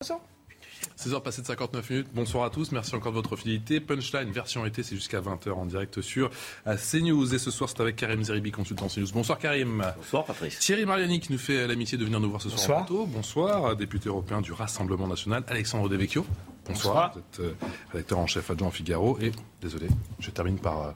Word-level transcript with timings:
16h 0.00 1.22
passées 1.22 1.42
de 1.42 1.46
59 1.46 1.90
minutes. 1.90 2.08
Bonsoir 2.14 2.44
à 2.44 2.50
tous. 2.50 2.70
Merci 2.70 2.94
encore 2.94 3.10
de 3.12 3.16
votre 3.16 3.34
fidélité. 3.36 3.80
Punchline, 3.80 4.30
version 4.30 4.64
été, 4.64 4.82
c'est 4.84 4.94
jusqu'à 4.94 5.20
20h 5.20 5.50
en 5.50 5.66
direct 5.66 6.00
sur 6.00 6.30
CNews. 6.64 7.34
Et 7.34 7.38
ce 7.38 7.50
soir, 7.50 7.68
c'est 7.68 7.80
avec 7.80 7.96
Karim 7.96 8.22
Zeribi, 8.22 8.52
consultant 8.52 8.86
CNews. 8.86 9.10
Bonsoir 9.12 9.38
Karim. 9.38 9.84
Bonsoir 9.96 10.24
Patrice. 10.24 10.58
Thierry 10.60 10.86
Mariani 10.86 11.18
qui 11.20 11.32
nous 11.32 11.38
fait 11.38 11.66
l'amitié 11.66 11.98
de 11.98 12.04
venir 12.04 12.20
nous 12.20 12.30
voir 12.30 12.40
ce 12.40 12.48
soir 12.48 12.60
Bonsoir. 12.60 12.78
en 12.78 12.84
plateau. 12.84 13.06
Bonsoir. 13.06 13.76
Député 13.76 14.08
européen 14.08 14.40
du 14.40 14.52
Rassemblement 14.52 15.08
national, 15.08 15.42
Alexandre 15.48 15.88
Devecchio. 15.88 16.24
Bonsoir. 16.66 17.12
Bonsoir. 17.12 17.12
Vous 17.14 17.18
êtes 17.18 17.40
euh, 17.40 17.66
rédacteur 17.92 18.18
en 18.18 18.26
chef 18.26 18.50
adjoint 18.50 18.70
Figaro. 18.70 19.18
Et, 19.20 19.32
désolé, 19.60 19.88
je 20.20 20.30
termine 20.30 20.58
par, 20.58 20.82
euh, 20.82 20.90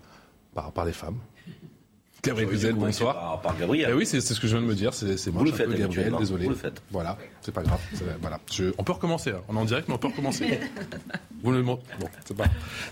par, 0.54 0.70
par 0.72 0.84
les 0.84 0.92
femmes. 0.92 1.18
Gabriel 2.24 2.48
Cluzel, 2.50 2.74
bonsoir. 2.74 3.14
Par, 3.14 3.40
par 3.40 3.58
Gabriel. 3.58 3.88
Eh 3.90 3.94
oui, 3.94 4.06
c'est 4.06 4.20
ce 4.20 4.38
que 4.38 4.46
je 4.46 4.52
viens 4.56 4.62
de 4.64 4.68
me 4.70 4.76
dire. 4.76 4.94
C'est 4.94 5.08
moche 5.32 5.44
le 5.50 5.52
faites 5.56 5.66
peu, 5.68 5.74
Gabriel, 5.76 6.14
désolé. 6.20 6.44
Vous 6.44 6.50
le 6.50 6.54
faites. 6.56 6.80
Voilà, 6.92 7.18
c'est 7.40 7.50
pas 7.52 7.64
grave. 7.64 7.80
Voilà. 8.20 8.38
Je- 8.52 8.72
on 8.78 8.84
peut 8.84 8.92
recommencer. 8.92 9.30
hein. 9.30 9.40
On 9.48 9.56
est 9.56 9.58
en 9.58 9.64
direct, 9.64 9.88
mais 9.88 9.94
on 9.94 9.98
peut 9.98 10.06
recommencer. 10.06 10.60
Vous 11.42 11.50
le 11.50 11.64
montrez. 11.64 11.82
Bon, 11.98 12.06
c'est 12.24 12.36
pas. 12.36 12.44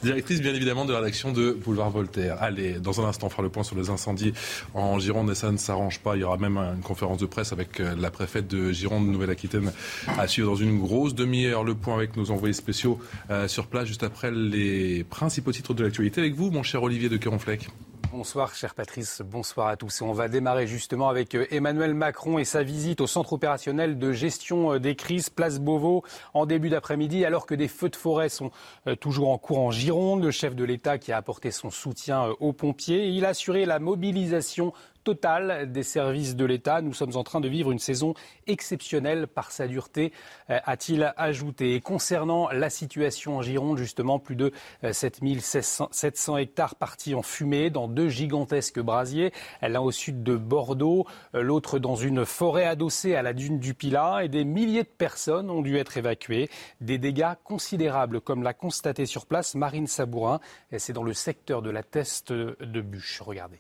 Directrice, 0.03 0.41
bien 0.41 0.53
évidemment, 0.53 0.85
de 0.85 0.93
la 0.93 0.99
rédaction 0.99 1.31
de 1.31 1.53
Boulevard 1.53 1.91
Voltaire. 1.91 2.39
Allez, 2.41 2.81
dans 2.81 3.01
un 3.01 3.05
instant, 3.09 3.29
on 3.29 3.31
fera 3.31 3.45
le 3.45 3.49
point 3.51 3.63
sur 3.63 3.77
les 3.77 3.89
incendies 3.91 4.33
en 4.75 4.99
Gironde 4.99 5.31
et 5.31 5.37
ça 5.37 5.53
ne 5.53 5.57
s'arrange 5.59 6.01
pas. 6.01 6.17
Il 6.17 6.23
y 6.23 6.25
aura 6.25 6.37
même 6.37 6.57
une 6.59 6.83
conférence 6.83 7.19
de 7.19 7.27
presse 7.27 7.53
avec 7.53 7.79
euh, 7.79 7.95
la 7.97 8.11
préfète 8.11 8.49
de 8.49 8.73
Gironde, 8.73 9.07
Nouvelle-Aquitaine, 9.07 9.71
à 10.19 10.27
suivre 10.27 10.49
dans 10.51 10.57
une 10.57 10.81
grosse 10.81 11.15
demi-heure. 11.15 11.63
Le 11.63 11.77
point 11.77 11.95
avec 11.95 12.17
nos 12.17 12.33
envoyés 12.33 12.53
spéciaux 12.53 12.99
euh, 13.31 13.47
sur 13.47 13.69
place, 13.69 13.87
juste 13.87 14.03
après 14.03 14.33
les 14.33 15.05
principaux 15.05 15.53
titres 15.53 15.73
de 15.75 15.85
l'actualité. 15.85 16.21
Avec 16.21 16.35
vous, 16.35 16.51
mon 16.51 16.65
cher 16.65 16.83
Olivier 16.83 17.09
de 17.09 17.17
Caronfleck. 17.19 17.69
Bonsoir, 18.13 18.57
cher 18.57 18.75
Patrice. 18.75 19.23
Bonsoir 19.25 19.69
à 19.69 19.77
tous. 19.77 20.03
On 20.03 20.13
va 20.13 20.27
démarrer 20.27 20.67
justement 20.67 21.09
avec 21.09 21.37
euh, 21.37 21.47
Emmanuel 21.53 21.95
Macron 21.95 22.39
et 22.41 22.45
sa 22.45 22.65
visite 22.65 23.01
au 23.01 23.07
centre 23.07 23.35
opérationnel 23.35 24.01
de 24.01 24.11
gestion 24.11 24.75
euh, 24.75 24.81
des 24.81 24.97
crises, 24.97 25.31
place 25.31 25.61
Beauvau, 25.61 26.03
en 26.35 26.45
début 26.45 26.71
d'après-midi, 26.71 27.25
alors 27.25 27.47
que 27.47 27.55
des 27.55 27.69
feux 27.69 27.89
de 27.89 27.95
forêt 27.95 28.29
sont 28.29 28.51
euh, 28.89 28.97
toujours 28.97 29.31
en 29.31 29.39
cours 29.39 29.61
en 29.61 29.71
Gironde. 29.71 30.25
Le 30.25 30.33
chef 30.33 30.57
de 30.57 30.65
l'État 30.65 30.99
qui 30.99 31.13
a 31.13 31.19
apporté 31.19 31.53
son 31.53 31.71
soutien 31.71 32.35
aux 32.41 32.53
pompiers. 32.53 33.11
Il 33.11 33.25
a 33.25 33.29
assuré 33.29 33.65
la 33.65 33.79
mobilisation 33.79 34.73
totale 35.05 35.71
des 35.73 35.83
services 35.83 36.37
de 36.37 36.45
l'État. 36.45 36.83
Nous 36.83 36.95
sommes 36.95 37.17
en 37.17 37.25
train 37.25 37.41
de 37.41 37.49
vivre 37.49 37.71
une 37.71 37.79
saison 37.79 38.15
exceptionnelle 38.47 39.27
par 39.27 39.51
sa 39.51 39.67
dureté, 39.67 40.13
euh, 40.51 40.59
a-t-il 40.65 41.13
ajouté. 41.17 41.75
Et 41.75 41.81
concernant 41.81 42.51
la 42.51 42.71
situation 42.71 43.39
en 43.39 43.43
Gironde, 43.43 43.79
justement, 43.79 44.19
plus 44.19 44.37
de 44.37 44.53
euh, 44.85 44.93
7700 44.93 45.89
700 45.91 46.37
hectares 46.39 46.75
partis 46.75 47.15
en 47.15 47.23
fumée 47.23 47.71
dans 47.71 47.89
deux 47.89 48.09
gigantesques 48.09 48.81
brasiers, 48.81 49.33
l'un 49.63 49.81
au 49.81 49.91
sud 49.91 50.23
de 50.23 50.37
Bordeaux, 50.37 51.07
euh, 51.35 51.43
l'autre 51.43 51.79
dans 51.79 51.97
une 51.97 52.25
forêt 52.25 52.65
adossée 52.65 53.15
à 53.15 53.23
la 53.23 53.33
dune 53.33 53.59
du 53.59 53.75
Pilat, 53.75 54.25
et 54.25 54.29
des 54.29 54.45
milliers 54.45 54.85
de 54.85 54.89
personnes 54.89 55.51
ont 55.51 55.63
dû 55.63 55.77
être 55.77 55.97
évacuées. 55.97 56.49
Des 56.81 56.99
dégâts 56.99 57.35
considérables, 57.45 58.21
comme 58.21 58.43
l'a 58.43 58.55
constaté 58.55 59.07
sur 59.07 59.27
place 59.27 59.55
Marine 59.55 59.87
Sabourin. 59.87 60.41
C'est 60.77 60.93
dans 60.93 61.03
le 61.03 61.15
secteur 61.15 61.63
de 61.63 61.71
la 61.71 61.83
Teste 61.83 62.33
de 62.33 62.81
Bûche. 62.81 63.21
Regardez. 63.21 63.59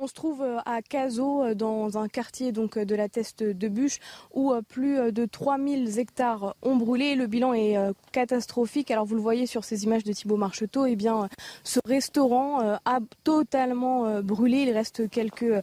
On 0.00 0.06
se 0.06 0.14
trouve 0.14 0.42
euh, 0.42 0.58
à 0.64 0.80
Cazaux, 0.80 1.42
euh, 1.42 1.54
dans 1.54 1.98
un 1.98 2.06
quartier 2.06 2.52
donc 2.52 2.76
euh, 2.76 2.84
de 2.84 2.94
la 2.94 3.08
Teste 3.08 3.42
de 3.42 3.68
Bûche, 3.68 3.98
où 4.32 4.54
plus 4.68 5.10
de 5.10 5.26
3000 5.26 5.98
hectares 5.98 6.54
ont 6.62 6.76
brûlé. 6.76 7.16
Le 7.16 7.26
bilan 7.26 7.52
est 7.52 7.76
catastrophique. 8.12 8.92
Alors 8.92 9.04
vous 9.04 9.16
le 9.16 9.20
voyez 9.20 9.46
sur 9.46 9.64
ces 9.64 9.84
images 9.84 10.04
de 10.04 10.12
Thibault 10.12 10.36
Marcheteau, 10.36 10.86
eh 10.86 10.94
bien, 10.94 11.28
ce 11.64 11.80
restaurant 11.84 12.60
a 12.60 13.00
totalement 13.24 14.20
brûlé. 14.22 14.58
Il 14.58 14.70
reste 14.70 15.10
quelques 15.10 15.62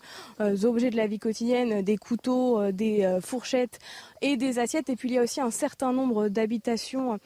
objets 0.63 0.89
de 0.89 0.97
la 0.97 1.07
vie 1.07 1.19
quotidienne, 1.19 1.81
des 1.81 1.97
couteaux, 1.97 2.71
des 2.71 3.19
fourchettes 3.21 3.79
et 4.21 4.35
des 4.35 4.59
assiettes. 4.59 4.89
Et 4.89 4.95
puis 4.95 5.09
il 5.09 5.15
y 5.15 5.17
a 5.17 5.23
aussi 5.23 5.41
un 5.41 5.51
certain 5.51 5.93
nombre 5.93 6.27
d'habitations 6.27 7.19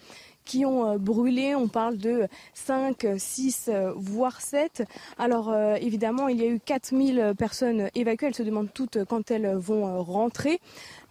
qui 0.45 0.65
ont 0.65 0.85
euh, 0.85 0.97
brûlé. 0.97 1.55
On 1.55 1.67
parle 1.67 1.97
de 1.97 2.27
5, 2.53 3.05
6, 3.17 3.69
euh, 3.69 3.93
voire 3.95 4.41
7. 4.41 4.83
Alors 5.17 5.49
euh, 5.49 5.75
évidemment, 5.75 6.27
il 6.27 6.39
y 6.39 6.43
a 6.43 6.47
eu 6.47 6.59
4000 6.59 7.33
personnes 7.37 7.89
évacuées. 7.95 8.27
Elles 8.27 8.35
se 8.35 8.43
demandent 8.43 8.73
toutes 8.73 9.03
quand 9.05 9.31
elles 9.31 9.55
vont 9.55 9.87
euh, 9.87 9.99
rentrer. 9.99 10.59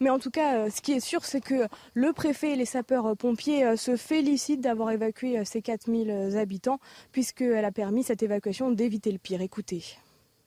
Mais 0.01 0.11
en 0.11 0.19
tout 0.19 0.31
cas, 0.31 0.71
ce 0.71 0.81
qui 0.81 0.93
est 0.93 1.01
sûr, 1.01 1.25
c'est 1.25 1.41
que 1.41 1.67
le 1.95 2.13
préfet 2.13 2.53
et 2.53 2.57
les 2.57 2.65
sapeurs-pompiers 2.65 3.77
se 3.77 3.97
félicitent 3.97 4.61
d'avoir 4.61 4.91
évacué 4.93 5.45
ces 5.45 5.61
4000 5.61 6.37
habitants, 6.37 6.79
puisqu'elle 7.11 7.65
a 7.65 7.73
permis 7.73 8.05
cette 8.05 8.23
évacuation 8.23 8.71
d'éviter 8.71 9.11
le 9.11 9.19
pire. 9.19 9.41
Écoutez. 9.41 9.83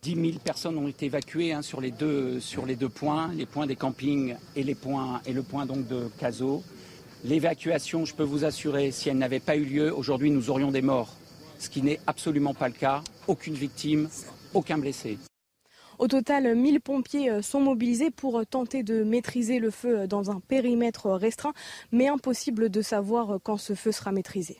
10 0.03 0.15
000 0.15 0.39
personnes 0.43 0.79
ont 0.79 0.87
été 0.87 1.05
évacuées 1.05 1.53
hein, 1.53 1.61
sur, 1.61 1.79
les 1.79 1.91
deux, 1.91 2.39
sur 2.39 2.65
les 2.65 2.75
deux 2.75 2.89
points, 2.89 3.31
les 3.35 3.45
points 3.45 3.67
des 3.67 3.75
campings 3.75 4.35
et, 4.55 4.63
les 4.63 4.73
points, 4.73 5.21
et 5.27 5.33
le 5.33 5.43
point 5.43 5.67
donc 5.67 5.87
de 5.87 6.09
Cazaux. 6.17 6.63
L'évacuation, 7.23 8.03
je 8.05 8.15
peux 8.15 8.23
vous 8.23 8.45
assurer, 8.45 8.89
si 8.91 9.09
elle 9.09 9.19
n'avait 9.19 9.39
pas 9.39 9.55
eu 9.55 9.63
lieu, 9.63 9.95
aujourd'hui 9.95 10.31
nous 10.31 10.49
aurions 10.49 10.71
des 10.71 10.81
morts, 10.81 11.15
ce 11.59 11.69
qui 11.69 11.83
n'est 11.83 11.99
absolument 12.07 12.55
pas 12.55 12.67
le 12.67 12.73
cas. 12.73 13.03
Aucune 13.27 13.53
victime, 13.53 14.09
aucun 14.55 14.79
blessé. 14.79 15.19
Au 15.99 16.07
total, 16.07 16.55
1000 16.55 16.81
pompiers 16.81 17.29
euh, 17.29 17.41
sont 17.43 17.59
mobilisés 17.59 18.09
pour 18.09 18.39
euh, 18.39 18.43
tenter 18.43 18.81
de 18.81 19.03
maîtriser 19.03 19.59
le 19.59 19.69
feu 19.69 19.99
euh, 19.99 20.07
dans 20.07 20.31
un 20.31 20.39
périmètre 20.39 21.11
restreint, 21.11 21.53
mais 21.91 22.07
impossible 22.07 22.71
de 22.71 22.81
savoir 22.81 23.37
quand 23.43 23.57
ce 23.57 23.75
feu 23.75 23.91
sera 23.91 24.11
maîtrisé. 24.11 24.57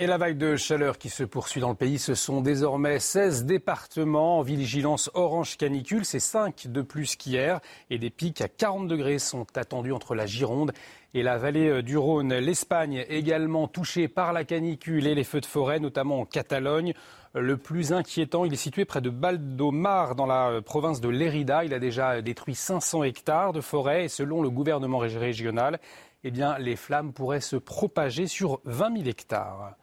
Et 0.00 0.06
la 0.06 0.16
vague 0.16 0.38
de 0.38 0.54
chaleur 0.54 0.96
qui 0.96 1.08
se 1.08 1.24
poursuit 1.24 1.60
dans 1.60 1.70
le 1.70 1.74
pays, 1.74 1.98
ce 1.98 2.14
sont 2.14 2.40
désormais 2.40 3.00
16 3.00 3.46
départements 3.46 4.38
en 4.38 4.42
vigilance 4.42 5.10
orange 5.14 5.56
canicule. 5.56 6.04
C'est 6.04 6.20
5 6.20 6.68
de 6.68 6.82
plus 6.82 7.16
qu'hier. 7.16 7.58
Et 7.90 7.98
des 7.98 8.08
pics 8.10 8.40
à 8.40 8.46
40 8.46 8.86
degrés 8.86 9.18
sont 9.18 9.44
attendus 9.56 9.90
entre 9.90 10.14
la 10.14 10.24
Gironde 10.24 10.72
et 11.14 11.24
la 11.24 11.36
vallée 11.36 11.82
du 11.82 11.98
Rhône. 11.98 12.32
L'Espagne 12.32 13.04
également 13.08 13.66
touchée 13.66 14.06
par 14.06 14.32
la 14.32 14.44
canicule 14.44 15.04
et 15.04 15.16
les 15.16 15.24
feux 15.24 15.40
de 15.40 15.46
forêt, 15.46 15.80
notamment 15.80 16.20
en 16.20 16.24
Catalogne. 16.24 16.94
Le 17.34 17.56
plus 17.56 17.92
inquiétant, 17.92 18.44
il 18.44 18.52
est 18.52 18.56
situé 18.56 18.84
près 18.84 19.00
de 19.00 19.10
Baldomar, 19.10 20.14
dans 20.14 20.26
la 20.26 20.48
euh, 20.48 20.60
province 20.60 21.00
de 21.00 21.08
Lérida. 21.08 21.64
Il 21.64 21.74
a 21.74 21.80
déjà 21.80 22.22
détruit 22.22 22.54
500 22.54 23.02
hectares 23.02 23.52
de 23.52 23.60
forêt 23.60 24.04
et 24.04 24.08
selon 24.08 24.42
le 24.42 24.48
gouvernement 24.50 25.00
rég- 25.00 25.18
régional, 25.18 25.80
eh 26.22 26.30
bien, 26.30 26.56
les 26.58 26.76
flammes 26.76 27.12
pourraient 27.12 27.40
se 27.40 27.56
propager 27.56 28.28
sur 28.28 28.60
20 28.64 28.98
000 28.98 29.08
hectares. 29.08 29.74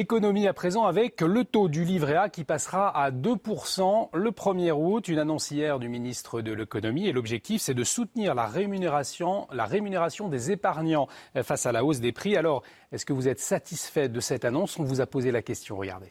Économie 0.00 0.48
à 0.48 0.54
présent 0.54 0.86
avec 0.86 1.20
le 1.20 1.44
taux 1.44 1.68
du 1.68 1.84
livret 1.84 2.16
A 2.16 2.30
qui 2.30 2.44
passera 2.44 2.88
à 2.88 3.10
2% 3.10 4.08
le 4.14 4.30
1er 4.30 4.72
août. 4.72 5.08
Une 5.08 5.18
annonce 5.18 5.50
hier 5.50 5.78
du 5.78 5.90
ministre 5.90 6.40
de 6.40 6.54
l'économie 6.54 7.06
et 7.06 7.12
l'objectif 7.12 7.60
c'est 7.60 7.74
de 7.74 7.84
soutenir 7.84 8.34
la 8.34 8.46
rémunération, 8.46 9.46
la 9.52 9.66
rémunération 9.66 10.30
des 10.30 10.52
épargnants 10.52 11.06
face 11.42 11.66
à 11.66 11.72
la 11.72 11.84
hausse 11.84 12.00
des 12.00 12.12
prix. 12.12 12.34
Alors, 12.38 12.62
est-ce 12.92 13.04
que 13.04 13.12
vous 13.12 13.28
êtes 13.28 13.40
satisfait 13.40 14.08
de 14.08 14.20
cette 14.20 14.46
annonce? 14.46 14.78
On 14.78 14.84
vous 14.84 15.02
a 15.02 15.06
posé 15.06 15.32
la 15.32 15.42
question, 15.42 15.76
regardez. 15.76 16.08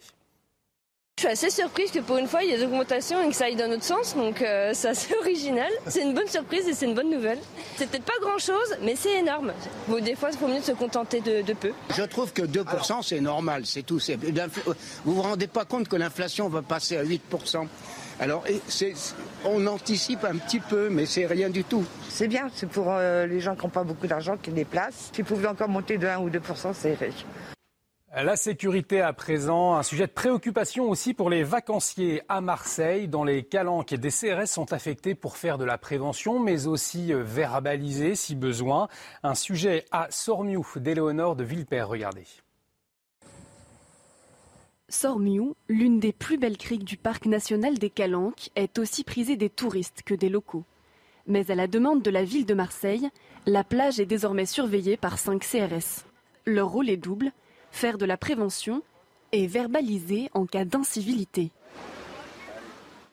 Je 1.20 1.26
suis 1.26 1.32
assez 1.46 1.50
surprise 1.50 1.90
que 1.90 1.98
pour 1.98 2.16
une 2.16 2.26
fois 2.26 2.42
il 2.42 2.48
y 2.48 2.54
ait 2.54 2.56
des 2.56 2.64
augmentations 2.64 3.22
et 3.22 3.28
que 3.28 3.34
ça 3.34 3.44
aille 3.44 3.54
dans 3.54 3.68
notre 3.68 3.84
sens, 3.84 4.16
donc 4.16 4.40
euh, 4.40 4.70
c'est 4.72 4.88
assez 4.88 5.14
original. 5.20 5.68
C'est 5.86 6.00
une 6.00 6.14
bonne 6.14 6.26
surprise 6.28 6.66
et 6.66 6.72
c'est 6.72 6.86
une 6.86 6.94
bonne 6.94 7.10
nouvelle. 7.10 7.36
C'est 7.76 7.90
peut-être 7.90 8.04
pas 8.06 8.14
grand 8.22 8.38
chose, 8.38 8.74
mais 8.80 8.96
c'est 8.96 9.18
énorme. 9.18 9.52
Bon, 9.86 10.02
des 10.02 10.14
fois, 10.14 10.30
il 10.32 10.38
faut 10.38 10.48
mieux 10.48 10.60
de 10.60 10.64
se 10.64 10.72
contenter 10.72 11.20
de, 11.20 11.42
de 11.42 11.52
peu. 11.52 11.72
Je 11.94 12.04
trouve 12.04 12.32
que 12.32 12.40
2%, 12.40 13.02
c'est 13.06 13.20
normal, 13.20 13.66
c'est 13.66 13.82
tout. 13.82 13.98
L'infl- 13.98 14.62
Vous 15.04 15.14
vous 15.14 15.20
rendez 15.20 15.46
pas 15.46 15.66
compte 15.66 15.88
que 15.88 15.96
l'inflation 15.96 16.48
va 16.48 16.62
passer 16.62 16.96
à 16.96 17.04
8% 17.04 17.66
Alors, 18.18 18.42
on 19.44 19.66
anticipe 19.66 20.24
un 20.24 20.36
petit 20.38 20.60
peu, 20.60 20.88
mais 20.88 21.04
c'est 21.04 21.26
rien 21.26 21.50
du 21.50 21.64
tout. 21.64 21.84
C'est 22.08 22.28
bien, 22.28 22.48
c'est 22.54 22.66
pour 22.70 22.86
euh, 22.88 23.26
les 23.26 23.40
gens 23.40 23.54
qui 23.56 23.64
n'ont 23.64 23.68
pas 23.70 23.84
beaucoup 23.84 24.06
d'argent 24.06 24.38
qui 24.42 24.52
déplacent. 24.52 25.10
Si 25.12 25.20
vous 25.20 25.28
pouvez 25.28 25.48
encore 25.48 25.68
monter 25.68 25.98
de 25.98 26.06
1 26.06 26.18
ou 26.20 26.30
2% 26.30 26.38
c'est 26.72 26.94
riche. 26.94 27.26
La 28.12 28.34
sécurité 28.34 29.00
à 29.00 29.12
présent, 29.12 29.76
un 29.76 29.84
sujet 29.84 30.08
de 30.08 30.12
préoccupation 30.12 30.90
aussi 30.90 31.14
pour 31.14 31.30
les 31.30 31.44
vacanciers 31.44 32.22
à 32.28 32.40
Marseille. 32.40 33.06
Dans 33.06 33.22
les 33.22 33.44
calanques, 33.44 33.94
des 33.94 34.10
CRS 34.10 34.46
sont 34.46 34.72
affectés 34.72 35.14
pour 35.14 35.36
faire 35.36 35.58
de 35.58 35.64
la 35.64 35.78
prévention, 35.78 36.40
mais 36.40 36.66
aussi 36.66 37.12
euh, 37.12 37.22
verbaliser 37.22 38.16
si 38.16 38.34
besoin. 38.34 38.88
Un 39.22 39.36
sujet 39.36 39.84
à 39.92 40.08
Sormiou 40.10 40.66
d'Éléonore 40.74 41.36
de 41.36 41.44
Villepère. 41.44 41.86
Regardez. 41.86 42.26
Sormiou, 44.88 45.54
l'une 45.68 46.00
des 46.00 46.12
plus 46.12 46.36
belles 46.36 46.58
criques 46.58 46.84
du 46.84 46.96
parc 46.96 47.26
national 47.26 47.78
des 47.78 47.90
Calanques, 47.90 48.50
est 48.56 48.80
aussi 48.80 49.04
prisée 49.04 49.36
des 49.36 49.50
touristes 49.50 50.02
que 50.04 50.14
des 50.14 50.28
locaux. 50.28 50.64
Mais 51.28 51.48
à 51.52 51.54
la 51.54 51.68
demande 51.68 52.02
de 52.02 52.10
la 52.10 52.24
ville 52.24 52.44
de 52.44 52.54
Marseille, 52.54 53.08
la 53.46 53.62
plage 53.62 54.00
est 54.00 54.06
désormais 54.06 54.46
surveillée 54.46 54.96
par 54.96 55.16
5 55.16 55.40
CRS. 55.44 56.04
Leur 56.44 56.70
rôle 56.70 56.90
est 56.90 56.96
double, 56.96 57.30
faire 57.70 57.98
de 57.98 58.04
la 58.04 58.16
prévention 58.16 58.82
et 59.32 59.46
verbaliser 59.46 60.30
en 60.34 60.46
cas 60.46 60.64
d'incivilité. 60.64 61.50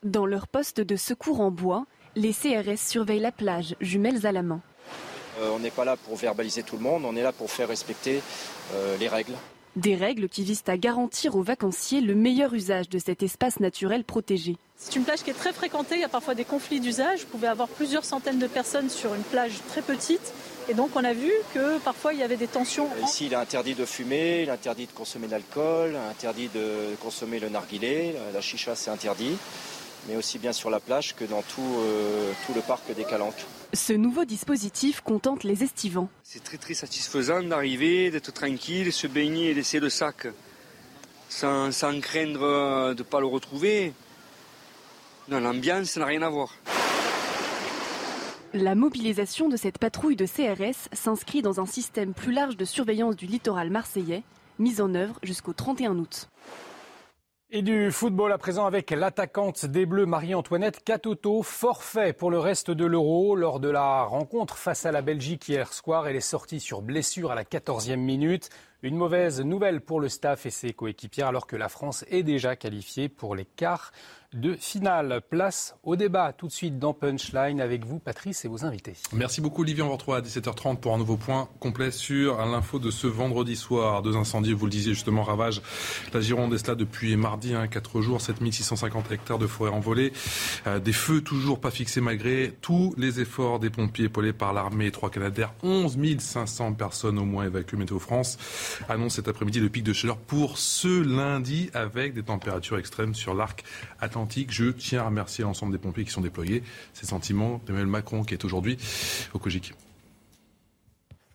Dans 0.03 0.25
leur 0.25 0.47
poste 0.47 0.81
de 0.81 0.95
secours 0.95 1.41
en 1.41 1.51
bois, 1.51 1.85
les 2.15 2.33
CRS 2.33 2.77
surveillent 2.77 3.19
la 3.19 3.31
plage, 3.31 3.75
jumelles 3.81 4.25
à 4.25 4.31
la 4.31 4.41
main. 4.41 4.61
Euh, 5.39 5.51
on 5.53 5.59
n'est 5.59 5.71
pas 5.71 5.85
là 5.85 5.95
pour 5.97 6.15
verbaliser 6.15 6.63
tout 6.63 6.77
le 6.77 6.83
monde, 6.83 7.03
on 7.05 7.15
est 7.15 7.21
là 7.21 7.31
pour 7.31 7.51
faire 7.51 7.67
respecter 7.67 8.21
euh, 8.73 8.97
les 8.97 9.07
règles. 9.07 9.33
Des 9.75 9.95
règles 9.95 10.27
qui 10.27 10.43
visent 10.43 10.63
à 10.67 10.77
garantir 10.77 11.35
aux 11.35 11.43
vacanciers 11.43 12.01
le 12.01 12.15
meilleur 12.15 12.53
usage 12.53 12.89
de 12.89 12.97
cet 12.97 13.21
espace 13.21 13.59
naturel 13.59 14.03
protégé. 14.03 14.57
C'est 14.75 14.95
une 14.95 15.03
plage 15.03 15.23
qui 15.23 15.29
est 15.29 15.35
très 15.35 15.53
fréquentée, 15.53 15.95
il 15.95 16.01
y 16.01 16.03
a 16.03 16.09
parfois 16.09 16.33
des 16.33 16.45
conflits 16.45 16.79
d'usage. 16.79 17.21
Vous 17.21 17.27
pouvez 17.27 17.47
avoir 17.47 17.67
plusieurs 17.67 18.03
centaines 18.03 18.39
de 18.39 18.47
personnes 18.47 18.89
sur 18.89 19.13
une 19.13 19.21
plage 19.21 19.59
très 19.67 19.83
petite. 19.83 20.33
Et 20.69 20.73
donc 20.73 20.91
on 20.95 21.03
a 21.03 21.13
vu 21.13 21.31
que 21.53 21.79
parfois 21.79 22.13
il 22.13 22.19
y 22.19 22.23
avait 22.23 22.35
des 22.35 22.47
tensions. 22.47 22.89
Ici 23.03 23.27
il 23.27 23.33
est 23.33 23.37
interdit 23.37 23.73
de 23.73 23.85
fumer, 23.85 24.43
il 24.43 24.49
est 24.49 24.51
interdit 24.51 24.85
de 24.85 24.91
consommer 24.91 25.27
de 25.27 25.31
l'alcool, 25.31 25.95
interdit 26.09 26.49
de 26.53 26.95
consommer 27.01 27.39
le 27.39 27.49
narguilé, 27.49 28.15
la 28.33 28.41
chicha 28.41 28.75
c'est 28.75 28.91
interdit 28.91 29.37
mais 30.07 30.15
aussi 30.15 30.39
bien 30.39 30.53
sur 30.53 30.69
la 30.69 30.79
plage 30.79 31.15
que 31.15 31.25
dans 31.25 31.41
tout, 31.41 31.75
euh, 31.79 32.31
tout 32.45 32.53
le 32.53 32.61
parc 32.61 32.93
des 32.95 33.03
Calanques. 33.03 33.45
Ce 33.73 33.93
nouveau 33.93 34.25
dispositif 34.25 35.01
contente 35.01 35.43
les 35.43 35.63
estivants. 35.63 36.09
C'est 36.23 36.43
très 36.43 36.57
très 36.57 36.73
satisfaisant 36.73 37.43
d'arriver, 37.43 38.09
d'être 38.09 38.31
tranquille, 38.31 38.93
se 38.93 39.07
baigner 39.07 39.49
et 39.49 39.53
laisser 39.53 39.79
le 39.79 39.89
sac 39.89 40.27
sans, 41.29 41.71
sans 41.71 41.99
craindre 41.99 42.43
euh, 42.43 42.93
de 42.93 42.99
ne 42.99 43.03
pas 43.03 43.19
le 43.19 43.27
retrouver. 43.27 43.93
Non, 45.27 45.41
l'ambiance 45.41 45.97
n'a 45.97 46.05
rien 46.05 46.21
à 46.21 46.29
voir. 46.29 46.53
La 48.53 48.75
mobilisation 48.75 49.49
de 49.49 49.57
cette 49.57 49.77
patrouille 49.77 50.15
de 50.15 50.25
CRS 50.25 50.87
s'inscrit 50.93 51.41
dans 51.41 51.59
un 51.59 51.65
système 51.65 52.13
plus 52.13 52.31
large 52.31 52.55
de 52.55 52.63
surveillance 52.63 53.17
du 53.17 53.25
littoral 53.25 53.69
marseillais, 53.69 54.23
mis 54.57 54.79
en 54.79 54.95
œuvre 54.95 55.19
jusqu'au 55.21 55.51
31 55.51 55.97
août. 55.97 56.29
Et 57.49 57.61
du 57.61 57.91
football 57.91 58.31
à 58.31 58.37
présent 58.37 58.65
avec 58.65 58.91
l'attaquante 58.91 59.65
des 59.65 59.85
Bleus 59.85 60.05
Marie-Antoinette 60.05 60.83
Catoto, 60.83 61.43
forfait 61.43 62.11
pour 62.13 62.31
le 62.31 62.39
reste 62.39 62.71
de 62.71 62.85
l'Euro 62.85 63.35
lors 63.35 63.59
de 63.59 63.69
la 63.69 64.03
rencontre 64.03 64.57
face 64.57 64.85
à 64.85 64.91
la 64.91 65.01
Belgique 65.01 65.47
hier 65.47 65.71
soir. 65.71 66.07
Elle 66.07 66.17
est 66.17 66.21
sortie 66.21 66.59
sur 66.59 66.81
blessure 66.81 67.31
à 67.31 67.35
la 67.35 67.43
14e 67.43 67.95
minute. 67.95 68.49
Une 68.81 68.95
mauvaise 68.95 69.41
nouvelle 69.41 69.81
pour 69.81 69.99
le 69.99 70.09
staff 70.09 70.45
et 70.45 70.49
ses 70.49 70.73
coéquipières 70.73 71.27
alors 71.27 71.47
que 71.47 71.55
la 71.55 71.69
France 71.69 72.05
est 72.09 72.23
déjà 72.23 72.55
qualifiée 72.55 73.07
pour 73.07 73.33
les 73.33 73.45
quarts 73.45 73.91
de 74.39 74.55
finale. 74.55 75.21
Place 75.29 75.75
au 75.83 75.95
débat 75.95 76.33
tout 76.33 76.47
de 76.47 76.51
suite 76.51 76.79
dans 76.79 76.93
Punchline 76.93 77.61
avec 77.61 77.85
vous, 77.85 77.99
Patrice, 77.99 78.45
et 78.45 78.47
vos 78.47 78.65
invités. 78.65 78.93
Merci 79.13 79.41
beaucoup, 79.41 79.61
Olivier. 79.61 79.83
On 79.83 79.87
vous 79.87 79.93
retrouve 79.93 80.15
à 80.15 80.21
17h30 80.21 80.77
pour 80.77 80.93
un 80.93 80.97
nouveau 80.97 81.17
point 81.17 81.49
complet 81.59 81.91
sur 81.91 82.37
l'info 82.45 82.79
de 82.79 82.91
ce 82.91 83.07
vendredi 83.07 83.55
soir. 83.55 84.01
Deux 84.01 84.15
incendies, 84.15 84.53
vous 84.53 84.65
le 84.65 84.71
disiez 84.71 84.93
justement, 84.93 85.23
ravage 85.23 85.61
la 86.13 86.21
Gironde 86.21 86.53
est 86.53 86.67
là 86.67 86.75
depuis 86.75 87.15
mardi, 87.15 87.53
hein, 87.53 87.67
4 87.67 88.01
jours, 88.01 88.21
7650 88.21 89.11
hectares 89.11 89.37
de 89.37 89.47
forêt 89.47 89.71
envolée. 89.71 90.13
Euh, 90.65 90.79
des 90.79 90.93
feux 90.93 91.21
toujours 91.21 91.59
pas 91.59 91.71
fixés 91.71 92.01
malgré 92.01 92.53
tous 92.61 92.93
les 92.97 93.19
efforts 93.19 93.59
des 93.59 93.69
pompiers 93.69 94.05
épaulés 94.05 94.33
par 94.33 94.53
l'armée 94.53 94.87
et 94.87 94.91
trois 94.91 95.09
Canadaires. 95.09 95.53
11 95.63 95.97
500 96.19 96.73
personnes 96.73 97.17
au 97.19 97.25
moins 97.25 97.45
évacuées. 97.45 97.77
Météo 97.77 97.99
France 97.99 98.37
annonce 98.89 99.15
cet 99.15 99.27
après-midi 99.27 99.59
le 99.59 99.69
pic 99.69 99.83
de 99.83 99.93
chaleur 99.93 100.17
pour 100.17 100.57
ce 100.57 101.03
lundi 101.03 101.69
avec 101.73 102.13
des 102.13 102.23
températures 102.23 102.77
extrêmes 102.77 103.13
sur 103.13 103.33
l'arc 103.33 103.63
je 104.49 104.71
tiens 104.71 105.01
à 105.01 105.05
remercier 105.05 105.43
l'ensemble 105.43 105.71
des 105.71 105.77
pompiers 105.77 106.05
qui 106.05 106.11
sont 106.11 106.21
déployés. 106.21 106.63
Ces 106.93 107.05
sentiments 107.05 107.61
d'Emmanuel 107.65 107.87
Macron 107.87 108.23
qui 108.23 108.33
est 108.33 108.45
aujourd'hui 108.45 108.77
au 109.33 109.39
COGIC. 109.39 109.73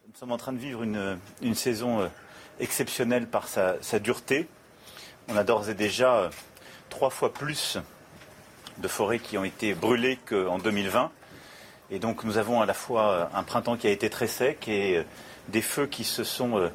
Nous 0.08 0.18
sommes 0.18 0.32
en 0.32 0.36
train 0.36 0.52
de 0.52 0.58
vivre 0.58 0.82
une, 0.82 1.54
saison 1.54 2.00
euh, 2.00 2.08
exceptionnelle 2.60 3.26
par 3.26 3.48
sa, 3.48 3.78
dureté. 3.98 4.46
On 5.28 5.36
a 5.36 5.44
d'ores 5.44 5.68
et 5.68 5.74
déjà 5.74 6.14
euh, 6.14 6.30
trois 6.88 7.10
fois 7.10 7.32
plus 7.32 7.78
de 8.78 8.88
forêts 8.88 9.18
qui 9.18 9.36
ont 9.38 9.44
été 9.44 9.74
brûlées 9.74 10.18
qu'en 10.28 10.58
2020. 10.58 11.10
Et 11.90 11.98
donc 11.98 12.24
nous 12.24 12.38
avons 12.38 12.60
à 12.60 12.66
la 12.66 12.74
fois 12.74 13.10
euh, 13.10 13.24
un 13.34 13.42
printemps 13.42 13.76
qui 13.76 13.86
a 13.86 13.90
été 13.90 14.10
très 14.10 14.28
sec 14.28 14.68
et 14.68 15.04
des 15.48 15.62
feux 15.62 15.86
qui 15.86 16.04
se 16.04 16.24
sont 16.24 16.70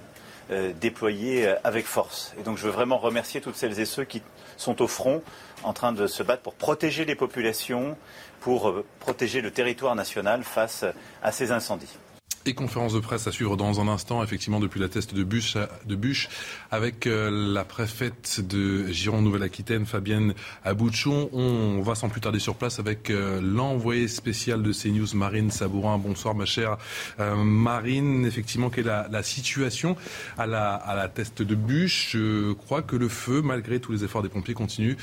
déployés 0.80 1.48
avec 1.64 1.86
force. 1.86 2.34
Et 2.40 2.44
donc 2.44 2.58
je 2.58 2.64
veux 2.64 2.72
vraiment 2.72 2.98
remercier 2.98 3.42
toutes 3.42 3.56
celles 3.56 3.80
et 3.80 3.86
ceux 3.86 4.04
qui 4.04 4.22
sont 4.58 4.82
au 4.82 4.88
front 4.88 5.22
en 5.64 5.74
train 5.74 5.92
de 5.92 6.08
se 6.08 6.24
battre 6.24 6.44
pour 6.44 6.56
protéger 6.56 7.06
les 7.06 7.16
populations, 7.16 7.98
pour 8.42 8.70
euh, 8.70 8.86
protéger 9.00 9.42
le 9.42 9.52
territoire 9.52 9.96
national 9.96 10.44
face 10.44 10.86
à 11.24 11.32
ces 11.32 11.52
incendies. 11.52 11.98
Et 12.46 12.54
conférence 12.54 12.94
de 12.94 13.02
presse 13.02 13.28
à 13.28 13.34
suivre 13.34 13.58
dans 13.58 13.82
un 13.82 13.90
instant, 13.90 14.24
effectivement, 14.24 14.62
depuis 14.62 14.80
la 14.80 14.88
teste 14.88 15.14
de 15.14 15.26
bûche, 15.26 16.30
avec 16.72 17.06
euh, 17.06 17.30
la 17.30 17.66
préfète 17.66 18.40
de 18.40 18.88
Gironde 18.88 19.26
Nouvelle-Aquitaine, 19.26 19.86
Fabienne 19.86 20.34
Abouchon. 20.64 21.30
On 21.34 21.82
va 21.82 21.94
sans 21.96 22.08
plus 22.08 22.22
tarder 22.22 22.40
sur 22.40 22.56
place 22.56 22.80
avec 22.80 23.10
euh, 23.10 23.42
l'envoyé 23.42 24.08
spécial 24.08 24.64
de 24.64 24.72
CNews, 24.72 25.14
Marine 25.14 25.52
Sabourin. 25.52 25.98
Bonsoir, 25.98 26.36
ma 26.36 26.46
chère 26.46 26.78
Marine. 27.20 28.26
Effectivement, 28.26 28.70
quelle 28.70 28.88
est 28.88 29.12
la, 29.12 29.24
situation 29.24 29.98
à 30.38 30.46
la, 30.46 30.74
à 30.74 30.96
la 30.96 31.10
teste 31.10 31.42
de 31.42 31.56
bûche 31.56 32.12
Je 32.12 32.54
crois 32.54 32.82
que 32.82 32.96
le 32.96 33.10
feu, 33.10 33.42
malgré 33.42 33.82
tous 33.82 33.92
les 33.92 34.06
efforts 34.06 34.24
des 34.24 34.30
pompiers, 34.30 34.54
continue 34.54 34.96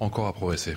encore 0.00 0.26
à 0.26 0.32
progresser. 0.32 0.76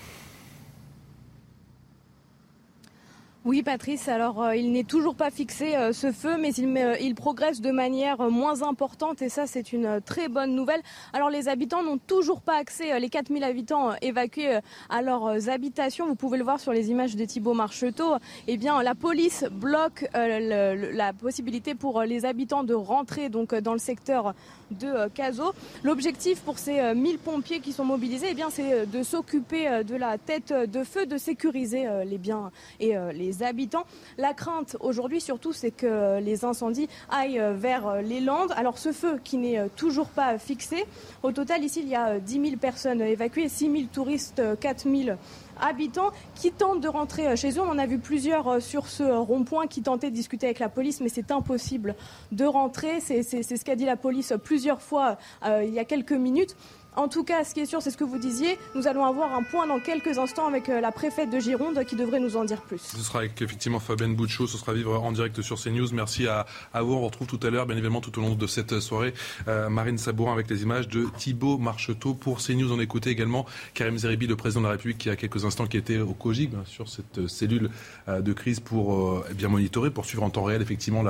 Oui, 3.48 3.64
Patrice, 3.64 4.10
alors 4.10 4.44
euh, 4.44 4.58
il 4.58 4.74
n'est 4.74 4.84
toujours 4.84 5.16
pas 5.16 5.32
fixé 5.32 5.74
euh, 5.78 5.94
ce 5.94 6.12
feu, 6.12 6.36
mais 6.38 6.52
il, 6.56 6.68
euh, 6.78 7.14
progresse 7.16 7.62
de 7.62 7.72
manière 7.72 8.30
moins 8.30 8.62
importante 8.62 9.22
et 9.22 9.30
ça, 9.30 9.48
c'est 9.48 9.72
une 9.72 10.02
très 10.02 10.28
bonne 10.28 10.54
nouvelle. 10.54 10.82
Alors 11.14 11.30
les 11.30 11.48
habitants 11.48 11.82
n'ont 11.82 11.98
toujours 11.98 12.42
pas 12.42 12.58
accès, 12.58 13.00
les 13.00 13.08
4000 13.08 13.46
habitants 13.46 13.92
évacués 14.02 14.60
à 14.90 15.02
leurs 15.02 15.48
habitations. 15.48 16.08
Vous 16.08 16.16
pouvez 16.16 16.38
le 16.38 16.44
voir 16.44 16.60
sur 16.60 16.74
les 16.74 16.90
images 16.90 17.16
de 17.16 17.24
Thibault 17.24 17.54
Marcheteau. 17.54 18.18
Eh 18.48 18.58
bien, 18.58 18.84
la 18.84 18.96
police 18.96 19.46
bloque 19.50 20.06
la 20.14 21.14
possibilité 21.14 21.74
pour 21.74 22.02
les 22.02 22.26
habitants 22.26 22.66
de 22.66 22.74
rentrer 22.74 23.30
dans 23.30 23.74
le 23.74 23.80
secteur 23.80 24.34
de 24.72 25.08
Caso. 25.10 25.54
L'objectif 25.84 26.42
pour 26.42 26.60
ces 26.60 26.94
1000 26.94 27.18
pompiers 27.20 27.60
qui 27.60 27.74
sont 27.74 27.86
mobilisés, 27.86 28.28
eh 28.32 28.34
bien, 28.34 28.50
c'est 28.50 28.86
de 28.86 29.04
s'occuper 29.04 29.84
de 29.84 29.96
la 29.96 30.18
tête 30.18 30.54
de 30.54 30.84
feu, 30.84 31.06
de 31.06 31.18
sécuriser 31.18 31.88
les 32.06 32.18
biens 32.18 32.52
et 32.80 32.96
les 33.14 33.44
habitants. 33.44 33.86
La 34.18 34.34
crainte 34.34 34.78
aujourd'hui 34.80 35.22
surtout, 35.22 35.54
c'est 35.54 35.72
que 35.72 36.20
les 36.20 36.46
incendies 36.46 36.90
aillent 37.10 37.42
vers 37.56 38.02
les 38.02 38.20
Landes. 38.20 38.54
Alors 38.56 38.78
ce 38.78 38.92
feu 38.92 39.20
qui 39.24 39.38
n'est 39.38 39.70
toujours 39.76 40.10
pas 40.10 40.38
fixé, 40.38 40.86
au 41.24 41.32
total 41.32 41.64
ici 41.64 41.82
il 41.82 41.90
y 41.90 41.96
a 41.96 42.20
10 42.20 42.34
000 42.34 42.58
personnes 42.58 43.02
évacuées, 43.02 43.50
6 43.50 43.72
000 43.72 43.84
touristes, 43.92 44.42
4 44.60 44.84
000 44.84 45.18
habitants 45.62 46.12
qui 46.36 46.52
tentent 46.52 46.82
de 46.82 46.88
rentrer 46.88 47.36
chez 47.36 47.52
eux. 47.52 47.62
On 47.62 47.70
en 47.70 47.78
a 47.78 47.86
vu 47.86 48.00
plusieurs 48.00 48.62
sur 48.62 48.88
ce 48.88 49.04
rond-point 49.04 49.68
qui 49.68 49.82
tentaient 49.82 50.10
de 50.10 50.16
discuter 50.16 50.48
avec 50.48 50.60
la 50.60 50.70
police, 50.70 51.02
mais 51.02 51.10
c'est 51.10 51.32
impossible 51.32 51.96
de 52.32 52.46
rentrer. 52.46 53.00
C'est 53.00 53.24
ce 53.24 53.66
qu'a 53.66 53.76
dit 53.76 53.86
la 53.86 53.98
police 53.98 54.34
plusieurs 54.44 54.82
fois 54.82 55.18
euh, 55.46 55.64
il 55.66 55.74
y 55.74 55.80
a 55.80 55.86
quelques 55.86 56.14
minutes. 56.14 56.56
En 56.98 57.08
tout 57.08 57.24
cas, 57.24 57.44
ce 57.44 57.54
qui 57.54 57.60
est 57.60 57.68
sûr, 57.68 57.80
c'est 57.80 57.92
ce 57.92 57.98
que 57.98 58.04
vous 58.04 58.18
disiez. 58.18 58.58
Nous 58.74 58.88
allons 58.88 59.06
avoir 59.06 59.36
un 59.36 59.44
point 59.44 59.68
dans 59.68 59.80
quelques 59.80 60.18
instants 60.18 60.48
avec 60.48 60.68
euh, 60.68 60.82
la 60.82 60.92
préfète 60.92 61.30
de 61.30 61.40
Gironde 61.40 61.86
qui 61.86 61.96
devrait 61.96 62.20
nous 62.20 62.38
en 62.38 62.44
dire 62.44 62.60
plus. 62.64 62.82
Ce 62.82 62.98
sera 62.98 63.20
avec 63.20 63.40
effectivement 63.40 63.80
Fabienne 63.80 64.16
Bouchot, 64.16 64.48
ce 64.48 64.58
sera 64.58 64.74
vivre 64.74 65.00
en 65.00 65.12
direct 65.12 65.44
sur 65.44 65.62
CNews. 65.62 65.90
Merci 65.94 66.26
à, 66.28 66.48
vous. 66.82 66.94
On 66.94 67.02
retrouve 67.02 67.28
tout 67.28 67.40
à 67.44 67.52
l'heure, 67.52 67.68
bien 67.68 67.76
évidemment, 67.76 68.02
tout 68.02 68.18
au 68.18 68.22
long 68.24 68.34
de 68.34 68.48
cette 68.48 68.80
soirée, 68.80 69.14
euh, 69.48 69.70
Marine 69.70 70.00
Sabourin 70.00 70.34
avec 70.34 70.50
les 70.50 70.64
images 70.64 70.88
de 70.88 71.06
Thibault 71.20 71.60
Marcheteau 71.60 72.16
pour 72.16 72.40
CNews. 72.40 72.72
On 72.72 72.80
écoutait 72.80 73.12
également 73.12 73.46
Karim 73.76 74.00
Zeribi, 74.00 74.26
le 74.26 74.36
président 74.36 74.62
de 74.62 74.66
la 74.66 74.72
République, 74.72 74.98
qui 74.98 75.12
a 75.12 75.16
quelques 75.16 75.46
instants 75.46 75.68
qui 75.68 75.78
était 75.78 76.00
au 76.00 76.14
COGIG, 76.14 76.50
sur 76.66 76.90
cette 76.90 77.20
euh, 77.20 77.28
cellule 77.28 77.70
de 78.08 78.34
crise 78.34 78.60
pour 78.60 79.24
eh 79.30 79.34
bien 79.36 79.50
monitorer, 79.50 79.92
pour 79.92 80.06
suivre 80.06 80.24
en 80.24 80.32
temps 80.32 80.44
réel 80.44 80.62
effectivement 80.62 81.04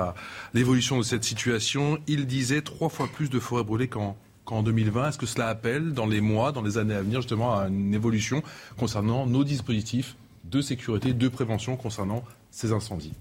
l'évolution 0.54 0.98
de 0.98 1.04
cette 1.04 1.24
situation. 1.24 1.98
Il 2.08 2.26
disait 2.26 2.62
trois 2.62 2.90
fois 2.90 3.08
plus 3.08 3.30
de 3.30 3.40
forêts 3.40 3.64
brûlées 3.64 3.88
qu'en 3.88 4.18
qu'en 4.48 4.64
2020. 4.64 5.10
Est-ce 5.10 5.18
que 5.18 5.26
cela 5.28 5.48
appelle 5.48 5.94
dans 5.94 6.08
les 6.08 6.22
mois, 6.22 6.52
dans 6.52 6.64
les 6.64 6.80
années 6.80 6.96
à 6.96 7.02
venir, 7.02 7.22
justement, 7.22 7.56
à 7.56 7.68
une 7.68 7.94
évolution 7.94 8.42
concernant 8.80 9.28
nos 9.28 9.44
dispositifs 9.44 10.16
de 10.46 10.62
sécurité, 10.62 11.14
de 11.14 11.28
prévention 11.28 11.76
concernant 11.76 12.24
ces 12.50 12.72
incendies? 12.72 13.14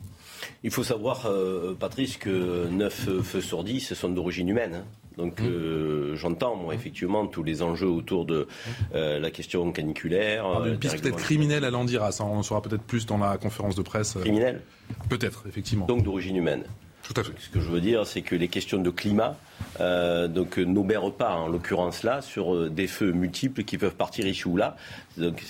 Il 0.62 0.70
faut 0.70 0.84
savoir, 0.84 1.26
euh, 1.26 1.76
Patrice, 1.78 2.16
que 2.16 2.68
9 2.68 3.22
feux 3.22 3.40
sur 3.40 3.64
10 3.64 3.94
sont 3.94 4.08
d'origine 4.08 4.48
humaine. 4.48 4.74
Hein. 4.76 4.84
Donc 5.18 5.40
mmh. 5.40 5.46
euh, 5.46 6.16
j'entends, 6.16 6.56
moi, 6.56 6.74
effectivement, 6.74 7.26
tous 7.26 7.42
les 7.42 7.62
enjeux 7.62 7.88
autour 7.88 8.24
de 8.26 8.46
euh, 8.94 9.18
la 9.18 9.30
question 9.30 9.72
caniculaire. 9.72 10.44
une 10.64 10.78
piste 10.78 11.00
peut-être 11.00 11.16
criminelle 11.16 11.64
à 11.64 11.70
l'Andiras. 11.70 12.18
On 12.20 12.38
en 12.38 12.42
saura 12.42 12.62
peut-être 12.62 12.82
plus 12.82 13.06
dans 13.06 13.18
la 13.18 13.36
conférence 13.38 13.74
de 13.74 13.82
presse. 13.82 14.16
Criminelle? 14.20 14.62
Peut-être, 15.08 15.44
effectivement. 15.48 15.86
Donc 15.86 16.04
d'origine 16.04 16.36
humaine. 16.36 16.64
Tout 17.02 17.18
à 17.20 17.24
fait. 17.24 17.32
Ce 17.38 17.48
que 17.48 17.60
je 17.60 17.68
veux 17.68 17.80
dire, 17.80 18.06
c'est 18.06 18.22
que 18.22 18.34
les 18.34 18.48
questions 18.48 18.80
de 18.80 18.90
climat 18.90 19.36
donc 19.80 20.58
n'obère 20.58 21.10
pas, 21.12 21.34
en 21.34 21.48
l'occurrence 21.48 22.02
là, 22.02 22.22
sur 22.22 22.70
des 22.70 22.86
feux 22.86 23.12
multiples 23.12 23.62
qui 23.64 23.78
peuvent 23.78 23.94
partir 23.94 24.26
ici 24.26 24.46
ou 24.48 24.56
là. 24.56 24.76
Donc 25.16 25.42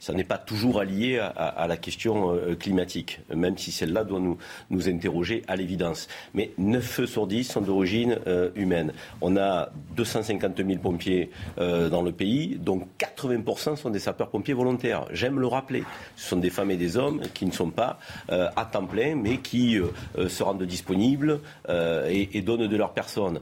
ça 0.00 0.12
n'est 0.12 0.24
pas 0.24 0.38
toujours 0.38 0.80
allié 0.80 1.18
à, 1.18 1.66
la 1.66 1.76
question 1.76 2.38
climatique, 2.58 3.20
même 3.34 3.58
si 3.58 3.72
celle-là 3.72 4.04
doit 4.04 4.20
nous, 4.20 4.38
nous 4.70 4.88
interroger 4.88 5.42
à 5.48 5.56
l'évidence. 5.56 6.08
Mais 6.34 6.52
9 6.58 6.82
feux 6.82 7.06
sur 7.06 7.26
10 7.26 7.44
sont 7.44 7.60
d'origine 7.60 8.18
humaine. 8.54 8.92
On 9.20 9.36
a 9.36 9.70
250 9.96 10.56
000 10.56 10.78
pompiers 10.78 11.30
dans 11.56 12.02
le 12.02 12.12
pays, 12.12 12.58
dont 12.60 12.86
80% 12.98 13.76
sont 13.76 13.90
des 13.90 13.98
sapeurs-pompiers 13.98 14.54
volontaires. 14.54 15.06
J'aime 15.12 15.38
le 15.38 15.46
rappeler. 15.46 15.84
Ce 16.16 16.30
sont 16.30 16.38
des 16.38 16.50
femmes 16.50 16.70
et 16.70 16.76
des 16.76 16.96
hommes 16.96 17.20
qui 17.34 17.46
ne 17.46 17.52
sont 17.52 17.70
pas 17.70 17.98
à 18.28 18.68
temps 18.70 18.86
plein, 18.86 19.14
mais 19.14 19.38
qui 19.38 19.78
se 20.16 20.42
rendent 20.42 20.62
disponibles 20.62 21.40
et, 21.68 22.42
donnent 22.42 22.66
de 22.66 22.76
leur 22.76 22.92
personne. 22.94 23.40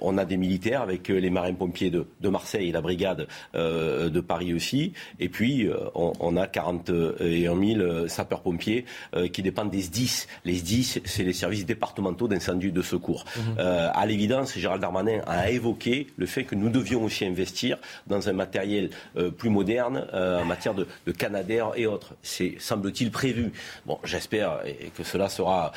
on 0.00 0.18
a 0.18 0.24
des 0.24 0.36
militaires 0.36 0.82
avec 0.82 1.08
les 1.08 1.30
marins-pompiers 1.30 1.90
de, 1.90 2.06
de, 2.20 2.28
Marseille 2.28 2.68
et 2.68 2.72
la 2.72 2.80
brigade 2.80 3.26
de 3.54 4.20
Paris 4.20 4.52
aussi. 4.52 4.92
Et 5.20 5.28
puis, 5.28 5.68
on, 5.94 6.36
a 6.36 6.46
41 6.46 7.76
000 7.76 8.08
sapeurs-pompiers 8.08 8.84
qui 9.32 9.42
dépendent 9.42 9.70
des 9.70 9.82
SDIS. 9.82 10.26
Les 10.44 10.56
SDIS, 10.56 11.00
c'est 11.04 11.24
les 11.24 11.32
services 11.32 11.66
départementaux 11.66 12.28
d'incendie 12.28 12.72
de 12.72 12.82
secours. 12.82 13.24
Mmh. 13.36 13.40
à 13.58 14.06
l'évidence, 14.06 14.56
Gérald 14.58 14.82
Darmanin 14.82 15.20
a 15.26 15.50
évoqué 15.50 16.08
le 16.16 16.26
fait 16.26 16.44
que 16.44 16.54
nous 16.54 16.68
devions 16.68 17.04
aussi 17.04 17.24
investir 17.24 17.78
dans 18.06 18.28
un 18.28 18.32
matériel 18.32 18.90
plus 19.36 19.50
moderne 19.50 20.06
en 20.12 20.44
matière 20.44 20.74
de, 20.74 20.86
de 21.06 21.12
canadair 21.12 21.72
et 21.76 21.86
autres. 21.86 22.14
C'est, 22.22 22.56
semble-t-il, 22.58 23.10
prévu. 23.10 23.52
Bon, 23.86 23.98
j'espère 24.04 24.60
que 24.96 25.04
cela 25.04 25.28
sera 25.28 25.72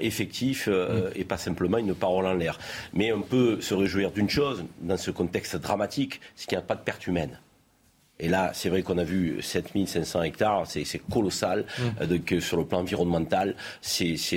effectif 0.00 0.68
et 1.14 1.24
pas 1.24 1.36
simplement 1.36 1.78
une 1.78 1.94
parole 1.94 2.26
en 2.26 2.34
l'air. 2.34 2.58
Mais 2.92 3.12
on 3.12 3.22
peut 3.22 3.60
se 3.60 3.74
réjouir 3.74 4.10
d'une 4.10 4.30
chose 4.30 4.64
dans 4.80 4.96
ce 4.96 5.10
contexte 5.10 5.56
dramatique, 5.56 6.20
c'est 6.34 6.46
qu'il 6.46 6.56
n'y 6.56 6.62
a 6.62 6.66
pas 6.66 6.76
de 6.76 6.80
perte 6.80 7.06
humaine. 7.06 7.38
Et 8.18 8.28
là, 8.28 8.52
c'est 8.54 8.70
vrai 8.70 8.82
qu'on 8.82 8.96
a 8.96 9.04
vu 9.04 9.42
7500 9.42 10.22
hectares, 10.22 10.66
c'est 10.66 11.00
colossal 11.10 11.66
mmh. 11.78 12.40
sur 12.40 12.56
le 12.56 12.64
plan 12.64 12.78
environnemental. 12.78 13.54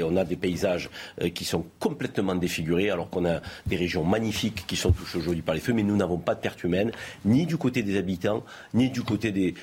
on 0.03 0.17
a 0.17 0.25
des 0.25 0.35
paysages 0.35 0.89
qui 1.33 1.45
sont 1.45 1.63
complètement 1.79 2.35
défigurés, 2.35 2.89
alors 2.89 3.09
qu'on 3.09 3.25
a 3.25 3.39
des 3.67 3.77
régions 3.77 4.03
magnifiques 4.03 4.65
qui 4.67 4.75
sont 4.75 4.91
touchées 4.91 5.19
aujourd'hui 5.19 5.41
par 5.41 5.55
les 5.55 5.61
feux, 5.61 5.71
mais 5.71 5.83
nous 5.83 5.95
n'avons 5.95 6.17
pas 6.17 6.35
de 6.35 6.41
perte 6.41 6.61
humaine, 6.65 6.91
ni 7.23 7.45
du 7.45 7.55
côté 7.55 7.81
des 7.81 7.97
habitants, 7.97 8.43
ni 8.73 8.89
du 8.89 9.01
côté 9.01 9.31
des, 9.31 9.53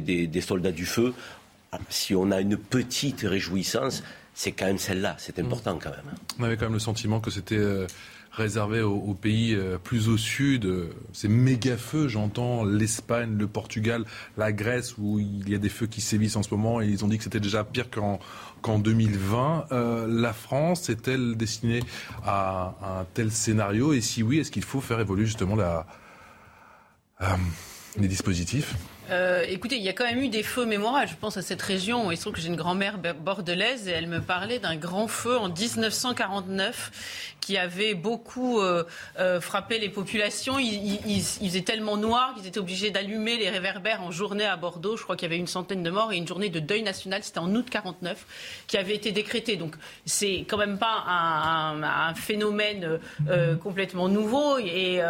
des 0.00 0.40
soldats 0.40 0.72
du 0.72 0.86
feu. 0.86 1.12
Si 1.88 2.14
on 2.14 2.30
a 2.30 2.40
une 2.40 2.56
petite 2.56 3.22
réjouissance, 3.22 4.04
c'est 4.34 4.52
quand 4.52 4.66
même 4.66 4.78
celle-là. 4.78 5.16
C'est 5.18 5.38
important 5.40 5.78
quand 5.82 5.90
même. 5.90 6.14
On 6.38 6.44
avait 6.44 6.56
quand 6.56 6.66
même 6.66 6.74
le 6.74 6.78
sentiment 6.78 7.20
que 7.20 7.30
c'était 7.30 7.56
euh, 7.56 7.86
réservé 8.36 8.82
aux, 8.82 9.14
pays 9.14 9.54
euh, 9.54 9.78
plus 9.78 10.08
au 10.08 10.16
sud. 10.16 10.70
Ces 11.12 11.28
méga 11.28 11.76
feux, 11.76 12.08
j'entends 12.08 12.64
l'Espagne, 12.64 13.36
le 13.38 13.46
Portugal, 13.46 14.04
la 14.36 14.52
Grèce, 14.52 14.96
où 14.98 15.18
il 15.18 15.48
y 15.48 15.54
a 15.54 15.58
des 15.58 15.68
feux 15.68 15.86
qui 15.86 16.00
sévissent 16.00 16.36
en 16.36 16.42
ce 16.42 16.52
moment, 16.52 16.80
et 16.80 16.86
ils 16.86 17.04
ont 17.04 17.08
dit 17.08 17.18
que 17.18 17.24
c'était 17.24 17.40
déjà 17.40 17.64
pire 17.64 17.86
qu'en 17.90 18.78
2020. 18.78 19.66
Euh, 19.72 20.06
la 20.08 20.32
France 20.32 20.88
est-elle 20.88 21.36
destinée 21.36 21.82
à, 22.24 22.74
un 22.82 23.04
tel 23.14 23.30
scénario? 23.30 23.92
Et 23.92 24.00
si 24.00 24.22
oui, 24.22 24.38
est-ce 24.38 24.50
qu'il 24.50 24.64
faut 24.64 24.80
faire 24.80 25.00
évoluer 25.00 25.26
justement 25.26 25.56
la, 25.56 25.86
les 27.98 28.08
dispositifs? 28.08 28.74
Euh, 29.10 29.44
écoutez, 29.48 29.76
il 29.76 29.82
y 29.82 29.88
a 29.88 29.92
quand 29.92 30.04
même 30.04 30.20
eu 30.20 30.28
des 30.28 30.42
feux 30.42 30.64
mémorables. 30.64 31.08
Je 31.08 31.16
pense 31.16 31.36
à 31.36 31.42
cette 31.42 31.60
région. 31.60 32.10
Il 32.10 32.16
se 32.16 32.22
trouve 32.22 32.34
que 32.34 32.40
j'ai 32.40 32.48
une 32.48 32.56
grand-mère 32.56 32.98
bordelaise 32.98 33.88
et 33.88 33.90
elle 33.90 34.06
me 34.06 34.20
parlait 34.20 34.58
d'un 34.58 34.76
grand 34.76 35.08
feu 35.08 35.36
en 35.36 35.48
1949 35.48 37.34
qui 37.40 37.58
avait 37.58 37.92
beaucoup 37.92 38.60
euh, 38.60 38.84
euh, 39.18 39.40
frappé 39.40 39.78
les 39.78 39.90
populations. 39.90 40.58
Il, 40.58 40.98
il, 41.06 41.20
faisait 41.20 41.60
tellement 41.60 41.98
noir 41.98 42.34
qu'ils 42.34 42.46
étaient 42.46 42.58
obligés 42.58 42.90
d'allumer 42.90 43.36
les 43.36 43.50
réverbères 43.50 44.02
en 44.02 44.10
journée 44.10 44.46
à 44.46 44.56
Bordeaux. 44.56 44.96
Je 44.96 45.02
crois 45.02 45.16
qu'il 45.16 45.28
y 45.28 45.32
avait 45.32 45.40
une 45.40 45.46
centaine 45.46 45.82
de 45.82 45.90
morts 45.90 46.12
et 46.12 46.16
une 46.16 46.26
journée 46.26 46.48
de 46.48 46.60
deuil 46.60 46.82
national. 46.82 47.22
C'était 47.22 47.40
en 47.40 47.54
août 47.54 47.66
49 47.68 48.64
qui 48.66 48.78
avait 48.78 48.94
été 48.94 49.12
décrétée. 49.12 49.56
Donc 49.56 49.74
c'est 50.06 50.46
quand 50.48 50.56
même 50.56 50.78
pas 50.78 51.04
un, 51.06 52.14
phénomène 52.14 52.98
complètement 53.62 54.08
nouveau. 54.08 54.58
Et 54.58 55.00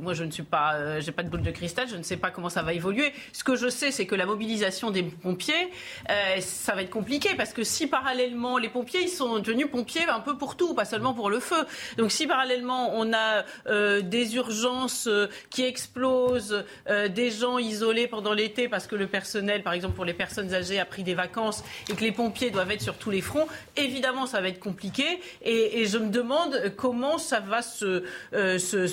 moi, 0.00 0.14
je 0.14 0.24
ne 0.24 0.30
suis 0.30 0.42
pas, 0.42 1.00
j'ai 1.00 1.12
pas 1.12 1.22
de 1.22 1.28
boule 1.28 1.42
de 1.42 1.50
cristal. 1.50 1.86
Je 1.90 1.96
ne 1.96 2.02
sais 2.02 2.16
pas 2.16 2.30
comment 2.30 2.48
ça 2.48 2.62
va 2.62 2.72
évoluer. 2.72 3.12
Ce 3.32 3.44
que 3.44 3.56
je 3.56 3.68
sais, 3.68 3.90
c'est 3.90 4.06
que 4.06 4.14
la 4.14 4.26
mobilisation 4.26 4.90
des 4.90 5.02
pompiers, 5.02 5.70
euh, 6.10 6.40
ça 6.40 6.74
va 6.74 6.82
être 6.82 6.90
compliqué 6.90 7.30
parce 7.36 7.52
que 7.52 7.64
si 7.64 7.86
parallèlement 7.86 8.58
les 8.58 8.68
pompiers, 8.68 9.02
ils 9.02 9.08
sont 9.08 9.38
devenus 9.38 9.68
pompiers 9.70 10.04
un 10.08 10.20
peu 10.20 10.36
pour 10.36 10.56
tout, 10.56 10.74
pas 10.74 10.84
seulement 10.84 11.14
pour 11.14 11.30
le 11.30 11.40
feu. 11.40 11.66
Donc 11.96 12.12
si 12.12 12.26
parallèlement 12.26 12.92
on 12.94 13.12
a 13.12 13.44
euh, 13.66 14.00
des 14.00 14.36
urgences 14.36 15.06
euh, 15.06 15.28
qui 15.50 15.64
explosent, 15.64 16.64
des 17.10 17.30
gens 17.30 17.58
isolés 17.58 18.06
pendant 18.06 18.32
l'été 18.32 18.68
parce 18.68 18.86
que 18.86 18.96
le 18.96 19.06
personnel, 19.06 19.62
par 19.62 19.72
exemple 19.72 19.94
pour 19.94 20.04
les 20.04 20.14
personnes 20.14 20.54
âgées, 20.54 20.78
a 20.78 20.84
pris 20.84 21.02
des 21.02 21.14
vacances 21.14 21.62
et 21.90 21.94
que 21.94 22.02
les 22.02 22.12
pompiers 22.12 22.50
doivent 22.50 22.70
être 22.70 22.82
sur 22.82 22.96
tous 22.96 23.10
les 23.10 23.20
fronts, 23.20 23.46
évidemment 23.76 24.26
ça 24.26 24.40
va 24.40 24.48
être 24.48 24.60
compliqué. 24.60 25.20
Et, 25.42 25.86
je 25.86 25.98
me 25.98 26.10
demande 26.10 26.72
comment 26.76 27.18
ça 27.18 27.40
va 27.40 27.62
se, 27.62 28.02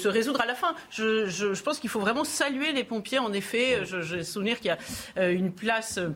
résoudre 0.08 0.42
à 0.42 0.46
la 0.46 0.56
fin. 0.56 0.76
Je, 0.90 1.62
pense 1.62 1.80
qu'il 1.80 1.90
faut 1.90 2.00
vraiment 2.00 2.24
saluer 2.24 2.72
les 2.72 2.84
pompiers. 2.84 3.20
En 3.20 3.34
effet, 3.34 3.84
j'ai 4.16 4.24
souvenir 4.24 4.60
qu'il 4.60 4.68
y 4.68 4.72
a 4.72 4.78
euh, 5.18 5.32
une 5.32 5.52
place 5.52 5.98
euh, 5.98 6.10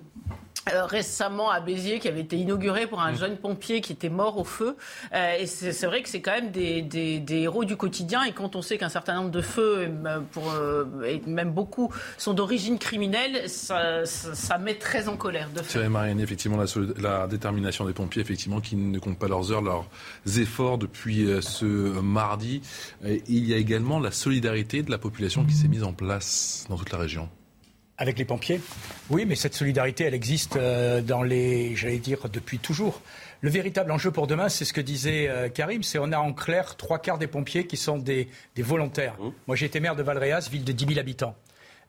euh, 0.74 0.86
récemment 0.86 1.50
à 1.50 1.62
Béziers 1.62 2.00
qui 2.00 2.08
avait 2.08 2.20
été 2.20 2.36
inaugurée 2.36 2.86
pour 2.86 3.02
un 3.02 3.14
mmh. 3.14 3.18
jeune 3.18 3.38
pompier 3.38 3.82
qui 3.82 3.94
était 3.94 4.10
mort 4.10 4.38
au 4.38 4.44
feu. 4.44 4.76
et 5.14 5.48
c'est 5.48 5.86
vrai 5.86 6.04
que 6.04 6.10
c'est 6.10 6.22
quand 6.22 6.34
même 6.34 6.52
des, 6.52 7.26
héros 7.30 7.64
du 7.64 7.78
quotidien. 7.78 8.24
Et 8.24 8.34
quand 8.34 8.56
on 8.56 8.62
sait 8.62 8.78
qu'un 8.78 8.90
certain 8.90 9.16
nombre 9.16 9.32
de 9.32 9.42
feux, 9.42 9.90
pour, 10.32 10.54
et 11.06 11.22
même 11.26 11.54
beaucoup, 11.54 11.92
sont 12.18 12.34
d'origine 12.34 12.78
criminelle, 12.78 13.50
ça, 13.50 14.04
met 14.60 14.76
très 14.76 15.08
en 15.08 15.16
colère. 15.16 15.50
De 15.56 15.62
Thierry 15.62 15.90
Mariani, 15.90 16.22
effectivement, 16.22 16.58
la, 16.58 16.66
la, 17.00 17.28
détermination 17.28 17.86
des 17.86 17.94
pompiers, 17.94 18.22
effectivement, 18.22 18.60
qui 18.60 18.76
ne 18.76 19.00
comptent 19.00 19.18
pas 19.18 19.30
leurs 19.30 19.52
heures, 19.52 19.62
leurs 19.62 19.88
efforts 20.38 20.78
depuis 20.78 21.26
ce 21.42 21.66
mardi. 21.66 22.62
Et 23.06 23.24
il 23.28 23.48
y 23.48 23.54
a 23.54 23.58
également 23.58 24.00
la 24.00 24.12
solidarité 24.12 24.84
de 24.84 24.92
la 24.92 24.98
population 24.98 25.46
qui 25.46 25.54
s'est 25.54 25.70
mise 25.70 25.84
en 25.84 25.94
place 25.94 26.66
dans 26.70 26.76
toute 26.76 26.92
la 26.92 26.98
région. 27.00 27.30
Avec 28.02 28.18
les 28.18 28.24
pompiers 28.24 28.62
Oui, 29.10 29.26
mais 29.26 29.36
cette 29.36 29.54
solidarité, 29.54 30.06
elle 30.06 30.14
existe 30.14 30.56
euh, 30.56 31.02
dans 31.02 31.22
les, 31.22 31.76
j'allais 31.76 31.98
dire, 31.98 32.30
depuis 32.30 32.58
toujours. 32.58 33.02
Le 33.42 33.50
véritable 33.50 33.92
enjeu 33.92 34.10
pour 34.10 34.26
demain, 34.26 34.48
c'est 34.48 34.64
ce 34.64 34.72
que 34.72 34.80
disait 34.80 35.28
euh, 35.28 35.50
Karim, 35.50 35.84
c'est 35.84 36.00
on 36.00 36.14
a 36.14 36.18
en 36.18 36.32
clair 36.32 36.78
trois 36.78 37.00
quarts 37.00 37.18
des 37.18 37.28
pompiers 37.28 37.68
qui 37.68 37.76
sont 37.76 37.98
des, 37.98 38.30
volontaires. 38.58 39.16
Mmh. 39.20 39.30
Moi, 39.48 39.56
j'ai 39.58 39.66
été 39.66 39.82
maire 39.82 39.98
de 39.98 40.04
Valréas, 40.04 40.48
ville 40.50 40.64
de 40.64 40.72
10 40.72 40.86
000 40.88 41.00
habitants. 41.00 41.36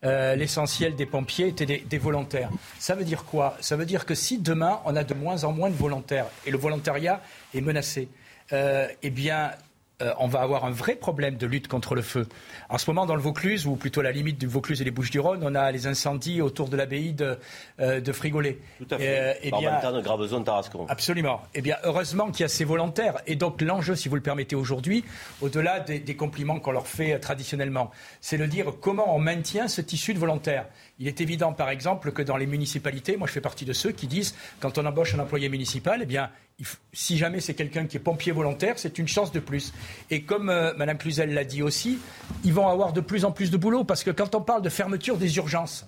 Euh, 0.03 0.35
l'essentiel 0.35 0.97
des 0.97 1.07
pompiers 1.07 1.47
étaient 1.47 1.85
des, 1.89 1.99
volontaires. 1.99 2.51
Ça 2.81 2.97
veut 2.97 3.05
dire 3.05 3.25
quoi? 3.25 3.57
Ça 3.61 3.77
veut 3.77 3.87
dire 3.87 4.05
que 4.05 4.17
si 4.17 4.39
demain, 4.39 4.81
on 4.87 4.97
a 4.97 5.05
de 5.05 5.15
moins 5.15 5.45
en 5.45 5.53
moins 5.53 5.71
de 5.71 5.77
volontaires 5.77 6.27
et 6.45 6.51
le 6.51 6.59
volontariat 6.59 7.23
est 7.55 7.61
menacé, 7.61 8.09
eh 8.53 9.11
bien, 9.11 9.53
euh, 10.01 10.13
on 10.19 10.27
va 10.27 10.41
avoir 10.41 10.65
un 10.65 10.71
vrai 10.71 10.95
problème 10.95 11.37
de 11.37 11.47
lutte 11.47 11.69
contre 11.69 11.95
le 11.95 12.03
feu. 12.03 12.27
En 12.69 12.79
ce 12.79 12.89
moment, 12.91 13.07
dans 13.07 13.15
le 13.15 13.21
Vaucluse, 13.21 13.67
ou 13.67 13.77
plutôt 13.77 14.01
à 14.01 14.05
la 14.05 14.13
limite 14.13 14.39
du 14.39 14.47
Vaucluse 14.47 14.81
et 14.81 14.85
des 14.85 14.91
Bouches-du-Rhône, 14.91 15.41
on 15.43 15.55
a 15.55 15.71
les 15.71 15.87
incendies 15.87 16.41
autour 16.41 16.69
de 16.69 16.77
l'abbaye 16.77 17.13
de, 17.13 17.39
euh, 17.81 18.01
de 18.01 18.13
Frigolet. 18.13 18.59
Tout 18.79 18.95
à 18.95 18.99
fait. 18.99 19.39
Euh, 19.47 19.51
Par 19.51 19.61
bien, 19.61 20.43
Tarascon. 20.45 20.87
Absolument. 20.89 21.43
Eh 21.55 21.63
bien, 21.63 21.77
heureusement 21.85 22.31
qu'il 22.31 22.41
y 22.41 22.45
a 22.45 22.49
ces 22.49 22.65
volontaires. 22.65 23.21
Et 23.27 23.37
donc, 23.37 23.61
l'enjeu, 23.61 23.95
si 23.95 24.09
vous 24.09 24.17
le 24.17 24.23
permettez 24.23 24.57
aujourd'hui, 24.57 25.05
au-delà 25.41 25.81
des, 25.81 25.99
des, 25.99 26.17
compliments 26.17 26.61
qu'on 26.61 26.73
leur 26.73 26.87
fait 26.87 27.19
traditionnellement, 27.19 27.91
c'est 28.21 28.39
de 28.39 28.47
dire 28.47 28.73
comment 28.81 29.15
on 29.15 29.19
maintient 29.19 29.69
ce 29.69 29.81
tissu 29.81 30.15
de 30.15 30.19
volontaires. 30.19 30.67
Il 30.99 31.09
est 31.09 31.21
évident, 31.21 31.53
par 31.53 31.71
exemple, 31.71 32.13
que 32.13 32.23
dans 32.23 32.37
les 32.37 32.47
municipalités, 32.47 33.17
moi 33.17 33.27
je 33.27 33.33
fais 33.33 33.41
partie 33.41 33.65
de 33.65 33.73
ceux 33.73 33.93
qui 33.93 34.07
disent, 34.07 34.35
quand 34.61 34.77
on 34.77 34.85
embauche 34.85 35.15
un 35.15 35.19
employé 35.19 35.49
municipal, 35.49 36.01
eh 36.03 36.07
bien, 36.07 36.31
si 36.93 37.17
jamais 37.17 37.41
c'est 37.41 37.55
quelqu'un 37.55 37.87
qui 37.87 37.97
est 37.97 38.01
pompier 38.01 38.33
volontaire, 38.33 38.79
c'est 38.79 38.99
une 38.99 39.09
chance 39.09 39.33
de 39.33 39.41
plus. 39.41 39.73
Et 40.11 40.23
comme 40.23 40.45
Mme 40.47 40.75
euh, 40.75 40.77
Madame 40.77 40.99
Cluzel 40.99 41.33
l'a 41.33 41.45
dit 41.45 41.63
aussi, 41.63 41.99
ils 42.45 42.53
vont 42.53 42.69
avoir 42.69 42.93
de 42.93 43.01
plus 43.01 43.25
en 43.25 43.33
plus 43.33 43.51
de 43.51 43.57
boulot 43.57 43.85
parce 43.85 44.05
que 44.05 44.11
quand 44.11 44.35
on 44.35 44.41
parle 44.41 44.63
de 44.63 44.69
fermeture 44.69 45.17
des 45.17 45.37
urgences, 45.37 45.87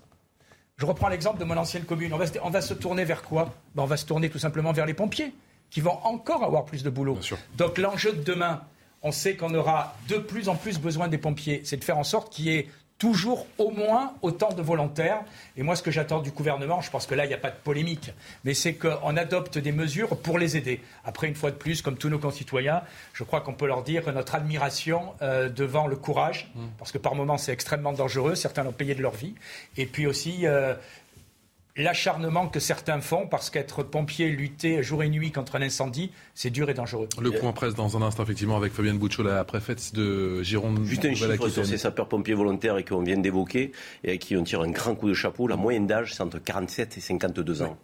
je 0.77 0.87
reprends 0.87 1.09
l'exemple 1.09 1.39
de 1.39 1.45
mon 1.45 1.57
ancienne 1.57 1.85
commune, 1.85 2.13
on 2.13 2.51
va, 2.51 2.61
se 2.61 2.75
tourner 2.75 3.05
vers 3.05 3.23
quoi? 3.23 3.55
Ben, 3.75 3.83
On 3.83 3.87
va 3.87 3.97
se 3.97 4.07
tourner 4.07 4.31
tout 4.31 4.39
simplement 4.39 4.73
vers 4.73 4.87
les 4.87 4.95
pompiers 4.95 5.33
qui 5.71 5.81
vont 5.81 5.99
encore 6.05 6.45
avoir 6.45 6.65
plus 6.65 6.83
de 6.83 6.91
boulot. 6.91 7.19
Donc 7.57 7.79
l'enjeu 7.79 8.13
de 8.13 8.23
demain, 8.23 8.63
on 9.03 9.13
sait 9.13 9.37
qu'on 9.37 9.55
aura 9.55 9.97
de 10.09 10.17
plus 10.17 10.49
en 10.49 10.57
plus 10.57 10.79
besoin 10.79 11.09
des 11.09 11.19
pompiers, 11.19 11.63
c'est 11.65 11.77
de 11.77 11.85
faire 11.85 11.99
en 11.99 12.05
sorte 12.05 12.33
qu'il 12.33 12.47
y 12.47 12.51
ait 12.57 12.69
toujours 13.03 13.49
au 13.59 13.73
moins 13.73 14.13
autant 14.23 14.53
de 14.53 14.63
volontaires. 14.63 15.23
Et 15.57 15.65
moi, 15.65 15.75
ce 15.75 15.83
que 15.83 15.91
j'attends 15.91 16.21
du 16.21 16.31
gouvernement, 16.31 16.81
je 16.83 16.89
pense 16.89 17.05
que 17.05 17.17
là, 17.17 17.25
il 17.25 17.29
n'y 17.29 17.35
a 17.35 17.39
pas 17.39 17.51
de 17.51 17.57
polémique, 17.57 18.13
mais 18.45 18.55
c'est 18.55 18.75
qu'on 18.75 19.17
adopte 19.17 19.59
des 19.59 19.73
mesures 19.73 20.17
pour 20.19 20.39
les 20.39 20.57
aider. 20.57 20.81
Après, 21.05 21.27
une 21.27 21.35
fois 21.35 21.51
de 21.51 21.57
plus, 21.57 21.83
comme 21.83 21.97
tous 21.97 22.09
nos 22.09 22.21
concitoyens, 22.21 22.83
je 23.13 23.25
crois 23.25 23.41
qu'on 23.41 23.55
peut 23.55 23.67
leur 23.67 23.83
dire 23.83 24.13
notre 24.13 24.37
admiration 24.37 25.15
euh, 25.21 25.49
devant 25.49 25.89
le 25.89 25.97
courage, 25.97 26.49
mmh. 26.55 26.61
parce 26.79 26.93
que 26.93 26.99
par 26.99 27.17
moments, 27.17 27.39
c'est 27.39 27.51
extrêmement 27.51 27.93
dangereux. 27.93 28.37
Certains 28.37 28.63
l'ont 28.63 28.71
payé 28.71 28.95
de 28.95 29.03
leur 29.03 29.15
vie. 29.15 29.35
Et 29.77 29.87
puis 29.87 30.07
aussi, 30.07 30.47
euh, 30.47 30.77
l'acharnement 31.77 32.49
que 32.49 32.61
certains 32.61 33.01
font, 33.01 33.27
parce 33.27 33.51
qu'être 33.51 33.83
pompier, 33.83 34.29
lutter 34.29 34.83
jour 34.83 35.03
et 35.03 35.09
nuit 35.09 35.33
contre 35.33 35.57
un 35.57 35.63
incendie, 35.63 36.11
c'est 36.35 36.51
dur 36.51 36.69
et 36.71 36.75
dangereux. 36.75 37.09
Le 37.21 37.31
point 37.31 37.53
presse 37.53 37.75
dans 37.75 37.97
un 37.97 38.03
instant, 38.03 38.23
effectivement, 38.23 38.57
avec 38.57 38.73
Fabienne 38.73 38.99
Bouchot, 38.99 39.23
la 39.23 39.45
préfète 39.45 39.95
de 39.95 40.43
Gironde. 40.43 40.85
Juste 40.85 41.05
un 41.05 41.15
chiffre 41.15 41.49
sur 41.49 41.67
ces 41.67 41.79
sapeurs-pompiers 41.79 42.35
volontaires 42.35 42.77
et 42.79 42.85
qu'on 42.85 43.03
vient 43.03 43.19
d'évoquer, 43.19 43.73
et 44.05 44.13
à 44.13 44.17
qui 44.17 44.37
on 44.37 44.45
tire 44.45 44.61
un 44.61 44.71
grand 44.71 44.95
coup 44.95 45.09
de 45.09 45.15
chapeau. 45.15 45.49
La 45.49 45.57
moyenne 45.57 45.87
d'âge, 45.87 46.15
c'est 46.15 46.23
entre 46.23 46.39
47 46.39 46.99
et 46.99 47.01
52 47.01 47.63
ans. 47.63 47.79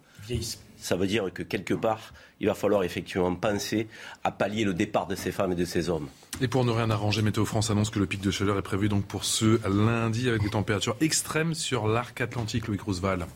Ça 0.80 0.94
veut 0.94 1.06
dire 1.06 1.32
que 1.32 1.42
quelque 1.42 1.74
part, 1.74 2.12
il 2.38 2.46
va 2.46 2.54
falloir 2.54 2.84
effectivement 2.84 3.34
penser 3.34 3.88
à 4.22 4.30
pallier 4.30 4.64
le 4.64 4.74
départ 4.74 5.06
de 5.06 5.16
ces 5.16 5.32
femmes 5.32 5.52
et 5.52 5.56
de 5.56 5.64
ces 5.64 5.88
hommes. 5.88 6.08
Et 6.40 6.46
pour 6.46 6.64
ne 6.64 6.70
rien 6.70 6.90
arranger, 6.90 7.22
Météo 7.22 7.44
France 7.44 7.70
annonce 7.70 7.90
que 7.90 7.98
le 7.98 8.06
pic 8.06 8.20
de 8.20 8.30
chaleur 8.30 8.58
est 8.58 8.62
prévu 8.62 8.88
donc 8.88 9.04
pour 9.04 9.24
ce 9.24 9.58
lundi 9.68 10.28
avec 10.28 10.42
des 10.42 10.50
températures 10.50 10.96
extrêmes 11.00 11.54
sur 11.54 11.88
l'arc 11.88 12.20
atlantique, 12.20 12.68
Louis 12.68 12.78
Roosevelt. 12.78 13.26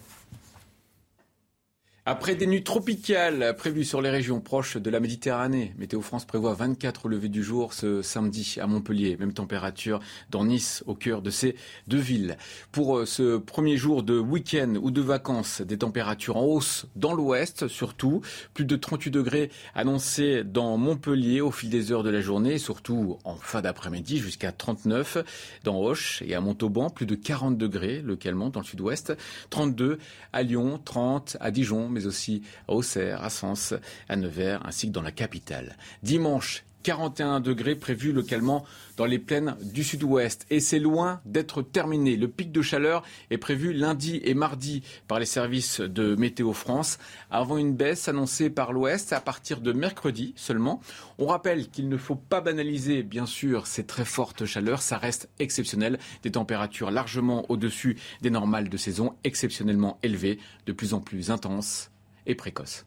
Après 2.05 2.35
des 2.35 2.49
nuits 2.49 2.65
tropicales 2.65 3.55
prévues 3.57 3.85
sur 3.85 4.03
les 4.03 4.11
régions 4.11 4.41
proches 4.41 4.77
de 4.77 4.91
la 4.91 4.99
Méditerranée, 4.99 5.73
Météo 5.79 6.01
France 6.01 6.25
prévoit 6.25 6.53
24 6.53 7.09
levées 7.09 7.29
du 7.29 7.45
jour 7.45 7.73
ce 7.73 8.03
samedi 8.03 8.57
à 8.61 8.67
Montpellier. 8.67 9.17
Même 9.21 9.33
température 9.33 10.01
dans 10.29 10.45
Nice, 10.45 10.83
au 10.89 10.97
cœur 10.97 11.23
de 11.23 11.31
ces 11.31 11.55
deux 11.87 12.01
villes. 12.01 12.39
Pour 12.73 12.99
euh, 12.99 13.07
ce 13.07 13.37
premier 13.37 13.77
jour 13.77 14.03
de 14.03 14.19
week-end 14.19 14.75
ou 14.83 14.91
de 14.91 15.01
vacances, 15.01 15.61
des 15.61 15.79
températures 15.79 16.39
en 16.39 16.43
hausse 16.43 16.87
dans 16.97 17.15
l'ouest 17.15 17.69
surtout. 17.69 18.21
Plus 18.53 18.65
de 18.65 18.75
38 18.75 19.13
degrés 19.13 19.51
annoncés 19.77 20.43
dans 20.43 20.77
Montpellier 20.79 21.41
au 21.41 21.53
fil 21.53 21.71
des 21.71 21.93
heures 21.93 22.03
de 22.03 22.11
la 22.11 22.21
journée, 22.21 22.59
surtout 22.59 23.19
en 23.23 23.37
fin 23.37 23.61
d'après-midi 23.61 24.19
jusqu'à 24.19 24.51
39 24.51 25.19
dans 25.63 25.81
Hoche 25.81 26.21
et 26.27 26.35
à 26.35 26.41
Montauban. 26.41 26.91
Plus 26.91 27.07
de 27.07 27.15
40 27.15 27.57
degrés 27.57 28.03
localement 28.03 28.51
dans 28.51 28.59
le 28.59 28.67
sud-ouest. 28.67 29.17
32 29.51 29.99
à 30.33 30.43
Lyon, 30.43 30.81
30 30.85 31.37
à 31.39 31.53
Dijon 31.53 31.92
mais 31.93 32.07
aussi 32.07 32.43
à 32.69 32.73
Auxerre, 32.73 33.23
à 33.23 33.31
Sens, 33.31 33.75
à 34.09 34.17
Nevers, 34.17 34.65
ainsi 34.67 34.89
que 34.89 34.93
dans 34.93 35.03
la 35.03 35.13
capitale. 35.13 35.77
Dimanche, 36.03 36.65
41 36.83 37.41
degrés 37.41 37.75
prévus 37.75 38.13
localement 38.13 38.65
dans 38.97 39.05
les 39.07 39.19
plaines 39.19 39.57
du 39.63 39.85
sud-ouest. 39.85 40.47
Et 40.51 40.61
c'est 40.61 40.79
loin 40.79 41.21
d'être 41.25 41.63
terminé. 41.63 42.17
Le 42.17 42.29
pic 42.29 42.53
de 42.53 42.63
chaleur 42.63 43.03
est 43.31 43.39
prévu 43.39 43.73
lundi 43.73 44.21
et 44.25 44.35
mardi 44.35 44.83
par 45.09 45.19
les 45.19 45.27
services 45.27 45.81
de 45.81 46.15
Météo 46.15 46.53
France, 46.53 46.99
avant 47.31 47.59
une 47.59 47.75
baisse 47.75 48.09
annoncée 48.09 48.51
par 48.51 48.73
l'ouest 48.73 49.13
à 49.13 49.21
partir 49.21 49.61
de 49.61 49.73
mercredi 49.73 50.35
seulement. 50.37 50.81
On 51.19 51.27
rappelle 51.27 51.69
qu'il 51.69 51.89
ne 51.89 51.97
faut 51.97 52.17
pas 52.17 52.41
banaliser, 52.41 53.03
bien 53.03 53.27
sûr, 53.27 53.67
ces 53.67 53.85
très 53.85 54.05
fortes 54.05 54.45
chaleurs. 54.45 54.83
Ça 54.83 54.99
reste 54.99 55.29
exceptionnel. 55.39 55.99
Des 56.23 56.33
températures 56.33 56.91
largement 56.91 57.51
au-dessus 57.51 57.99
des 58.21 58.31
normales 58.31 58.69
de 58.69 58.77
saison, 58.77 59.15
exceptionnellement 59.25 59.99
élevées, 60.03 60.39
de 60.67 60.73
plus 60.73 60.95
en 60.95 61.01
plus 61.01 61.31
intenses 61.31 61.91
et 62.27 62.35
précoces. 62.35 62.85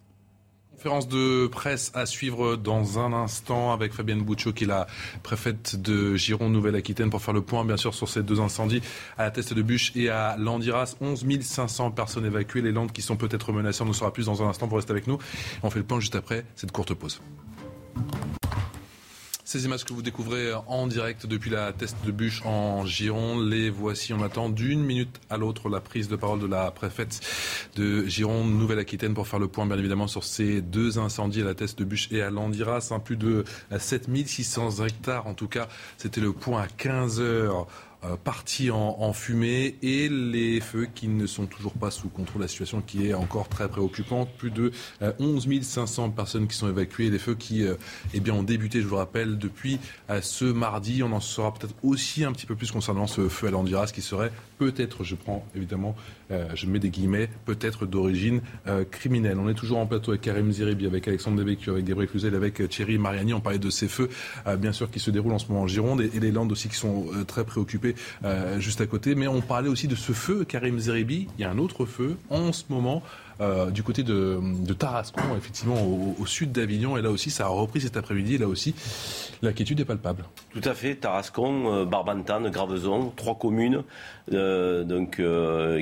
Conférence 0.76 1.08
de 1.08 1.48
presse 1.48 1.90
à 1.96 2.06
suivre 2.06 2.58
dans 2.58 3.00
un 3.00 3.14
instant 3.14 3.72
avec 3.72 3.94
Fabienne 3.94 4.22
Bouchot, 4.22 4.52
qui 4.52 4.66
est 4.66 4.68
la 4.68 4.88
préfète 5.24 5.82
de 5.82 6.16
Gironde, 6.16 6.52
Nouvelle-Aquitaine, 6.52 7.10
pour 7.10 7.22
faire 7.22 7.34
le 7.34 7.42
point, 7.42 7.64
bien 7.64 7.78
sûr, 7.78 7.94
sur 7.94 8.10
ces 8.10 8.24
deux 8.24 8.42
incendies 8.42 8.82
à 9.18 9.24
la 9.24 9.32
Teste 9.32 9.54
de 9.54 9.62
Bûche 9.62 9.94
et 9.96 10.10
à 10.10 10.36
Landiras. 10.38 10.98
11 11.00 11.26
500 11.42 11.92
personnes 11.92 12.26
évacuées. 12.26 12.62
Les 12.62 12.74
Landes 12.74 12.92
qui 12.92 13.02
sont 13.02 13.16
peut-être 13.16 13.54
menacées. 13.54 13.84
On 13.84 13.90
en 13.90 13.94
saura 13.94 14.12
plus 14.12 14.26
dans 14.26 14.44
un 14.44 14.48
instant. 14.48 14.68
Pour 14.68 14.78
rester 14.78 14.92
avec 14.92 15.08
nous. 15.08 15.18
On 15.64 15.70
fait 15.70 15.80
le 15.80 15.86
point 15.86 16.02
juste 16.02 16.16
après 16.16 16.46
cette 16.56 16.74
courte 16.74 16.94
pause. 16.94 17.22
Ces 19.48 19.66
images 19.66 19.86
que 19.86 19.94
vous 19.94 20.02
découvrez 20.02 20.54
en 20.66 20.88
direct 20.88 21.28
depuis 21.28 21.52
la 21.52 21.72
test 21.72 21.96
de 22.04 22.10
bûche 22.12 22.42
en 22.46 22.84
Gironde, 22.88 23.48
les 23.48 23.70
voici. 23.70 24.12
On 24.12 24.24
attend 24.24 24.50
d'une 24.50 24.84
minute 24.84 25.22
à 25.30 25.38
l'autre 25.38 25.70
la 25.70 25.80
prise 25.80 26.08
de 26.08 26.16
parole 26.16 26.40
de 26.40 26.48
la 26.48 26.72
préfète 26.72 27.20
de 27.76 28.08
Gironde, 28.08 28.50
Nouvelle-Aquitaine, 28.50 29.14
pour 29.14 29.28
faire 29.28 29.38
le 29.38 29.48
point, 29.48 29.68
bien 29.68 29.78
évidemment, 29.78 30.08
sur 30.08 30.24
ces 30.24 30.62
deux 30.62 30.98
incendies 30.98 31.44
à 31.44 31.46
la 31.46 31.54
test 31.54 31.78
de 31.78 31.84
bûche 31.84 32.12
et 32.12 32.24
à 32.24 32.32
Landiras. 32.32 32.92
Plus 33.04 33.18
de 33.18 33.46
7600 33.78 34.84
hectares, 34.84 35.28
en 35.28 35.36
tout 35.36 35.48
cas. 35.48 35.68
C'était 35.98 36.22
le 36.22 36.34
point 36.34 36.64
à 36.64 36.68
15 36.68 37.20
heures 37.20 37.68
euh, 38.06 38.16
partis 38.22 38.72
en, 38.72 39.14
fumée 39.14 39.76
et 39.82 40.10
les 40.10 40.60
feux 40.60 40.88
qui 40.94 41.08
ne 41.08 41.26
sont 41.28 41.46
toujours 41.46 41.74
pas 41.74 41.92
sous 41.92 42.10
contrôle. 42.10 42.42
La 42.42 42.48
situation 42.48 42.82
qui 42.82 43.08
est 43.08 43.14
encore 43.14 43.48
très 43.48 43.68
préoccupante. 43.70 44.30
Plus 44.38 44.52
de 44.52 44.72
11 45.20 45.48
euh, 45.48 45.62
500 45.62 46.10
personnes 46.12 46.48
qui 46.48 46.56
sont 46.56 46.70
évacuées. 46.70 47.10
Les 47.10 47.20
feux 47.20 47.36
qui 47.36 47.64
euh, 47.64 47.76
eh 48.14 48.32
ont 48.32 48.44
débuté, 48.44 48.82
je 48.82 48.86
vous 48.86 48.96
le 48.96 49.00
rappelle, 49.00 49.38
depuis 49.38 49.80
ce 50.22 50.46
mardi. 50.46 51.04
On 51.04 51.12
en 51.12 51.20
saura 51.20 51.54
peut-être 51.54 51.76
aussi 51.84 52.24
un 52.24 52.32
petit 52.32 52.46
peu 52.46 52.56
plus 52.56 52.72
concernant 52.72 53.08
ce 53.08 53.30
feu 53.30 53.48
à 53.48 53.52
Landiras 53.52 53.92
qui 53.94 54.02
serait 54.02 54.32
peut-être, 54.58 55.04
je 55.04 55.16
prends 55.16 55.46
évidemment, 55.56 55.96
je 56.30 56.66
mets 56.66 56.80
des 56.80 56.90
guillemets, 56.90 57.30
peut-être 57.46 57.86
d'origine 57.86 58.42
criminelle. 58.92 59.38
On 59.40 59.50
est 59.50 59.54
toujours 59.54 59.78
en 59.78 59.86
plateau 59.86 60.12
avec 60.12 60.22
Karim 60.22 60.52
Ziribi, 60.52 60.86
avec 60.86 61.08
Alexandre 61.08 61.38
Devecchio, 61.38 61.74
avec 61.74 61.86
Gabriel 61.86 62.10
Cluzel, 62.10 62.36
avec 62.36 62.68
Thierry 62.70 62.98
Mariani. 62.98 63.34
On 63.34 63.42
parlait 63.42 63.60
de 63.60 63.70
ces 63.70 63.88
feux, 63.88 64.10
bien 64.58 64.72
sûr, 64.72 64.90
qui 64.90 65.00
se 65.00 65.12
déroulent 65.12 65.34
en 65.34 65.40
ce 65.40 65.48
moment 65.48 65.62
en 65.62 65.68
Gironde 65.68 66.02
et, 66.02 66.20
les 66.20 66.32
Landes 66.32 66.52
aussi 66.52 66.70
qui 66.70 66.76
sont 66.76 67.06
très 67.28 67.44
préoccupés 67.44 67.96
euh, 68.24 68.60
juste 68.60 68.82
à 68.82 68.88
côté. 68.88 69.16
Mais 69.16 69.28
on 69.28 69.42
parlait 69.42 69.70
aussi 69.70 69.88
de 69.88 69.96
ce 69.96 70.12
feu, 70.12 70.46
Karim 70.46 70.80
Zeribi. 70.80 71.28
Il 71.38 71.42
y 71.42 71.46
a 71.46 71.52
un 71.52 71.58
autre 71.58 71.86
feu 71.86 72.18
en 72.30 72.52
ce 72.52 72.64
moment. 72.70 73.04
Euh, 73.42 73.70
du 73.70 73.84
côté 73.84 74.04
de, 74.04 74.40
Tarascon, 74.78 75.36
effectivement, 75.38 75.76
au, 76.20 76.26
sud 76.26 76.52
d'Avignon. 76.52 76.98
Et 76.98 77.02
là 77.02 77.12
aussi, 77.12 77.30
ça 77.30 77.46
a 77.46 77.48
repris 77.48 77.82
cet 77.82 77.98
après-midi. 77.98 78.38
Là 78.38 78.48
aussi, 78.48 78.74
l'inquiétude 79.42 79.80
est 79.80 79.86
palpable. 79.86 80.24
Tout 80.52 80.62
à 80.64 80.74
fait. 80.74 80.96
Tarascon, 80.96 81.74
euh, 81.74 81.86
Barbantane, 81.86 82.50
Graveson, 82.50 83.12
trois 83.16 83.38
communes 83.38 83.84
donc, 84.32 85.22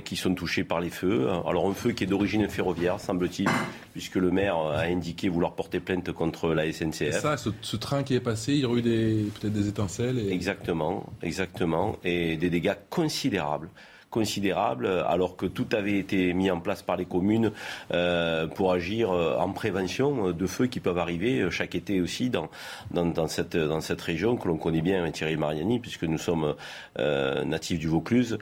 qui 0.04 0.16
sont 0.16 0.36
touchées 0.36 0.63
par 0.63 0.82
les 0.82 0.89
feux. 0.89 1.30
Alors, 1.48 1.70
un 1.70 1.74
feu 1.74 1.92
qui 1.92 2.04
est 2.04 2.08
d'origine 2.08 2.48
ferroviaire, 2.50 3.00
semble-t-il, 3.00 3.48
puisque 3.94 4.16
le 4.16 4.32
maire 4.32 4.58
a 4.58 4.82
indiqué 4.82 5.30
vouloir 5.30 5.54
porter 5.54 5.80
plainte 5.80 6.12
contre 6.12 6.54
la 6.54 6.72
SNCF. 6.72 7.22
Ça, 7.22 7.38
ce, 7.38 7.76
train 7.78 8.04
qui 8.04 8.16
est 8.16 8.20
passé, 8.20 8.54
il 8.54 8.60
y 8.60 8.66
aurait 8.66 8.82
eu 8.82 9.32
peut-être 9.39 9.54
des 9.54 9.70
étincelles. 9.70 10.30
Exactement, 10.30 11.06
exactement. 11.22 11.98
Et 12.04 12.36
des 12.36 12.50
dégâts 12.50 12.76
considérables 12.89 13.70
considérable, 14.13 14.88
alors 15.08 15.36
que 15.36 15.47
tout 15.47 15.65
avait 15.71 15.97
été 15.97 16.34
mis 16.36 16.52
en 16.52 16.60
place 16.60 16.84
par 16.84 16.97
les 16.97 17.06
communes 17.06 17.52
euh, 17.91 18.45
pour 18.45 18.71
agir 18.71 19.12
euh, 19.12 19.36
en 19.39 19.49
prévention 19.49 20.32
de 20.32 20.47
feux 20.47 20.67
qui 20.67 20.80
peuvent 20.80 20.99
arriver 20.99 21.49
chaque 21.49 21.73
été 21.73 21.99
aussi 21.99 22.30
dans, 22.30 22.49
dans, 22.91 23.28
cette, 23.28 23.58
dans 23.58 23.82
cette 23.82 24.02
région 24.02 24.38
que 24.38 24.47
l'on 24.47 24.58
connaît 24.58 24.82
bien, 24.82 25.10
Thierry 25.10 25.36
Mariani, 25.36 25.80
puisque 25.80 26.04
nous 26.04 26.19
sommes 26.19 26.54
euh, 26.99 27.43
natifs 27.43 27.80
du 27.80 27.88
Vaucluse. 27.88 28.38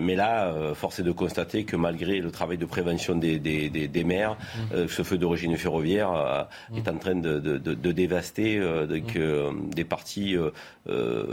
mais 0.00 0.14
là, 0.14 0.54
force 0.74 1.00
est 1.00 1.02
de 1.02 1.10
constater 1.12 1.64
que 1.64 1.74
malgré 1.74 2.20
le 2.20 2.30
travail 2.30 2.58
de 2.58 2.66
prévention 2.66 3.16
des, 3.16 3.40
des, 3.40 3.68
des, 3.68 4.04
maires, 4.04 4.36
mmh. 4.36 4.86
ce 4.86 5.02
feu 5.02 5.18
d'origine 5.18 5.56
ferroviaire 5.56 6.10
mmh. 6.70 6.76
est 6.78 6.88
en 6.88 6.98
train 6.98 7.16
de, 7.16 7.40
de, 7.40 7.58
de, 7.58 7.92
dévaster 7.92 8.60
donc, 8.88 9.16
mmh. 9.16 9.70
des 9.70 9.84
parties 9.84 10.36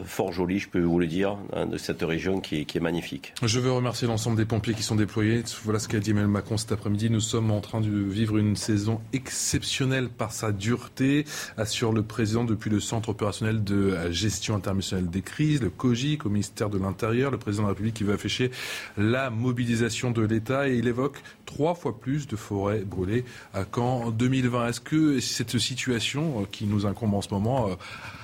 fort 0.03 0.31
jolies, 0.31 0.59
je 0.59 0.69
peux 0.69 0.81
vous 0.81 0.99
le 0.99 1.07
dire, 1.07 1.37
hein, 1.53 1.67
de 1.67 1.77
cette 1.77 2.01
région 2.01 2.39
qui 2.39 2.65
qui 2.65 2.77
est 2.77 2.81
magnifique. 2.81 3.18
Je 3.41 3.59
veux 3.59 3.71
remercier 3.71 4.07
l'ensemble 4.07 4.37
des 4.37 4.45
pompiers 4.45 4.73
qui 4.73 4.83
sont 4.83 4.95
déployés. 4.95 5.43
Voilà 5.63 5.79
ce 5.79 5.87
qu'a 5.87 5.99
dit 5.99 6.11
Emmanuel 6.11 6.29
Macron 6.29 6.57
cet 6.57 6.71
après-midi. 6.71 7.09
Nous 7.09 7.19
sommes 7.19 7.51
en 7.51 7.61
train 7.61 7.81
de 7.81 7.89
vivre 7.89 8.37
une 8.37 8.55
saison 8.55 9.01
exceptionnelle 9.13 10.09
par 10.09 10.31
sa 10.31 10.51
dureté, 10.51 11.25
assure 11.57 11.93
le 11.93 12.03
président 12.03 12.43
depuis 12.43 12.69
le 12.69 12.79
Centre 12.79 13.09
opérationnel 13.09 13.63
de 13.63 14.11
gestion 14.11 14.55
internationale 14.55 15.09
des 15.09 15.21
crises, 15.21 15.61
le 15.61 15.69
COGIC, 15.69 16.25
au 16.25 16.29
ministère 16.29 16.69
de 16.69 16.77
l'Intérieur. 16.77 17.31
Le 17.31 17.37
président 17.37 17.63
de 17.63 17.67
la 17.67 17.73
République 17.73 17.95
qui 17.95 18.03
veut 18.03 18.13
afficher 18.13 18.51
la 18.97 19.29
mobilisation 19.29 20.11
de 20.11 20.21
l'État 20.21 20.67
et 20.67 20.75
il 20.77 20.87
évoque 20.87 21.21
trois 21.45 21.75
fois 21.75 21.97
plus 21.99 22.27
de 22.27 22.35
forêts 22.35 22.79
brûlées 22.79 23.25
qu'en 23.71 24.11
2020. 24.11 24.67
Est-ce 24.67 24.81
que 24.81 25.19
cette 25.19 25.57
situation 25.57 26.45
qui 26.51 26.65
nous 26.65 26.85
incombe 26.85 27.13
en 27.13 27.21
ce 27.21 27.29
moment 27.29 27.69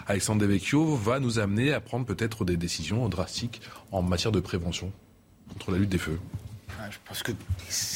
Alexandre 0.08 0.42
Devecchio 0.42 0.96
va 0.96 1.20
nous 1.20 1.40
amener 1.40 1.74
à 1.74 1.80
prendre 1.80 2.06
peut-être 2.06 2.46
des 2.46 2.58
décisions 2.58 3.10
drastiques 3.10 3.62
en 3.92 4.04
matière 4.04 4.32
de 4.32 4.40
prévention 4.40 4.92
contre 5.52 5.72
la 5.72 5.80
lutte 5.80 5.90
des 5.90 5.98
feux. 5.98 6.20
Ah, 6.80 6.90
je 6.92 6.98
pense 7.06 7.24
que 7.24 7.32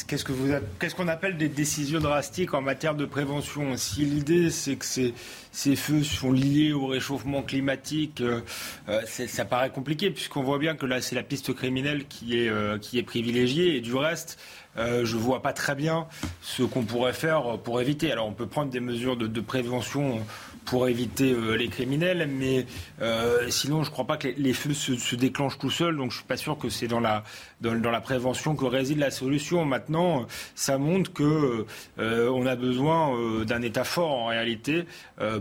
qu'est-ce 0.08 0.94
qu'on 0.94 1.08
appelle 1.08 1.36
des 1.36 1.48
décisions 1.48 2.00
drastiques 2.00 2.54
en 2.54 2.62
matière 2.62 2.94
de 2.94 3.04
prévention? 3.04 3.76
Si 3.76 4.04
l'idée 4.04 4.50
c'est 4.50 4.76
que 4.76 4.84
ces, 4.84 5.76
feux 5.76 6.02
sont 6.02 6.32
liés 6.32 6.72
au 6.72 6.86
réchauffement 6.86 7.42
climatique, 7.42 8.20
euh, 8.20 8.40
euh, 8.88 9.02
ça 9.06 9.44
paraît 9.44 9.70
compliqué 9.70 10.10
puisqu'on 10.10 10.42
voit 10.42 10.58
bien 10.58 10.74
que 10.74 10.86
là 10.86 11.00
c'est 11.00 11.14
la 11.14 11.22
piste 11.22 11.52
criminelle 11.54 12.06
qui 12.08 12.38
est 12.38 12.48
euh, 12.48 12.78
qui 12.78 12.98
est 12.98 13.02
privilégiée. 13.02 13.76
Et 13.76 13.80
du 13.80 13.94
reste 13.94 14.38
je 14.76 15.16
ne 15.16 15.20
vois 15.20 15.42
pas 15.42 15.52
très 15.52 15.74
bien 15.74 16.06
ce 16.40 16.62
qu'on 16.62 16.84
pourrait 16.84 17.12
faire 17.12 17.58
pour 17.58 17.80
éviter. 17.82 18.10
Alors 18.12 18.26
on 18.26 18.32
peut 18.32 18.46
prendre 18.46 18.70
des 18.70 18.80
mesures 18.80 19.16
de 19.16 19.40
prévention 19.40 20.20
pour 20.64 20.88
éviter 20.88 21.32
euh, 21.32 21.54
les 21.54 21.68
criminels. 21.68 22.28
Mais 22.28 22.66
euh, 23.00 23.48
sinon, 23.50 23.82
je 23.82 23.88
ne 23.88 23.92
crois 23.92 24.06
pas 24.06 24.16
que 24.16 24.28
les, 24.28 24.52
feux 24.52 24.74
se, 24.74 25.16
déclenchent 25.16 25.58
tout 25.58 25.70
seuls. 25.70 25.96
Donc, 25.96 26.10
je 26.10 26.18
suis 26.18 26.26
pas 26.26 26.36
sûr 26.36 26.58
que 26.58 26.68
c'est 26.68 26.88
dans 26.88 27.00
la 27.00 27.24
dans, 27.60 27.74
la 27.74 28.00
prévention 28.00 28.56
que 28.56 28.64
réside 28.64 28.98
la 28.98 29.10
solution. 29.10 29.64
Maintenant, 29.64 30.26
ça 30.54 30.78
montre 30.78 31.12
que 31.12 31.66
euh, 31.98 32.30
on 32.30 32.46
a 32.46 32.56
besoin 32.56 33.44
d'un 33.44 33.60
État 33.60 33.84
fort 33.84 34.12
en 34.12 34.26
réalité 34.26 34.84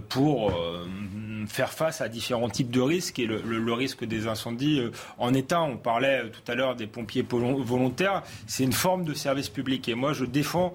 pour 0.10 0.54
faire 1.48 1.72
face 1.72 2.02
à 2.02 2.10
différents 2.10 2.50
types 2.50 2.72
de 2.72 2.82
risques 2.82 3.20
et 3.20 3.26
le, 3.26 3.74
risque 3.74 4.04
des 4.04 4.28
incendies 4.28 4.82
en 5.18 5.34
un. 5.34 5.62
On 5.62 5.78
parlait 5.78 6.24
tout 6.30 6.52
à 6.52 6.56
l'heure 6.56 6.76
des 6.76 6.88
pompiers 6.88 7.26
volontaires. 7.30 8.24
C'est 8.48 8.64
une 8.64 8.74
forme 8.74 9.06
de 9.06 9.14
service 9.14 9.48
public. 9.48 9.88
Et 9.88 9.96
moi, 9.96 10.12
je 10.12 10.26
défends 10.26 10.74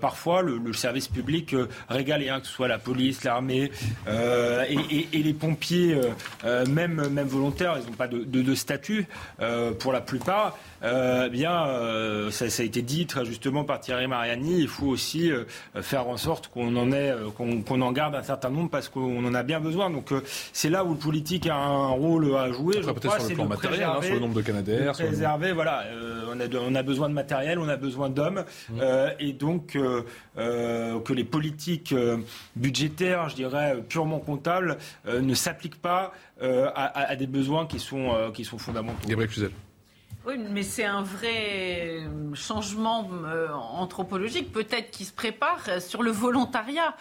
parfois 0.00 0.42
le, 0.42 0.72
service 0.74 1.08
public 1.08 1.54
régalien, 1.88 2.40
que 2.40 2.46
ce 2.46 2.52
soit 2.52 2.68
la 2.68 2.78
police, 2.78 3.24
l'armée 3.24 3.70
et, 4.08 5.22
les 5.22 5.34
pompiers, 5.34 5.98
même, 6.68 7.08
même 7.08 7.28
volontaires. 7.28 7.76
Ils 7.80 7.90
n'ont 7.90 7.96
pas 7.96 8.08
de, 8.08 8.24
de 8.24 8.54
statut 8.54 9.06
pour 9.78 9.92
la 9.92 10.00
plupart. 10.00 10.56
Euh, 10.84 11.28
bien, 11.28 11.66
euh, 11.66 12.30
ça, 12.30 12.46
a 12.46 12.64
été 12.64 12.82
dit 12.82 13.06
très 13.06 13.24
justement 13.24 13.64
par 13.64 13.80
Thierry 13.80 14.08
Mariani, 14.08 14.58
il 14.60 14.68
faut 14.68 14.86
aussi 14.86 15.30
euh, 15.30 15.44
faire 15.80 16.08
en 16.08 16.16
sorte 16.16 16.48
qu'on 16.48 16.74
en 16.76 16.90
ait, 16.92 17.14
qu'on 17.36 17.80
en 17.80 17.92
garde 17.92 18.14
un 18.16 18.22
certain 18.22 18.50
nombre 18.50 18.70
parce 18.70 18.88
qu'on 18.88 19.24
en 19.24 19.34
a 19.34 19.42
bien 19.42 19.60
besoin. 19.60 19.90
Donc 19.90 20.12
c'est 20.52 20.70
là 20.70 20.84
où 20.84 20.90
le 20.90 20.98
politique 20.98 21.46
a 21.46 21.56
un 21.56 21.88
rôle 21.88 22.34
à 22.36 22.50
jouer. 22.50 22.80
peut-être 22.80 23.20
sur 23.20 23.28
le 23.28 23.34
plan 23.34 23.44
matériel, 23.46 23.84
hein, 23.84 24.02
sur 24.02 24.14
le 24.14 24.20
nombre 24.20 24.34
de 24.34 24.42
Canadaires. 24.42 24.92
Préserver, 24.92 25.52
voilà, 25.52 25.84
on 26.28 26.40
a, 26.40 26.44
on, 26.68 26.74
a, 26.74 26.82
besoin 26.82 27.08
de 27.08 27.14
matériel, 27.14 27.58
on 27.58 27.68
a 27.68 27.76
besoin 27.76 28.08
d'hommes, 28.08 28.44
mmh. 28.70 28.80
et 29.20 29.32
donc 29.32 29.78
que 30.36 31.12
les 31.12 31.24
politiques 31.24 31.94
budgétaires, 32.56 33.28
je 33.28 33.36
dirais 33.36 33.71
purement 33.88 34.18
comptables, 34.18 34.78
ne 35.06 35.34
s'appliquent 35.34 35.80
pas 35.80 36.12
à, 36.40 37.16
des 37.16 37.26
besoins 37.26 37.66
qui 37.66 37.78
sont, 37.78 38.30
qui 38.34 38.44
sont 38.44 38.58
fondamentaux. 38.58 39.08
Gabriel. 39.08 39.50
Oui, 40.24 40.34
mais 40.38 40.62
c'est 40.62 40.84
un 40.84 41.02
vrai 41.02 41.98
euh, 41.98 42.34
changement 42.34 43.10
euh, 43.24 43.48
anthropologique, 43.52 44.52
peut-être 44.52 44.92
qui 44.92 45.04
se 45.04 45.12
prépare 45.12 45.64
euh, 45.66 45.80
sur 45.80 46.04
le 46.04 46.12
volontariat. 46.12 46.94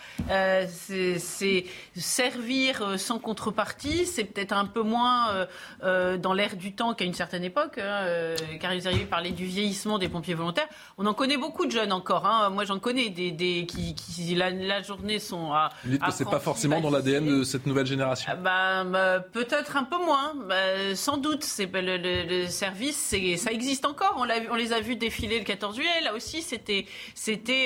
c'est 0.68 1.66
servir 1.96 3.00
sans 3.00 3.20
contrepartie, 3.20 4.08
c'est 4.08 4.24
peut-être 4.24 4.54
un 4.54 4.66
peu 4.66 4.82
moins 4.82 5.46
dans 5.82 6.34
l'air 6.34 6.56
du 6.56 6.74
temps 6.74 6.94
qu'à 6.94 7.06
une 7.06 7.14
certaine 7.14 7.44
époque. 7.44 7.78
Hein, 7.78 8.36
car 8.60 8.74
vous 8.74 8.88
avez 8.88 9.06
parlé 9.06 9.32
du 9.32 9.46
vieillissement 9.46 10.00
des 10.00 10.10
pompiers 10.10 10.34
volontaires. 10.34 10.68
On 10.98 11.06
en 11.06 11.14
connaît 11.14 11.38
beaucoup 11.38 11.66
de 11.66 11.72
jeunes 11.72 11.92
encore. 11.92 12.26
Hein. 12.26 12.50
Moi, 12.50 12.66
j'en 12.66 12.80
connais 12.80 13.10
des, 13.10 13.32
des 13.32 13.66
qui, 13.66 13.94
qui 13.96 14.36
la, 14.36 14.82
journée 14.82 15.20
sont 15.20 15.52
à. 15.54 15.70
Vous 15.84 15.92
dites 15.92 16.02
que 16.02 16.12
c'est 16.12 16.26
pas 16.26 16.40
forcément 16.40 16.80
dans 16.82 16.90
l'ADN 16.90 17.40
de 17.40 17.44
cette 17.44 17.66
nouvelle 17.66 17.86
génération. 17.86 18.32
Bah, 18.42 18.84
bah, 18.84 19.20
peut-être 19.20 19.78
un 19.78 19.84
peu 19.84 19.98
moins. 19.98 20.34
Bah, 20.48 20.96
sans 20.96 21.18
doute, 21.18 21.44
c'est 21.44 21.70
le, 21.72 21.98
le 21.98 22.48
service 22.48 23.11
ça 23.38 23.52
existe 23.52 23.86
encore. 23.86 24.16
On, 24.18 24.56
les 24.56 24.74
a 24.74 24.80
vus 24.80 24.96
défiler 24.96 25.40
le 25.40 25.46
14 25.46 25.76
juillet. 25.76 26.02
Là 26.04 26.14
aussi, 26.14 26.42
c'était 26.42 26.86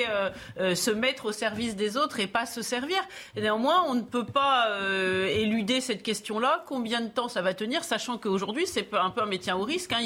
euh, 0.08 0.30
euh, 0.58 0.74
se 0.74 0.90
mettre 0.90 1.26
au 1.26 1.32
service 1.32 1.76
des 1.76 1.96
autres 1.96 2.20
et 2.20 2.26
pas 2.26 2.46
se 2.46 2.62
servir. 2.62 2.98
néanmoins, 3.36 3.84
on 3.88 3.94
ne 3.94 4.02
peut 4.02 4.24
pas 4.24 4.68
euh, 4.70 5.26
éluder 5.26 5.80
cette 5.80 6.02
question-là. 6.02 6.64
Combien 6.66 7.00
de 7.00 7.08
temps 7.08 7.28
ça 7.28 7.42
va 7.42 7.54
tenir, 7.54 7.84
sachant 7.84 8.18
qu'aujourd'hui, 8.18 8.66
c'est 8.66 8.88
un 8.94 9.10
peu 9.10 9.22
un 9.22 9.26
métier 9.26 9.52
au 9.52 9.62
risque. 9.62 9.92
Hein. 9.92 10.00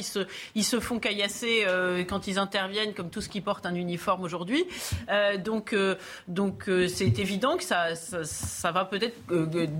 Ils, 0.54 0.64
se, 0.64 0.80
font 0.80 0.98
caillasser 0.98 1.66
quand 2.08 2.26
ils 2.26 2.38
interviennent, 2.38 2.94
comme 2.94 3.10
tout 3.10 3.20
ce 3.20 3.28
qui 3.28 3.40
porte 3.40 3.66
un 3.66 3.74
uniforme 3.74 4.22
aujourd'hui. 4.22 4.64
donc, 5.38 5.74
c'est 6.88 7.18
évident 7.18 7.56
que 7.56 7.64
ça, 7.64 8.72
va 8.72 8.84
peut-être 8.84 9.16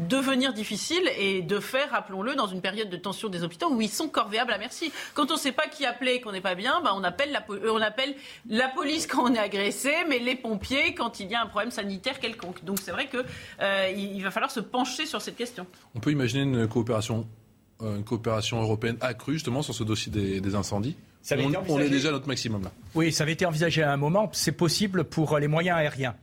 devenir 0.09 0.53
difficile 0.53 1.11
et 1.19 1.43
de 1.43 1.61
faire, 1.61 1.91
rappelons-le, 1.91 2.35
dans 2.35 2.47
une 2.47 2.61
période 2.61 2.91
de 2.91 2.97
tension 2.97 3.29
des 3.29 3.43
hôpitaux 3.43 3.71
où 3.71 3.81
ils 3.81 3.91
sont 3.91 4.09
corvéables 4.09 4.53
à 4.53 4.59
merci. 4.59 4.93
Quand 5.15 5.31
on 5.31 5.35
ne 5.35 5.50
sait 5.51 5.57
pas 5.57 5.69
qui 5.69 5.85
appeler 5.85 6.21
qu'on 6.21 6.33
n'est 6.33 6.41
pas 6.41 6.55
bien, 6.55 6.81
bah 6.83 6.93
on, 6.95 7.03
appelle 7.03 7.33
la, 7.33 7.45
euh, 7.51 7.73
on 7.73 7.81
appelle 7.81 8.15
la 8.49 8.69
police 8.69 9.07
quand 9.07 9.31
on 9.31 9.35
est 9.35 9.39
agressé, 9.39 9.91
mais 10.09 10.19
les 10.19 10.37
pompiers 10.37 10.95
quand 10.95 11.21
il 11.21 11.29
y 11.31 11.35
a 11.35 11.43
un 11.43 11.47
problème 11.47 11.71
sanitaire 11.71 12.21
quelconque. 12.21 12.65
Donc 12.65 12.79
c'est 12.83 12.93
vrai 12.93 13.09
qu'il 13.09 13.25
euh, 13.61 13.93
il 13.97 14.23
va 14.23 14.31
falloir 14.31 14.51
se 14.51 14.61
pencher 14.61 15.07
sur 15.07 15.21
cette 15.21 15.37
question. 15.37 15.67
On 15.95 16.01
peut 16.01 16.13
imaginer 16.13 16.43
une 16.43 16.69
coopération, 16.69 17.27
euh, 17.83 17.97
une 17.97 18.05
coopération 18.05 18.63
européenne 18.63 18.97
accrue 19.01 19.35
justement 19.35 19.63
sur 19.63 19.75
ce 19.75 19.85
dossier 19.85 20.13
des, 20.13 20.55
incendies 20.55 20.97
on, 21.33 21.53
on, 21.69 21.81
est 21.81 21.91
déjà 21.91 22.09
à 22.09 22.13
notre 22.13 22.29
maximum 22.29 22.63
là. 22.65 22.73
Oui, 22.95 23.13
ça 23.13 23.25
avait 23.25 23.33
été 23.33 23.45
envisagé 23.45 23.83
à 23.83 23.93
un 23.93 23.97
moment. 23.97 24.31
C'est 24.33 24.53
possible 24.53 25.05
pour 25.05 25.39
les 25.39 25.49
moyens 25.49 25.77
aériens. 25.77 26.15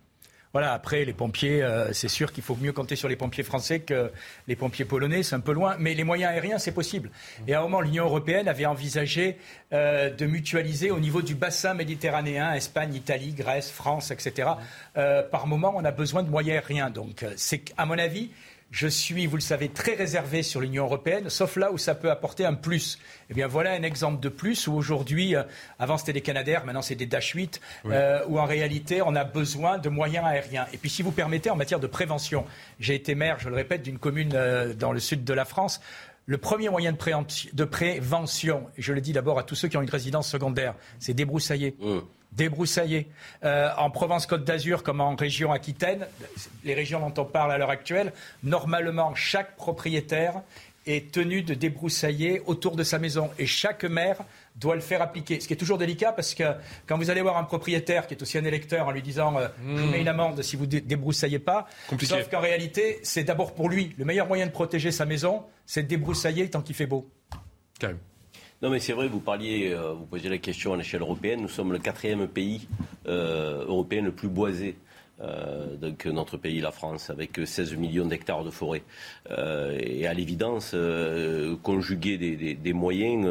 Voilà, 0.58 0.74
après, 0.74 1.06
les 1.06 1.14
pompiers, 1.14 1.62
euh, 1.62 1.94
c'est 1.94 2.08
sûr 2.08 2.34
qu'il 2.34 2.44
faut 2.44 2.56
mieux 2.56 2.74
compter 2.74 2.96
sur 2.96 3.08
les 3.08 3.16
pompiers 3.16 3.44
français 3.44 3.82
que 3.82 4.12
les 4.48 4.56
pompiers 4.56 4.86
polonais, 4.86 5.22
c'est 5.22 5.36
un 5.36 5.40
peu 5.40 5.52
loin. 5.52 5.76
Mais 5.78 5.94
les 5.94 6.04
moyens 6.04 6.32
aériens, 6.32 6.58
c'est 6.58 6.72
possible. 6.72 7.12
Et 7.48 7.54
à 7.54 7.60
un 7.60 7.62
moment, 7.62 7.80
l'Union 7.80 8.06
européenne 8.06 8.48
avait 8.48 8.66
envisagé 8.66 9.38
euh, 9.72 10.10
de 10.10 10.26
mutualiser 10.26 10.90
au 10.90 11.00
niveau 11.00 11.22
du 11.22 11.36
bassin 11.36 11.76
méditerranéen, 11.76 12.56
Espagne, 12.56 12.96
Italie, 12.96 13.34
Grèce, 13.34 13.70
France, 13.70 14.10
etc. 14.10 14.50
Euh, 14.98 15.22
par 15.22 15.46
moment, 15.46 15.74
on 15.76 15.86
a 15.86 15.92
besoin 15.92 16.24
de 16.24 16.30
moyens 16.32 16.64
aériens. 16.64 16.90
Donc, 16.90 17.24
c'est, 17.36 17.62
à 17.78 17.86
mon 17.86 18.00
avis, 18.00 18.32
je 18.72 18.88
suis, 18.88 19.28
vous 19.28 19.38
le 19.38 19.42
savez, 19.42 19.70
très 19.70 19.96
réservé 19.96 20.44
sur 20.44 20.60
l'Union 20.60 20.84
européenne, 20.84 21.30
sauf 21.30 21.56
là 21.56 21.72
où 21.72 21.78
ça 21.78 21.96
peut 21.96 22.12
apporter 22.12 22.46
un 22.46 22.54
plus. 22.54 23.00
Eh 23.30 23.34
bien, 23.34 23.48
voilà 23.48 23.72
un 23.72 23.84
exemple 23.84 24.20
de 24.20 24.30
plus 24.30 24.68
où 24.68 24.74
aujourd'hui, 24.74 25.36
euh, 25.36 25.44
avant 25.80 25.98
c'était 25.98 26.14
des 26.14 26.22
Canadaires, 26.22 26.66
maintenant 26.66 26.82
c'est 26.82 26.96
des 26.96 27.06
Dash 27.06 27.32
8, 27.32 27.62
euh, 27.86 28.24
où 28.28 28.40
en 28.40 28.46
réalité 28.46 29.02
on 29.02 29.16
a 29.16 29.24
besoin 29.24 29.78
de 29.78 29.90
moyens 29.90 30.26
aériens. 30.26 30.66
Et 30.74 30.78
puis, 30.78 30.90
si 30.90 31.02
vous 31.02 31.12
permettez, 31.12 31.50
en 31.50 31.56
matière 31.56 31.80
de 31.80 31.88
prévention, 31.88 32.46
j'ai 32.80 32.96
été 32.96 33.16
maire, 33.16 33.40
je 33.40 33.50
le 33.50 33.56
répète, 33.56 33.84
d'une 33.84 34.00
commune 34.00 34.34
euh, 34.34 34.74
dans 34.74 34.92
le 34.92 35.00
sud 35.00 35.24
de 35.24 35.34
la 35.34 35.46
France. 35.46 35.80
Le 36.26 36.38
premier 36.38 36.68
moyen 36.68 36.92
de, 36.92 37.64
prévention, 37.64 38.68
et 38.78 38.82
je 38.82 38.92
le 38.92 39.00
dis 39.00 39.14
d'abord 39.14 39.40
à 39.40 39.44
tous 39.44 39.56
ceux 39.56 39.70
qui 39.70 39.78
ont 39.78 39.82
une 39.82 39.90
résidence 39.90 40.30
secondaire, 40.30 40.76
c'est 41.00 41.14
débroussailler. 41.14 41.78
Mmh 41.80 42.00
débroussailler. 42.38 43.08
Euh, 43.44 43.70
en 43.78 43.90
Provence-Côte 43.90 44.46
d'Azur, 44.46 44.84
comme 44.84 45.02
en 45.02 45.16
région 45.16 45.52
Aquitaine, 45.52 46.06
les 46.64 46.74
régions 46.74 47.00
dont 47.00 47.22
on 47.22 47.26
parle 47.26 47.52
à 47.52 47.58
l'heure 47.58 47.70
actuelle, 47.70 48.14
normalement, 48.44 49.14
chaque 49.16 49.56
propriétaire 49.58 50.42
est 50.86 51.12
tenu 51.12 51.42
de 51.42 51.54
débroussailler 51.54 52.42
autour 52.46 52.78
de 52.78 52.84
sa 52.84 52.98
maison. 52.98 53.30
Et 53.38 53.46
chaque 53.46 53.84
maire 53.84 54.20
doit 54.56 54.76
le 54.76 54.82
faire 54.82 55.02
appliquer. 55.02 55.40
Ce 55.40 55.48
qui 55.48 55.54
est 55.54 55.58
toujours 55.58 55.78
délicat 55.78 56.14
parce 56.14 56.34
que 56.34 56.44
quand 56.88 56.98
vous 56.98 57.10
allez 57.10 57.22
voir 57.22 57.38
un 57.38 57.44
propriétaire 57.44 58.08
qui 58.08 58.14
est 58.14 58.22
aussi 58.22 58.38
un 58.38 58.46
électeur 58.46 58.88
en 58.88 58.92
lui 58.92 59.02
disant 59.02 59.38
euh, 59.38 59.48
je 59.68 59.82
vous 59.82 59.92
mets 59.92 60.00
une 60.00 60.08
amende 60.08 60.42
si 60.42 60.56
vous 60.56 60.66
ne 60.66 60.80
débroussaillez 60.80 61.40
pas, 61.40 61.68
sauf 62.02 62.30
qu'en 62.30 62.40
réalité, 62.40 63.00
c'est 63.04 63.24
d'abord 63.24 63.54
pour 63.54 63.70
lui. 63.70 63.94
Le 63.98 64.06
meilleur 64.06 64.28
moyen 64.28 64.46
de 64.46 64.52
protéger 64.52 64.92
sa 64.92 65.06
maison, 65.06 65.44
c'est 65.66 65.84
de 65.84 65.88
débroussailler 65.88 66.50
tant 66.50 66.62
qu'il 66.62 66.76
fait 66.76 66.88
beau. 66.88 67.10
Non, 68.60 68.72
mais 68.72 68.80
c'est 68.80 68.94
vrai, 68.94 69.08
vous 69.08 69.20
parliez, 69.20 69.72
euh, 69.72 69.94
vous 69.94 70.06
posiez 70.06 70.32
la 70.32 70.40
question 70.40 70.74
à 70.74 70.78
l'échelle 70.78 71.02
européenne. 71.02 71.42
Nous 71.42 71.48
sommes 71.48 71.72
le 71.72 71.78
quatrième 71.78 72.28
pays 72.28 72.68
euh, 73.08 73.64
européen 73.68 74.02
le 74.02 74.12
plus 74.12 74.30
boisé. 74.30 74.76
Euh, 75.22 75.76
donc 75.78 76.06
notre 76.06 76.38
pays, 76.38 76.62
la 76.62 76.72
France, 76.72 77.10
avec 77.10 77.40
16 77.44 77.76
millions 77.76 78.06
d'hectares 78.06 78.44
de 78.44 78.52
forêt. 78.52 78.84
et 79.30 80.08
à 80.08 80.14
l'évidence, 80.14 80.76
conjuguer 81.64 82.18
des, 82.18 82.74
moyens 82.74 83.26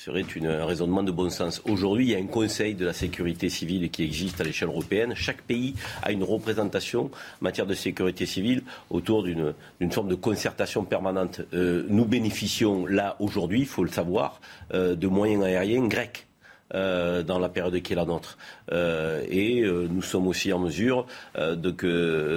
serait 0.00 0.24
un 0.42 0.64
raisonnement 0.64 1.02
de 1.02 1.12
bon 1.12 1.28
sens. 1.28 1.60
Aujourd'hui, 1.66 2.06
il 2.06 2.10
y 2.12 2.14
a 2.14 2.18
un 2.18 2.26
Conseil 2.26 2.74
de 2.74 2.86
la 2.86 2.94
sécurité 2.94 3.50
civile 3.50 3.90
qui 3.90 4.02
existe 4.02 4.40
à 4.40 4.44
l'échelle 4.44 4.68
européenne. 4.68 5.14
Chaque 5.14 5.42
pays 5.42 5.74
a 6.02 6.10
une 6.10 6.24
représentation 6.24 7.06
en 7.06 7.10
matière 7.42 7.66
de 7.66 7.74
sécurité 7.74 8.24
civile 8.24 8.62
autour 8.88 9.22
d'une 9.22 9.92
forme 9.92 10.08
de 10.08 10.14
concertation 10.14 10.84
permanente. 10.84 11.42
Euh, 11.52 11.84
nous 11.90 12.06
bénéficions 12.06 12.86
là, 12.86 13.16
aujourd'hui, 13.20 13.60
il 13.60 13.66
faut 13.66 13.84
le 13.84 13.90
savoir, 13.90 14.40
euh, 14.72 14.96
de 14.96 15.06
moyens 15.06 15.44
aériens 15.44 15.86
grecs. 15.86 16.26
Euh, 16.72 17.24
dans 17.24 17.40
la 17.40 17.48
période 17.48 17.82
qui 17.82 17.94
est 17.94 17.96
la 17.96 18.04
nôtre. 18.04 18.38
Euh, 18.72 19.22
et 19.28 19.60
euh, 19.60 19.88
nous 19.90 20.02
sommes 20.02 20.26
aussi 20.26 20.52
en 20.52 20.58
mesure 20.58 21.06
de, 21.36 21.54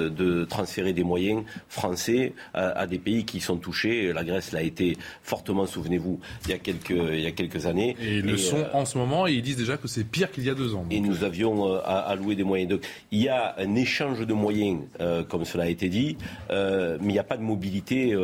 de, 0.09 0.45
transférer 0.45 0.93
des 0.93 1.03
moyens 1.03 1.43
français 1.67 2.33
à, 2.53 2.85
des 2.87 2.99
pays 2.99 3.25
qui 3.25 3.39
sont 3.39 3.57
touchés. 3.57 4.11
La 4.13 4.23
Grèce 4.23 4.51
l'a 4.51 4.61
été 4.61 4.97
fortement, 5.21 5.65
souvenez-vous, 5.65 6.19
il 6.45 6.51
y 6.51 6.53
a 6.53 6.57
quelques, 6.57 6.89
il 6.89 7.19
y 7.19 7.25
a 7.25 7.31
quelques 7.31 7.65
années. 7.65 7.95
Et 8.01 8.17
ils 8.17 8.25
le 8.25 8.37
sont 8.37 8.65
en 8.73 8.85
ce 8.85 8.97
moment 8.97 9.27
et 9.27 9.33
ils 9.33 9.41
disent 9.41 9.57
déjà 9.57 9.77
que 9.77 9.87
c'est 9.87 10.03
pire 10.03 10.31
qu'il 10.31 10.45
y 10.45 10.49
a 10.49 10.55
deux 10.55 10.75
ans. 10.75 10.85
Et 10.91 10.99
nous 10.99 11.23
avions 11.23 11.75
alloué 11.83 12.35
des 12.35 12.43
moyens. 12.43 12.71
Donc 12.71 12.81
il 13.11 13.21
y 13.21 13.29
a 13.29 13.55
un 13.57 13.75
échange 13.75 14.25
de 14.25 14.33
moyens, 14.33 14.81
comme 15.29 15.45
cela 15.45 15.65
a 15.65 15.67
été 15.67 15.89
dit, 15.89 16.17
mais 16.49 16.97
il 17.01 17.07
n'y 17.07 17.19
a 17.19 17.23
pas 17.23 17.37
de 17.37 17.43
mobilité 17.43 18.15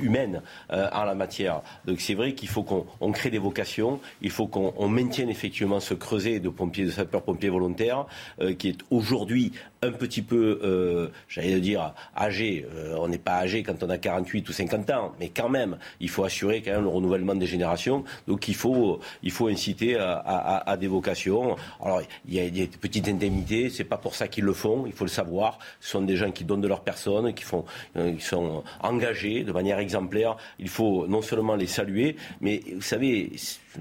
humaine 0.00 0.42
en 0.70 1.04
la 1.04 1.14
matière. 1.14 1.62
Donc 1.86 2.00
c'est 2.00 2.14
vrai 2.14 2.34
qu'il 2.34 2.48
faut 2.48 2.62
qu'on 2.62 3.12
crée 3.12 3.30
des 3.30 3.38
vocations, 3.38 4.00
il 4.20 4.30
faut 4.30 4.46
qu'on 4.46 4.88
maintienne 4.88 5.30
effectivement 5.30 5.80
ce 5.80 5.94
creuset 5.94 6.40
de 6.40 6.48
pompiers, 6.48 6.84
de 6.84 6.90
sapeurs-pompiers 6.90 7.41
volontaires, 7.48 8.06
euh, 8.40 8.54
qui 8.54 8.68
est 8.68 8.78
aujourd'hui 8.90 9.52
un 9.82 9.90
petit 9.90 10.22
peu, 10.22 10.60
euh, 10.62 11.08
j'allais 11.28 11.60
dire, 11.60 11.92
âgé. 12.16 12.66
Euh, 12.72 12.94
on 12.98 13.08
n'est 13.08 13.18
pas 13.18 13.38
âgé 13.38 13.64
quand 13.64 13.82
on 13.82 13.90
a 13.90 13.98
48 13.98 14.48
ou 14.48 14.52
50 14.52 14.90
ans, 14.90 15.12
mais 15.18 15.28
quand 15.28 15.48
même, 15.48 15.76
il 15.98 16.08
faut 16.08 16.22
assurer 16.22 16.62
quand 16.62 16.70
même 16.70 16.84
le 16.84 16.88
renouvellement 16.88 17.34
des 17.34 17.46
générations. 17.46 18.04
Donc 18.28 18.46
il 18.46 18.54
faut, 18.54 19.00
il 19.24 19.32
faut 19.32 19.48
inciter 19.48 19.96
à, 19.98 20.76
des 20.78 20.86
vocations. 20.86 21.56
Alors 21.82 22.00
il 22.28 22.34
y 22.34 22.40
a 22.40 22.48
des 22.48 22.68
petites 22.68 23.08
indemnités, 23.08 23.70
c'est 23.70 23.84
pas 23.84 23.96
pour 23.96 24.14
ça 24.14 24.28
qu'ils 24.28 24.44
le 24.44 24.52
font, 24.52 24.84
il 24.86 24.92
faut 24.92 25.04
le 25.04 25.10
savoir. 25.10 25.58
Ce 25.80 25.90
sont 25.90 26.02
des 26.02 26.16
gens 26.16 26.30
qui 26.30 26.44
donnent 26.44 26.60
de 26.60 26.68
leur 26.68 26.82
personne, 26.82 27.34
qui 27.34 27.42
font, 27.42 27.64
qui 27.94 28.24
sont 28.24 28.62
engagés 28.80 29.42
de 29.42 29.52
manière 29.52 29.78
exemplaire. 29.78 30.36
Il 30.60 30.68
faut 30.68 31.06
non 31.08 31.22
seulement 31.22 31.56
les 31.56 31.66
saluer, 31.66 32.16
mais 32.40 32.60
vous 32.74 32.82
savez 32.82 33.32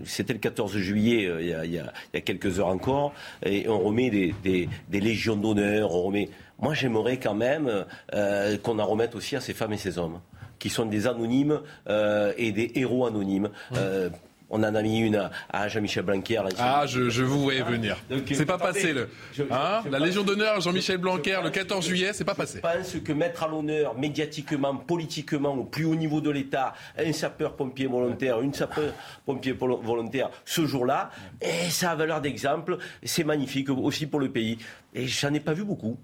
c'était 0.05 0.33
le 0.33 0.39
14 0.39 0.77
juillet, 0.77 1.25
euh, 1.25 1.65
il 1.65 1.71
y, 1.71 1.79
a, 1.79 2.21
quelques 2.21 2.59
heures 2.59 2.67
encore, 2.67 3.13
et 3.45 3.67
on 3.67 3.79
remet 3.79 4.09
des, 4.09 4.69
légions 4.91 5.35
d'honneur, 5.35 5.90
remet. 5.91 6.29
Moi, 6.59 6.73
j'aimerais 6.73 7.17
quand 7.17 7.33
même 7.33 7.85
euh, 8.13 8.57
qu'on 8.57 8.79
en 8.79 8.85
remette 8.85 9.15
aussi 9.15 9.35
à 9.35 9.41
ces 9.41 9.53
femmes 9.53 9.73
et 9.73 9.77
ces 9.77 9.97
hommes 9.97 10.19
qui 10.61 10.69
sont 10.69 10.85
des 10.85 11.07
anonymes 11.07 11.59
euh, 11.89 12.33
et 12.37 12.51
des 12.51 12.71
héros 12.75 13.07
anonymes. 13.07 13.49
Euh, 13.75 14.11
on 14.51 14.63
en 14.63 14.75
a 14.75 14.81
mis 14.81 14.99
une 14.99 15.29
à, 15.49 15.67
Jean-Michel 15.67 16.03
Blanquer. 16.03 16.41
Ah, 16.59 16.85
je, 16.85 17.23
vous 17.23 17.41
voyais 17.41 17.63
venir. 17.63 17.97
C'est 18.31 18.45
pas 18.45 18.57
passé. 18.57 18.93
Le, 18.93 19.09
hein 19.49 19.81
la 19.89 19.99
Légion 19.99 20.23
d'honneur, 20.23 20.59
Jean-Michel 20.59 20.97
Blanquer, 20.97 21.39
le 21.43 21.49
14 21.49 21.85
juillet, 21.85 22.11
c'est 22.13 22.25
pas 22.25 22.35
passé. 22.35 22.59
Je 22.63 22.77
pense 22.77 23.03
que 23.03 23.13
mettre 23.13 23.43
à 23.43 23.47
l'honneur, 23.47 23.97
médiatiquement, 23.97 24.75
politiquement, 24.75 25.53
au 25.53 25.63
plus 25.63 25.85
haut 25.85 25.95
niveau 25.95 26.21
de 26.21 26.29
l'État, 26.29 26.73
un 26.97 27.13
sapeur-pompier 27.13 27.87
volontaire, 27.87 28.41
une 28.41 28.53
sapeur-pompier 28.53 29.53
volontaire, 29.53 30.29
ce 30.45 30.65
jour-là, 30.65 31.11
et 31.41 31.47
eh, 31.67 31.69
ça 31.69 31.91
a 31.91 31.95
valeur 31.95 32.21
d'exemple. 32.21 32.77
C'est 33.03 33.23
magnifique 33.23 33.69
aussi 33.69 34.05
pour 34.05 34.19
le 34.19 34.29
pays. 34.29 34.57
Et 34.93 35.07
j'en 35.07 35.33
ai 35.33 35.39
pas 35.39 35.53
vu 35.53 35.63
beaucoup. 35.63 35.97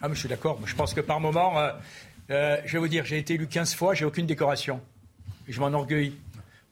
Ah, 0.00 0.08
mais 0.08 0.14
je 0.14 0.20
suis 0.20 0.28
d'accord. 0.28 0.60
Je 0.64 0.74
pense 0.74 0.94
que 0.94 1.00
par 1.00 1.20
moment, 1.20 1.58
euh, 1.58 1.70
euh, 2.30 2.56
je 2.64 2.72
vais 2.72 2.78
vous 2.78 2.88
dire, 2.88 3.04
j'ai 3.04 3.18
été 3.18 3.34
élu 3.34 3.48
15 3.48 3.74
fois, 3.74 3.94
j'ai 3.94 4.04
aucune 4.04 4.26
décoration. 4.26 4.80
je 5.48 5.60
m'en 5.60 5.72
orgueille. 5.72 6.12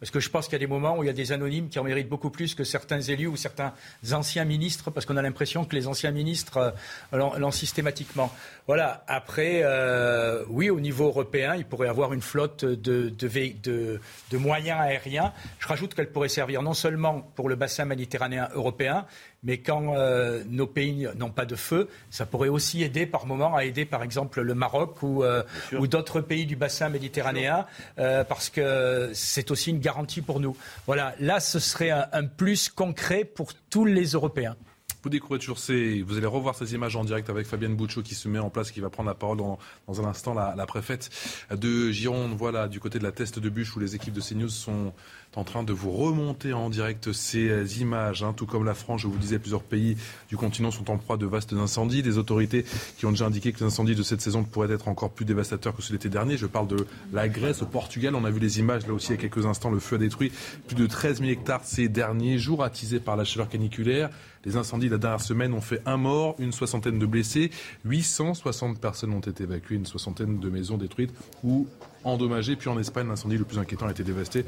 Parce 0.01 0.11
que 0.11 0.19
je 0.19 0.31
pense 0.31 0.47
qu'il 0.47 0.55
y 0.55 0.57
a 0.57 0.61
des 0.61 0.67
moments 0.67 0.97
où 0.97 1.03
il 1.03 1.07
y 1.07 1.11
a 1.11 1.15
des 1.15 1.31
anonymes 1.31 1.69
qui 1.69 1.79
en 1.79 1.85
méritent 1.85 2.09
beaucoup 2.09 2.31
plus 2.31 2.55
que 2.55 2.65
certains 2.65 3.03
élus 3.03 3.27
ou 3.27 3.37
certains 3.37 3.75
anciens 4.13 4.47
ministres, 4.47 4.91
parce 4.91 5.05
qu'on 5.05 5.19
a 5.19 5.23
l'impression 5.23 5.67
que 5.67 5.77
les 5.77 5.87
anciens 5.87 6.11
ministres 6.11 6.75
euh, 7.13 7.39
l'ont 7.39 7.51
systématiquement. 7.51 8.33
Voilà. 8.67 9.05
Après, 9.07 9.61
euh, 9.63 10.43
oui, 10.49 10.71
au 10.71 10.81
niveau 10.81 11.07
européen, 11.07 11.55
il 11.55 11.67
pourrait 11.67 11.89
y 11.89 11.91
avoir 11.91 12.15
une 12.15 12.23
flotte 12.23 12.65
de, 12.65 13.11
de, 13.11 14.39
moyens 14.39 14.81
aériens. 14.81 15.35
Je 15.59 15.69
rajoute 15.69 15.95
qu'elle 15.95 16.11
pourrait 16.11 16.31
servir 16.31 16.63
non 16.63 16.75
seulement 16.75 17.21
pour 17.35 17.51
le 17.51 17.57
bassin 17.57 17.85
méditerranéen 17.85 18.49
européen, 18.55 19.05
mais 19.43 19.59
quand 19.59 19.95
euh, 19.97 20.43
nos 20.49 20.67
pays 20.67 21.09
n'ont 21.17 21.31
pas 21.31 21.47
de 21.47 21.57
feu, 21.57 21.89
ça 22.11 22.27
pourrait 22.27 22.49
aussi 22.49 22.83
aider 22.83 23.07
par 23.07 23.27
moment 23.27 23.55
à 23.57 23.65
aider 23.65 23.85
par 23.85 24.03
exemple 24.03 24.41
le 24.43 24.55
Maroc 24.55 25.03
ou, 25.03 25.25
euh, 25.25 25.43
ou 25.79 25.87
d'autres 25.87 26.21
pays 26.21 26.47
du 26.47 26.57
bassin 26.57 26.89
méditerranéen, 26.89 27.67
euh, 27.99 28.25
parce 28.25 28.51
que 28.51 29.11
c'est 29.15 29.51
aussi 29.51 29.71
une 29.71 29.81
garantie 29.81 30.21
pour 30.21 30.41
nous. 30.41 30.57
Voilà, 30.87 31.15
là 31.21 31.41
ce 31.41 31.59
serait 31.59 31.91
un, 31.91 32.25
plus 32.25 32.69
concret 32.69 33.25
pour 33.25 33.53
tous 33.71 33.85
les 33.85 34.09
Européens. 34.09 34.57
Vous 35.03 35.09
découvrez 35.09 35.39
toujours 35.39 35.59
ces, 35.59 36.03
vous 36.03 36.19
allez 36.19 36.27
revoir 36.27 36.55
ces 36.55 36.75
images 36.75 36.95
en 36.95 37.05
direct 37.05 37.31
avec 37.31 37.47
Fabienne 37.47 37.75
Bouchot 37.75 38.03
qui 38.03 38.15
se 38.15 38.29
met 38.29 38.39
en 38.39 38.51
place, 38.51 38.71
qui 38.71 38.81
va 38.81 38.91
prendre 38.91 39.09
la 39.09 39.15
parole 39.15 39.39
dans, 39.39 39.59
dans 39.89 40.01
un 40.03 40.05
instant, 40.05 40.35
la, 40.35 40.55
la, 40.57 40.67
préfète 40.67 41.11
de 41.51 41.91
Gironde, 41.91 42.35
voilà, 42.37 42.69
du 42.69 42.81
côté 42.81 42.99
de 42.99 43.05
la 43.05 43.13
teste 43.13 43.39
de 43.39 43.49
bûche 43.49 43.75
où 43.77 43.81
les 43.81 43.95
équipes 43.95 44.13
de 44.13 44.21
CNews 44.21 44.51
sont 44.51 44.93
en 45.37 45.45
train 45.45 45.63
de 45.63 45.73
vous 45.73 45.93
remonter 45.93 46.53
en 46.53 46.71
direct 46.71 47.13
ces 47.13 47.81
images. 47.81 48.23
Hein. 48.23 48.35
tout 48.37 48.47
comme 48.47 48.65
la 48.65 48.75
France, 48.75 49.03
je 49.03 49.07
vous 49.07 49.17
disais, 49.17 49.39
plusieurs 49.39 49.63
pays 49.63 49.97
du 50.29 50.37
continent 50.37 50.71
sont 50.71 50.91
en 50.91 50.99
proie 50.99 51.17
de 51.17 51.27
vastes 51.27 51.53
incendies. 51.53 52.03
Des 52.03 52.19
autorités 52.19 52.65
qui 52.99 53.07
ont 53.07 53.11
déjà 53.11 53.27
indiqué 53.27 53.53
que 53.53 53.61
les 53.61 53.67
incendies 53.67 53.95
de 53.95 54.03
cette 54.03 54.21
saison 54.21 54.43
pourraient 54.43 54.73
être 54.73 54.89
encore 54.89 55.11
plus 55.11 55.25
dévastateurs 55.25 55.75
que 55.77 55.83
ceux 55.83 55.93
l'été 55.93 56.09
dernier. 56.09 56.37
Je 56.37 56.47
parle 56.47 56.67
de 56.67 56.87
la 57.13 57.29
Grèce, 57.29 57.63
au 57.63 57.67
Portugal. 57.67 58.15
On 58.15 58.25
a 58.25 58.31
vu 58.31 58.41
les 58.41 58.59
images 58.59 58.87
là 58.87 58.93
aussi 58.93 59.09
il 59.09 59.17
y 59.17 59.19
a 59.19 59.21
quelques 59.21 59.47
instants. 59.47 59.71
Le 59.71 59.79
feu 59.79 59.97
a 59.97 59.99
détruit 59.99 60.33
plus 60.67 60.77
de 60.77 60.87
13 60.87 61.21
000 61.21 61.31
hectares 61.31 61.65
ces 61.65 61.89
derniers 61.89 62.39
jours, 62.39 62.65
attisés 62.65 63.01
par 63.01 63.17
la 63.17 63.25
chaleur 63.25 63.49
caniculaire. 63.49 64.11
Les 64.45 64.57
incendies 64.57 64.87
de 64.87 64.93
la 64.93 64.99
dernière 64.99 65.21
semaine 65.21 65.53
ont 65.53 65.61
fait 65.61 65.83
un 65.85 65.99
mort, 65.99 66.35
une 66.39 66.53
soixantaine 66.53 66.99
de 66.99 67.05
blessés, 67.05 67.51
860 67.85 68.81
personnes 68.81 69.13
ont 69.13 69.21
été 69.21 69.43
évacuées, 69.43 69.75
une 69.75 69.85
soixantaine 69.85 70.39
de 70.39 70.49
maisons 70.49 70.79
détruites 70.79 71.13
ou 71.45 71.69
endommagées. 72.05 72.57
Puis 72.57 72.71
en 72.71 72.79
Espagne, 72.79 73.07
l'incendie 73.07 73.37
le 73.37 73.45
plus 73.45 73.59
inquiétant 73.59 73.87
a 73.87 73.91
été 73.91 74.03
dévasté, 74.03 74.47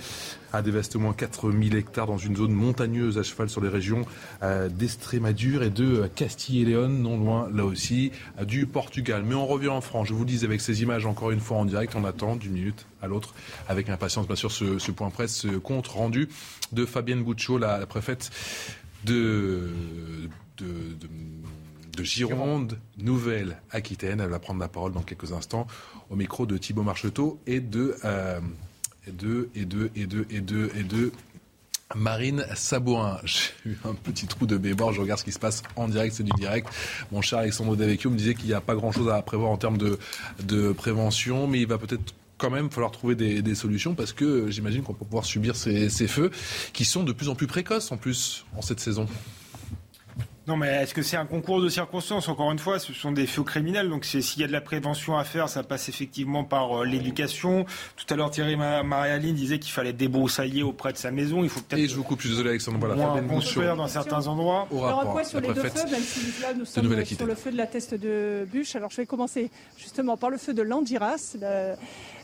a 0.55 0.63
dévasté 0.63 0.97
au 0.97 1.01
moins 1.01 1.13
4000 1.13 1.75
hectares 1.75 2.07
dans 2.07 2.17
une 2.17 2.37
zone 2.37 2.53
montagneuse 2.53 3.19
à 3.19 3.23
cheval 3.23 3.51
sur 3.51 3.61
les 3.61 3.69
régions 3.69 4.07
euh, 4.43 4.71
d'Estrémadure 4.71 5.63
et 5.63 5.71
de 5.71 6.09
Castille 6.15 6.63
et 6.63 6.65
Léon, 6.65 6.89
non 6.89 7.19
loin 7.19 7.51
là 7.53 7.67
aussi 7.67 8.13
du 8.47 8.67
Portugal. 8.67 9.25
Mais 9.27 9.35
on 9.35 9.47
revient 9.47 9.69
en 9.69 9.83
France. 9.83 10.09
Je 10.09 10.15
vous 10.15 10.21
le 10.21 10.27
dis 10.27 10.43
avec 10.45 10.63
ces 10.63 10.83
images 10.83 11.05
encore 11.05 11.33
une 11.33 11.41
fois 11.41 11.59
en 11.59 11.67
direct. 11.67 11.95
On 11.97 12.05
attend 12.07 12.37
d'une 12.37 12.53
minute 12.53 12.87
à 13.03 13.09
l'autre 13.09 13.35
avec 13.69 13.91
impatience 13.91 14.27
bien 14.27 14.37
sûr 14.37 14.51
ce, 14.51 14.91
point 14.91 15.11
presse, 15.11 15.35
ce 15.35 15.49
compte 15.49 15.89
rendu 15.89 16.29
de 16.73 16.87
Fabienne 16.87 17.23
Bouchot, 17.23 17.59
la 17.59 17.85
préfète 17.87 18.31
de, 19.05 19.71
de, 20.59 22.03
Gironde, 22.03 22.79
Nouvelle-Aquitaine. 22.99 24.21
Elle 24.21 24.31
va 24.31 24.39
prendre 24.39 24.61
la 24.61 24.69
parole 24.69 24.93
dans 24.93 25.03
quelques 25.03 25.33
instants 25.33 25.67
au 26.11 26.17
micro 26.17 26.47
de 26.47 26.57
Thibault 26.57 26.83
Marcheteau 26.83 27.39
et 27.47 27.61
de, 27.61 27.97
euh, 28.05 28.41
et 29.07 29.13
de, 29.13 29.49
et 29.55 29.65
de, 29.65 29.91
et 29.95 30.07
de, 30.07 30.27
et 30.31 30.41
de, 30.41 30.71
et 30.77 30.83
de 30.83 31.13
Marine 31.95 32.47
Sabourin. 32.55 33.21
J'ai 33.25 33.71
eu 33.71 33.79
un 33.85 33.95
petit 33.95 34.27
trou 34.27 34.47
de 34.47 34.57
bébord, 34.57 34.93
je 34.93 35.01
regarde 35.01 35.21
ce 35.21 35.25
qui 35.25 35.33
se 35.33 35.39
passe 35.39 35.63
en 35.77 35.89
direct, 35.89 36.15
c'est 36.15 36.23
du 36.23 36.33
direct. 36.33 36.69
Mon 37.11 37.21
cher 37.21 37.41
Alexandre 37.41 37.77
Davecchio 37.77 38.11
me 38.11 38.17
disait 38.17 38.35
qu'il 38.35 38.47
n'y 38.47 38.55
a 38.55 38.61
pas 38.61 38.75
grand-chose 38.75 39.09
à 39.09 39.21
prévoir 39.23 39.51
en 39.51 39.57
termes 39.57 39.79
de, 39.79 39.99
de 40.45 40.73
prévention, 40.73 41.47
mais 41.47 41.61
il 41.61 41.67
va 41.67 41.79
peut-être 41.79 42.15
quand 42.39 42.51
même 42.51 42.71
falloir 42.71 42.91
trouver 42.91 43.15
des, 43.15 43.55
solutions 43.55 43.95
parce 43.95 44.13
que 44.13 44.51
j'imagine 44.51 44.83
qu'on 44.83 44.95
peut 44.95 45.05
pouvoir 45.05 45.25
subir 45.25 45.55
ces, 45.55 45.89
ces 45.89 46.09
feux 46.09 46.31
qui 46.73 46.85
sont 46.85 47.05
de 47.05 47.13
plus 47.13 47.29
en 47.29 47.35
plus 47.35 47.47
précoces 47.47 47.93
en 47.93 47.97
plus 47.97 48.45
en 48.57 48.63
cette 48.63 48.81
saison. 48.81 49.07
Non, 50.49 50.57
mais 50.57 50.69
est-ce 50.83 50.93
que 50.93 51.03
c'est 51.03 51.17
un 51.17 51.25
concours 51.25 51.63
de 51.63 51.69
circonstances? 51.69 52.29
Encore 52.29 52.51
une 52.51 52.59
fois, 52.59 52.81
ce 52.81 52.93
sont 52.93 53.13
des 53.13 53.29
feux 53.29 53.45
criminels. 53.45 53.89
Donc, 53.89 54.05
s'il 54.05 54.41
y 54.41 54.45
a 54.45 54.49
de 54.49 54.53
la 54.53 54.61
prévention 54.61 55.17
à 55.17 55.23
faire, 55.23 55.49
ça 55.49 55.63
passe 55.63 55.89
effectivement 55.89 56.43
par 56.43 56.81
euh, 56.81 56.85
l'éducation. 56.85 57.65
Tout 57.97 58.13
à 58.13 58.17
l'heure, 58.17 58.31
Thierry 58.31 58.57
Marialine 58.57 59.37
disait 59.37 59.61
qu'il 59.61 59.71
fallait 59.71 59.93
débroussailler 59.93 60.65
auprès 60.65 60.93
de 60.93 60.99
sa 60.99 61.13
maison. 61.13 61.45
Il 61.45 61.49
faut 61.49 61.61
peut-être. 61.61 61.81
Et 61.81 61.87
je 61.87 61.95
vous 61.95 62.03
coupe, 62.03 62.21
je 62.21 62.27
suis 62.27 62.31
désolé, 62.31 62.51
Alexandre. 62.51 62.79
Voilà, 62.81 62.97
moins 62.97 63.23
construire 63.23 63.77
dans 63.77 63.87
certains 63.87 64.27
endroits. 64.27 64.67
Au 64.73 64.83
alors, 64.83 65.13
quoi 65.13 65.23
sur 65.23 65.41
les 65.41 65.47
deux 65.47 65.63
feux, 65.63 65.91
même 65.91 66.03
si 66.03 66.43
là, 66.43 66.55
nous 66.55 66.65
sommes 66.65 67.05
sur 67.05 67.27
le 67.27 67.35
feu 67.37 67.53
de 67.53 67.57
la 67.57 67.69
teste 67.69 67.95
de 67.95 68.45
bûche. 68.51 68.75
Alors, 68.75 68.91
je 68.91 68.97
vais 68.97 69.07
commencer 69.07 69.49
justement 69.79 70.17
par 70.17 70.31
le 70.31 70.39
feu 70.39 70.55
de 70.55 70.63
l'Andiras. 70.63 71.37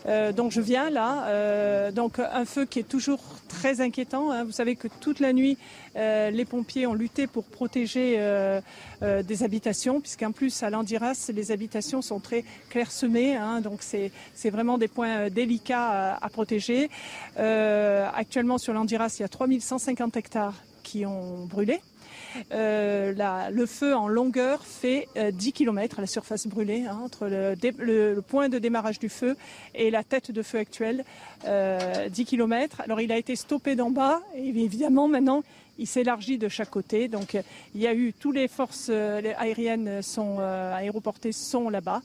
Euh, 0.07 0.33
donc 0.33 0.53
je 0.53 0.61
viens 0.61 0.91
là. 0.91 1.27
Euh, 1.29 1.91
donc 1.93 2.19
un 2.19 2.45
feu 2.45 2.65
qui 2.65 2.79
est 2.79 2.89
toujours 2.89 3.21
très 3.49 3.81
inquiétant. 3.81 4.31
Hein. 4.31 4.45
Vous 4.45 4.53
savez 4.53 4.77
que 4.77 4.89
toute 5.01 5.21
la 5.21 5.33
nuit, 5.33 5.59
euh, 5.97 6.31
les 6.31 6.45
pompiers 6.45 6.87
ont 6.87 6.95
lutté 6.95 7.27
pour 7.27 7.45
protéger 7.45 8.19
des 9.03 9.43
habitations, 9.43 10.01
puisqu'en 10.01 10.33
plus 10.33 10.63
à 10.63 10.71
Landiras, 10.71 11.31
les 11.35 11.53
habitations 11.53 12.03
sont 12.03 12.21
très 12.21 12.45
clairsemées. 12.71 13.37
Hein. 13.37 13.61
donc 13.61 13.81
c'est 13.83 14.51
vraiment 14.51 14.79
des 14.79 14.89
points 14.89 15.31
délicats 15.31 16.15
à, 16.15 16.25
à 16.25 16.29
protéger. 16.29 16.91
actuellement 17.37 18.59
sur 18.59 18.73
Landiras, 18.73 19.15
il 19.19 19.23
y 19.23 19.25
a 19.25 19.29
3150 19.29 20.17
hectares 20.17 20.63
qui 20.83 21.05
ont 21.07 21.45
brûlé. 21.47 21.81
Euh, 22.53 23.51
le 23.51 23.67
feu 23.67 23.95
en 23.95 24.09
longueur 24.09 24.65
fait 24.65 25.09
10 25.17 25.49
euh, 25.49 25.53
km 25.53 25.99
à 25.99 26.03
la 26.03 26.07
surface 26.07 26.47
brûlée, 26.47 26.85
hein, 26.89 26.99
entre 27.03 27.29
le, 27.29 28.21
point 28.21 28.49
de 28.49 28.59
démarrage 28.59 28.99
du 28.99 29.09
feu 29.09 29.37
et 29.75 29.91
la 29.91 30.05
tête 30.05 30.31
de 30.31 30.43
feu 30.43 30.59
actuelle, 30.59 31.05
10 31.43 31.47
euh, 31.47 32.09
km. 32.27 32.81
Alors 32.81 33.01
il 33.01 33.13
a 33.13 33.17
été 33.17 33.37
stoppé 33.37 33.77
d'en 33.77 33.91
bas 33.91 34.21
et 34.35 34.49
évidemment 34.49 35.09
maintenant 35.09 35.43
il 35.81 35.87
s'élargit 35.87 36.39
de 36.39 36.49
chaque 36.49 36.71
côté. 36.71 37.09
Donc 37.09 37.37
il 37.75 37.81
y 37.81 37.87
a 37.87 37.95
eu 37.95 38.13
toutes 38.13 38.35
les 38.35 38.49
forces 38.49 38.91
aériennes 38.91 40.03
sont 40.03 40.41
aéroportées 40.41 41.33
sont 41.33 41.71
là-bas. 41.71 42.03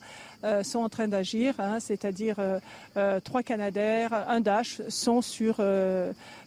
Sont 0.63 0.79
en 0.79 0.89
train 0.89 1.07
d'agir, 1.07 1.55
hein, 1.59 1.79
c'est-à-dire 1.79 2.35
trois 3.23 3.43
Canadaires, 3.43 4.13
un 4.27 4.41
Dash 4.41 4.81
sont 4.89 5.21
sur, 5.21 5.61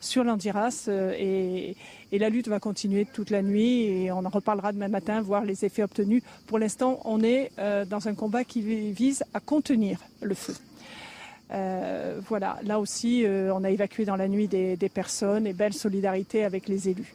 sur 0.00 0.24
l'Andiras 0.24 0.88
et, 0.88 1.76
la 2.12 2.28
lutte 2.30 2.48
va 2.48 2.60
continuer 2.60 3.04
toute 3.04 3.30
la 3.30 3.42
nuit 3.42 3.84
et 3.84 4.12
on 4.12 4.24
en 4.24 4.28
reparlera 4.28 4.72
demain 4.72 4.88
matin, 4.88 5.20
voir 5.20 5.44
les 5.44 5.64
effets 5.64 5.82
obtenus. 5.82 6.22
Pour 6.46 6.58
l'instant, 6.58 7.00
on 7.04 7.22
est 7.22 7.50
euh, 7.58 7.84
dans 7.84 8.08
un 8.08 8.14
combat 8.14 8.44
qui 8.44 8.62
vise 8.92 9.24
à 9.34 9.40
contenir 9.40 10.00
le 10.22 10.34
feu. 10.34 10.54
Euh, 11.52 12.20
voilà, 12.28 12.58
là 12.64 12.80
aussi, 12.80 13.24
euh, 13.24 13.54
on 13.54 13.62
a 13.64 13.70
évacué 13.70 14.04
dans 14.04 14.16
la 14.16 14.28
nuit 14.28 14.48
des, 14.48 14.76
personnes 14.92 15.46
et 15.46 15.52
belle 15.52 15.74
solidarité 15.74 16.44
avec 16.44 16.68
les 16.68 16.88
élus. 16.88 17.12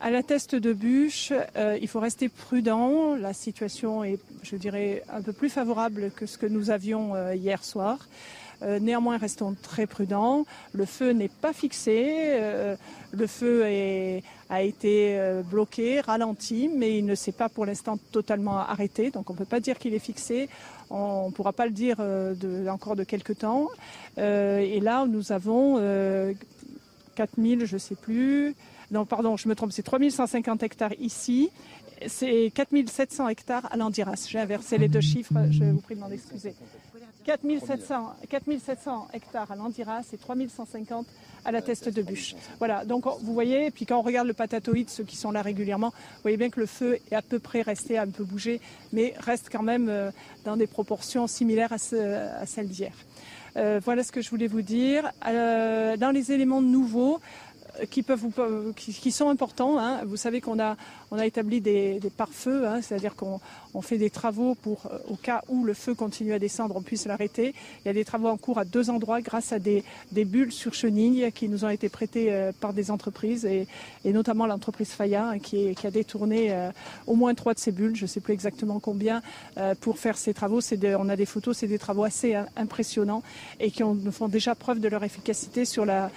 À 0.00 0.10
la 0.10 0.22
teste 0.22 0.54
de 0.54 0.72
bûche, 0.72 1.32
il 1.80 1.88
faut 1.88 2.00
rester 2.00 2.28
prudent. 2.28 3.14
La 3.14 3.32
situation 3.32 4.04
est, 4.04 4.20
je 4.42 4.56
dirais, 4.56 5.02
un 5.10 5.22
peu 5.22 5.32
plus 5.32 5.48
favorable 5.48 6.10
que 6.14 6.26
ce 6.26 6.36
que 6.36 6.46
nous 6.46 6.70
avions 6.70 7.14
hier 7.32 7.64
soir. 7.64 7.98
Euh, 8.62 8.78
néanmoins, 8.78 9.18
restons 9.18 9.54
très 9.60 9.86
prudents. 9.86 10.44
Le 10.72 10.86
feu 10.86 11.10
n'est 11.10 11.28
pas 11.28 11.52
fixé. 11.52 12.04
Euh, 12.34 12.76
le 13.12 13.26
feu 13.26 13.64
a 14.48 14.62
été 14.62 15.18
euh, 15.18 15.42
bloqué, 15.42 16.00
ralenti, 16.00 16.70
mais 16.74 16.98
il 16.98 17.06
ne 17.06 17.14
s'est 17.14 17.32
pas 17.32 17.48
pour 17.48 17.66
l'instant 17.66 17.98
totalement 18.12 18.58
arrêté. 18.58 19.10
Donc 19.10 19.30
on 19.30 19.34
ne 19.34 19.38
peut 19.38 19.44
pas 19.44 19.60
dire 19.60 19.78
qu'il 19.78 19.94
est 19.94 19.98
fixé. 19.98 20.48
On 20.90 21.28
ne 21.28 21.32
pourra 21.32 21.52
pas 21.52 21.66
le 21.66 21.72
dire 21.72 21.96
encore 22.68 22.94
de 22.94 23.04
quelques 23.04 23.38
temps. 23.38 23.68
et 24.16 24.80
là, 24.80 25.06
nous 25.06 25.32
avons 25.32 25.80
4000, 27.16 27.64
je 27.64 27.74
ne 27.74 27.78
sais 27.78 27.94
plus. 27.94 28.54
Non, 28.90 29.04
pardon, 29.04 29.36
je 29.36 29.48
me 29.48 29.54
trompe, 29.54 29.72
c'est 29.72 29.82
3150 29.82 30.62
hectares 30.62 30.94
ici. 30.98 31.50
C'est 32.06 32.50
4700 32.54 33.28
hectares 33.28 33.72
à 33.72 33.76
l'Andiras. 33.76 34.26
J'ai 34.28 34.38
inversé 34.38 34.78
les 34.78 34.88
deux 34.88 35.00
chiffres, 35.00 35.34
je 35.50 35.64
vous 35.64 35.80
prie 35.80 35.94
de 35.94 36.00
m'en 36.00 36.10
excuser. 36.10 36.54
4700, 37.24 38.14
4700 38.28 39.08
hectares 39.14 39.50
à 39.50 39.56
l'Andiras 39.56 40.02
et 40.12 40.16
3150 40.18 41.06
à 41.44 41.52
la 41.52 41.62
teste 41.62 41.88
de 41.88 42.02
bûche. 42.02 42.34
Voilà, 42.58 42.84
donc 42.84 43.04
vous 43.22 43.34
voyez, 43.34 43.70
puis 43.70 43.86
quand 43.86 43.98
on 43.98 44.02
regarde 44.02 44.26
le 44.26 44.34
patatoïde, 44.34 44.90
ceux 44.90 45.04
qui 45.04 45.16
sont 45.16 45.30
là 45.30 45.42
régulièrement, 45.42 45.88
vous 45.88 46.22
voyez 46.22 46.36
bien 46.36 46.50
que 46.50 46.60
le 46.60 46.66
feu 46.66 46.98
est 47.10 47.14
à 47.14 47.22
peu 47.22 47.38
près 47.38 47.62
resté 47.62 47.98
un 47.98 48.08
peu 48.08 48.24
bougé, 48.24 48.60
mais 48.92 49.14
reste 49.18 49.48
quand 49.50 49.62
même 49.62 49.88
euh, 49.88 50.10
dans 50.44 50.56
des 50.56 50.66
proportions 50.66 51.26
similaires 51.26 51.72
à, 51.72 51.78
celles 51.78 52.68
d'hier. 52.68 52.92
Euh, 53.56 53.80
voilà 53.84 54.02
ce 54.02 54.10
que 54.10 54.20
je 54.20 54.30
voulais 54.30 54.48
vous 54.48 54.62
dire. 54.62 55.10
Euh, 55.26 55.96
dans 55.96 56.10
les 56.10 56.32
éléments 56.32 56.60
nouveaux, 56.62 57.20
qui 57.90 58.02
peuvent 58.02 58.26
qui, 58.76 59.12
sont 59.12 59.28
importants. 59.28 59.78
Hein. 59.78 60.00
Vous 60.04 60.16
savez 60.16 60.40
qu'on 60.40 60.60
a 60.60 60.76
on 61.14 61.18
a 61.18 61.26
établi 61.26 61.60
des, 61.60 62.00
pare-feux, 62.16 62.66
hein, 62.66 62.80
c'est-à-dire 62.82 63.14
qu'on 63.14 63.40
fait 63.82 63.98
des 63.98 64.10
travaux 64.10 64.56
pour, 64.56 64.86
euh, 64.86 64.98
au 65.08 65.14
cas 65.14 65.42
où 65.48 65.64
le 65.64 65.72
feu 65.72 65.94
continue 65.94 66.32
à 66.32 66.40
descendre, 66.40 66.74
on 66.76 66.82
puisse 66.82 67.06
l'arrêter. 67.06 67.54
Il 67.84 67.86
y 67.86 67.88
a 67.88 67.92
des 67.92 68.04
travaux 68.04 68.26
en 68.26 68.36
cours 68.36 68.58
à 68.58 68.64
deux 68.64 68.90
endroits 68.90 69.20
grâce 69.20 69.52
à 69.52 69.60
des, 69.60 69.84
bulles 70.12 70.50
sur 70.50 70.74
chenilles 70.74 71.30
qui 71.32 71.48
nous 71.48 71.64
ont 71.64 71.68
été 71.68 71.88
prêtées 71.88 72.32
euh, 72.32 72.50
par 72.58 72.72
des 72.72 72.90
entreprises 72.90 73.44
et, 73.44 73.68
notamment 74.04 74.46
l'entreprise 74.46 74.90
Faya 74.90 75.28
hein, 75.28 75.38
qui, 75.38 75.74
a 75.84 75.90
détourné 75.90 76.52
euh, 76.52 76.70
au 77.06 77.14
moins 77.14 77.34
trois 77.34 77.54
de 77.54 77.60
ces 77.60 77.70
bulles, 77.70 77.94
je 77.94 78.02
ne 78.02 78.08
sais 78.08 78.20
plus 78.20 78.32
exactement 78.32 78.80
combien, 78.80 79.22
pour 79.80 79.98
faire 79.98 80.16
ces 80.16 80.34
travaux. 80.34 80.60
on 80.98 81.08
a 81.08 81.16
des 81.16 81.26
photos, 81.26 81.58
c'est 81.58 81.66
des 81.66 81.78
travaux 81.78 82.04
assez 82.04 82.34
impressionnants 82.56 83.22
et 83.60 83.70
qui 83.70 83.82
nous 83.84 84.12
font 84.12 84.28
déjà 84.28 84.54
preuve 84.54 84.80
de 84.80 84.88
leur 84.88 85.04
efficacité 85.04 85.64
sur 85.64 85.84
la 85.84 86.10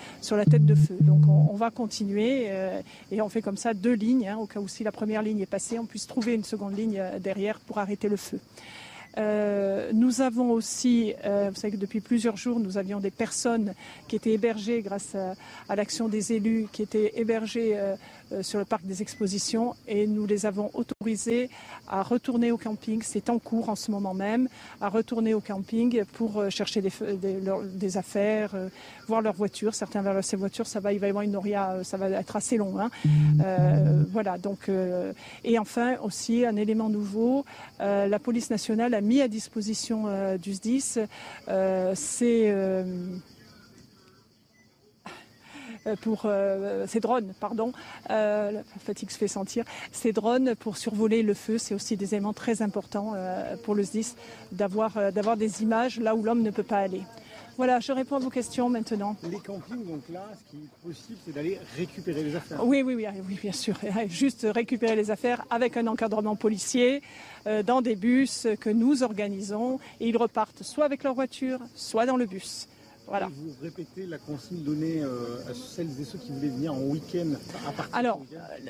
tête 0.49 0.65
de 0.65 0.75
feu. 0.75 0.97
Donc 1.01 1.21
on, 1.27 1.55
va 1.55 1.69
continuer 1.69 2.49
et 3.11 3.21
on 3.21 3.29
fait 3.29 3.41
comme 3.41 3.57
ça 3.57 3.73
deux 3.73 3.93
lignes, 3.93 4.33
au 4.39 4.45
cas 4.45 4.59
où 4.59 4.67
si 4.67 4.83
la 4.87 4.93
première 4.93 5.21
ligne 5.21 5.41
est 5.41 5.45
passée, 5.45 5.77
on 5.79 5.85
puisse 5.85 6.07
trouver 6.07 6.33
une 6.33 6.45
seconde 6.45 6.77
ligne 6.77 6.97
euh, 6.97 7.19
derrière 7.19 7.59
pour 7.59 7.77
arrêter 7.77 8.07
le 8.07 8.15
feu. 8.15 8.39
Euh, 9.17 9.91
nous 9.93 10.21
avons 10.21 10.51
aussi, 10.51 11.13
euh, 11.25 11.49
vous 11.49 11.59
savez 11.59 11.73
que 11.73 11.81
depuis 11.81 11.99
plusieurs 11.99 12.37
jours, 12.37 12.57
nous 12.61 12.77
avions 12.77 13.01
des 13.01 13.11
personnes 13.11 13.73
qui 14.07 14.15
étaient 14.15 14.31
hébergées 14.31 14.81
grâce 14.81 15.13
à, 15.15 15.75
l'action 15.75 16.07
des 16.07 16.31
élus, 16.31 16.67
qui 16.71 16.83
étaient 16.83 17.19
hébergées 17.19 17.77
sur 18.41 18.59
le 18.59 18.65
parc 18.65 18.85
des 18.85 19.01
expositions 19.01 19.75
et 19.87 20.07
nous 20.07 20.25
les 20.25 20.45
avons 20.45 20.69
autorisés 20.73 21.49
à 21.87 22.03
retourner 22.03 22.51
au 22.51 22.57
camping. 22.57 23.01
C'est 23.03 23.29
en 23.29 23.39
cours 23.39 23.69
en 23.69 23.75
ce 23.75 23.91
moment 23.91 24.13
même, 24.13 24.49
à 24.81 24.89
retourner 24.89 25.33
au 25.33 25.39
camping 25.39 26.03
pour 26.13 26.39
euh, 26.39 26.49
chercher 26.49 26.81
des, 26.81 26.91
des, 27.73 27.97
affaires, 27.97 28.51
euh, 28.55 28.69
voir 29.07 29.21
leurs 29.21 29.33
voitures. 29.33 29.73
Certains 29.73 30.01
vers 30.01 30.23
ces 30.23 30.35
voitures, 30.35 30.67
ça 30.67 30.79
va, 30.79 30.93
il 30.93 30.99
va 30.99 31.07
y 31.07 31.09
avoir 31.09 31.23
une 31.23 31.31
noria, 31.31 31.79
ça 31.83 31.97
va 31.97 32.09
être 32.09 32.35
assez 32.35 32.57
long. 32.57 32.79
Hein. 32.79 32.89
voilà. 34.11 34.37
Donc, 34.37 34.69
et 35.43 35.59
enfin 35.59 35.97
aussi 36.03 36.45
un 36.45 36.55
élément 36.55 36.89
nouveau, 36.89 37.45
la 37.79 38.19
police 38.19 38.49
nationale 38.49 38.93
a 38.93 39.01
mis 39.01 39.21
à 39.21 39.27
disposition 39.27 40.05
du 40.37 40.53
SDIS 40.53 40.99
c'est 41.97 42.49
euh, 42.49 42.83
pour 45.95 46.23
euh, 46.25 46.85
ces 46.87 46.99
drones, 46.99 47.33
pardon, 47.39 47.71
euh, 48.09 48.51
la 48.51 48.63
fatigue 48.79 49.09
se 49.09 49.17
fait 49.17 49.27
sentir, 49.27 49.63
ces 49.91 50.11
drones 50.11 50.55
pour 50.55 50.77
survoler 50.77 51.23
le 51.23 51.33
feu, 51.33 51.57
c'est 51.57 51.73
aussi 51.73 51.97
des 51.97 52.13
éléments 52.13 52.33
très 52.33 52.61
importants 52.61 53.13
pour 53.63 53.75
le 53.75 53.83
SDIS 53.83 54.15
d'avoir 54.51 55.11
d'avoir 55.11 55.37
des 55.37 55.63
images 55.63 55.99
là 55.99 56.15
où 56.15 56.23
l'homme 56.23 56.41
ne 56.41 56.51
peut 56.51 56.63
pas 56.63 56.77
aller. 56.77 57.01
Voilà, 57.57 57.79
je 57.79 57.91
réponds 57.91 58.17
à 58.17 58.19
vos 58.19 58.29
questions 58.29 58.69
maintenant. 58.69 59.15
Les 59.23 59.39
campings, 59.39 59.83
donc 59.83 60.03
là, 60.13 60.29
ce 60.37 60.51
qui 60.51 60.63
est 60.63 60.87
possible, 60.87 61.17
c'est 61.25 61.33
d'aller 61.33 61.59
récupérer 61.75 62.23
les 62.23 62.35
affaires. 62.35 62.63
Oui, 62.63 62.83
oui, 62.83 62.93
oui, 62.93 63.05
oui, 63.27 63.39
bien 63.41 63.51
sûr. 63.51 63.75
Juste 64.07 64.45
récupérer 64.47 64.95
les 64.95 65.09
affaires 65.09 65.43
avec 65.49 65.75
un 65.75 65.87
encadrement 65.87 66.35
policier 66.35 67.01
dans 67.65 67.81
des 67.81 67.95
bus 67.95 68.47
que 68.59 68.69
nous 68.69 69.01
organisons 69.01 69.79
et 69.99 70.07
ils 70.07 70.17
repartent 70.17 70.61
soit 70.61 70.85
avec 70.85 71.03
leur 71.03 71.15
voiture, 71.15 71.59
soit 71.75 72.05
dans 72.05 72.17
le 72.17 72.25
bus. 72.25 72.67
Voilà. 73.07 73.27
Vous 73.27 73.53
répétez 73.61 74.05
la 74.05 74.17
consigne 74.17 74.63
donnée 74.63 75.01
euh, 75.01 75.37
à 75.49 75.53
celles 75.53 75.89
et 75.99 76.03
ceux 76.03 76.17
qui 76.17 76.31
voulaient 76.31 76.49
venir 76.49 76.73
en 76.73 76.81
week-end 76.81 77.27
Alors, 77.93 78.21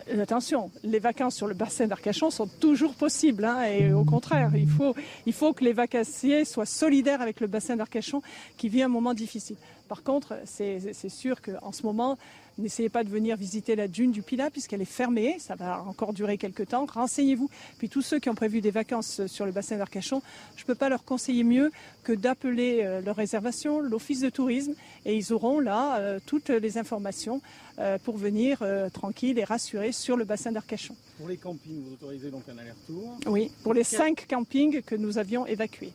euh, 0.10 0.22
attention, 0.22 0.70
les 0.84 1.00
vacances 1.00 1.36
sur 1.36 1.48
le 1.48 1.56
bassin 1.56 1.88
d'Arcachon 1.88 2.30
sont 2.30 2.48
toujours 2.48 2.94
possibles. 2.94 3.46
Hein, 3.46 3.64
et 3.64 3.92
au 3.94 4.04
contraire, 4.04 4.52
il 4.56 4.68
faut, 4.68 4.96
il 5.26 5.34
faut 5.34 5.54
que 5.54 5.64
les 5.64 5.74
vacanciers 5.74 6.46
soient 6.46 6.68
solidaires 6.68 7.22
avec 7.22 7.40
le 7.40 7.48
bassin 7.48 7.76
d'Arcachon 7.76 8.22
qui 8.58 8.70
vit 8.70 8.84
un 8.84 8.88
moment 8.88 9.16
difficile. 9.16 9.58
Par 9.88 10.04
contre, 10.04 10.38
c'est 10.46 11.10
sûr 11.10 11.42
qu'en 11.42 11.72
ce 11.72 11.84
moment, 11.84 12.18
N'essayez 12.58 12.90
pas 12.90 13.04
de 13.04 13.10
venir 13.10 13.38
visiter 13.38 13.76
la 13.76 13.88
dune 13.88 14.12
du 14.12 14.24
Pilat 14.24 14.50
puisqu'elle 14.50 14.82
est 14.82 14.86
fermée. 14.86 15.38
Ça 15.40 15.56
va 15.56 15.84
encore 15.84 16.14
durer 16.14 16.38
quelques 16.38 16.70
temps. 16.70 16.86
Renseignez-vous. 16.86 17.50
Puis 17.78 17.88
tous 17.88 18.02
ceux 18.02 18.20
qui 18.20 18.30
ont 18.30 18.36
prévu 18.36 18.62
des 18.62 18.72
vacances 18.72 19.26
sur 19.28 19.46
le 19.46 19.52
bassin 19.52 19.78
d'Arcachon, 19.78 20.22
je 20.56 20.64
ne 20.64 20.68
peux 20.68 20.76
pas 20.76 20.90
leur 20.90 21.04
conseiller 21.04 21.44
mieux 21.44 21.72
que 22.04 22.14
d'appeler 22.14 22.82
euh, 22.84 23.02
leur 23.02 23.16
réservation, 23.16 23.80
l'office 23.80 24.22
de 24.22 24.30
tourisme, 24.30 24.74
et 25.06 25.16
ils 25.16 25.34
auront 25.34 25.60
là 25.60 26.00
euh, 26.00 26.20
toutes 26.26 26.50
les 26.50 26.78
informations 26.78 27.42
euh, 27.80 27.98
pour 28.00 28.18
venir 28.18 28.64
tranquille 28.92 29.38
et 29.38 29.44
rassurés 29.44 29.92
sur 29.92 30.18
le 30.18 30.26
bassin 30.26 30.52
d'Arcachon. 30.52 30.96
Pour 31.18 31.28
les 31.28 31.38
campings, 31.38 31.84
vous 31.84 31.94
autorisez 31.94 32.32
donc 32.32 32.44
un 32.50 32.58
aller-retour? 32.58 33.20
Oui, 33.28 33.52
pour 33.64 33.74
les 33.74 33.84
cinq 33.84 34.26
campings 34.28 34.82
que 34.82 34.96
nous 34.96 35.18
avions 35.18 35.46
évacués 35.46 35.94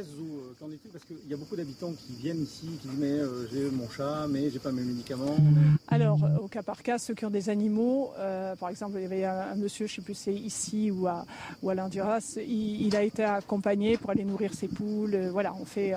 euh, 0.00 0.72
est-il? 0.72 0.90
Parce 0.90 1.04
qu'il 1.04 1.28
y 1.28 1.34
a 1.34 1.36
beaucoup 1.36 1.56
d'habitants 1.56 1.92
qui 1.92 2.12
viennent 2.14 2.42
ici, 2.42 2.66
qui 2.80 2.88
disent 2.88 2.98
mais 2.98 3.10
euh, 3.10 3.46
j'ai 3.52 3.70
mon 3.70 3.88
chat, 3.88 4.26
mais 4.28 4.50
j'ai 4.50 4.58
pas 4.58 4.72
mes 4.72 4.82
médicaments. 4.82 5.36
Alors, 5.88 6.22
euh, 6.24 6.38
au 6.42 6.48
cas 6.48 6.62
par 6.62 6.82
cas, 6.82 6.98
ceux 6.98 7.14
qui 7.14 7.24
ont 7.24 7.30
des 7.30 7.50
animaux, 7.50 8.12
par 8.58 8.68
exemple, 8.68 8.96
il 8.96 9.02
y 9.02 9.06
avait 9.06 9.24
un, 9.24 9.54
monsieur, 9.54 9.86
je 9.86 9.92
ne 9.92 9.96
sais 9.96 10.02
plus 10.02 10.14
c'est 10.14 10.34
ici 10.34 10.90
ou 10.90 11.06
à, 11.06 11.24
ou 11.62 11.70
à 11.70 11.74
l'Induras, 11.74 12.38
il, 12.46 12.94
a 12.96 13.02
été 13.02 13.24
accompagné 13.24 13.96
pour 13.96 14.10
aller 14.10 14.24
nourrir 14.24 14.54
ses 14.54 14.68
poules. 14.68 15.16
voilà, 15.32 15.54
on 15.60 15.64
fait. 15.64 15.94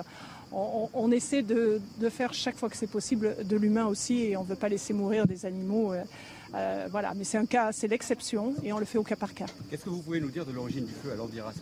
On, 0.50 1.12
essaie 1.12 1.42
de, 1.42 1.78
de, 2.00 2.08
faire 2.08 2.32
chaque 2.32 2.56
fois 2.56 2.70
que 2.70 2.76
c'est 2.76 2.90
possible 2.90 3.36
de 3.44 3.56
l'humain 3.56 3.84
aussi 3.84 4.22
et 4.22 4.36
on 4.36 4.44
ne 4.44 4.48
veut 4.48 4.56
pas 4.56 4.70
laisser 4.70 4.94
mourir 4.94 5.26
des 5.26 5.44
animaux. 5.44 5.92
Euh, 6.54 6.86
voilà, 6.90 7.12
mais 7.14 7.24
c'est 7.24 7.38
un 7.38 7.46
cas, 7.46 7.72
c'est 7.72 7.88
l'exception 7.88 8.54
et 8.62 8.72
on 8.72 8.78
le 8.78 8.84
fait 8.84 8.98
au 8.98 9.02
cas 9.02 9.16
par 9.16 9.34
cas. 9.34 9.46
Qu'est-ce 9.70 9.84
que 9.84 9.90
vous 9.90 10.00
pouvez 10.00 10.20
nous 10.20 10.30
dire 10.30 10.46
de 10.46 10.52
l'origine 10.52 10.84
du 10.84 10.92
feu 10.92 11.12
à 11.12 11.16
l'Andiras 11.16 11.52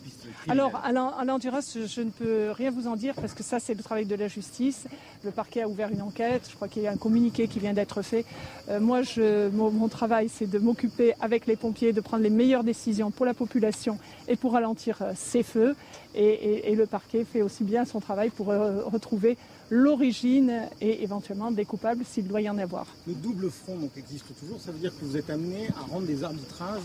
Alors, 0.48 0.76
à 0.76 1.24
l'Andiras, 1.24 1.76
je, 1.86 2.00
ne 2.00 2.10
peux 2.10 2.50
rien 2.52 2.70
vous 2.70 2.86
en 2.86 2.96
dire 2.96 3.14
parce 3.14 3.34
que 3.34 3.42
ça, 3.42 3.58
c'est 3.58 3.74
le 3.74 3.82
travail 3.82 4.06
de 4.06 4.14
la 4.14 4.28
justice. 4.28 4.86
Le 5.24 5.30
parquet 5.30 5.62
a 5.62 5.68
ouvert 5.68 5.90
une 5.90 6.02
enquête. 6.02 6.42
Je 6.48 6.54
crois 6.54 6.68
qu'il 6.68 6.82
y 6.82 6.86
a 6.86 6.92
un 6.92 6.96
communiqué 6.96 7.48
qui 7.48 7.58
vient 7.58 7.72
d'être 7.72 8.02
fait. 8.02 8.24
Euh, 8.68 8.78
moi, 8.80 9.02
je, 9.02 9.48
mon, 9.50 9.88
travail, 9.88 10.28
c'est 10.28 10.48
de 10.48 10.58
m'occuper 10.58 11.14
avec 11.20 11.46
les 11.46 11.56
pompiers, 11.56 11.92
de 11.92 12.00
prendre 12.00 12.22
les 12.22 12.30
meilleures 12.30 12.64
décisions 12.64 13.10
pour 13.10 13.26
la 13.26 13.34
population 13.34 13.98
et 14.28 14.36
pour 14.36 14.52
ralentir 14.52 14.98
euh, 15.02 15.12
ces 15.16 15.42
feux. 15.42 15.74
Et, 16.14 16.74
le 16.76 16.86
parquet 16.86 17.24
fait 17.24 17.42
aussi 17.42 17.64
bien 17.64 17.84
son 17.84 18.00
travail 18.00 18.28
pour 18.30 18.46
retrouver 18.46 19.36
l'origine 19.70 20.68
et 20.80 21.02
éventuellement 21.02 21.50
des 21.50 21.64
coupables 21.64 22.04
s'il 22.04 22.26
doit 22.26 22.40
y 22.40 22.48
en 22.48 22.58
avoir. 22.58 22.86
Le 23.06 23.14
double 23.14 23.50
front 23.50 23.76
donc, 23.76 23.90
existe 23.96 24.26
toujours, 24.38 24.60
ça 24.60 24.72
veut 24.72 24.78
dire 24.78 24.92
que 24.98 25.04
vous 25.04 25.16
êtes 25.16 25.30
amené 25.30 25.68
à 25.76 25.92
rendre 25.92 26.06
des 26.06 26.22
arbitrages 26.22 26.82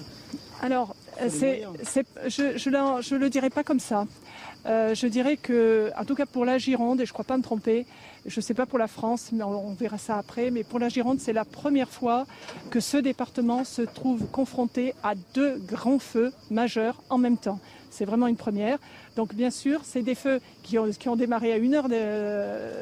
Alors, 0.61 0.95
c'est, 1.29 1.63
je 2.27 3.13
ne 3.13 3.17
le 3.19 3.29
dirais 3.29 3.49
pas 3.49 3.63
comme 3.63 3.79
ça. 3.79 4.05
Euh, 4.65 4.93
je 4.93 5.07
dirais 5.07 5.37
que, 5.37 5.91
en 5.97 6.05
tout 6.05 6.15
cas 6.15 6.25
pour 6.25 6.45
la 6.45 6.57
Gironde, 6.57 7.01
et 7.01 7.05
je 7.05 7.09
ne 7.09 7.13
crois 7.13 7.25
pas 7.25 7.37
me 7.37 7.41
tromper, 7.41 7.85
je 8.25 8.39
ne 8.39 8.41
sais 8.43 8.53
pas 8.53 8.65
pour 8.65 8.77
la 8.77 8.87
France, 8.87 9.29
mais 9.31 9.43
on, 9.43 9.73
verra 9.73 9.97
ça 9.97 10.17
après, 10.17 10.51
mais 10.51 10.63
pour 10.63 10.77
la 10.77 10.89
Gironde, 10.89 11.19
c'est 11.19 11.33
la 11.33 11.45
première 11.45 11.89
fois 11.89 12.25
que 12.69 12.79
ce 12.79 12.97
département 12.97 13.63
se 13.63 13.81
trouve 13.81 14.27
confronté 14.27 14.93
à 15.03 15.15
deux 15.33 15.57
grands 15.57 15.99
feux 15.99 16.31
majeurs 16.51 17.01
en 17.09 17.17
même 17.17 17.37
temps. 17.37 17.59
C'est 17.91 18.05
vraiment 18.05 18.27
une 18.27 18.37
première. 18.37 18.79
Donc 19.15 19.35
bien 19.35 19.51
sûr, 19.51 19.81
c'est 19.83 20.01
des 20.01 20.15
feux 20.15 20.39
qui 20.63 20.79
ont, 20.79 21.15
démarré 21.15 21.53
à 21.53 21.57
une 21.57 21.75
heure 21.75 21.89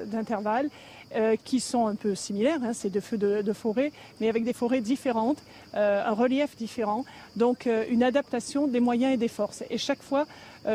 d'intervalle. 0.08 0.70
Euh, 1.16 1.36
qui 1.44 1.60
sont 1.60 1.88
un 1.88 1.96
peu 1.96 2.14
similaires, 2.14 2.60
hein, 2.64 2.72
c'est 2.72 2.92
deux 2.92 3.00
feux 3.00 3.18
de, 3.18 3.54
forêt, 3.54 3.92
mais 4.22 4.30
avec 4.30 4.44
des 4.44 4.54
forêts 4.54 4.80
différentes, 4.80 5.42
euh, 5.74 6.06
un 6.06 6.12
relief 6.12 6.56
différent, 6.56 7.04
donc 7.36 7.66
euh, 7.66 7.84
une 7.90 8.04
adaptation 8.04 8.68
des 8.68 8.80
moyens 8.80 9.16
et 9.16 9.18
des 9.18 9.28
forces. 9.28 9.64
Et 9.72 9.80
chaque 9.80 10.04
fois, 10.04 10.28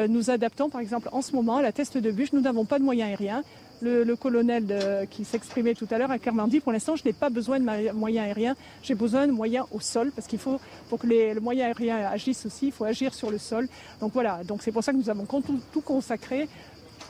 nous 0.08 0.30
adaptons, 0.30 0.70
par 0.70 0.80
exemple, 0.80 1.08
en 1.12 1.22
ce 1.22 1.36
moment, 1.36 1.58
à 1.58 1.62
la 1.62 1.70
teste 1.70 1.98
de 1.98 2.10
bûche, 2.10 2.32
nous 2.32 2.40
n'avons 2.40 2.64
pas 2.64 2.80
de 2.80 2.84
moyens 2.84 3.10
aériens, 3.10 3.44
le, 3.84 4.16
colonel 4.16 5.06
qui 5.10 5.24
s'exprimait 5.24 5.74
tout 5.74 5.86
à 5.90 5.98
l'heure 5.98 6.10
a 6.10 6.18
clairement 6.18 6.48
dit 6.48 6.60
pour 6.60 6.72
l'instant, 6.72 6.96
je 6.96 7.04
n'ai 7.04 7.12
pas 7.12 7.30
besoin 7.30 7.60
de 7.60 7.92
moyens 7.92 8.26
aériens, 8.26 8.56
j'ai 8.82 8.94
besoin 8.94 9.26
de 9.26 9.32
moyens 9.32 9.66
au 9.70 9.80
sol, 9.80 10.10
parce 10.14 10.26
qu'il 10.26 10.38
faut, 10.38 10.60
pour 10.88 10.98
que 10.98 11.06
les, 11.06 11.34
le 11.34 11.40
moyen 11.40 11.66
aérien 11.66 11.96
agisse 12.06 12.46
aussi, 12.46 12.66
il 12.66 12.72
faut 12.72 12.84
agir 12.84 13.14
sur 13.14 13.30
le 13.30 13.38
sol. 13.38 13.68
Donc 14.00 14.12
voilà, 14.12 14.40
c'est 14.60 14.72
pour 14.72 14.82
ça 14.82 14.92
que 14.92 14.96
nous 14.96 15.10
avons 15.10 15.26
tout, 15.26 15.80
consacré 15.80 16.48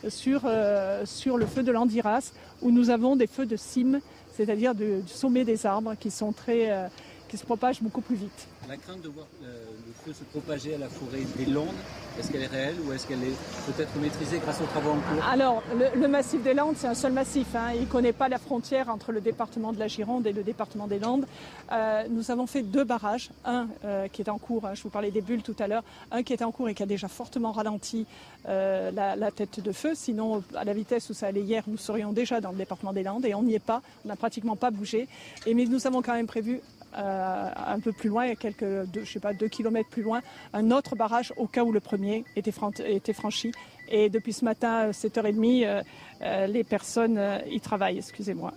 sur, 0.08 0.42
euh, 0.44 1.06
sur 1.06 1.36
le 1.36 1.46
feu 1.46 1.62
de 1.62 1.72
l'Andiras, 1.72 2.32
où 2.62 2.70
nous 2.70 2.90
avons 2.90 3.16
des 3.16 3.26
feux 3.26 3.46
de 3.46 3.56
cime, 3.56 4.00
c'est-à-dire 4.36 4.74
du 4.74 5.02
sommet 5.06 5.44
des 5.44 5.66
arbres, 5.66 5.92
euh, 5.92 6.88
qui 7.28 7.36
se 7.36 7.44
propage 7.44 7.82
beaucoup 7.82 8.00
plus 8.00 8.16
vite. 8.16 8.48
La 8.68 8.76
crainte 8.76 9.02
de 9.02 9.08
voir 9.08 9.26
le 9.42 9.92
feu 10.04 10.12
se 10.12 10.24
propager 10.24 10.74
à 10.74 10.78
la 10.78 10.88
forêt 10.88 11.22
des 11.36 11.46
Landes, 11.46 11.74
est-ce 12.18 12.30
qu'elle 12.30 12.42
est 12.42 12.46
réelle 12.46 12.76
ou 12.86 12.92
est-ce 12.92 13.06
qu'elle 13.06 13.22
est 13.22 13.36
peut-être 13.66 13.94
maîtrisée 13.96 14.38
grâce 14.38 14.60
aux 14.60 14.66
travaux 14.66 14.90
en 14.90 14.94
cours? 14.94 15.24
Alors, 15.28 15.62
le, 15.96 16.06
massif 16.06 16.42
des 16.42 16.54
Landes, 16.54 16.76
c'est 16.76 16.86
un 16.86 16.94
seul 16.94 17.12
massif. 17.12 17.48
Hein. 17.54 17.72
Il 17.74 17.82
ne 17.82 17.86
connaît 17.86 18.12
pas 18.12 18.28
la 18.28 18.38
frontière 18.38 18.88
entre 18.88 19.12
le 19.12 19.20
département 19.20 19.72
de 19.72 19.78
la 19.78 19.88
Gironde 19.88 20.26
et 20.26 20.32
le 20.32 20.42
département 20.42 20.86
des 20.86 20.98
Landes. 20.98 21.26
Euh, 21.72 22.04
nous 22.08 22.30
avons 22.30 22.46
fait 22.46 22.62
deux 22.62 22.84
barrages. 22.84 23.30
Un 23.44 23.66
euh, 23.84 24.08
qui 24.08 24.22
est 24.22 24.28
en 24.28 24.38
cours, 24.38 24.66
hein, 24.66 24.74
je 24.74 24.82
vous 24.82 24.90
parlais 24.90 25.10
des 25.10 25.20
bulles 25.20 25.42
tout 25.42 25.56
à 25.58 25.66
l'heure. 25.66 25.82
Un 26.10 26.22
qui 26.22 26.32
est 26.32 26.42
en 26.42 26.52
cours 26.52 26.68
et 26.68 26.74
qui 26.74 26.82
a 26.82 26.86
déjà 26.86 27.08
fortement 27.08 27.52
ralenti 27.52 28.06
euh, 28.48 28.90
la, 28.92 29.30
tête 29.30 29.60
de 29.60 29.72
feu. 29.72 29.92
Sinon, 29.94 30.42
à 30.54 30.64
la 30.64 30.72
vitesse 30.72 31.10
où 31.10 31.14
ça 31.14 31.26
allait 31.26 31.42
hier, 31.42 31.64
nous 31.66 31.78
serions 31.78 32.12
déjà 32.12 32.40
dans 32.40 32.52
le 32.52 32.56
département 32.56 32.92
des 32.92 33.02
Landes 33.02 33.26
et 33.26 33.34
on 33.34 33.42
n'y 33.42 33.54
est 33.54 33.58
pas. 33.58 33.82
On 34.04 34.08
n'a 34.08 34.16
pratiquement 34.16 34.56
pas 34.56 34.70
bougé. 34.70 35.08
Et, 35.46 35.54
mais 35.54 35.64
nous 35.64 35.86
avons 35.86 36.00
quand 36.00 36.14
même 36.14 36.26
prévu 36.26 36.60
euh, 36.96 37.50
un 37.54 37.80
peu 37.80 37.92
plus 37.92 38.08
loin, 38.08 38.34
quelques, 38.34 38.86
deux, 38.86 39.04
je 39.04 39.12
sais 39.12 39.20
pas, 39.20 39.32
deux 39.32 39.48
kilomètres 39.48 39.88
plus 39.88 40.02
loin, 40.02 40.20
un 40.52 40.70
autre 40.70 40.96
barrage 40.96 41.32
au 41.36 41.46
cas 41.46 41.64
où 41.64 41.72
le 41.72 41.80
premier 41.80 42.24
était, 42.36 42.52
était 42.86 43.12
franchi. 43.12 43.52
Et 43.88 44.08
depuis 44.08 44.32
ce 44.32 44.44
matin, 44.44 44.90
7h30, 44.90 45.66
euh, 45.66 45.82
euh, 46.22 46.46
les 46.46 46.64
personnes 46.64 47.20
y 47.50 47.60
travaillent, 47.60 47.98
excusez-moi. 47.98 48.52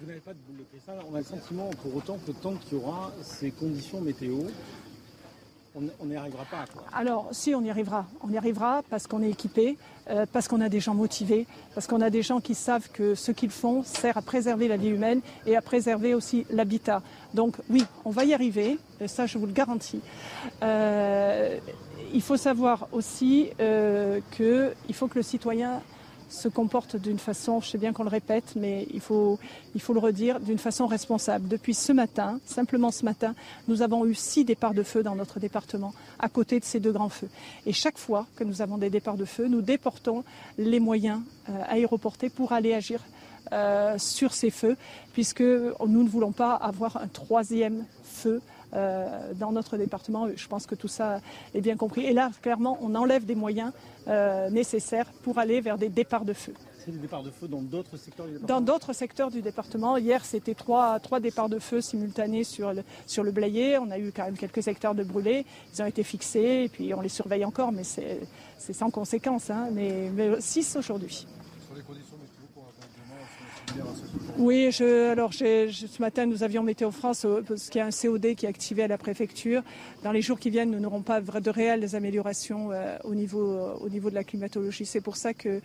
Vous 0.00 0.06
n'avez 0.06 0.20
pas 0.20 0.32
de 0.32 0.38
boule 0.46 0.58
de 0.58 0.64
cristal, 0.64 0.98
on 1.10 1.14
a 1.14 1.18
le 1.18 1.24
sentiment 1.24 1.70
pour 1.82 1.96
autant 1.96 2.18
que 2.24 2.32
tant 2.32 2.54
qu'il 2.54 2.78
y 2.78 2.80
aura 2.80 3.12
ces 3.22 3.50
conditions 3.50 4.00
météo, 4.00 4.42
on 6.00 6.06
n'y 6.06 6.16
arrivera 6.16 6.44
pas. 6.44 6.64
Alors, 6.92 7.28
si, 7.32 7.54
on 7.54 7.62
y 7.62 7.70
arrivera. 7.70 8.06
On 8.22 8.30
y 8.30 8.38
arrivera 8.38 8.82
parce 8.88 9.06
qu'on 9.06 9.22
est 9.22 9.30
équipé, 9.30 9.76
euh, 9.76 9.95
parce 10.32 10.48
qu'on 10.48 10.60
a 10.60 10.68
des 10.68 10.80
gens 10.80 10.94
motivés, 10.94 11.46
parce 11.74 11.86
qu'on 11.86 12.00
a 12.00 12.10
des 12.10 12.22
gens 12.22 12.40
qui 12.40 12.54
savent 12.54 12.88
que 12.92 13.14
ce 13.14 13.32
qu'ils 13.32 13.50
font 13.50 13.82
sert 13.82 14.16
à 14.16 14.22
préserver 14.22 14.68
la 14.68 14.76
vie 14.76 14.88
humaine 14.88 15.20
et 15.46 15.56
à 15.56 15.62
préserver 15.62 16.14
aussi 16.14 16.46
l'habitat. 16.50 17.02
Donc, 17.34 17.56
oui, 17.70 17.84
on 18.04 18.10
va 18.10 18.24
y 18.24 18.32
arriver, 18.32 18.78
ça, 19.06 19.26
je 19.26 19.38
vous 19.38 19.46
le 19.46 19.52
garantis. 19.52 20.00
Euh, 20.62 21.58
il 22.12 22.22
faut 22.22 22.36
savoir 22.36 22.88
aussi 22.92 23.50
euh, 23.60 24.20
qu'il 24.30 24.94
faut 24.94 25.08
que 25.08 25.16
le 25.16 25.22
citoyen 25.22 25.82
se 26.28 26.48
comporte 26.48 26.96
d'une 26.96 27.18
façon, 27.18 27.60
je 27.60 27.68
sais 27.68 27.78
bien 27.78 27.92
qu'on 27.92 28.02
le 28.02 28.08
répète, 28.10 28.54
mais 28.56 28.86
il 28.92 29.00
faut, 29.00 29.38
il 29.74 29.80
faut 29.80 29.92
le 29.92 30.00
redire, 30.00 30.40
d'une 30.40 30.58
façon 30.58 30.86
responsable. 30.86 31.48
Depuis 31.48 31.74
ce 31.74 31.92
matin, 31.92 32.40
simplement 32.44 32.90
ce 32.90 33.04
matin, 33.04 33.34
nous 33.68 33.82
avons 33.82 34.06
eu 34.06 34.14
six 34.14 34.44
départs 34.44 34.74
de 34.74 34.82
feu 34.82 35.02
dans 35.02 35.14
notre 35.14 35.40
département, 35.40 35.94
à 36.18 36.28
côté 36.28 36.58
de 36.60 36.64
ces 36.64 36.80
deux 36.80 36.92
grands 36.92 37.08
feux. 37.08 37.28
Et 37.64 37.72
chaque 37.72 37.98
fois 37.98 38.26
que 38.36 38.44
nous 38.44 38.62
avons 38.62 38.78
des 38.78 38.90
départs 38.90 39.16
de 39.16 39.24
feu, 39.24 39.46
nous 39.48 39.62
déportons 39.62 40.24
les 40.58 40.80
moyens 40.80 41.20
euh, 41.48 41.52
aéroportés 41.68 42.28
pour 42.28 42.52
aller 42.52 42.74
agir 42.74 43.00
euh, 43.52 43.96
sur 43.98 44.34
ces 44.34 44.50
feux, 44.50 44.76
puisque 45.12 45.40
nous 45.42 46.02
ne 46.02 46.08
voulons 46.08 46.32
pas 46.32 46.54
avoir 46.54 46.96
un 46.96 47.08
troisième 47.08 47.84
feu 48.02 48.40
euh, 48.76 49.32
dans 49.34 49.52
notre 49.52 49.76
département. 49.76 50.28
Je 50.34 50.48
pense 50.48 50.66
que 50.66 50.74
tout 50.74 50.88
ça 50.88 51.20
est 51.54 51.60
bien 51.60 51.76
compris. 51.76 52.04
Et 52.04 52.12
là, 52.12 52.30
clairement, 52.42 52.78
on 52.82 52.94
enlève 52.94 53.24
des 53.24 53.34
moyens 53.34 53.72
euh, 54.06 54.50
nécessaires 54.50 55.10
pour 55.22 55.38
aller 55.38 55.60
vers 55.60 55.78
des 55.78 55.88
départs 55.88 56.24
de 56.24 56.34
feu. 56.34 56.52
C'est 56.84 56.92
des 56.92 56.98
départs 56.98 57.22
de 57.22 57.30
feu 57.30 57.48
dans 57.48 57.62
d'autres 57.62 57.96
secteurs 57.96 58.26
du 58.26 58.32
département 58.32 58.60
Dans 58.60 58.64
d'autres 58.64 58.92
secteurs 58.92 59.30
du 59.30 59.42
département. 59.42 59.96
Hier, 59.96 60.24
c'était 60.24 60.54
trois, 60.54 61.00
trois 61.00 61.20
départs 61.20 61.48
de 61.48 61.58
feu 61.58 61.80
simultanés 61.80 62.44
sur 62.44 62.72
le, 62.72 62.84
sur 63.06 63.24
le. 63.24 63.32
On 63.80 63.90
a 63.90 63.98
eu 63.98 64.12
quand 64.14 64.24
même 64.24 64.36
quelques 64.36 64.68
hectares 64.68 64.94
de 64.94 65.04
brûlés. 65.04 65.46
Ils 65.74 65.82
ont 65.82 65.86
été 65.86 66.02
fixés 66.02 66.64
et 66.64 66.68
puis 66.68 66.92
on 66.94 67.00
les 67.00 67.08
surveille 67.08 67.44
encore, 67.44 67.72
mais 67.72 67.84
c'est 67.84 68.72
sans 68.72 68.90
conséquence. 68.90 69.50
Hein. 69.50 69.68
Mais, 69.72 70.10
mais 70.14 70.40
six 70.40 70.76
aujourd'hui. 70.76 71.26
Oui, 74.38 74.68
alors 74.80 75.32
ce 75.32 76.00
matin, 76.00 76.26
nous 76.26 76.42
avions 76.42 76.62
Météo 76.62 76.90
France, 76.90 77.24
euh, 77.24 77.42
parce 77.46 77.70
qu'il 77.70 77.78
y 77.78 77.82
a 77.82 77.86
un 77.86 77.90
COD 77.90 78.34
qui 78.34 78.46
est 78.46 78.48
activé 78.48 78.82
à 78.82 78.88
la 78.88 78.98
préfecture. 78.98 79.62
Dans 80.02 80.12
les 80.12 80.20
jours 80.20 80.38
qui 80.38 80.50
viennent, 80.50 80.70
nous 80.70 80.80
n'aurons 80.80 81.02
pas 81.02 81.20
de 81.20 81.50
réelles 81.50 81.96
améliorations 81.96 82.70
euh, 82.70 82.98
au, 83.04 83.14
niveau, 83.14 83.50
euh, 83.50 83.74
au 83.80 83.88
niveau 83.88 84.10
de 84.10 84.14
la 84.14 84.24
climatologie. 84.24 84.84
C'est 84.84 85.00
pour 85.00 85.16
ça 85.16 85.32
que 85.32 85.60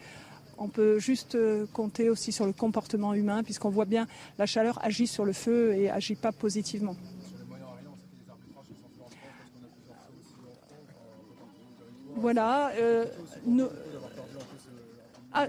on 0.57 0.69
peut 0.69 0.99
juste 0.99 1.35
compter 1.73 2.09
aussi 2.09 2.31
sur 2.31 2.45
le 2.45 2.53
comportement 2.53 3.15
humain, 3.15 3.41
puisqu'on 3.41 3.71
voit 3.71 3.85
bien 3.85 4.05
la 4.37 4.45
chaleur 4.45 4.79
agit 4.85 5.07
sur 5.07 5.25
le 5.25 5.33
feu 5.33 5.73
et 5.73 5.89
agit 5.89 6.13
pas 6.13 6.31
positivement. 6.31 6.95
Voilà. 12.15 12.71
ah, 15.33 15.47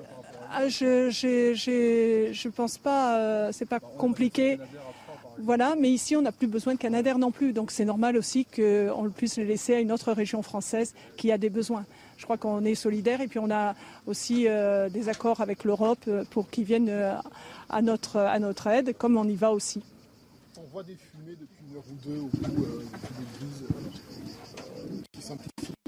ah, 0.54 0.68
je, 0.68 1.10
je, 1.10 2.48
pense 2.48 2.76
pas, 2.78 3.18
euh, 3.18 3.50
c'est 3.52 3.68
pas 3.68 3.80
compliqué. 3.80 4.58
Voilà, 5.38 5.74
mais 5.78 5.90
ici 5.90 6.14
on 6.14 6.22
n'a 6.22 6.32
plus 6.32 6.46
besoin 6.46 6.74
de 6.74 6.78
Canadair 6.78 7.18
non 7.18 7.30
plus, 7.30 7.54
donc 7.54 7.70
c'est 7.70 7.86
normal 7.86 8.18
aussi 8.18 8.44
qu'on 8.44 9.10
puisse 9.10 9.38
le 9.38 9.44
laisser 9.44 9.74
à 9.74 9.80
une 9.80 9.90
autre 9.90 10.12
région 10.12 10.42
française 10.42 10.94
qui 11.16 11.32
a 11.32 11.38
des 11.38 11.48
besoins. 11.48 11.86
Je 12.18 12.24
crois 12.24 12.36
qu'on 12.36 12.64
est 12.64 12.74
solidaire 12.74 13.22
et 13.22 13.28
puis 13.28 13.38
on 13.38 13.50
a 13.50 13.74
aussi 14.06 14.46
euh, 14.46 14.90
des 14.90 15.08
accords 15.08 15.40
avec 15.40 15.64
l'Europe 15.64 16.04
euh, 16.06 16.24
pour 16.30 16.50
qu'ils 16.50 16.64
viennent 16.64 16.92
à, 17.70 17.82
notre, 17.82 18.18
à 18.18 18.38
notre 18.38 18.66
aide, 18.66 18.94
comme 18.96 19.16
on 19.16 19.24
y 19.24 19.36
va 19.36 19.52
aussi. 19.52 19.82
On 20.58 20.68
voit 20.70 20.82
des 20.82 20.96
fumées 20.96 21.36
depuis 21.40 21.64
une 21.70 21.76
heure 21.76 21.84
ou 21.90 21.94
deux 22.06 22.20
au 22.20 22.26
bout 22.26 22.66
des 24.92 25.06
qui 25.12 25.22
simplifient 25.22 25.81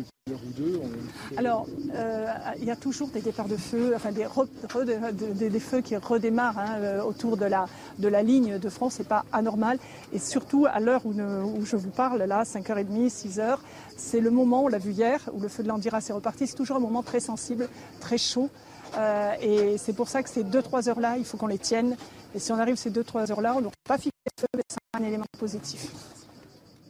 alors, 1.37 1.66
euh, 1.95 2.27
il 2.59 2.64
y 2.64 2.70
a 2.70 2.77
toujours 2.77 3.09
des 3.09 3.20
départs 3.20 3.47
de 3.47 3.59
feu, 3.59 3.93
enfin 3.95 4.11
des, 4.11 5.51
des, 5.51 5.61
feux 5.61 5.83
qui 5.83 5.95
redémarrent 5.97 6.59
hein, 6.59 6.77
euh, 6.79 7.03
autour 7.03 7.37
de 7.37 7.45
la, 7.45 7.66
de 7.99 8.09
la 8.09 8.22
ligne 8.22 8.59
de 8.59 8.68
front, 8.70 8.89
c'est 8.89 9.07
pas 9.07 9.27
anormal. 9.33 9.79
Et 10.14 10.18
surtout, 10.18 10.64
à 10.66 10.81
l'heure 10.81 11.05
où, 11.05 11.11
où, 11.11 11.66
je 11.66 11.77
vous 11.77 11.91
parle, 11.91 12.22
là, 12.22 12.45
5h30, 12.45 13.11
6h, 13.11 13.59
c'est 13.99 14.20
le 14.20 14.31
moment, 14.31 14.64
on 14.64 14.68
l'a 14.68 14.79
vu 14.79 14.93
hier, 14.93 15.20
où 15.35 15.41
le 15.41 15.49
feu 15.49 15.62
de 15.62 15.68
l'Andira 15.68 16.01
s'est 16.01 16.14
reparti. 16.14 16.47
C'est 16.47 16.57
toujours 16.57 16.79
un 16.79 16.81
moment 16.81 17.03
très 17.03 17.20
sensible, 17.20 17.68
très 18.01 18.16
chaud. 18.16 18.49
Euh, 18.97 19.35
et 19.43 19.77
c'est 19.77 19.93
pour 19.93 20.09
ça 20.09 20.22
que 20.22 20.31
ces 20.31 20.43
2-3 20.43 20.89
heures-là, 20.89 21.18
il 21.18 21.27
faut 21.27 21.37
qu'on 21.37 21.49
les 21.49 21.59
tienne. 21.59 21.99
Et 22.35 22.39
si 22.39 22.51
on 22.51 22.59
arrive 22.59 22.77
ces 22.77 22.91
2-3 22.91 23.31
heures-là, 23.31 23.57
on 23.59 23.61
n'aura 23.61 23.75
pas 23.87 23.99
fixé 23.99 24.12
le 24.25 24.41
feu, 24.41 24.49
mais 24.57 24.62
c'est 24.68 25.03
un 25.03 25.05
élément 25.05 25.27
positif. 25.39 25.91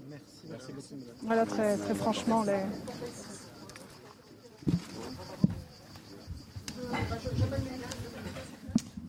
Merci, 0.09 0.28
merci 0.49 0.72
beaucoup. 0.72 1.05
Voilà, 1.22 1.47
très, 1.47 1.76
très 1.78 1.95
franchement, 1.95 2.45
les... 2.45 2.61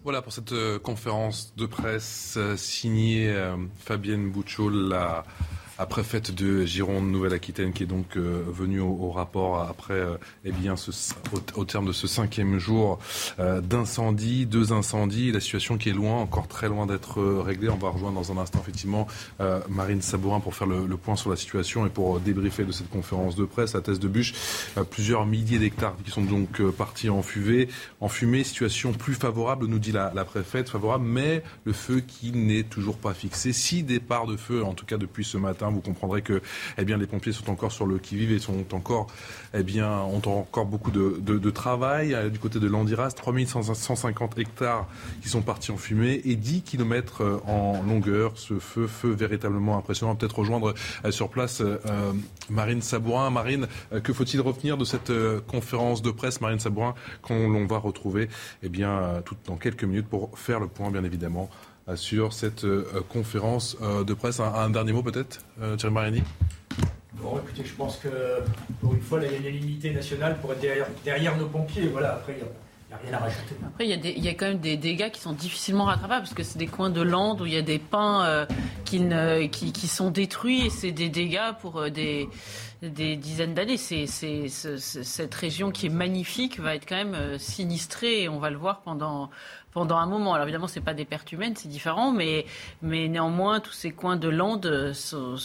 Voilà 0.03 0.21
pour 0.21 0.31
cette 0.31 0.51
euh, 0.51 0.77
conférence 0.77 1.55
de 1.55 1.65
presse 1.65 2.35
euh, 2.37 2.55
signée 2.55 3.27
euh, 3.27 3.57
Fabienne 3.79 4.29
Bouchot, 4.29 4.69
la 4.69 5.23
la 5.77 5.85
préfète 5.85 6.33
de 6.33 6.65
Gironde, 6.65 7.09
Nouvelle-Aquitaine, 7.11 7.73
qui 7.73 7.83
est 7.83 7.87
donc 7.87 8.15
euh, 8.15 8.43
venue 8.47 8.79
au, 8.79 9.11
rapport 9.11 9.61
après, 9.61 9.93
euh, 9.93 10.15
eh 10.45 10.51
bien, 10.51 10.75
au, 11.55 11.65
terme 11.65 11.85
de 11.85 11.91
ce 11.91 12.07
cinquième 12.07 12.59
jour 12.59 12.99
euh, 13.39 13.59
d'incendie, 13.61 14.45
deux 14.45 14.71
incendies, 14.71 15.31
la 15.31 15.39
situation 15.39 15.77
qui 15.77 15.89
est 15.89 15.93
loin, 15.93 16.15
encore 16.21 16.47
très 16.47 16.69
loin 16.69 16.85
d'être 16.85 17.21
réglée. 17.41 17.69
On 17.69 17.75
va 17.75 17.89
rejoindre 17.89 18.15
dans 18.15 18.31
un 18.31 18.41
instant 18.41 18.59
effectivement 18.61 19.07
Marine 19.69 20.01
Sabourin 20.01 20.39
pour 20.39 20.55
faire 20.55 20.67
le, 20.67 20.97
point 20.97 21.15
sur 21.15 21.29
la 21.29 21.35
situation 21.35 21.85
et 21.85 21.89
pour 21.89 22.19
débriefer 22.19 22.63
de 22.63 22.71
cette 22.71 22.89
conférence 22.89 23.35
de 23.35 23.45
presse. 23.45 23.75
À 23.75 23.81
Thèse 23.81 23.99
de 23.99 24.07
Bûche, 24.07 24.33
plusieurs 24.89 25.25
milliers 25.25 25.59
d'hectares 25.59 25.95
qui 26.03 26.11
sont 26.11 26.23
donc 26.23 26.61
partis 26.71 27.09
en 27.09 27.21
fumée, 27.21 27.67
en 27.99 28.07
fumée, 28.07 28.43
situation 28.43 28.93
plus 28.93 29.13
favorable, 29.13 29.67
nous 29.67 29.79
dit 29.79 29.91
la, 29.91 30.11
la 30.15 30.25
préfète, 30.25 30.69
favorable, 30.69 31.05
mais 31.05 31.43
le 31.65 31.73
feu 31.73 31.99
qui 31.99 32.31
n'est 32.31 32.63
toujours 32.63 32.97
pas 32.97 33.13
fixé. 33.13 33.53
Six 33.53 33.83
départs 33.83 34.27
de 34.27 34.37
feu, 34.37 34.63
en 34.63 34.73
tout 34.73 34.85
cas 34.85 34.97
depuis 34.97 35.25
ce 35.25 35.37
matin 35.37 35.64
vous 35.69 35.81
comprendrez 35.81 36.21
que 36.21 36.41
eh 36.77 36.85
bien, 36.85 36.97
les 36.97 37.07
pompiers 37.07 37.31
sont 37.31 37.49
encore 37.49 37.71
sur 37.71 37.85
le 37.85 37.97
qui-vive 37.97 38.31
et 38.31 38.39
sont 38.39 38.73
encore, 38.73 39.07
eh 39.53 39.63
bien, 39.63 39.91
ont 39.91 40.21
encore 40.25 40.65
beaucoup 40.65 40.91
de, 40.91 41.49
travail. 41.51 42.13
Euh, 42.13 42.29
du 42.29 42.39
côté 42.39 42.59
de 42.59 42.67
l'Andiras, 42.67 43.11
3150 43.11 44.37
hectares 44.39 44.87
qui 45.21 45.29
sont 45.29 45.41
partis 45.41 45.71
en 45.71 45.77
fumée 45.77 46.21
et 46.25 46.35
10 46.35 46.63
km 46.63 47.21
euh, 47.21 47.37
en 47.47 47.81
longueur. 47.83 48.33
Ce 48.35 48.59
feu, 48.59 48.87
feu 48.87 49.11
véritablement 49.11 49.77
impressionnant. 49.77 50.15
Peut-être 50.15 50.39
rejoindre 50.39 50.73
euh, 51.05 51.11
sur 51.11 51.29
place 51.29 51.61
Marine 52.49 52.81
Sabourin. 52.81 53.29
Marine, 53.29 53.67
que 54.03 54.13
faut-il 54.13 54.41
retenir 54.41 54.77
de 54.77 54.85
cette 54.85 55.11
conférence 55.47 56.01
de 56.01 56.11
presse, 56.11 56.41
Marine 56.41 56.59
Sabourin, 56.59 56.95
qu'on 57.21 57.65
va 57.65 57.77
retrouver 57.77 58.29
eh 58.63 58.69
bien, 58.69 59.21
tout, 59.25 59.35
dans 59.45 59.55
quelques 59.55 59.83
minutes 59.83 60.07
pour 60.07 60.37
faire 60.37 60.59
le 60.59 60.67
point, 60.67 60.91
bien 60.91 61.03
évidemment, 61.03 61.49
sur 61.93 62.33
cette 62.33 62.63
euh, 62.63 63.03
conférence 63.09 63.77
euh, 63.81 64.03
de 64.03 64.13
presse. 64.15 64.39
Un, 64.39 64.69
dernier 64.71 64.93
mot 64.93 65.03
peut-être, 65.03 65.41
euh, 65.61 65.75
Thierry 65.75 65.93
Mariani? 65.93 66.23
Bon, 67.13 67.37
écoutez, 67.37 67.63
je 67.63 67.73
pense 67.75 67.97
que 67.97 68.09
pour 68.81 68.93
une 68.93 69.01
fois, 69.01 69.19
il 69.23 69.85
y 69.85 69.87
a 69.87 69.93
nationale 69.93 70.37
pour 70.41 70.51
être 70.53 70.61
derrière, 71.03 71.37
nos 71.37 71.45
pompiers. 71.45 71.87
Voilà, 71.87 72.13
après, 72.13 72.37
il 72.37 73.07
n'y 73.07 73.13
Après, 73.13 73.87
il 73.87 74.23
y, 74.23 74.27
a 74.27 74.33
quand 74.33 74.47
même 74.47 74.59
des 74.59 74.77
dégâts 74.77 75.11
qui 75.11 75.21
sont 75.21 75.33
difficilement 75.33 75.85
rattrapables, 75.85 76.23
parce 76.23 76.33
que 76.33 76.43
c'est 76.43 76.57
des 76.57 76.67
coins 76.67 76.89
de 76.89 77.01
lande 77.01 77.41
où 77.41 77.45
il 77.45 77.53
y 77.53 77.57
a 77.57 77.61
des 77.61 77.79
pins 77.79 78.45
euh, 78.93 79.47
qui, 79.47 79.87
sont 79.87 80.11
détruits, 80.11 80.67
et 80.67 80.69
c'est 80.69 80.91
des 80.91 81.09
dégâts 81.09 81.53
pour 81.59 81.79
euh, 81.79 81.89
des, 81.89 82.27
dizaines 82.81 83.53
d'années. 83.53 83.77
C'est, 83.77 84.07
cette 84.07 85.35
région 85.35 85.71
qui 85.71 85.87
est 85.87 85.89
magnifique 85.89 86.59
va 86.59 86.75
être 86.75 86.87
quand 86.87 86.95
même 86.95 87.15
euh, 87.15 87.37
sinistrée, 87.37 88.23
et 88.23 88.29
on 88.29 88.39
va 88.39 88.49
le 88.49 88.57
voir 88.57 88.81
pendant, 88.81 89.29
pendant 89.75 89.97
un 89.97 90.05
moment. 90.05 90.33
Alors 90.33 90.45
évidemment, 90.47 90.69
ce 90.69 90.79
n'est 90.79 90.85
pas 90.85 90.93
des 90.93 91.03
pertes 91.03 91.33
humaines, 91.33 91.53
c'est 91.57 91.67
différent, 91.67 92.13
mais, 92.13 92.45
mais 92.81 93.09
néanmoins, 93.09 93.59
tous 93.59 93.73
ces 93.73 93.91
coins 93.91 94.15
de 94.15 94.29
lande 94.29 94.93
sont, 94.93 95.35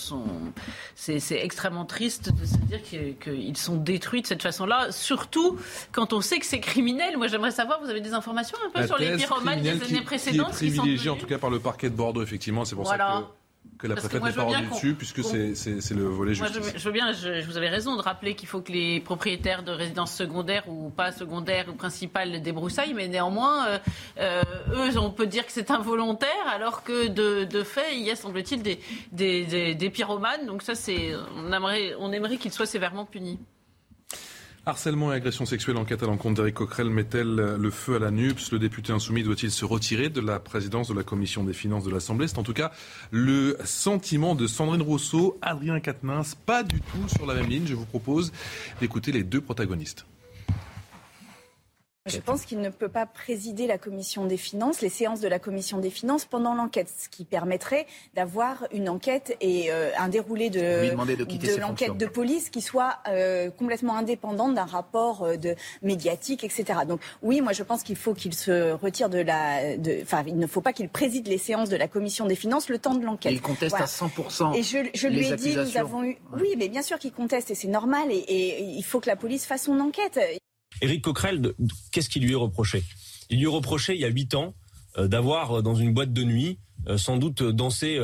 c'est, 0.94 1.20
extrêmement 1.32 1.84
triste 1.84 2.32
de 2.32 2.46
se 2.46 2.56
dire 2.58 2.80
qu'ils 3.18 3.56
sont 3.56 3.74
détruits 3.74 4.22
de 4.22 4.28
cette 4.28 4.42
façon-là, 4.42 4.92
surtout 4.92 5.58
quand 5.90 6.12
on 6.12 6.20
sait 6.20 6.38
que 6.38 6.46
c'est 6.46 6.60
criminel. 6.60 7.16
Moi, 7.16 7.26
j'aimerais 7.26 7.50
savoir, 7.50 7.80
vous 7.82 7.90
avez 7.90 8.00
des 8.00 8.14
informations 8.14 8.56
un 8.64 8.70
peu 8.70 8.86
sur 8.86 8.98
les 8.98 9.16
pyromanes 9.16 9.62
des 9.62 9.82
années 9.82 10.02
précédentes 10.02 10.56
qui, 10.56 10.68
est 10.68 10.76
privilégié 10.76 11.10
en 11.10 11.16
tout 11.16 11.26
cas 11.26 11.38
par 11.38 11.50
le 11.50 11.58
parquet 11.58 11.90
de 11.90 11.96
Bordeaux, 11.96 12.22
effectivement. 12.22 12.64
C'est 12.64 12.76
pour 12.76 12.86
ça 12.86 12.96
que 12.96 13.39
que 13.80 13.86
la 13.86 13.96
préfète 13.96 14.22
n'est 14.22 14.32
pas 14.32 14.44
dessus, 14.70 14.94
puisque 14.94 15.22
c'est 15.24 15.94
le 15.94 16.04
volet 16.04 16.34
justice. 16.34 16.58
Moi, 16.58 16.70
je, 16.76 16.84
veux 16.84 16.92
bien, 16.92 17.12
je, 17.12 17.44
vous 17.46 17.56
avais 17.56 17.68
raison 17.68 17.96
de 17.96 18.02
rappeler 18.02 18.34
qu'il 18.34 18.48
faut 18.48 18.60
que 18.60 18.72
les 18.72 19.00
propriétaires 19.00 19.62
de 19.62 19.72
résidences 19.72 20.14
secondaires 20.14 20.68
ou 20.68 20.90
pas 20.90 21.12
secondaires 21.12 21.66
ou 21.68 21.72
principales 21.72 22.42
débroussaillent, 22.42 22.94
mais 22.94 23.08
néanmoins, 23.08 23.66
euh, 23.66 23.78
euh, 24.18 24.42
eux, 24.72 24.98
on 24.98 25.10
peut 25.10 25.26
dire 25.26 25.46
que 25.46 25.52
c'est 25.52 25.70
involontaire, 25.70 26.28
alors 26.52 26.82
que 26.82 27.08
de, 27.08 27.44
de, 27.44 27.62
fait, 27.62 27.96
il 27.96 28.02
y 28.02 28.10
a, 28.10 28.16
semble-t-il, 28.16 28.62
des, 28.62 28.78
des, 29.12 29.74
des, 29.74 29.90
pyromanes. 29.90 30.46
Donc 30.46 30.62
ça, 30.62 30.72
on 31.36 31.52
aimerait, 31.52 31.94
on 31.98 32.12
aimerait 32.12 32.36
qu'ils 32.36 32.52
soient 32.52 32.66
sévèrement 32.66 33.06
punis. 33.06 33.38
Harcèlement 34.66 35.10
et 35.10 35.16
agression 35.16 35.46
sexuelle, 35.46 35.78
enquête 35.78 36.02
à 36.02 36.06
l'encontre 36.06 36.34
d'Éric 36.36 36.56
Coquerel 36.56 36.90
met-elle 36.90 37.34
le 37.34 37.70
feu 37.70 37.96
à 37.96 37.98
la 37.98 38.10
NUPS 38.10 38.52
Le 38.52 38.58
député 38.58 38.92
insoumis 38.92 39.22
doit-il 39.22 39.50
se 39.50 39.64
retirer 39.64 40.10
de 40.10 40.20
la 40.20 40.38
présidence 40.38 40.86
de 40.88 40.94
la 40.94 41.02
commission 41.02 41.44
des 41.44 41.54
finances 41.54 41.84
de 41.84 41.90
l'Assemblée? 41.90 42.28
C'est 42.28 42.38
en 42.38 42.42
tout 42.42 42.52
cas 42.52 42.70
le 43.10 43.56
sentiment 43.64 44.34
de 44.34 44.46
Sandrine 44.46 44.82
Rousseau, 44.82 45.38
Adrien 45.40 45.80
Quatennens, 45.80 46.34
pas 46.34 46.62
du 46.62 46.78
tout 46.78 47.08
sur 47.08 47.24
la 47.24 47.34
même 47.34 47.48
ligne. 47.48 47.66
Je 47.66 47.74
vous 47.74 47.86
propose 47.86 48.32
d'écouter 48.80 49.12
les 49.12 49.24
deux 49.24 49.40
protagonistes. 49.40 50.04
Je 52.10 52.20
pense 52.20 52.44
qu'il 52.44 52.60
ne 52.60 52.68
peut 52.68 52.88
pas 52.88 53.06
présider 53.06 53.66
la 53.66 53.78
commission 53.78 54.26
des 54.26 54.36
finances, 54.36 54.80
les 54.80 54.88
séances 54.88 55.20
de 55.20 55.28
la 55.28 55.38
commission 55.38 55.78
des 55.78 55.90
finances 55.90 56.24
pendant 56.24 56.54
l'enquête, 56.54 56.92
ce 56.98 57.08
qui 57.08 57.24
permettrait 57.24 57.86
d'avoir 58.14 58.66
une 58.72 58.88
enquête 58.88 59.36
et 59.40 59.72
euh, 59.72 59.90
un 59.98 60.08
déroulé 60.08 60.50
de, 60.50 60.60
de, 60.60 61.60
l'enquête 61.60 61.96
de 61.96 62.06
police 62.06 62.50
qui 62.50 62.60
soit 62.60 62.98
euh, 63.08 63.50
complètement 63.50 63.96
indépendante 63.96 64.54
d'un 64.54 64.64
rapport 64.64 65.22
euh, 65.22 65.36
de 65.36 65.54
médiatique, 65.82 66.44
etc. 66.44 66.80
Donc 66.86 67.00
oui, 67.22 67.40
moi 67.40 67.52
je 67.52 67.62
pense 67.62 67.82
qu'il 67.82 67.96
faut 67.96 68.14
qu'il 68.14 68.34
se 68.34 68.72
retire 68.72 69.08
de 69.08 69.18
la, 69.18 69.60
enfin 70.02 70.24
il 70.26 70.38
ne 70.38 70.46
faut 70.46 70.60
pas 70.60 70.72
qu'il 70.72 70.88
préside 70.88 71.28
les 71.28 71.38
séances 71.38 71.68
de 71.68 71.76
la 71.76 71.88
commission 71.88 72.26
des 72.26 72.34
finances 72.36 72.68
le 72.68 72.78
temps 72.78 72.94
de 72.94 73.04
l'enquête. 73.04 73.32
Il 73.32 73.40
conteste 73.40 73.76
à 73.76 73.84
100%. 73.84 74.56
Et 74.56 74.62
je, 74.62 74.78
je 74.94 75.08
lui 75.08 75.28
ai 75.28 75.36
dit, 75.36 75.56
nous 75.56 75.76
avons 75.76 76.04
eu, 76.04 76.18
oui, 76.34 76.54
mais 76.58 76.68
bien 76.68 76.82
sûr 76.82 76.98
qu'il 76.98 77.12
conteste 77.12 77.50
et 77.50 77.54
c'est 77.54 77.68
normal 77.68 78.10
et, 78.10 78.16
et 78.16 78.62
il 78.62 78.82
faut 78.82 79.00
que 79.00 79.08
la 79.08 79.16
police 79.16 79.46
fasse 79.46 79.64
son 79.64 79.78
enquête. 79.80 80.18
Éric 80.82 81.02
Coquerel, 81.02 81.52
qu'est-ce 81.92 82.08
qui 82.08 82.20
lui 82.20 82.32
est 82.32 82.36
reproché? 82.36 82.82
Il 83.28 83.38
lui 83.38 83.44
est 83.44 83.48
reproché 83.48 83.94
il 83.94 84.00
y 84.00 84.04
a 84.04 84.08
huit 84.08 84.34
ans 84.34 84.54
euh, 84.98 85.06
d'avoir 85.06 85.58
euh, 85.58 85.62
dans 85.62 85.74
une 85.74 85.92
boîte 85.94 86.12
de 86.12 86.24
nuit 86.24 86.58
euh, 86.88 86.98
sans 86.98 87.16
doute 87.16 87.42
dansé 87.42 88.00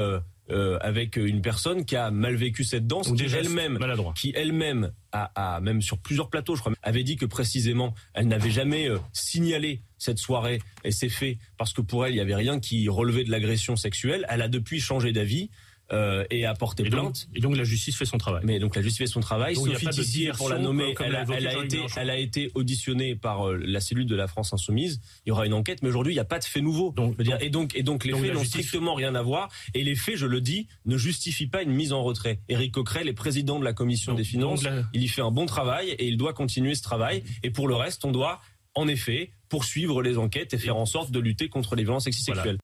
avec 0.80 1.16
une 1.16 1.42
personne 1.42 1.84
qui 1.84 1.96
a 1.96 2.12
mal 2.12 2.36
vécu 2.36 2.62
cette 2.62 2.86
danse, 2.86 3.12
qui 3.12 3.24
elle-même, 3.24 3.80
qui 4.14 4.32
elle-même 4.36 4.92
a, 5.10 5.60
même 5.60 5.82
sur 5.82 5.98
plusieurs 5.98 6.30
plateaux, 6.30 6.54
je 6.54 6.60
crois, 6.60 6.72
avait 6.84 7.02
dit 7.02 7.16
que 7.16 7.26
précisément 7.26 7.94
elle 8.14 8.28
n'avait 8.28 8.52
jamais 8.52 8.88
signalé 9.12 9.82
cette 9.98 10.18
soirée 10.18 10.62
et 10.84 10.92
ces 10.92 11.08
faits 11.08 11.38
parce 11.58 11.72
que 11.72 11.80
pour 11.80 12.06
elle 12.06 12.12
il 12.12 12.18
y 12.18 12.20
avait 12.20 12.36
rien 12.36 12.60
qui 12.60 12.88
relevait 12.88 13.24
de 13.24 13.30
l'agression 13.32 13.74
sexuelle. 13.74 14.24
Elle 14.28 14.40
a 14.40 14.46
depuis 14.46 14.78
changé 14.78 15.12
d'avis. 15.12 15.50
Euh, 15.92 16.24
et 16.30 16.44
a 16.44 16.54
porté 16.54 16.82
plainte. 16.82 17.28
et 17.32 17.38
donc 17.38 17.56
la 17.56 17.62
justice 17.62 17.96
fait 17.96 18.04
son 18.04 18.18
travail. 18.18 18.42
Mais 18.44 18.58
donc 18.58 18.74
la 18.74 18.82
justice 18.82 18.98
fait 18.98 19.06
son 19.06 19.20
travail. 19.20 19.54
Sophie 19.54 19.86
Tissier, 19.86 20.32
pour 20.36 20.48
la 20.48 20.58
nommer, 20.58 20.94
elle, 20.98 21.14
a, 21.14 21.22
été, 21.64 21.80
elle 21.96 22.10
a 22.10 22.18
été 22.18 22.50
auditionnée 22.56 23.14
par 23.14 23.48
euh, 23.48 23.56
la 23.56 23.78
cellule 23.78 24.06
de 24.06 24.16
la 24.16 24.26
France 24.26 24.52
Insoumise. 24.52 25.00
Il 25.24 25.28
y 25.28 25.32
aura 25.32 25.46
une 25.46 25.52
enquête, 25.52 25.82
mais 25.82 25.88
aujourd'hui 25.88 26.12
il 26.12 26.16
n'y 26.16 26.20
a 26.20 26.24
pas 26.24 26.40
de 26.40 26.44
fait 26.44 26.60
nouveau. 26.60 26.92
Donc, 26.96 27.14
et 27.40 27.50
donc 27.50 27.76
et 27.76 27.84
donc 27.84 28.04
les 28.04 28.14
faits 28.14 28.34
n'ont 28.34 28.42
strictement 28.42 28.94
rien 28.94 29.14
à 29.14 29.22
voir. 29.22 29.48
Et 29.74 29.84
les 29.84 29.94
faits, 29.94 30.16
je 30.16 30.26
le 30.26 30.40
dis, 30.40 30.66
ne 30.86 30.96
justifient 30.96 31.46
pas 31.46 31.62
une 31.62 31.72
mise 31.72 31.92
en 31.92 32.02
retrait. 32.02 32.40
Éric 32.48 32.72
Coquerel 32.72 33.06
est 33.06 33.12
président 33.12 33.60
de 33.60 33.64
la 33.64 33.72
commission 33.72 34.14
des 34.14 34.24
finances. 34.24 34.64
Il 34.92 35.04
y 35.04 35.08
fait 35.08 35.22
un 35.22 35.30
bon 35.30 35.46
travail 35.46 35.90
et 35.90 36.08
il 36.08 36.16
doit 36.16 36.32
continuer 36.32 36.74
ce 36.74 36.82
travail. 36.82 37.22
Et 37.44 37.50
pour 37.50 37.68
le 37.68 37.76
reste, 37.76 38.04
on 38.04 38.10
doit 38.10 38.40
en 38.74 38.88
effet 38.88 39.30
poursuivre 39.48 40.02
les 40.02 40.18
enquêtes 40.18 40.52
et 40.52 40.58
faire 40.58 40.76
en 40.76 40.86
sorte 40.86 41.12
de 41.12 41.20
lutter 41.20 41.48
contre 41.48 41.76
les 41.76 41.84
violences 41.84 42.04
sexuelles. 42.04 42.58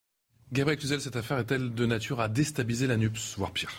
Gabriel 0.52 0.78
Cluzel, 0.78 1.00
cette 1.00 1.16
affaire 1.16 1.38
est-elle 1.38 1.72
de 1.72 1.86
nature 1.86 2.20
à 2.20 2.28
déstabiliser 2.28 2.86
la 2.86 2.98
NUPS, 2.98 3.36
voire 3.38 3.52
pire? 3.52 3.70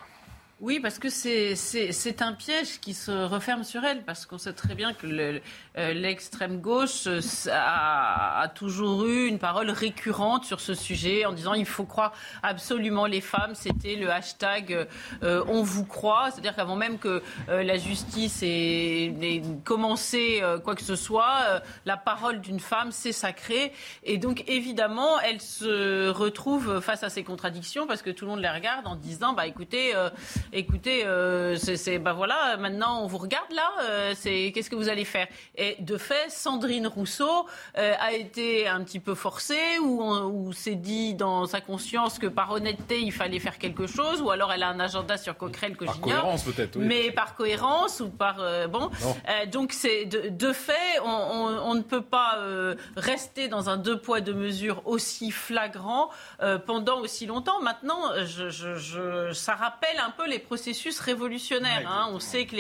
Oui, 0.64 0.80
parce 0.80 0.98
que 0.98 1.10
c'est 1.10 2.22
un 2.22 2.32
piège 2.32 2.80
qui 2.80 2.94
se 2.94 3.12
referme 3.12 3.66
sur 3.66 3.84
elle, 3.84 4.02
parce 4.04 4.26
qu'on 4.26 4.38
sait 4.38 4.54
très 4.54 4.76
bien 4.76 4.94
que 4.94 5.08
euh, 5.08 5.94
l'extrême 5.94 6.62
gauche 6.62 7.06
euh, 7.06 7.20
a, 7.52 8.48
toujours 8.56 9.06
eu 9.06 9.28
une 9.28 9.40
parole 9.40 9.70
récurrente 9.70 10.46
sur 10.46 10.62
ce 10.62 10.74
sujet, 10.74 11.26
en 11.26 11.34
disant 11.34 11.54
il 11.54 11.66
faut 11.66 11.84
croire 11.84 12.14
absolument 12.44 13.08
les 13.08 13.20
femmes. 13.20 13.56
C'était 13.56 13.96
le 13.96 14.10
hashtag 14.10 14.88
euh, 15.22 15.44
on 15.50 15.64
vous 15.64 15.84
croit, 15.84 16.32
c'est-à-dire 16.32 16.56
qu'avant 16.56 16.78
même 16.78 16.98
que 16.98 17.22
la 17.50 17.78
justice 17.78 18.40
ait, 18.42 19.42
commencé 19.66 20.42
quoi 20.64 20.76
que 20.76 20.84
ce 20.84 20.96
soit, 20.96 21.62
la 21.86 21.98
parole 21.98 22.40
d'une 22.40 22.62
femme 22.62 22.94
c'est 22.94 23.12
sacré, 23.12 23.74
et 24.04 24.18
donc 24.18 24.46
évidemment 24.48 25.20
elle 25.20 25.42
se 25.42 26.08
retrouve 26.08 26.80
face 26.80 27.04
à 27.04 27.10
ces 27.10 27.26
contradictions 27.26 27.86
parce 27.86 28.02
que 28.02 28.12
tout 28.12 28.24
le 28.24 28.32
monde 28.32 28.40
les 28.40 28.50
regarde 28.50 28.88
en 28.88 28.96
disant 28.96 29.34
bah 29.34 29.46
écoutez 29.46 29.94
écoutez, 30.54 31.06
euh, 31.06 31.56
c'est, 31.56 32.00
bah 32.00 32.14
voilà, 32.14 32.58
maintenant 32.58 33.02
on 33.04 33.08
vous 33.08 33.18
regarde 33.18 33.52
là, 33.52 33.72
euh, 33.82 34.14
c'est 34.16 34.52
qu'est-ce 34.54 34.70
que 34.70 34.76
vous 34.76 34.90
allez 34.90 35.06
faire? 35.06 35.28
Et 35.56 35.76
de 35.80 35.98
fait, 35.98 36.30
Sandrine 36.30 36.88
Rousseau 36.88 37.48
euh, 37.78 37.94
a 38.00 38.14
été 38.14 38.68
un 38.68 38.84
petit 38.84 39.00
peu 39.00 39.16
forcée, 39.16 39.80
ou, 39.82 40.02
ou 40.04 40.54
s'est 40.54 40.76
dit 40.76 41.14
dans 41.16 41.46
sa 41.46 41.62
conscience 41.62 42.20
que 42.20 42.28
par 42.28 42.52
honnêteté 42.52 43.02
il 43.02 43.12
fallait 43.12 43.40
faire 43.40 43.58
quelque 43.58 43.88
chose, 43.88 44.22
ou 44.22 44.32
alors 44.32 44.52
elle 44.54 44.64
a 44.64 44.70
un 44.70 44.80
agenda 44.80 45.18
sur 45.18 45.38
Coquerel 45.38 45.76
que 45.76 45.86
par 45.86 46.00
cohérence 46.00 46.44
peut-être, 46.44 46.78
oui. 46.78 46.86
mais 46.86 47.12
par 47.12 47.36
cohérence 47.36 48.00
ou 48.00 48.10
par 48.10 48.38
bon. 48.70 48.90
donc 49.52 49.74
c'est 49.74 50.06
de, 50.06 50.54
fait, 50.54 51.00
on, 51.04 51.74
ne 51.74 51.82
peut 51.82 52.02
pas 52.02 52.40
rester 52.96 53.48
dans 53.48 53.70
un 53.70 53.78
deux 53.78 54.00
poids 54.00 54.22
deux 54.22 54.34
mesures 54.34 54.82
aussi 54.86 55.32
flagrant 55.32 56.10
pendant 56.66 57.00
aussi 57.00 57.26
longtemps. 57.26 57.62
Maintenant, 57.62 58.00
je, 58.26 59.32
ça 59.34 59.56
rappelle 59.56 60.00
un 60.00 60.12
peu 60.12 60.28
les 60.28 60.33
processus 60.40 61.00
révolutionnaire. 61.00 61.90
Hein. 61.90 62.10
On 62.12 62.20
sait 62.20 62.46
que 62.46 62.56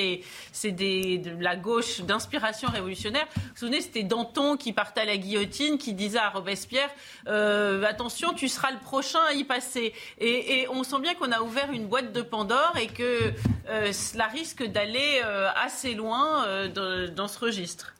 c'est 0.51 0.71
de 0.71 1.41
la 1.41 1.55
gauche 1.55 2.01
d'inspiration 2.01 2.69
révolutionnaire. 2.69 3.27
Vous 3.35 3.41
vous 3.41 3.57
souvenez, 3.57 3.81
c'était 3.81 4.03
Danton 4.03 4.57
qui 4.57 4.73
partait 4.73 5.01
à 5.01 5.05
la 5.05 5.17
guillotine, 5.17 5.77
qui 5.77 5.93
disait 5.93 6.19
à 6.19 6.29
Robespierre 6.29 6.89
euh, 7.27 7.83
attention, 7.83 8.33
tu 8.33 8.47
seras 8.47 8.71
le 8.71 8.79
prochain 8.79 9.19
à 9.29 9.33
y 9.33 9.43
passer. 9.43 9.93
Et, 10.19 10.67
on 10.69 10.83
sent 10.83 10.99
bien 11.01 11.13
qu'on 11.15 11.31
a 11.31 11.41
ouvert 11.41 11.71
une 11.71 11.87
boîte 11.87 12.13
de 12.13 12.21
Pandore 12.21 12.75
et 12.79 12.87
que 12.87 13.33
euh, 13.69 13.91
cela 13.91 14.27
risque 14.27 14.63
d'aller 14.63 15.21
euh, 15.23 15.49
assez 15.55 15.93
loin 15.93 16.67
dans, 16.67 17.27
ce 17.27 17.39
registre. 17.39 17.95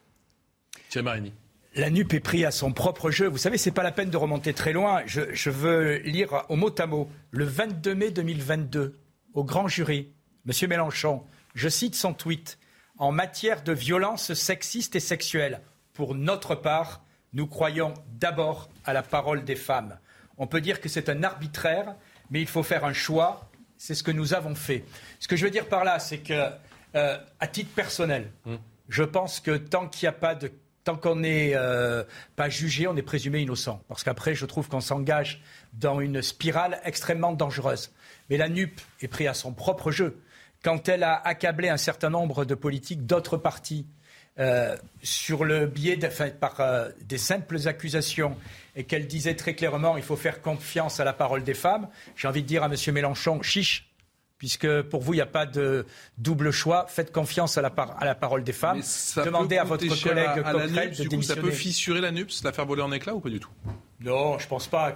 Thierry 0.90 1.06
Marini. 1.06 1.34
La 1.76 1.90
NUP 1.90 2.14
est 2.14 2.20
pris 2.20 2.46
à 2.46 2.52
son 2.52 2.72
propre 2.72 3.10
jeu. 3.10 3.28
Vous 3.28 3.40
savez, 3.40 3.58
c'est 3.58 3.72
pas 3.72 3.82
la 3.82 3.92
peine 3.92 4.12
de 4.12 4.18
remonter 4.18 4.54
très 4.54 4.74
loin. 4.74 5.02
Je, 5.08 5.22
je 5.34 5.50
veux 5.50 5.96
lire 5.98 6.46
au 6.50 6.56
mot 6.56 6.74
à 6.78 6.86
mot. 6.86 7.10
Le 7.32 7.46
22 7.46 7.96
mai 7.96 8.12
2022, 8.12 8.96
au 9.34 9.44
grand 9.44 9.68
jury, 9.68 10.12
M. 10.48 10.70
Mélenchon, 10.70 11.24
je 11.56 11.70
cite 11.70 11.96
son 11.96 12.14
tweet, 12.14 12.58
en 12.98 13.12
matière 13.12 13.64
de 13.64 13.74
violence 13.74 14.34
sexiste 14.34 14.96
et 14.96 15.00
sexuelle, 15.00 15.62
pour 15.94 16.16
notre 16.16 16.56
part, 16.56 17.04
nous 17.34 17.48
croyons 17.48 17.94
d'abord 18.14 18.70
à 18.86 18.94
la 18.94 19.04
parole 19.04 19.44
des 19.44 19.56
femmes. 19.56 19.98
On 20.38 20.48
peut 20.48 20.62
dire 20.62 20.82
que 20.82 20.90
c'est 20.90 21.10
un 21.10 21.24
arbitraire, 21.24 21.96
mais 22.30 22.42
il 22.42 22.48
faut 22.48 22.64
faire 22.64 22.86
un 22.86 22.94
choix. 22.94 23.50
C'est 23.78 23.96
ce 23.96 24.04
que 24.04 24.12
nous 24.12 24.34
avons 24.34 24.56
fait. 24.56 24.84
Ce 25.20 25.28
que 25.28 25.36
je 25.36 25.46
veux 25.46 25.52
dire 25.52 25.68
par 25.68 25.84
là, 25.84 26.00
c'est 26.00 26.20
que, 26.20 26.50
euh, 26.96 27.18
à 27.40 27.48
titre 27.48 27.74
personnel, 27.74 28.32
hum. 28.46 28.58
je 28.90 29.04
pense 29.04 29.40
que 29.40 29.58
tant 29.58 29.88
qu'il 29.88 30.06
n'y 30.08 30.10
a 30.10 30.18
pas 30.18 30.36
de 30.36 30.52
tant 30.84 30.98
qu'on 30.98 31.16
n'est 31.16 31.54
euh, 31.56 32.04
pas 32.36 32.50
jugé, 32.50 32.88
on 32.88 32.96
est 32.96 33.04
présumé 33.04 33.40
innocent. 33.40 33.82
Parce 33.88 34.04
qu'après, 34.04 34.36
je 34.36 34.46
trouve 34.46 34.68
qu'on 34.68 34.82
s'engage 34.82 35.42
dans 35.74 36.02
une 36.02 36.22
spirale 36.22 36.82
extrêmement 36.84 37.32
dangereuse. 37.32 37.94
Mais 38.30 38.38
la 38.38 38.50
NUP 38.50 38.80
est 39.02 39.08
prise 39.08 39.28
à 39.28 39.34
son 39.34 39.54
propre 39.54 39.92
jeu. 39.92 40.22
Quand 40.64 40.88
elle 40.88 41.04
a 41.04 41.16
accablé 41.16 41.70
un 41.70 41.78
certain 41.78 42.10
nombre 42.10 42.46
de 42.46 42.56
politiques 42.56 43.06
d'autres 43.06 43.38
partis 43.38 43.86
euh, 44.40 44.76
sur 45.04 45.44
le 45.44 45.68
biais 45.68 45.98
de, 45.98 46.08
par 46.32 46.60
euh, 46.60 46.90
des 47.02 47.20
simples 47.20 47.68
accusations 47.68 48.36
et 48.76 48.84
qu'elle 48.84 49.06
disait 49.06 49.36
très 49.36 49.54
clairement 49.54 49.96
il 49.96 50.02
faut 50.02 50.16
faire 50.16 50.42
confiance 50.42 51.00
à 51.00 51.04
la 51.04 51.14
parole 51.14 51.44
des 51.44 51.54
femmes, 51.54 51.88
j'ai 52.16 52.28
envie 52.28 52.42
de 52.42 52.48
dire 52.48 52.64
à 52.64 52.66
M. 52.66 52.76
Mélenchon, 52.94 53.44
chiche, 53.44 53.94
puisque 54.44 54.82
pour 54.82 55.02
vous, 55.02 55.14
il 55.14 55.18
n'y 55.18 55.22
a 55.22 55.26
pas 55.26 55.46
de 55.46 55.86
double 56.18 56.52
choix. 56.52 56.86
Faites 56.90 57.14
confiance 57.14 57.58
à 57.58 57.62
la, 57.62 57.70
à 57.70 58.04
la 58.06 58.14
parole 58.14 58.44
des 58.44 58.52
femmes. 58.52 58.82
Demandez 59.24 59.58
à 59.58 59.64
votre 59.64 59.86
collègue 60.04 60.28
à, 60.44 60.52
Coquerel 60.52 60.90
de 60.90 61.04
démissionner. 61.04 61.24
Ça 61.24 61.36
peut 61.36 61.52
fissurer 61.52 62.02
la 62.02 62.12
NUPS, 62.12 62.44
la 62.44 62.52
faire 62.52 62.66
voler 62.66 62.82
en 62.82 62.92
éclats 62.92 63.16
ou 63.16 63.22
pas 63.22 63.30
du 63.30 63.40
tout? 63.40 63.52
Non, 64.02 64.38
je 64.40 64.44
ne 64.44 64.50
pense 64.50 64.68
pas. 64.68 64.96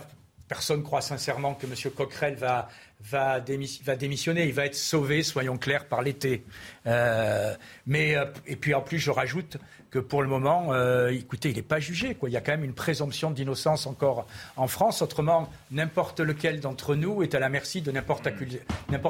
Personne 0.49 0.80
ne 0.80 0.84
croit 0.84 0.99
sincèrement 1.01 1.53
que 1.53 1.65
M. 1.65 1.73
Coquerel 1.95 2.36
va, 2.36 2.67
va, 3.01 3.39
démissionner. 3.39 4.45
Il 4.45 4.53
va 4.53 4.65
être 4.65 4.75
sauvé, 4.75 5.23
soyons 5.23 5.57
clairs, 5.57 5.85
par 5.85 6.01
l'été. 6.01 6.43
Euh, 6.85 7.55
mais, 7.85 8.15
euh, 8.15 8.25
et 8.45 8.55
puis 8.55 8.73
en 8.73 8.81
plus, 8.81 8.99
je 8.99 9.11
rajoute 9.11 9.57
que 9.89 9.99
pour 9.99 10.21
le 10.21 10.27
moment, 10.27 10.73
euh, 10.73 11.09
écoutez, 11.09 11.49
il 11.49 11.55
n'est 11.55 11.61
pas 11.61 11.79
jugé. 11.79 12.15
Quoi. 12.15 12.29
Il 12.29 12.33
y 12.33 12.37
a 12.37 12.41
quand 12.41 12.51
même 12.51 12.63
une 12.63 12.73
présomption 12.73 13.31
d'innocence 13.31 13.87
encore 13.87 14.27
en 14.55 14.67
France. 14.67 15.01
Autrement, 15.01 15.49
n'importe 15.71 16.19
lequel 16.19 16.59
d'entre 16.59 16.95
nous 16.95 17.23
est 17.23 17.35
à 17.35 17.39
la 17.39 17.49
merci 17.49 17.81
de 17.81 17.91
n'importe, 17.91 18.27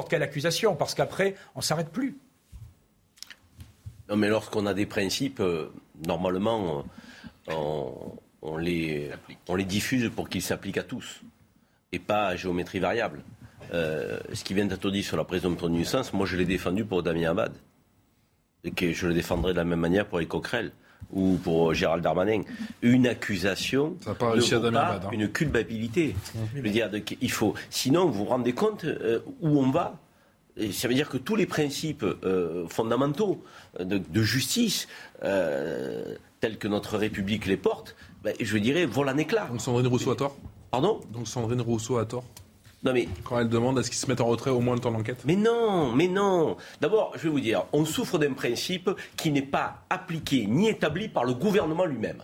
quelle 0.08 0.22
accusation, 0.22 0.76
parce 0.76 0.94
qu'après, 0.94 1.34
on 1.54 1.60
ne 1.60 1.64
s'arrête 1.64 1.90
plus. 1.90 2.16
Non, 4.08 4.16
mais 4.16 4.28
lorsqu'on 4.28 4.66
a 4.66 4.74
des 4.74 4.86
principes, 4.86 5.42
normalement, 6.06 6.84
on, 7.48 8.56
les, 8.56 9.10
on 9.48 9.54
les 9.54 9.64
diffuse 9.64 10.10
pour 10.14 10.28
qu'ils 10.28 10.42
s'appliquent 10.42 10.78
à 10.78 10.82
tous, 10.82 11.22
et 11.92 11.98
pas 11.98 12.28
à 12.28 12.36
géométrie 12.36 12.78
variable. 12.78 13.22
Euh, 13.72 14.18
ce 14.32 14.44
qui 14.44 14.54
vient 14.54 14.66
d'être 14.66 14.90
dit 14.90 15.02
sur 15.02 15.16
la 15.16 15.24
présomption 15.24 15.68
d'innocence, 15.68 16.12
moi 16.12 16.26
je 16.26 16.36
l'ai 16.36 16.44
défendu 16.44 16.84
pour 16.84 17.02
Damien 17.02 17.30
Abad. 17.30 17.52
Et 18.64 18.70
que 18.70 18.92
je 18.92 19.06
le 19.06 19.14
défendrai 19.14 19.52
de 19.52 19.58
la 19.58 19.64
même 19.64 19.80
manière 19.80 20.06
pour 20.06 20.18
les 20.18 20.26
Coquerel 20.26 20.72
ou 21.12 21.38
pour 21.42 21.74
Gérald 21.74 22.02
Darmanin. 22.02 22.42
Une 22.82 23.06
accusation 23.06 23.96
Ça 24.00 24.14
pas 24.14 24.32
à 24.32 24.36
Damien 24.36 24.80
Abad, 24.80 25.04
hein. 25.04 25.10
une 25.12 25.28
culpabilité. 25.28 26.14
Je 26.54 26.60
veux 26.60 26.70
dire, 26.70 26.90
il 27.20 27.30
faut. 27.30 27.54
Sinon, 27.70 28.06
vous 28.06 28.24
vous 28.24 28.24
rendez 28.24 28.52
compte 28.52 28.84
euh, 28.84 29.20
où 29.40 29.58
on 29.58 29.70
va 29.70 29.98
ça 30.72 30.88
veut 30.88 30.94
dire 30.94 31.08
que 31.08 31.18
tous 31.18 31.36
les 31.36 31.46
principes 31.46 32.02
euh, 32.02 32.66
fondamentaux 32.66 33.44
de, 33.78 34.22
justice, 34.24 34.88
tels 35.20 36.58
que 36.58 36.66
notre 36.66 36.98
République 36.98 37.46
les 37.46 37.56
porte, 37.56 37.94
ben, 38.24 38.34
je 38.40 38.58
dirais, 38.58 38.84
volent 38.84 39.12
en 39.12 39.18
éclat. 39.18 39.46
Donc 39.46 39.60
Sandrine 39.60 39.86
Rousseau 39.86 40.10
a 40.10 40.16
tort? 40.16 40.36
Pardon? 40.72 41.00
Donc 41.12 41.28
Sandrine 41.28 41.60
Rousseau 41.60 41.98
a 41.98 42.06
tort? 42.06 42.24
Non 42.84 42.92
mais 42.92 43.08
quand 43.24 43.38
elle 43.40 43.48
demande 43.48 43.78
à 43.78 43.82
ce 43.82 43.90
qu'ils 43.90 43.98
se 43.98 44.06
mettent 44.06 44.20
en 44.20 44.26
retrait 44.26 44.50
au 44.50 44.60
moins 44.60 44.74
le 44.74 44.80
temps 44.80 44.90
de 44.90 44.96
l'enquête? 44.96 45.22
Mais 45.24 45.36
non, 45.36 45.92
mais 45.92 46.06
non. 46.06 46.56
D'abord, 46.80 47.12
je 47.16 47.24
vais 47.24 47.28
vous 47.28 47.40
dire, 47.40 47.64
on 47.72 47.84
souffre 47.84 48.18
d'un 48.18 48.34
principe 48.34 48.90
qui 49.16 49.30
n'est 49.30 49.42
pas 49.42 49.82
appliqué 49.90 50.46
ni 50.46 50.68
établi 50.68 51.08
par 51.08 51.24
le 51.24 51.34
gouvernement 51.34 51.84
lui-même. 51.84 52.22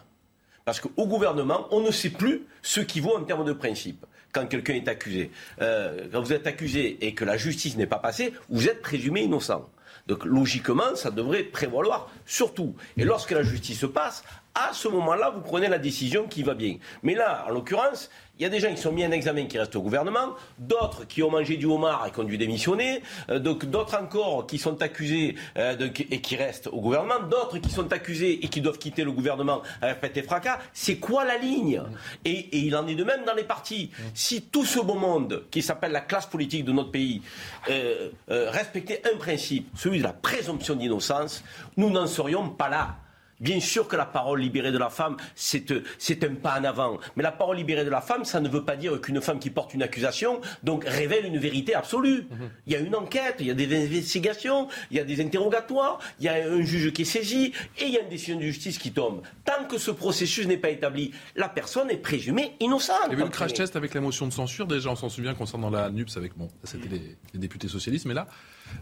Parce 0.64 0.80
qu'au 0.80 1.06
gouvernement, 1.06 1.66
on 1.70 1.80
ne 1.80 1.90
sait 1.90 2.10
plus 2.10 2.46
ce 2.62 2.80
qui 2.80 3.00
vaut 3.00 3.16
en 3.16 3.24
termes 3.24 3.44
de 3.44 3.52
principe 3.52 4.06
quand 4.32 4.46
quelqu'un 4.46 4.74
est 4.74 4.88
accusé. 4.88 5.30
Euh, 5.60 6.08
quand 6.12 6.20
vous 6.20 6.32
êtes 6.32 6.46
accusé 6.46 6.98
et 7.06 7.14
que 7.14 7.24
la 7.24 7.36
justice 7.36 7.76
n'est 7.76 7.86
pas 7.86 7.98
passée, 7.98 8.32
vous 8.48 8.68
êtes 8.68 8.82
présumé 8.82 9.22
innocent. 9.22 9.68
Donc 10.06 10.24
logiquement, 10.24 10.94
ça 10.96 11.10
devrait 11.10 11.44
prévaloir 11.44 12.10
surtout. 12.26 12.74
Et 12.96 13.04
lorsque 13.04 13.30
la 13.30 13.42
justice 13.42 13.84
passe, 13.92 14.24
à 14.54 14.72
ce 14.72 14.88
moment-là, 14.88 15.30
vous 15.30 15.40
prenez 15.40 15.68
la 15.68 15.78
décision 15.78 16.26
qui 16.28 16.42
va 16.42 16.54
bien. 16.54 16.76
Mais 17.02 17.14
là, 17.14 17.44
en 17.48 17.50
l'occurrence, 17.50 18.10
il 18.38 18.42
y 18.42 18.46
a 18.46 18.48
des 18.48 18.58
gens 18.58 18.70
qui 18.70 18.80
sont 18.80 18.90
mis 18.90 19.06
en 19.06 19.12
examen 19.12 19.46
qui 19.46 19.58
restent 19.58 19.76
au 19.76 19.82
gouvernement, 19.82 20.34
d'autres 20.58 21.06
qui 21.06 21.22
ont 21.22 21.30
mangé 21.30 21.56
du 21.56 21.66
homard 21.66 22.04
et 22.06 22.10
qui 22.10 22.18
ont 22.18 22.24
dû 22.24 22.36
démissionner, 22.36 23.00
euh, 23.30 23.38
d'autres 23.38 23.96
encore 23.96 24.46
qui 24.46 24.58
sont 24.58 24.82
accusés 24.82 25.36
euh, 25.56 25.88
et 26.10 26.20
qui 26.20 26.36
restent 26.36 26.66
au 26.68 26.80
gouvernement, 26.80 27.20
d'autres 27.30 27.58
qui 27.58 27.70
sont 27.70 27.92
accusés 27.92 28.44
et 28.44 28.48
qui 28.48 28.60
doivent 28.60 28.78
quitter 28.78 29.04
le 29.04 29.12
gouvernement 29.12 29.62
avec 29.80 30.00
fait 30.00 30.16
et 30.16 30.22
fracas. 30.22 30.58
C'est 30.72 30.96
quoi 30.96 31.24
la 31.24 31.38
ligne? 31.38 31.82
Et, 32.24 32.58
il 32.58 32.74
en 32.76 32.86
est 32.88 32.96
de 32.96 33.04
même 33.04 33.24
dans 33.24 33.34
les 33.34 33.44
partis. 33.44 33.90
Si 34.14 34.42
tout 34.42 34.64
ce 34.64 34.80
beau 34.80 34.94
monde 34.94 35.44
qui 35.50 35.62
s'appelle 35.62 35.92
la 35.92 36.00
classe 36.00 36.26
politique 36.26 36.64
de 36.64 36.72
notre 36.72 36.90
pays 36.90 37.22
euh, 37.70 38.10
respectait 38.28 39.02
un 39.12 39.16
principe, 39.16 39.68
celui 39.76 39.98
de 39.98 40.04
la 40.04 40.12
présomption 40.12 40.74
d'innocence, 40.74 41.44
nous 41.76 41.90
n'en 41.90 42.06
serions 42.06 42.48
pas 42.48 42.68
là. 42.68 42.96
Bien 43.40 43.60
sûr 43.60 43.88
que 43.88 43.96
la 43.96 44.06
parole 44.06 44.40
libérée 44.40 44.72
de 44.72 44.78
la 44.78 44.90
femme, 44.90 45.16
c'est 45.34 45.70
un 45.70 46.34
pas 46.34 46.60
en 46.60 46.64
avant. 46.64 46.98
Mais 47.16 47.22
la 47.22 47.32
parole 47.32 47.56
libérée 47.56 47.84
de 47.84 47.90
la 47.90 48.00
femme, 48.00 48.24
ça 48.24 48.40
ne 48.40 48.48
veut 48.48 48.64
pas 48.64 48.76
dire 48.76 49.00
qu'une 49.00 49.20
femme 49.20 49.38
qui 49.38 49.50
porte 49.50 49.74
une 49.74 49.82
accusation, 49.82 50.40
donc 50.62 50.84
révèle 50.86 51.24
une 51.26 51.38
vérité 51.38 51.74
absolue. 51.74 52.26
Il 52.66 52.72
y 52.72 52.76
a 52.76 52.78
une 52.78 52.94
enquête, 52.94 53.36
il 53.40 53.46
y 53.46 53.50
a 53.50 53.54
des 53.54 53.84
investigations, 53.84 54.68
il 54.90 54.96
y 54.96 55.00
a 55.00 55.04
des 55.04 55.20
interrogatoires, 55.20 55.98
il 56.20 56.26
y 56.26 56.28
a 56.28 56.34
un 56.34 56.62
juge 56.62 56.92
qui 56.92 57.02
est 57.02 57.06
saisi, 57.06 57.52
et 57.78 57.84
il 57.84 57.90
y 57.90 57.98
a 57.98 58.02
une 58.02 58.08
décision 58.08 58.36
de 58.36 58.42
justice 58.42 58.78
qui 58.78 58.92
tombe. 58.92 59.22
Tant 59.44 59.64
que 59.68 59.78
ce 59.78 59.90
processus 59.90 60.46
n'est 60.46 60.56
pas 60.56 60.70
établi, 60.70 61.12
la 61.36 61.48
personne 61.48 61.90
est 61.90 61.96
présumée 61.96 62.54
innocente. 62.60 62.96
Il 63.08 63.12
y 63.12 63.16
a 63.16 63.20
eu 63.20 63.24
le 63.24 63.28
crash 63.28 63.52
test 63.54 63.76
avec 63.76 63.94
la 63.94 64.00
motion 64.00 64.26
de 64.26 64.32
censure, 64.32 64.66
déjà 64.66 64.90
on 64.90 64.96
s'en 64.96 65.08
souvient 65.08 65.34
concernant 65.34 65.70
la 65.70 65.90
NUPS 65.90 66.16
avec, 66.16 66.36
bon, 66.36 66.48
c'était 66.62 66.88
les, 66.88 67.16
les 67.32 67.38
députés 67.38 67.68
socialistes, 67.68 68.06
mais 68.06 68.14
là, 68.14 68.26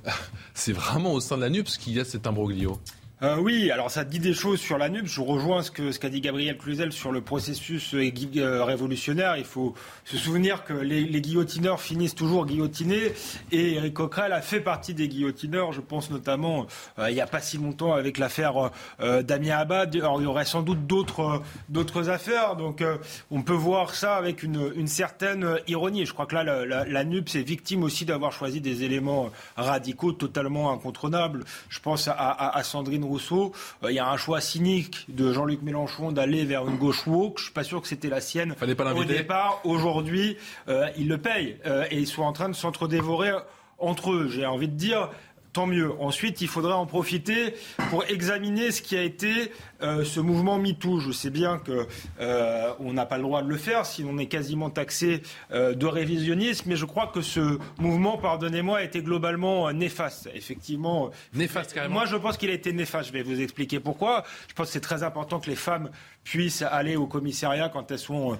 c'est 0.55 0.73
vraiment 0.73 1.13
au 1.13 1.21
sein 1.21 1.37
de 1.37 1.43
la 1.43 1.51
NUPS 1.51 1.79
qu'il 1.79 1.95
y 1.95 2.01
a 2.01 2.05
cet 2.05 2.27
imbroglio. 2.27 2.79
Euh, 3.23 3.37
oui, 3.39 3.71
alors 3.71 3.89
ça 3.89 4.03
dit 4.03 4.19
des 4.19 4.35
choses 4.35 4.59
sur 4.59 4.79
la 4.79 4.89
NUP. 4.89 5.07
Je 5.07 5.21
rejoins 5.21 5.63
ce 5.63 5.71
qu'a 5.71 5.93
ce 5.93 6.01
qu'a 6.01 6.09
dit 6.09 6.21
Gabriel 6.21 6.59
Cluzel 6.59 6.91
sur 6.91 7.13
le 7.13 7.21
processus 7.21 7.95
euh, 7.95 8.11
euh, 8.39 8.65
révolutionnaire. 8.65 9.37
Il 9.37 9.45
faut 9.45 9.75
se 10.05 10.17
souvenir 10.17 10.65
que 10.65 10.73
les, 10.73 11.21
guillotineurs 11.21 11.81
finissent 11.81 12.17
toujours 12.17 12.47
guillotinés. 12.47 13.13
Et 13.53 13.75
Eric 13.75 13.95
Coquerel 13.95 14.33
a 14.33 14.43
fait 14.43 14.59
partie 14.59 14.93
des 14.93 15.07
guillotineurs. 15.07 15.71
Je 15.71 15.81
pense 15.81 16.11
notamment, 16.11 16.67
il 16.99 17.15
n'y 17.15 17.21
a 17.21 17.29
pas 17.29 17.41
si 17.41 17.59
longtemps, 17.59 17.93
avec 17.93 18.19
l'affaire 18.19 18.71
Damien 18.99 19.57
Abad. 19.57 19.95
Il 19.95 20.01
y 20.01 20.27
aurait 20.27 20.45
sans 20.45 20.63
doute 20.63 20.89
d'autres 20.89 21.43
d'autres 21.69 22.09
affaires. 22.09 22.57
Donc 22.57 22.83
on 23.31 23.43
peut 23.43 23.53
voir 23.53 23.95
ça 23.95 24.17
avec 24.17 24.43
une, 24.43 24.73
une 24.75 24.89
certaine 24.89 25.59
ironie. 25.69 26.07
Je 26.07 26.13
crois 26.13 26.27
que 26.27 26.35
là, 26.35 26.43
la, 26.43 26.85
la, 26.85 27.05
NUP 27.05 27.29
est 27.37 27.43
victime 27.43 27.85
aussi 27.85 28.05
d'avoir 28.05 28.33
choisi 28.33 28.61
des 28.61 28.83
éléments 28.83 29.31
radicaux 29.57 30.13
totalement 30.13 30.73
incontrôlables. 30.73 31.45
Je 31.69 31.79
pense 31.79 32.09
à 32.09 32.61
Sandrine 32.65 33.05
Rousseau, 33.13 33.53
euh, 33.85 33.93
il 33.93 33.97
y 33.97 33.99
a 33.99 34.09
un 34.09 34.17
choix 34.17 34.41
cynique 34.41 35.05
de 35.09 35.33
Jean-Luc 35.33 35.61
Mélenchon 35.63 36.13
d'aller 36.13 36.45
vers 36.45 36.67
une 36.67 36.77
gauche 36.77 37.07
woke. 37.07 37.39
Je 37.39 37.45
suis 37.45 37.53
pas 37.53 37.65
sûr 37.65 37.83
que 37.83 37.89
c'était 37.89 38.09
la 38.09 38.23
sienne 38.23 38.55
Fallait 38.59 38.75
pas 38.75 38.95
au 38.95 39.05
départ. 39.05 39.61
Aujourd'hui, 39.65 40.39
euh, 40.69 40.89
ils 40.97 41.09
le 41.09 41.19
payent 41.19 41.59
euh, 41.67 41.85
et 41.91 41.99
ils 41.99 42.07
sont 42.07 42.23
en 42.23 42.33
train 42.33 42.49
de 42.49 42.55
s'entre-dévorer 42.55 43.33
entre 43.79 44.13
eux. 44.13 44.29
J'ai 44.29 44.47
envie 44.47 44.69
de 44.69 44.77
dire, 44.77 45.11
tant 45.53 45.67
mieux. 45.67 45.93
Ensuite, 46.01 46.41
il 46.41 46.49
faudrait 46.49 46.73
en 46.73 46.87
profiter 46.87 47.55
pour 47.91 48.05
examiner 48.05 48.71
ce 48.71 48.81
qui 48.81 48.97
a 48.97 49.03
été 49.03 49.53
euh, 49.83 50.05
ce 50.05 50.21
mouvement 50.21 50.59
MeToo. 50.59 51.01
Je 51.01 51.11
sais 51.11 51.31
bien 51.31 51.59
qu'on 51.59 51.87
euh, 52.21 52.93
n'a 52.93 53.07
pas 53.07 53.17
le 53.17 53.23
droit 53.23 53.43
de 53.43 53.49
le 53.49 53.57
faire, 53.57 53.85
sinon 53.85 54.11
on 54.13 54.19
est 54.19 54.27
quasiment 54.27 54.71
taxé 54.71 55.23
euh, 55.51 55.75
de 55.75 55.87
révisionnisme, 55.87 56.69
mais 56.69 56.77
je 56.77 56.85
crois 56.85 57.09
que 57.09 57.21
ce 57.21 57.59
mouvement, 57.79 58.17
pardonnez-moi, 58.17 58.79
a 58.79 58.83
été 58.83 59.03
globalement 59.03 59.73
néfaste. 59.73 60.29
Effectivement. 60.35 61.11
Néfaste 61.35 61.73
carrément. 61.73 61.95
Moi, 61.95 62.07
je 62.07 62.17
pense 62.17 62.37
qu'il 62.37 62.51
a 62.51 62.53
été 62.53 62.73
néfaste. 62.73 63.09
Je 63.09 63.13
vais 63.13 63.23
vous 63.23 63.41
expliquer 63.41 63.81
pourquoi. 63.81 64.25
Je 64.49 64.55
pense 64.55 64.69
que 64.69 64.73
c'est 64.73 64.81
très 64.81 65.03
important 65.03 65.41
que 65.41 65.51
les 65.51 65.57
femmes 65.57 65.91
puissent 66.25 66.63
aller 66.63 66.95
au 66.95 67.07
commissariat 67.07 67.69
quand 67.69 67.91
elles 67.91 67.99
sont 67.99 68.39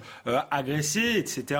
agressées, 0.51 1.17
etc. 1.17 1.59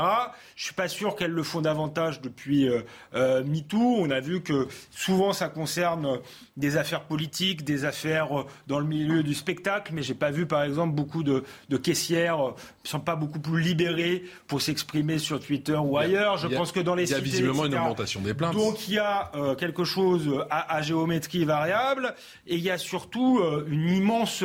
Je 0.56 0.66
suis 0.66 0.74
pas 0.74 0.88
sûr 0.88 1.18
qu'elles 1.18 1.32
le 1.32 1.44
font 1.44 1.60
davantage 1.60 2.22
depuis 2.22 2.70
MeToo. 3.14 3.98
On 4.00 4.10
a 4.10 4.22
vu 4.22 4.42
que 4.42 4.70
souvent 4.90 5.34
ça 5.34 5.50
concerne 5.50 6.20
des 6.56 6.78
affaires 6.78 7.04
politiques, 7.04 7.66
des 7.66 7.84
affaires 7.84 8.46
dans 8.68 8.80
le 8.80 8.86
milieu 8.86 9.22
du 9.22 9.34
spectacle 9.34 9.73
mais 9.92 10.02
j'ai 10.02 10.14
pas 10.14 10.32
vu, 10.32 10.46
par 10.46 10.64
exemple, 10.64 10.94
beaucoup 10.94 11.24
de, 11.24 11.44
caissières 11.78 12.38
ne 12.38 12.44
euh, 12.44 12.54
sont 12.84 13.00
pas 13.00 13.16
beaucoup 13.16 13.40
plus 13.40 13.62
libérées 13.62 14.24
pour 14.48 14.62
s'exprimer 14.62 15.18
sur 15.18 15.40
Twitter 15.40 15.76
ou 15.76 15.98
ailleurs. 15.98 16.38
Je 16.38 16.48
pense 16.48 16.72
que 16.72 16.80
dans 16.80 16.96
les 16.96 17.10
Il 17.10 17.12
y 17.12 17.16
a 17.16 17.20
visiblement 17.20 17.66
une 17.66 17.76
augmentation 17.76 18.22
des 18.22 18.34
plaintes. 18.34 18.54
Donc 18.54 18.88
il 18.88 18.96
y 18.96 19.00
a 19.00 19.32
euh, 19.36 19.56
quelque 19.56 19.84
chose 19.84 20.46
à, 20.50 20.82
géométrie 20.82 21.46
variable 21.46 22.16
et 22.48 22.56
il 22.56 22.62
y 22.62 22.70
a 22.70 22.78
surtout 22.78 23.40
euh, 23.40 23.66
une 23.70 23.90
immense 23.90 24.44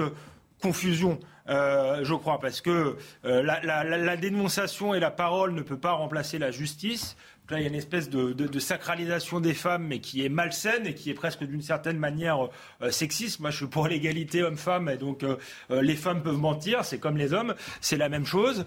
confusion. 0.60 1.18
je 1.46 2.14
crois, 2.14 2.40
parce 2.40 2.60
que 2.60 2.96
la, 3.24 4.16
dénonciation 4.16 4.94
et 4.94 5.00
la 5.00 5.10
parole 5.10 5.54
ne 5.54 5.62
peut 5.62 5.78
pas 5.78 5.92
remplacer 5.92 6.38
la 6.38 6.50
justice. 6.50 7.16
Là, 7.50 7.58
il 7.60 7.62
y 7.62 7.64
a 7.64 7.68
une 7.68 7.74
espèce 7.74 8.10
de, 8.10 8.58
sacralisation 8.58 9.40
des 9.40 9.54
femmes, 9.54 9.86
mais 9.86 10.00
qui 10.00 10.22
est 10.22 10.28
malsaine 10.28 10.86
et 10.86 10.94
qui 10.94 11.08
est 11.08 11.14
presque 11.14 11.44
d'une 11.44 11.62
certaine 11.62 11.96
manière 11.96 12.48
euh, 12.82 12.90
sexiste. 12.90 13.40
Moi, 13.40 13.50
je 13.50 13.56
suis 13.56 13.66
pour 13.66 13.88
l'égalité 13.88 14.42
homme-femme, 14.42 14.90
et 14.90 14.98
donc 14.98 15.22
euh, 15.22 15.36
euh, 15.70 15.80
les 15.80 15.96
femmes 15.96 16.22
peuvent 16.22 16.36
mentir, 16.36 16.84
c'est 16.84 16.98
comme 16.98 17.16
les 17.16 17.32
hommes, 17.32 17.54
c'est 17.80 17.96
la 17.96 18.10
même 18.10 18.26
chose. 18.26 18.66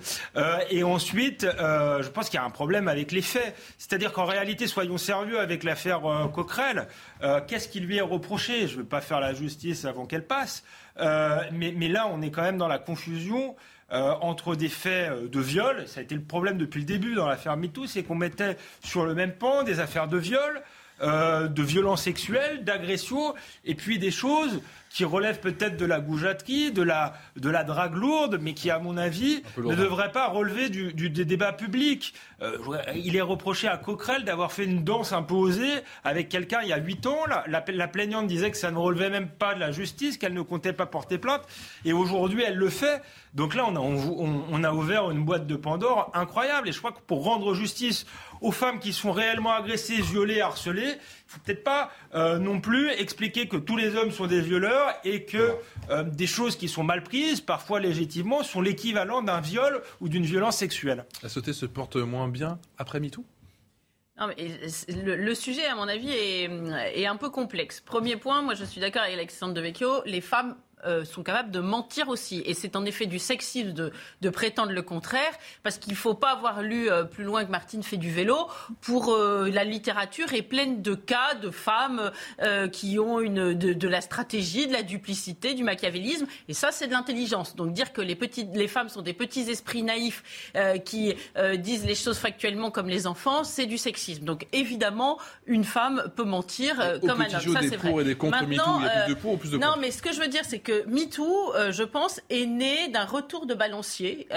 et 0.70 0.84
ensuite, 0.84 1.46
je 1.46 2.10
pense 2.10 2.30
qu'il 2.30 2.40
y 2.40 2.42
a 2.42 2.46
un 2.46 2.50
problème 2.50 2.88
avec 2.88 3.12
les 3.12 3.22
faits. 3.22 3.56
C'est-à-dire 3.78 4.14
qu'en 4.14 4.26
réalité, 4.26 4.66
soyons 4.66 4.98
sérieux 4.98 5.40
avec 5.40 5.64
l'affaire 5.64 6.02
Coquerel. 6.34 6.88
Qu'est-ce 7.48 7.68
qui 7.68 7.80
lui 7.80 7.98
est 7.98 8.02
reproché? 8.02 8.68
Je 8.68 8.74
ne 8.74 8.82
veux 8.82 8.88
pas 8.88 9.02
faire 9.02 9.20
la 9.20 9.34
justice 9.34 9.86
avant 9.86 10.06
qu'elle 10.06 10.26
passe, 10.26 10.64
mais, 10.98 11.74
mais 11.76 11.88
là, 11.88 12.08
on 12.12 12.22
est 12.22 12.32
quand 12.32 12.44
même 12.44 12.58
dans 12.58 12.68
la 12.68 12.80
confusion. 12.80 13.56
Euh, 13.94 14.14
entre 14.22 14.56
des 14.56 14.70
faits 14.70 15.12
euh, 15.12 15.28
de 15.28 15.40
viol, 15.42 15.86
ça 15.86 16.00
a 16.00 16.04
été 16.04 16.16
le 16.16 16.22
problème 16.22 16.58
depuis 16.58 16.80
le 16.80 16.86
début 16.86 17.14
dans 17.14 17.28
l'affaire 17.28 17.58
MeToo, 17.58 17.88
c'est 17.88 18.04
qu'on 18.04 18.16
mettait 18.16 18.56
sur 18.82 19.06
le 19.06 19.14
même 19.14 19.34
pan 19.34 19.64
des 19.64 19.82
affaires 19.82 20.08
de 20.08 20.18
viol, 20.18 20.62
euh, 21.02 21.50
de 21.50 21.62
violences 21.62 22.04
sexuelles, 22.04 22.64
d'agressions, 22.64 23.34
et 23.66 23.76
puis 23.76 24.00
des 24.00 24.12
choses 24.12 24.62
qui 24.94 25.06
relève 25.06 25.40
peut-être 25.40 25.78
de 25.78 25.86
la 25.86 26.02
goujaterie, 26.02 26.72
de 26.72 26.82
la, 26.82 27.14
de 27.38 27.50
la 27.50 27.64
drague 27.64 27.96
lourde, 27.96 28.40
mais 28.42 28.54
qui, 28.54 28.70
à 28.70 28.80
mon 28.80 28.98
avis, 28.98 29.42
ne 29.58 29.74
devrait 29.74 30.12
pas 30.12 30.28
relever 30.28 30.70
du, 30.70 30.94
du 30.94 31.10
des 31.10 31.24
débats 31.24 31.54
publics. 31.54 32.14
Euh, 32.42 32.58
il 32.96 33.16
est 33.16 33.22
reproché 33.22 33.68
à 33.68 33.78
Coquerel 33.78 34.26
d'avoir 34.26 34.52
fait 34.52 34.66
une 34.66 34.84
danse 34.84 35.14
un 35.14 35.24
peu 35.24 35.36
osée 35.36 35.82
avec 36.04 36.28
quelqu'un 36.28 36.60
il 36.64 36.70
y 36.70 36.74
a 36.74 36.78
8 36.78 37.06
ans. 37.08 37.26
La, 37.28 37.44
la, 37.48 37.64
la, 37.68 37.88
plaignante 37.88 38.28
disait 38.28 38.52
que 38.52 38.58
ça 38.58 38.72
ne 38.72 38.78
relevait 38.78 39.10
même 39.10 39.30
pas 39.30 39.54
de 39.54 39.60
la 39.60 39.72
justice, 39.72 40.18
qu'elle 40.18 40.34
ne 40.34 40.42
comptait 40.42 40.74
pas 40.74 40.86
porter 40.86 41.18
plainte. 41.18 41.44
Et 41.86 41.94
aujourd'hui, 41.94 42.44
elle 42.46 42.58
le 42.58 42.70
fait. 42.70 43.02
Donc 43.34 43.56
là, 43.56 43.66
on 43.68 43.76
a, 43.78 43.80
on, 43.80 44.44
on 44.52 44.64
a 44.64 44.74
ouvert 44.74 45.10
une 45.10 45.24
boîte 45.24 45.48
de 45.48 45.56
Pandore 45.56 46.12
incroyable. 46.14 46.68
Et 46.68 46.74
je 46.74 46.80
crois 46.80 46.92
que 46.92 47.00
pour 47.00 47.24
rendre 47.24 47.54
justice 47.54 48.06
aux 48.42 48.52
femmes 48.52 48.80
qui 48.80 48.92
sont 48.92 49.12
réellement 49.12 49.54
agressées, 49.54 50.02
violées, 50.02 50.42
harcelées, 50.42 50.98
faut 51.32 51.40
peut-être 51.40 51.64
pas 51.64 51.92
euh, 52.14 52.38
non 52.38 52.60
plus 52.60 52.90
expliquer 52.92 53.48
que 53.48 53.58
tous 53.58 53.78
les 53.78 53.96
hommes 53.96 54.12
sont 54.12 54.28
des 54.28 54.42
violeurs 54.42 54.94
et 55.04 55.24
que 55.24 55.56
euh, 55.90 56.04
des 56.04 56.28
choses 56.28 56.58
qui 56.58 56.68
sont 56.68 56.84
mal 56.84 57.04
prises, 57.04 57.40
parfois 57.42 57.80
légitimement, 57.80 58.44
sont 58.44 58.62
l'équivalent 58.62 59.22
d'un 59.22 59.40
viol 59.40 59.82
ou 60.02 60.10
d'une 60.10 60.26
violence 60.26 60.58
sexuelle. 60.58 61.06
La 61.24 61.30
société 61.30 61.54
se 61.54 61.66
porte 61.66 61.96
moins 61.96 62.28
bien 62.28 62.60
après 62.78 63.00
MeToo? 63.00 63.24
Non, 64.20 64.28
mais 64.28 64.60
le, 64.90 65.16
le, 65.16 65.36
sujet, 65.36 65.66
à 65.66 65.76
mon 65.76 65.88
avis, 65.88 66.12
est, 66.12 66.50
est, 66.96 67.08
un 67.08 67.16
peu 67.16 67.30
complexe. 67.30 67.80
Premier 67.80 68.18
point, 68.18 68.42
moi 68.42 68.54
je 68.54 68.66
suis 68.66 68.82
d'accord 68.82 69.02
avec 69.04 69.16
Alexandre 69.16 69.54
de 69.54 69.62
Vecchio, 69.62 70.04
les 70.06 70.22
femmes 70.22 70.58
euh, 70.86 71.06
sont 71.06 71.24
capables 71.24 71.52
de 71.52 71.60
mentir 71.60 72.10
aussi. 72.10 72.42
Et 72.46 72.54
c'est 72.54 72.76
en 72.76 72.86
effet 72.86 73.06
du 73.06 73.20
sexisme 73.20 73.72
de, 73.72 73.92
de 74.22 74.30
prétendre 74.30 74.72
le 74.72 74.82
contraire, 74.82 75.32
parce 75.64 75.78
qu'il 75.78 75.94
ne 75.94 75.98
faut 75.98 76.14
pas 76.14 76.32
avoir 76.32 76.62
lu 76.62 76.90
euh, 76.90 77.04
plus 77.04 77.24
loin 77.24 77.46
que 77.46 77.52
Martine 77.52 77.84
fait 77.84 77.98
du 77.98 78.12
vélo. 78.12 78.48
Pour 78.82 79.14
euh, 79.14 79.50
la 79.50 79.64
littérature 79.64 80.34
est 80.34 80.42
pleine 80.42 80.82
de 80.82 80.96
cas 80.96 81.36
de 81.36 81.50
femmes 81.50 82.12
qui 82.72 83.00
ont 83.00 83.20
une, 83.20 83.54
de, 83.54 83.74
de, 83.74 83.88
la 83.88 84.02
stratégie, 84.02 84.68
de 84.68 84.74
la 84.74 84.84
duplicité, 84.84 85.54
du 85.54 85.64
machiavélisme. 85.64 86.26
Et 86.48 86.54
ça, 86.54 86.72
c'est 86.72 86.88
de 86.88 86.92
l'intelligence. 86.92 87.56
Donc 87.56 87.74
dire 87.74 87.94
que 87.94 88.02
les, 88.02 88.16
petites, 88.16 88.56
les 88.56 88.68
femmes 88.68 88.90
sont 88.90 89.02
des 89.02 89.14
petits 89.14 89.50
esprits 89.50 89.84
naïfs 89.84 90.52
qui 90.86 91.14
disent 91.58 91.86
les 91.86 91.96
choses 91.96 92.18
factuellement 92.18 92.72
comme 92.72 92.90
les 92.90 93.08
enfants, 93.08 93.44
c'est 93.44 93.66
du 93.66 93.78
sexisme. 93.78 94.26
Donc 94.26 94.48
évidemment, 94.52 95.18
une 95.46 95.64
femme 95.64 96.12
peut 96.16 96.24
mentir 96.24 96.76
comme 97.02 97.22
un 97.22 97.34
homme. 97.34 97.54
Ça, 97.54 97.62
c'est 97.62 97.78
vrai. 97.78 97.94
Maintenant, 97.94 98.80
il 98.80 98.86
y 98.86 98.90
a 98.90 99.04
plus 99.06 99.16
de 99.16 99.20
pour 99.20 99.34
ou 99.34 99.38
plus 99.38 99.52
de 99.52 99.58
non, 99.58 99.76
mais 99.80 99.92
ce 99.92 100.02
que 100.02 100.12
je 100.12 100.20
veux 100.20 100.28
dire, 100.28 100.44
c'est 100.44 100.60
que 100.60 100.71
que 100.72 100.88
MeToo, 100.88 101.54
euh, 101.54 101.72
je 101.72 101.84
pense, 101.84 102.22
est 102.30 102.46
né 102.46 102.88
d'un 102.88 103.06
retour 103.06 103.46
de 103.46 103.54
balancier. 103.54 104.28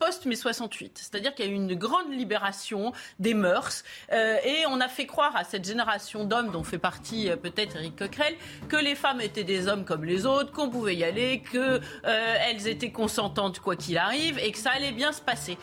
Post-mai 0.00 0.34
68. 0.34 0.96
C'est-à-dire 0.96 1.34
qu'il 1.34 1.44
y 1.44 1.48
a 1.48 1.50
eu 1.52 1.54
une 1.54 1.74
grande 1.74 2.10
libération 2.10 2.92
des 3.18 3.34
mœurs 3.34 3.84
euh, 4.12 4.36
et 4.44 4.64
on 4.68 4.80
a 4.80 4.88
fait 4.88 5.04
croire 5.04 5.36
à 5.36 5.44
cette 5.44 5.66
génération 5.66 6.24
d'hommes 6.24 6.50
dont 6.50 6.64
fait 6.64 6.78
partie 6.78 7.28
euh, 7.28 7.36
peut-être 7.36 7.76
Eric 7.76 7.96
Coquerel 7.96 8.34
que 8.70 8.76
les 8.76 8.94
femmes 8.94 9.20
étaient 9.20 9.44
des 9.44 9.68
hommes 9.68 9.84
comme 9.84 10.04
les 10.04 10.24
autres, 10.24 10.52
qu'on 10.52 10.70
pouvait 10.70 10.96
y 10.96 11.04
aller, 11.04 11.42
qu'elles 11.52 11.82
euh, 12.06 12.64
étaient 12.64 12.90
consentantes 12.90 13.60
quoi 13.60 13.76
qu'il 13.76 13.98
arrive 13.98 14.38
et 14.38 14.52
que 14.52 14.58
ça 14.58 14.70
allait 14.70 14.92
bien 14.92 15.12
se 15.12 15.20
passer. 15.20 15.58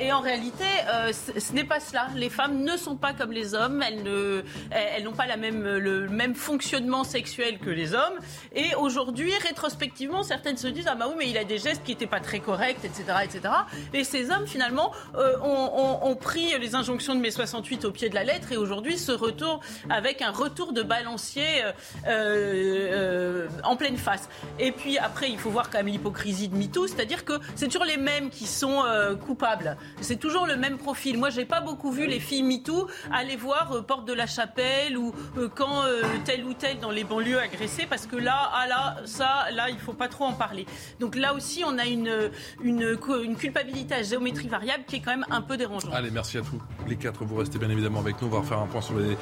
Et 0.00 0.12
en 0.12 0.20
réalité, 0.20 0.64
ce 1.12 1.52
n'est 1.52 1.64
pas 1.64 1.78
cela. 1.78 2.08
Les 2.16 2.28
femmes 2.28 2.64
ne 2.64 2.76
sont 2.76 2.96
pas 2.96 3.12
comme 3.12 3.30
les 3.30 3.54
hommes, 3.54 3.82
elles 3.82 5.04
n'ont 5.04 5.12
pas 5.12 5.26
le 5.36 6.08
même 6.08 6.34
fonctionnement 6.34 7.04
sexuel 7.04 7.58
que 7.58 7.70
les 7.70 7.94
hommes. 7.94 8.18
Et 8.52 8.74
aujourd'hui, 8.74 9.32
rétrospectivement, 9.42 10.24
certaines 10.24 10.56
se 10.56 10.66
disent 10.66 10.88
ah 10.88 10.96
bah 10.96 11.06
oui 11.08 11.14
mais 11.18 11.30
il 11.30 11.38
a 11.38 11.44
des 11.44 11.58
gestes 11.58 11.84
qui 11.84 11.92
n'étaient 11.92 12.06
pas 12.06 12.20
très 12.20 12.40
corrects, 12.40 12.84
etc., 12.84 13.04
etc. 13.24 13.52
Et 13.94 14.04
ces 14.04 14.30
hommes, 14.30 14.46
finalement, 14.46 14.92
euh, 15.16 15.36
ont, 15.42 16.16
pris 16.16 16.58
les 16.58 16.74
injonctions 16.74 17.14
de 17.14 17.20
mai 17.20 17.30
68 17.30 17.84
au 17.84 17.92
pied 17.92 18.08
de 18.08 18.14
la 18.14 18.24
lettre 18.24 18.52
et 18.52 18.56
aujourd'hui 18.56 18.98
se 18.98 19.12
retournent 19.12 19.60
avec 19.88 20.22
un 20.22 20.30
retour 20.30 20.72
de 20.72 20.82
balancier 20.82 21.62
euh, 21.64 21.72
euh, 22.06 23.48
en 23.64 23.76
pleine 23.76 23.96
face. 23.96 24.28
Et 24.58 24.72
puis 24.72 24.98
après, 24.98 25.30
il 25.30 25.38
faut 25.38 25.50
voir 25.50 25.70
quand 25.70 25.78
même 25.78 25.86
l'hypocrisie 25.86 26.48
de 26.48 26.56
MeToo, 26.56 26.86
c'est-à-dire 26.88 27.24
que 27.24 27.34
c'est 27.54 27.68
toujours 27.68 27.86
les 27.86 27.96
mêmes 27.96 28.30
qui 28.30 28.46
sont 28.46 28.82
coupables. 29.24 29.76
C'est 30.00 30.18
toujours 30.18 30.46
le 30.46 30.56
même 30.56 30.78
profil. 30.78 31.18
Moi, 31.18 31.30
j'ai 31.30 31.44
pas 31.44 31.60
beaucoup 31.60 31.90
vu 31.90 32.06
les 32.06 32.20
filles 32.20 32.42
MeToo 32.42 32.88
aller 33.12 33.36
voir 33.36 33.84
Porte 33.86 34.06
de 34.06 34.12
la 34.12 34.26
Chapelle 34.26 34.96
ou 34.96 35.14
quand 35.54 35.84
tel 36.24 36.44
ou 36.44 36.54
tel 36.54 36.78
dans 36.80 36.90
les 36.90 37.04
banlieues 37.04 37.38
agressées, 37.38 37.86
parce 37.88 38.06
que 38.06 38.16
là, 38.16 38.50
ah 38.52 38.66
là, 38.66 38.96
ça, 39.04 39.46
là, 39.52 39.70
il 39.70 39.78
faut 39.78 39.92
pas 39.92 40.08
trop 40.08 40.24
en 40.24 40.32
parler. 40.32 40.66
Donc 40.98 41.16
là 41.16 41.34
aussi, 41.34 41.62
on 41.64 41.78
a 41.78 41.86
une, 41.86 42.30
une, 42.62 42.98
une 43.22 43.36
culpabilité 43.50 43.94
à 43.94 44.02
géométrie 44.02 44.48
variable 44.48 44.84
qui 44.86 44.96
est 44.96 45.00
quand 45.00 45.10
même 45.10 45.26
un 45.30 45.42
peu 45.42 45.56
dérangeante. 45.56 45.92
Allez, 45.92 46.10
merci 46.10 46.38
à 46.38 46.42
tous. 46.42 46.60
Les 46.88 46.96
quatre, 46.96 47.24
vous 47.24 47.36
restez 47.36 47.58
bien 47.58 47.70
évidemment 47.70 48.00
avec 48.00 48.20
nous. 48.22 48.28
On 48.28 48.30
va 48.30 48.38
refaire 48.38 48.58
un 48.58 48.66
point 48.66 48.80
sur 48.80 48.96
les 48.98 49.16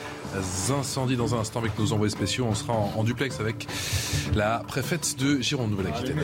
incendies 0.70 1.16
dans 1.16 1.34
un 1.34 1.38
instant 1.38 1.60
avec 1.60 1.78
nos 1.78 1.92
envoyés 1.92 2.10
spéciaux. 2.10 2.46
On 2.48 2.54
sera 2.54 2.74
en, 2.74 3.04
duplex 3.04 3.40
avec 3.40 3.66
la 4.34 4.62
préfète 4.66 5.18
de 5.18 5.40
Gironde, 5.40 5.70
Nouvelle-Aquitaine. 5.70 6.22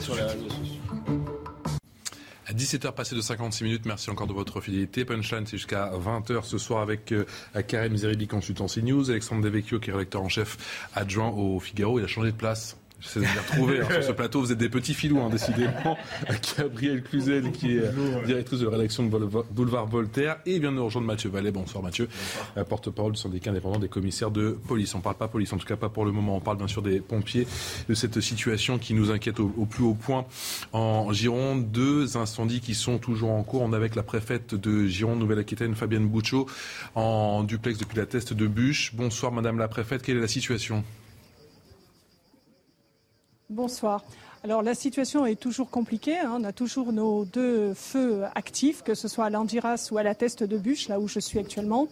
À 2.47 2.53
17h 2.53 2.93
passé 2.93 3.17
de 3.17 3.23
56 3.23 3.65
minutes, 3.65 3.87
merci 3.87 4.11
encore 4.11 4.27
de 4.27 4.35
votre 4.35 4.61
fidélité. 4.61 5.07
Punchline, 5.07 5.47
c'est 5.47 5.57
jusqu'à 5.57 5.91
20h 5.93 6.45
ce 6.45 6.59
soir 6.59 6.83
avec 6.83 7.11
euh, 7.13 7.25
Karim 7.67 7.97
Zeribi, 7.97 8.27
consultant 8.27 8.67
CNews, 8.67 9.11
Alexandre 9.11 9.41
Devecchio, 9.41 9.81
qui 9.81 9.89
est 9.89 9.93
rédacteur 9.95 10.21
en 10.21 10.29
chef 10.29 10.59
adjoint 10.95 11.31
au 11.31 11.59
Figaro. 11.59 11.99
Il 11.99 12.05
a 12.05 12.09
changé 12.09 12.33
de 12.33 12.37
place. 12.37 12.77
J'essaie 13.05 13.21
de 13.21 13.25
les 13.25 13.41
retrouver 13.41 13.81
hein, 13.81 13.89
sur 13.91 14.03
ce 14.03 14.13
plateau. 14.13 14.41
Vous 14.41 14.53
êtes 14.53 14.59
des 14.59 14.69
petits 14.69 14.95
filous, 14.95 15.21
hein, 15.21 15.29
décidément. 15.31 15.97
Gabriel 16.59 17.03
Cluzel, 17.03 17.53
qui 17.53 17.77
est 17.77 17.83
directrice 18.27 18.61
de 18.61 18.67
la 18.67 18.77
rédaction 18.77 19.05
de 19.05 19.17
Boulevard 19.51 19.87
Voltaire. 19.87 20.39
Et 20.47 20.59
vient 20.59 20.73
de 20.73 20.77
nous 20.77 20.85
rejoindre 20.85 21.07
Mathieu 21.07 21.31
Vallet. 21.31 21.51
Bonsoir 21.51 21.83
Mathieu. 21.83 22.09
Porte-parole 22.69 23.13
du 23.13 23.21
syndicat 23.21 23.51
indépendant 23.51 23.79
des 23.79 23.89
commissaires 23.89 24.31
de 24.31 24.59
police. 24.67 24.95
On 24.95 24.99
ne 24.99 25.03
parle 25.03 25.17
pas 25.17 25.29
police, 25.29 25.53
en 25.53 25.59
tout 25.59 25.67
cas 25.67 25.77
pas 25.77 25.89
pour 25.89 26.05
le 26.05 26.13
moment. 26.13 26.37
On 26.37 26.41
parle 26.41 26.57
bien 26.57 26.69
sûr 26.69 26.83
des 26.83 27.01
pompiers, 27.01 27.47
de 27.89 27.95
cette 27.95 28.21
situation 28.21 28.79
qui 28.79 28.95
nous 28.95 29.11
inquiète 29.11 29.41
au, 29.41 29.49
plus 29.49 29.85
haut 29.85 29.95
point 29.95 30.25
en 30.73 31.13
Gironde. 31.13 31.71
Deux 31.71 32.17
incendies 32.17 32.61
qui 32.61 32.75
sont 32.75 32.99
toujours 32.99 33.31
en 33.33 33.43
cours. 33.43 33.63
On 33.63 33.73
est 33.73 33.77
avec 33.77 33.95
la 33.95 34.03
préfète 34.03 34.55
de 34.55 34.87
Gironde, 34.87 35.19
Nouvelle-Aquitaine, 35.19 35.75
Fabienne 35.75 36.09
Bouchot, 36.09 36.47
en 36.95 37.43
duplex 37.43 37.79
depuis 37.79 37.99
la 37.99 38.07
teste 38.07 38.33
de 38.33 38.47
bûche. 38.47 38.95
Bonsoir 38.95 39.33
Madame 39.33 39.59
la 39.59 39.69
préfète. 39.69 40.03
Quelle 40.03 40.17
est 40.17 40.21
la 40.21 40.29
situation? 40.29 40.85
Bonsoir. 43.55 44.03
Alors 44.43 44.63
la 44.63 44.75
situation 44.75 45.25
est 45.25 45.41
toujours 45.41 45.71
compliquée. 45.71 46.19
Hein. 46.19 46.33
On 46.39 46.45
a 46.45 46.53
toujours 46.53 46.93
nos 46.93 47.25
deux 47.25 47.73
feux 47.73 48.25
actifs, 48.35 48.83
que 48.83 48.95
ce 48.95 49.07
soit 49.07 49.25
à 49.25 49.31
l'Andiras 49.31 49.89
ou 49.91 49.97
à 49.97 50.03
la 50.03 50.15
Teste 50.15 50.43
de 50.43 50.59
Bûche, 50.59 50.89
là 50.89 51.01
où 51.01 51.07
je 51.09 51.19
suis 51.19 51.39
actuellement. 51.39 51.87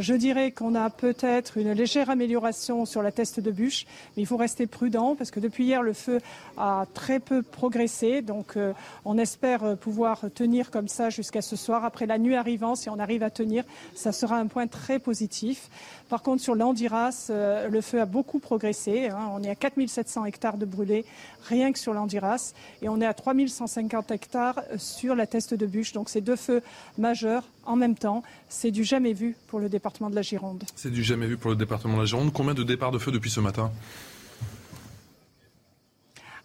Je 0.00 0.14
dirais 0.14 0.50
qu'on 0.50 0.74
a 0.74 0.90
peut-être 0.90 1.58
une 1.58 1.70
légère 1.72 2.10
amélioration 2.10 2.86
sur 2.86 3.02
la 3.02 3.12
Teste 3.12 3.38
de 3.38 3.50
Bûche, 3.52 3.84
mais 4.16 4.22
il 4.24 4.26
faut 4.26 4.38
rester 4.38 4.66
prudent 4.66 5.14
parce 5.14 5.30
que 5.30 5.38
depuis 5.38 5.64
hier, 5.64 5.82
le 5.82 5.92
feu 5.92 6.18
a 6.56 6.86
très 6.92 7.20
peu 7.20 7.42
progressé. 7.42 8.20
Donc 8.20 8.56
euh, 8.56 8.72
on 9.04 9.16
espère 9.16 9.76
pouvoir 9.76 10.22
tenir 10.34 10.72
comme 10.72 10.88
ça 10.88 11.08
jusqu'à 11.10 11.42
ce 11.42 11.54
soir. 11.54 11.84
Après 11.84 12.06
la 12.06 12.18
nuit 12.18 12.34
arrivant, 12.34 12.74
si 12.74 12.88
on 12.88 12.98
arrive 12.98 13.22
à 13.22 13.30
tenir, 13.30 13.64
ça 13.94 14.10
sera 14.10 14.38
un 14.38 14.48
point 14.48 14.66
très 14.66 14.98
positif. 14.98 15.68
Par 16.12 16.22
contre, 16.22 16.42
sur 16.42 16.54
l'Andiras, 16.54 17.28
euh, 17.30 17.70
le 17.70 17.80
feu 17.80 17.98
a 17.98 18.04
beaucoup 18.04 18.38
progressé. 18.38 19.08
Hein. 19.08 19.30
On 19.32 19.42
est 19.42 19.48
à 19.48 19.54
4700 19.54 20.26
hectares 20.26 20.58
de 20.58 20.66
brûlés, 20.66 21.06
rien 21.48 21.72
que 21.72 21.78
sur 21.78 21.94
l'Andiras. 21.94 22.52
Et 22.82 22.90
on 22.90 23.00
est 23.00 23.06
à 23.06 23.14
3150 23.14 24.10
hectares 24.10 24.58
euh, 24.58 24.76
sur 24.76 25.14
la 25.14 25.26
Teste 25.26 25.54
de 25.54 25.64
Bûche. 25.64 25.94
Donc, 25.94 26.10
c'est 26.10 26.20
deux 26.20 26.36
feux 26.36 26.60
majeurs 26.98 27.44
en 27.64 27.76
même 27.76 27.94
temps. 27.94 28.22
C'est 28.50 28.70
du 28.70 28.84
jamais 28.84 29.14
vu 29.14 29.34
pour 29.46 29.58
le 29.58 29.70
département 29.70 30.10
de 30.10 30.14
la 30.14 30.20
Gironde. 30.20 30.64
C'est 30.76 30.90
du 30.90 31.02
jamais 31.02 31.26
vu 31.26 31.38
pour 31.38 31.50
le 31.50 31.56
département 31.56 31.94
de 31.94 32.00
la 32.00 32.04
Gironde. 32.04 32.30
Combien 32.34 32.52
de 32.52 32.62
départs 32.62 32.90
de 32.92 32.98
feu 32.98 33.10
depuis 33.10 33.30
ce 33.30 33.40
matin? 33.40 33.72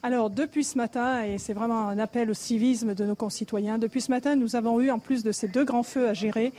Alors, 0.04 0.30
depuis 0.30 0.64
ce 0.64 0.78
matin, 0.78 1.24
et 1.26 1.38
c'est 1.38 1.54
vraiment 1.54 1.90
un 1.90 1.98
appel 1.98 2.30
au 2.30 2.34
civisme 2.34 2.94
de 2.94 3.04
nos 3.04 3.16
concitoyens, 3.16 3.78
depuis 3.78 4.00
ce 4.00 4.12
matin, 4.12 4.36
nous 4.36 4.56
avons 4.56 4.80
eu, 4.80 4.92
en 4.92 5.00
plus 5.00 5.24
de 5.24 5.34
ces 5.34 5.48
deux 5.50 5.66
grands 5.66 5.84
feux 5.84 6.08
à 6.08 6.14
gérer, 6.14 6.54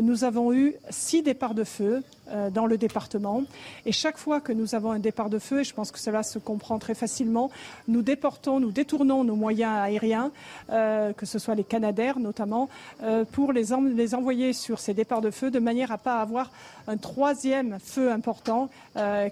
nous 0.00 0.24
avons 0.24 0.52
eu 0.52 0.74
six 0.90 1.22
départs 1.22 1.54
de 1.54 1.64
feu, 1.64 2.02
dans 2.50 2.66
le 2.66 2.78
département. 2.78 3.42
Et 3.84 3.92
chaque 3.92 4.16
fois 4.16 4.40
que 4.40 4.52
nous 4.52 4.74
avons 4.74 4.92
un 4.92 4.98
départ 4.98 5.28
de 5.28 5.38
feu, 5.38 5.60
et 5.60 5.64
je 5.64 5.74
pense 5.74 5.90
que 5.90 5.98
cela 5.98 6.22
se 6.22 6.38
comprend 6.38 6.78
très 6.78 6.94
facilement, 6.94 7.50
nous 7.88 8.02
déportons, 8.02 8.60
nous 8.60 8.70
détournons 8.70 9.24
nos 9.24 9.36
moyens 9.36 9.72
aériens, 9.72 10.30
euh, 10.70 11.12
que 11.12 11.26
ce 11.26 11.38
soit 11.38 11.54
les 11.54 11.64
Canadaires 11.64 12.18
notamment, 12.18 12.68
euh, 13.02 13.24
pour 13.24 13.52
les, 13.52 13.72
envoyer 14.14 14.52
sur 14.52 14.78
ces 14.78 14.94
départs 14.94 15.20
de 15.20 15.30
feu 15.30 15.50
de 15.50 15.58
manière 15.58 15.92
à 15.92 15.98
pas 15.98 16.20
avoir 16.20 16.50
un 16.86 16.96
troisième 16.96 17.78
feu 17.78 18.10
important 18.10 18.68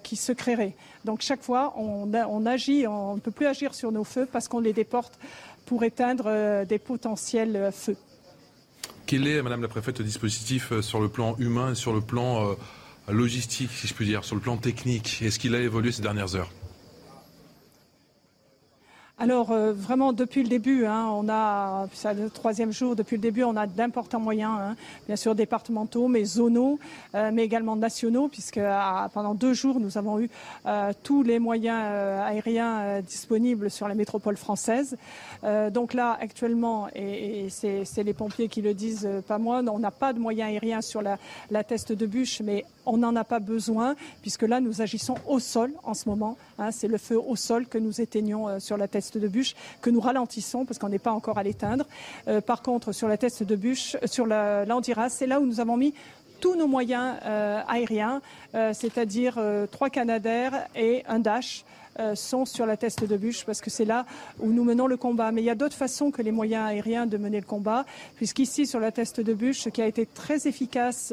qui 0.03 0.17
se 0.17 0.33
créerait. 0.33 0.75
Donc 1.05 1.21
chaque 1.21 1.43
fois, 1.43 1.75
on, 1.77 2.11
on 2.13 2.47
agit, 2.47 2.87
on 2.87 3.17
ne 3.17 3.21
peut 3.21 3.31
plus 3.31 3.47
agir 3.47 3.75
sur 3.75 3.93
nos 3.93 4.05
feux 4.05 4.27
parce 4.31 4.49
qu'on 4.49 4.61
les 4.61 4.73
déporte 4.73 5.19
pour 5.67 5.85
éteindre 5.85 6.65
des 6.65 6.79
potentiels 6.79 7.71
feux. 7.73 7.97
Quel 9.07 9.27
est, 9.27 9.43
Madame 9.43 9.63
la 9.63 9.69
Préfète, 9.69 9.99
le 9.99 10.05
dispositif 10.05 10.81
sur 10.81 11.01
le 11.01 11.09
plan 11.09 11.37
humain 11.39 11.73
et 11.73 11.75
sur 11.75 11.93
le 11.93 12.01
plan 12.01 12.57
logistique, 13.13 13.71
si 13.73 13.87
je 13.87 13.95
puis 13.95 14.07
dire, 14.07 14.25
sur 14.25 14.35
le 14.35 14.41
plan 14.41 14.57
technique 14.57 15.21
Est-ce 15.23 15.39
qu'il 15.39 15.55
a 15.55 15.61
évolué 15.61 15.93
ces 15.93 16.03
dernières 16.03 16.35
heures? 16.35 16.51
Alors 19.21 19.51
euh, 19.51 19.75
vraiment 19.75 20.15
depuis 20.15 20.43
le 20.43 20.49
début, 20.49 20.87
hein, 20.87 21.11
on 21.13 21.29
a, 21.29 21.87
c'est 21.93 22.15
le 22.15 22.31
troisième 22.31 22.73
jour, 22.73 22.97
depuis 22.97 23.17
le 23.17 23.21
début, 23.21 23.43
on 23.43 23.55
a 23.55 23.67
d'importants 23.67 24.19
moyens, 24.19 24.59
hein, 24.59 24.77
bien 25.07 25.17
sûr 25.17 25.35
départementaux, 25.35 26.09
mais 26.09 26.25
zonaux, 26.25 26.79
euh, 27.15 27.31
mais 27.31 27.45
également 27.45 27.77
nationaux, 27.77 28.29
puisque 28.29 28.61
pendant 29.13 29.35
deux 29.35 29.53
jours, 29.53 29.79
nous 29.79 29.99
avons 29.99 30.21
eu 30.21 30.31
euh, 30.65 30.93
tous 31.03 31.23
les 31.23 31.39
moyens 31.39 31.83
aériens 32.25 33.03
disponibles 33.03 33.71
sur 33.71 33.89
la 33.89 33.95
métropole 33.95 34.39
française. 34.39 34.97
donc 35.71 35.93
là, 35.93 36.17
actuellement, 36.19 36.89
et, 36.95 37.49
c'est, 37.51 37.85
les 38.03 38.15
pompiers 38.15 38.49
qui 38.49 38.63
le 38.63 38.73
disent, 38.73 39.09
pas 39.29 39.37
moi, 39.37 39.63
on 39.71 39.79
n'a 39.79 39.91
pas 39.91 40.15
de 40.15 40.19
moyens 40.19 40.49
aériens 40.49 40.81
sur 40.81 41.03
la, 41.03 41.19
la 41.51 41.63
teste 41.63 41.93
de 41.93 42.07
bûche, 42.07 42.41
mais 42.43 42.65
on 42.87 42.97
n'en 42.97 43.15
a 43.17 43.25
pas 43.25 43.41
besoin, 43.41 43.97
puisque 44.23 44.43
là, 44.43 44.61
nous 44.61 44.81
agissons 44.81 45.17
au 45.27 45.39
sol 45.41 45.73
en 45.85 45.93
ce 45.93 46.09
moment. 46.09 46.39
Hein, 46.59 46.71
c'est 46.71 46.89
le 46.89 46.97
feu 46.97 47.19
au 47.21 47.37
sol 47.37 47.67
que 47.67 47.77
nous 47.77 48.01
éteignons 48.01 48.59
sur 48.59 48.79
la 48.79 48.89
teste 48.89 49.10
de 49.19 49.29
bûche 49.29 49.55
que 49.81 49.91
nous 49.91 50.01
ralentissons 50.01 50.65
parce 50.65 50.79
qu'on 50.79 50.89
n'est 50.89 50.99
pas 50.99 51.13
encore 51.13 51.39
à 51.39 51.43
l'éteindre. 51.43 51.87
Euh, 52.29 52.41
par 52.41 52.63
contre, 52.63 52.93
sur 52.93 53.09
la 53.09 53.17
teste 53.17 53.43
de 53.43 53.57
bûche, 53.57 53.97
sur 54.05 54.27
l'Andiras, 54.27 55.09
c'est 55.09 55.27
là 55.27 55.41
où 55.41 55.47
nous 55.47 55.61
avons 55.61 55.77
mis 55.77 55.95
tous 56.41 56.57
nos 56.57 56.67
moyens 56.67 57.17
euh, 57.25 57.61
aériens, 57.69 58.23
euh, 58.55 58.73
c'est-à-dire 58.73 59.39
trois 59.71 59.91
Canadair 59.91 60.67
et 60.75 61.05
un 61.07 61.19
Dash. 61.19 61.65
Euh, 61.99 62.15
sont 62.15 62.45
sur 62.45 62.67
la 62.67 62.77
teste 62.77 63.05
de 63.05 63.17
bûche 63.17 63.45
parce 63.45 63.61
que 63.61 63.69
c'est 63.69 63.85
là 63.85 64.07
où 64.39 64.53
nous 64.53 64.63
menons 64.63 64.87
le 64.87 64.97
combat. 64.97 65.33
Mais 65.33 65.43
il 65.43 65.45
y 65.45 65.51
a 65.51 65.57
d'autres 65.57 65.75
façons 65.75 66.13
que 66.13 66.23
les 66.23 66.31
moyens 66.31 66.65
aériens 66.69 67.05
de 67.05 67.17
mener 67.17 67.41
le 67.41 67.47
combat, 67.47 67.85
puisqu'ici 68.15 68.65
sur 68.65 68.79
la 68.79 68.93
teste 68.93 69.21
de 69.21 69.35
bûche, 69.35 69.59
ce 69.59 69.71
qui 69.71 69.83
a 69.83 69.87
été 69.87 70.07
très 70.07 70.47
efficace, 70.47 71.13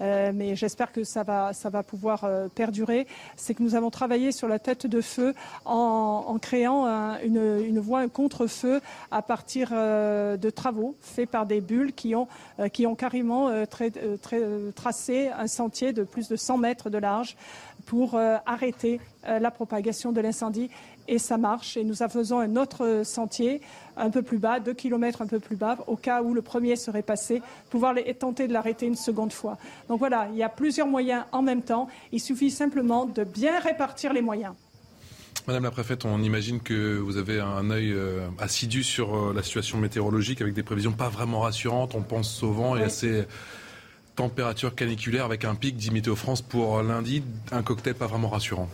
euh, 0.00 0.32
mais 0.34 0.56
j'espère 0.56 0.90
que 0.90 1.04
ça 1.04 1.22
va, 1.22 1.52
ça 1.52 1.70
va 1.70 1.84
pouvoir 1.84 2.24
euh, 2.24 2.48
perdurer, 2.48 3.06
c'est 3.36 3.54
que 3.54 3.62
nous 3.62 3.76
avons 3.76 3.90
travaillé 3.90 4.32
sur 4.32 4.48
la 4.48 4.58
tête 4.58 4.88
de 4.88 5.00
feu 5.00 5.32
en, 5.64 6.36
créant 6.42 6.86
une, 7.22 7.78
voie, 7.78 8.00
un 8.00 8.08
contre-feu 8.08 8.80
à 9.12 9.22
partir 9.22 9.70
de 9.70 10.50
travaux 10.50 10.96
faits 11.00 11.30
par 11.30 11.46
des 11.46 11.60
bulles 11.60 11.92
qui 11.92 12.14
ont, 12.14 12.26
qui 12.72 12.86
ont 12.86 12.94
carrément 12.94 13.50
tracé 14.74 15.28
un 15.28 15.46
sentier 15.46 15.92
de 15.92 16.02
plus 16.02 16.28
de 16.28 16.36
100 16.36 16.58
mètres 16.58 16.90
de 16.90 16.98
large 16.98 17.36
pour 17.86 18.14
euh, 18.14 18.36
arrêter 18.44 19.00
euh, 19.26 19.38
la 19.38 19.50
propagation 19.50 20.12
de 20.12 20.20
l'incendie. 20.20 20.68
Et 21.08 21.18
ça 21.18 21.38
marche. 21.38 21.76
Et 21.76 21.84
nous 21.84 21.94
faisons 21.94 22.40
un 22.40 22.56
autre 22.56 23.02
sentier 23.04 23.60
un 23.96 24.10
peu 24.10 24.22
plus 24.22 24.38
bas, 24.38 24.60
deux 24.60 24.74
kilomètres 24.74 25.22
un 25.22 25.26
peu 25.26 25.38
plus 25.38 25.56
bas, 25.56 25.78
au 25.86 25.96
cas 25.96 26.20
où 26.20 26.34
le 26.34 26.42
premier 26.42 26.76
serait 26.76 27.02
passé, 27.02 27.40
pouvoir 27.70 27.94
tenter 28.18 28.48
de 28.48 28.52
l'arrêter 28.52 28.86
une 28.86 28.96
seconde 28.96 29.32
fois. 29.32 29.56
Donc 29.88 30.00
voilà, 30.00 30.28
il 30.32 30.36
y 30.36 30.42
a 30.42 30.48
plusieurs 30.48 30.88
moyens 30.88 31.24
en 31.30 31.42
même 31.42 31.62
temps. 31.62 31.88
Il 32.10 32.20
suffit 32.20 32.50
simplement 32.50 33.06
de 33.06 33.22
bien 33.22 33.60
répartir 33.60 34.12
les 34.12 34.20
moyens. 34.20 34.52
Madame 35.46 35.62
la 35.62 35.70
préfète, 35.70 36.04
on 36.04 36.20
imagine 36.24 36.60
que 36.60 36.98
vous 36.98 37.18
avez 37.18 37.38
un 37.38 37.70
œil 37.70 37.92
euh, 37.92 38.26
assidu 38.40 38.82
sur 38.82 39.32
la 39.32 39.44
situation 39.44 39.78
météorologique 39.78 40.40
avec 40.40 40.54
des 40.54 40.64
prévisions 40.64 40.92
pas 40.92 41.08
vraiment 41.08 41.40
rassurantes. 41.40 41.94
On 41.94 42.02
pense 42.02 42.34
souvent 42.34 42.76
et 42.76 42.82
assez 42.82 43.26
température 44.16 44.74
caniculaire 44.74 45.24
avec 45.24 45.44
un 45.44 45.54
pic, 45.54 45.76
dit 45.76 45.90
Météo 45.90 46.16
France, 46.16 46.42
pour 46.42 46.82
lundi, 46.82 47.22
un 47.52 47.62
cocktail 47.62 47.94
pas 47.94 48.06
vraiment 48.06 48.28
rassurant. 48.28 48.68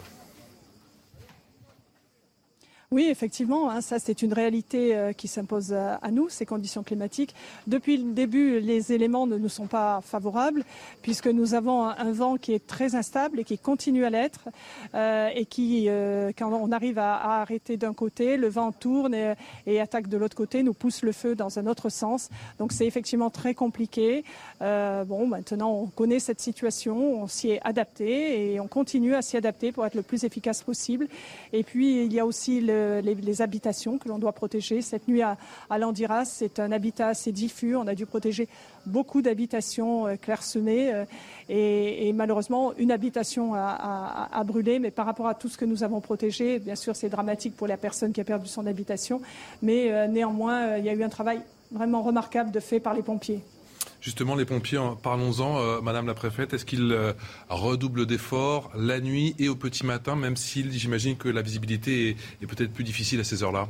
Oui, 2.93 3.09
effectivement, 3.11 3.71
hein, 3.71 3.81
ça 3.81 3.99
c'est 3.99 4.21
une 4.21 4.35
réalité 4.35 4.95
euh, 4.95 5.15
qui 5.15 5.27
s'impose 5.27 5.73
à, 5.73 6.11
nous, 6.11 6.29
ces 6.29 6.45
conditions 6.45 6.83
climatiques. 6.83 7.35
Depuis 7.67 7.97
le 7.97 8.13
début, 8.13 8.61
les 8.61 8.93
éléments 8.93 9.27
ne 9.27 9.39
nous 9.39 9.49
sont 9.49 9.67
pas 9.67 10.03
favorables 10.03 10.63
puisque 11.01 11.27
nous 11.27 11.55
avons 11.55 11.85
un, 11.85 12.13
vent 12.13 12.37
qui 12.37 12.53
est 12.53 12.67
très 12.67 12.95
instable 12.95 13.41
et 13.41 13.45
qui 13.45 13.57
continue 13.57 14.05
à 14.05 14.11
l'être 14.11 14.51
euh, 14.95 15.31
et 15.35 15.47
qui, 15.47 15.87
euh, 15.89 16.33
quand 16.37 16.53
on 16.53 16.71
arrive 16.71 16.99
à, 16.99 17.41
arrêter 17.41 17.79
d'un 17.79 17.95
côté, 17.95 18.37
le 18.37 18.49
vent 18.49 18.73
tourne 18.73 19.15
et, 19.67 19.81
attaque 19.81 20.09
de 20.09 20.19
l'autre 20.19 20.37
côté, 20.37 20.63
nous 20.63 20.75
pousse 20.75 21.01
le 21.01 21.13
feu 21.13 21.35
dans 21.35 21.59
un 21.59 21.67
autre 21.67 21.89
sens. 21.89 22.29
Donc 22.59 22.73
c'est 22.73 22.87
effectivement 22.87 23.31
très 23.31 23.55
compliqué. 23.55 24.23
bon, 24.61 25.27
maintenant 25.27 25.73
on 25.73 25.87
connaît 25.87 26.19
cette 26.19 26.41
situation, 26.43 27.23
on 27.23 27.27
s'y 27.27 27.53
est 27.53 27.61
adapté 27.65 28.53
et 28.53 28.61
on 28.61 28.69
continue 28.69 29.15
à 29.15 29.23
s'y 29.23 29.39
adapter 29.39 29.73
pour 29.73 29.87
être 29.87 29.95
le 29.95 30.03
plus 30.03 30.25
efficace 30.25 30.63
possible. 30.63 31.09
Et 31.55 31.63
puis 31.63 32.05
il 32.05 32.13
y 32.13 32.21
a 32.21 32.27
aussi 32.27 32.61
le 32.61 32.82
les, 33.03 33.43
habitations 33.43 33.99
que 33.99 34.09
l'on 34.09 34.19
doit 34.19 34.33
protéger. 34.33 34.83
Cette 34.83 35.09
nuit 35.09 35.23
à, 35.23 35.37
Landiras, 35.79 36.25
c'est 36.25 36.61
un 36.61 36.73
habitat 36.73 37.09
assez 37.09 37.33
diffus. 37.33 37.77
On 37.77 37.87
a 37.87 37.95
dû 37.95 38.07
protéger 38.07 38.49
beaucoup 38.87 39.23
d'habitations 39.23 40.07
euh, 40.07 40.17
clairsemées 40.17 40.93
euh, 40.93 41.05
et, 41.49 42.13
malheureusement 42.13 42.73
une 42.77 42.91
habitation 42.91 43.55
a, 43.55 44.43
brûlé. 44.45 44.79
Mais 44.79 44.91
par 44.91 45.07
rapport 45.07 45.29
à 45.29 45.35
tout 45.35 45.49
ce 45.49 45.57
que 45.57 45.65
nous 45.65 45.83
avons 45.83 46.01
protégé, 46.01 46.59
bien 46.59 46.77
sûr, 46.77 46.97
c'est 46.97 47.09
dramatique 47.09 47.57
pour 47.57 47.67
la 47.67 47.77
personne 47.77 48.13
qui 48.13 48.21
a 48.21 48.25
perdu 48.25 48.49
son 48.49 48.67
habitation. 48.67 49.21
Mais 49.63 49.93
euh, 49.93 50.07
néanmoins, 50.07 50.77
il 50.77 50.85
y 50.85 50.89
a 50.89 50.93
eu 50.93 51.03
un 51.03 51.09
travail 51.09 51.41
vraiment 51.71 52.03
remarquable 52.03 52.51
de 52.51 52.61
fait 52.61 52.81
par 52.81 52.95
les 52.95 53.03
pompiers. 53.03 53.41
Justement, 54.03 54.35
les 54.35 54.45
pompiers, 54.45 54.81
parlons-en, 55.01 55.61
euh, 55.61 55.81
Madame 55.81 56.09
la 56.09 56.15
Préfète, 56.15 56.53
est-ce 56.53 56.65
qu'ils 56.65 56.91
euh, 56.91 57.13
redoublent 57.49 58.05
d'efforts 58.05 58.73
la 58.75 58.99
nuit 58.99 59.37
et 59.39 59.49
au 59.49 59.55
petit 59.55 59.87
matin, 59.87 60.17
même 60.17 60.37
si 60.37 60.67
j'imagine 60.73 61.17
que 61.17 61.29
la 61.29 61.41
visibilité 61.41 62.17
est 62.43 62.47
peut-être 62.47 62.73
plus 62.73 62.83
difficile 62.83 63.21
à 63.21 63.25
ces 63.25 63.45
heures-là? 63.45 63.69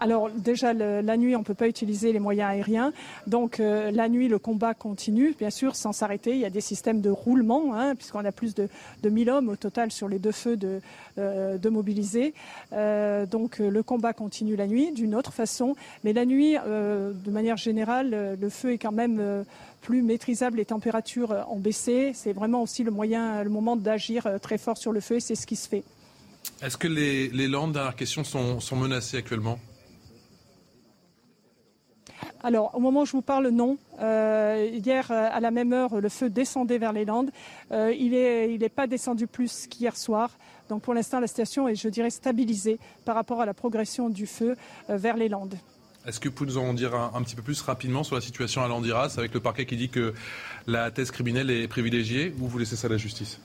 Alors 0.00 0.30
déjà, 0.30 0.72
la 0.72 1.16
nuit, 1.16 1.34
on 1.34 1.40
ne 1.40 1.44
peut 1.44 1.54
pas 1.54 1.66
utiliser 1.66 2.12
les 2.12 2.20
moyens 2.20 2.50
aériens. 2.50 2.92
Donc 3.26 3.58
euh, 3.58 3.90
la 3.90 4.08
nuit, 4.08 4.28
le 4.28 4.38
combat 4.38 4.72
continue, 4.72 5.34
bien 5.36 5.50
sûr, 5.50 5.74
sans 5.74 5.92
s'arrêter. 5.92 6.32
Il 6.32 6.38
y 6.38 6.44
a 6.44 6.50
des 6.50 6.60
systèmes 6.60 7.00
de 7.00 7.10
roulement, 7.10 7.74
hein, 7.74 7.96
puisqu'on 7.96 8.24
a 8.24 8.30
plus 8.30 8.54
de, 8.54 8.68
de 9.02 9.08
1000 9.08 9.28
hommes 9.28 9.48
au 9.48 9.56
total 9.56 9.90
sur 9.90 10.08
les 10.08 10.20
deux 10.20 10.30
feux 10.30 10.56
de, 10.56 10.80
euh, 11.18 11.58
mobiliser. 11.68 12.32
Euh, 12.72 13.26
donc 13.26 13.58
le 13.58 13.82
combat 13.82 14.12
continue 14.12 14.54
la 14.54 14.68
nuit 14.68 14.92
d'une 14.92 15.16
autre 15.16 15.32
façon. 15.32 15.74
Mais 16.04 16.12
la 16.12 16.24
nuit, 16.24 16.54
de 16.54 17.30
manière 17.30 17.56
générale, 17.56 18.36
le 18.40 18.48
feu 18.48 18.72
est 18.72 18.78
quand 18.78 18.92
même 18.92 19.44
plus 19.82 20.02
maîtrisable, 20.02 20.58
les 20.58 20.64
températures 20.64 21.44
ont 21.50 21.58
baissé. 21.58 22.12
C'est 22.14 22.32
vraiment 22.32 22.62
aussi 22.62 22.84
le 22.84 22.90
moyen, 22.90 23.42
le 23.42 23.50
moment 23.50 23.76
d'agir 23.76 24.28
très 24.40 24.58
fort 24.58 24.78
sur 24.78 24.92
le 24.92 25.00
feu 25.00 25.16
et 25.16 25.20
c'est 25.20 25.34
ce 25.34 25.46
qui 25.46 25.56
se 25.56 25.68
fait. 25.68 25.82
Est-ce 26.62 26.76
que 26.76 26.88
les, 26.88 27.48
Landes, 27.48 27.72
dernière 27.72 27.96
question, 27.96 28.24
sont 28.24 28.76
menacées 28.76 29.18
actuellement? 29.18 29.58
Alors, 32.42 32.74
au 32.74 32.80
moment 32.80 33.02
où 33.02 33.06
je 33.06 33.12
vous 33.12 33.22
parle, 33.22 33.48
non. 33.48 33.78
Euh, 34.00 34.68
hier, 34.72 35.10
euh, 35.10 35.28
à 35.32 35.40
la 35.40 35.50
même 35.50 35.72
heure, 35.72 36.00
le 36.00 36.08
feu 36.08 36.30
descendait 36.30 36.78
vers 36.78 36.92
les 36.92 37.04
Landes. 37.04 37.30
Euh, 37.72 37.92
il 37.98 38.12
n'est 38.12 38.54
il 38.54 38.62
est 38.62 38.68
pas 38.68 38.86
descendu 38.86 39.26
plus 39.26 39.66
qu'hier 39.66 39.96
soir. 39.96 40.30
Donc, 40.68 40.82
pour 40.82 40.94
l'instant, 40.94 41.18
la 41.18 41.26
situation 41.26 41.66
est, 41.66 41.74
je 41.74 41.88
dirais, 41.88 42.10
stabilisée 42.10 42.78
par 43.04 43.16
rapport 43.16 43.40
à 43.40 43.46
la 43.46 43.54
progression 43.54 44.08
du 44.08 44.26
feu 44.26 44.56
vers 44.88 45.16
les 45.16 45.28
Landes. 45.28 45.56
Est-ce 46.06 46.20
que 46.20 46.28
vous 46.28 46.34
pouvez 46.34 46.50
nous 46.50 46.58
en 46.58 46.74
dire 46.74 46.94
un, 46.94 47.22
petit 47.22 47.34
peu 47.34 47.42
plus 47.42 47.60
rapidement 47.60 48.04
sur 48.04 48.14
la 48.14 48.20
situation 48.20 48.62
à 48.62 48.68
Landiras, 48.68 49.14
avec 49.18 49.34
le 49.34 49.40
parquet 49.40 49.66
qui 49.66 49.76
dit 49.76 49.88
que 49.88 50.14
la 50.66 50.90
thèse 50.90 51.10
criminelle 51.10 51.50
est 51.50 51.68
privilégiée, 51.68 52.34
ou 52.40 52.46
vous 52.46 52.58
laissez 52.58 52.76
ça 52.76 52.86
à 52.86 52.90
la 52.90 52.98
justice? 52.98 53.40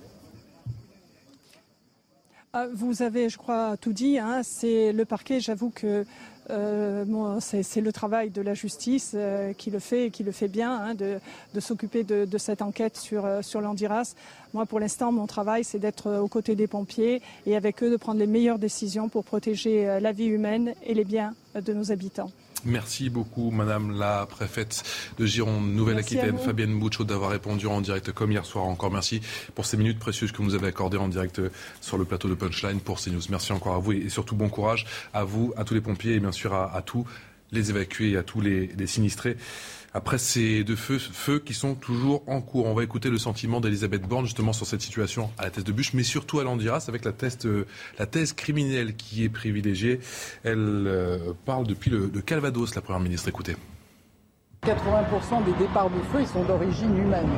Vous 2.74 3.02
avez, 3.02 3.30
je 3.30 3.38
crois, 3.38 3.78
tout 3.78 3.94
dit. 3.94 4.20
Hein. 4.20 4.42
C'est 4.44 4.94
le 4.94 5.06
parquet. 5.06 5.40
J'avoue 5.40 5.72
que 5.72 6.06
euh, 6.50 7.40
c'est 7.40 7.82
le 7.82 7.92
travail 7.92 8.30
de 8.30 8.42
la 8.42 8.54
justice 8.54 9.14
euh, 9.16 9.54
qui 9.54 9.72
le 9.72 9.80
fait 9.80 10.08
et 10.08 10.12
qui 10.12 10.24
le 10.24 10.32
fait 10.32 10.48
bien, 10.48 10.72
hein, 10.72 10.96
de, 10.96 11.20
s'occuper 11.60 12.04
de, 12.04 12.38
cette 12.38 12.62
enquête 12.62 12.98
sur, 12.98 13.26
euh, 13.26 13.42
sur 13.42 13.62
l'Andiras. 13.62 14.16
Moi, 14.54 14.66
pour 14.66 14.80
l'instant, 14.80 15.12
mon 15.12 15.28
travail, 15.28 15.64
c'est 15.64 15.80
d'être 15.80 16.18
aux 16.18 16.28
côtés 16.28 16.56
des 16.56 16.68
pompiers 16.68 17.22
et 17.46 17.56
avec 17.56 17.82
eux 17.82 17.90
de 17.90 17.98
prendre 17.98 18.20
les 18.20 18.28
meilleures 18.28 18.60
décisions 18.60 19.10
pour 19.10 19.24
protéger 19.24 20.00
la 20.00 20.12
vie 20.12 20.26
humaine 20.26 20.74
et 20.84 20.94
les 20.94 21.06
biens 21.06 21.34
de 21.56 21.74
nos 21.74 21.92
habitants. 21.92 22.30
Merci 22.66 23.10
beaucoup, 23.10 23.52
Madame 23.52 23.98
la 23.98 24.26
préfète 24.26 24.84
de 25.18 25.26
Gironde, 25.26 25.74
Nouvelle-Aquitaine, 25.74 26.38
Fabienne 26.38 26.80
Bouchot, 26.80 27.04
d'avoir 27.04 27.32
répondu 27.32 27.68
en 27.68 27.82
direct 27.82 28.14
comme 28.14 28.32
hier 28.32 28.46
soir. 28.46 28.64
Encore 28.66 28.90
merci 28.90 29.22
pour 29.54 29.66
ces 29.66 29.76
minutes 29.76 30.00
précieuses 30.00 30.32
que 30.32 30.38
vous 30.38 30.46
nous 30.46 30.56
avez 30.56 30.68
accordées 30.68 30.98
en 30.98 31.10
direct 31.10 31.42
sur 31.82 31.98
le 31.98 32.06
plateau 32.06 32.30
de 32.30 32.36
Punchline 32.36 32.80
pour 32.80 33.02
CNews. 33.02 33.22
Merci 33.30 33.52
encore 33.52 33.76
à 33.76 33.80
vous 33.80 33.92
et 33.92 34.08
surtout 34.08 34.36
bon 34.36 34.48
courage 34.48 34.86
à 35.14 35.26
vous, 35.26 35.54
à 35.58 35.66
tous 35.66 35.74
les 35.74 35.82
pompiers 35.82 36.14
et 36.14 36.20
bien 36.22 36.32
sûr 36.32 36.54
à, 36.54 36.82
tous 36.86 37.06
les 37.52 37.70
évacués 37.70 38.12
et 38.12 38.18
à 38.18 38.24
tous 38.24 38.40
les 38.40 38.88
sinistrés 38.88 39.36
après 39.94 40.18
ces 40.18 40.64
deux 40.64 40.76
feux, 40.76 41.40
qui 41.40 41.54
sont 41.54 41.76
toujours 41.76 42.24
en 42.28 42.42
cours. 42.42 42.66
On 42.66 42.74
va 42.74 42.84
écouter 42.84 43.10
le 43.10 43.18
sentiment 43.18 43.62
d'Elisabeth 43.62 44.08
Borne 44.08 44.26
justement 44.26 44.54
sur 44.54 44.66
cette 44.66 44.82
situation 44.82 45.30
à 45.38 45.44
la 45.44 45.52
thèse 45.52 45.64
de 45.64 45.72
bûche, 45.72 45.94
mais 45.94 46.04
surtout 46.04 46.40
à 46.40 46.44
l'Andiras 46.44 46.86
avec 46.88 47.06
la, 47.06 47.12
test, 47.12 47.46
euh, 47.46 47.66
la 48.00 48.06
thèse 48.06 48.34
criminelle 48.34 48.96
qui 48.96 49.24
est 49.24 49.30
privilégiée. 49.30 50.00
Elle 50.44 50.58
euh, 50.58 51.34
parle 51.46 51.68
depuis 51.68 51.92
le, 51.92 52.08
de 52.08 52.20
Calvados, 52.20 52.76
la 52.76 52.82
Première 52.82 53.02
ministre. 53.02 53.30
Écoutez. 53.30 53.56
80% 54.64 55.44
des 55.44 55.52
départs 55.54 55.90
de 55.90 56.00
feu, 56.12 56.22
ils 56.22 56.28
sont 56.28 56.44
d'origine 56.46 56.98
humaine. 56.98 57.30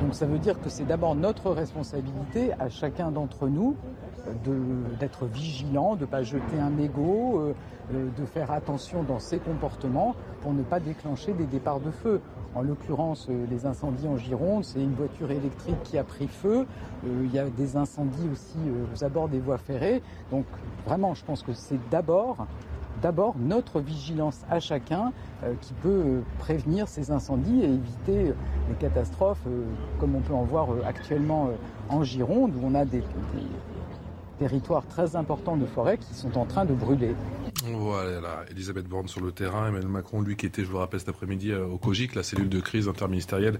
Donc 0.00 0.14
ça 0.14 0.24
veut 0.24 0.38
dire 0.38 0.60
que 0.60 0.70
c'est 0.70 0.86
d'abord 0.86 1.14
notre 1.14 1.50
responsabilité 1.50 2.52
à 2.58 2.70
chacun 2.70 3.10
d'entre 3.10 3.48
nous 3.48 3.76
d'être 4.98 5.26
vigilant, 5.26 5.96
de 5.96 6.02
ne 6.02 6.06
pas 6.06 6.22
jeter 6.22 6.58
un 6.58 6.70
mégot, 6.70 7.38
euh, 7.38 7.54
euh, 7.94 8.08
de 8.18 8.24
faire 8.24 8.50
attention 8.50 9.02
dans 9.02 9.18
ses 9.18 9.38
comportements 9.38 10.14
pour 10.42 10.52
ne 10.52 10.62
pas 10.62 10.80
déclencher 10.80 11.32
des 11.32 11.46
départs 11.46 11.80
de 11.80 11.90
feu. 11.90 12.20
En 12.54 12.62
l'occurrence, 12.62 13.28
les 13.50 13.66
incendies 13.66 14.08
en 14.08 14.16
Gironde, 14.16 14.64
c'est 14.64 14.80
une 14.80 14.94
voiture 14.94 15.30
électrique 15.30 15.80
qui 15.84 15.98
a 15.98 16.02
pris 16.02 16.26
feu. 16.26 16.66
il 17.04 17.32
y 17.32 17.38
a 17.38 17.48
des 17.48 17.76
incendies 17.76 18.28
aussi 18.32 18.58
aux 18.92 19.04
abords 19.04 19.28
des 19.28 19.38
voies 19.38 19.58
ferrées. 19.58 20.02
Donc 20.32 20.46
vraiment, 20.84 21.14
je 21.14 21.24
pense 21.24 21.44
que 21.44 21.52
c'est 21.52 21.78
d'abord 21.90 22.48
d'abord 23.02 23.34
notre 23.38 23.80
vigilance 23.80 24.40
à 24.50 24.60
chacun 24.60 25.12
euh, 25.42 25.54
qui 25.60 25.72
peut 25.74 25.88
euh, 25.88 26.20
prévenir 26.38 26.88
ces 26.88 27.10
incendies 27.10 27.62
et 27.62 27.68
éviter 27.68 28.30
euh, 28.30 28.34
les 28.68 28.74
catastrophes 28.76 29.46
comme 29.98 30.14
on 30.14 30.20
peut 30.20 30.34
en 30.34 30.44
voir 30.44 30.68
actuellement 30.86 31.50
en 31.88 32.04
Gironde 32.04 32.52
où 32.54 32.60
on 32.64 32.74
a 32.74 32.84
des, 32.84 33.02
territoires 34.40 34.86
très 34.86 35.14
importants 35.16 35.56
de 35.56 35.66
forêt 35.66 35.98
qui 35.98 36.14
sont 36.14 36.36
en 36.38 36.46
train 36.46 36.64
de 36.64 36.74
brûler. 36.74 37.14
Voilà, 37.74 38.44
Elisabeth 38.50 38.86
Borne 38.86 39.06
sur 39.06 39.20
le 39.20 39.32
terrain, 39.32 39.68
Emmanuel 39.68 39.88
Macron, 39.88 40.22
lui 40.22 40.34
qui 40.36 40.46
était, 40.46 40.62
je 40.62 40.68
vous 40.68 40.74
le 40.74 40.78
rappelle, 40.78 41.00
cet 41.00 41.10
après-midi 41.10 41.52
au 41.54 41.76
COGIC, 41.76 42.14
la 42.14 42.22
cellule 42.22 42.48
de 42.48 42.60
crise 42.60 42.88
interministérielle 42.88 43.58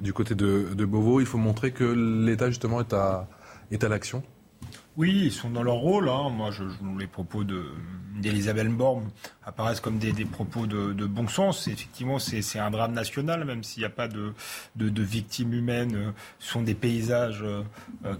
du 0.00 0.12
côté 0.12 0.34
de, 0.34 0.84
Beauvau. 0.84 1.20
Il 1.20 1.26
faut 1.26 1.38
montrer 1.38 1.70
que 1.70 1.84
l'État 1.84 2.48
justement 2.48 2.80
est 2.80 2.92
à 2.92 3.88
l'action 3.88 4.22
oui, 4.96 5.22
ils 5.24 5.32
sont 5.32 5.50
dans 5.50 5.62
leur 5.62 5.76
rôle. 5.76 6.08
Hein. 6.08 6.30
Moi, 6.30 6.50
les 6.98 7.06
propos 7.06 7.42
d'Elisabeth 7.44 8.68
Borne 8.68 9.10
apparaissent 9.44 9.80
comme 9.80 9.98
des, 9.98 10.12
propos 10.24 10.66
de, 10.66 11.06
bon 11.06 11.26
sens. 11.26 11.66
effectivement, 11.66 12.18
c'est 12.18 12.58
un 12.58 12.70
drame 12.70 12.92
national, 12.92 13.44
même 13.44 13.64
s'il 13.64 13.80
n'y 13.80 13.86
a 13.86 13.90
pas 13.90 14.08
de, 14.08 14.32
victimes 14.76 15.52
humaines. 15.52 16.12
Ce 16.38 16.52
sont 16.52 16.62
des 16.62 16.74
paysages 16.74 17.42
euh, 17.42 17.62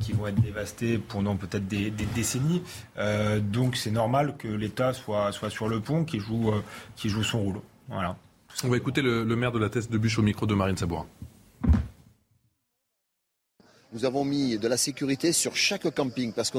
qui 0.01 0.13
vont 0.13 0.27
être 0.27 0.41
dévastés 0.41 0.99
pendant 0.99 1.37
peut-être 1.37 1.67
des, 1.67 1.91
décennies. 1.91 2.63
Euh, 2.99 3.39
donc, 3.41 3.77
c'est 3.77 3.93
normal 3.93 4.37
que 4.37 4.49
l'État 4.49 4.93
soit, 4.93 5.31
sur 5.49 5.69
le 5.69 5.81
pont, 5.81 6.03
euh, 6.03 6.61
qui 6.97 7.09
joue 7.09 7.23
son 7.23 7.41
rôle. 7.41 7.61
Voilà. 7.89 8.17
On 8.65 8.69
va 8.69 8.77
écouter 8.77 9.03
le, 9.03 9.25
maire 9.37 9.53
de 9.53 9.59
la 9.59 9.69
Teste 9.69 9.93
de 9.93 9.99
Bûche 9.99 10.19
au 10.19 10.23
micro 10.23 10.47
de 10.47 10.55
Marine 10.55 10.77
Sabourin. 10.77 11.07
Nous 13.95 14.05
avons 14.05 14.25
mis 14.25 14.59
de 14.59 14.67
la 14.67 14.77
sécurité 14.77 15.33
sur 15.33 15.55
chaque 15.55 15.89
camping 15.95 16.33
parce 16.33 16.51
qu'on 16.51 16.59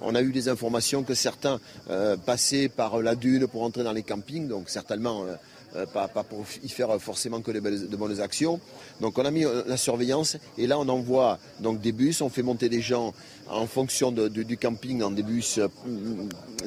on 0.00 0.14
a 0.14 0.22
eu 0.22 0.30
des 0.30 0.48
informations 0.48 1.02
que 1.02 1.12
certains 1.12 1.58
euh, 1.90 2.16
passaient 2.16 2.68
par 2.68 3.02
la 3.02 3.16
dune 3.16 3.48
pour 3.48 3.64
entrer 3.64 3.82
dans 3.82 3.92
les 3.92 4.04
campings, 4.04 4.46
donc 4.46 4.68
certainement 4.68 5.24
euh, 5.24 5.34
euh, 5.74 5.86
pas, 5.86 6.06
pour 6.06 6.44
y 6.62 6.68
faire 6.68 7.00
forcément 7.00 7.40
que 7.40 7.50
de 7.50 7.96
bonnes 7.96 8.20
actions. 8.20 8.60
Donc 9.00 9.18
on 9.18 9.24
a 9.24 9.32
mis 9.32 9.44
la 9.66 9.76
surveillance 9.76 10.36
et 10.56 10.68
là 10.68 10.78
on 10.78 10.88
envoie 10.88 11.40
des 11.58 11.90
bus, 11.90 12.20
on 12.20 12.28
fait 12.28 12.44
monter 12.44 12.68
des 12.68 12.80
gens 12.80 13.12
en 13.48 13.66
fonction 13.66 14.12
du 14.12 14.56
camping 14.56 15.00
dans 15.00 15.10
des 15.10 15.24
bus 15.24 15.58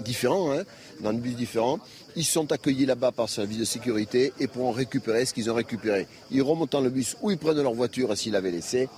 différents, 0.04 0.52
hein, 0.52 0.64
dans 1.00 1.14
des 1.14 1.20
bus 1.20 1.38
différents. 1.38 1.80
Ils 2.18 2.26
sont 2.26 2.52
accueillis 2.52 2.86
là-bas 2.86 3.14
par 3.14 3.30
service 3.30 3.60
de 3.60 3.66
sécurité 3.66 4.34
et 4.42 4.48
pourront 4.48 4.72
récupérer 4.72 5.26
ce 5.26 5.34
qu'ils 5.34 5.50
ont 5.50 5.56
récupéré. 5.56 6.06
Ils 6.32 6.42
remontent 6.42 6.80
dans 6.80 6.84
le 6.84 6.90
bus 6.90 7.16
ou 7.22 7.32
ils 7.32 7.38
prennent 7.38 7.62
leur 7.62 7.74
voiture 7.74 8.18
s'ils 8.18 8.34
l'avaient 8.34 8.52
laissé 8.52 8.90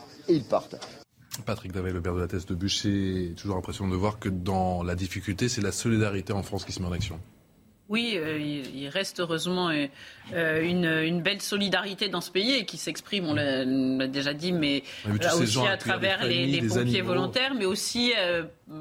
Patrick 1.46 1.72
Davet, 1.72 1.92
le 1.92 2.02
père 2.02 2.16
de 2.16 2.20
la 2.20 2.28
thèse 2.28 2.46
de 2.46 2.56
Bûche, 2.56 2.78
c'est 2.78 3.34
toujours 3.38 3.56
l'impression 3.56 3.88
de 3.88 3.96
voir 3.96 4.20
que 4.20 4.30
dans 4.30 4.84
la 4.84 4.96
difficulté, 4.96 5.50
c'est 5.50 5.62
la 5.62 5.72
solidarité 5.72 6.34
en 6.34 6.44
France 6.44 6.66
qui 6.66 6.72
se 6.72 6.82
met 6.82 6.88
en 6.88 6.92
action. 6.92 7.20
Oui, 7.90 8.16
euh, 8.18 8.38
il 8.38 8.90
reste 8.90 9.22
heureusement 9.22 9.70
euh, 9.70 9.88
euh, 10.34 10.62
une, 10.62 11.22
belle 11.22 11.42
solidarité 11.42 12.10
dans 12.10 12.20
ce 12.20 12.32
pays 12.32 12.54
et 12.54 12.66
qui 12.66 12.78
s'exprime, 12.78 13.26
on 13.28 13.34
l'a 13.34 14.08
déjà 14.08 14.34
dit, 14.34 14.52
mais 14.52 14.84
aussi 15.34 15.60
à 15.66 15.78
travers 15.78 16.26
les, 16.26 16.62
pompiers 16.62 17.02
volontaires, 17.02 17.54
mais 17.56 17.66
aussi 17.66 18.14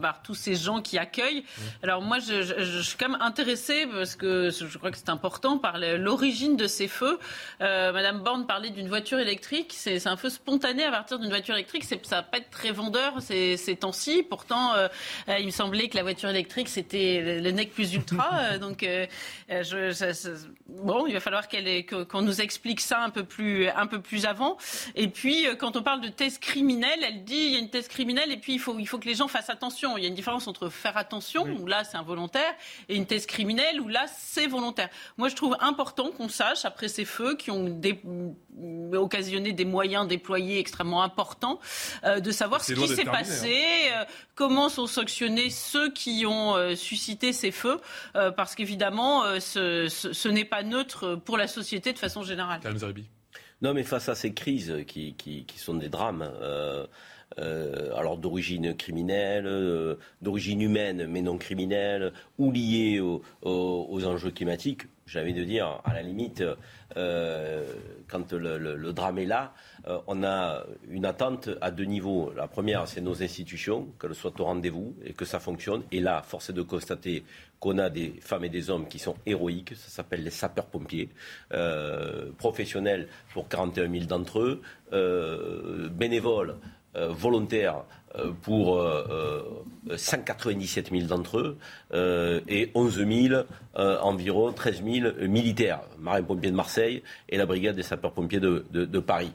par 0.00 0.22
tous 0.22 0.34
ces 0.34 0.57
gens 0.57 0.82
qui 0.82 0.98
accueillent. 0.98 1.44
Alors 1.82 2.02
moi, 2.02 2.18
je, 2.18 2.80
suis 2.82 2.96
quand 2.98 3.09
même 3.09 3.20
intéressée 3.20 3.86
parce 3.86 4.16
que 4.16 4.50
je 4.50 4.78
crois 4.78 4.90
que 4.90 4.98
c'est 4.98 5.09
important 5.09 5.59
par 5.59 5.78
l'origine 5.78 6.57
de 6.57 6.66
ces 6.66 6.88
feux. 6.88 7.18
Madame 7.61 8.20
Borne 8.22 8.46
parlait 8.46 8.70
d'une 8.70 8.88
voiture 8.88 9.18
électrique. 9.18 9.72
C'est 9.72 10.07
un 10.07 10.16
feu 10.16 10.30
spontané 10.30 10.84
à 10.84 10.90
partir 10.90 11.18
d'une 11.18 11.30
voiture 11.30 11.54
électrique. 11.54 11.84
Ça 11.84 12.16
va 12.16 12.22
pas 12.22 12.38
être 12.38 12.50
très 12.50 12.72
vendeur 12.72 13.20
ces, 13.20 13.57
ces 13.57 13.76
temps-ci. 13.76 14.24
Pourtant, 14.28 14.72
il 15.28 15.46
me 15.46 15.50
semblait 15.50 15.88
que 15.88 15.96
la 15.96 16.02
voiture 16.02 16.28
électrique 16.28 16.68
c'était 16.68 17.40
le 17.40 17.50
nec 17.52 17.72
plus 17.72 17.94
ultra. 17.94 18.59
donc 18.61 18.84
euh, 19.51 19.62
je, 19.62 20.49
bon, 20.68 21.07
il 21.07 21.12
va 21.12 21.20
falloir 21.20 21.49
qu'on 21.49 22.22
nous 22.22 22.40
explique 22.40 22.80
ça 22.80 23.01
un 23.01 23.11
peu 23.11 23.24
plus, 23.24 23.68
un 23.68 23.86
peu 23.86 24.01
plus 24.01 24.26
avant. 24.26 24.57
Et 24.94 25.09
puis, 25.09 25.47
euh, 25.47 25.55
quand 25.55 25.76
on 25.76 25.82
parle 25.82 26.01
de 26.01 26.09
thèse 26.09 26.38
criminelle, 26.38 26.99
elle 27.03 27.24
dit 27.24 27.34
il 27.34 27.53
y 27.53 27.57
a 27.57 27.59
une 27.59 27.70
thèse 27.70 27.88
criminelle 27.88 28.32
et 28.32 28.36
puis 28.36 28.55
il 28.55 28.59
faut, 28.59 28.78
il 28.78 28.86
faut 28.86 28.99
que 28.99 29.07
les 29.07 29.14
gens 29.14 29.28
fassent 29.28 29.51
attention. 29.51 29.97
Il 29.97 30.03
y 30.03 30.07
a 30.07 30.09
une 30.09 30.14
différence 30.14 30.47
entre 30.49 30.68
faire 30.68 30.97
attention, 30.97 31.44
où 31.44 31.66
là 31.66 31.84
c'est 31.84 31.97
involontaire, 31.97 32.55
et 32.88 32.97
une 32.97 33.07
thèse 33.07 33.26
criminelle, 33.26 33.80
où 33.80 33.88
là 33.88 34.07
c'est 34.16 34.47
volontaire. 34.47 34.88
Moi, 35.16 35.28
je 35.28 35.34
trouve 35.34 35.57
important 35.61 36.11
qu'on 36.11 36.28
sache, 36.28 36.64
après 36.64 36.88
ces 36.88 37.05
feux 37.05 37.36
qui 37.36 37.51
ont 37.51 37.80
occasionné 38.94 39.53
des 39.53 39.64
moyens 39.64 40.09
déployés 40.09 40.59
extrêmement 40.59 41.03
importants, 41.03 41.61
euh, 42.05 42.20
de 42.20 42.30
savoir 42.30 42.64
ce 42.64 42.72
qui 42.72 42.88
s'est 42.88 43.05
passé, 43.05 43.64
hein. 43.94 44.07
comment 44.34 44.68
sont 44.68 44.86
sanctionnés 44.86 45.51
ceux 45.51 45.90
qui 45.92 46.24
ont 46.26 46.74
suscité 46.74 47.32
ces 47.32 47.51
feux, 47.51 47.80
parce 48.36 48.55
qu'évidemment, 48.55 48.86
ce, 49.41 49.89
ce 49.89 50.28
n'est 50.28 50.45
pas 50.45 50.62
neutre 50.62 51.16
pour 51.24 51.37
la 51.37 51.47
société 51.47 51.93
de 51.93 51.99
façon 51.99 52.22
générale. 52.22 52.61
Non, 53.62 53.72
mais 53.72 53.84
face 53.84 54.09
à 54.09 54.14
ces 54.14 54.34
crises 54.34 54.84
qui, 54.87 55.14
qui, 55.14 55.59
sont 55.59 55.74
des 55.74 55.89
drames, 55.89 56.30
euh, 56.43 56.87
euh, 57.39 57.95
alors 57.97 58.18
d'origine 58.18 58.76
criminelle, 58.76 59.47
euh, 59.47 59.97
d'origine 60.20 60.61
humaine 60.61 61.07
mais 61.07 61.22
non 61.22 61.39
criminelle, 61.39 62.12
ou 62.39 62.53
liées 62.53 63.01
aux, 63.01 64.05
enjeux 64.05 64.30
climatiques, 64.30 64.82
j'avais 65.07 65.32
de 65.32 65.44
dire, 65.44 65.80
à 65.84 65.94
la 65.94 66.02
limite, 66.02 66.42
quand 66.94 68.32
le, 68.32 68.92
drame 68.92 69.18
est 69.18 69.26
là, 69.26 69.52
on 70.07 70.24
a 70.24 70.64
une 70.88 71.04
attente 71.04 71.48
à 71.61 71.70
deux 71.70 71.84
niveaux. 71.84 72.32
La 72.36 72.48
première, 72.48 72.88
c'est 72.88 73.00
nos 73.00 73.22
institutions, 73.22 73.88
qu'elles 74.00 74.14
soient 74.14 74.38
au 74.40 74.44
rendez-vous 74.44 74.96
et 75.04 75.12
que 75.12 75.24
ça 75.24 75.38
fonctionne. 75.38 75.82
Et 75.92 76.00
là, 76.00 76.22
force 76.22 76.50
est 76.50 76.54
de 76.54 76.62
constater 76.62 77.24
qu'on 77.61 77.78
a 77.78 77.88
des 77.88 78.14
femmes 78.20 78.44
et 78.44 78.48
des 78.48 78.70
hommes 78.70 78.86
qui 78.88 78.98
sont 78.98 79.16
héroïques, 79.24 79.74
ça 79.76 79.88
s'appelle 79.88 80.22
les 80.22 80.30
sapeurs-pompiers, 80.30 81.09
euh, 81.52 82.30
professionnels 82.38 83.09
pour 83.32 83.48
41 83.48 83.90
000 83.90 84.04
d'entre 84.04 84.40
eux, 84.40 84.62
euh, 84.92 85.88
bénévoles, 85.88 86.57
euh, 86.96 87.09
volontaires 87.09 87.84
euh, 88.05 88.05
pour 88.42 88.82
197 89.94 90.86
euh, 90.86 90.90
000 90.90 91.04
euh, 91.04 91.09
d'entre 91.09 91.38
eux 91.38 91.59
et 92.48 92.70
11 92.74 93.07
000, 93.28 93.42
environ 93.74 94.52
13 94.52 94.82
000 94.84 95.28
militaires, 95.28 95.80
marins-pompiers 95.98 96.50
de 96.50 96.57
Marseille 96.57 97.02
et 97.28 97.36
la 97.36 97.46
brigade 97.46 97.76
des 97.76 97.82
sapeurs-pompiers 97.82 98.40
de, 98.40 98.98
Paris. 99.00 99.32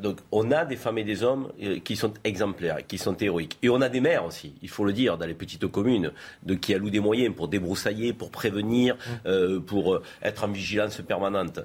donc 0.00 0.18
on 0.30 0.50
a 0.50 0.64
des 0.64 0.76
femmes 0.76 0.98
et 0.98 1.04
des 1.04 1.22
hommes 1.22 1.52
qui 1.84 1.96
sont 1.96 2.12
exemplaires, 2.24 2.86
qui 2.86 2.98
sont 2.98 3.16
héroïques. 3.16 3.58
Et 3.62 3.68
on 3.68 3.80
a 3.80 3.88
des 3.88 4.00
maires 4.00 4.24
aussi, 4.24 4.54
il 4.62 4.68
faut 4.68 4.84
le 4.84 4.92
dire, 4.92 5.18
dans 5.18 5.26
les 5.26 5.34
petites 5.34 5.66
communes, 5.66 6.12
de 6.44 6.54
qui 6.54 6.74
allouent 6.74 6.90
des 6.90 7.00
moyens 7.00 7.34
pour 7.34 7.48
débroussailler, 7.48 8.12
pour 8.12 8.30
prévenir, 8.30 8.96
mmh. 9.26 9.60
pour 9.60 10.00
être 10.22 10.44
en 10.44 10.48
vigilance 10.48 11.00
permanente. 11.02 11.60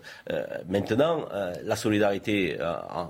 maintenant, 0.68 1.26
la 1.64 1.76
solidarité 1.76 2.58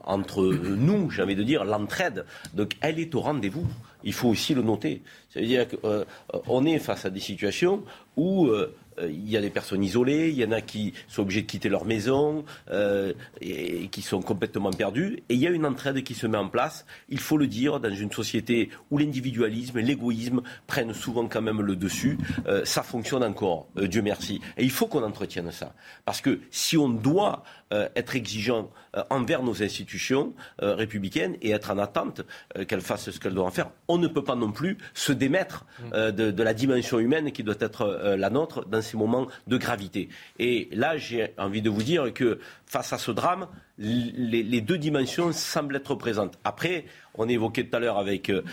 entre 0.05 0.43
nous, 0.43 1.09
j'ai 1.09 1.23
envie 1.23 1.35
de 1.35 1.43
dire, 1.43 1.63
l'entraide, 1.63 2.25
donc 2.53 2.73
elle 2.81 2.99
est 2.99 3.15
au 3.15 3.21
rendez 3.27 3.49
vous 3.49 3.65
Il 4.03 4.13
faut 4.13 4.29
aussi 4.29 4.53
le 4.53 4.61
noter. 4.61 5.01
C'est-à-dire 5.29 5.67
qu'on 5.67 6.65
est 6.65 6.79
face 6.79 7.05
à 7.05 7.09
des 7.09 7.19
situations 7.19 7.83
où 8.15 8.47
euh, 8.47 8.73
euh, 8.99 9.09
il 9.09 9.29
y 9.29 9.37
a 9.37 9.41
des 9.41 9.49
personnes 9.49 9.83
isolées, 9.83 10.29
il 10.29 10.35
y 10.35 10.45
en 10.45 10.51
a 10.51 10.61
qui 10.61 10.93
sont 11.07 11.21
obligés 11.21 11.41
de 11.41 11.47
quitter 11.47 11.69
leur 11.69 11.85
maison 11.85 12.45
euh, 12.71 13.13
et, 13.41 13.87
qui 13.89 14.01
sont 14.01 14.21
complètement 14.21 14.71
perdus. 14.71 15.23
Et 15.29 15.35
il 15.35 15.39
y 15.39 15.47
a 15.47 15.49
une 15.49 15.65
entraide 15.65 16.03
qui 16.03 16.13
se 16.13 16.27
met 16.27 16.37
en 16.37 16.49
place, 16.49 16.85
il 17.09 17.19
faut 17.19 17.37
le 17.37 17.47
dire, 17.47 17.79
dans 17.79 17.93
une 17.93 18.11
société 18.11 18.69
où 18.91 18.97
l'individualisme, 18.97 19.79
l'égoïsme 19.79 20.41
prennent 20.65 20.93
souvent 20.93 21.27
quand 21.27 21.41
même 21.41 21.61
le 21.61 21.75
dessus. 21.75 22.17
Euh, 22.47 22.65
ça 22.65 22.83
fonctionne 22.83 23.23
encore, 23.23 23.67
Dieu 23.75 24.01
merci. 24.01 24.41
Et 24.57 24.63
il 24.63 24.71
faut 24.71 24.87
qu'on 24.87 25.03
entretienne 25.03 25.51
ça. 25.51 25.73
Parce 26.05 26.21
que 26.21 26.39
si 26.51 26.77
on 26.77 26.89
doit 26.89 27.43
être 27.71 28.15
exigeant 28.15 28.69
envers 29.09 29.43
nos 29.43 29.61
institutions 29.61 30.33
républicaines 30.59 31.35
et 31.41 31.51
être 31.51 31.71
en 31.71 31.77
attente 31.77 32.21
qu'elles 32.67 32.81
fassent 32.81 33.09
ce 33.09 33.19
qu'elles 33.19 33.33
doivent 33.33 33.53
faire, 33.53 33.69
on 33.87 33.97
ne 33.97 34.07
peut 34.07 34.23
pas 34.23 34.35
non 34.35 34.51
plus 34.51 34.77
se 34.93 35.11
démettre 35.11 35.65
de, 35.93 36.09
de, 36.09 36.43
la 36.43 36.53
dimension 36.53 36.99
humaine 36.99 37.31
qui 37.31 37.43
doit 37.43 37.55
être 37.59 38.15
la 38.17 38.29
nôtre 38.29 38.65
dans 38.65 38.81
ces 38.81 38.97
moments 38.97 39.27
de 39.47 39.57
gravité. 39.57 40.09
Et 40.39 40.69
là, 40.71 40.97
j'ai 40.97 41.33
envie 41.37 41.61
de 41.61 41.69
vous 41.69 41.83
dire 41.83 42.13
que 42.13 42.39
face 42.65 42.93
à 42.93 42.97
ce 42.97 43.11
drame, 43.11 43.47
les, 43.77 44.61
deux 44.61 44.77
dimensions 44.77 45.31
semblent 45.31 45.75
être 45.75 45.95
présentes. 45.95 46.37
Après, 46.43 46.85
on 47.15 47.27
évoquait 47.27 47.63
tout 47.65 47.75
à 47.75 47.79
l'heure 47.79 47.97
avec 47.97 48.29
euh, 48.29 48.43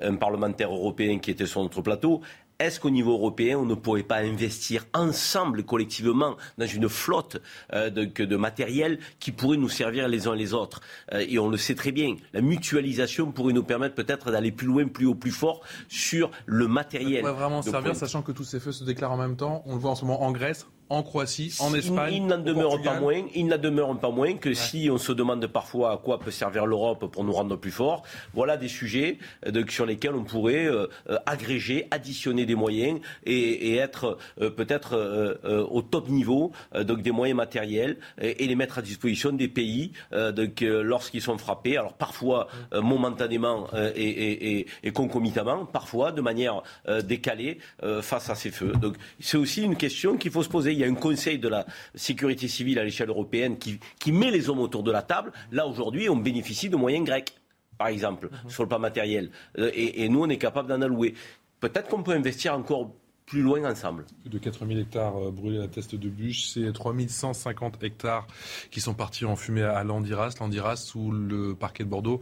un 0.00 0.14
parlementaire 0.16 0.72
européen 0.72 1.18
qui 1.18 1.30
était 1.30 1.46
sur 1.46 1.62
notre 1.62 1.82
plateau, 1.82 2.20
est-ce 2.58 2.80
qu'au 2.80 2.90
niveau 2.90 3.12
européen, 3.12 3.58
on 3.58 3.64
ne 3.64 3.74
pourrait 3.74 4.02
pas 4.02 4.18
investir 4.18 4.86
ensemble, 4.94 5.64
collectivement, 5.64 6.36
dans 6.58 6.66
une 6.66 6.88
flotte 6.88 7.40
euh, 7.72 7.90
de, 7.90 8.36
matériel 8.36 8.98
qui 9.18 9.32
pourrait 9.32 9.56
nous 9.56 9.68
servir 9.68 10.08
les 10.08 10.28
uns 10.28 10.34
les 10.34 10.54
autres? 10.54 10.80
Euh, 11.12 11.24
Et 11.28 11.38
on 11.38 11.48
le 11.48 11.56
sait 11.56 11.74
très 11.74 11.92
bien, 11.92 12.16
la 12.32 12.40
mutualisation 12.40 13.32
pourrait 13.32 13.52
nous 13.52 13.64
permettre 13.64 13.94
peut-être 13.94 14.30
d'aller 14.30 14.52
plus 14.52 14.66
loin, 14.66 14.86
plus 14.86 15.06
haut, 15.06 15.14
plus 15.14 15.30
fort 15.30 15.62
sur 15.88 16.30
le 16.46 16.68
matériel. 16.68 17.22
Ça 17.24 17.30
pourrait 17.30 17.32
vraiment 17.32 17.62
servir, 17.62 17.96
sachant 17.96 18.22
que 18.22 18.32
tous 18.32 18.44
ces 18.44 18.60
feux 18.60 18.72
se 18.72 18.84
déclarent 18.84 19.12
en 19.12 19.16
même 19.16 19.36
temps. 19.36 19.62
On 19.66 19.74
le 19.74 19.80
voit 19.80 19.90
en 19.90 19.94
ce 19.94 20.04
moment 20.04 20.22
en 20.22 20.32
Grèce, 20.32 20.66
en 20.90 21.02
Croatie, 21.02 21.56
en 21.60 21.74
Espagne. 21.74 22.14
Il, 22.14 22.26
n'en 22.26 22.38
demeure 22.38 22.80
pas 22.82 23.00
moins, 23.00 23.22
il 23.34 23.46
n'en 23.46 23.58
demeure 23.58 23.98
pas 23.98 24.10
moins 24.10 24.34
que 24.34 24.52
si 24.52 24.88
on 24.90 24.98
se 24.98 25.12
demande 25.12 25.46
parfois 25.46 25.92
à 25.92 25.96
quoi 25.96 26.18
peut 26.18 26.30
servir 26.30 26.66
l'Europe 26.66 27.10
pour 27.10 27.24
nous 27.24 27.32
rendre 27.32 27.56
plus 27.56 27.70
forts, 27.70 28.02
voilà 28.34 28.56
des 28.56 28.68
sujets 28.68 29.18
euh, 29.46 29.64
sur 29.68 29.86
lesquels 29.86 30.14
on 30.14 30.24
pourrait 30.24 30.66
euh, 30.66 30.86
euh, 31.08 31.18
agréger, 31.26 31.88
additionner 31.90 32.46
des 32.46 32.54
moyens 32.54 33.00
et, 33.24 33.74
être 33.74 34.18
peut-être 34.36 35.38
au 35.70 35.82
top 35.82 36.08
niveau, 36.08 36.52
donc 36.82 37.02
des 37.02 37.10
moyens 37.10 37.36
matériels 37.36 37.96
et, 38.20 38.46
les 38.46 38.54
mettre 38.54 38.78
à 38.78 38.82
disposition 38.82 39.32
des 39.32 39.48
pays 39.48 39.92
lorsqu'ils 40.12 41.22
sont 41.22 41.38
frappés. 41.38 41.76
Alors 41.76 41.94
parfois 41.94 42.46
momentanément 42.72 43.66
et, 43.96 44.66
et, 44.82 44.92
concomitamment, 44.92 45.64
parfois 45.64 46.12
de 46.12 46.20
manière 46.20 46.62
décalée 47.02 47.58
face 48.02 48.30
à 48.30 48.34
ces 48.34 48.50
feux. 48.50 48.72
Donc 48.80 48.96
c'est 49.18 49.38
aussi 49.38 49.62
une 49.62 49.76
question 49.76 50.16
qu'il 50.16 50.30
faut 50.30 50.42
se 50.42 50.48
poser. 50.48 50.73
Il 50.74 50.80
y 50.80 50.84
a 50.84 50.88
un 50.88 50.94
conseil 50.94 51.38
de 51.38 51.48
la 51.48 51.66
sécurité 51.94 52.48
civile 52.48 52.78
à 52.78 52.84
l'échelle 52.84 53.08
européenne 53.08 53.56
qui, 53.58 54.12
met 54.12 54.30
les 54.30 54.48
hommes 54.48 54.60
autour 54.60 54.82
de 54.82 54.92
la 54.92 55.02
table. 55.02 55.32
Là, 55.52 55.66
aujourd'hui, 55.66 56.08
on 56.08 56.16
bénéficie 56.16 56.68
de 56.68 56.76
moyens 56.76 57.06
grecs, 57.06 57.34
par 57.78 57.88
exemple, 57.88 58.28
mhm. 58.30 58.50
sur 58.50 58.62
le 58.64 58.68
plan 58.68 58.78
matériel. 58.78 59.30
Euh, 59.58 59.70
et, 59.74 60.08
nous, 60.08 60.22
on 60.22 60.28
est 60.28 60.38
capable 60.38 60.68
d'en 60.68 60.80
allouer. 60.80 61.14
Peut-être 61.60 61.88
qu'on 61.88 62.02
peut 62.02 62.12
investir 62.12 62.54
encore 62.54 62.90
plus 63.26 63.40
loin 63.40 63.64
ensemble. 63.70 64.04
Plus 64.20 64.30
de 64.30 64.38
4000 64.38 64.78
hectares 64.78 65.16
euh, 65.16 65.30
brûlés 65.30 65.58
à 65.58 65.62
la 65.62 65.68
teste 65.68 65.94
de 65.94 66.08
bûche, 66.10 66.48
c'est 66.48 66.70
3150 66.72 67.82
hectares 67.82 68.26
qui 68.70 68.82
sont 68.82 68.92
partis 68.92 69.24
en 69.24 69.34
fumée 69.34 69.62
à 69.62 69.82
Landiras. 69.82 70.34
Landiras, 70.40 70.92
où 70.94 71.10
le 71.10 71.54
parquet 71.54 71.84
de 71.84 71.88
Bordeaux 71.88 72.20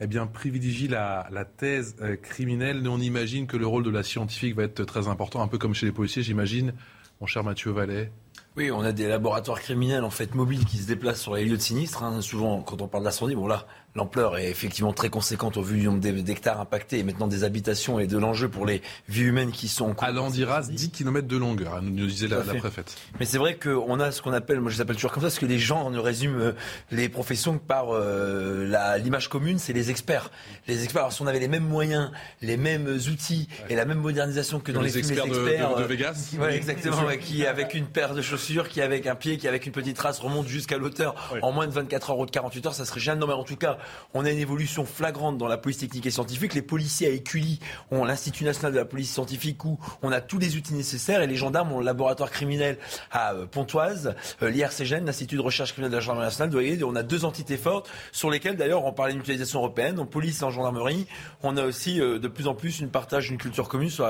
eh 0.00 0.06
bien, 0.06 0.26
privilégie 0.26 0.86
la, 0.86 1.26
la 1.32 1.44
thèse 1.44 1.96
euh, 2.00 2.16
criminelle. 2.16 2.82
Mais 2.82 2.88
on 2.88 2.98
imagine 2.98 3.46
que 3.46 3.56
le 3.56 3.66
rôle 3.66 3.82
de 3.82 3.90
la 3.90 4.04
scientifique 4.04 4.54
va 4.54 4.62
être 4.62 4.84
très 4.84 5.08
important, 5.08 5.42
un 5.42 5.48
peu 5.48 5.58
comme 5.58 5.74
chez 5.74 5.86
les 5.86 5.92
policiers, 5.92 6.22
j'imagine 6.22 6.72
mon 7.20 7.26
cher 7.26 7.44
Mathieu 7.44 7.70
Vallet 7.70 8.10
oui, 8.56 8.70
on 8.70 8.82
a 8.82 8.92
des 8.92 9.08
laboratoires 9.08 9.60
criminels 9.60 10.04
en 10.04 10.10
fait 10.10 10.32
mobiles 10.36 10.64
qui 10.64 10.78
se 10.78 10.86
déplacent 10.86 11.20
sur 11.20 11.34
les 11.34 11.44
lieux 11.44 11.56
de 11.56 11.62
sinistre. 11.62 12.04
Hein. 12.04 12.20
Souvent, 12.20 12.62
quand 12.62 12.80
on 12.82 12.86
parle 12.86 13.02
d'incendie, 13.02 13.34
bon 13.34 13.48
là, 13.48 13.66
l'ampleur 13.94 14.38
est 14.38 14.50
effectivement 14.50 14.92
très 14.92 15.08
conséquente 15.08 15.56
au 15.56 15.62
vu 15.62 15.78
du 15.78 15.86
nombre 15.86 16.00
d'hectares 16.00 16.60
impactés 16.60 16.98
et 16.98 17.02
maintenant 17.04 17.28
des 17.28 17.44
habitations 17.44 18.00
et 18.00 18.06
de 18.06 18.18
l'enjeu 18.18 18.48
pour 18.48 18.66
les 18.66 18.82
vies 19.08 19.22
humaines 19.22 19.52
qui 19.52 19.68
sont 19.68 19.86
en 19.86 19.94
cours. 19.94 20.08
À 20.08 20.10
Landiras, 20.10 20.68
10 20.70 20.90
km 20.90 21.28
de 21.28 21.36
longueur, 21.36 21.74
hein, 21.74 21.80
nous 21.82 22.06
disait 22.06 22.26
la, 22.26 22.38
préfète. 22.38 22.96
Mais 23.20 23.26
c'est 23.26 23.38
vrai 23.38 23.56
qu'on 23.56 24.00
a 24.00 24.10
ce 24.10 24.20
qu'on 24.20 24.32
appelle, 24.32 24.60
moi 24.60 24.70
je 24.70 24.76
les 24.76 24.80
appelle 24.82 24.96
toujours 24.96 25.12
comme 25.12 25.22
ça, 25.22 25.28
parce 25.28 25.38
que 25.38 25.46
les 25.46 25.58
gens 25.58 25.90
ne 25.90 25.98
résument 25.98 26.40
euh, 26.40 26.52
les 26.90 27.08
professions 27.08 27.58
que 27.58 27.64
par 27.64 27.86
euh, 27.90 28.98
l'image 28.98 29.28
commune, 29.28 29.58
c'est 29.58 29.72
les 29.72 29.90
experts. 29.90 30.30
Les 30.66 30.82
experts, 30.82 31.02
alors 31.02 31.12
si 31.12 31.22
on 31.22 31.26
avait 31.26 31.38
les 31.38 31.48
mêmes 31.48 31.66
moyens, 31.66 32.10
les 32.42 32.56
mêmes 32.56 32.88
outils 32.88 33.48
et 33.68 33.76
la 33.76 33.84
même 33.84 33.98
modernisation 33.98 34.58
que, 34.58 34.72
dans 34.72 34.80
les, 34.80 34.98
experts, 34.98 35.24
films, 35.24 35.34
les 35.34 35.52
experts 35.52 35.76
de, 35.76 35.82
de, 35.82 35.86
Vegas. 35.86 36.28
Qui, 36.30 36.42
exactement, 36.42 37.06
qui 37.20 37.46
avec 37.54 37.74
une 37.74 37.86
paire 37.86 38.14
de 38.14 38.22
chaussures, 38.22 38.68
qui 38.68 38.80
avec 38.80 39.06
un 39.06 39.14
pied, 39.14 39.38
qui 39.38 39.46
avec 39.46 39.66
une 39.66 39.72
petite 39.72 39.96
trace 39.96 40.18
remonte 40.18 40.48
jusqu'à 40.48 40.78
l'auteur 40.78 41.14
en 41.42 41.52
moins 41.52 41.66
de 41.66 41.72
24 41.72 42.10
heures 42.10 42.18
ou 42.18 42.26
de 42.26 42.30
48 42.30 42.66
heures, 42.66 42.74
ça 42.74 42.84
serait 42.84 43.00
génial. 43.00 43.18
Non 43.18 43.26
mais 43.26 43.34
en 43.34 43.44
tout 43.44 43.56
cas, 43.56 43.78
on 44.14 44.24
a 44.24 44.30
une 44.30 44.38
évolution 44.38 44.84
flagrante 44.84 45.38
dans 45.38 45.48
la 45.48 45.58
police 45.58 45.78
technique 45.78 46.06
et 46.06 46.10
scientifique. 46.10 46.54
Les 46.54 46.62
policiers 46.62 47.08
à 47.08 47.10
Écully 47.10 47.60
ont 47.90 48.04
l'Institut 48.04 48.44
national 48.44 48.72
de 48.72 48.78
la 48.78 48.84
police 48.84 49.12
scientifique 49.12 49.64
où 49.64 49.78
on 50.02 50.12
a 50.12 50.20
tous 50.20 50.38
les 50.38 50.56
outils 50.56 50.74
nécessaires 50.74 51.22
et 51.22 51.26
les 51.26 51.36
gendarmes 51.36 51.72
ont 51.72 51.78
le 51.78 51.84
laboratoire 51.84 52.30
criminel 52.30 52.78
à 53.10 53.34
euh, 53.34 53.46
Pontoise, 53.46 54.14
euh, 54.42 54.50
l'IRCGN, 54.50 55.04
l'Institut 55.04 55.36
de 55.36 55.40
recherche 55.40 55.72
criminelle 55.72 55.92
de 55.92 55.96
la 55.96 56.00
gendarmerie 56.00 56.26
nationale. 56.26 56.50
Vous 56.50 56.56
voyez, 56.56 56.82
on 56.84 56.96
a 56.96 57.02
deux 57.02 57.24
entités 57.24 57.56
fortes 57.56 57.90
sur 58.12 58.30
lesquelles 58.30 58.56
d'ailleurs 58.56 58.84
on 58.84 58.92
parlait 58.92 59.12
d'une 59.12 59.22
utilisation 59.22 59.60
européenne, 59.60 59.98
en 59.98 60.06
police 60.06 60.42
et 60.42 60.44
en 60.44 60.50
gendarmerie. 60.50 61.06
On 61.42 61.56
a 61.56 61.64
aussi 61.64 62.00
euh, 62.00 62.18
de 62.18 62.28
plus 62.28 62.46
en 62.46 62.54
plus 62.54 62.80
une 62.80 62.90
partage 62.90 63.28
d'une 63.28 63.38
culture 63.38 63.68
commune 63.68 63.90
sur, 63.90 64.08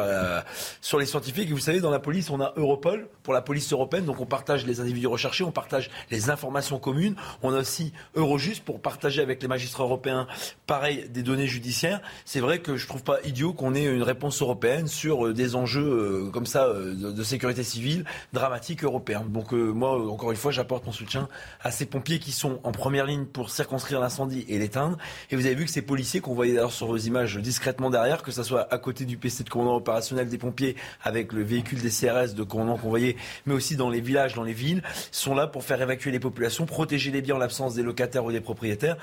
sur 0.81 0.99
les 0.99 1.07
scientifiques. 1.07 1.51
Et 1.51 1.53
vous 1.53 1.59
savez, 1.59 1.81
dans 1.81 1.91
la 1.91 1.99
police, 1.99 2.31
on 2.31 2.41
a 2.41 2.53
Europol 2.57 3.09
pour 3.23 3.35
la 3.35 3.43
police 3.43 3.73
européenne, 3.73 4.05
donc 4.05 4.21
on 4.21 4.27
partage 4.27 4.67
les 4.67 4.81
individus 4.81 5.07
recherchés, 5.07 5.45
on 5.45 5.53
partage 5.53 5.91
les 6.11 6.31
informations 6.31 6.79
communes. 6.79 7.17
On 7.43 7.53
a 7.53 7.59
aussi 7.59 7.93
Eurojust 8.15 8.65
pour 8.65 8.81
partager 8.81 9.23
avec 9.23 9.43
les 9.43 9.49
magistrats 9.49 9.64
européens 9.81 10.27
pareil 10.67 11.07
des 11.11 11.23
données 11.23 11.47
judiciaires. 11.47 12.01
C'est 12.25 12.41
vrai 12.41 12.61
que 12.61 12.77
je 12.77 12.87
trouve 12.87 13.03
pas 13.03 13.19
idiot 13.25 13.53
qu'on 13.53 13.75
ait 13.75 13.85
une 13.85 14.03
réponse 14.03 14.41
européenne 14.41 14.87
sur 14.87 15.27
euh, 15.27 15.35
des 15.35 15.57
enjeux 15.57 16.27
euh, 16.27 16.31
comme 16.31 16.47
ça 16.47 16.65
euh, 16.65 16.95
de, 16.95 17.23
sécurité 17.23 17.63
civile 17.63 18.05
dramatiques 18.33 18.85
européens. 18.85 19.25
Donc 19.29 19.53
moi, 19.53 20.11
encore 20.11 20.31
une 20.31 20.37
fois, 20.37 20.53
j'apporte 20.53 20.87
mon 20.87 20.93
soutien 20.93 21.29
à 21.63 21.71
ces 21.71 21.87
pompiers 21.87 22.19
qui 22.19 22.33
sont 22.33 22.61
en 22.65 22.73
première 22.73 23.07
ligne 23.07 23.25
pour 23.25 23.51
circonscrire 23.51 24.01
l'incendie 24.01 24.45
et 24.49 24.59
l'éteindre. 24.59 24.99
Et 25.31 25.37
vous 25.37 25.47
avez 25.47 25.55
vu 25.55 25.65
que 25.65 25.71
ces 25.71 25.83
policiers 25.83 26.21
qu'on 26.21 26.35
voyait 26.35 26.55
d'ailleurs 26.55 26.73
sur 26.73 26.87
vos 26.87 26.97
images 26.97 27.37
discrètement 27.39 27.91
derrière, 27.91 28.23
que 28.23 28.31
ce 28.31 28.43
soit 28.43 28.73
à 28.73 28.79
côté 28.79 29.05
du 29.05 29.17
PC 29.17 29.45
de 29.45 29.51
commandant 29.51 29.77
opérationnel 29.77 30.29
des 30.29 30.39
pompiers 30.39 30.77
avec 31.03 31.33
le 31.33 31.43
véhicule 31.43 31.81
des 31.81 31.91
CRS 31.91 32.35
de 32.35 32.43
commandant 32.43 32.77
qu'on 32.77 32.89
voyait, 32.89 33.17
mais 33.47 33.55
aussi 33.55 33.77
dans 33.77 33.91
les 33.91 34.01
villages, 34.01 34.35
dans 34.35 34.43
les 34.43 34.53
villes, 34.53 34.83
sont 35.11 35.35
là 35.35 35.47
pour 35.47 35.65
faire 35.65 35.81
évacuer 35.81 36.11
les 36.11 36.21
populations, 36.21 36.67
protéger 36.67 37.11
les 37.11 37.23
biens 37.23 37.37
en 37.37 37.39
l'absence 37.39 37.75
des 37.75 37.83
locataires 37.83 38.25
ou 38.25 38.33
des 38.33 38.41
propriétaires. 38.41 38.97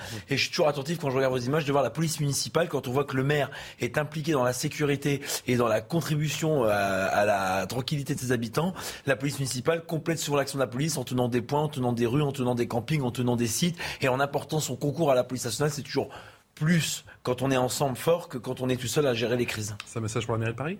Suis 0.52 0.58
toujours 0.58 0.68
attentif 0.68 1.00
quand 1.00 1.10
je 1.10 1.16
regarde 1.16 1.34
vos 1.34 1.40
images, 1.40 1.64
de 1.64 1.72
voir 1.72 1.84
la 1.84 1.90
police 1.90 2.20
municipale, 2.20 2.68
quand 2.68 2.88
on 2.90 2.92
voit 2.92 3.06
que 3.06 3.16
le 3.16 3.24
maire 3.24 3.50
est 3.80 3.98
impliqué 3.98 4.34
dans 4.34 4.44
la 4.44 4.52
sécurité 4.52 5.22
et 5.48 5.56
dans 5.56 5.70
la 5.70 5.80
contribution 5.80 6.64
à, 6.66 7.26
la 7.26 7.66
tranquillité 7.68 8.16
de 8.16 8.20
ses 8.20 8.34
habitants, 8.34 8.74
la 9.06 9.16
police 9.16 9.40
municipale 9.40 9.86
complète 9.86 10.20
sur 10.20 10.36
l'action 10.36 10.60
de 10.60 10.64
la 10.64 10.68
police 10.68 10.98
en 10.98 11.06
tenant 11.06 11.30
des 11.30 11.42
points, 11.42 11.62
en 11.62 11.70
tenant 11.70 11.94
des 11.94 12.06
rues, 12.06 12.22
en 12.22 12.34
tenant 12.34 12.56
des 12.56 12.68
campings, 12.68 13.02
en 13.02 13.12
tenant 13.12 13.38
des 13.38 13.48
sites 13.48 13.78
et 14.02 14.10
en 14.10 14.20
apportant 14.20 14.60
son 14.60 14.76
concours 14.76 15.10
à 15.10 15.16
la 15.16 15.24
police 15.24 15.46
nationale. 15.46 15.72
C'est 15.72 15.84
toujours 15.84 16.10
plus 16.54 17.06
quand 17.24 17.42
on 17.42 17.50
est 17.50 17.58
ensemble 17.58 17.96
fort 17.96 18.28
que 18.28 18.38
quand 18.38 18.60
on 18.60 18.68
est 18.68 18.78
tout 18.78 18.88
seul 18.88 19.08
à 19.08 19.14
gérer 19.14 19.38
les 19.38 19.46
crises. 19.46 19.76
C'est 19.86 20.00
un 20.00 20.02
message 20.02 20.26
pour 20.26 20.34
la 20.34 20.40
mairie 20.40 20.52
de 20.52 20.58
Paris? 20.58 20.80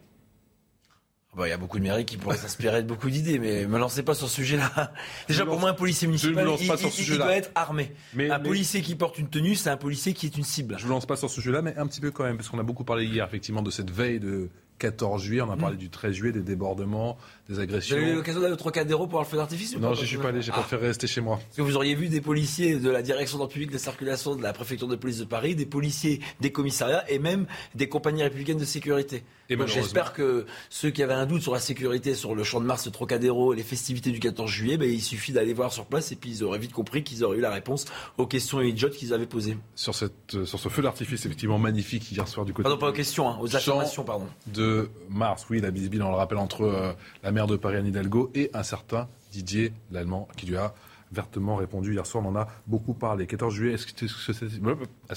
Ah 1.34 1.38
bah, 1.38 1.48
il 1.48 1.50
y 1.50 1.54
a 1.54 1.58
beaucoup 1.58 1.80
de 1.80 1.84
mairies 1.84 2.04
qui 2.04 2.18
pourraient 2.18 2.36
s'inspirer 2.36 2.84
de 2.84 2.88
beaucoup 2.88 3.10
d'idées, 3.10 3.40
mais 3.40 3.66
me 3.66 3.80
lancez 3.80 4.04
pas 4.04 4.14
sur 4.14 4.28
ce 4.28 4.36
sujet-là. 4.36 4.92
Déjà, 5.30 5.46
pour 5.46 5.60
moi, 5.60 5.70
un 5.70 5.74
policier 5.74 6.06
municipal, 6.06 6.46
il, 6.60 7.18
doit 7.18 7.36
être 7.38 7.52
armé. 7.56 7.94
Mais, 8.14 8.30
un 8.30 8.40
policier 8.40 8.82
qui 8.82 8.96
porte 8.96 9.18
une 9.18 9.30
tenue, 9.30 9.56
c'est 9.56 9.70
un 9.70 9.78
policier 9.78 10.14
qui 10.14 10.26
est 10.26 10.38
une 10.38 10.44
cible. 10.44 10.76
Je 10.78 10.86
ne 10.86 10.90
lance 10.90 11.06
pas 11.06 11.16
sur 11.16 11.30
ce 11.30 11.36
sujet-là, 11.36 11.62
mais 11.62 11.78
un 11.78 11.88
petit 11.88 12.02
peu 12.02 12.12
quand 12.12 12.26
même, 12.26 12.36
parce 12.36 12.50
qu'on 12.50 12.60
a 12.60 12.64
beaucoup 12.64 12.84
parlé 12.84 13.06
hier, 13.06 13.26
effectivement, 13.26 13.62
de 13.62 13.72
cette 13.72 13.92
veille 13.92 14.20
de 14.20 14.50
14 14.80 15.24
juillet. 15.24 15.42
On 15.42 15.52
a 15.52 15.56
parlé 15.56 15.76
mm. 15.76 15.80
du 15.80 15.90
13 15.90 16.14
juillet, 16.14 16.34
des 16.34 16.42
débordements, 16.42 17.18
des 17.50 17.60
agressions. 17.60 17.96
Vous 17.96 18.02
avez 18.04 18.12
eu 18.12 18.16
l'occasion 18.16 18.42
d'aller 18.42 18.54
au 18.54 18.58
Trocadéro 18.58 19.08
pour 19.08 19.20
le 19.20 19.26
feu 19.26 19.38
d'artifice 19.38 19.78
Non, 19.78 19.94
je 19.94 20.06
suis 20.06 20.18
pas 20.18 20.30
allé, 20.30 20.42
j'ai 20.42 20.52
ah. 20.54 20.60
préféré 20.60 20.88
rester 20.88 21.08
chez 21.08 21.22
moi. 21.22 21.38
Parce 21.38 21.58
que 21.58 21.62
vous 21.62 21.76
auriez 21.76 21.96
vu 21.96 22.10
des 22.10 22.22
policiers 22.22 22.76
de 22.76 22.90
la 22.90 23.02
direction 23.02 23.38
d'ordre 23.38 23.54
public 23.54 23.72
de 23.72 23.78
circulation 23.78 24.36
de 24.36 24.44
la 24.44 24.54
préfecture 24.54 24.88
de 24.88 24.96
police 24.96 25.20
de 25.20 25.26
Paris, 25.26 25.56
des 25.56 25.66
policiers 25.66 26.22
des 26.40 26.52
commissariats 26.52 27.10
et 27.10 27.20
même 27.20 27.46
des 27.76 27.90
compagnies 27.90 28.24
républicaines 28.24 28.58
de 28.58 28.66
sécurité. 28.66 29.24
J'espère 29.66 30.14
que 30.14 30.46
ceux 30.70 30.92
qui 30.92 31.04
avaient 31.04 31.14
un 31.14 31.26
doute 31.26 31.42
sur 31.42 31.54
la 31.54 31.60
sécurité 31.60 32.16
sur 32.16 32.36
le 32.36 32.44
champ 32.44 32.62
de 32.62 32.66
Mars, 32.66 32.86
le 32.86 32.92
Trocadéro, 32.92 33.54
les 33.54 33.64
festivités 33.64 34.12
du 34.12 34.20
14 34.20 34.50
juillet, 34.50 34.78
ben, 34.78 34.90
il 34.90 35.02
suffit 35.02 35.32
d'aller 35.32 35.54
voir 35.54 35.74
sur 35.74 35.86
place 35.86 36.12
et 36.12 36.16
puis 36.16 36.30
ils 36.30 36.44
auraient 36.44 36.60
vite 36.60 36.74
compris 36.74 37.04
qu'ils 37.04 37.24
auraient 37.24 37.38
eu 37.38 37.42
la 37.42 37.52
réponse 37.52 37.86
aux 38.18 38.28
questions 38.28 38.62
idiotes 38.62 38.96
qu'ils 38.96 39.14
avaient 39.14 39.26
posées. 39.26 39.58
Sur, 39.76 39.96
cette, 39.96 40.46
sur 40.46 40.60
ce 40.60 40.70
feu 40.70 40.82
d'artifice 40.82 41.26
effectivement 41.26 41.60
magnifique 41.60 42.12
hier 42.12 42.28
soir 42.28 42.46
du 42.46 42.54
côté. 42.54 42.64
Pardon, 42.64 42.78
pas 42.78 42.90
aux 42.90 42.94
questions, 42.94 43.30
hein, 43.30 43.38
aux 43.42 43.56
affirmations, 43.56 44.04
pardon. 44.04 44.28
De 44.48 44.90
Mars, 45.10 45.46
oui, 45.50 45.60
la 45.60 45.72
bisbille, 45.72 46.02
on 46.02 46.10
le 46.10 46.16
rappelle, 46.16 46.38
entre 46.38 46.64
euh, 46.64 46.94
la 47.24 47.31
maire 47.32 47.48
de 47.48 47.56
Paris, 47.56 47.78
Anne 47.78 47.88
Hidalgo, 47.88 48.32
et 48.36 48.50
un 48.54 48.64
certain 48.64 49.08
Didier, 49.32 49.74
l'Allemand, 49.92 50.28
qui 50.36 50.46
lui 50.46 50.58
a 50.58 50.74
vertement 51.12 51.56
répondu 51.56 51.94
hier 51.94 52.06
soir. 52.06 52.24
On 52.26 52.30
en 52.30 52.36
a 52.36 52.48
beaucoup 52.68 52.94
parlé. 52.94 53.28
14 53.28 53.54
juillet, 53.54 53.74
est-ce 53.74 53.86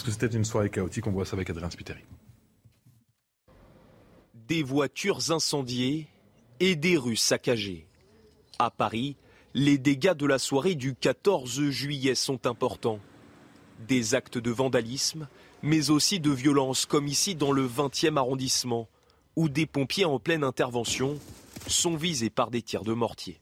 que 0.04 0.10
c'était 0.10 0.26
une 0.26 0.44
soirée 0.44 0.70
chaotique? 0.70 1.06
On 1.06 1.12
voit 1.12 1.24
ça 1.24 1.36
avec 1.36 1.50
Adrien 1.50 1.70
Spiteri. 1.70 2.00
Des 4.48 4.62
voitures 4.62 5.30
incendiées 5.30 6.06
et 6.60 6.76
des 6.76 6.96
rues 6.96 7.16
saccagées. 7.16 7.86
À 8.58 8.70
Paris, 8.70 9.16
les 9.54 9.78
dégâts 9.78 10.14
de 10.14 10.26
la 10.26 10.38
soirée 10.38 10.74
du 10.74 10.94
14 10.94 11.70
juillet 11.70 12.14
sont 12.14 12.46
importants. 12.46 13.00
Des 13.88 14.14
actes 14.14 14.38
de 14.38 14.50
vandalisme, 14.50 15.28
mais 15.62 15.90
aussi 15.90 16.20
de 16.20 16.30
violence, 16.30 16.86
comme 16.86 17.08
ici 17.08 17.34
dans 17.34 17.52
le 17.52 17.66
20e 17.66 18.16
arrondissement, 18.16 18.88
où 19.34 19.48
des 19.48 19.66
pompiers 19.66 20.04
en 20.04 20.20
pleine 20.20 20.44
intervention 20.44 21.18
sont 21.66 21.96
visés 21.96 22.30
par 22.30 22.50
des 22.50 22.62
tirs 22.62 22.84
de 22.84 22.92
mortier. 22.92 23.40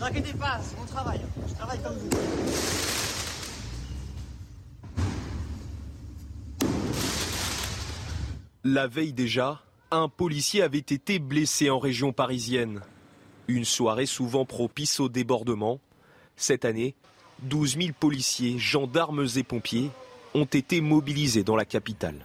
Ne 0.00 0.06
inquiétez 0.06 0.32
pas, 0.32 0.58
c'est 0.62 0.78
mon 0.78 0.86
travail. 0.86 1.20
Je 1.48 1.54
travaille 1.54 1.82
comme 1.82 1.96
vous. 1.96 2.10
La 8.64 8.86
veille 8.86 9.12
déjà, 9.12 9.62
un 9.90 10.08
policier 10.08 10.62
avait 10.62 10.78
été 10.78 11.18
blessé 11.18 11.70
en 11.70 11.78
région 11.78 12.12
parisienne. 12.12 12.80
Une 13.48 13.64
soirée 13.64 14.06
souvent 14.06 14.44
propice 14.44 15.00
au 15.00 15.08
débordement. 15.08 15.80
Cette 16.36 16.64
année, 16.64 16.94
12 17.42 17.76
000 17.78 17.88
policiers, 17.98 18.58
gendarmes 18.58 19.26
et 19.36 19.42
pompiers 19.42 19.90
ont 20.34 20.44
été 20.44 20.80
mobilisés 20.80 21.42
dans 21.42 21.56
la 21.56 21.64
capitale. 21.64 22.24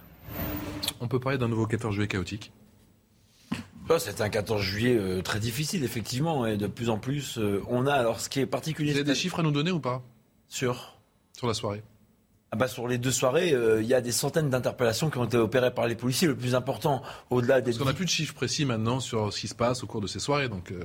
On 1.00 1.08
peut 1.08 1.20
parler 1.20 1.38
d'un 1.38 1.48
nouveau 1.48 1.66
14 1.66 1.94
juillet 1.94 2.08
chaotique 2.08 2.52
bah, 3.88 4.00
c'est 4.00 4.20
un 4.20 4.28
14 4.28 4.60
juillet 4.60 4.96
euh, 4.98 5.22
très 5.22 5.38
difficile, 5.38 5.84
effectivement, 5.84 6.44
et 6.44 6.56
de 6.56 6.66
plus 6.66 6.90
en 6.90 6.98
plus, 6.98 7.38
euh, 7.38 7.62
on 7.68 7.86
a. 7.86 7.94
Alors, 7.94 8.18
ce 8.18 8.28
qui 8.28 8.40
est 8.40 8.46
particulier. 8.46 8.90
Vous 8.90 8.98
avez 8.98 9.04
des 9.04 9.14
chiffres 9.14 9.38
à 9.38 9.42
nous 9.44 9.52
donner 9.52 9.70
ou 9.70 9.78
pas? 9.78 10.02
Sur 10.48 10.98
Sur 11.36 11.46
la 11.46 11.54
soirée. 11.54 11.84
Ah 12.56 12.60
ah 12.62 12.64
bah, 12.64 12.68
Sur 12.68 12.88
les 12.88 12.98
deux 12.98 13.10
soirées, 13.10 13.52
euh, 13.52 13.82
il 13.82 13.86
y 13.86 13.94
a 13.94 14.00
des 14.00 14.12
centaines 14.12 14.48
d'interpellations 14.48 15.10
qui 15.10 15.18
ont 15.18 15.24
été 15.24 15.36
opérées 15.36 15.72
par 15.72 15.86
les 15.86 15.94
policiers. 15.94 16.26
Le 16.26 16.36
plus 16.36 16.54
important, 16.54 17.02
au-delà 17.30 17.60
des... 17.60 17.70
Parce 17.70 17.78
qu'on 17.78 17.84
n'a 17.84 17.92
plus 17.92 18.04
de 18.06 18.10
chiffres 18.10 18.34
précis 18.34 18.64
maintenant 18.64 19.00
sur 19.00 19.32
ce 19.32 19.40
qui 19.40 19.48
se 19.48 19.54
passe 19.54 19.82
au 19.84 19.86
cours 19.86 20.00
de 20.00 20.06
ces 20.06 20.18
soirées. 20.18 20.48
Donc, 20.48 20.72
euh, 20.72 20.80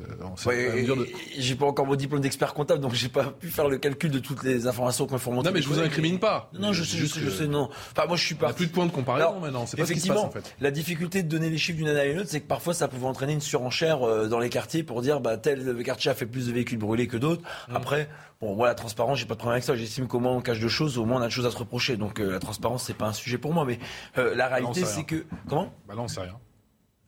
ouais, 0.45 0.83
de... 0.83 1.07
J'ai 1.37 1.55
pas 1.55 1.65
encore 1.65 1.85
mon 1.85 1.95
diplôme 1.95 2.21
d'expert 2.21 2.53
comptable, 2.53 2.81
donc 2.81 2.93
j'ai 2.93 3.09
pas 3.09 3.25
pu 3.25 3.47
faire 3.47 3.69
le 3.69 3.77
calcul 3.77 4.11
de 4.11 4.19
toutes 4.19 4.43
les 4.43 4.67
informations 4.67 5.07
qu'on 5.07 5.17
remonter. 5.17 5.49
Non, 5.49 5.53
mais 5.53 5.61
je 5.61 5.67
vous 5.67 5.79
incrimine 5.79 6.19
pas. 6.19 6.49
Non, 6.53 6.73
je 6.73 6.83
sais, 6.83 6.97
je 6.97 7.05
sais, 7.05 7.21
je 7.21 7.29
sais, 7.29 7.47
non. 7.47 7.69
Enfin, 7.95 8.07
moi, 8.07 8.17
je 8.17 8.25
suis 8.25 8.35
pas. 8.35 8.47
Il 8.47 8.49
n'y 8.49 8.53
a 8.53 8.55
plus 8.55 8.67
de 8.67 8.71
points 8.71 8.85
de 8.85 8.91
comparaison 8.91 9.39
maintenant. 9.39 9.65
C'est 9.65 9.77
pas 9.77 9.85
ce 9.85 9.93
qui 9.93 9.99
se 9.99 10.07
passe, 10.07 10.17
en 10.17 10.31
fait. 10.31 10.55
La 10.59 10.71
difficulté 10.71 11.23
de 11.23 11.29
donner 11.29 11.49
les 11.49 11.57
chiffres 11.57 11.77
d'une 11.77 11.87
année 11.87 11.99
à 11.99 12.05
une 12.05 12.19
autre, 12.19 12.29
c'est 12.29 12.41
que 12.41 12.47
parfois, 12.47 12.73
ça 12.73 12.87
pouvait 12.87 13.07
entraîner 13.07 13.33
une 13.33 13.41
surenchère 13.41 14.03
euh, 14.03 14.27
dans 14.27 14.39
les 14.39 14.49
quartiers 14.49 14.83
pour 14.83 15.01
dire, 15.01 15.21
bah, 15.21 15.37
tel 15.37 15.81
quartier 15.83 16.11
a 16.11 16.15
fait 16.15 16.25
plus 16.25 16.47
de 16.47 16.51
véhicules 16.51 16.77
brûlés 16.77 17.07
que 17.07 17.17
d'autres. 17.17 17.43
Mmh. 17.69 17.75
Après, 17.75 18.09
Bon, 18.41 18.55
moi, 18.55 18.67
la 18.67 18.75
transparence, 18.75 19.19
j'ai 19.19 19.25
pas 19.25 19.35
de 19.35 19.39
problème 19.39 19.53
avec 19.53 19.63
ça. 19.63 19.75
J'estime 19.75 20.07
qu'au 20.07 20.19
moins 20.19 20.33
on 20.33 20.41
cache 20.41 20.59
de 20.59 20.67
choses, 20.67 20.97
au 20.97 21.05
moins 21.05 21.19
on 21.19 21.23
a 21.23 21.27
de 21.27 21.31
choses 21.31 21.45
à 21.45 21.51
se 21.51 21.57
reprocher. 21.57 21.95
Donc 21.95 22.19
euh, 22.19 22.31
la 22.31 22.39
transparence, 22.39 22.83
c'est 22.83 22.95
pas 22.95 23.05
un 23.05 23.13
sujet 23.13 23.37
pour 23.37 23.53
moi. 23.53 23.65
Mais 23.65 23.77
euh, 24.17 24.35
la 24.35 24.47
réalité, 24.47 24.83
c'est 24.85 25.03
que 25.03 25.25
comment? 25.47 25.71
Bah 25.87 25.93
là, 25.95 26.01
on 26.01 26.07
sait 26.07 26.21
rien. 26.21 26.37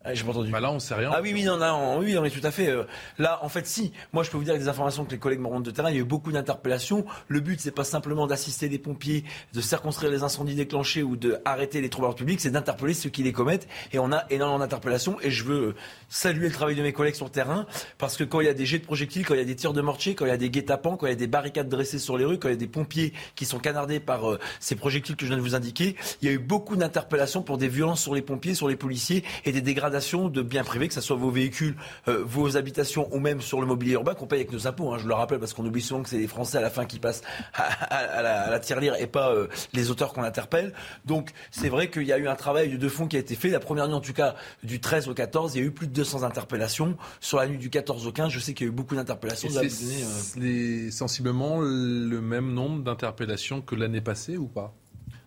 Ah, 0.05 0.13
j'ai 0.13 0.25
pas 0.25 0.31
entendu. 0.31 0.51
Bah 0.51 0.59
là, 0.59 0.69
on 0.69 0.79
sait 0.79 0.95
rien. 0.95 1.11
Ah 1.13 1.19
oui, 1.21 1.31
oui, 1.33 1.43
non, 1.43 1.55
non, 1.55 1.99
oui, 1.99 2.17
on 2.17 2.25
est 2.25 2.29
tout 2.29 2.45
à 2.45 2.51
fait. 2.51 2.67
Euh, 2.67 2.83
là, 3.19 3.39
en 3.41 3.47
fait, 3.47 3.65
si. 3.65 3.93
Moi, 4.11 4.23
je 4.23 4.29
peux 4.29 4.35
vous 4.35 4.43
dire 4.43 4.51
avec 4.51 4.61
des 4.61 4.67
informations 4.67 5.05
que 5.05 5.11
les 5.11 5.17
collègues 5.17 5.39
me 5.39 5.47
rendent 5.47 5.63
de 5.63 5.71
terrain, 5.71 5.89
il 5.89 5.95
y 5.95 5.97
a 5.97 6.01
eu 6.01 6.05
beaucoup 6.05 6.33
d'interpellations. 6.33 7.05
Le 7.29 7.39
but, 7.39 7.61
c'est 7.61 7.71
pas 7.71 7.85
simplement 7.85 8.27
d'assister 8.27 8.67
les 8.67 8.79
pompiers, 8.79 9.23
de 9.53 9.61
circonscrire 9.61 10.11
les 10.11 10.23
incendies 10.23 10.55
déclenchés 10.55 11.03
ou 11.03 11.15
de 11.15 11.37
arrêter 11.45 11.79
les 11.79 11.89
troubles 11.89 12.13
publics, 12.15 12.41
c'est 12.41 12.51
d'interpeller 12.51 12.93
ceux 12.93 13.09
qui 13.09 13.23
les 13.23 13.31
commettent. 13.31 13.69
Et 13.93 13.99
on 13.99 14.11
a 14.11 14.25
énormément 14.29 14.59
d'interpellations. 14.59 15.17
Et 15.21 15.31
je 15.31 15.45
veux 15.45 15.75
saluer 16.09 16.47
le 16.47 16.53
travail 16.53 16.75
de 16.75 16.83
mes 16.83 16.91
collègues 16.91 17.15
sur 17.15 17.25
le 17.25 17.31
terrain, 17.31 17.65
parce 17.97 18.17
que 18.17 18.25
quand 18.25 18.41
il 18.41 18.47
y 18.47 18.49
a 18.49 18.53
des 18.53 18.65
jets 18.65 18.79
de 18.79 18.85
projectiles, 18.85 19.25
quand 19.25 19.35
il 19.35 19.39
y 19.39 19.43
a 19.43 19.45
des 19.45 19.55
tirs 19.55 19.71
de 19.71 19.81
mortier, 19.81 20.15
quand 20.15 20.25
il 20.25 20.29
y 20.29 20.31
a 20.31 20.37
des 20.37 20.49
guet-apens, 20.49 20.97
quand 20.97 21.05
il 21.05 21.11
y 21.11 21.13
a 21.13 21.15
des 21.15 21.27
barricades 21.27 21.69
dressées 21.69 21.99
sur 21.99 22.17
les 22.17 22.25
rues, 22.25 22.39
quand 22.39 22.49
il 22.49 22.51
y 22.51 22.55
a 22.55 22.57
des 22.57 22.67
pompiers 22.67 23.13
qui 23.35 23.45
sont 23.45 23.59
canardés 23.59 24.01
par 24.01 24.29
euh, 24.29 24.39
ces 24.59 24.75
projectiles 24.75 25.15
que 25.15 25.25
je 25.25 25.29
viens 25.29 25.37
de 25.37 25.41
vous 25.41 25.55
indiquer, 25.55 25.95
il 26.21 26.27
y 26.27 26.31
a 26.31 26.33
eu 26.33 26.39
beaucoup 26.39 26.75
d'interpellations 26.75 27.41
pour 27.41 27.57
des 27.57 27.69
violences 27.69 28.01
sur 28.01 28.13
les 28.13 28.21
pompiers, 28.21 28.53
sur 28.53 28.67
les 28.67 28.75
policiers 28.75 29.23
et 29.45 29.53
des 29.53 29.61
dégradations 29.61 29.92
de 29.93 30.41
biens 30.41 30.63
que 30.63 30.93
ce 30.93 31.01
soit 31.01 31.15
vos 31.15 31.29
véhicules, 31.29 31.75
euh, 32.07 32.23
vos 32.25 32.57
habitations 32.57 33.07
ou 33.13 33.19
même 33.19 33.41
sur 33.41 33.61
le 33.61 33.67
mobilier 33.67 33.93
urbain 33.93 34.13
qu'on 34.13 34.27
paye 34.27 34.39
avec 34.39 34.51
nos 34.51 34.67
impôts. 34.67 34.93
Hein, 34.93 34.97
je 34.97 35.07
le 35.07 35.13
rappelle 35.13 35.39
parce 35.39 35.53
qu'on 35.53 35.65
oublie 35.65 35.81
souvent 35.81 36.01
que 36.01 36.09
c'est 36.09 36.17
les 36.17 36.27
Français 36.27 36.57
à 36.57 36.61
la 36.61 36.69
fin 36.69 36.85
qui 36.85 36.99
passent 36.99 37.21
à, 37.53 38.21
la, 38.21 38.59
tirelire 38.59 38.95
et 38.99 39.07
pas 39.07 39.31
euh, 39.31 39.47
les 39.73 39.91
auteurs 39.91 40.13
qu'on 40.13 40.23
interpelle. 40.23 40.73
Donc 41.05 41.31
c'est 41.51 41.69
vrai 41.69 41.89
qu'il 41.89 42.03
y 42.03 42.13
a 42.13 42.17
eu 42.17 42.27
un 42.27 42.35
travail 42.35 42.77
de 42.77 42.89
fond 42.89 43.07
qui 43.07 43.17
a 43.17 43.19
été 43.19 43.35
fait. 43.35 43.49
La 43.49 43.59
première 43.59 43.87
nuit 43.87 43.95
en 43.95 44.01
tout 44.01 44.13
cas 44.13 44.35
du 44.63 44.79
13 44.79 45.09
au 45.09 45.13
14, 45.13 45.55
il 45.55 45.59
y 45.59 45.61
a 45.61 45.65
eu 45.65 45.71
plus 45.71 45.87
de 45.87 45.93
200 45.93 46.23
interpellations. 46.23 46.97
Sur 47.19 47.37
la 47.37 47.47
nuit 47.47 47.57
du 47.57 47.69
14 47.69 48.07
au 48.07 48.11
15, 48.11 48.31
je 48.31 48.39
sais 48.39 48.53
qu'il 48.53 48.65
y 48.65 48.69
a 48.69 48.71
eu 48.71 48.75
beaucoup 48.75 48.95
d'interpellations. 48.95 49.49
C'est 49.49 50.41
euh, 50.41 50.91
sensiblement 50.91 51.59
le 51.61 52.19
même 52.21 52.53
nombre 52.53 52.83
d'interpellations 52.83 53.61
que 53.61 53.75
l'année 53.75 54.01
passée 54.01 54.37
ou 54.37 54.47
pas? 54.47 54.73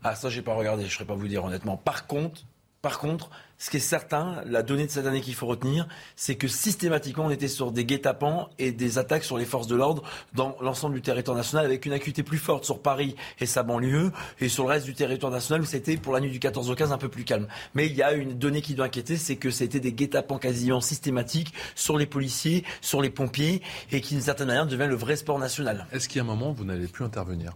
Ah 0.02 0.14
ça 0.14 0.28
j'ai 0.28 0.42
pas 0.42 0.54
regardé, 0.54 0.82
je 0.82 0.88
ne 0.88 0.92
saurais 0.92 1.04
pas 1.04 1.14
vous 1.14 1.28
dire 1.28 1.44
honnêtement. 1.44 1.76
Par 1.76 2.06
contre, 2.06 2.42
par 2.82 2.98
contre, 2.98 3.30
ce 3.58 3.70
qui 3.70 3.78
est 3.78 3.80
certain, 3.80 4.42
la 4.44 4.62
donnée 4.62 4.86
de 4.86 4.90
cette 4.90 5.06
année 5.06 5.20
qu'il 5.20 5.34
faut 5.34 5.46
retenir, 5.46 5.88
c'est 6.14 6.34
que 6.34 6.48
systématiquement, 6.48 7.26
on 7.26 7.30
était 7.30 7.48
sur 7.48 7.72
des 7.72 7.84
guet-apens 7.84 8.48
et 8.58 8.72
des 8.72 8.98
attaques 8.98 9.24
sur 9.24 9.38
les 9.38 9.46
forces 9.46 9.66
de 9.66 9.76
l'ordre 9.76 10.02
dans 10.34 10.56
l'ensemble 10.60 10.94
du 10.94 11.02
territoire 11.02 11.36
national, 11.36 11.64
avec 11.64 11.86
une 11.86 11.92
acuité 11.92 12.22
plus 12.22 12.38
forte 12.38 12.64
sur 12.64 12.80
Paris 12.80 13.16
et 13.40 13.46
sa 13.46 13.62
banlieue, 13.62 14.12
et 14.40 14.48
sur 14.48 14.64
le 14.64 14.70
reste 14.70 14.86
du 14.86 14.94
territoire 14.94 15.32
national, 15.32 15.62
où 15.62 15.64
c'était 15.64 15.96
pour 15.96 16.12
la 16.12 16.20
nuit 16.20 16.30
du 16.30 16.38
14 16.38 16.70
au 16.70 16.74
15 16.74 16.92
un 16.92 16.98
peu 16.98 17.08
plus 17.08 17.24
calme. 17.24 17.46
Mais 17.74 17.86
il 17.86 17.94
y 17.94 18.02
a 18.02 18.12
une 18.12 18.34
donnée 18.34 18.62
qui 18.62 18.74
doit 18.74 18.86
inquiéter, 18.86 19.16
c'est 19.16 19.36
que 19.36 19.50
c'était 19.50 19.80
des 19.80 19.92
guet-apens 19.92 20.38
quasiment 20.38 20.80
systématiques 20.80 21.54
sur 21.74 21.96
les 21.96 22.06
policiers, 22.06 22.64
sur 22.80 23.00
les 23.00 23.10
pompiers, 23.10 23.62
et 23.90 24.00
qui 24.00 24.14
d'une 24.14 24.22
certaine 24.22 24.48
manière 24.48 24.66
devient 24.66 24.86
le 24.88 24.96
vrai 24.96 25.16
sport 25.16 25.38
national. 25.38 25.86
Est-ce 25.92 26.08
qu'il 26.08 26.18
y 26.18 26.20
a 26.20 26.24
un 26.24 26.26
moment 26.26 26.50
où 26.50 26.54
vous 26.54 26.64
n'allez 26.64 26.88
plus 26.88 27.04
intervenir? 27.04 27.52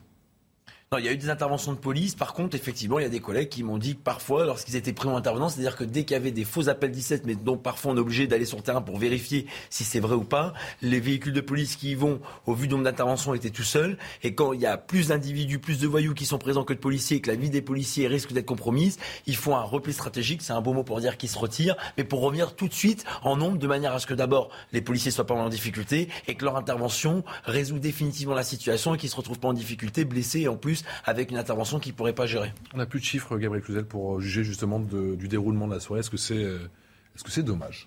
Non, 0.92 0.98
il 0.98 1.04
y 1.04 1.08
a 1.08 1.12
eu 1.12 1.16
des 1.16 1.30
interventions 1.30 1.72
de 1.72 1.78
police. 1.78 2.16
Par 2.16 2.34
contre, 2.34 2.56
effectivement, 2.56 2.98
il 2.98 3.02
y 3.02 3.06
a 3.06 3.10
des 3.10 3.20
collègues 3.20 3.48
qui 3.48 3.62
m'ont 3.62 3.78
dit 3.78 3.94
que 3.94 4.02
parfois, 4.02 4.44
lorsqu'ils 4.44 4.74
étaient 4.74 4.92
pris 4.92 5.08
en 5.08 5.14
intervenance, 5.14 5.54
c'est-à-dire 5.54 5.76
que 5.76 5.84
dès 5.84 6.02
qu'il 6.02 6.14
y 6.14 6.16
avait 6.16 6.32
des 6.32 6.42
faux 6.42 6.68
appels 6.68 6.90
17, 6.90 7.26
mais 7.26 7.36
dont 7.36 7.56
parfois 7.56 7.92
on 7.92 7.96
est 7.96 8.00
obligé 8.00 8.26
d'aller 8.26 8.44
sur 8.44 8.56
le 8.56 8.64
terrain 8.64 8.82
pour 8.82 8.98
vérifier 8.98 9.46
si 9.68 9.84
c'est 9.84 10.00
vrai 10.00 10.16
ou 10.16 10.24
pas, 10.24 10.52
les 10.82 10.98
véhicules 10.98 11.32
de 11.32 11.40
police 11.40 11.76
qui 11.76 11.92
y 11.92 11.94
vont, 11.94 12.20
au 12.44 12.54
vu 12.54 12.66
du 12.66 12.74
nombre 12.74 12.82
d'interventions, 12.82 13.34
étaient 13.34 13.50
tout 13.50 13.62
seuls. 13.62 13.98
Et 14.24 14.34
quand 14.34 14.52
il 14.52 14.60
y 14.62 14.66
a 14.66 14.76
plus 14.78 15.06
d'individus, 15.06 15.60
plus 15.60 15.78
de 15.78 15.86
voyous 15.86 16.12
qui 16.12 16.26
sont 16.26 16.38
présents 16.38 16.64
que 16.64 16.72
de 16.72 16.80
policiers 16.80 17.18
et 17.18 17.20
que 17.20 17.30
la 17.30 17.36
vie 17.36 17.50
des 17.50 17.62
policiers 17.62 18.08
risque 18.08 18.32
d'être 18.32 18.46
compromise, 18.46 18.98
ils 19.26 19.36
font 19.36 19.54
un 19.54 19.62
repli 19.62 19.92
stratégique. 19.92 20.42
C'est 20.42 20.54
un 20.54 20.60
beau 20.60 20.72
mot 20.72 20.82
pour 20.82 20.98
dire 20.98 21.18
qu'ils 21.18 21.30
se 21.30 21.38
retirent, 21.38 21.76
mais 21.98 22.02
pour 22.02 22.20
revenir 22.20 22.56
tout 22.56 22.66
de 22.66 22.74
suite 22.74 23.04
en 23.22 23.36
nombre, 23.36 23.58
de 23.58 23.66
manière 23.68 23.92
à 23.92 24.00
ce 24.00 24.08
que 24.08 24.14
d'abord 24.14 24.50
les 24.72 24.80
policiers 24.80 25.12
soient 25.12 25.24
pas 25.24 25.34
en 25.34 25.50
difficulté 25.50 26.08
et 26.26 26.34
que 26.34 26.44
leur 26.44 26.56
intervention 26.56 27.22
résout 27.44 27.78
définitivement 27.78 28.34
la 28.34 28.42
situation 28.42 28.96
et 28.96 28.98
qu'ils 28.98 29.10
se 29.10 29.14
retrouvent 29.14 29.38
pas 29.38 29.46
en 29.46 29.52
difficulté, 29.52 30.04
blessés 30.04 30.40
et 30.40 30.48
en 30.48 30.56
plus 30.56 30.79
avec 31.04 31.30
une 31.30 31.36
intervention 31.36 31.78
qui 31.78 31.90
ne 31.90 31.94
pourrait 31.94 32.14
pas 32.14 32.26
gérer. 32.26 32.52
On 32.74 32.78
n'a 32.78 32.86
plus 32.86 33.00
de 33.00 33.04
chiffres, 33.04 33.36
Gabriel 33.38 33.64
Cluzel, 33.64 33.84
pour 33.84 34.20
juger 34.20 34.44
justement 34.44 34.80
du 34.80 35.28
déroulement 35.28 35.68
de 35.68 35.74
la 35.74 35.80
soirée. 35.80 36.00
Est-ce 36.00 36.10
que 36.10 36.16
c'est 36.16 36.42
est 36.42 37.18
-ce 37.18 37.28
c'est 37.28 37.42
dommage? 37.42 37.86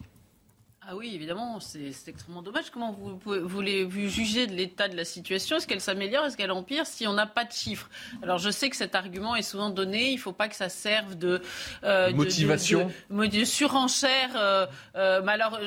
Ah 0.93 0.95
oui, 0.95 1.15
évidemment, 1.15 1.59
c'est 1.59 1.91
extrêmement 2.07 2.43
dommage. 2.43 2.69
Comment 2.69 2.91
vous, 2.91 3.19
voulez 3.47 3.83
vous 3.83 4.07
juger 4.07 4.45
de 4.45 4.53
l'état 4.53 4.87
de 4.87 4.95
la 4.95 5.05
situation? 5.05 5.57
Est-ce 5.57 5.65
qu'elle 5.65 5.81
s'améliore? 5.81 6.25
Est-ce 6.25 6.37
qu'elle 6.37 6.51
empire? 6.51 6.85
Si 6.85 7.07
on 7.07 7.13
n'a 7.13 7.25
pas 7.25 7.45
de 7.45 7.51
chiffres 7.51 7.89
Alors 8.21 8.37
je 8.37 8.51
sais 8.51 8.69
que 8.69 8.75
cet 8.75 8.93
argument 8.93 9.35
est 9.35 9.41
souvent 9.41 9.71
donné. 9.71 10.11
Il 10.11 10.17
ne 10.17 10.19
faut 10.19 10.33
pas 10.33 10.47
que 10.49 10.55
ça 10.55 10.69
serve 10.69 11.15
de 11.15 11.41
euh, 11.83 12.13
motivation, 12.13 12.91
de, 13.09 13.43
surenchère. 13.43 14.29
Euh, 14.35 14.67
euh, 14.95 15.23
mais 15.23 15.31
alors 15.31 15.59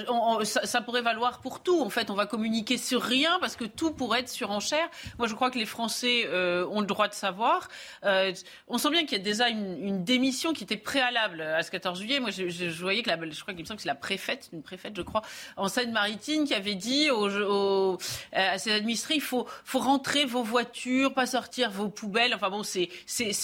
ça, 0.44 0.80
pourrait 0.80 1.02
valoir 1.02 1.40
pour 1.40 1.60
tout. 1.60 1.80
En 1.80 1.90
fait, 1.90 2.08
on 2.10 2.14
va 2.14 2.26
communiquer 2.26 2.78
sur 2.78 3.02
rien 3.02 3.38
parce 3.40 3.56
que 3.56 3.64
tout 3.64 3.90
pourrait 3.90 4.20
être 4.20 4.28
surenchère. 4.28 4.88
Moi, 5.18 5.26
je 5.26 5.34
crois 5.34 5.50
que 5.50 5.58
les 5.58 5.66
Français 5.66 6.28
ont 6.70 6.80
le 6.80 6.86
droit 6.86 7.08
de 7.08 7.14
savoir. 7.14 7.68
on 8.04 8.78
sent 8.78 8.90
bien 8.90 9.04
qu'il 9.04 9.18
y 9.18 9.20
a 9.20 9.24
déjà 9.24 9.48
une, 9.48 10.04
démission 10.04 10.52
qui 10.52 10.62
était 10.62 10.76
préalable 10.76 11.40
à 11.40 11.64
ce 11.64 11.72
14 11.72 11.98
juillet. 11.98 12.20
Moi, 12.20 12.30
je, 12.30 12.48
je, 12.48 12.80
voyais 12.80 13.02
que 13.02 13.10
la, 13.10 13.18
je 13.28 13.40
crois 13.40 13.54
qu'il 13.54 13.64
me 13.64 13.66
semble 13.66 13.78
que 13.78 13.82
c'est 13.82 13.88
la 13.88 13.96
préfète, 13.96 14.50
une 14.52 14.62
préfète, 14.62 14.94
je 14.96 15.02
crois, 15.02 15.15
en 15.56 15.68
Seine-Maritime, 15.68 16.44
qui 16.44 16.54
avait 16.54 16.74
dit 16.74 17.10
aux, 17.10 17.98
à 18.32 18.58
ses 18.58 18.72
administrés 18.72 19.16
il 19.16 19.20
faut, 19.20 19.46
faut 19.64 19.78
rentrer 19.78 20.24
vos 20.24 20.42
voitures, 20.42 21.12
pas 21.12 21.26
sortir 21.26 21.70
vos 21.70 21.88
poubelles. 21.88 22.34
Enfin 22.34 22.50
bon, 22.50 22.62
c'est 22.62 22.88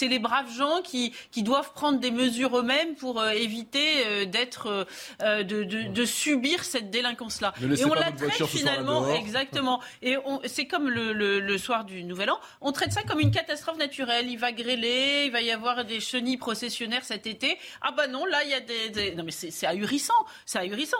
les 0.01 0.19
braves 0.19 0.51
gens 0.55 0.81
qui, 0.83 1.13
qui 1.31 1.43
doivent 1.43 1.73
prendre 1.73 1.99
des 1.99 2.11
mesures 2.11 2.57
eux-mêmes 2.57 2.95
pour 2.95 3.19
euh, 3.19 3.31
éviter 3.31 4.05
euh, 4.05 4.25
d'être 4.25 4.87
euh, 5.21 5.43
de, 5.43 5.63
de, 5.63 5.83
de, 5.83 6.05
subir 6.05 6.63
cette 6.63 6.89
délinquance-là. 6.89 7.53
Et 7.61 7.85
on 7.85 7.93
la 7.93 8.11
traite 8.11 8.45
finalement 8.45 9.13
exactement. 9.13 9.81
Et 10.01 10.17
c'est 10.45 10.65
comme 10.65 10.89
le, 10.89 11.13
le, 11.13 11.39
le, 11.39 11.57
soir 11.57 11.85
du 11.85 12.03
Nouvel 12.03 12.29
An, 12.29 12.39
on 12.61 12.71
traite 12.71 12.91
ça 12.91 13.03
comme 13.03 13.19
une 13.19 13.31
catastrophe 13.31 13.77
naturelle. 13.77 14.29
Il 14.29 14.37
va 14.37 14.51
grêler, 14.51 15.23
il 15.25 15.31
va 15.31 15.41
y 15.41 15.51
avoir 15.51 15.85
des 15.85 15.99
chenilles 15.99 16.37
processionnaires 16.37 17.03
cet 17.03 17.27
été. 17.27 17.57
Ah 17.81 17.91
bah 17.91 18.07
non, 18.07 18.25
là 18.25 18.43
il 18.43 18.49
y 18.49 18.53
a 18.53 18.59
des, 18.59 18.89
des... 18.89 19.15
non 19.15 19.23
mais 19.23 19.31
c'est 19.31 19.65
ahurissant, 19.65 20.13
c'est 20.45 20.59
ahurissant 20.59 20.97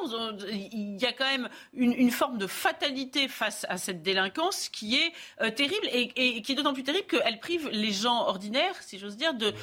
il 0.54 1.02
y 1.02 1.06
a 1.06 1.14
quand 1.14 1.26
même 1.26 1.50
une, 1.74 2.12
forme 2.12 2.38
de 2.38 2.48
fatalité 2.48 3.28
face 3.28 3.66
à 3.70 3.78
cette 3.78 4.02
délinquance 4.04 4.70
qui 4.70 4.96
est 4.96 5.12
euh, 5.42 5.50
terrible 5.50 5.88
et, 5.92 6.42
qui 6.42 6.52
est 6.52 6.56
d'autant 6.56 6.74
plus 6.74 6.84
terrible 6.84 7.08
qu'elle 7.08 7.40
prive 7.40 7.70
les 7.70 7.92
gens 7.92 8.28
ordinaires, 8.28 8.76
si 8.82 9.00
j'ose 9.00 9.18
dire, 9.18 9.34
de, 9.34 9.54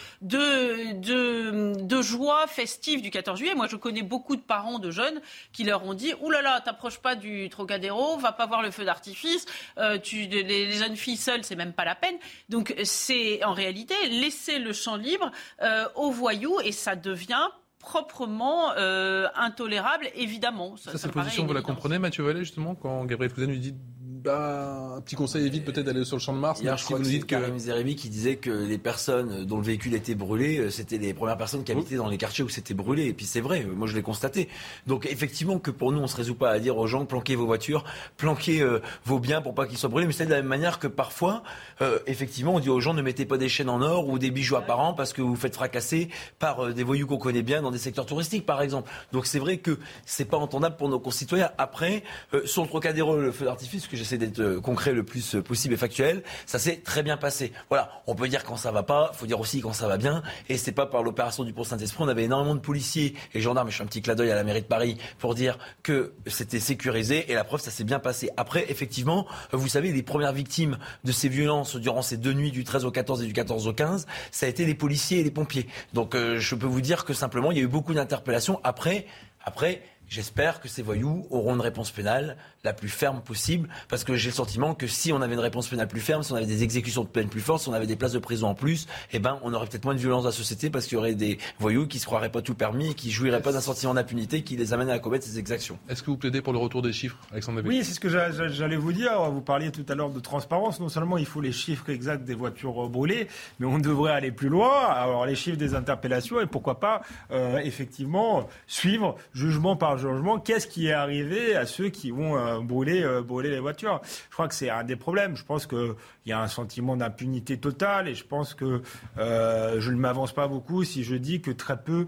joie 2.02 2.46
festive 2.46 3.02
du 3.02 3.10
14 3.10 3.38
juillet. 3.38 3.54
Moi, 3.54 3.66
je 3.68 3.76
connais 3.76 4.02
beaucoup 4.02 4.36
de 4.36 4.40
parents 4.40 4.78
de 4.78 4.90
jeunes 4.90 5.20
qui 5.52 5.64
leur 5.64 5.84
ont 5.84 5.94
dit 5.94 6.12
Ouh 6.20 6.30
là 6.30 6.42
là, 6.42 6.60
t'approches 6.60 6.98
pas 6.98 7.14
du 7.14 7.48
Trocadéro, 7.50 8.16
va 8.16 8.32
pas 8.32 8.46
voir 8.46 8.62
le 8.62 8.70
feu 8.70 8.84
d'artifice, 8.84 9.46
euh, 9.78 9.98
les, 10.12 10.72
jeunes 10.72 10.96
filles 10.96 11.16
seules, 11.16 11.44
c'est 11.44 11.56
même 11.56 11.72
pas 11.72 11.84
la 11.84 11.94
peine. 11.94 12.16
Donc, 12.48 12.74
c'est 12.84 13.44
en 13.44 13.52
réalité 13.52 13.94
laisser 14.08 14.58
le 14.58 14.72
champ 14.72 14.96
libre 14.96 15.30
euh, 15.62 15.88
aux 15.94 16.10
voyous 16.10 16.60
et 16.60 16.72
ça 16.72 16.96
devient 16.96 17.48
proprement 17.80 18.72
euh, 18.76 19.26
intolérable, 19.34 20.08
évidemment. 20.14 20.76
Ça, 20.76 20.96
cette 20.96 21.12
position, 21.12 21.46
vous 21.46 21.52
la 21.52 21.62
comprenez, 21.62 21.98
Mathieu 21.98 22.22
Vallée, 22.22 22.40
justement, 22.40 22.74
quand 22.74 23.04
Gabriel 23.06 23.32
Cousin 23.32 23.46
lui 23.46 23.58
dit 23.58 23.74
bah, 24.22 24.96
un 24.96 25.00
petit 25.00 25.16
conseil 25.16 25.46
évite 25.46 25.64
peut-être 25.64 25.86
d'aller 25.86 26.04
sur 26.04 26.16
le 26.16 26.20
champ 26.20 26.34
de 26.34 26.38
Mars. 26.38 26.60
Hier, 26.60 26.76
je 26.76 26.84
crois 26.84 26.98
que 26.98 27.24
Karim 27.24 27.58
Zeribi 27.58 27.96
qui 27.96 28.08
disait 28.08 28.36
que 28.36 28.50
les 28.50 28.76
personnes 28.76 29.44
dont 29.46 29.56
le 29.56 29.62
véhicule 29.62 29.94
était 29.94 30.14
brûlé, 30.14 30.58
euh, 30.58 30.70
c'était 30.70 30.98
les 30.98 31.14
premières 31.14 31.38
personnes 31.38 31.64
qui 31.64 31.72
habitaient 31.72 31.96
dans 31.96 32.08
les 32.08 32.18
quartiers 32.18 32.44
où 32.44 32.48
c'était 32.48 32.74
brûlé. 32.74 33.06
Et 33.06 33.14
puis 33.14 33.24
c'est 33.24 33.40
vrai, 33.40 33.64
moi 33.64 33.86
je 33.86 33.94
l'ai 33.94 34.02
constaté. 34.02 34.48
Donc 34.86 35.06
effectivement 35.06 35.58
que 35.58 35.70
pour 35.70 35.92
nous, 35.92 36.00
on 36.00 36.06
se 36.06 36.16
résout 36.16 36.34
pas 36.34 36.50
à 36.50 36.58
dire 36.58 36.76
aux 36.76 36.86
gens 36.86 37.06
planquez 37.06 37.34
vos 37.34 37.46
voitures, 37.46 37.84
planquez 38.18 38.60
euh, 38.60 38.82
vos 39.04 39.18
biens 39.18 39.40
pour 39.40 39.54
pas 39.54 39.66
qu'ils 39.66 39.78
soient 39.78 39.88
brûlés. 39.88 40.06
Mais 40.06 40.12
c'est 40.12 40.26
de 40.26 40.30
la 40.30 40.36
même 40.36 40.46
manière 40.46 40.78
que 40.78 40.86
parfois, 40.86 41.42
euh, 41.80 41.98
effectivement, 42.06 42.54
on 42.54 42.60
dit 42.60 42.68
aux 42.68 42.80
gens 42.80 42.92
ne 42.92 43.02
mettez 43.02 43.24
pas 43.24 43.38
des 43.38 43.48
chaînes 43.48 43.70
en 43.70 43.80
or 43.80 44.08
ou 44.08 44.18
des 44.18 44.30
bijoux 44.30 44.56
apparents 44.56 44.92
parce 44.92 45.14
que 45.14 45.22
vous 45.22 45.36
faites 45.36 45.54
fracasser 45.54 46.08
par 46.38 46.74
des 46.74 46.84
voyous 46.84 47.06
qu'on 47.06 47.16
connaît 47.16 47.42
bien 47.42 47.62
dans 47.62 47.70
des 47.70 47.78
secteurs 47.78 48.06
touristiques, 48.06 48.44
par 48.44 48.60
exemple. 48.60 48.90
Donc 49.12 49.24
c'est 49.24 49.38
vrai 49.38 49.58
que 49.58 49.78
c'est 50.04 50.26
pas 50.26 50.36
entendable 50.36 50.76
pour 50.76 50.90
nos 50.90 51.00
concitoyens. 51.00 51.50
Après, 51.56 52.02
sur 52.44 52.62
le 52.62 52.68
Trocadéro, 52.68 53.16
le 53.16 53.32
feu 53.32 53.46
d'artifice, 53.46 53.86
que 53.86 53.96
j'ai 53.96 54.09
d'être 54.18 54.56
concret 54.56 54.92
le 54.92 55.04
plus 55.04 55.36
possible 55.44 55.74
et 55.74 55.76
factuel. 55.76 56.22
Ça 56.46 56.58
s'est 56.58 56.76
très 56.76 57.02
bien 57.02 57.16
passé. 57.16 57.52
Voilà, 57.68 58.02
on 58.06 58.14
peut 58.14 58.28
dire 58.28 58.44
quand 58.44 58.56
ça 58.56 58.70
va 58.70 58.82
pas, 58.82 59.12
faut 59.14 59.26
dire 59.26 59.40
aussi 59.40 59.60
quand 59.60 59.72
ça 59.72 59.88
va 59.88 59.96
bien. 59.96 60.22
Et 60.48 60.56
c'est 60.56 60.72
pas 60.72 60.86
par 60.86 61.02
l'opération 61.02 61.44
du 61.44 61.52
Pont 61.52 61.64
Saint-Esprit. 61.64 62.04
On 62.04 62.08
avait 62.08 62.24
énormément 62.24 62.54
de 62.54 62.60
policiers 62.60 63.14
et 63.34 63.40
gendarmes. 63.40 63.70
Je 63.70 63.76
fais 63.76 63.82
un 63.82 63.86
petit 63.86 64.02
clin 64.02 64.14
à 64.18 64.34
la 64.34 64.44
mairie 64.44 64.62
de 64.62 64.66
Paris 64.66 64.98
pour 65.18 65.34
dire 65.34 65.58
que 65.82 66.12
c'était 66.26 66.60
sécurisé. 66.60 67.30
Et 67.30 67.34
la 67.34 67.44
preuve, 67.44 67.60
ça 67.60 67.70
s'est 67.70 67.84
bien 67.84 67.98
passé. 67.98 68.30
Après, 68.36 68.70
effectivement, 68.70 69.26
vous 69.52 69.68
savez, 69.68 69.92
les 69.92 70.02
premières 70.02 70.32
victimes 70.32 70.78
de 71.04 71.12
ces 71.12 71.28
violences 71.28 71.76
durant 71.76 72.02
ces 72.02 72.16
deux 72.16 72.32
nuits 72.32 72.50
du 72.50 72.64
13 72.64 72.84
au 72.84 72.90
14 72.90 73.22
et 73.22 73.26
du 73.26 73.32
14 73.32 73.68
au 73.68 73.72
15, 73.72 74.06
ça 74.30 74.46
a 74.46 74.48
été 74.48 74.64
les 74.64 74.74
policiers 74.74 75.20
et 75.20 75.22
les 75.22 75.30
pompiers. 75.30 75.66
Donc, 75.94 76.14
euh, 76.14 76.38
je 76.38 76.54
peux 76.54 76.66
vous 76.66 76.80
dire 76.80 77.04
que 77.04 77.12
simplement, 77.12 77.52
il 77.52 77.58
y 77.58 77.60
a 77.60 77.64
eu 77.64 77.68
beaucoup 77.68 77.94
d'interpellations. 77.94 78.60
Après, 78.64 79.06
après, 79.44 79.82
J'espère 80.10 80.60
que 80.60 80.66
ces 80.66 80.82
voyous 80.82 81.24
auront 81.30 81.54
une 81.54 81.60
réponse 81.60 81.92
pénale 81.92 82.36
la 82.64 82.72
plus 82.72 82.88
ferme 82.88 83.20
possible, 83.20 83.68
parce 83.88 84.02
que 84.02 84.16
j'ai 84.16 84.30
le 84.30 84.34
sentiment 84.34 84.74
que 84.74 84.88
si 84.88 85.12
on 85.12 85.22
avait 85.22 85.34
une 85.34 85.40
réponse 85.40 85.68
pénale 85.68 85.86
plus 85.86 86.00
ferme, 86.00 86.24
si 86.24 86.32
on 86.32 86.34
avait 86.34 86.46
des 86.46 86.64
exécutions 86.64 87.04
de 87.04 87.08
peine 87.08 87.28
plus 87.28 87.40
fortes, 87.40 87.62
si 87.62 87.68
on 87.68 87.72
avait 87.72 87.86
des 87.86 87.94
places 87.94 88.10
de 88.10 88.18
prison 88.18 88.48
en 88.48 88.54
plus, 88.56 88.88
eh 89.12 89.20
ben, 89.20 89.38
on 89.44 89.54
aurait 89.54 89.68
peut-être 89.68 89.84
moins 89.84 89.94
de 89.94 90.00
violence 90.00 90.24
dans 90.24 90.30
la 90.30 90.34
société, 90.34 90.68
parce 90.68 90.86
qu'il 90.86 90.96
y 90.96 90.98
aurait 90.98 91.14
des 91.14 91.38
voyous 91.60 91.86
qui 91.86 92.00
se 92.00 92.06
croiraient 92.06 92.32
pas 92.32 92.42
tout 92.42 92.56
permis, 92.56 92.96
qui 92.96 93.12
jouiraient 93.12 93.40
pas 93.40 93.52
d'un 93.52 93.60
sentiment 93.60 93.94
d'impunité, 93.94 94.42
qui 94.42 94.56
les 94.56 94.72
amène 94.72 94.90
à 94.90 94.98
commettre 94.98 95.24
ces 95.24 95.38
exactions. 95.38 95.78
Est-ce 95.88 96.02
que 96.02 96.10
vous 96.10 96.16
plaidez 96.16 96.42
pour 96.42 96.52
le 96.52 96.58
retour 96.58 96.82
des 96.82 96.92
chiffres, 96.92 97.16
Alexandre 97.30 97.62
Oui, 97.64 97.84
c'est 97.84 97.94
ce 97.94 98.00
que 98.00 98.08
j'allais 98.08 98.76
vous 98.76 98.92
dire. 98.92 99.12
Vous 99.30 99.42
parliez 99.42 99.70
tout 99.70 99.86
à 99.88 99.94
l'heure 99.94 100.10
de 100.10 100.18
transparence. 100.18 100.80
Non 100.80 100.88
seulement 100.88 101.18
il 101.18 101.26
faut 101.26 101.40
les 101.40 101.52
chiffres 101.52 101.88
exacts 101.88 102.24
des 102.24 102.34
voitures 102.34 102.88
brûlées, 102.88 103.28
mais 103.60 103.66
on 103.66 103.78
devrait 103.78 104.12
aller 104.12 104.32
plus 104.32 104.48
loin, 104.48 104.86
avoir 104.86 105.24
les 105.24 105.36
chiffres 105.36 105.56
des 105.56 105.76
interpellations 105.76 106.40
et 106.40 106.46
pourquoi 106.46 106.80
pas, 106.80 107.02
euh, 107.30 107.58
effectivement, 107.58 108.48
suivre 108.66 109.16
jugement 109.34 109.76
par 109.76 109.99
jugement, 110.00 110.40
qu'est-ce 110.40 110.66
qui 110.66 110.88
est 110.88 110.92
arrivé 110.92 111.54
à 111.54 111.66
ceux 111.66 111.88
qui 111.88 112.10
vont 112.10 112.36
euh, 112.36 112.60
brûler, 112.60 113.02
euh, 113.02 113.22
brûler 113.22 113.50
les 113.50 113.60
voitures? 113.60 114.00
Je 114.28 114.34
crois 114.34 114.48
que 114.48 114.54
c'est 114.54 114.70
un 114.70 114.84
des 114.84 114.96
problèmes. 114.96 115.36
Je 115.36 115.44
pense 115.44 115.66
qu'il 115.66 115.94
y 116.26 116.32
a 116.32 116.40
un 116.40 116.48
sentiment 116.48 116.96
d'impunité 116.96 117.58
totale 117.58 118.08
et 118.08 118.14
je 118.14 118.24
pense 118.24 118.54
que 118.54 118.82
euh, 119.18 119.80
je 119.80 119.90
ne 119.90 119.96
m'avance 119.96 120.32
pas 120.32 120.48
beaucoup 120.48 120.82
si 120.84 121.04
je 121.04 121.14
dis 121.14 121.40
que 121.40 121.50
très 121.50 121.76
peu 121.80 122.06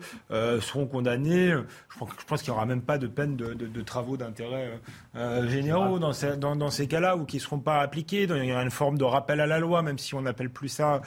seront 0.61 0.87
condamnés. 0.87 1.51
Je 1.51 2.25
pense, 2.27 2.43
qu'il 2.43 2.53
n'y 2.53 2.57
aura 2.57 2.67
même 2.67 2.83
pas 2.83 2.99
de 2.99 3.07
peine 3.07 3.37
de, 3.37 3.83
travaux 3.83 4.17
d'intérêt 4.17 4.81
généraux 5.47 5.99
dans 5.99 6.13
ces, 6.13 6.37
dans, 6.37 6.71
ces 6.71 6.87
cas-là 6.87 7.17
ou 7.17 7.25
qui 7.25 7.37
ne 7.37 7.43
seront 7.43 7.59
pas 7.59 7.81
appliqués. 7.81 8.23
il 8.23 8.45
y 8.45 8.53
aura 8.53 8.63
une 8.63 8.71
forme 8.71 8.97
de 8.97 9.05
rappel 9.05 9.41
à 9.41 9.47
la 9.47 9.59
loi, 9.59 9.83
même 9.83 9.99
si 9.99 10.15
on 10.15 10.23
n'appelle 10.23 10.51
plus 10.51 10.69
ça 10.69 11.03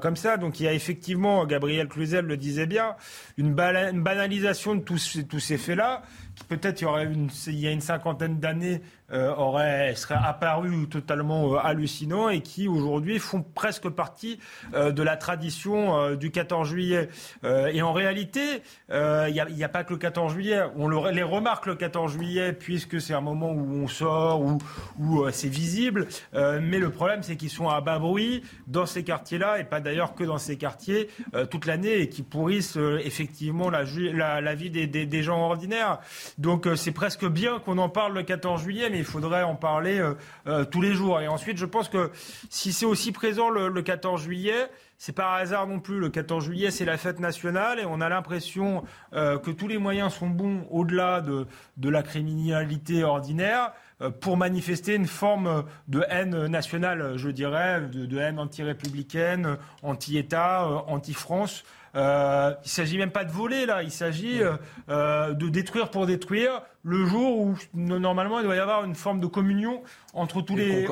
comme 0.00 0.16
ça. 0.16 0.36
Donc 0.36 0.60
il 0.60 0.64
y 0.64 0.68
a 0.68 0.72
effectivement, 0.72 1.44
Gabriel 1.44 1.88
Cluzel 1.88 2.24
le 2.24 2.36
disait 2.36 2.66
bien, 2.66 2.96
une, 3.36 3.54
banalisation 3.54 4.74
de 4.74 4.80
tous, 4.80 5.18
tous 5.28 5.40
ces 5.40 5.58
faits-là 5.58 6.02
peut-être 6.48 6.80
il 6.80 6.84
y 6.84 6.86
aurait 6.86 7.04
une, 7.04 7.30
il 7.46 7.58
y 7.58 7.66
a 7.66 7.70
une 7.70 7.80
cinquantaine 7.80 8.38
d'années 8.38 8.80
euh, 9.12 9.34
aurait, 9.34 9.94
serait 9.96 10.14
apparu 10.22 10.88
totalement 10.88 11.54
euh, 11.54 11.58
hallucinant 11.58 12.28
et 12.28 12.42
qui 12.42 12.68
aujourd'hui 12.68 13.18
font 13.18 13.42
presque 13.42 13.88
partie 13.88 14.38
euh, 14.74 14.92
de 14.92 15.02
la 15.02 15.16
tradition 15.16 16.14
du 16.14 16.30
14 16.30 16.68
juillet. 16.68 17.08
et 17.44 17.82
en 17.82 17.92
réalité, 17.92 18.62
il 18.90 19.44
n'y 19.54 19.64
a, 19.64 19.68
pas 19.68 19.84
que 19.84 19.92
le 19.92 19.98
14 19.98 20.32
juillet. 20.32 20.60
On 20.76 20.88
le, 20.88 21.10
les 21.10 21.22
remarque 21.22 21.66
le 21.66 21.74
14 21.74 22.12
juillet 22.12 22.52
puisque 22.52 23.00
c'est 23.00 23.14
un 23.14 23.20
moment 23.20 23.50
où 23.50 23.82
on 23.82 23.88
sort, 23.88 24.40
où, 24.98 25.28
c'est 25.30 25.48
visible. 25.48 26.06
mais 26.32 26.78
le 26.78 26.90
problème, 26.90 27.22
c'est 27.22 27.36
qu'ils 27.36 27.50
sont 27.50 27.68
à 27.68 27.80
bas 27.80 27.98
bruit 27.98 28.42
dans 28.66 28.86
ces 28.86 29.02
quartiers-là 29.02 29.58
et 29.58 29.64
pas 29.64 29.80
d'ailleurs 29.80 30.14
que 30.14 30.24
dans 30.24 30.38
ces 30.38 30.56
quartiers 30.56 31.08
toute 31.50 31.66
l'année 31.66 32.00
et 32.00 32.08
qui 32.08 32.22
pourrissent 32.22 32.78
effectivement 33.04 33.70
la, 33.70 33.84
vie 33.84 34.70
des, 34.70 35.22
gens 35.22 35.40
ordinaires. 35.40 35.98
Donc 36.38 36.68
c'est 36.76 36.92
presque 36.92 37.26
bien 37.26 37.58
qu'on 37.58 37.78
en 37.78 37.88
parle 37.88 38.14
le 38.14 38.22
14 38.22 38.62
juillet, 38.62 38.90
il 39.00 39.04
faudrait 39.04 39.42
en 39.42 39.56
parler 39.56 39.98
euh, 39.98 40.14
euh, 40.46 40.64
tous 40.64 40.80
les 40.80 40.92
jours. 40.92 41.20
Et 41.20 41.28
ensuite, 41.28 41.56
je 41.56 41.66
pense 41.66 41.88
que 41.88 42.10
si 42.48 42.72
c'est 42.72 42.86
aussi 42.86 43.12
présent 43.12 43.50
le, 43.50 43.82
14 43.82 44.22
juillet, 44.22 44.68
c'est 44.98 45.14
pas 45.14 45.34
hasard 45.34 45.66
non 45.66 45.80
plus. 45.80 45.98
Le 45.98 46.08
14 46.08 46.44
juillet, 46.44 46.70
c'est 46.70 46.84
la 46.84 46.96
fête 46.96 47.18
nationale 47.18 47.80
et 47.80 47.84
on 47.86 48.00
a 48.00 48.08
l'impression 48.08 48.84
euh, 49.12 49.38
que 49.38 49.50
tous 49.50 49.66
les 49.66 49.78
moyens 49.78 50.14
sont 50.14 50.28
bons 50.28 50.66
au-delà 50.70 51.20
de, 51.20 51.46
de, 51.78 51.88
la 51.88 52.02
criminalité 52.02 53.02
ordinaire 53.02 53.72
pour 54.20 54.38
manifester 54.38 54.94
une 54.94 55.06
forme 55.06 55.64
de 55.88 56.02
haine 56.08 56.46
nationale, 56.46 57.16
je 57.16 57.28
dirais, 57.28 57.82
de 57.82 58.18
haine 58.18 58.38
anti-républicaine, 58.38 59.58
anti-État, 59.82 60.66
anti-France. 60.86 61.64
Euh, 61.96 62.52
il 62.62 62.66
ne 62.66 62.68
s'agit 62.68 62.98
même 62.98 63.10
pas 63.10 63.24
de 63.24 63.32
voler 63.32 63.66
là, 63.66 63.82
il 63.82 63.90
s'agit 63.90 64.42
euh, 64.42 64.52
euh, 64.88 65.32
de 65.32 65.48
détruire 65.48 65.90
pour 65.90 66.06
détruire 66.06 66.62
le 66.82 67.04
jour 67.04 67.40
où 67.40 67.56
normalement 67.74 68.40
il 68.40 68.44
doit 68.44 68.56
y 68.56 68.60
avoir 68.60 68.84
une 68.84 68.94
forme 68.94 69.20
de 69.20 69.26
communion 69.26 69.82
entre 70.14 70.40
tous 70.40 70.56
les, 70.56 70.88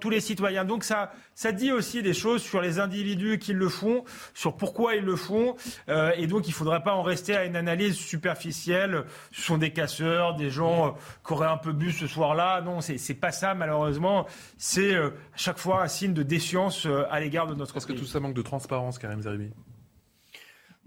tous 0.00 0.10
les 0.10 0.20
citoyens. 0.20 0.64
Donc 0.64 0.84
ça, 0.84 1.10
ça 1.34 1.50
dit 1.50 1.72
aussi 1.72 2.02
des 2.02 2.14
choses 2.14 2.40
sur 2.40 2.60
les 2.60 2.78
individus 2.78 3.40
qui 3.40 3.52
le 3.52 3.68
font, 3.68 4.04
sur 4.32 4.56
pourquoi 4.56 4.94
ils 4.94 5.04
le 5.04 5.16
font, 5.16 5.56
et 5.88 6.28
donc 6.28 6.46
il 6.46 6.50
ne 6.50 6.54
faudrait 6.54 6.84
pas 6.84 6.94
en 6.94 7.02
rester 7.02 7.34
à 7.34 7.46
une 7.46 7.56
analyse 7.56 7.96
superficielle. 7.96 9.06
Ce 9.32 9.42
sont 9.42 9.58
des 9.58 9.72
casseurs, 9.72 10.36
des 10.36 10.50
gens 10.50 10.94
qui 11.26 11.32
auraient 11.32 11.48
un 11.48 11.56
peu 11.56 11.72
bu 11.72 11.90
ce 11.90 12.06
soir-là. 12.06 12.60
Non, 12.60 12.80
c'est 12.80 13.14
pas 13.14 13.32
ça 13.32 13.54
malheureusement. 13.54 14.24
C'est 14.56 14.94
à 14.94 15.10
chaque 15.34 15.58
fois 15.58 15.82
un 15.82 15.88
signe 15.88 16.14
de 16.14 16.22
défiance 16.22 16.86
à 17.10 17.18
l'égard 17.18 17.48
de 17.48 17.56
notre. 17.56 17.76
Est-ce 17.76 17.88
que 17.88 17.92
tout 17.92 18.06
ça 18.06 18.20
manque 18.20 18.34
de 18.34 18.42
transparence, 18.42 18.98
Karim 19.00 19.20
Zeribi 19.20 19.50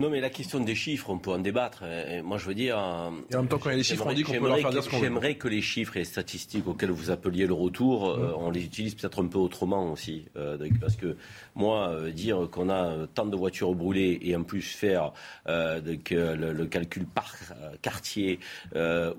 non, 0.02 0.10
mais 0.10 0.20
la 0.20 0.30
question 0.30 0.60
des 0.60 0.76
chiffres, 0.76 1.10
on 1.10 1.18
peut 1.18 1.32
en 1.32 1.40
débattre. 1.40 1.84
moi, 2.24 2.38
je 2.38 2.46
veux 2.46 2.56
dire. 2.56 2.76
Et 3.30 3.36
en 3.36 3.40
même 3.40 3.48
temps, 3.48 3.58
quand 3.58 3.70
il 3.70 3.74
y 3.74 3.76
a 3.76 3.78
les 3.78 3.84
chiffres, 3.84 4.06
on 4.06 4.14
dit 4.14 4.24
qu'on 4.24 4.34
peut 4.34 4.48
leur 4.48 4.60
faire 4.60 4.70
dire 4.72 4.84
ce 4.84 4.90
qu'on 4.90 5.00
J'aimerais 5.00 5.36
que 5.36 5.48
les 5.48 5.62
chiffres 5.62 5.96
et 5.98 6.00
les 6.00 6.06
statistiques 6.06 6.68
auxquels 6.68 6.92
vous 6.92 7.10
appeliez 7.12 7.48
le 7.48 7.54
retour, 7.54 8.10
euh, 8.10 8.34
on 8.38 8.52
les 8.52 8.64
utilise 8.64 8.96
peut-être 8.96 9.24
un 9.24 9.28
peu 9.28 9.38
autrement 9.38 9.92
aussi. 9.92 10.26
Euh, 10.36 10.58
parce 10.80 10.96
que 10.96 11.16
moi, 11.56 11.90
euh, 11.90 12.12
dire 12.12 12.48
qu'on 12.52 12.70
a 12.70 13.08
tant 13.14 13.26
de 13.26 13.36
voitures 13.36 13.74
brûlées 13.76 14.20
et 14.22 14.36
en 14.36 14.44
plus 14.44 14.62
faire 14.62 15.14
le, 15.48 16.52
le, 16.54 16.66
calcul 16.66 17.06
par 17.06 17.36
quartier 17.82 18.40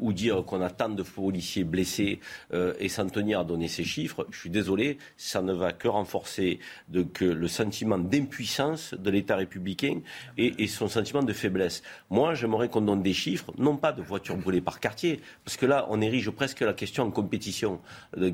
ou 0.01 0.13
dire 0.13 0.45
qu'on 0.45 0.63
a 0.63 0.71
tant 0.71 0.89
de 0.89 1.03
policiers 1.03 1.65
blessés 1.65 2.21
et 2.53 2.89
s'en 2.89 3.09
tenir 3.09 3.41
à 3.41 3.45
donner 3.45 3.69
ces 3.69 3.85
chiffres, 3.85 4.27
je 4.31 4.39
suis 4.39 4.51
désolé, 4.51 4.99
ça 5.17 5.43
ne 5.43 5.53
va 5.53 5.73
que 5.73 5.89
renforcer 5.89 6.59
le 6.91 7.49
sentiment 7.49 7.99
d'impuissance 7.99 8.95
de 8.95 9.11
l'État 9.11 9.37
républicain 9.37 10.01
et, 10.39 10.63
et 10.63 10.67
son 10.67 10.89
sentiment 10.89 11.23
de 11.23 11.33
faiblesse. 11.33 11.83
Moi, 12.11 12.35
j'aimerais 12.35 12.69
qu'on 12.69 12.83
donne 12.83 13.03
des 13.03 13.13
chiffres, 13.13 13.53
non 13.59 13.77
pas 13.77 13.93
de 13.93 14.03
voitures 14.03 14.37
brûlées 14.37 14.61
par 14.61 14.81
quartier, 14.81 15.21
parce 15.45 15.57
que 15.57 15.67
là, 15.67 15.87
on 15.91 16.01
érige 16.01 16.31
presque 16.31 16.61
la 16.61 16.75
question 16.75 17.05
en 17.05 17.11
compétition 17.11 17.81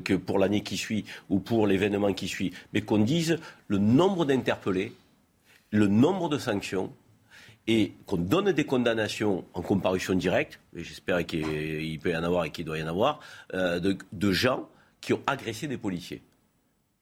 que 0.03 0.13
pour 0.13 0.39
l'année 0.39 0.61
qui 0.61 0.77
suit 0.77 1.05
ou 1.29 1.39
pour 1.39 1.67
l'événement 1.67 2.13
qui 2.13 2.27
suit, 2.27 2.53
mais 2.73 2.81
qu'on 2.81 2.99
dise 2.99 3.37
le 3.67 3.77
nombre 3.89 4.25
d'interpellés, 4.25 4.93
le 5.71 5.87
nombre 5.87 6.29
de 6.29 6.37
sanctions, 6.37 6.91
et 7.67 7.93
qu'on 8.07 8.17
donne 8.17 8.51
des 8.51 8.65
condamnations 8.65 9.45
en 9.53 9.61
comparution 9.61 10.15
directe, 10.15 10.59
et 10.75 10.83
j'espère 10.83 11.23
qu'il 11.25 11.99
peut 11.99 12.11
y 12.11 12.17
en 12.17 12.23
avoir 12.23 12.45
et 12.45 12.49
qu'il 12.49 12.65
doit 12.65 12.79
y 12.79 12.83
en 12.83 12.87
avoir, 12.87 13.19
euh, 13.53 13.79
de, 14.11 14.31
gens 14.31 14.67
qui 15.01 15.13
ont 15.13 15.21
agressé 15.27 15.67
des 15.67 15.77
policiers. 15.77 16.23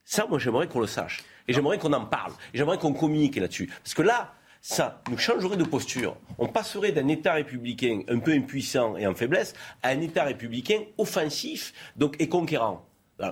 Ça, 0.04 0.26
moi, 0.28 0.38
j'aimerais 0.38 0.68
qu'on 0.68 0.80
le 0.80 0.86
sache. 0.86 1.22
Et 1.46 1.54
j'aimerais 1.54 1.78
qu'on 1.78 1.92
en 1.94 2.04
parle. 2.04 2.32
Et 2.52 2.58
j'aimerais 2.58 2.78
qu'on 2.78 2.92
communique 2.92 3.36
là-dessus. 3.36 3.70
Parce 3.82 3.94
que 3.94 4.02
là, 4.02 4.34
ça 4.60 5.02
nous 5.10 5.16
changerait 5.16 5.56
de 5.56 5.64
posture. 5.64 6.16
On 6.38 6.48
passerait 6.48 6.92
d'un 6.92 7.08
État 7.08 7.32
républicain 7.32 8.02
un 8.08 8.18
peu 8.18 8.32
impuissant 8.32 8.96
et 8.96 9.06
en 9.06 9.14
faiblesse 9.14 9.54
à 9.82 9.88
un 9.88 10.00
État 10.00 10.24
républicain 10.24 10.80
offensif 10.98 11.72
donc, 11.96 12.16
et 12.18 12.28
conquérant. 12.28 12.86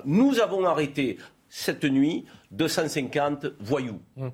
nous 0.04 0.40
avons 0.40 0.64
arrêté 0.64 1.18
cette 1.58 1.84
nuit 1.84 2.26
250 2.50 3.46
voyous. 3.60 4.00
Hum. 4.18 4.30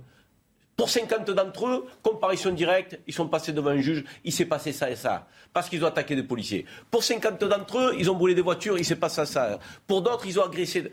Pour 0.77 0.91
50 0.91 1.31
d'entre 1.31 1.69
eux, 1.69 1.87
comparution 2.03 2.51
directe, 2.51 2.99
ils 3.07 3.15
sont 3.15 3.29
passés 3.29 3.53
devant 3.53 3.71
un 3.71 3.81
juge, 3.81 4.05
il 4.25 4.33
s'est 4.33 4.47
passé 4.47 4.73
ça 4.73 4.91
et 4.91 4.97
ça, 4.97 5.29
parce 5.53 5.69
qu'ils 5.69 5.85
ont 5.85 5.87
attaqué 5.87 6.17
des 6.17 6.25
policiers. 6.25 6.67
Pour 6.91 7.05
50 7.05 7.45
d'entre 7.45 7.79
eux, 7.79 7.95
ils 7.97 8.11
ont 8.11 8.17
brûlé 8.17 8.35
des 8.35 8.43
voitures, 8.43 8.77
il 8.77 8.85
s'est 8.85 8.97
passé 8.97 9.25
ça. 9.25 9.61
Pour 9.87 10.03
d'autres, 10.03 10.27
ils 10.27 10.41
ont 10.41 10.45
agressé. 10.45 10.91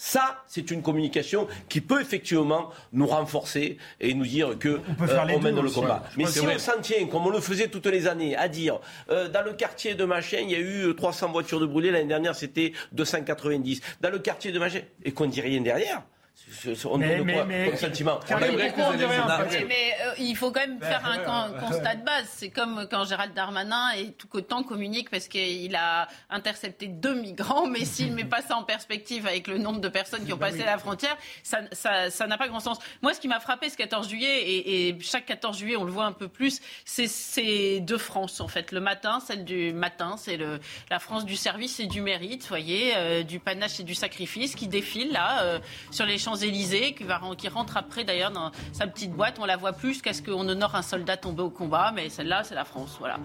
Ça, 0.00 0.44
c'est 0.46 0.70
une 0.70 0.80
communication 0.80 1.48
qui 1.68 1.80
peut 1.80 2.00
effectivement 2.00 2.70
nous 2.92 3.08
renforcer 3.08 3.78
et 4.00 4.14
nous 4.14 4.24
dire 4.24 4.56
que 4.56 4.80
on, 5.00 5.08
euh, 5.08 5.38
mène 5.40 5.60
le 5.60 5.68
combat. 5.68 6.04
Mais 6.16 6.24
si 6.26 6.40
on 6.40 6.58
s'en 6.58 6.80
tient, 6.80 7.04
comme 7.08 7.26
on 7.26 7.30
le 7.30 7.40
faisait 7.40 7.66
toutes 7.66 7.86
les 7.86 8.06
années, 8.06 8.36
à 8.36 8.46
dire 8.46 8.78
euh, 9.10 9.28
dans 9.28 9.42
le 9.42 9.54
quartier 9.54 9.96
de 9.96 10.04
Machin, 10.04 10.38
il 10.40 10.50
y 10.52 10.54
a 10.54 10.60
eu 10.60 10.94
300 10.94 11.32
voitures 11.32 11.58
de 11.58 11.66
brûlées, 11.66 11.90
l'année 11.90 12.06
dernière 12.06 12.36
c'était 12.36 12.72
290. 12.92 13.80
Dans 14.00 14.10
le 14.10 14.20
quartier 14.20 14.52
de 14.52 14.58
Machin, 14.60 14.82
et 15.04 15.10
qu'on 15.10 15.26
ne 15.26 15.32
dit 15.32 15.40
rien 15.40 15.60
derrière, 15.60 16.04
On 16.84 16.98
mais, 16.98 17.20
mais, 17.22 17.44
mais, 17.44 17.76
sentiment. 17.76 18.20
On 18.30 18.38
aimerait 18.38 18.72
que 18.72 19.66
mais, 19.66 19.94
euh, 20.02 20.14
il 20.18 20.34
faut 20.36 20.50
quand 20.50 20.60
même 20.60 20.80
faire 20.80 21.04
un 21.04 21.50
constat 21.52 21.96
de 21.96 22.04
base. 22.04 22.26
C'est 22.28 22.50
comme 22.50 22.86
quand 22.90 23.04
Gérald 23.04 23.34
Darmanin 23.34 23.90
et 23.96 24.12
tout 24.12 24.28
autant 24.32 24.62
communique 24.62 25.10
parce 25.10 25.28
qu'il 25.28 25.74
a 25.76 26.08
intercepté 26.30 26.86
deux 26.86 27.14
migrants, 27.14 27.66
mais 27.66 27.84
s'il 27.84 28.10
ne 28.10 28.14
met 28.14 28.24
pas 28.24 28.40
ça 28.42 28.56
en 28.56 28.64
perspective 28.64 29.26
avec 29.26 29.46
le 29.46 29.58
nombre 29.58 29.80
de 29.80 29.88
personnes 29.88 30.24
qui 30.24 30.32
ont 30.32 30.38
passé 30.38 30.58
la 30.58 30.78
frontière, 30.78 31.16
ça 31.42 31.62
n'a 31.62 32.10
ça, 32.10 32.28
pas 32.38 32.48
grand 32.48 32.60
sens. 32.60 32.78
Moi, 33.02 33.14
ce 33.14 33.20
qui 33.20 33.28
m'a 33.28 33.40
frappé 33.40 33.68
ce 33.68 33.76
14 33.76 34.08
juillet, 34.08 34.42
et, 34.42 34.88
et, 34.88 35.00
chaque 35.00 35.26
14 35.26 35.58
juillet, 35.58 35.76
on 35.76 35.84
le 35.84 35.92
voit 35.92 36.06
un 36.06 36.12
peu 36.12 36.28
plus, 36.28 36.60
c'est 36.84 37.08
ces 37.08 37.80
deux 37.80 37.98
France, 37.98 38.40
en 38.40 38.48
fait. 38.48 38.72
Le 38.72 38.80
matin, 38.80 39.20
celle 39.20 39.44
du 39.44 39.72
matin, 39.72 40.16
c'est 40.16 40.38
la 40.90 40.98
France 40.98 41.24
du 41.24 41.36
service 41.36 41.80
et 41.80 41.86
du 41.86 42.00
mérite, 42.00 42.46
voyez, 42.48 42.92
euh, 42.96 43.22
du 43.22 43.38
panache 43.38 43.80
et 43.80 43.84
du 43.84 43.94
sacrifice 43.94 44.54
qui 44.54 44.68
défile 44.68 45.12
là, 45.12 45.42
euh, 45.42 45.58
sur 45.90 46.06
les 46.06 46.18
champs 46.18 46.27
élysées 46.34 46.94
qui, 46.94 47.48
rentre 47.48 47.76
après 47.76 48.04
d'ailleurs 48.04 48.30
dans 48.30 48.50
sa 48.72 48.86
petite 48.86 49.12
boîte. 49.12 49.38
On 49.40 49.44
la 49.44 49.56
voit 49.56 49.72
plus 49.72 50.02
qu'à 50.02 50.12
ce 50.12 50.22
qu'on 50.22 50.48
honore 50.48 50.74
un 50.74 50.82
soldat 50.82 51.16
tombé 51.16 51.42
au 51.42 51.50
combat, 51.50 51.92
mais 51.94 52.08
celle-là, 52.08 52.44
c'est 52.44 52.54
la 52.54 52.64
France. 52.64 52.96
Voilà. 52.98 53.18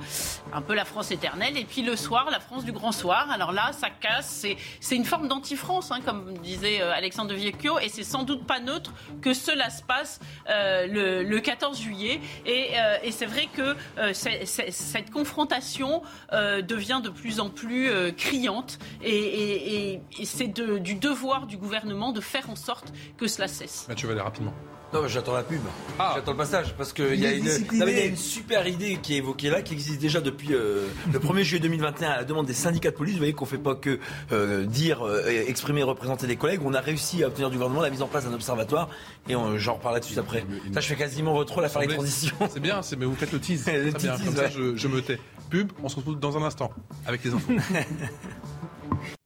Un 0.54 0.62
peu 0.62 0.74
la 0.74 0.86
France 0.86 1.12
éternelle. 1.12 1.58
Et 1.58 1.66
puis 1.66 1.82
le 1.82 1.96
soir, 1.96 2.30
la 2.32 2.40
France 2.40 2.64
du 2.64 2.72
grand 2.72 2.92
soir. 2.92 3.30
Alors 3.32 3.52
là, 3.52 3.72
ça 3.74 3.90
casse. 3.90 4.46
C'est 4.80 4.96
une 4.96 5.06
forme 5.06 5.28
d'anti-France, 5.28 5.92
hein, 5.92 6.00
comme 6.06 6.38
disait 6.40 6.82
euh, 6.82 6.94
Alexandre 6.94 7.32
de 7.32 7.44
et 7.82 7.90
c'est 7.90 8.04
sans 8.04 8.24
doute 8.24 8.46
pas 8.46 8.60
neutre 8.60 8.94
que 9.22 9.34
cela 9.34 9.70
se 9.70 9.84
passe 9.84 10.20
euh, 10.50 11.24
le, 11.24 11.40
14 11.40 11.80
juillet. 11.80 12.22
Et, 12.46 12.70
euh, 12.78 12.98
et 13.04 13.12
c'est 13.12 13.26
vrai 13.26 13.48
que 13.54 13.76
cette 14.14 15.12
confrontation 15.12 16.02
devient 16.32 17.02
de 17.04 17.10
plus 17.10 17.40
en 17.40 17.50
plus 17.50 17.92
criante. 18.16 18.80
Et 19.04 20.02
c'est 20.24 20.48
du 20.48 20.96
devoir 20.96 21.48
du 21.48 21.58
gouvernement 21.58 22.12
de 22.12 22.22
faire 22.22 22.50
en 22.50 22.56
sorte 22.56 22.93
que 23.18 23.28
cela 23.28 23.48
cesse. 23.48 23.86
Mathieu 23.88 24.08
Vallet, 24.08 24.22
rapidement. 24.22 24.54
Non, 24.94 25.08
j'attends 25.08 25.34
la 25.34 25.42
pub. 25.42 25.62
Ah. 25.98 26.14
J'attends 26.16 26.32
le 26.32 26.38
passage. 26.38 26.76
Parce 26.78 26.94
qu'il 26.94 27.16
y, 27.16 27.26
a 27.26 27.32
une, 27.32 27.46
y 27.46 27.82
a 27.82 28.06
une 28.06 28.16
super 28.16 28.68
idée 28.68 29.00
qui 29.02 29.16
est 29.16 29.18
évoquée 29.18 29.50
là, 29.50 29.64
qui 29.64 29.74
existe 29.74 30.00
déjà 30.00 30.22
depuis 30.22 30.54
euh, 30.54 30.86
le 31.12 31.18
1er 31.18 31.42
juillet 31.42 31.62
2021 31.62 32.10
à 32.10 32.18
la 32.18 32.24
demande 32.24 32.46
des 32.46 32.54
syndicats 32.54 32.92
de 32.92 32.96
police. 32.96 33.14
Vous 33.14 33.20
voyez 33.20 33.34
qu'on 33.34 33.46
ne 33.46 33.50
fait 33.50 33.58
pas 33.58 33.74
que 33.74 34.00
euh, 34.32 34.66
dire, 34.66 35.04
euh, 35.04 35.46
exprimer, 35.48 35.82
représenter 35.82 36.28
des 36.28 36.36
collègues. 36.36 36.62
On 36.64 36.76
a 36.76 36.80
réussi 36.80 37.24
à 37.24 37.28
obtenir 37.28 37.50
du 37.50 37.56
gouvernement 37.56 37.82
la 37.82 37.90
mise 37.90 38.04
en 38.04 38.08
place 38.08 38.26
d'un 38.26 38.34
observatoire. 38.34 38.88
Et 39.28 39.34
j'en 39.58 39.74
reparle 39.76 39.96
là-dessus 39.96 40.20
après. 40.20 40.46
Ça, 40.74 40.80
je 40.80 40.88
fais 40.88 40.96
quasiment 40.96 41.34
votre 41.34 41.56
rôle 41.56 41.66
à 41.66 41.70
faire 41.70 41.82
les 41.82 41.88
transitions. 41.88 42.36
C'est 42.52 42.60
bien, 42.60 42.82
mais 42.98 43.06
vous 43.06 43.16
faites 43.16 43.32
le 43.32 43.40
tease. 43.40 43.66
le 43.74 43.92
bien. 43.92 44.18
Comme 44.18 44.36
ça, 44.36 44.50
je, 44.50 44.76
je 44.76 44.88
me 44.88 45.02
tais. 45.02 45.20
Pub, 45.50 45.72
on 45.82 45.90
se 45.90 45.96
retrouve 45.96 46.20
dans 46.20 46.38
un 46.38 46.44
instant 46.44 46.72
avec 47.08 47.24
les 47.24 47.34
enfants. 47.34 47.54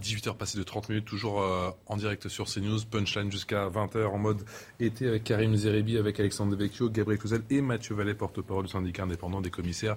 18h 0.00 0.36
passées 0.36 0.58
de 0.58 0.62
30 0.62 0.88
minutes, 0.88 1.04
toujours 1.04 1.42
euh, 1.42 1.70
en 1.86 1.96
direct 1.96 2.28
sur 2.28 2.46
CNews. 2.46 2.80
Punchline 2.90 3.30
jusqu'à 3.30 3.68
20h 3.68 4.06
en 4.06 4.18
mode 4.18 4.44
été 4.78 5.06
avec 5.06 5.24
Karim 5.24 5.54
Zeribi, 5.54 5.98
avec 5.98 6.18
Alexandre 6.18 6.56
Devecchio, 6.56 6.90
Gabriel 6.90 7.18
Cluzel 7.18 7.42
et 7.50 7.60
Mathieu 7.60 7.94
Vallet, 7.94 8.14
porte-parole 8.14 8.64
du 8.64 8.70
syndicat 8.70 9.04
indépendant 9.04 9.40
des 9.40 9.50
commissaires 9.50 9.96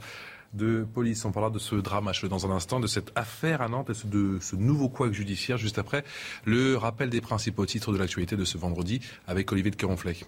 de 0.53 0.85
police. 0.93 1.25
On 1.25 1.31
parlera 1.31 1.51
de 1.51 1.59
ce 1.59 1.75
drame 1.75 2.11
dans 2.29 2.45
un 2.45 2.51
instant, 2.51 2.79
de 2.79 2.87
cette 2.87 3.11
affaire 3.15 3.61
à 3.61 3.69
Nantes 3.69 3.89
et 3.89 4.07
de 4.07 4.37
ce 4.41 4.55
nouveau 4.55 4.89
couac 4.89 5.13
judiciaire 5.13 5.57
juste 5.57 5.79
après 5.79 6.03
le 6.45 6.77
rappel 6.77 7.09
des 7.09 7.21
principaux 7.21 7.65
titres 7.65 7.91
de 7.91 7.97
l'actualité 7.97 8.35
de 8.35 8.45
ce 8.45 8.57
vendredi 8.57 8.99
avec 9.27 9.51
Olivier 9.51 9.71
de 9.71 9.75
Caronfleck. 9.75 10.25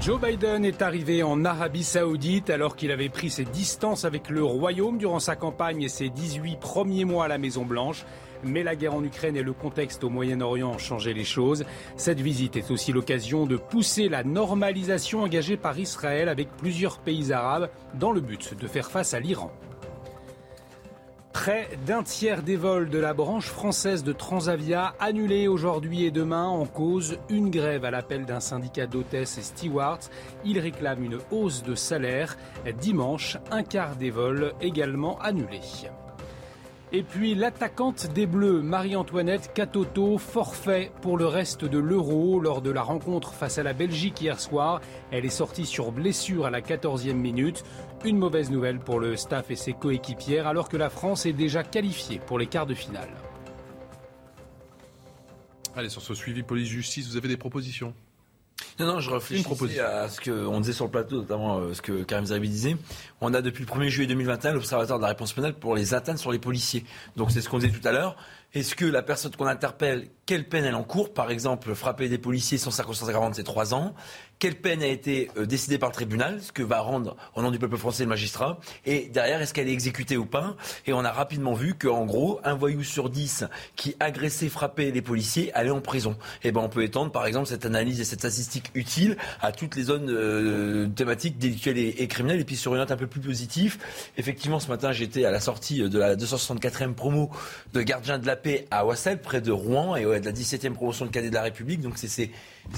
Joe 0.00 0.20
Biden 0.20 0.64
est 0.64 0.80
arrivé 0.80 1.24
en 1.24 1.44
Arabie 1.44 1.82
saoudite 1.82 2.50
alors 2.50 2.76
qu'il 2.76 2.92
avait 2.92 3.08
pris 3.08 3.30
ses 3.30 3.44
distances 3.44 4.04
avec 4.04 4.30
le 4.30 4.44
royaume 4.44 4.96
durant 4.96 5.18
sa 5.18 5.34
campagne 5.34 5.82
et 5.82 5.88
ses 5.88 6.08
18 6.08 6.60
premiers 6.60 7.04
mois 7.04 7.24
à 7.24 7.28
la 7.28 7.36
Maison-Blanche. 7.36 8.04
Mais 8.44 8.62
la 8.62 8.76
guerre 8.76 8.94
en 8.94 9.02
Ukraine 9.02 9.36
et 9.36 9.42
le 9.42 9.52
contexte 9.52 10.04
au 10.04 10.08
Moyen-Orient 10.08 10.70
ont 10.70 10.78
changé 10.78 11.14
les 11.14 11.24
choses. 11.24 11.64
Cette 11.96 12.20
visite 12.20 12.56
est 12.56 12.70
aussi 12.70 12.92
l'occasion 12.92 13.44
de 13.44 13.56
pousser 13.56 14.08
la 14.08 14.22
normalisation 14.22 15.22
engagée 15.22 15.56
par 15.56 15.76
Israël 15.76 16.28
avec 16.28 16.48
plusieurs 16.56 16.98
pays 16.98 17.32
arabes 17.32 17.68
dans 17.94 18.12
le 18.12 18.20
but 18.20 18.54
de 18.58 18.68
faire 18.68 18.92
face 18.92 19.14
à 19.14 19.20
l'Iran. 19.20 19.50
Près 21.40 21.68
d'un 21.86 22.02
tiers 22.02 22.42
des 22.42 22.56
vols 22.56 22.90
de 22.90 22.98
la 22.98 23.14
branche 23.14 23.46
française 23.46 24.02
de 24.02 24.12
Transavia 24.12 24.96
annulés 24.98 25.46
aujourd'hui 25.46 26.04
et 26.04 26.10
demain 26.10 26.48
en 26.48 26.66
cause 26.66 27.16
une 27.28 27.48
grève 27.48 27.84
à 27.84 27.92
l'appel 27.92 28.26
d'un 28.26 28.40
syndicat 28.40 28.88
d'hôtesses 28.88 29.38
et 29.38 29.42
stewards. 29.42 30.00
Ils 30.44 30.58
réclament 30.58 31.04
une 31.04 31.20
hausse 31.30 31.62
de 31.62 31.76
salaire. 31.76 32.36
Dimanche, 32.80 33.38
un 33.52 33.62
quart 33.62 33.94
des 33.94 34.10
vols 34.10 34.52
également 34.60 35.16
annulés. 35.20 35.60
Et 36.90 37.02
puis 37.02 37.34
l'attaquante 37.34 38.06
des 38.14 38.26
Bleus, 38.26 38.62
Marie-Antoinette 38.62 39.52
Catoto, 39.52 40.16
forfait 40.16 40.90
pour 41.02 41.18
le 41.18 41.26
reste 41.26 41.66
de 41.66 41.78
l'Euro 41.78 42.40
lors 42.40 42.62
de 42.62 42.70
la 42.70 42.82
rencontre 42.82 43.34
face 43.34 43.58
à 43.58 43.62
la 43.62 43.74
Belgique 43.74 44.22
hier 44.22 44.40
soir. 44.40 44.80
Elle 45.10 45.26
est 45.26 45.30
sortie 45.30 45.66
sur 45.66 45.92
blessure 45.92 46.46
à 46.46 46.50
la 46.50 46.62
14e 46.62 47.12
minute. 47.12 47.62
Une 48.06 48.16
mauvaise 48.16 48.50
nouvelle 48.50 48.78
pour 48.78 49.00
le 49.00 49.16
staff 49.16 49.50
et 49.50 49.56
ses 49.56 49.74
coéquipières 49.74 50.46
alors 50.46 50.70
que 50.70 50.78
la 50.78 50.88
France 50.88 51.26
est 51.26 51.34
déjà 51.34 51.62
qualifiée 51.62 52.20
pour 52.24 52.38
les 52.38 52.46
quarts 52.46 52.66
de 52.66 52.74
finale. 52.74 53.10
Allez, 55.76 55.90
sur 55.90 56.00
ce 56.00 56.14
suivi 56.14 56.42
police-justice, 56.42 57.06
vous 57.08 57.18
avez 57.18 57.28
des 57.28 57.36
propositions? 57.36 57.92
Non, 58.78 58.86
non, 58.86 59.00
je 59.00 59.10
réfléchis 59.10 59.44
à 59.80 60.08
ce 60.08 60.20
qu'on 60.20 60.60
disait 60.60 60.72
sur 60.72 60.84
le 60.84 60.90
plateau, 60.90 61.16
notamment 61.16 61.58
euh, 61.58 61.74
ce 61.74 61.82
que 61.82 62.04
Karim 62.04 62.26
Zabi 62.26 62.48
disait. 62.48 62.76
On 63.20 63.34
a 63.34 63.42
depuis 63.42 63.64
le 63.64 63.70
1er 63.70 63.88
juillet 63.88 64.06
2021 64.08 64.52
l'Observatoire 64.52 64.98
de 64.98 65.02
la 65.02 65.08
réponse 65.08 65.32
pénale 65.32 65.54
pour 65.54 65.74
les 65.74 65.94
atteintes 65.94 66.18
sur 66.18 66.30
les 66.30 66.38
policiers. 66.38 66.84
Donc 67.16 67.30
c'est 67.32 67.40
ce 67.40 67.48
qu'on 67.48 67.58
disait 67.58 67.76
tout 67.76 67.86
à 67.86 67.92
l'heure. 67.92 68.16
Est-ce 68.54 68.74
que 68.74 68.84
la 68.84 69.02
personne 69.02 69.34
qu'on 69.34 69.46
interpelle, 69.46 70.08
quelle 70.28 70.46
peine 70.46 70.66
elle 70.66 70.74
encourt 70.74 71.14
Par 71.14 71.30
exemple, 71.30 71.74
frapper 71.74 72.10
des 72.10 72.18
policiers 72.18 72.58
sans 72.58 72.70
circonstance 72.70 73.08
aggravante, 73.08 73.34
c'est 73.34 73.44
trois 73.44 73.72
ans. 73.72 73.94
Quelle 74.38 74.56
peine 74.56 74.82
a 74.82 74.86
été 74.86 75.30
euh, 75.38 75.46
décidée 75.46 75.78
par 75.78 75.88
le 75.88 75.94
tribunal 75.94 76.40
Ce 76.42 76.52
que 76.52 76.62
va 76.62 76.80
rendre 76.80 77.16
au 77.34 77.40
nom 77.40 77.50
du 77.50 77.58
peuple 77.58 77.78
français 77.78 78.04
le 78.04 78.10
magistrat. 78.10 78.60
Et 78.84 79.08
derrière, 79.08 79.40
est-ce 79.40 79.54
qu'elle 79.54 79.68
est 79.68 79.72
exécutée 79.72 80.18
ou 80.18 80.26
pas? 80.26 80.54
Et 80.86 80.92
on 80.92 81.02
a 81.02 81.10
rapidement 81.10 81.54
vu 81.54 81.74
qu'en 81.74 82.04
gros, 82.04 82.40
un 82.44 82.54
voyou 82.54 82.84
sur 82.84 83.08
dix 83.08 83.44
qui 83.74 83.96
agressait, 84.00 84.50
frappait 84.50 84.90
les 84.90 85.00
policiers 85.00 85.50
allait 85.54 85.70
en 85.70 85.80
prison. 85.80 86.12
Et 86.42 86.48
eh 86.48 86.52
ben, 86.52 86.60
on 86.60 86.68
peut 86.68 86.84
étendre, 86.84 87.10
par 87.10 87.26
exemple, 87.26 87.46
cette 87.46 87.64
analyse 87.64 87.98
et 87.98 88.04
cette 88.04 88.20
statistique 88.20 88.70
utile 88.74 89.16
à 89.40 89.50
toutes 89.50 89.76
les 89.76 89.84
zones 89.84 90.10
euh, 90.10 90.88
thématiques 90.88 91.38
délictuelles 91.38 91.78
et, 91.78 92.06
criminelles. 92.06 92.40
Et 92.40 92.44
puis 92.44 92.56
sur 92.56 92.74
une 92.74 92.80
note 92.80 92.92
un 92.92 92.98
peu 92.98 93.06
plus 93.06 93.22
positive, 93.22 93.78
effectivement, 94.18 94.60
ce 94.60 94.68
matin, 94.68 94.92
j'étais 94.92 95.24
à 95.24 95.30
la 95.30 95.40
sortie 95.40 95.80
de 95.88 95.98
la 95.98 96.16
264e 96.16 96.92
promo 96.92 97.30
de 97.72 97.80
gardien 97.80 98.18
de 98.18 98.26
la 98.26 98.36
paix 98.36 98.66
à 98.70 98.84
Wassel, 98.84 99.22
près 99.22 99.40
de 99.40 99.50
Rouen, 99.50 99.96
de 100.20 100.26
la 100.26 100.32
17e 100.32 100.72
promotion 100.72 101.06
de 101.06 101.10
cadet 101.10 101.30
de 101.30 101.34
la 101.34 101.42
République. 101.42 101.80
Donc 101.80 101.98
c'est 101.98 102.08
ces 102.08 102.30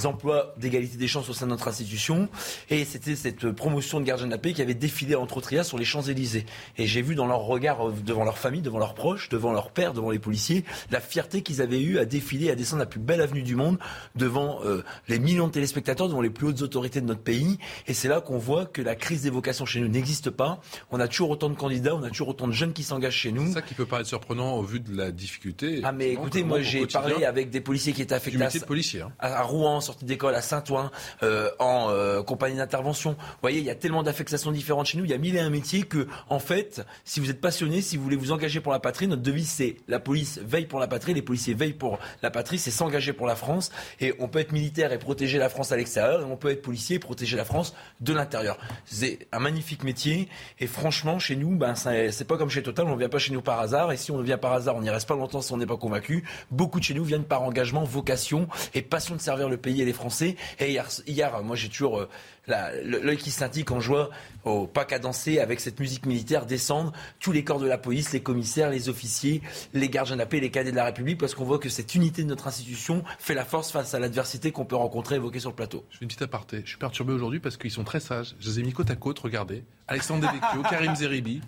emplois 0.05 0.55
d'égalité 0.57 0.97
des 0.97 1.09
chances 1.09 1.29
au 1.29 1.33
sein 1.35 1.47
notre 1.47 1.69
institution. 1.69 2.29
Et 2.71 2.85
c'était 2.85 3.17
cette 3.17 3.51
promotion 3.51 4.01
de 4.01 4.05
gardien 4.05 4.27
de 4.27 4.31
la 4.31 4.39
paix 4.39 4.53
qui 4.53 4.63
avait 4.63 4.75
défilé 4.75 5.15
entre 5.15 5.37
autres 5.37 5.51
sur 5.63 5.79
les 5.79 5.85
Champs-Élysées. 5.85 6.47
Et 6.79 6.87
j'ai 6.87 7.03
vu 7.03 7.15
dans 7.15 7.27
leur 7.27 7.41
regard 7.41 7.89
euh, 7.89 7.93
devant 8.05 8.25
leur 8.25 8.39
famille, 8.39 8.63
devant 8.63 8.79
leurs 8.79 8.95
proches, 8.95 9.29
devant 9.29 9.53
leur 9.53 9.71
père, 9.71 9.93
devant 9.93 10.11
les 10.11 10.19
policiers, 10.19 10.65
la 10.91 11.01
fierté 11.01 11.43
qu'ils 11.43 11.61
avaient 11.61 11.81
eue 11.81 11.99
à 11.99 12.05
défiler, 12.05 12.51
à 12.51 12.55
descendre 12.55 12.81
la 12.81 12.87
plus 12.87 13.01
belle 13.01 13.21
avenue 13.21 13.43
du 13.43 13.57
monde 13.57 13.79
devant 14.15 14.61
euh, 14.65 14.85
les 15.09 15.19
millions 15.19 15.49
de 15.49 15.53
téléspectateurs, 15.53 16.09
devant 16.09 16.21
les 16.21 16.31
plus 16.31 16.47
hautes 16.47 16.63
autorités 16.63 17.01
de 17.01 17.07
notre 17.07 17.23
pays. 17.23 17.59
Et 17.89 17.95
c'est 17.95 18.09
là 18.09 18.21
qu'on 18.21 18.39
voit 18.39 18.65
que 18.65 18.81
la 18.81 18.95
crise 18.95 19.23
des 19.23 19.31
vocations 19.31 19.67
chez 19.67 19.81
nous 19.81 19.89
n'existe 19.89 20.31
pas. 20.31 20.61
On 20.91 21.01
a 21.01 21.09
toujours 21.09 21.31
autant 21.31 21.49
de 21.49 21.57
candidats, 21.57 21.95
on 21.95 22.03
a 22.05 22.09
toujours 22.11 22.29
autant 22.29 22.47
de 22.47 22.53
jeunes 22.53 22.73
qui 22.73 22.85
s'engagent 22.85 23.17
chez 23.17 23.33
nous. 23.33 23.49
C'est 23.49 23.55
ça 23.55 23.63
qui 23.63 23.75
peut 23.75 23.87
paraître 23.87 24.09
surprenant 24.09 24.55
au 24.55 24.63
vu 24.63 24.79
de 24.79 24.97
la 24.97 25.11
difficulté. 25.11 25.81
Ah 25.83 25.93
mais 25.93 26.13
écoutez, 26.13 26.45
moi 26.45 26.61
j'ai 26.63 26.87
parlé 26.87 27.25
avec 27.25 27.51
des 27.51 27.61
policiers 27.61 27.93
qui 27.93 28.03
étaient 28.03 28.15
affectés 28.15 28.43
à, 28.43 28.47
hein. 28.47 29.13
à, 29.19 29.43
Rouen, 29.43 29.70
sortie 29.79 30.05
d'école, 30.05 30.35
à 30.35 30.43
Saint-Ouen, 30.43 30.91
euh, 31.23 31.51
en 31.61 31.91
euh, 31.91 32.23
compagnie 32.23 32.57
d'intervention. 32.57 33.13
Vous 33.13 33.39
voyez, 33.43 33.61
il 33.61 33.65
y 33.65 33.71
a 33.71 33.77
tellement 33.77 34.03
d'affectations 34.03 34.51
différentes 34.51 34.87
chez 34.87 34.99
nous. 34.99 35.05
Il 35.05 35.11
y 35.11 35.15
a 35.15 35.19
mille 35.19 35.37
et 35.37 35.41
un 35.41 35.51
métiers 35.51 35.83
que, 35.83 36.09
en 36.29 36.41
fait, 36.41 36.85
si 37.05 37.21
vous 37.21 37.31
êtes 37.31 37.41
passionné, 37.41 37.83
si 37.83 37.97
vous 37.97 38.03
voulez 38.03 38.17
vous 38.17 38.33
engager 38.33 38.61
pour 38.61 38.73
la 38.73 38.81
patrie, 38.81 39.07
notre 39.07 39.23
devise 39.23 39.51
c'est 39.51 39.77
la 39.87 40.01
police 40.01 40.41
veille 40.43 40.67
pour 40.67 40.81
la 40.81 40.89
patrie, 40.89 41.15
les 41.15 41.23
policiers 41.23 41.55
veillent 41.55 41.73
pour 41.73 41.99
la 42.23 42.31
patrie, 42.31 42.59
c'est 42.59 42.71
s'engager 42.71 43.13
pour 43.13 43.27
la 43.27 43.37
France. 43.37 43.71
Et 44.01 44.15
on 44.19 44.29
peut 44.29 44.39
être 44.39 44.53
militaire 44.53 44.93
et 44.93 44.99
protéger 44.99 45.39
la 45.39 45.49
France 45.49 45.73
à 45.73 45.77
l'extérieur, 45.77 46.23
et 46.23 46.25
on 46.25 46.37
peut 46.37 46.51
être 46.51 46.63
policier 46.63 46.97
et 46.97 46.99
protéger 46.99 47.37
la 47.37 47.45
France 47.45 47.75
de 48.01 48.13
l'intérieur. 48.13 48.59
C'est 48.87 49.29
un 49.33 49.39
magnifique 49.39 49.85
métier. 49.85 50.29
Et 50.59 50.67
franchement, 50.67 51.19
chez 51.19 51.37
nous, 51.37 51.57
ben, 51.57 51.75
c'est 51.75 52.27
pas 52.27 52.37
comme 52.37 52.51
chez 52.51 52.63
Total, 52.63 52.87
on 52.87 52.95
ne 52.95 52.99
vient 52.99 53.09
pas 53.09 53.19
chez 53.19 53.33
nous 53.33 53.43
par 53.43 53.61
hasard. 53.61 53.93
Et 53.93 53.97
si 53.97 54.11
on 54.11 54.21
vient 54.23 54.39
par 54.39 54.53
hasard, 54.53 54.77
on 54.77 54.83
n'y 54.83 54.91
reste 54.91 55.09
pas 55.09 55.17
longtemps 55.17 55.43
si 55.43 55.53
on 55.53 55.57
n'est 55.57 55.67
pas 55.67 55.77
convaincu. 55.77 56.25
Beaucoup 56.51 56.79
de 56.79 56.85
chez 56.85 56.95
nous 56.95 57.05
viennent 57.05 57.25
par 57.25 57.43
engagement, 57.43 57.85
vocation 57.85 58.49
et 58.75 58.83
passion 58.83 59.17
de 59.17 59.21
servir 59.21 59.49
le 59.49 59.57
pays 59.61 59.83
et 59.83 59.85
les 59.85 59.93
Français. 59.93 60.37
Et 60.59 60.71
hier, 60.71 60.89
hier 61.07 61.43
moi 61.43 61.57
j'ai 61.57 61.69
toujours 61.69 61.99
euh, 61.99 62.09
l'œil 62.85 63.17
qui 63.17 63.31
scintille 63.31 63.65
quand 63.65 63.81
je 63.81 63.89
vois 63.89 64.11
au 64.45 64.67
pas 64.67 64.85
cadencé 64.85 65.39
avec 65.39 65.61
cette 65.61 65.79
musique 65.79 66.07
militaire 66.07 66.47
descendre 66.47 66.93
tous 67.19 67.33
les 67.33 67.45
corps 67.45 67.61
de 67.61 67.67
la 67.67 67.79
police, 67.79 68.13
les 68.13 68.21
commissaires, 68.21 68.71
les 68.71 68.89
officiers, 68.89 69.43
les 69.75 69.89
gardiens 69.89 70.17
de 70.17 70.21
la 70.21 70.27
paix, 70.27 70.41
les 70.41 70.51
cadets 70.51 70.71
de 70.71 70.77
la 70.77 70.85
République, 70.85 71.19
parce 71.19 71.35
qu'on 71.35 71.45
voit 71.45 71.59
que 71.59 71.69
cette 71.69 71.95
unité 71.95 72.23
de 72.23 72.29
notre 72.29 72.47
institution 72.47 73.05
fait 73.19 73.35
la 73.35 73.45
force 73.45 73.71
face 73.71 73.95
à 73.95 73.99
l'adversité 73.99 74.53
qu'on 74.53 74.65
peut 74.65 74.77
rencontrer 74.77 75.17
évoquer 75.17 75.41
sur 75.41 75.51
le 75.51 75.57
plateau. 75.57 75.85
Je 75.91 75.99
fais 75.99 76.05
une 76.05 76.09
petite 76.09 76.23
aparté. 76.23 76.63
Je 76.65 76.71
suis 76.71 76.79
perturbé 76.79 77.13
aujourd'hui 77.13 77.41
parce 77.41 77.57
qu'ils 77.57 77.71
sont 77.71 77.85
très 77.85 78.01
sages. 78.01 78.35
Je 78.41 78.49
les 78.49 78.61
ai 78.61 78.63
mis 78.63 78.73
côte 78.73 78.91
à 78.91 78.97
côte, 78.97 79.19
regardez. 79.19 79.65
Alexandre 79.89 80.29
Devecchio, 80.29 80.63
Karim 80.71 80.95
Zeribi, 80.97 81.41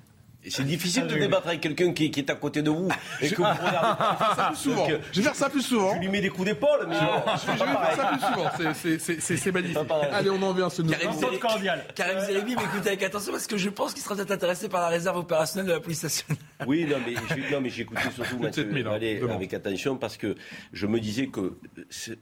C'est 0.49 0.65
difficile 0.65 1.07
de 1.07 1.17
débattre 1.17 1.49
avec 1.49 1.61
quelqu'un 1.61 1.93
qui, 1.93 2.07
est 2.07 2.31
à 2.31 2.35
côté 2.35 2.63
de 2.63 2.71
vous 2.71 2.89
et 3.21 3.31
que 3.31 3.37
vous 3.37 3.43
regardez. 3.43 4.37
ça 4.37 4.47
plus 4.49 4.57
souvent. 4.57 4.87
je 4.89 5.21
vais 5.21 5.23
faire 5.23 5.35
ça 5.35 5.49
plus 5.49 5.63
souvent. 5.63 5.95
Je 5.95 6.01
lui 6.01 6.09
mets 6.09 6.21
des 6.21 6.31
coups 6.31 6.49
d'épaule, 6.49 6.87
mais 6.89 6.97
je, 6.97 7.47
vais 7.53 7.57
faire 7.57 7.97
ça 7.97 8.11
plus 8.13 8.21
souvent. 8.21 9.11
C'est 9.21 9.53
magnifique. 9.53 9.79
Allez, 10.13 10.31
on 10.31 10.43
en 10.43 10.53
vient 10.53 10.67
à 10.67 10.71
ce 10.71 10.83
nouveau. 10.83 10.95
Karim, 10.95 11.39
cordial. 11.39 11.85
Karim 11.95 12.21
Zeribi, 12.21 12.57
mais 12.57 12.65
écoutez 12.65 12.89
avec 12.89 13.03
attention 13.03 13.33
parce 13.33 13.47
que 13.47 13.57
je 13.57 13.69
pense 13.69 13.95
qu'il 13.95 14.03
sera 14.03 14.17
peut-être 14.17 14.33
intéressé 14.33 14.69
par 14.69 14.81
la 14.81 14.89
réserve 14.89 15.19
opérationnelle 15.19 15.67
de 15.67 15.73
la 15.73 15.81
police 15.81 16.03
nationale. 16.03 16.39
Oui, 16.67 16.87
non, 17.53 17.61
mais 17.61 17.71
j'écoutais 17.71 18.11
surtout 18.15 18.39
Mathieu 18.39 18.69
hein, 18.87 19.29
avec 19.35 19.55
attention 19.55 19.97
parce 19.97 20.17
que 20.17 20.35
je 20.73 20.87
me 20.87 20.99
disais 21.01 21.29
que 21.29 21.57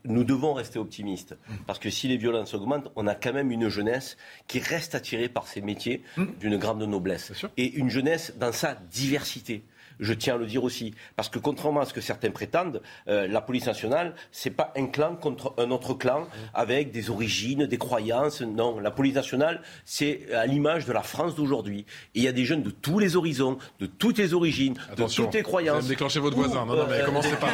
nous 0.04 0.24
devons 0.24 0.52
rester 0.52 0.78
optimistes. 0.78 1.36
Parce 1.66 1.78
que 1.78 1.90
si 1.90 2.08
les 2.08 2.16
violences 2.16 2.54
augmentent, 2.54 2.90
on 2.96 3.06
a 3.06 3.14
quand 3.14 3.32
même 3.32 3.50
une 3.50 3.68
jeunesse 3.68 4.16
qui 4.46 4.58
reste 4.58 4.94
attirée 4.94 5.28
par 5.28 5.46
ces 5.46 5.60
métiers 5.60 6.02
mm. 6.16 6.24
d'une 6.38 6.56
grande 6.58 6.82
noblesse. 6.82 7.32
Et 7.56 7.72
une 7.74 7.88
jeunesse 7.88 8.09
dans 8.36 8.52
sa 8.52 8.74
diversité 8.74 9.62
je 10.00 10.12
tiens 10.14 10.34
à 10.34 10.38
le 10.38 10.46
dire 10.46 10.64
aussi. 10.64 10.94
Parce 11.16 11.28
que 11.28 11.38
contrairement 11.38 11.80
à 11.80 11.84
ce 11.84 11.94
que 11.94 12.00
certains 12.00 12.30
prétendent, 12.30 12.82
euh, 13.08 13.28
la 13.28 13.40
police 13.40 13.66
nationale, 13.66 14.14
c'est 14.32 14.50
pas 14.50 14.72
un 14.76 14.86
clan 14.86 15.16
contre 15.16 15.54
un 15.58 15.70
autre 15.70 15.94
clan 15.94 16.26
avec 16.54 16.90
des 16.90 17.10
origines, 17.10 17.66
des 17.66 17.78
croyances. 17.78 18.40
Non, 18.40 18.80
la 18.80 18.90
police 18.90 19.14
nationale, 19.14 19.62
c'est 19.84 20.32
à 20.32 20.46
l'image 20.46 20.86
de 20.86 20.92
la 20.92 21.02
France 21.02 21.34
d'aujourd'hui. 21.34 21.84
Et 22.14 22.20
il 22.20 22.22
y 22.22 22.28
a 22.28 22.32
des 22.32 22.44
jeunes 22.44 22.62
de 22.62 22.70
tous 22.70 22.98
les 22.98 23.16
horizons, 23.16 23.58
de 23.78 23.86
toutes 23.86 24.18
les 24.18 24.34
origines, 24.34 24.74
de 24.96 25.04
toutes 25.04 25.34
les 25.34 25.42
croyances. 25.42 25.82
Vous 25.82 25.88
déclencher 25.88 26.20
votre 26.20 26.36
voisin. 26.36 26.66
Non, 26.66 26.74
non, 26.74 26.86
mais 26.88 27.00
euh, 27.00 27.04
commencez 27.04 27.36
pas. 27.36 27.48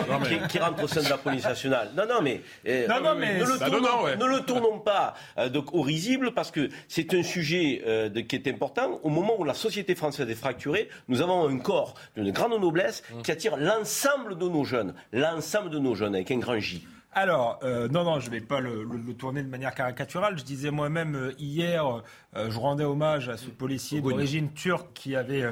Qui, 0.49 0.59
rentrent 0.59 0.85
au 0.85 0.89
sein 0.89 1.03
de 1.03 1.09
la 1.09 1.19
police 1.19 1.45
nationale. 1.45 1.91
Non, 1.97 2.05
non, 2.09 2.23
mais, 2.23 2.41
euh, 2.67 2.87
non, 2.89 3.01
non, 3.01 3.15
mais 3.19 3.39
ne, 3.39 3.45
le 3.45 3.59
bah, 3.59 3.71
tournons, 3.71 4.17
ne, 4.19 4.25
le 4.25 4.41
tournons, 4.41 4.79
pas 4.79 5.15
donc, 5.53 5.75
au 5.75 5.83
risible 5.83 6.33
parce 6.33 6.51
que 6.51 6.69
c'est 6.89 7.13
un 7.15 7.23
sujet 7.23 7.83
de, 7.87 8.21
qui 8.21 8.37
est 8.37 8.49
important. 8.49 9.01
Au 9.03 9.09
moment 9.09 9.35
où 9.39 9.45
la 9.45 9.55
société 9.55 9.95
française 9.95 10.29
est 10.29 10.35
fracturée, 10.35 10.89
nous 11.09 11.21
avons 11.21 11.49
un 11.49 11.59
corps 11.59 11.95
d'une 12.17 12.33
grande 12.37 12.61
noblesse 12.61 13.03
mmh. 13.11 13.23
qui 13.23 13.33
attire 13.33 13.57
l'ensemble 13.57 14.37
de 14.39 14.49
nos 14.49 14.65
jeunes, 14.65 14.95
l'ensemble 15.13 15.71
de 15.71 15.79
nos 15.79 15.95
jeunes 15.95 16.15
avec 16.15 16.31
un 16.31 16.39
grand 16.39 16.59
J. 16.59 16.87
Alors, 17.19 17.59
euh, 17.63 17.89
non, 17.89 18.05
non, 18.05 18.21
je 18.21 18.27
ne 18.27 18.33
vais 18.33 18.43
pas 18.43 18.61
le, 18.61 18.87
tourner 19.17 19.43
de 19.43 19.49
manière 19.49 19.75
caricaturale. 19.75 20.39
Je 20.39 20.45
disais 20.45 20.71
moi-même 20.71 21.15
euh, 21.15 21.33
hier, 21.39 22.03
euh, 22.37 22.51
je 22.51 22.59
rendais 22.59 22.85
hommage 22.85 23.31
à 23.31 23.39
ce 23.39 23.49
policier 23.49 24.03
d'origine 24.03 24.53
turque 24.53 24.89
qui 24.93 25.17
avait 25.17 25.47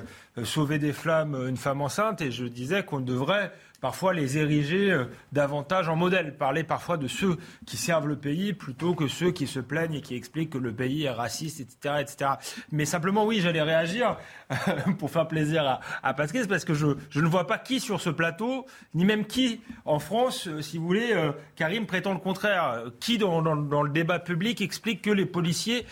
sauvé 0.45 0.79
des 0.79 0.93
flammes 0.93 1.47
une 1.49 1.57
femme 1.57 1.81
enceinte 1.81 2.21
et 2.21 2.31
je 2.31 2.45
disais 2.45 2.85
qu'on 2.85 3.01
devrait 3.01 3.51
parfois 3.85 4.15
les 4.15 4.39
ériger 4.39 4.91
euh, 4.91 5.05
davantage 5.33 5.91
en 5.91 5.95
modèle, 5.95 6.39
parler 6.39 6.65
parfois 6.65 6.97
de 6.97 7.07
ceux 7.07 7.37
qui 7.67 7.77
servent 7.77 8.09
le 8.09 8.17
pays 8.17 8.55
plutôt 8.55 8.95
que 8.95 9.09
ceux 9.09 9.31
qui 9.31 9.47
se 9.47 9.61
plaignent 9.61 9.97
et 9.97 10.01
qui 10.01 10.17
expliquent 10.17 10.49
que 10.49 10.59
le 10.59 10.73
pays 10.73 11.05
est 11.05 11.11
raciste, 11.11 11.61
etc. 11.61 11.97
etc. 12.01 12.31
Mais 12.73 12.87
simplement, 12.87 13.27
oui, 13.27 13.41
j'allais 13.43 13.61
réagir 13.61 14.17
pour 14.99 15.11
faire 15.11 15.29
plaisir 15.29 15.67
à, 15.67 15.81
à 16.03 16.15
Pascal, 16.15 16.47
parce 16.49 16.65
que 16.65 16.73
je, 16.73 16.97
je, 17.11 17.21
ne 17.21 17.27
vois 17.27 17.47
pas 17.47 17.59
qui 17.59 17.79
sur 17.79 18.01
ce 18.01 18.09
plateau, 18.09 18.65
ni 18.95 19.05
même 19.05 19.27
qui 19.27 19.61
en 19.85 19.99
France, 19.99 20.49
euh, 20.49 20.63
si 20.63 20.79
vous 20.79 20.87
voulez, 20.87 21.13
euh, 21.13 21.33
Karim 21.55 21.85
prétend 21.85 22.15
le 22.15 22.21
contraire. 22.21 22.85
Qui 23.01 23.19
dans, 23.19 23.43
dans, 23.43 23.83
le 23.83 23.91
débat 23.91 24.19
public 24.19 24.63
explique 24.63 25.03
que 25.03 25.11
les 25.11 25.27
policiers, 25.27 25.85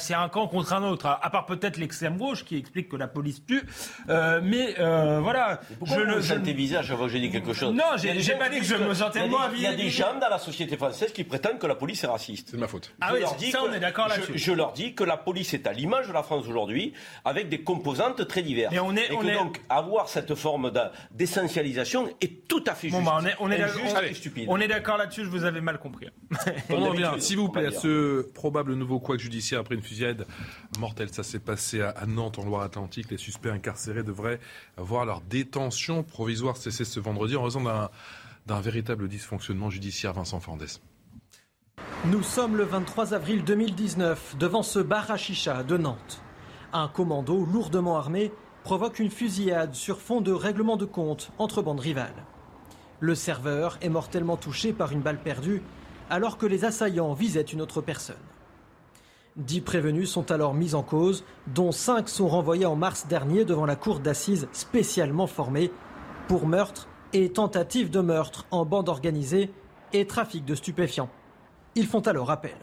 c'est 0.00 0.14
un 0.14 0.28
camp 0.28 0.48
contre 0.48 0.72
un 0.72 0.82
autre, 0.82 1.06
à, 1.06 1.30
part 1.30 1.46
peut-être 1.46 1.76
l'extrême 1.76 2.16
gauche 2.16 2.44
qui 2.44 2.56
explique 2.56 2.88
que 2.88 2.96
la 2.96 3.06
police 3.06 3.46
tue. 3.46 3.62
mais 4.08 4.74
voilà. 4.78 5.60
je 5.84 6.00
ne, 6.00 6.20
je... 6.20 6.34
tes 6.34 6.54
quelque 7.28 7.52
chose. 7.52 7.74
Non, 7.74 7.96
j'ai 7.96 8.34
pas 8.34 8.48
dit 8.48 8.58
que 8.58 8.64
je 8.64 8.76
me 8.76 8.94
sentais 8.94 9.26
moins 9.28 9.50
Il 9.54 9.62
y 9.62 9.66
a 9.66 9.74
des 9.74 9.90
gens 9.90 10.18
dans 10.20 10.28
la 10.28 10.38
société 10.38 10.76
française 10.76 11.12
qui 11.12 11.24
prétendent 11.24 11.58
que 11.58 11.66
la 11.66 11.74
police 11.74 12.04
est 12.04 12.06
raciste. 12.06 12.48
C'est 12.52 12.56
ma 12.56 12.68
faute. 12.68 12.94
Ah 13.00 13.12
oui, 13.12 13.50
ça, 13.50 13.62
on 13.62 13.72
est 13.72 13.80
d'accord 13.80 14.08
là-dessus. 14.08 14.32
Je, 14.36 14.52
leur 14.52 14.72
dis 14.72 14.94
que 14.94 15.04
la 15.04 15.16
police 15.16 15.54
est 15.54 15.66
à 15.66 15.72
l'image 15.72 16.08
de 16.08 16.12
la 16.12 16.22
France 16.22 16.46
aujourd'hui, 16.48 16.92
avec 17.24 17.48
des 17.48 17.62
composantes 17.62 18.26
très 18.26 18.42
diverses. 18.42 18.74
Et, 18.74 18.78
on 18.78 18.96
est, 18.96 19.06
et 19.06 19.16
que 19.16 19.34
donc, 19.34 19.60
avoir 19.68 20.08
cette 20.08 20.34
forme 20.34 20.72
d'essentialisation 21.12 22.08
est 22.20 22.46
tout 22.48 22.64
à 22.66 22.74
fait 22.74 22.88
juste. 22.88 23.00
Bon, 23.00 23.04
bah, 23.04 23.18
on 23.20 23.26
est, 23.26 23.34
on 23.40 23.50
est, 23.50 24.14
stupide. 24.14 24.46
On 24.48 24.60
est 24.60 24.68
d'accord 24.68 24.96
là-dessus, 24.96 25.24
je 25.24 25.30
vous 25.30 25.44
avais 25.44 25.60
mal 25.60 25.78
compris. 25.78 26.08
on 26.70 26.82
en 26.82 26.92
vient, 26.92 27.18
s'il 27.18 27.38
vous 27.38 27.48
plaît, 27.48 27.66
à 27.66 27.72
ce 27.72 28.22
probable 28.32 28.74
nouveau 28.74 29.00
couac 29.00 29.18
judiciaire 29.18 29.60
après 29.60 29.74
une 29.74 29.82
fusillade 29.82 30.26
mortelle. 30.78 31.08
Ça 31.10 31.22
s'est 31.22 31.40
passé 31.40 31.80
à 31.80 32.06
Nantes, 32.06 32.38
en 32.38 32.44
Loire-Atlantique. 32.44 33.10
Les 33.10 33.18
suspects 33.18 33.50
incarcérés 33.50 34.02
devraient 34.02 34.40
voir 34.76 35.04
leur 35.04 35.20
détention 35.20 36.02
provisoire 36.02 36.56
cesser 36.56 36.84
ce 36.84 36.99
vendredi 37.00 37.36
en 37.36 37.42
raison 37.42 37.62
d'un 38.46 38.60
véritable 38.60 39.08
dysfonctionnement 39.08 39.70
judiciaire, 39.70 40.12
Vincent 40.12 40.40
Fandès. 40.40 40.80
Nous 42.06 42.22
sommes 42.22 42.56
le 42.56 42.64
23 42.64 43.12
avril 43.12 43.44
2019 43.44 44.36
devant 44.38 44.62
ce 44.62 44.78
bar 44.78 45.10
à 45.10 45.16
chicha 45.16 45.62
de 45.62 45.76
Nantes. 45.76 46.22
Un 46.72 46.88
commando 46.88 47.44
lourdement 47.44 47.98
armé 47.98 48.32
provoque 48.64 48.98
une 48.98 49.10
fusillade 49.10 49.74
sur 49.74 50.00
fond 50.00 50.20
de 50.20 50.32
règlement 50.32 50.76
de 50.76 50.84
compte 50.84 51.30
entre 51.38 51.62
bandes 51.62 51.80
rivales. 51.80 52.24
Le 53.00 53.14
serveur 53.14 53.78
est 53.80 53.88
mortellement 53.88 54.36
touché 54.36 54.72
par 54.72 54.92
une 54.92 55.00
balle 55.00 55.20
perdue 55.20 55.62
alors 56.10 56.38
que 56.38 56.46
les 56.46 56.64
assaillants 56.64 57.12
visaient 57.14 57.40
une 57.40 57.62
autre 57.62 57.80
personne. 57.80 58.16
Dix 59.36 59.60
prévenus 59.60 60.10
sont 60.10 60.30
alors 60.30 60.54
mis 60.54 60.74
en 60.74 60.82
cause, 60.82 61.24
dont 61.46 61.72
cinq 61.72 62.08
sont 62.08 62.28
renvoyés 62.28 62.66
en 62.66 62.76
mars 62.76 63.06
dernier 63.06 63.44
devant 63.44 63.64
la 63.64 63.76
cour 63.76 64.00
d'assises 64.00 64.48
spécialement 64.52 65.26
formée 65.26 65.70
pour 66.28 66.46
meurtre 66.46 66.88
et 67.12 67.30
tentative 67.30 67.90
de 67.90 68.00
meurtre 68.00 68.46
en 68.50 68.64
bande 68.64 68.88
organisée 68.88 69.50
et 69.92 70.06
trafic 70.06 70.44
de 70.44 70.54
stupéfiants. 70.54 71.10
Ils 71.74 71.86
font 71.86 72.00
alors 72.00 72.30
appel. 72.30 72.56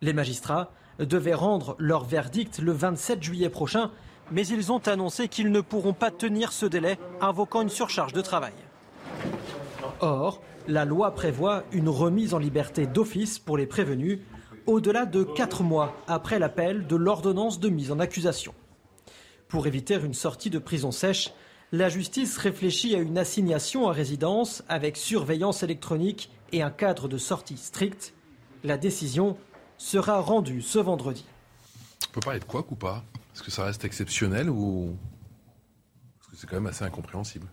Les 0.00 0.12
magistrats 0.12 0.70
devaient 0.98 1.34
rendre 1.34 1.76
leur 1.78 2.04
verdict 2.04 2.58
le 2.58 2.72
27 2.72 3.22
juillet 3.22 3.48
prochain, 3.48 3.90
mais 4.30 4.46
ils 4.46 4.72
ont 4.72 4.86
annoncé 4.86 5.28
qu'ils 5.28 5.50
ne 5.50 5.60
pourront 5.60 5.92
pas 5.92 6.10
tenir 6.10 6.52
ce 6.52 6.66
délai, 6.66 6.98
invoquant 7.20 7.62
une 7.62 7.68
surcharge 7.68 8.12
de 8.12 8.20
travail. 8.20 8.52
Or, 10.00 10.40
la 10.66 10.84
loi 10.84 11.14
prévoit 11.14 11.64
une 11.72 11.88
remise 11.88 12.34
en 12.34 12.38
liberté 12.38 12.86
d'office 12.86 13.38
pour 13.38 13.56
les 13.56 13.66
prévenus 13.66 14.20
au-delà 14.66 15.06
de 15.06 15.22
quatre 15.22 15.62
mois 15.62 15.96
après 16.06 16.38
l'appel 16.38 16.86
de 16.86 16.96
l'ordonnance 16.96 17.58
de 17.58 17.70
mise 17.70 17.90
en 17.90 17.98
accusation. 17.98 18.54
Pour 19.48 19.66
éviter 19.66 19.94
une 19.94 20.14
sortie 20.14 20.50
de 20.50 20.58
prison 20.58 20.90
sèche, 20.90 21.32
la 21.72 21.88
justice 21.88 22.38
réfléchit 22.38 22.94
à 22.94 22.98
une 22.98 23.18
assignation 23.18 23.88
à 23.88 23.92
résidence 23.92 24.62
avec 24.68 24.96
surveillance 24.96 25.62
électronique 25.62 26.30
et 26.52 26.62
un 26.62 26.70
cadre 26.70 27.08
de 27.08 27.18
sortie 27.18 27.56
strict. 27.58 28.14
La 28.64 28.78
décision 28.78 29.36
sera 29.76 30.20
rendue 30.20 30.62
ce 30.62 30.78
vendredi. 30.78 31.24
On 32.08 32.12
peut 32.12 32.20
parler 32.20 32.40
de 32.40 32.44
quoi 32.44 32.64
ou 32.70 32.74
pas 32.74 33.04
Est-ce 33.34 33.42
que 33.42 33.50
ça 33.50 33.64
reste 33.64 33.84
exceptionnel 33.84 34.48
ou 34.48 34.96
Parce 36.18 36.30
que 36.30 36.36
c'est 36.36 36.46
quand 36.46 36.56
même 36.56 36.66
assez 36.66 36.84
incompréhensible? 36.84 37.46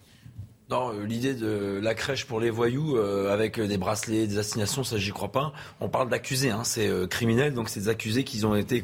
Non, 0.72 0.92
euh, 0.92 1.06
l'idée 1.06 1.36
de 1.36 1.80
la 1.80 1.94
crèche 1.94 2.26
pour 2.26 2.40
les 2.40 2.50
voyous 2.50 2.98
euh, 2.98 3.32
avec 3.32 3.60
des 3.60 3.78
bracelets, 3.78 4.26
des 4.26 4.40
assignations, 4.40 4.84
ça 4.84 4.98
j'y 4.98 5.12
crois 5.12 5.32
pas. 5.32 5.54
On 5.80 5.90
parle 5.90 6.10
d'accusés, 6.10 6.50
hein, 6.50 6.64
c'est 6.64 6.88
euh, 6.88 7.06
criminel, 7.06 7.54
donc 7.54 7.70
c'est 7.70 7.82
des 7.82 7.90
accusés 7.90 8.24
qui 8.24 8.44
ont 8.46 8.56
été 8.56 8.84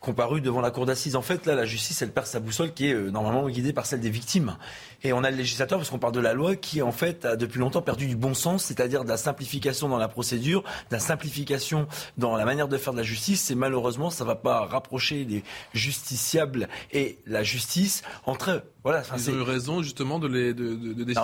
comparus 0.00 0.42
devant 0.42 0.62
la 0.62 0.70
cour 0.70 0.86
d'assises. 0.86 1.14
En 1.14 1.20
fait, 1.20 1.44
là, 1.44 1.54
la 1.54 1.66
justice, 1.66 2.00
elle 2.00 2.10
perd 2.10 2.26
sa 2.26 2.40
boussole 2.40 2.72
qui 2.72 2.88
est 2.88 2.94
normalement 2.94 3.46
guidée 3.50 3.74
par 3.74 3.84
celle 3.84 4.00
des 4.00 4.08
victimes. 4.08 4.56
Et 5.04 5.12
on 5.12 5.22
a 5.22 5.30
le 5.30 5.36
législateur, 5.36 5.78
parce 5.78 5.90
qu'on 5.90 5.98
parle 5.98 6.14
de 6.14 6.20
la 6.20 6.32
loi, 6.32 6.56
qui 6.56 6.80
en 6.80 6.90
fait 6.90 7.26
a 7.26 7.36
depuis 7.36 7.60
longtemps 7.60 7.82
perdu 7.82 8.06
du 8.06 8.16
bon 8.16 8.32
sens, 8.32 8.64
c'est-à-dire 8.64 9.04
de 9.04 9.08
la 9.08 9.18
simplification 9.18 9.88
dans 9.90 9.98
la 9.98 10.08
procédure, 10.08 10.62
de 10.62 10.94
la 10.94 10.98
simplification 10.98 11.86
dans 12.16 12.36
la 12.36 12.46
manière 12.46 12.68
de 12.68 12.78
faire 12.78 12.94
de 12.94 12.98
la 12.98 13.04
justice. 13.04 13.50
Et 13.50 13.54
malheureusement, 13.54 14.08
ça 14.08 14.24
va 14.24 14.34
pas 14.34 14.64
rapprocher 14.64 15.24
les 15.24 15.44
justiciables 15.74 16.68
et 16.90 17.18
la 17.26 17.42
justice 17.42 18.02
entre 18.24 18.50
eux. 18.50 18.62
Voilà, 18.82 19.02
Ils 19.16 19.30
ont 19.30 19.34
eu 19.34 19.42
raison 19.42 19.82
justement 19.82 20.18
de 20.18 20.28
les, 20.28 20.54
de, 20.54 20.74
de, 20.74 21.04
les 21.04 21.14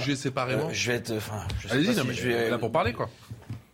juger 0.00 0.16
séparément. 0.16 0.68
Euh, 0.68 0.72
je 0.72 0.90
vais 0.90 0.96
être. 0.98 1.12
Enfin, 1.12 1.42
Allez-y, 1.70 1.94
si 1.94 2.14
je 2.14 2.28
vais... 2.28 2.50
là 2.50 2.58
pour 2.58 2.72
parler 2.72 2.92
quoi. 2.92 3.08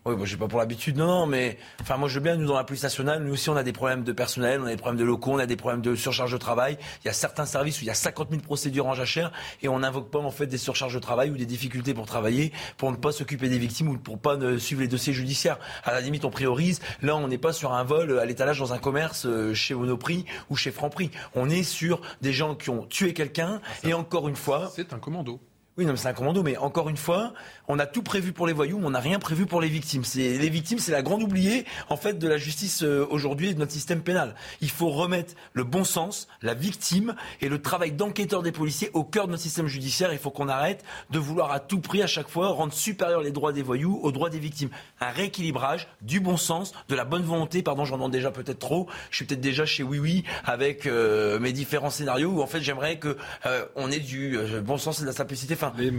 Oui, 0.04 0.16
moi 0.16 0.26
j'ai 0.26 0.36
pas 0.36 0.48
pour 0.48 0.58
l'habitude, 0.58 0.96
non, 0.96 1.06
non, 1.06 1.26
mais 1.26 1.58
enfin 1.80 1.96
moi 1.96 2.08
je 2.08 2.14
veux 2.14 2.20
bien, 2.20 2.34
nous 2.34 2.48
dans 2.48 2.56
la 2.56 2.64
police 2.64 2.82
nationale, 2.82 3.22
nous 3.22 3.34
aussi 3.34 3.50
on 3.50 3.56
a 3.56 3.62
des 3.62 3.72
problèmes 3.72 4.02
de 4.02 4.10
personnel, 4.10 4.60
on 4.60 4.66
a 4.66 4.70
des 4.70 4.76
problèmes 4.76 4.98
de 4.98 5.04
locaux, 5.04 5.30
on 5.30 5.38
a 5.38 5.46
des 5.46 5.54
problèmes 5.54 5.80
de 5.80 5.94
surcharge 5.94 6.32
de 6.32 6.38
travail. 6.38 6.76
Il 7.04 7.06
y 7.06 7.08
a 7.08 7.12
certains 7.12 7.46
services 7.46 7.78
où 7.78 7.84
il 7.84 7.86
y 7.86 7.90
a 7.90 7.94
50 7.94 8.30
000 8.30 8.42
procédures 8.42 8.88
en 8.88 8.94
jachère 8.94 9.30
et 9.62 9.68
on 9.68 9.78
n'invoque 9.78 10.10
pas 10.10 10.18
en 10.18 10.32
fait 10.32 10.48
des 10.48 10.58
surcharges 10.58 10.94
de 10.94 10.98
travail 10.98 11.30
ou 11.30 11.36
des 11.36 11.46
difficultés 11.46 11.94
pour 11.94 12.06
travailler, 12.06 12.52
pour 12.78 12.90
ne 12.90 12.96
pas 12.96 13.12
s'occuper 13.12 13.48
des 13.48 13.58
victimes 13.58 13.90
ou 13.90 13.96
pour 13.96 14.18
pas 14.18 14.36
ne 14.36 14.58
suivre 14.58 14.80
les 14.80 14.88
dossiers 14.88 15.12
judiciaires. 15.12 15.60
À 15.84 15.92
la 15.92 16.00
limite, 16.00 16.24
on 16.24 16.30
priorise. 16.30 16.80
Là, 17.00 17.14
on 17.14 17.28
n'est 17.28 17.38
pas 17.38 17.52
sur 17.52 17.72
un 17.72 17.84
vol 17.84 18.18
à 18.18 18.24
l'étalage 18.24 18.58
dans 18.58 18.72
un 18.72 18.78
commerce 18.78 19.24
euh, 19.26 19.54
chez 19.54 19.74
Monoprix 19.74 20.24
ou 20.50 20.56
chez 20.56 20.72
Franprix. 20.72 21.12
On 21.36 21.48
est 21.48 21.62
sur 21.62 22.00
des 22.22 22.32
gens 22.32 22.56
qui 22.56 22.70
ont 22.70 22.86
tué 22.86 23.14
quelqu'un 23.14 23.60
et 23.84 23.94
encore 23.94 24.28
une 24.28 24.34
fois, 24.34 24.68
c'est 24.74 24.92
un 24.92 24.98
commando. 24.98 25.38
Oui, 25.78 25.86
non, 25.86 25.96
c'est 25.96 26.08
un 26.08 26.12
commando, 26.12 26.42
mais 26.42 26.58
encore 26.58 26.90
une 26.90 26.98
fois, 26.98 27.32
on 27.68 27.78
a 27.78 27.86
tout 27.86 28.02
prévu 28.02 28.32
pour 28.32 28.46
les 28.46 28.52
voyous, 28.52 28.78
mais 28.78 28.86
on 28.86 28.90
n'a 28.90 29.00
rien 29.00 29.18
prévu 29.18 29.46
pour 29.46 29.60
les 29.60 29.68
victimes. 29.68 30.04
C'est, 30.04 30.38
les 30.38 30.48
victimes, 30.48 30.78
c'est 30.78 30.92
la 30.92 31.02
grande 31.02 31.22
oubliée, 31.22 31.64
en 31.88 31.96
fait, 31.96 32.18
de 32.18 32.28
la 32.28 32.36
justice 32.36 32.82
euh, 32.82 33.06
aujourd'hui 33.10 33.50
et 33.50 33.54
de 33.54 33.58
notre 33.58 33.72
système 33.72 34.02
pénal. 34.02 34.34
Il 34.60 34.70
faut 34.70 34.90
remettre 34.90 35.34
le 35.52 35.64
bon 35.64 35.84
sens, 35.84 36.28
la 36.42 36.54
victime 36.54 37.14
et 37.40 37.48
le 37.48 37.60
travail 37.60 37.92
d'enquêteur 37.92 38.42
des 38.42 38.52
policiers 38.52 38.90
au 38.94 39.04
cœur 39.04 39.26
de 39.26 39.32
notre 39.32 39.42
système 39.42 39.68
judiciaire. 39.68 40.12
Il 40.12 40.18
faut 40.18 40.30
qu'on 40.30 40.48
arrête 40.48 40.84
de 41.10 41.18
vouloir 41.18 41.52
à 41.52 41.60
tout 41.60 41.80
prix, 41.80 42.02
à 42.02 42.06
chaque 42.06 42.28
fois, 42.28 42.48
rendre 42.48 42.72
supérieurs 42.72 43.22
les 43.22 43.30
droits 43.30 43.52
des 43.52 43.62
voyous 43.62 44.00
aux 44.02 44.12
droits 44.12 44.30
des 44.30 44.38
victimes. 44.38 44.70
Un 45.00 45.10
rééquilibrage, 45.10 45.88
du 46.00 46.20
bon 46.20 46.36
sens, 46.36 46.72
de 46.88 46.94
la 46.94 47.04
bonne 47.04 47.22
volonté. 47.22 47.62
Pardon, 47.62 47.84
j'en 47.84 47.96
demande 47.96 48.12
déjà 48.12 48.30
peut-être 48.30 48.58
trop. 48.58 48.88
Je 49.10 49.16
suis 49.16 49.24
peut-être 49.24 49.40
déjà 49.40 49.66
chez 49.66 49.82
Oui 49.82 49.98
Oui 49.98 50.24
avec 50.44 50.86
euh, 50.86 51.38
mes 51.38 51.52
différents 51.52 51.90
scénarios 51.90 52.30
où, 52.30 52.42
en 52.42 52.46
fait, 52.46 52.60
j'aimerais 52.60 52.98
que 52.98 53.16
euh, 53.46 53.64
on 53.76 53.90
ait 53.90 54.00
du 54.00 54.38
bon 54.64 54.78
sens 54.78 54.98
et 54.98 55.02
de 55.02 55.06
la 55.06 55.12
simplicité 55.12 55.56
les, 55.78 55.90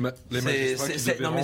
magistrats 0.42 0.88
non, 1.22 1.32
mais 1.32 1.44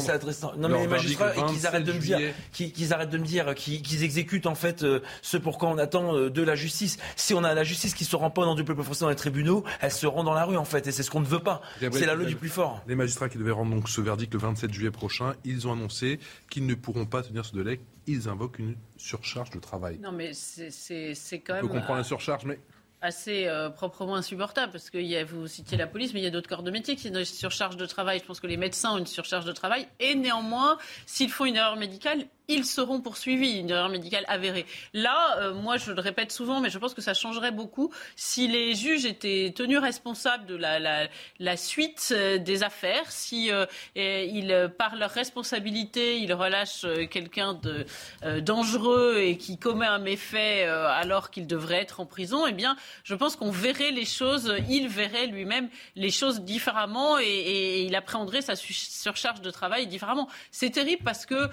non, 0.57 0.69
mais 0.69 0.81
les 0.81 0.87
magistrats 0.87 1.35
et 1.35 1.45
qu'ils 1.45 1.67
arrêtent 1.67 1.83
de 1.83 1.93
me 1.93 1.99
dire, 1.99 2.19
qu'ils 2.51 2.93
arrêtent 2.93 3.09
de 3.09 3.17
me 3.17 3.25
dire, 3.25 3.53
qu'ils 3.55 4.03
exécutent 4.03 4.47
en 4.47 4.55
fait 4.55 4.83
euh, 4.83 5.01
ce 5.21 5.37
pourquoi 5.37 5.69
on 5.69 5.77
attend 5.77 6.15
euh, 6.15 6.29
de 6.29 6.41
la 6.41 6.55
justice. 6.55 6.97
Si 7.15 7.33
on 7.33 7.43
a 7.43 7.53
la 7.53 7.63
justice 7.63 7.93
qui 7.93 8.05
se 8.05 8.15
rend 8.15 8.29
pas 8.29 8.45
dans 8.45 8.55
du 8.55 8.63
peuple 8.63 8.83
français 8.83 9.01
dans 9.01 9.09
les 9.09 9.15
tribunaux, 9.15 9.63
elle 9.81 9.91
se 9.91 10.07
rend 10.07 10.23
dans 10.23 10.33
la 10.33 10.45
rue 10.45 10.57
en 10.57 10.65
fait, 10.65 10.87
et 10.87 10.91
c'est 10.91 11.03
ce 11.03 11.11
qu'on 11.11 11.21
ne 11.21 11.25
veut 11.25 11.39
pas. 11.39 11.61
C'est 11.79 12.05
la 12.05 12.15
loi 12.15 12.25
du 12.25 12.35
plus 12.35 12.49
fort. 12.49 12.83
Les 12.87 12.95
magistrats 12.95 13.29
qui 13.29 13.37
devaient 13.37 13.51
rendre 13.51 13.73
donc 13.73 13.89
ce 13.89 14.01
verdict 14.01 14.33
le 14.33 14.39
27 14.39 14.73
juillet 14.73 14.91
prochain, 14.91 15.33
ils 15.45 15.67
ont 15.67 15.73
annoncé 15.73 16.19
qu'ils 16.49 16.65
ne 16.65 16.75
pourront 16.75 17.05
pas 17.05 17.21
tenir 17.21 17.45
ce 17.45 17.55
délai. 17.55 17.79
Ils 18.07 18.27
invoquent 18.27 18.59
une 18.59 18.75
surcharge 18.97 19.51
de 19.51 19.59
travail. 19.59 19.99
Non, 20.01 20.11
mais 20.11 20.31
c'est 20.33 21.39
quand 21.39 21.53
même. 21.53 21.65
On 21.65 21.67
peut 21.67 21.73
comprendre 21.75 21.99
la 21.99 22.03
surcharge, 22.03 22.45
mais 22.45 22.59
assez 23.01 23.47
euh, 23.47 23.69
proprement 23.69 24.15
insupportable 24.15 24.71
parce 24.71 24.89
que 24.89 24.97
y 24.97 25.15
a, 25.15 25.23
vous 25.23 25.47
citiez 25.47 25.77
la 25.77 25.87
police, 25.87 26.13
mais 26.13 26.19
il 26.19 26.23
y 26.23 26.27
a 26.27 26.31
d'autres 26.31 26.49
corps 26.49 26.63
de 26.63 26.71
métier 26.71 26.95
qui 26.95 27.07
ont 27.07 27.15
une 27.15 27.25
surcharge 27.25 27.77
de 27.77 27.85
travail. 27.85 28.19
Je 28.19 28.25
pense 28.25 28.39
que 28.39 28.47
les 28.47 28.57
médecins 28.57 28.93
ont 28.93 28.97
une 28.97 29.07
surcharge 29.07 29.45
de 29.45 29.51
travail 29.51 29.87
et 29.99 30.15
néanmoins, 30.15 30.77
s'ils 31.05 31.29
font 31.29 31.45
une 31.45 31.55
erreur 31.55 31.77
médicale, 31.77 32.25
ils 32.49 32.65
seront 32.65 32.99
poursuivis, 32.99 33.59
une 33.59 33.69
erreur 33.69 33.89
médicale 33.89 34.25
avérée. 34.27 34.65
Là, 34.93 35.37
euh, 35.37 35.53
moi, 35.53 35.77
je 35.77 35.91
le 35.91 36.01
répète 36.01 36.31
souvent, 36.31 36.59
mais 36.59 36.71
je 36.71 36.79
pense 36.79 36.95
que 36.95 37.01
ça 37.01 37.13
changerait 37.13 37.51
beaucoup 37.51 37.93
si 38.15 38.47
les 38.47 38.73
juges 38.73 39.05
étaient 39.05 39.53
tenus 39.55 39.79
responsables 39.79 40.47
de 40.47 40.55
la, 40.55 41.57
suite 41.57 42.09
euh, 42.11 42.39
des 42.39 42.63
affaires, 42.63 43.11
si 43.11 43.51
euh, 43.51 43.65
ils, 43.95 44.71
par 44.77 44.95
leur 44.95 45.11
responsabilité, 45.11 46.19
ils 46.19 46.33
relâchent 46.33 46.87
quelqu'un 47.11 47.53
de 47.53 47.85
dangereux 48.41 49.17
et 49.19 49.37
qui 49.37 49.57
commet 49.59 49.85
un 49.85 49.99
méfait 49.99 50.63
alors 50.63 51.29
qu'il 51.29 51.45
devrait 51.45 51.81
être 51.81 51.99
en 51.99 52.05
prison. 52.07 52.47
Eh 52.47 52.51
bien, 52.51 52.75
je 53.03 53.13
pense 53.13 53.35
qu'on 53.35 53.51
verrait 53.51 53.91
les 53.91 54.05
choses, 54.05 54.55
il 54.69 54.87
verrait 54.87 55.27
lui-même 55.27 55.69
les 55.95 56.09
choses 56.09 56.41
différemment 56.41 57.19
et, 57.19 57.25
et, 57.25 57.83
il 57.83 57.95
appréhenderait 57.95 58.41
sa 58.41 58.55
surcharge 58.55 59.41
de 59.41 59.51
travail 59.51 59.85
différemment. 59.85 60.27
C'est 60.49 60.71
terrible 60.71 61.03
parce 61.03 61.27
que 61.27 61.49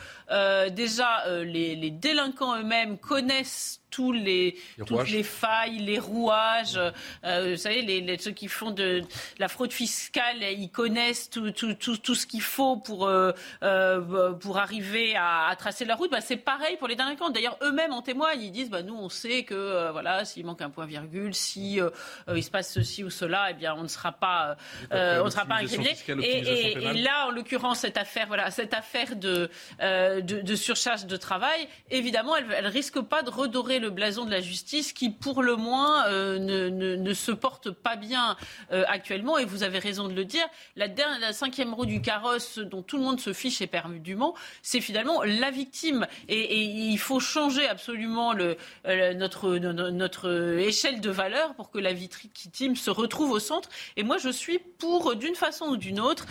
des 0.70 0.85
déjà, 0.86 1.26
euh, 1.26 1.44
les, 1.44 1.74
les 1.74 1.90
délinquants 1.90 2.56
eux-mêmes 2.56 2.96
connaissent 2.98 3.80
tous 3.96 4.12
les, 4.12 4.58
toutes 4.84 5.08
les 5.08 5.22
failles, 5.22 5.78
les 5.78 5.98
rouages. 5.98 6.78
Euh, 7.24 7.52
vous 7.52 7.56
savez, 7.56 7.80
les, 7.80 8.18
ceux 8.18 8.32
qui 8.32 8.46
font 8.46 8.70
de, 8.70 9.00
la 9.38 9.48
fraude 9.48 9.72
fiscale, 9.72 10.42
ils 10.42 10.68
connaissent 10.68 11.30
tout, 11.30 11.50
tout, 11.50 11.72
tout, 11.72 11.96
tout 11.96 12.14
ce 12.14 12.26
qu'il 12.26 12.42
faut 12.42 12.76
pour, 12.76 13.06
euh, 13.06 13.32
euh, 13.62 14.32
pour 14.34 14.58
arriver 14.58 15.16
à, 15.16 15.46
à, 15.46 15.56
tracer 15.56 15.86
leur 15.86 15.96
route. 15.96 16.10
Bah, 16.10 16.20
c'est 16.20 16.36
pareil 16.36 16.76
pour 16.76 16.88
les 16.88 16.94
délinquants. 16.94 17.30
D'ailleurs, 17.30 17.56
eux-mêmes 17.62 17.94
en 17.94 18.02
témoignent. 18.02 18.42
Ils 18.42 18.52
disent, 18.52 18.68
bah, 18.68 18.82
nous, 18.82 18.94
on 18.94 19.08
sait 19.08 19.44
que 19.44 19.90
voilà, 19.92 20.26
s'il 20.26 20.44
manque 20.44 20.60
un 20.60 20.68
point 20.68 20.84
virgule, 20.84 21.34
si 21.34 21.80
il 22.28 22.44
se 22.44 22.50
passe 22.50 22.70
ceci 22.70 23.02
ou 23.02 23.08
cela, 23.08 23.46
eh 23.50 23.54
bien, 23.54 23.74
on 23.74 23.82
ne 23.82 23.88
sera 23.88 24.12
pas, 24.12 24.56
on 24.90 25.24
ne 25.24 25.30
sera 25.30 25.46
pas 25.46 25.54
incriminé. 25.54 25.96
Et, 26.22 26.22
et, 26.22 26.72
et, 26.72 26.92
là, 26.92 27.28
en 27.28 27.30
l'occurrence, 27.30 27.78
cette 27.78 27.96
affaire, 27.96 28.26
voilà, 28.26 28.50
cette 28.50 28.74
affaire 28.74 29.16
de, 29.16 29.48
de, 29.80 30.20
de, 30.20 30.54
surcharge 30.54 31.06
de 31.06 31.16
travail, 31.16 31.66
évidemment, 31.90 32.36
elle, 32.36 32.44
elle 32.52 32.66
risque 32.66 33.00
pas 33.00 33.22
de 33.22 33.30
redorer 33.30 33.78
le 33.78 33.85
blason 33.88 34.24
de 34.24 34.30
la 34.30 34.40
justice 34.40 34.92
qui, 34.92 35.10
pour 35.10 35.42
le 35.42 35.56
moins, 35.56 36.06
euh, 36.06 36.38
ne, 36.38 37.14
se 37.14 37.32
porte 37.32 37.70
pas 37.70 37.96
bien 37.96 38.36
euh, 38.72 38.84
actuellement. 38.88 39.38
Et 39.38 39.44
vous 39.44 39.62
avez 39.62 39.78
raison 39.78 40.08
de 40.08 40.14
le 40.14 40.24
dire. 40.24 40.46
La, 40.76 41.32
cinquième 41.32 41.74
roue 41.74 41.86
du 41.86 42.00
carrosse 42.00 42.58
dont 42.58 42.82
tout 42.82 42.96
le 42.96 43.02
monde 43.02 43.20
se 43.20 43.32
fiche 43.32 43.60
éperdument, 43.60 44.34
c'est 44.62 44.80
finalement 44.80 45.22
la 45.22 45.50
victime. 45.50 46.06
Et, 46.28 46.56
il 46.56 46.98
faut 46.98 47.20
changer 47.20 47.66
absolument 47.68 48.32
le, 48.32 48.56
euh, 48.86 49.14
notre, 49.14 50.58
échelle 50.58 51.00
de 51.00 51.10
valeur 51.10 51.54
pour 51.54 51.70
que 51.70 51.78
la 51.78 51.92
victime 51.92 52.76
se 52.76 52.90
retrouve 52.90 53.32
au 53.32 53.38
centre. 53.38 53.68
Et 53.96 54.02
moi, 54.02 54.18
je 54.18 54.28
suis 54.28 54.58
pour, 54.58 55.16
d'une 55.16 55.34
façon 55.34 55.66
ou 55.66 55.76
d'une 55.76 56.00
autre, 56.00 56.26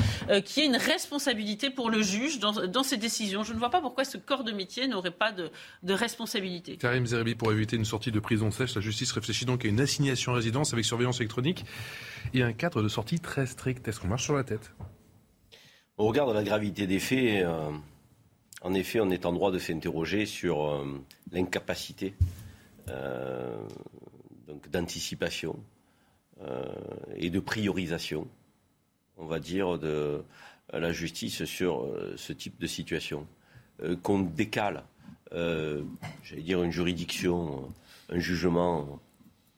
qu'il 0.45 0.64
y 0.64 0.65
ait 0.65 0.69
une 0.69 0.77
responsabilité 0.77 1.69
pour 1.69 1.90
le 1.90 2.02
juge 2.02 2.40
dans, 2.40 2.84
ces 2.84 2.98
décisions. 2.98 3.44
Je 3.44 3.53
ne 3.53 3.60
vois 3.60 3.69
pas 3.69 3.82
pourquoi 3.82 4.06
ce 4.06 4.18
corps 4.18 4.44
de 4.44 4.52
métier 4.52 4.88
n'aurait 4.88 5.11
pas 5.11 5.32
de, 5.32 5.52
de 5.84 5.94
responsabilité. 5.94 6.77
Karim 6.77 7.06
Zeribi, 7.06 7.35
pour 7.38 7.52
éviter 7.52 7.76
une 7.76 7.86
sortie 7.86 8.12
de 8.12 8.20
prison 8.20 8.52
sèche, 8.52 8.76
la 8.76 8.82
justice 8.82 9.12
réfléchit 9.12 9.45
donc 9.45 9.66
à 9.66 9.68
une 9.68 9.80
assignation 9.80 10.32
à 10.34 10.36
résidence 10.36 10.74
avec 10.74 10.86
surveillance 10.86 11.20
électronique 11.20 11.66
et 12.34 12.44
un 12.44 12.53
cadre 12.53 12.82
de 12.82 12.88
sortie 12.88 13.20
très 13.20 13.45
strict. 13.45 13.88
Est-ce 13.88 13.99
qu'on 13.99 14.07
marche 14.07 14.24
sur 14.24 14.36
la 14.36 14.44
tête? 14.44 14.72
Au 15.98 16.07
regard 16.07 16.28
de 16.28 16.34
la 16.34 16.44
gravité 16.44 16.88
des 16.88 16.99
faits, 16.99 17.45
euh, 17.45 17.72
en 18.62 18.74
effet, 18.74 18.99
on 18.99 19.10
est 19.12 19.26
en 19.26 19.32
droit 19.32 19.52
de 19.52 19.60
s'interroger 19.60 20.26
sur 20.26 20.66
euh, 20.66 20.86
l'incapacité 21.32 22.16
euh, 22.90 23.56
d'anticipation 24.72 25.57
et 27.16 27.30
de 27.30 27.40
priorisation, 27.40 28.28
on 29.16 29.26
va 29.26 29.40
dire, 29.40 29.80
de 29.80 30.22
la 30.74 30.91
justice 30.91 31.45
sur 31.45 31.88
ce 32.18 32.34
type 32.34 32.60
de 32.60 32.68
situation. 32.68 33.26
qu'on 34.03 34.20
décale 34.20 34.84
euh, 35.36 35.82
j'allais 36.24 36.41
dire, 36.41 36.64
une 36.64 36.72
juridiction, 36.72 37.70
un 38.10 38.20
jugement 38.20 38.99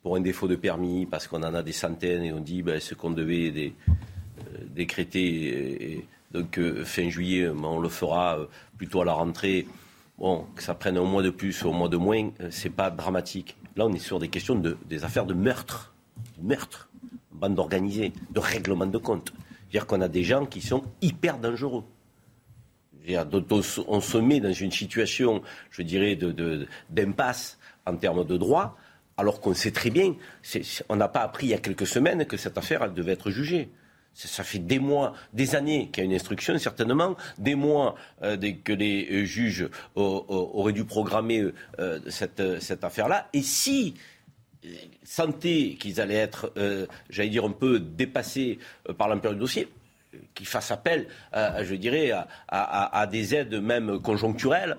pour 0.01 0.15
un 0.15 0.21
défaut 0.21 0.47
de 0.47 0.55
permis, 0.55 1.05
parce 1.05 1.27
qu'on 1.27 1.43
en 1.43 1.53
a 1.53 1.61
des 1.63 1.71
centaines 1.71 2.23
et 2.23 2.33
on 2.33 2.39
dit 2.39 2.63
ben, 2.63 2.79
ce 2.79 2.95
qu'on 2.95 3.11
devait 3.11 3.51
euh, 3.55 4.43
décréter 4.69 6.05
donc 6.31 6.57
euh, 6.57 6.83
fin 6.83 7.09
juillet, 7.09 7.47
on 7.49 7.79
le 7.79 7.89
fera 7.89 8.37
plutôt 8.77 9.01
à 9.01 9.05
la 9.05 9.13
rentrée. 9.13 9.67
Bon, 10.17 10.47
que 10.55 10.63
ça 10.63 10.73
prenne 10.73 10.97
un 10.97 11.03
mois 11.03 11.21
de 11.21 11.29
plus 11.29 11.63
ou 11.63 11.69
un 11.69 11.77
mois 11.77 11.89
de 11.89 11.97
moins, 11.97 12.31
c'est 12.49 12.71
pas 12.71 12.89
dramatique. 12.89 13.55
Là, 13.75 13.85
on 13.85 13.93
est 13.93 13.99
sur 13.99 14.17
des 14.17 14.29
questions 14.29 14.55
de 14.55 14.75
des 14.89 15.03
affaires 15.03 15.27
de 15.27 15.35
meurtre, 15.35 15.93
meurtre, 16.41 16.89
bande 17.31 17.59
organisée, 17.59 18.13
de 18.31 18.39
règlement 18.39 18.87
de 18.87 18.97
compte. 18.97 19.31
C'est-à-dire 19.69 19.85
qu'on 19.85 20.01
a 20.01 20.07
des 20.07 20.23
gens 20.23 20.45
qui 20.47 20.61
sont 20.61 20.83
hyper 21.01 21.37
dangereux 21.37 21.83
on 23.07 24.01
se 24.01 24.17
met 24.17 24.39
dans 24.39 24.53
une 24.53 24.71
situation, 24.71 25.41
je 25.71 25.81
dirais, 25.81 26.17
d'impasse 26.89 27.57
en 27.85 27.95
termes 27.95 28.25
de 28.25 28.37
droit, 28.37 28.77
alors 29.17 29.41
qu'on 29.41 29.53
sait 29.53 29.71
très 29.71 29.89
bien, 29.89 30.15
on 30.89 30.95
n'a 30.95 31.07
pas 31.07 31.21
appris 31.21 31.47
il 31.47 31.49
y 31.49 31.53
a 31.53 31.57
quelques 31.57 31.87
semaines 31.87 32.25
que 32.25 32.37
cette 32.37 32.57
affaire, 32.57 32.91
devait 32.91 33.13
être 33.13 33.31
jugée. 33.31 33.69
Ça 34.13 34.43
fait 34.43 34.59
des 34.59 34.79
mois, 34.79 35.13
des 35.33 35.55
années 35.55 35.89
qu'il 35.91 36.03
y 36.03 36.07
a 36.07 36.09
une 36.09 36.15
instruction, 36.15 36.57
certainement, 36.57 37.15
des 37.37 37.53
mois 37.53 37.95
euh, 38.23 38.35
que 38.63 38.73
les 38.73 39.07
euh, 39.11 39.25
juges 39.25 39.69
auraient 39.95 40.73
dû 40.73 40.85
programmer 40.85 41.45
euh, 41.79 41.99
cette, 42.09 42.83
affaire-là. 42.83 43.29
Et 43.33 43.43
si 43.43 43.93
sentaient 45.03 45.77
qu'ils 45.79 46.01
allaient 46.01 46.15
être, 46.15 46.51
j'allais 47.09 47.29
dire, 47.29 47.45
un 47.45 47.51
peu 47.51 47.79
dépassés 47.79 48.59
par 48.97 49.07
l'ampleur 49.07 49.33
du 49.33 49.39
dossier, 49.39 49.69
qui 50.33 50.45
fasse 50.45 50.71
appel, 50.71 51.07
je 51.33 51.75
dirais, 51.75 52.11
à, 52.47 53.07
des 53.11 53.35
aides 53.35 53.55
même 53.55 53.99
conjoncturelles 54.01 54.77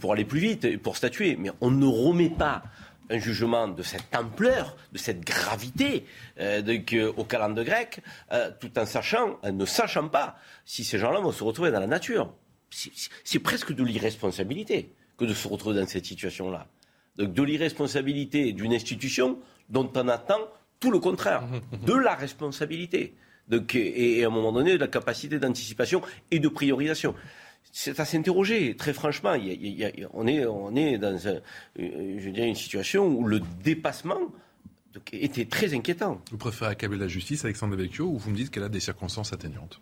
pour 0.00 0.12
aller 0.12 0.24
plus 0.24 0.40
vite 0.40 0.64
et 0.64 0.78
pour 0.78 0.96
statuer. 0.96 1.36
Mais 1.36 1.50
on 1.60 1.70
ne 1.70 1.86
remet 1.86 2.30
pas 2.30 2.62
un 3.10 3.18
jugement 3.18 3.68
de 3.68 3.82
cette 3.82 4.14
ampleur, 4.14 4.76
de 4.92 4.98
cette 4.98 5.20
gravité 5.20 6.04
euh, 6.40 7.12
au 7.16 7.24
calendrier 7.24 7.64
grec, 7.64 8.00
euh, 8.32 8.50
tout 8.60 8.78
en 8.78 8.86
sachant, 8.86 9.38
en 9.42 9.52
ne 9.52 9.66
sachant 9.66 10.08
pas 10.08 10.36
si 10.64 10.84
ces 10.84 10.98
gens-là 10.98 11.20
vont 11.20 11.32
se 11.32 11.44
retrouver 11.44 11.70
dans 11.70 11.80
la 11.80 11.86
nature. 11.86 12.32
C'est 12.70 13.38
presque 13.38 13.72
de 13.72 13.84
l'irresponsabilité 13.84 14.90
que 15.16 15.24
de 15.24 15.34
se 15.34 15.46
retrouver 15.46 15.80
dans 15.80 15.86
cette 15.86 16.06
situation-là. 16.06 16.66
Donc 17.16 17.32
de 17.32 17.42
l'irresponsabilité 17.42 18.52
d'une 18.52 18.74
institution 18.74 19.38
dont 19.68 19.90
on 19.94 20.08
attend 20.08 20.40
tout 20.80 20.90
le 20.90 20.98
contraire, 20.98 21.44
de 21.86 21.94
la 21.94 22.14
responsabilité 22.14 23.14
et, 23.50 24.24
à 24.24 24.26
un 24.26 24.30
moment 24.30 24.52
donné, 24.52 24.72
de 24.72 24.78
la 24.78 24.88
capacité 24.88 25.38
d'anticipation 25.38 26.02
et 26.30 26.38
de 26.38 26.48
priorisation. 26.48 27.14
C'est 27.72 27.98
à 27.98 28.04
s'interroger, 28.04 28.76
très 28.76 28.92
franchement. 28.92 29.32
on, 30.12 30.26
est, 30.26 30.46
on 30.46 30.76
est 30.76 30.98
dans 30.98 31.18
je 31.76 32.30
dirais 32.30 32.48
une 32.48 32.54
situation 32.54 33.06
où 33.06 33.26
le 33.26 33.40
dépassement 33.62 34.20
était 35.12 35.46
très 35.46 35.74
inquiétant. 35.74 36.20
Vous 36.30 36.36
préférez 36.36 36.70
accabler 36.70 36.98
la 36.98 37.08
justice, 37.08 37.44
Alexandre 37.44 37.76
Devecchio, 37.76 38.06
ou 38.06 38.18
vous 38.18 38.30
me 38.30 38.36
dites 38.36 38.50
qu'elle 38.50 38.62
a 38.62 38.68
des 38.68 38.80
circonstances 38.80 39.32
atténuantes? 39.32 39.80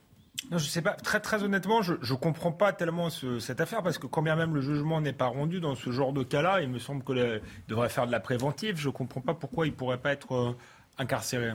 Non, 0.50 0.58
je 0.58 0.66
sais 0.66 0.82
pas. 0.82 0.92
Très, 0.94 1.20
très 1.20 1.42
honnêtement, 1.42 1.82
je 1.82 1.92
ne 1.94 2.18
comprends 2.18 2.52
pas 2.52 2.72
tellement 2.72 3.10
cette 3.10 3.60
affaire 3.60 3.82
parce 3.82 3.98
que 3.98 4.06
quand 4.06 4.22
bien 4.22 4.36
même 4.36 4.54
le 4.54 4.60
jugement 4.60 5.00
n'est 5.00 5.12
pas 5.12 5.26
rendu 5.26 5.60
dans 5.60 5.74
ce 5.74 5.90
genre 5.90 6.12
de 6.12 6.22
cas-là, 6.24 6.62
il 6.62 6.68
me 6.68 6.78
semble 6.78 7.04
qu'il 7.04 7.40
devrait 7.68 7.88
faire 7.88 8.06
de 8.06 8.12
la 8.12 8.20
préventive. 8.20 8.76
Je 8.76 8.88
ne 8.88 8.92
comprends 8.92 9.20
pas 9.20 9.34
pourquoi 9.34 9.66
il 9.66 9.70
ne 9.70 9.76
pourrait 9.76 10.00
pas 10.00 10.12
être 10.12 10.56
euh, 10.98 11.02
incarcérés. 11.02 11.52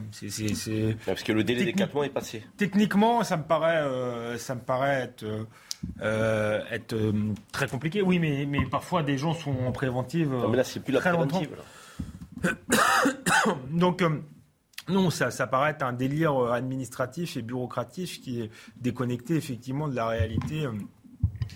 Parce 1.05 1.23
que 1.23 1.31
le 1.31 1.43
délai 1.43 1.65
des 1.65 1.73
4 1.73 1.93
mois 1.93 2.05
est 2.05 2.09
passé. 2.09 2.43
Techniquement, 2.57 3.23
ça 3.23 3.37
me 3.37 3.43
paraît, 3.43 4.37
ça 4.37 4.55
me 4.55 4.61
paraît 4.61 5.01
être, 5.01 5.25
être 6.71 6.95
très 7.51 7.67
compliqué. 7.67 8.01
Oui, 8.01 8.19
mais, 8.19 8.45
mais 8.47 8.65
parfois 8.65 9.03
des 9.03 9.17
gens 9.17 9.33
sont 9.33 9.55
en 9.65 9.71
préventive. 9.71 10.31
Non, 10.31 10.49
mais 10.49 10.57
là, 10.57 10.63
c'est 10.63 10.79
plus 10.79 10.93
la 10.93 10.99
préventive. 10.99 11.49
Donc. 13.71 14.03
Non, 14.89 15.09
ça, 15.09 15.31
ça 15.31 15.47
paraît 15.47 15.71
être 15.71 15.83
un 15.83 15.91
délire 15.91 16.33
administratif 16.53 17.35
et 17.35 17.41
bureaucratique 17.41 18.21
qui 18.21 18.43
est 18.43 18.49
déconnecté 18.77 19.35
effectivement 19.35 19.89
de 19.89 19.95
la 19.95 20.07
réalité 20.07 20.65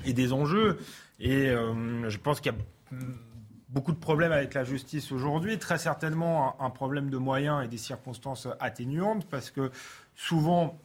et 0.05 0.11
des 0.11 0.33
enjeux. 0.33 0.79
Et 1.21 1.47
je 1.47 2.17
pense 2.17 2.41
qu'il 2.41 2.51
y 2.51 2.55
a 2.55 2.57
beaucoup 3.71 3.93
de 3.93 3.97
problèmes 3.97 4.31
avec 4.31 4.53
la 4.53 4.63
justice 4.63 5.11
aujourd'hui, 5.11 5.57
très 5.57 5.77
certainement 5.77 6.61
un, 6.61 6.69
problème 6.69 7.09
de 7.09 7.17
moyens 7.17 7.63
et 7.63 7.67
des 7.67 7.77
circonstances 7.77 8.47
atténuantes, 8.59 9.25
parce 9.29 9.49
que 9.49 9.71
souvent, 10.15 10.77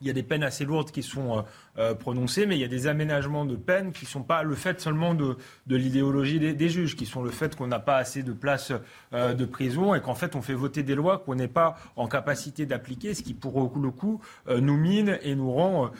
il 0.00 0.06
y 0.06 0.10
a 0.10 0.12
des 0.12 0.22
peines 0.22 0.42
assez 0.42 0.64
lourdes 0.64 0.90
qui 0.90 1.02
sont 1.02 1.38
euh, 1.38 1.42
euh, 1.78 1.94
prononcées, 1.94 2.46
mais 2.46 2.56
il 2.56 2.60
y 2.60 2.64
a 2.64 2.68
des 2.68 2.86
aménagements 2.86 3.44
de 3.44 3.56
peines 3.56 3.92
qui 3.92 4.04
ne 4.04 4.10
sont 4.10 4.22
pas 4.22 4.42
le 4.42 4.54
fait 4.54 4.80
seulement 4.80 5.14
de, 5.14 5.36
l'idéologie 5.66 6.38
des, 6.38 6.68
juges, 6.68 6.96
qui 6.96 7.06
sont 7.06 7.22
le 7.22 7.30
fait 7.30 7.56
qu'on 7.56 7.66
n'a 7.66 7.78
pas 7.78 7.96
assez 7.96 8.22
de 8.22 8.32
places 8.32 8.72
euh, 9.12 9.34
de 9.34 9.44
prison 9.44 9.94
et 9.94 10.00
qu'en 10.00 10.14
fait 10.14 10.36
on 10.36 10.42
fait 10.42 10.54
voter 10.54 10.82
des 10.82 10.94
lois 10.94 11.18
qu'on 11.18 11.34
n'est 11.34 11.48
pas 11.48 11.76
en 11.96 12.06
capacité 12.06 12.66
d'appliquer, 12.66 13.14
ce 13.14 13.22
qui 13.22 13.34
pour 13.34 13.70
le 13.78 13.90
coup 13.90 14.20
nous 14.48 14.76
mine 14.76 15.18
et 15.22 15.34
nous 15.34 15.52
rend 15.52 15.90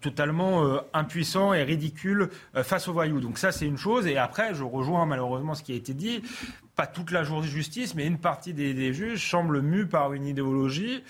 totalement 0.00 0.80
impuissants 0.92 1.54
et 1.54 1.62
ridicules 1.62 2.28
face 2.54 2.88
aux 2.88 2.92
voyous. 2.92 3.20
Donc 3.20 3.38
ça 3.38 3.52
c'est 3.52 3.66
une 3.66 3.76
chose. 3.76 4.06
Et 4.06 4.16
après, 4.16 4.54
je 4.54 4.64
rejoins 4.64 5.06
malheureusement 5.06 5.54
ce 5.54 5.62
qui 5.62 5.72
a 5.72 5.76
été 5.76 5.94
dit 5.94 6.22
pas 6.76 6.86
toute 6.86 7.10
la 7.10 7.24
justice, 7.42 7.94
mais 7.94 8.06
une 8.06 8.18
partie 8.18 8.54
des, 8.54 8.74
des 8.74 8.92
juges 8.92 9.28
semble 9.28 9.60
mue 9.60 9.86
par 9.86 10.12
une 10.12 10.26
idéologie 10.26 11.02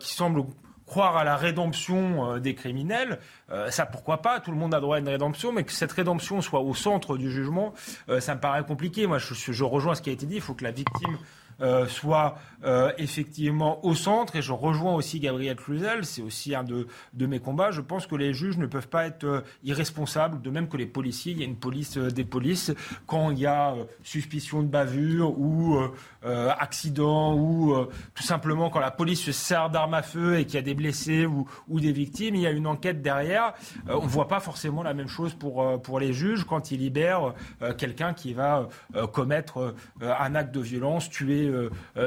qui 0.00 0.14
semble 0.14 0.44
croire 0.90 1.16
à 1.16 1.22
la 1.22 1.36
rédemption 1.36 2.34
euh, 2.34 2.40
des 2.40 2.56
criminels, 2.56 3.20
euh, 3.52 3.70
ça 3.70 3.86
pourquoi 3.86 4.22
pas, 4.22 4.40
tout 4.40 4.50
le 4.50 4.56
monde 4.56 4.74
a 4.74 4.80
droit 4.80 4.96
à 4.96 4.98
une 4.98 5.08
rédemption, 5.08 5.52
mais 5.52 5.62
que 5.62 5.70
cette 5.70 5.92
rédemption 5.92 6.42
soit 6.42 6.58
au 6.58 6.74
centre 6.74 7.16
du 7.16 7.30
jugement, 7.30 7.74
euh, 8.08 8.18
ça 8.18 8.34
me 8.34 8.40
paraît 8.40 8.64
compliqué. 8.64 9.06
Moi, 9.06 9.18
je, 9.18 9.32
je, 9.32 9.64
rejoins 9.64 9.94
ce 9.94 10.02
qui 10.02 10.10
a 10.10 10.12
été 10.12 10.26
dit, 10.26 10.34
il 10.34 10.40
faut 10.40 10.54
que 10.54 10.64
la 10.64 10.72
victime 10.72 11.16
euh, 11.62 11.86
soit 11.86 12.38
euh, 12.64 12.90
effectivement 12.96 13.84
au 13.84 13.94
centre. 13.94 14.36
Et 14.36 14.42
je 14.42 14.52
rejoins 14.52 14.94
aussi 14.94 15.20
Gabriel 15.20 15.56
Cluzel, 15.56 16.06
c'est 16.06 16.22
aussi 16.22 16.54
un 16.54 16.64
de, 16.64 16.86
mes 17.14 17.38
combats. 17.38 17.70
Je 17.70 17.82
pense 17.82 18.06
que 18.06 18.14
les 18.14 18.32
juges 18.32 18.56
ne 18.56 18.64
peuvent 18.64 18.88
pas 18.88 19.06
être 19.06 19.24
euh, 19.24 19.40
irresponsables, 19.62 20.40
de 20.40 20.48
même 20.48 20.68
que 20.68 20.78
les 20.78 20.86
policiers. 20.86 21.32
Il 21.32 21.38
y 21.38 21.42
a 21.42 21.46
une 21.46 21.56
police 21.56 21.98
des 21.98 22.24
polices. 22.24 22.72
Quand 23.06 23.30
il 23.30 23.40
y 23.40 23.46
a 23.46 23.74
suspicion 24.02 24.62
de 24.62 24.68
bavure 24.68 25.38
ou 25.38 25.78
accident 26.22 27.34
ou 27.34 27.74
tout 28.14 28.22
simplement 28.22 28.68
quand 28.68 28.80
la 28.80 28.90
police 28.90 29.22
se 29.22 29.32
sert 29.32 29.70
d'armes 29.70 29.94
à 29.94 30.02
feu 30.02 30.38
et 30.38 30.44
qu'il 30.44 30.54
y 30.54 30.58
a 30.58 30.62
des 30.62 30.74
blessés 30.74 31.26
ou, 31.26 31.46
des 31.80 31.92
victimes, 31.92 32.34
il 32.34 32.42
y 32.42 32.46
a 32.46 32.50
une 32.50 32.66
enquête 32.66 33.02
derrière. 33.02 33.54
on 33.88 34.02
ne 34.02 34.08
voit 34.08 34.28
pas 34.28 34.40
forcément 34.40 34.82
la 34.82 34.94
même 34.94 35.08
chose 35.08 35.34
pour, 35.34 35.80
pour 35.82 36.00
les 36.00 36.12
juges 36.12 36.44
quand 36.44 36.70
ils 36.70 36.80
libèrent 36.80 37.34
quelqu'un 37.78 38.12
qui 38.12 38.34
va 38.34 38.68
commettre 39.12 39.74
un 40.00 40.34
acte 40.34 40.54
de 40.54 40.60
violence, 40.60 41.08
tuer 41.08 41.49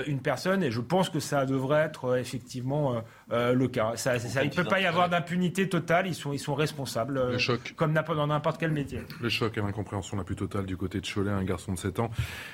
une 0.08 0.20
personne. 0.20 0.64
Et 0.64 0.72
je 0.72 0.82
pense 0.82 1.10
que 1.10 1.20
ça 1.20 1.46
devrait 1.46 1.82
être 1.82 2.06
euh, 2.06 2.20
effectivement 2.20 3.02
le 3.30 3.68
cas. 3.68 3.94
Ça, 3.96 4.16
il 4.18 4.50
ne 4.50 4.56
peut 4.56 4.64
pas 4.64 4.80
y 4.80 4.86
avoir 4.86 5.10
d'impunité 5.10 5.68
totale. 5.70 6.08
Ils 6.08 6.16
sont, 6.16 6.34
ils 6.34 6.40
sont 6.40 6.56
responsables. 6.56 7.32
Le 7.32 7.38
choc. 7.38 7.74
Comme 7.76 7.94
dans 7.94 8.28
n'importe 8.28 8.60
quel 8.60 8.72
métier. 8.72 9.02
Le 9.22 9.30
choc 9.30 9.58
et 9.58 9.62
l'incompréhension 9.62 10.18
la 10.18 10.24
plus 10.24 10.36
totale 10.36 10.66
du 10.66 10.78
côté 10.78 11.00
de 11.00 11.08
Cholet. 11.08 11.32
Un 11.32 11.44
garçon 11.44 11.74
de 11.74 11.80
7 11.80 12.00
ans, 12.00 12.12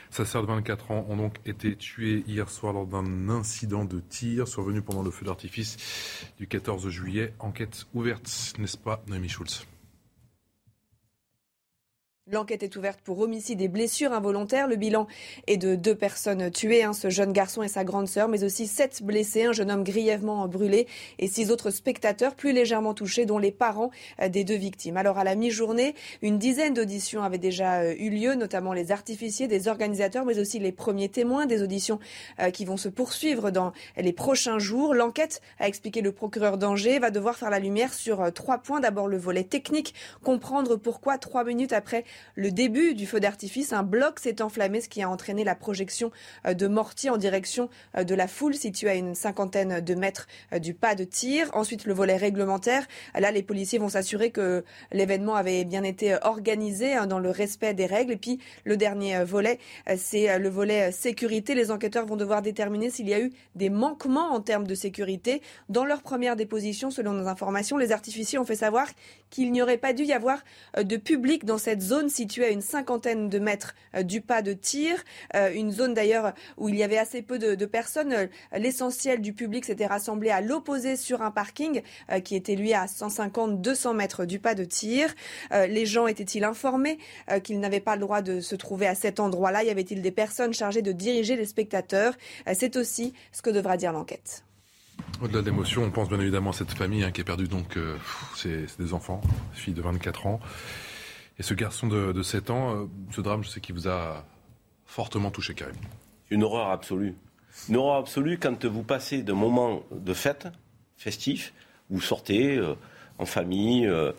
sa 0.10 0.26
sœur 0.26 0.44
de 0.44 0.48
24 0.48 0.91
ans 0.91 1.06
ont 1.10 1.18
donc 1.18 1.36
été 1.45 1.76
tués 1.76 2.24
hier 2.28 2.49
soir 2.49 2.74
lors 2.74 2.86
d'un 2.86 3.30
incident 3.30 3.86
de 3.86 3.99
tir 3.99 4.48
survenu 4.48 4.82
pendant 4.82 5.03
le 5.03 5.11
feu 5.11 5.26
d'artifice 5.26 5.78
du 6.38 6.48
14 6.48 6.88
juillet. 6.90 7.34
Enquête 7.40 7.86
ouverte, 7.94 8.53
n'est-ce 8.57 8.78
pas, 8.78 9.02
Noémie 9.07 9.30
Schulz? 9.30 9.66
L'enquête 12.32 12.62
est 12.62 12.76
ouverte 12.76 13.00
pour 13.04 13.20
homicide 13.22 13.60
et 13.60 13.68
blessures 13.68 14.14
involontaires. 14.14 14.68
Le 14.68 14.76
bilan 14.76 15.08
est 15.48 15.58
de 15.58 15.74
deux 15.74 15.96
personnes 15.96 16.52
tuées, 16.52 16.84
hein, 16.84 16.94
ce 16.94 17.10
jeune 17.10 17.34
garçon 17.34 17.64
et 17.64 17.68
sa 17.68 17.84
grande 17.84 18.08
sœur, 18.08 18.28
mais 18.28 18.44
aussi 18.44 18.68
sept 18.68 19.02
blessés, 19.02 19.46
un 19.46 19.52
jeune 19.52 19.72
homme 19.72 19.84
grièvement 19.84 20.48
brûlé 20.48 20.86
et 21.18 21.28
six 21.28 21.50
autres 21.50 21.72
spectateurs 21.72 22.36
plus 22.36 22.52
légèrement 22.52 22.94
touchés, 22.94 23.26
dont 23.26 23.40
les 23.40 23.52
parents 23.52 23.90
euh, 24.22 24.30
des 24.30 24.44
deux 24.44 24.58
victimes. 24.58 24.98
Alors 24.98 25.18
à 25.18 25.24
la 25.24 25.34
mi-journée, 25.34 25.96
une 26.22 26.38
dizaine 26.38 26.76
d'auditions 26.76 27.24
avaient 27.24 27.40
déjà 27.40 27.80
euh, 27.80 27.96
eu 27.98 28.12
lieu, 28.12 28.36
notamment 28.36 28.74
les 28.74 28.92
artificiers, 28.92 29.48
des 29.48 29.68
organisateurs, 29.68 30.24
mais 30.24 30.38
aussi 30.38 30.60
les 30.60 30.72
premiers 30.72 31.10
témoins, 31.10 31.48
des 31.48 31.64
auditions 31.64 31.98
euh, 32.40 32.52
qui 32.52 32.64
vont 32.64 32.78
se 32.78 32.90
poursuivre 32.90 33.50
dans 33.50 33.72
les 33.98 34.14
prochains 34.14 34.60
jours. 34.60 34.94
L'enquête, 34.94 35.42
a 35.58 35.68
expliqué 35.68 36.02
le 36.02 36.12
procureur 36.12 36.60
d'Angers, 36.60 37.00
va 37.00 37.10
devoir 37.10 37.38
faire 37.38 37.50
la 37.50 37.60
lumière 37.60 37.92
sur 37.92 38.32
trois 38.34 38.60
points. 38.60 38.82
D'abord 38.82 39.08
le 39.08 39.18
volet 39.18 39.44
technique, 39.44 39.96
comprendre 40.24 40.76
pourquoi 40.76 41.18
trois 41.18 41.44
minutes 41.44 41.74
après 41.74 42.06
le 42.36 42.52
début 42.52 42.94
du 42.94 43.06
feu 43.06 43.20
d'artifice, 43.20 43.74
un 43.74 43.84
bloc 43.84 44.20
s'est 44.20 44.41
enflammé, 44.41 44.82
ce 44.82 44.90
qui 44.90 45.02
a 45.02 45.10
entraîné 45.10 45.44
la 45.44 45.56
projection 45.56 46.12
euh, 46.46 46.54
de 46.54 46.68
mortiers 46.68 47.10
en 47.10 47.18
direction 47.18 47.70
euh, 47.98 48.04
de 48.04 48.16
la 48.16 48.28
foule 48.28 48.56
située 48.56 48.90
à 48.90 48.96
une 48.96 49.16
cinquantaine 49.16 49.82
de 49.82 49.96
mètres 49.96 50.28
euh, 50.54 50.60
du 50.60 50.74
pas 50.74 50.96
de 50.96 51.04
tir. 51.04 51.50
Ensuite, 51.54 51.86
le 51.86 51.94
volet 51.94 52.18
réglementaire. 52.18 52.88
Là, 53.18 53.32
les 53.32 53.44
policiers 53.44 53.80
vont 53.80 53.90
s'assurer 53.90 54.32
que 54.32 54.64
l'événement 54.91 55.36
avait 55.36 55.66
bien 55.66 55.84
été 55.84 56.18
organisé 56.22 56.94
hein, 56.94 57.08
dans 57.08 57.20
le 57.20 57.30
respect 57.30 57.74
des 57.74 57.86
règles. 57.86 58.14
Et 58.14 58.18
puis, 58.18 58.40
le 58.64 58.78
dernier 58.78 59.24
volet, 59.24 59.60
c'est 59.98 60.38
le 60.38 60.50
volet 60.50 60.91
sécurité. 60.91 61.56
Les 61.56 61.72
enquêteurs 61.72 62.06
vont 62.06 62.16
devoir 62.16 62.41
déterminer 62.41 62.90
s'il 62.90 63.08
y 63.08 63.14
a 63.14 63.20
eu 63.20 63.32
des 63.56 63.70
manquements 63.70 64.32
en 64.32 64.41
termes 64.41 64.68
de 64.68 64.76
sécurité. 64.76 65.41
Dans 65.70 65.86
leur 65.86 66.02
première 66.02 66.36
déposition, 66.36 66.91
selon 66.91 67.14
nos 67.14 67.28
informations, 67.28 67.78
les 67.78 67.91
artificiers 67.91 68.40
ont 68.40 68.46
fait 68.46 68.56
savoir 68.56 68.88
qu'il 69.30 69.52
n'y 69.52 69.62
aurait 69.62 69.78
pas 69.78 69.94
dû 69.94 70.04
y 70.04 70.14
avoir 70.14 70.44
de 70.78 70.98
public 70.98 71.46
dans 71.46 71.58
cette 71.58 71.82
zone 71.82 72.09
située 72.10 72.45
à 72.45 72.49
une 72.49 72.61
cinquantaine 72.61 73.30
de 73.30 73.40
mètres 73.40 73.76
euh, 73.95 74.03
du 74.03 74.22
pas 74.22 74.41
de 74.41 74.53
tir. 74.53 75.03
Euh, 75.36 75.52
une 75.53 75.72
zone 75.72 75.94
d'ailleurs 75.94 76.34
où 76.57 76.69
il 76.69 76.76
y 76.76 76.84
avait 76.84 76.98
assez 76.98 77.22
peu 77.22 77.40
de, 77.40 77.65
personnes. 77.65 78.14
Euh, 78.14 78.27
l'essentiel 78.57 79.22
du 79.22 79.34
public 79.34 79.65
s'était 79.65 79.86
rassemblé 79.86 80.30
à 80.30 80.41
l'opposé 80.41 80.95
sur 80.95 81.22
un 81.22 81.31
parking 81.31 81.81
qui 82.23 82.36
était 82.36 82.56
lui 82.56 82.73
à 82.73 82.86
150-200 82.86 83.95
mètres 83.95 84.26
du 84.26 84.40
pas 84.40 84.56
de 84.56 84.64
tir. 84.64 85.14
les 85.52 85.86
gens 85.86 86.07
étaient-ils 86.07 86.44
informés 86.44 86.98
qu'ils 87.44 87.60
n'avaient 87.60 87.80
pas 87.80 87.95
le 87.95 88.02
droit 88.02 88.22
de 88.22 88.40
se 88.40 88.56
trouver 88.56 88.88
à 88.88 88.95
cet 88.95 89.19
endroit-là? 89.19 89.64
Y 89.64 89.69
avait-il 89.69 90.02
des 90.02 90.11
personnes 90.11 90.53
chargées 90.53 90.81
de 90.81 90.91
diriger 90.91 91.36
les 91.36 91.45
spectateurs? 91.45 92.15
C'est 92.53 92.76
aussi 92.76 93.14
ce 93.31 93.41
que 93.41 93.49
devra 93.49 93.77
dire 93.77 93.94
l'enquête. 93.94 94.44
Au-delà 95.22 95.41
de 95.41 95.45
l'émotion, 95.45 95.84
on 95.84 95.91
pense 95.91 96.10
bien 96.10 96.19
évidemment 96.19 96.52
à 96.52 96.53
cette 96.53 96.72
famille 96.72 97.03
hein, 97.03 97.11
qui 97.11 97.22
a 97.22 97.23
perdu 97.23 97.48
donc 97.48 97.77
ses, 98.36 98.65
des 98.80 98.94
enfants, 98.94 99.22
fille 99.53 99.73
de 99.73 99.81
24 99.81 100.27
ans. 100.27 100.40
Et 101.40 101.44
ce 101.44 101.53
garçon 101.53 101.88
de, 101.88 102.22
7 102.22 102.49
ans, 102.49 102.76
euh, 102.76 102.86
ce 103.11 103.22
drame, 103.22 103.44
je 103.44 103.49
sais 103.49 103.61
qu'il 103.61 103.74
vous 103.74 103.88
a 103.88 104.26
fortement 104.86 105.32
touché, 105.32 105.53
Karim. 105.53 105.76
Une 106.30 106.44
horreur 106.44 106.70
absolue. 106.70 107.16
Une 107.70 107.78
horreur 107.78 107.95
absolue 107.95 108.38
quand 108.38 108.66
vous 108.66 108.84
passez 108.84 109.24
d'un 109.24 109.36
moment 109.36 109.84
de 109.90 110.14
fête, 110.14 110.49
festif, 110.98 111.53
vous 111.90 112.02
sortez 112.02 112.57
euh, 112.57 112.76
en 113.20 113.26
famille, 113.26 113.88
euh, 113.88 114.11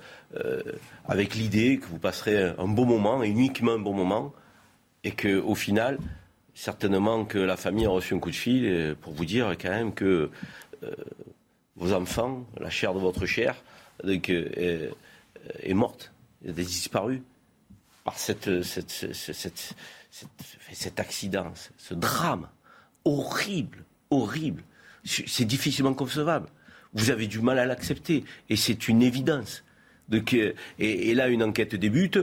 avec 1.07 1.35
l'idée 1.35 1.79
que 1.79 1.87
vous 1.87 1.99
passerez 1.99 2.55
un 2.57 2.69
bon 2.69 2.87
moment, 2.87 3.23
et 3.23 3.29
uniquement 3.29 3.73
un 3.73 3.79
bon 3.79 3.93
moment, 3.93 4.33
et 5.05 5.11
qu'au 5.11 5.55
final, 5.55 5.99
certainement 6.55 7.27
que 7.27 7.39
la 7.39 7.57
famille 7.57 7.85
a 7.85 7.91
reçu 7.91 8.15
un 8.15 8.19
coup 8.19 8.31
de 8.31 8.37
fil 8.37 8.97
pour 9.01 9.13
vous 9.13 9.25
dire 9.25 9.57
quand 9.61 9.71
même 9.71 9.95
que 9.95 10.31
vos 11.77 11.93
enfants, 11.93 12.45
la 12.59 12.69
chair 12.69 12.93
de 12.93 12.99
votre 12.99 13.25
chair, 13.25 13.57
est 14.05 14.95
morte 15.75 16.13
des 16.43 16.65
disparus 16.65 17.21
par 18.05 18.19
cet 18.19 18.49
accident, 20.99 21.53
ce 21.77 21.95
drame 21.95 22.49
horrible, 23.05 23.85
horrible. 24.11 24.63
C'est 25.05 25.45
difficilement 25.45 25.95
concevable. 25.95 26.49
Vous 26.93 27.11
avez 27.11 27.27
du 27.27 27.41
mal 27.41 27.59
à 27.59 27.67
l'accepter 27.67 28.25
et 28.49 28.57
c'est 28.57 28.89
une 28.89 29.03
évidence. 29.03 29.65
et, 30.79 31.15
là, 31.15 31.29
une 31.29 31.43
enquête 31.43 31.75
débute 31.75 32.19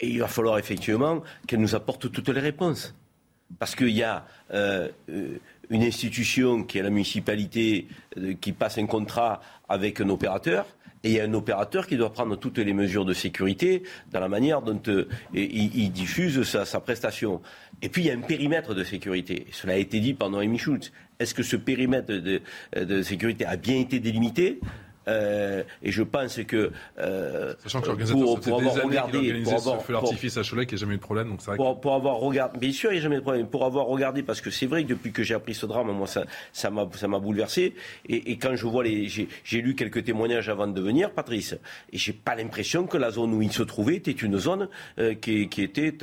et 0.00 0.08
il 0.08 0.20
va 0.20 0.28
falloir 0.28 0.58
effectivement 0.58 1.22
qu'elle 1.46 1.60
nous 1.60 1.74
apporte 1.74 2.10
toutes 2.10 2.28
les 2.28 2.40
réponses. 2.40 2.94
Parce 3.58 3.74
qu'il 3.74 3.90
y 3.90 4.02
a 4.02 4.26
euh, 4.54 4.88
une 5.68 5.82
institution 5.82 6.64
qui 6.64 6.78
est 6.78 6.82
la 6.82 6.90
municipalité 6.90 7.86
euh, 8.16 8.34
qui 8.40 8.52
passe 8.52 8.78
un 8.78 8.86
contrat 8.86 9.42
avec 9.68 10.00
un 10.00 10.08
opérateur 10.08 10.66
et 11.04 11.10
il 11.10 11.14
y 11.14 11.20
a 11.20 11.24
un 11.24 11.34
opérateur 11.34 11.86
qui 11.86 11.96
doit 11.96 12.12
prendre 12.12 12.36
toutes 12.36 12.58
les 12.58 12.72
mesures 12.72 13.04
de 13.04 13.12
sécurité 13.12 13.82
dans 14.12 14.20
la 14.20 14.28
manière 14.28 14.62
dont 14.62 14.80
euh, 14.88 15.06
il, 15.34 15.90
diffuse 15.90 16.42
sa, 16.44 16.80
prestation. 16.80 17.40
Et 17.80 17.88
puis 17.88 18.02
il 18.02 18.06
y 18.06 18.10
a 18.10 18.14
un 18.14 18.20
périmètre 18.20 18.74
de 18.74 18.84
sécurité. 18.84 19.46
Cela 19.50 19.74
a 19.74 19.76
été 19.76 20.00
dit 20.00 20.14
pendant 20.14 20.38
Amy 20.38 20.58
Schultz. 20.58 20.92
Est-ce 21.18 21.34
que 21.34 21.42
ce 21.42 21.56
périmètre 21.56 22.12
de, 22.12 23.02
sécurité 23.02 23.44
a 23.44 23.56
bien 23.56 23.78
été 23.78 24.00
délimité? 24.00 24.60
Euh, 25.08 25.62
et 25.82 25.90
je 25.90 26.02
pense 26.02 26.38
que. 26.44 26.70
Euh, 26.98 27.54
Sachant 27.62 27.80
que 27.80 27.88
l'organisateur, 27.88 28.40
pour, 28.40 28.58
avoir 28.58 28.84
regardé. 28.84 29.42
Pour 29.42 29.54
avoir, 29.54 29.82
feu 29.82 29.92
d'artifice 29.92 30.36
à 30.36 30.42
Cholet, 30.42 30.66
qu'il 30.66 30.76
n'y 30.76 30.80
a 30.80 30.82
jamais 30.82 30.94
eu 30.94 30.98
de 30.98 31.02
problème. 31.02 31.28
Donc 31.28 31.40
c'est 31.42 31.56
pour, 31.56 31.80
pour, 31.80 31.94
avoir 31.94 32.16
regardé. 32.16 32.58
Bien 32.58 32.72
sûr, 32.72 32.90
il 32.90 32.94
n'y 32.94 33.00
a 33.00 33.02
jamais 33.02 33.16
de 33.16 33.20
problème. 33.20 33.46
Pour 33.46 33.64
avoir 33.64 33.86
regardé, 33.86 34.22
parce 34.22 34.40
que 34.40 34.50
c'est 34.50 34.66
vrai 34.66 34.84
que 34.84 34.88
depuis 34.88 35.12
que 35.12 35.22
j'ai 35.22 35.34
appris 35.34 35.54
ce 35.54 35.66
drame, 35.66 35.90
moi, 35.92 36.06
ça, 36.06 36.24
ça 36.52 36.70
m'a, 36.70 36.88
ça 36.94 37.08
m'a 37.08 37.18
bouleversé. 37.18 37.74
Et, 38.08 38.32
et, 38.32 38.38
quand 38.38 38.54
je 38.54 38.66
vois 38.66 38.84
les. 38.84 39.08
J'ai, 39.08 39.28
j'ai 39.44 39.60
lu 39.60 39.74
quelques 39.74 40.04
témoignages 40.04 40.48
avant 40.48 40.66
de 40.66 40.80
venir, 40.80 41.10
Patrice, 41.10 41.54
et 41.92 41.98
j'ai 41.98 42.12
pas 42.12 42.34
l'impression 42.34 42.86
que 42.86 42.96
la 42.96 43.10
zone 43.10 43.34
où 43.34 43.42
il 43.42 43.52
se 43.52 43.62
trouvait 43.62 43.96
était 43.96 44.10
une 44.12 44.38
zone 44.38 44.68
euh, 44.98 45.14
qui, 45.14 45.48
qui, 45.48 45.62
était 45.62 45.94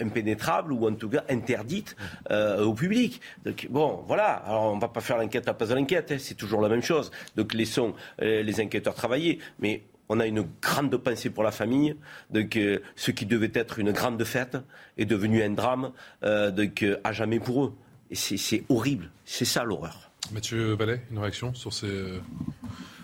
impénétrable 0.00 0.72
ou 0.72 0.88
en 0.88 0.94
tout 0.94 1.08
cas 1.08 1.24
interdite 1.28 1.96
au 2.30 2.74
public. 2.74 3.20
Donc, 3.44 3.66
bon, 3.70 4.02
voilà. 4.06 4.42
Alors, 4.46 4.72
on 4.72 4.78
va 4.78 4.88
pas 4.88 5.00
faire 5.00 5.18
l'enquête 5.18 5.44
à 5.46 5.50
la 5.50 5.54
place 5.54 5.70
de 5.70 5.74
l'enquête. 5.74 6.12
Hein. 6.12 6.16
C'est 6.18 6.34
toujours 6.34 6.60
la 6.60 6.68
même 6.68 6.82
chose. 6.82 7.10
Donc, 7.36 7.54
laissons 7.54 7.94
les 8.26 8.60
enquêteurs 8.60 8.94
travailler. 8.94 9.38
Mais 9.58 9.82
on 10.08 10.20
a 10.20 10.26
une 10.26 10.46
grande 10.62 10.96
pensée 10.96 11.30
pour 11.30 11.42
la 11.42 11.50
famille. 11.50 11.96
Donc, 12.30 12.56
euh, 12.56 12.78
ce 12.94 13.10
qui 13.10 13.26
devait 13.26 13.52
être 13.54 13.78
une 13.78 13.92
grande 13.92 14.22
fête 14.24 14.56
est 14.98 15.04
devenu 15.04 15.42
un 15.42 15.50
drame 15.50 15.92
euh, 16.22 16.50
donc, 16.50 16.84
à 17.04 17.12
jamais 17.12 17.40
pour 17.40 17.64
eux. 17.64 17.74
Et 18.10 18.14
c'est 18.14 18.64
horrible. 18.68 19.10
C'est 19.24 19.44
ça 19.44 19.64
l'horreur. 19.64 20.10
Mathieu 20.32 20.74
Vallet, 20.74 21.00
une 21.10 21.18
réaction 21.18 21.54
sur 21.54 21.72
ces, 21.72 22.20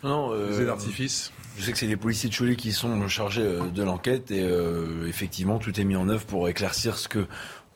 non, 0.03 0.37
d'artifice 0.65 1.33
je 1.59 1.65
sais 1.65 1.73
que 1.73 1.77
c'est 1.79 1.87
les 1.87 1.99
policiers 1.99 2.31
de 2.31 2.35
Cholet 2.35 2.57
qui 2.57 2.73
sont 2.73 3.07
chargés 3.09 3.59
de 3.75 3.83
l'enquête 3.83 4.31
et 4.31 4.43
effectivement 5.07 5.59
tout 5.59 5.79
est 5.79 5.85
mis 5.85 5.97
en 5.97 6.09
œuvre 6.09 6.25
pour 6.25 6.49
éclaircir 6.49 6.97
ce 6.97 7.09
que 7.09 7.27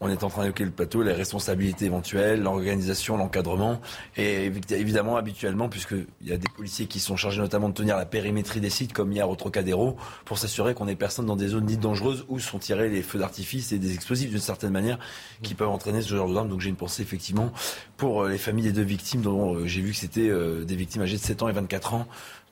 on 0.00 0.08
est 0.08 0.22
en 0.22 0.28
train 0.28 0.42
d'évoquer 0.42 0.64
le 0.64 0.70
plateau, 0.70 1.02
les 1.02 1.12
responsabilités 1.12 1.86
éventuelles, 1.86 2.42
l'organisation, 2.42 3.16
l'encadrement. 3.16 3.80
Et 4.16 4.52
évidemment, 4.70 5.16
habituellement, 5.16 5.68
puisqu'il 5.68 6.06
y 6.22 6.32
a 6.32 6.36
des 6.36 6.48
policiers 6.54 6.86
qui 6.86 7.00
sont 7.00 7.16
chargés 7.16 7.40
notamment 7.40 7.68
de 7.68 7.74
tenir 7.74 7.96
la 7.96 8.06
périmétrie 8.06 8.60
des 8.60 8.70
sites, 8.70 8.92
comme 8.92 9.12
hier 9.12 9.28
au 9.28 9.36
Trocadéro, 9.36 9.96
pour 10.24 10.38
s'assurer 10.38 10.74
qu'on 10.74 10.84
n'ait 10.84 10.96
personne 10.96 11.26
dans 11.26 11.36
des 11.36 11.48
zones 11.48 11.66
dites 11.66 11.80
dangereuses 11.80 12.24
où 12.28 12.38
sont 12.38 12.58
tirés 12.58 12.88
les 12.88 13.02
feux 13.02 13.18
d'artifice 13.18 13.72
et 13.72 13.78
des 13.78 13.94
explosifs 13.94 14.30
d'une 14.30 14.38
certaine 14.38 14.70
manière 14.70 14.98
qui 15.42 15.54
peuvent 15.54 15.68
entraîner 15.68 16.02
ce 16.02 16.14
genre 16.14 16.28
de. 16.28 16.36
Donc 16.36 16.60
j'ai 16.60 16.68
une 16.68 16.76
pensée 16.76 17.02
effectivement 17.02 17.52
pour 17.96 18.22
euh, 18.22 18.28
les 18.28 18.38
familles 18.38 18.64
des 18.64 18.72
deux 18.72 18.82
victimes, 18.82 19.22
dont 19.22 19.54
euh, 19.54 19.66
j'ai 19.66 19.80
vu 19.80 19.92
que 19.92 19.96
c'était 19.96 20.28
euh, 20.28 20.64
des 20.64 20.76
victimes 20.76 21.02
âgées 21.02 21.16
de 21.16 21.22
7 21.22 21.42
ans 21.42 21.48
et 21.48 21.52
24 21.52 21.94
ans. 21.94 22.06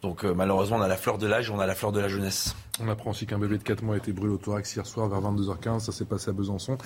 Donc 0.04 0.22
malheureusement, 0.22 0.76
on 0.76 0.82
a 0.82 0.86
la 0.86 0.98
fleur 0.98 1.16
de 1.16 1.26
l'âge, 1.26 1.50
on 1.50 1.58
a 1.58 1.66
la 1.66 1.74
fleur 1.74 1.90
de 1.90 1.98
la 1.98 2.08
jeunesse. 2.08 2.54
On 2.78 2.88
apprend 2.88 3.12
aussi 3.12 3.24
qu'un 3.24 3.38
bébé 3.38 3.56
de 3.56 3.62
4 3.62 3.82
mois 3.82 3.94
a 3.94 3.96
été 3.96 4.12
brûlé 4.12 4.34
au 4.34 4.36
thorax 4.36 4.76
hier 4.76 4.84
soir 4.84 5.08
vers 5.08 5.22
22h15. 5.22 5.80
Ça 5.80 5.92
s'est 5.92 6.04
passé 6.04 6.28
à 6.28 6.34
Besançon 6.34 6.76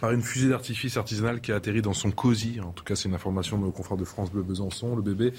par 0.00 0.12
une 0.12 0.22
fusée 0.22 0.48
d'artifice 0.48 0.96
artisanale 0.96 1.42
qui 1.42 1.52
a 1.52 1.56
atterri 1.56 1.82
dans 1.82 1.92
son 1.92 2.10
cosy. 2.10 2.60
En 2.62 2.70
tout 2.70 2.82
cas, 2.82 2.96
c'est 2.96 3.10
une 3.10 3.14
information 3.14 3.58
de 3.58 3.64
nos 3.64 3.72
confrères 3.72 3.98
de 3.98 4.06
France 4.06 4.32
Bleu 4.32 4.42
Besançon. 4.42 4.96
Le 4.96 5.02
bébé 5.02 5.34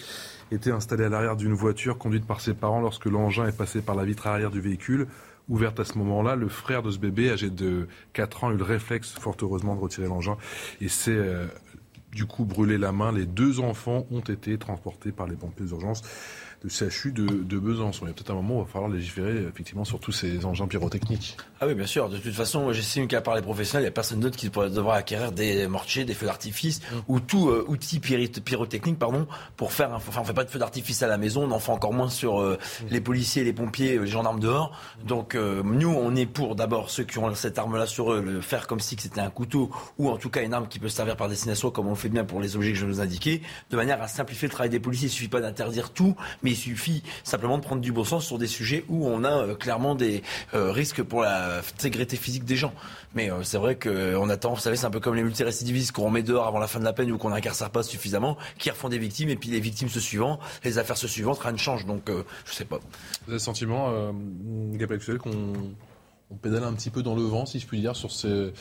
était 0.52 0.70
installé 0.70 1.06
à 1.06 1.10
l'arrière 1.10 1.36
d'une 1.36 1.56
voiture 1.56 1.98
conduite 1.98 2.28
par 2.28 2.40
ses 2.40 2.54
parents 2.54 2.82
lorsque 2.82 3.06
l'engin 3.06 3.48
est 3.48 3.58
passé 3.58 3.82
par 3.82 3.96
la 3.96 4.06
vitre 4.06 4.28
arrière 4.28 4.52
du 4.52 4.62
véhicule. 4.62 5.08
Ouverte 5.50 5.80
à 5.80 5.86
ce 5.86 5.98
moment-là, 5.98 6.36
le 6.36 6.50
frère 6.50 6.84
de 6.84 6.92
ce 6.92 7.00
bébé, 7.00 7.32
âgé 7.32 7.50
de 7.50 7.88
4 8.14 8.44
ans, 8.44 8.50
a 8.50 8.54
eu 8.54 8.58
le 8.58 8.64
réflexe, 8.64 9.10
fort 9.10 9.38
heureusement, 9.42 9.76
de 9.76 9.82
retirer 9.82 10.06
l'engin 10.06 10.38
et 10.82 10.88
s'est 10.88 11.10
euh, 11.12 11.48
du 12.12 12.26
coup 12.26 12.46
brûlé 12.46 12.78
la 12.78 12.92
main. 12.92 13.12
Les 13.12 13.26
deux 13.26 13.60
enfants 13.60 14.06
ont 14.12 14.20
été 14.20 14.56
transportés 14.60 15.12
par 15.12 15.26
les 15.26 15.36
pompiers 15.36 15.66
d'urgence 15.66 16.04
de 16.64 16.70
CHU 16.70 17.12
de, 17.12 17.26
de 17.26 17.60
Besançon. 17.60 18.06
Il 18.06 18.10
y 18.10 18.12
a 18.12 18.14
peut-être 18.14 18.32
un 18.32 18.36
moment 18.36 18.60
où 18.60 18.62
il 18.62 18.66
va 18.66 18.72
falloir 18.72 18.90
légiférer 18.90 19.44
effectivement 19.48 19.84
sur 19.84 20.00
tous 20.00 20.12
ces 20.12 20.46
engins 20.46 20.68
pyrotechniques. 20.68 21.38
Ah 21.60 21.68
oui, 21.68 21.76
bien 21.76 21.86
sûr. 21.86 22.10
De 22.10 22.18
toute 22.18 22.34
façon, 22.34 22.72
j'estime 22.72 23.08
qu'à 23.08 23.22
part 23.22 23.36
les 23.36 23.42
professionnels, 23.42 23.84
il 23.84 23.86
n'y 23.86 23.90
a 23.90 23.92
personne 23.92 24.20
d'autre 24.20 24.38
qui 24.38 24.50
devra 24.50 24.96
acquérir 24.96 25.32
des 25.32 25.68
mortiers, 25.68 26.06
des 26.06 26.14
feux 26.14 26.26
d'artifice 26.26 26.82
mm. 26.82 26.96
ou 27.08 27.20
tout 27.20 27.50
euh, 27.50 27.66
outil 27.68 28.00
pyrotechnique, 28.00 28.98
pardon, 28.98 29.28
pour 29.58 29.74
faire. 29.74 29.94
Un, 29.94 29.98
enfin, 29.98 30.22
on 30.22 30.24
fait 30.24 30.34
pas 30.34 30.44
de 30.44 30.50
feux 30.50 30.60
d'artifice 30.60 31.04
à 31.04 31.08
la 31.08 31.18
maison, 31.18 31.44
on 31.44 31.52
en 31.52 31.60
fait 31.60 31.72
encore 31.72 31.94
moins 31.94 32.10
sur 32.10 32.42
euh, 32.42 32.58
mm. 32.82 32.86
les 32.90 33.02
policiers, 33.02 33.44
les 33.44 33.54
pompiers, 33.54 34.00
les 34.00 34.08
gendarmes 34.08 34.40
dehors. 34.40 34.78
Donc 35.06 35.36
euh, 35.36 35.62
nous, 35.64 35.90
on 35.90 36.16
est 36.16 36.26
pour 36.26 36.56
d'abord 36.56 36.90
ceux 36.90 37.04
qui 37.04 37.18
ont 37.18 37.34
cette 37.36 37.58
arme-là 37.58 37.88
sur 37.88 38.14
eux, 38.14 38.22
le 38.22 38.42
faire 38.42 38.68
comme 38.68 38.80
si 38.80 38.96
c'était 38.98 39.22
un 39.22 39.30
couteau 39.30 39.70
ou 39.98 40.10
en 40.10 40.18
tout 40.18 40.30
cas 40.30 40.42
une 40.44 40.54
arme 40.54 40.68
qui 40.68 40.80
peut 40.80 40.90
servir 40.90 41.18
par 41.18 41.28
destination, 41.28 41.72
comme 41.72 41.88
on 41.88 41.92
le 41.92 41.96
fait 41.96 42.10
bien 42.10 42.24
pour 42.24 42.40
les 42.40 42.56
objets 42.56 42.72
que 42.72 42.78
je 42.78 42.86
vous 42.86 43.02
indiquais, 43.02 43.42
de 43.70 43.76
manière 43.76 44.02
à 44.02 44.08
simplifier 44.08 44.48
le 44.48 44.54
travail 44.54 44.70
des 44.70 44.80
policiers. 44.80 45.08
Il 45.08 45.12
suffit 45.12 45.28
pas 45.28 45.42
d'interdire 45.42 45.92
tout, 45.92 46.16
mais 46.42 46.53
il 46.54 46.58
suffit 46.58 47.04
simplement 47.24 47.58
de 47.58 47.64
prendre 47.64 47.82
du 47.82 47.92
bon 47.92 48.04
sens 48.04 48.26
sur 48.26 48.38
des 48.38 48.48
sujets 48.48 48.86
où 48.90 49.08
on 49.08 49.24
a 49.24 49.32
euh, 49.32 49.56
clairement 49.56 49.96
des 49.96 50.24
euh, 50.54 50.72
risques 50.72 51.04
pour 51.04 51.22
la 51.22 51.60
intégrité 51.60 52.16
physique 52.16 52.46
des 52.46 52.56
gens. 52.56 52.74
Mais 53.16 53.32
euh, 53.32 53.44
c'est 53.44 53.58
vrai 53.58 53.78
qu'on 53.78 54.30
attend, 54.30 54.54
vous 54.54 54.60
savez, 54.60 54.76
c'est 54.76 54.86
un 54.86 54.92
peu 54.92 55.00
comme 55.00 55.16
les 55.16 55.24
multirécidivistes 55.24 55.92
qu'on 55.92 56.10
met 56.10 56.24
dehors 56.24 56.48
avant 56.48 56.60
la 56.60 56.68
fin 56.68 56.80
de 56.80 56.86
la 56.86 56.94
peine 56.94 57.12
ou 57.12 57.18
qu'on 57.18 57.32
n'incarcère 57.32 57.70
pas 57.70 57.84
suffisamment, 57.84 58.38
qui 58.58 58.70
refont 58.70 58.90
des 58.90 58.98
victimes 58.98 59.30
et 59.30 59.36
puis 59.36 59.50
les 59.50 59.60
victimes 59.60 59.90
se 59.90 60.00
suivant, 60.00 60.40
les 60.64 60.78
affaires 60.78 60.98
se 60.98 61.08
suivant, 61.08 61.34
rien 61.34 61.52
ne 61.52 61.58
change. 61.58 61.86
Donc 61.86 62.10
je 62.10 62.54
sais 62.54 62.66
pas. 62.66 62.78
Vous 62.78 63.30
avez 63.30 63.34
le 63.34 63.40
sentiment, 63.40 63.92
Gabriel 64.74 65.18
qu'on 65.18 65.54
on 66.34 66.36
pédale 66.36 66.64
un 66.64 66.74
petit 66.74 66.90
peu 66.90 67.04
dans 67.04 67.16
le 67.16 67.22
vent, 67.22 67.46
si 67.46 67.60
je 67.60 67.68
puis 67.68 67.80
dire, 67.80 67.96
sur 67.96 68.12
ce, 68.12 68.52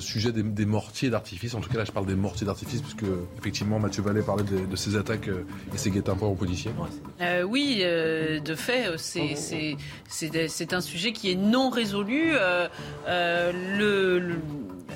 sujet 0.00 0.32
des, 0.32 0.66
mortiers 0.66 1.10
d'artifice. 1.10 1.54
En 1.54 1.60
tout 1.60 1.70
cas, 1.70 1.78
là, 1.78 1.84
je 1.84 1.92
parle 1.92 2.06
des 2.06 2.14
mortiers 2.14 2.46
d'artifice, 2.46 2.82
puisque 2.82 3.04
effectivement, 3.38 3.78
Mathieu 3.78 4.02
Vallée 4.02 4.22
parlait 4.22 4.44
de, 4.44 4.76
ces 4.76 4.96
attaques 4.96 5.28
euh, 5.28 5.46
et 5.72 5.78
ces 5.78 5.90
guet-apens 5.90 6.26
aux 6.26 6.34
policiers. 6.34 6.72
Euh, 7.20 7.42
oui, 7.42 7.78
euh, 7.80 8.40
de 8.40 8.54
fait, 8.54 8.96
c'est 8.98 10.72
un 10.72 10.80
sujet 10.80 11.12
qui 11.12 11.30
est 11.30 11.36
non 11.36 11.70
résolu. 11.70 12.32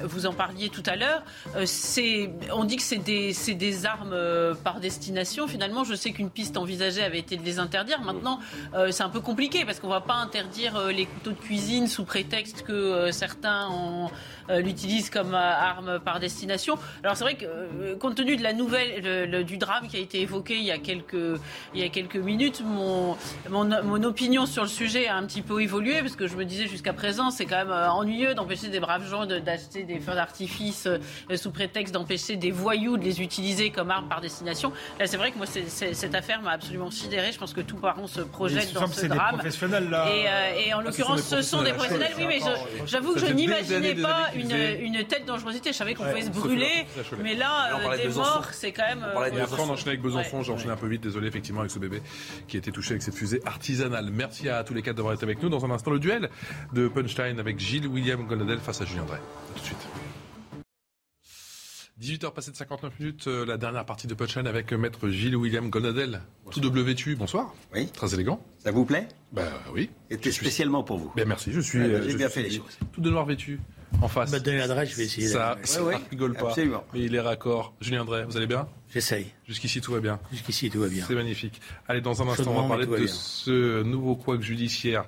vous 0.02 0.26
en 0.26 0.32
parliez 0.32 0.68
tout 0.68 0.82
à 0.86 0.96
l'heure. 0.96 1.22
on 1.54 2.64
dit 2.64 2.76
que 2.76 2.82
c'est 2.82 3.54
des, 3.54 3.86
armes 3.86 4.16
par 4.62 4.80
destination. 4.80 5.48
Finalement, 5.48 5.84
je 5.84 5.94
sais 5.94 6.12
qu'une 6.12 6.30
piste 6.30 6.58
envisagée 6.58 7.02
avait 7.02 7.20
été 7.20 7.36
de 7.36 7.44
les 7.44 7.58
interdire. 7.58 8.02
Maintenant, 8.02 8.40
c'est 8.90 9.02
un 9.02 9.08
peu 9.08 9.20
compliqué 9.20 9.64
parce 9.64 9.80
qu'on 9.80 9.88
ne 9.88 9.92
va 9.92 10.00
pas 10.02 10.16
interdire 10.16 10.88
les 10.88 11.06
couteaux 11.06 11.30
de 11.30 11.36
cuisine 11.36 11.69
sous 11.70 12.04
prétexte 12.04 12.62
que 12.62 12.72
euh, 12.72 13.12
certains 13.12 13.68
euh, 14.48 14.60
l'utilisent 14.60 15.08
comme 15.08 15.34
euh, 15.34 15.38
arme 15.38 16.00
par 16.00 16.18
destination. 16.18 16.76
Alors 17.04 17.16
c'est 17.16 17.22
vrai 17.22 17.36
que 17.36 17.94
compte 17.94 18.16
tenu 18.16 18.36
de 18.36 18.42
la 18.42 18.52
nouvelle, 18.52 19.44
du 19.44 19.56
drame 19.56 19.86
qui 19.86 19.96
a 19.96 20.00
été 20.00 20.20
évoqué 20.20 20.56
il 20.56 20.64
y 20.64 20.72
a 20.72 20.78
quelques, 20.78 21.38
il 21.74 21.80
y 21.80 21.84
a 21.84 21.88
quelques 21.88 22.16
minutes, 22.16 22.62
mon, 22.64 23.16
mon, 23.48 24.02
opinion 24.02 24.46
sur 24.46 24.62
le 24.62 24.68
sujet 24.68 25.06
a 25.06 25.16
un 25.16 25.24
petit 25.26 25.42
peu 25.42 25.62
évolué 25.62 26.00
parce 26.00 26.16
que 26.16 26.26
je 26.26 26.36
me 26.36 26.44
disais 26.44 26.66
jusqu'à 26.66 26.92
présent 26.92 27.30
c'est 27.30 27.44
quand 27.44 27.64
même 27.64 27.70
ennuyeux 27.70 28.34
d'empêcher 28.34 28.68
des 28.68 28.80
braves 28.80 29.08
gens 29.08 29.26
d'acheter 29.26 29.84
des 29.84 30.00
feux 30.00 30.14
d'artifice 30.14 30.88
sous 31.36 31.50
prétexte 31.50 31.94
d'empêcher 31.94 32.36
des 32.36 32.50
voyous 32.50 32.96
de 32.96 33.04
les 33.04 33.20
utiliser 33.20 33.70
comme 33.70 33.90
arme 33.90 34.08
par 34.08 34.20
destination. 34.20 34.72
Là 34.98 35.06
c'est 35.06 35.18
vrai 35.18 35.30
que 35.30 35.36
moi 35.36 35.46
cette 35.46 36.14
affaire 36.14 36.42
m'a 36.42 36.52
absolument 36.52 36.90
sidéré. 36.90 37.30
Je 37.32 37.38
pense 37.38 37.52
que 37.52 37.60
tous 37.60 37.76
parents 37.76 38.06
se 38.06 38.22
projettent 38.22 38.72
dans 38.72 38.86
ce 38.86 39.06
drame. 39.06 39.40
Et, 40.08 40.66
et, 40.66 40.74
en 40.74 40.80
l'occurrence 40.80 41.22
ce 41.22 41.42
sont 41.50 41.62
des 41.62 41.72
professionnels, 41.72 42.12
oui, 42.18 42.24
mais 42.28 42.40
j'avoue 42.86 43.14
que 43.14 43.20
je 43.20 43.26
n'imaginais 43.26 43.94
pas 43.94 44.28
une, 44.34 44.52
une 44.80 45.04
telle 45.06 45.24
dangerosité. 45.24 45.72
Je 45.72 45.76
savais 45.76 45.94
qu'on 45.94 46.04
pouvait 46.04 46.22
se 46.22 46.30
brûler, 46.30 46.86
mais 47.22 47.34
là, 47.34 47.78
euh, 47.78 47.96
des 47.96 48.08
morts, 48.08 48.48
c'est 48.52 48.72
quand 48.72 48.86
même. 48.86 49.06
Et 49.34 49.40
après, 49.40 49.60
on 49.60 49.70
enchaînait 49.70 49.90
avec 49.90 50.02
Besançon. 50.02 50.42
J'ai 50.42 50.52
enchaîné 50.52 50.72
un 50.72 50.76
peu 50.76 50.88
vite, 50.88 51.02
désolé, 51.02 51.28
effectivement, 51.28 51.60
avec 51.60 51.70
ce 51.72 51.78
bébé 51.78 52.02
qui 52.48 52.56
a 52.56 52.58
été 52.58 52.72
touché 52.72 52.92
avec 52.92 53.02
cette 53.02 53.14
fusée 53.14 53.40
artisanale. 53.46 54.10
Merci 54.12 54.48
à 54.48 54.64
tous 54.64 54.74
les 54.74 54.82
quatre 54.82 54.96
d'avoir 54.96 55.14
été 55.14 55.24
avec 55.24 55.42
nous. 55.42 55.48
Dans 55.48 55.64
un 55.64 55.70
instant, 55.70 55.90
le 55.90 55.98
duel 55.98 56.30
de 56.72 56.88
Punchline 56.88 57.38
avec 57.38 57.58
Gilles 57.58 57.86
William 57.86 58.26
Goldadel 58.26 58.58
face 58.58 58.80
à 58.80 58.84
Julien 58.84 59.04
Drey. 59.04 59.18
tout 59.54 59.60
de 59.60 59.64
suite. 59.66 59.88
18h 62.00 62.32
passé 62.32 62.50
de 62.50 62.56
59 62.56 62.98
minutes, 62.98 63.26
euh, 63.26 63.44
la 63.44 63.58
dernière 63.58 63.84
partie 63.84 64.06
de 64.06 64.14
Punchline 64.14 64.46
avec 64.46 64.72
Maître 64.72 65.10
Gilles 65.10 65.36
William 65.36 65.68
Gonadel. 65.68 66.22
Tout 66.50 66.60
double 66.60 66.80
vêtu, 66.80 67.14
bonsoir. 67.14 67.54
Oui. 67.74 67.88
Très 67.88 68.14
élégant. 68.14 68.42
Ça 68.58 68.70
vous 68.70 68.86
plaît? 68.86 69.06
Ben 69.32 69.46
oui. 69.74 69.90
C'était 70.10 70.32
spécialement 70.32 70.82
pour 70.82 70.96
vous. 70.96 71.12
Ben 71.14 71.28
merci, 71.28 71.52
je 71.52 71.60
suis. 71.60 71.78
Ben, 71.78 72.02
j'ai 72.02 72.16
bien 72.16 72.30
fait 72.30 72.42
les 72.42 72.50
choses. 72.50 72.78
Tout 72.92 73.02
de 73.02 73.10
noir 73.10 73.26
vêtu, 73.26 73.60
en 74.00 74.08
face. 74.08 74.30
Donner 74.30 74.58
l'adresse, 74.58 74.92
je 74.92 74.96
vais 74.96 75.04
essayer. 75.04 75.28
Ça, 75.28 75.58
ça 75.62 75.84
ouais, 75.84 75.96
rigole 76.10 76.32
pas. 76.34 76.48
Absolument. 76.48 76.84
Mais 76.94 77.00
il 77.00 77.14
est 77.14 77.20
raccord. 77.20 77.74
Julien 77.82 78.06
Drey, 78.06 78.24
vous 78.24 78.38
allez 78.38 78.46
bien? 78.46 78.66
J'essaye. 78.88 79.26
Jusqu'ici, 79.46 79.82
tout 79.82 79.92
va 79.92 80.00
bien. 80.00 80.18
Jusqu'ici, 80.32 80.70
tout 80.70 80.80
va 80.80 80.88
bien. 80.88 81.04
C'est 81.06 81.14
magnifique. 81.14 81.60
Allez, 81.86 82.00
dans 82.00 82.22
un 82.22 82.28
instant, 82.28 82.50
on 82.56 82.62
va 82.62 82.68
parler 82.68 82.86
de 82.86 83.06
ce 83.06 83.82
nouveau 83.82 84.16
couac 84.16 84.40
judiciaire 84.40 85.04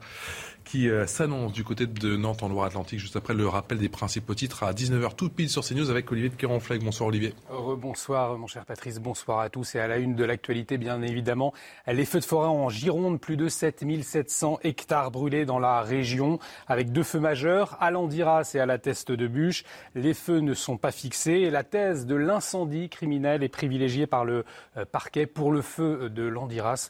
qui 0.73 0.89
euh, 0.89 1.07
s'annonce 1.07 1.53
du 1.53 1.65
côté 1.65 1.87
de 1.87 2.17
Nantes 2.17 2.43
en 2.43 2.49
Loire-Atlantique, 2.49 2.99
juste 2.99 3.17
après 3.17 3.35
le 3.35 3.47
rappel 3.47 3.77
des 3.77 3.91
principaux 3.91 4.35
titres 4.35 4.63
à 4.63 4.73
19h 4.73 5.15
tout 5.17 5.29
pile 5.29 5.51
sur 5.51 5.63
CNews 5.63 5.91
avec 5.91 6.11
Olivier 6.11 6.31
de. 6.31 6.79
Bonsoir 6.79 7.09
Olivier. 7.11 7.35
Bonsoir 7.77 8.39
mon 8.39 8.47
cher 8.47 8.65
Patrice, 8.65 8.99
bonsoir 8.99 9.41
à 9.41 9.51
tous 9.51 9.75
et 9.75 9.81
à 9.81 9.87
la 9.87 9.99
une 9.99 10.15
de 10.15 10.25
l'actualité 10.25 10.79
bien 10.79 11.03
évidemment. 11.03 11.53
Les 11.87 12.07
feux 12.07 12.21
de 12.21 12.25
forêt 12.25 12.49
en 12.49 12.71
Gironde, 12.71 13.21
plus 13.21 13.37
de 13.37 13.51
7700 13.51 14.61
hectares 14.63 15.11
brûlés 15.11 15.45
dans 15.45 15.59
la 15.59 15.83
région 15.83 16.39
avec 16.67 16.91
deux 16.91 17.03
feux 17.03 17.21
majeurs 17.21 17.77
à 17.79 17.91
Landiras 17.91 18.53
et 18.55 18.59
à 18.59 18.65
la 18.65 18.79
Teste 18.79 19.13
de 19.13 19.27
Bûche. 19.27 19.65
Les 19.95 20.15
feux 20.15 20.39
ne 20.39 20.55
sont 20.55 20.79
pas 20.79 20.91
fixés 20.91 21.33
et 21.43 21.51
la 21.51 21.65
thèse 21.65 22.07
de 22.07 22.15
l'incendie 22.15 22.89
criminel 22.89 23.43
est 23.43 23.51
privilégiée 23.51 24.07
par 24.07 24.25
le 24.25 24.47
euh, 24.79 24.87
parquet 24.87 25.27
pour 25.27 25.53
le 25.53 25.61
feu 25.61 26.09
de 26.09 26.23
Landiras. 26.23 26.89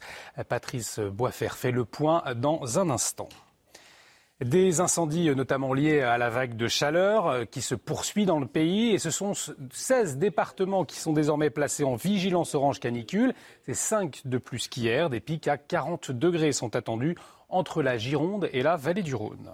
Patrice 0.48 1.00
Boisfer 1.00 1.48
fait 1.56 1.72
le 1.72 1.84
point 1.84 2.22
dans 2.36 2.78
un 2.78 2.88
instant. 2.88 3.28
Des 4.44 4.81
incendies 4.81 5.32
notamment 5.36 5.73
liés 5.73 6.01
à 6.01 6.19
la 6.19 6.28
vague 6.28 6.56
de 6.56 6.66
chaleur 6.66 7.28
euh, 7.28 7.44
qui 7.44 7.62
se 7.62 7.77
poursuit 7.77 8.27
dans 8.27 8.40
le 8.40 8.47
pays 8.47 8.90
et 8.90 8.98
ce 8.98 9.10
sont 9.10 9.35
16 9.35 10.19
départements 10.19 10.85
qui 10.85 10.98
sont 10.98 11.12
désormais 11.12 11.51
placés 11.51 11.85
en 11.85 11.94
vigilance 11.94 12.56
orange 12.56 12.81
canicule. 12.81 13.35
C'est 13.64 13.74
5 13.74 14.23
de 14.24 14.39
plus 14.39 14.66
qu'hier. 14.66 15.10
Des 15.10 15.20
pics 15.20 15.47
à 15.47 15.59
40 15.59 16.10
degrés 16.10 16.51
sont 16.51 16.74
attendus 16.74 17.16
entre 17.51 17.82
la 17.82 17.98
Gironde 17.98 18.48
et 18.52 18.62
la 18.62 18.77
vallée 18.77 19.02
du 19.02 19.14
Rhône. 19.14 19.51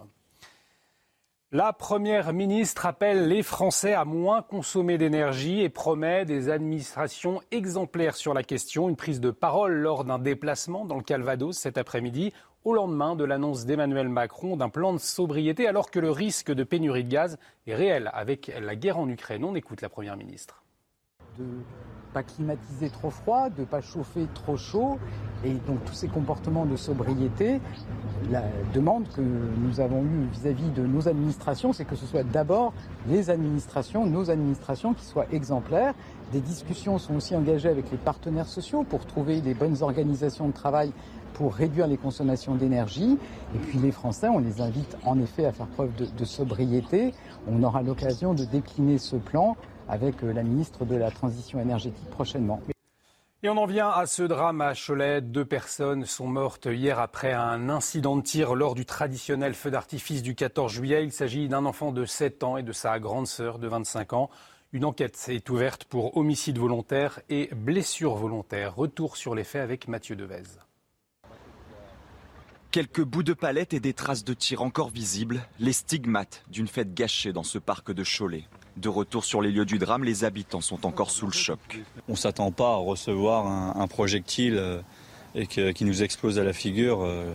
La 1.51 1.73
Première 1.73 2.35
ministre 2.35 2.85
appelle 2.85 3.27
les 3.27 3.43
Français 3.43 3.95
à 3.95 4.05
moins 4.05 4.43
consommer 4.43 4.99
d'énergie 4.99 5.63
et 5.63 5.71
promet 5.71 6.27
des 6.27 6.51
administrations 6.51 7.41
exemplaires 7.51 8.17
sur 8.17 8.35
la 8.35 8.43
question. 8.43 8.91
Une 8.91 8.97
prise 8.97 9.19
de 9.19 9.31
parole 9.31 9.73
lors 9.73 10.05
d'un 10.05 10.19
déplacement 10.19 10.85
dans 10.85 10.97
le 10.97 11.03
Calvados 11.03 11.57
cet 11.57 11.79
après-midi 11.79 12.35
au 12.69 12.75
lendemain 12.75 13.17
de 13.17 13.25
l'annonce 13.25 13.65
d'Emmanuel 13.65 14.11
Macron 14.11 14.59
d'un 14.59 14.69
plan 14.69 14.93
de 14.93 14.99
sobriété 14.99 15.67
alors 15.67 15.91
que 15.91 15.99
le 15.99 16.11
risque 16.11 16.53
de 16.53 16.65
pénurie 16.65 17.03
de 17.03 17.09
gaz 17.09 17.39
est 17.67 17.75
réel 17.75 18.11
avec 18.13 18.53
la 18.61 18.77
guerre 18.77 18.99
en 18.99 19.09
Ukraine. 19.09 19.43
On 19.45 19.55
écoute 19.55 19.81
la 19.81 19.89
Première 19.89 20.19
ministre. 20.19 20.63
De 21.39 21.47
pas 22.13 22.23
climatiser 22.23 22.91
trop 22.91 23.11
froid, 23.11 23.49
de 23.51 23.65
pas 23.65 23.81
chauffer 23.81 24.27
trop 24.35 24.57
chaud 24.57 24.99
et 25.45 25.53
donc 25.53 25.85
tous 25.85 25.95
ces 25.95 26.09
comportements 26.09 26.67
de 26.67 26.77
sobriété, 26.77 27.61
la 28.31 28.43
demande 28.75 29.09
que 29.15 29.21
nous 29.21 29.81
avons 29.81 30.03
eue 30.03 30.27
vis-à-vis 30.33 30.69
de 30.71 30.83
nos 30.83 31.09
administrations, 31.09 31.73
c'est 31.73 31.85
que 31.85 31.97
ce 31.97 32.07
soit 32.07 32.25
d'abord 32.25 32.73
les 33.09 33.31
administrations, 33.31 34.05
nos 34.05 34.31
administrations 34.31 34.95
qui 34.95 35.05
soient 35.05 35.27
exemplaires. 35.33 35.95
Des 36.33 36.41
discussions 36.41 36.99
sont 36.99 37.15
aussi 37.17 37.37
engagées 37.37 37.69
avec 37.69 37.91
les 37.91 37.99
partenaires 37.99 38.49
sociaux 38.49 38.85
pour 38.85 39.07
trouver 39.07 39.41
des 39.41 39.55
bonnes 39.55 39.83
organisations 39.83 40.49
de 40.49 40.53
travail 40.53 40.93
pour 41.39 41.55
réduire 41.55 41.87
les 41.87 41.97
consommations 41.97 42.57
d'énergie. 42.57 43.17
Et 43.55 43.59
puis 43.59 43.79
les 43.79 43.93
Français, 43.93 44.29
on 44.29 44.41
les 44.41 44.61
invite 44.61 44.97
en 45.05 45.21
effet 45.21 45.47
à 45.47 45.53
faire 45.53 45.69
preuve 45.69 45.93
de, 45.95 46.25
sobriété. 46.25 47.15
On 47.47 47.63
aura 47.63 47.83
l'occasion 47.83 48.35
de 48.35 48.45
décliner 48.45 48.99
ce 48.99 49.15
plan 49.15 49.57
avec 49.89 50.25
euh, 50.25 50.33
la 50.33 50.43
ministre 50.43 50.85
de 50.85 50.97
la 50.97 51.13
Transition 51.13 51.61
énergétique 51.61 52.11
prochainement. 52.11 52.61
Et 53.45 53.49
on 53.49 53.57
en 53.57 53.67
vient 53.67 53.89
à 53.89 54.07
ce 54.07 54.25
drame 54.25 54.61
à 54.61 54.73
Cholet. 54.75 55.21
Deux 55.21 55.45
personnes 55.45 56.05
sont 56.07 56.27
mortes 56.27 56.67
hier 56.67 56.99
après 56.99 57.33
un 57.33 57.69
incident 57.69 58.17
de 58.17 58.23
tir 58.23 58.57
lors 58.57 58.75
du 58.75 58.85
traditionnel 58.85 59.55
feu 59.55 59.71
d'artifice 59.71 60.25
du 60.25 60.35
14 60.35 60.73
juillet. 60.73 61.05
Il 61.05 61.13
s'agit 61.13 61.49
d'un 61.49 61.65
enfant 61.67 61.93
de 61.93 62.05
7 62.05 62.43
ans 62.43 62.57
et 62.57 62.65
de 62.65 62.73
sa 62.73 62.99
grande 62.99 63.29
sœur 63.29 63.61
de 63.61 63.69
25 63.69 64.13
ans. 64.13 64.29
Une 64.73 64.85
enquête 64.85 65.25
est 65.29 65.49
ouverte 65.49 65.85
pour 65.85 66.17
homicide 66.17 66.59
volontaire 66.59 67.21
et 67.31 67.49
blessure 67.55 68.17
volontaire. 68.17 68.75
Retour 68.75 69.17
sur 69.17 69.37
les 69.37 69.45
faits 69.45 69.63
avec 69.63 69.87
Mathieu 69.87 70.17
Devez. 70.17 70.68
Quelques 72.71 73.03
bouts 73.03 73.23
de 73.23 73.33
palette 73.33 73.73
et 73.73 73.81
des 73.81 73.95
traces 73.95 74.25
de 74.25 74.35
tir 74.35 74.61
encore 74.61 74.91
visibles, 74.91 75.41
les 75.59 75.73
stigmates 75.73 76.45
d'une 76.51 76.69
fête 76.69 76.93
gâchée 76.93 77.33
dans 77.33 77.43
ce 77.43 77.59
parc 77.59 77.93
de 77.93 78.05
Cholet. 78.05 78.45
De 78.77 78.91
retour 78.91 79.25
sur 79.25 79.41
les 79.41 79.51
lieux 79.51 79.65
du 79.65 79.79
drame, 79.79 80.05
les 80.05 80.25
habitants 80.25 80.61
sont 80.61 80.85
encore 80.85 81.11
sous 81.11 81.25
le 81.25 81.33
choc. 81.33 81.81
On 82.09 82.13
ne 82.13 82.17
s'attend 82.17 82.53
pas 82.53 82.75
à 82.75 82.77
recevoir 82.77 83.47
un, 83.47 83.87
projectile 83.87 84.59
euh, 84.59 84.83
et 85.35 85.47
qui 85.47 85.85
nous 85.87 86.03
explose 86.03 86.39
à 86.39 86.45
la 86.45 86.53
figure 86.53 87.01
euh, 87.03 87.33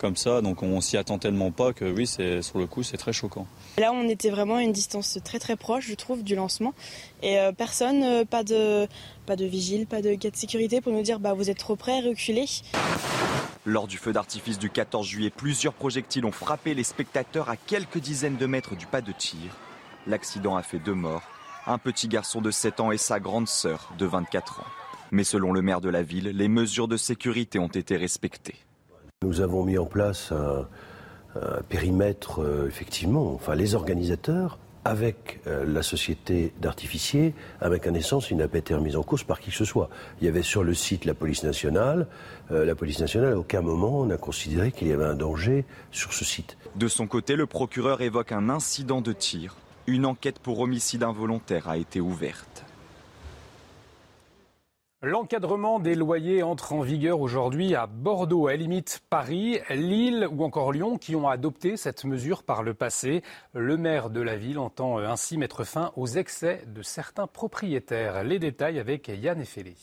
comme 0.00 0.16
ça, 0.16 0.40
donc 0.40 0.62
on 0.62 0.80
s'y 0.80 0.96
attend 0.96 1.18
tellement 1.18 1.50
pas 1.50 1.72
que 1.72 1.84
oui, 1.84 2.06
c'est 2.06 2.40
sur 2.40 2.58
le 2.58 2.66
coup, 2.66 2.82
c'est 2.82 2.96
très 2.96 3.12
choquant. 3.12 3.46
Là, 3.78 3.92
on 3.92 4.08
était 4.08 4.30
vraiment 4.30 4.56
à 4.56 4.62
une 4.62 4.72
distance 4.72 5.18
très 5.22 5.38
très 5.38 5.56
proche, 5.56 5.86
je 5.88 5.94
trouve, 5.94 6.24
du 6.24 6.34
lancement, 6.34 6.72
et 7.22 7.38
euh, 7.38 7.52
personne, 7.52 8.24
pas 8.26 8.42
de 8.42 8.88
pas 9.26 9.36
de 9.36 9.44
vigile, 9.44 9.86
pas 9.86 10.00
de 10.00 10.14
gars 10.14 10.30
de 10.30 10.36
sécurité 10.36 10.80
pour 10.80 10.92
nous 10.92 11.02
dire 11.02 11.20
bah 11.20 11.34
vous 11.34 11.50
êtes 11.50 11.58
trop 11.58 11.76
près, 11.76 12.00
reculez. 12.00 12.46
Lors 13.66 13.86
du 13.86 13.98
feu 13.98 14.14
d'artifice 14.14 14.58
du 14.58 14.70
14 14.70 15.06
juillet, 15.06 15.30
plusieurs 15.30 15.74
projectiles 15.74 16.24
ont 16.24 16.32
frappé 16.32 16.72
les 16.72 16.82
spectateurs 16.82 17.50
à 17.50 17.56
quelques 17.56 17.98
dizaines 17.98 18.38
de 18.38 18.46
mètres 18.46 18.74
du 18.74 18.86
pas 18.86 19.02
de 19.02 19.12
tir. 19.12 19.54
L'accident 20.06 20.56
a 20.56 20.62
fait 20.62 20.78
deux 20.78 20.94
morts, 20.94 21.22
un 21.66 21.76
petit 21.76 22.08
garçon 22.08 22.40
de 22.40 22.50
7 22.50 22.80
ans 22.80 22.90
et 22.90 22.96
sa 22.96 23.20
grande 23.20 23.48
sœur 23.48 23.92
de 23.98 24.06
24 24.06 24.60
ans. 24.60 24.64
Mais 25.10 25.24
selon 25.24 25.52
le 25.52 25.60
maire 25.60 25.82
de 25.82 25.90
la 25.90 26.02
ville, 26.02 26.30
les 26.30 26.48
mesures 26.48 26.88
de 26.88 26.96
sécurité 26.96 27.58
ont 27.58 27.68
été 27.68 27.98
respectées. 27.98 28.56
Nous 29.22 29.42
avons 29.42 29.64
mis 29.64 29.76
en 29.76 29.84
place 29.84 30.32
un, 30.32 30.66
périmètre, 31.68 32.40
euh, 32.40 32.66
effectivement, 32.66 33.34
enfin 33.34 33.54
les 33.54 33.74
organisateurs 33.74 34.58
avec 34.86 35.40
euh, 35.46 35.66
la 35.66 35.82
société 35.82 36.54
d'artificiers, 36.58 37.34
avec 37.60 37.86
un 37.86 37.92
essence, 37.92 38.30
il 38.30 38.38
n'a 38.38 38.48
pas 38.48 38.56
été 38.56 38.74
remise 38.74 38.96
en 38.96 39.02
cause 39.02 39.22
par 39.22 39.38
qui 39.38 39.50
que 39.50 39.56
ce 39.56 39.66
soit. 39.66 39.90
Il 40.22 40.24
y 40.24 40.28
avait 40.28 40.40
sur 40.40 40.64
le 40.64 40.72
site 40.72 41.04
la 41.04 41.12
police 41.12 41.42
nationale. 41.42 42.06
Euh, 42.50 42.64
la 42.64 42.74
police 42.74 42.98
nationale, 42.98 43.34
à 43.34 43.38
aucun 43.38 43.60
moment, 43.60 44.06
n'a 44.06 44.16
considéré 44.16 44.72
qu'il 44.72 44.88
y 44.88 44.92
avait 44.92 45.04
un 45.04 45.16
danger 45.16 45.66
sur 45.90 46.14
ce 46.14 46.24
site. 46.24 46.56
De 46.76 46.88
son 46.88 47.06
côté, 47.06 47.36
le 47.36 47.44
procureur 47.44 48.00
évoque 48.00 48.32
un 48.32 48.48
incident 48.48 49.02
de 49.02 49.12
tir. 49.12 49.56
Une 49.86 50.06
enquête 50.06 50.38
pour 50.38 50.60
homicide 50.60 51.02
involontaire 51.02 51.68
a 51.68 51.76
été 51.76 52.00
ouverte. 52.00 52.49
L'encadrement 55.02 55.80
des 55.80 55.94
loyers 55.94 56.42
entre 56.42 56.74
en 56.74 56.82
vigueur 56.82 57.22
aujourd'hui 57.22 57.74
à 57.74 57.86
Bordeaux. 57.86 58.50
Elle 58.50 58.60
limite 58.60 59.00
Paris, 59.08 59.58
Lille 59.70 60.28
ou 60.30 60.44
encore 60.44 60.72
Lyon 60.72 60.98
qui 60.98 61.16
ont 61.16 61.26
adopté 61.26 61.78
cette 61.78 62.04
mesure 62.04 62.42
par 62.42 62.62
le 62.62 62.74
passé. 62.74 63.22
Le 63.54 63.78
maire 63.78 64.10
de 64.10 64.20
la 64.20 64.36
ville 64.36 64.58
entend 64.58 64.98
ainsi 64.98 65.38
mettre 65.38 65.64
fin 65.64 65.90
aux 65.96 66.06
excès 66.06 66.64
de 66.66 66.82
certains 66.82 67.26
propriétaires. 67.26 68.24
Les 68.24 68.38
détails 68.38 68.78
avec 68.78 69.08
Yann 69.08 69.40
Effelé. 69.40 69.74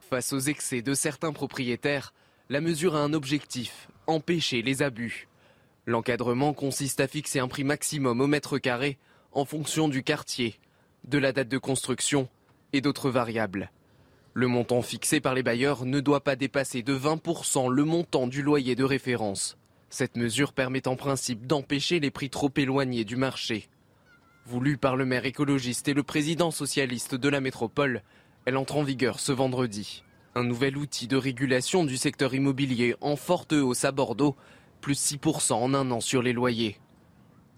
Face 0.00 0.34
aux 0.34 0.40
excès 0.40 0.82
de 0.82 0.92
certains 0.92 1.32
propriétaires, 1.32 2.12
la 2.50 2.60
mesure 2.60 2.96
a 2.96 3.00
un 3.00 3.14
objectif, 3.14 3.88
empêcher 4.06 4.60
les 4.60 4.82
abus. 4.82 5.26
L'encadrement 5.86 6.52
consiste 6.52 7.00
à 7.00 7.08
fixer 7.08 7.38
un 7.38 7.48
prix 7.48 7.64
maximum 7.64 8.20
au 8.20 8.26
mètre 8.26 8.58
carré 8.58 8.98
en 9.32 9.46
fonction 9.46 9.88
du 9.88 10.02
quartier, 10.02 10.60
de 11.04 11.16
la 11.16 11.32
date 11.32 11.48
de 11.48 11.56
construction 11.56 12.28
et 12.72 12.80
d'autres 12.80 13.10
variables. 13.10 13.70
Le 14.32 14.46
montant 14.46 14.82
fixé 14.82 15.20
par 15.20 15.34
les 15.34 15.42
bailleurs 15.42 15.84
ne 15.84 16.00
doit 16.00 16.22
pas 16.22 16.36
dépasser 16.36 16.82
de 16.82 16.96
20% 16.96 17.70
le 17.70 17.84
montant 17.84 18.26
du 18.26 18.42
loyer 18.42 18.76
de 18.76 18.84
référence. 18.84 19.58
Cette 19.88 20.16
mesure 20.16 20.52
permet 20.52 20.86
en 20.86 20.94
principe 20.94 21.46
d'empêcher 21.46 21.98
les 21.98 22.12
prix 22.12 22.30
trop 22.30 22.50
éloignés 22.56 23.04
du 23.04 23.16
marché. 23.16 23.68
Voulue 24.46 24.78
par 24.78 24.96
le 24.96 25.04
maire 25.04 25.26
écologiste 25.26 25.88
et 25.88 25.94
le 25.94 26.04
président 26.04 26.52
socialiste 26.52 27.16
de 27.16 27.28
la 27.28 27.40
métropole, 27.40 28.02
elle 28.46 28.56
entre 28.56 28.76
en 28.76 28.84
vigueur 28.84 29.18
ce 29.18 29.32
vendredi. 29.32 30.04
Un 30.36 30.44
nouvel 30.44 30.76
outil 30.76 31.08
de 31.08 31.16
régulation 31.16 31.84
du 31.84 31.96
secteur 31.96 32.32
immobilier 32.34 32.94
en 33.00 33.16
forte 33.16 33.52
hausse 33.52 33.84
à 33.84 33.90
Bordeaux, 33.90 34.36
plus 34.80 34.98
6% 35.12 35.54
en 35.54 35.74
un 35.74 35.90
an 35.90 36.00
sur 36.00 36.22
les 36.22 36.32
loyers. 36.32 36.78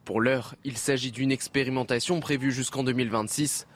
Pour 0.06 0.20
l'heure, 0.22 0.56
il 0.64 0.78
s'agit 0.78 1.12
d'une 1.12 1.30
expérimentation 1.30 2.18
prévue 2.20 2.51
jusqu'en 2.51 2.82
2026 2.82 3.66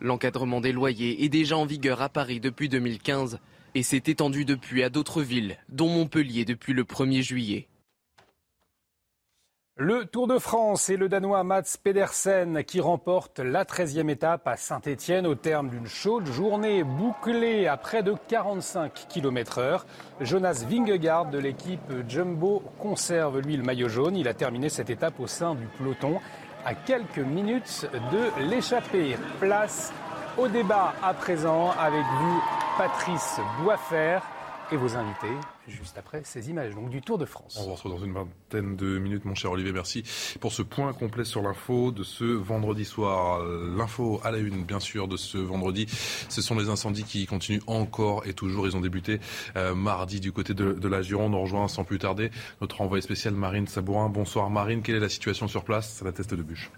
L'encadrement 0.00 0.60
des 0.60 0.72
loyers 0.72 1.24
est 1.24 1.28
déjà 1.28 1.56
en 1.56 1.66
vigueur 1.66 2.02
à 2.02 2.08
Paris 2.08 2.40
depuis 2.40 2.68
2015 2.68 3.38
et 3.74 3.82
s'est 3.82 4.02
étendu 4.06 4.44
depuis 4.44 4.82
à 4.82 4.88
d'autres 4.88 5.22
villes, 5.22 5.56
dont 5.68 5.88
Montpellier 5.88 6.44
depuis 6.44 6.72
le 6.72 6.84
1er 6.84 7.22
juillet. 7.22 7.68
Le 9.76 10.04
Tour 10.04 10.28
de 10.28 10.38
France 10.38 10.88
et 10.88 10.96
le 10.96 11.08
Danois 11.08 11.42
Mats 11.42 11.78
Pedersen 11.82 12.62
qui 12.62 12.78
remporte 12.78 13.40
la 13.40 13.64
13e 13.64 14.08
étape 14.08 14.46
à 14.46 14.56
Saint-Étienne 14.56 15.26
au 15.26 15.34
terme 15.34 15.68
d'une 15.68 15.88
chaude 15.88 16.26
journée 16.26 16.84
bouclée 16.84 17.66
à 17.66 17.76
près 17.76 18.04
de 18.04 18.14
45 18.28 19.08
km/h. 19.08 19.80
Jonas 20.20 20.64
Vingegaard 20.70 21.26
de 21.26 21.38
l'équipe 21.38 21.92
Jumbo 22.08 22.62
conserve 22.78 23.40
lui 23.40 23.56
le 23.56 23.64
maillot 23.64 23.88
jaune. 23.88 24.14
Il 24.14 24.28
a 24.28 24.34
terminé 24.34 24.68
cette 24.68 24.90
étape 24.90 25.18
au 25.18 25.26
sein 25.26 25.56
du 25.56 25.66
peloton 25.76 26.20
à 26.64 26.74
quelques 26.74 27.18
minutes 27.18 27.86
de 28.12 28.42
l'échapper. 28.48 29.16
Place 29.40 29.92
au 30.36 30.48
débat 30.48 30.94
à 31.02 31.14
présent 31.14 31.70
avec 31.78 32.04
vous, 32.18 32.42
Patrice 32.78 33.38
Boisfer 33.62 34.18
et 34.72 34.76
vos 34.76 34.96
invités 34.96 35.53
juste 35.68 35.98
après 35.98 36.22
ces 36.24 36.50
images 36.50 36.74
donc 36.74 36.90
du 36.90 37.00
Tour 37.00 37.18
de 37.18 37.24
France. 37.24 37.56
On 37.58 37.64
se 37.64 37.70
retrouve 37.70 37.92
dans 37.92 38.04
une 38.04 38.12
vingtaine 38.12 38.76
de 38.76 38.98
minutes, 38.98 39.24
mon 39.24 39.34
cher 39.34 39.50
Olivier. 39.50 39.72
Merci 39.72 40.04
pour 40.40 40.52
ce 40.52 40.62
point 40.62 40.92
complet 40.92 41.24
sur 41.24 41.42
l'info 41.42 41.90
de 41.90 42.02
ce 42.02 42.24
vendredi 42.24 42.84
soir. 42.84 43.44
L'info 43.44 44.20
à 44.24 44.30
la 44.30 44.38
une, 44.38 44.64
bien 44.64 44.80
sûr, 44.80 45.08
de 45.08 45.16
ce 45.16 45.38
vendredi. 45.38 45.86
Ce 46.28 46.42
sont 46.42 46.56
les 46.56 46.68
incendies 46.68 47.04
qui 47.04 47.26
continuent 47.26 47.62
encore 47.66 48.26
et 48.26 48.34
toujours. 48.34 48.66
Ils 48.66 48.76
ont 48.76 48.80
débuté 48.80 49.20
euh, 49.56 49.74
mardi 49.74 50.20
du 50.20 50.32
côté 50.32 50.54
de, 50.54 50.88
la 50.88 51.02
Gironde. 51.02 51.34
On 51.34 51.42
rejoint 51.42 51.68
sans 51.68 51.84
plus 51.84 51.98
tarder 51.98 52.30
notre 52.60 52.80
envoyé 52.80 53.02
spécial 53.02 53.34
Marine 53.34 53.66
Sabourin. 53.66 54.08
Bonsoir 54.08 54.50
Marine. 54.50 54.82
Quelle 54.82 54.96
est 54.96 55.00
la 55.00 55.08
situation 55.08 55.48
sur 55.48 55.64
place? 55.64 55.94
C'est 55.98 56.04
la 56.04 56.12
test 56.12 56.34
de 56.34 56.42
bûche. 56.42 56.70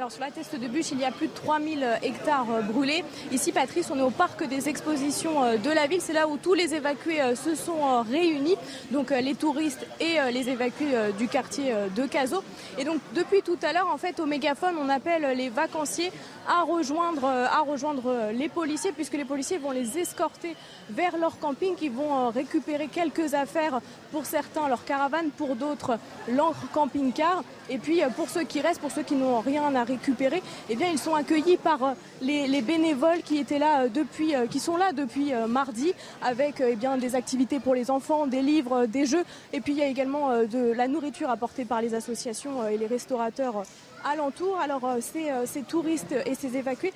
Alors 0.00 0.10
sur 0.10 0.22
la 0.22 0.30
teste 0.30 0.58
de 0.58 0.66
bûche, 0.66 0.92
il 0.92 0.98
y 0.98 1.04
a 1.04 1.10
plus 1.10 1.26
de 1.26 1.34
3000 1.34 1.86
hectares 2.02 2.50
euh, 2.50 2.62
brûlés. 2.62 3.04
Ici, 3.32 3.52
Patrice, 3.52 3.90
on 3.90 3.98
est 3.98 4.02
au 4.02 4.08
parc 4.08 4.48
des 4.48 4.70
expositions 4.70 5.44
euh, 5.44 5.56
de 5.58 5.68
la 5.68 5.86
ville. 5.88 6.00
C'est 6.00 6.14
là 6.14 6.26
où 6.26 6.38
tous 6.38 6.54
les 6.54 6.74
évacués 6.74 7.20
euh, 7.20 7.36
se 7.36 7.54
sont 7.54 8.00
réunis, 8.10 8.56
donc 8.92 9.10
les 9.10 9.34
touristes 9.34 9.86
et 10.00 10.16
les 10.32 10.48
évacués 10.48 11.12
du 11.18 11.28
quartier 11.28 11.74
de 11.94 12.06
Cazaux. 12.06 12.42
Et 12.78 12.84
donc 12.84 13.00
depuis 13.14 13.42
tout 13.42 13.58
à 13.62 13.74
l'heure, 13.74 13.88
en 13.92 13.98
fait, 13.98 14.20
au 14.20 14.26
mégaphone, 14.26 14.76
on 14.80 14.88
appelle 14.88 15.36
les 15.36 15.50
vacanciers 15.50 16.10
à 16.48 16.62
rejoindre, 16.62 17.26
à 17.26 17.60
rejoindre 17.60 18.30
les 18.32 18.48
policiers, 18.48 18.92
puisque 18.92 19.14
les 19.14 19.26
policiers 19.26 19.58
vont 19.58 19.70
les 19.70 19.98
escorter 19.98 20.56
vers 20.88 21.18
leur 21.18 21.38
camping, 21.38 21.74
qui 21.74 21.90
vont 21.90 22.30
récupérer 22.30 22.88
quelques 22.88 23.34
affaires 23.34 23.80
pour 24.12 24.24
certains, 24.24 24.68
leur 24.68 24.84
caravane, 24.84 25.30
pour 25.36 25.56
d'autres, 25.56 25.98
leur 26.28 26.54
camping-car. 26.72 27.44
Et 27.68 27.78
puis 27.78 28.00
pour 28.16 28.30
ceux 28.30 28.44
qui 28.44 28.60
restent, 28.60 28.80
pour 28.80 28.90
ceux 28.90 29.02
qui 29.02 29.14
n'ont 29.14 29.40
rien 29.40 29.74
à 29.74 29.84
récupérer, 29.90 30.42
eh 30.68 30.76
bien, 30.76 30.88
ils 30.90 30.98
sont 30.98 31.14
accueillis 31.14 31.56
par 31.56 31.94
les, 32.20 32.62
bénévoles 32.62 33.22
qui 33.22 33.38
étaient 33.38 33.58
là 33.58 33.88
depuis, 33.88 34.34
qui 34.50 34.60
sont 34.60 34.76
là 34.76 34.92
depuis 34.92 35.32
mardi, 35.48 35.92
avec 36.22 36.60
eh 36.60 36.76
des 36.98 37.14
activités 37.14 37.60
pour 37.60 37.74
les 37.74 37.90
enfants, 37.90 38.26
des 38.26 38.42
livres, 38.42 38.86
des 38.86 39.06
jeux. 39.06 39.24
Et 39.52 39.60
puis 39.60 39.72
il 39.72 39.78
y 39.78 39.82
a 39.82 39.86
également 39.86 40.42
de 40.44 40.72
la 40.72 40.88
nourriture 40.88 41.30
apportée 41.30 41.64
par 41.64 41.80
les 41.80 41.94
associations 41.94 42.66
et 42.68 42.76
les 42.76 42.86
restaurateurs 42.86 43.62
alentour. 44.04 44.58
Alors 44.60 44.82
ces, 45.00 45.30
ces, 45.46 45.62
touristes 45.62 46.14
et 46.26 46.34
ces 46.34 46.56
évacués, 46.56 46.92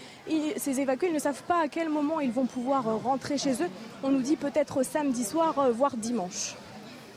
ces 0.56 0.80
évacués 0.80 1.12
ne 1.12 1.18
savent 1.18 1.42
pas 1.44 1.62
à 1.62 1.68
quel 1.68 1.88
moment 1.88 2.20
ils 2.20 2.32
vont 2.32 2.46
pouvoir 2.46 2.84
rentrer 3.02 3.38
chez 3.38 3.52
eux. 3.62 3.70
On 4.02 4.10
nous 4.10 4.22
dit 4.22 4.36
peut-être 4.36 4.82
samedi 4.82 5.24
soir, 5.24 5.70
voire 5.72 5.96
dimanche. 5.96 6.56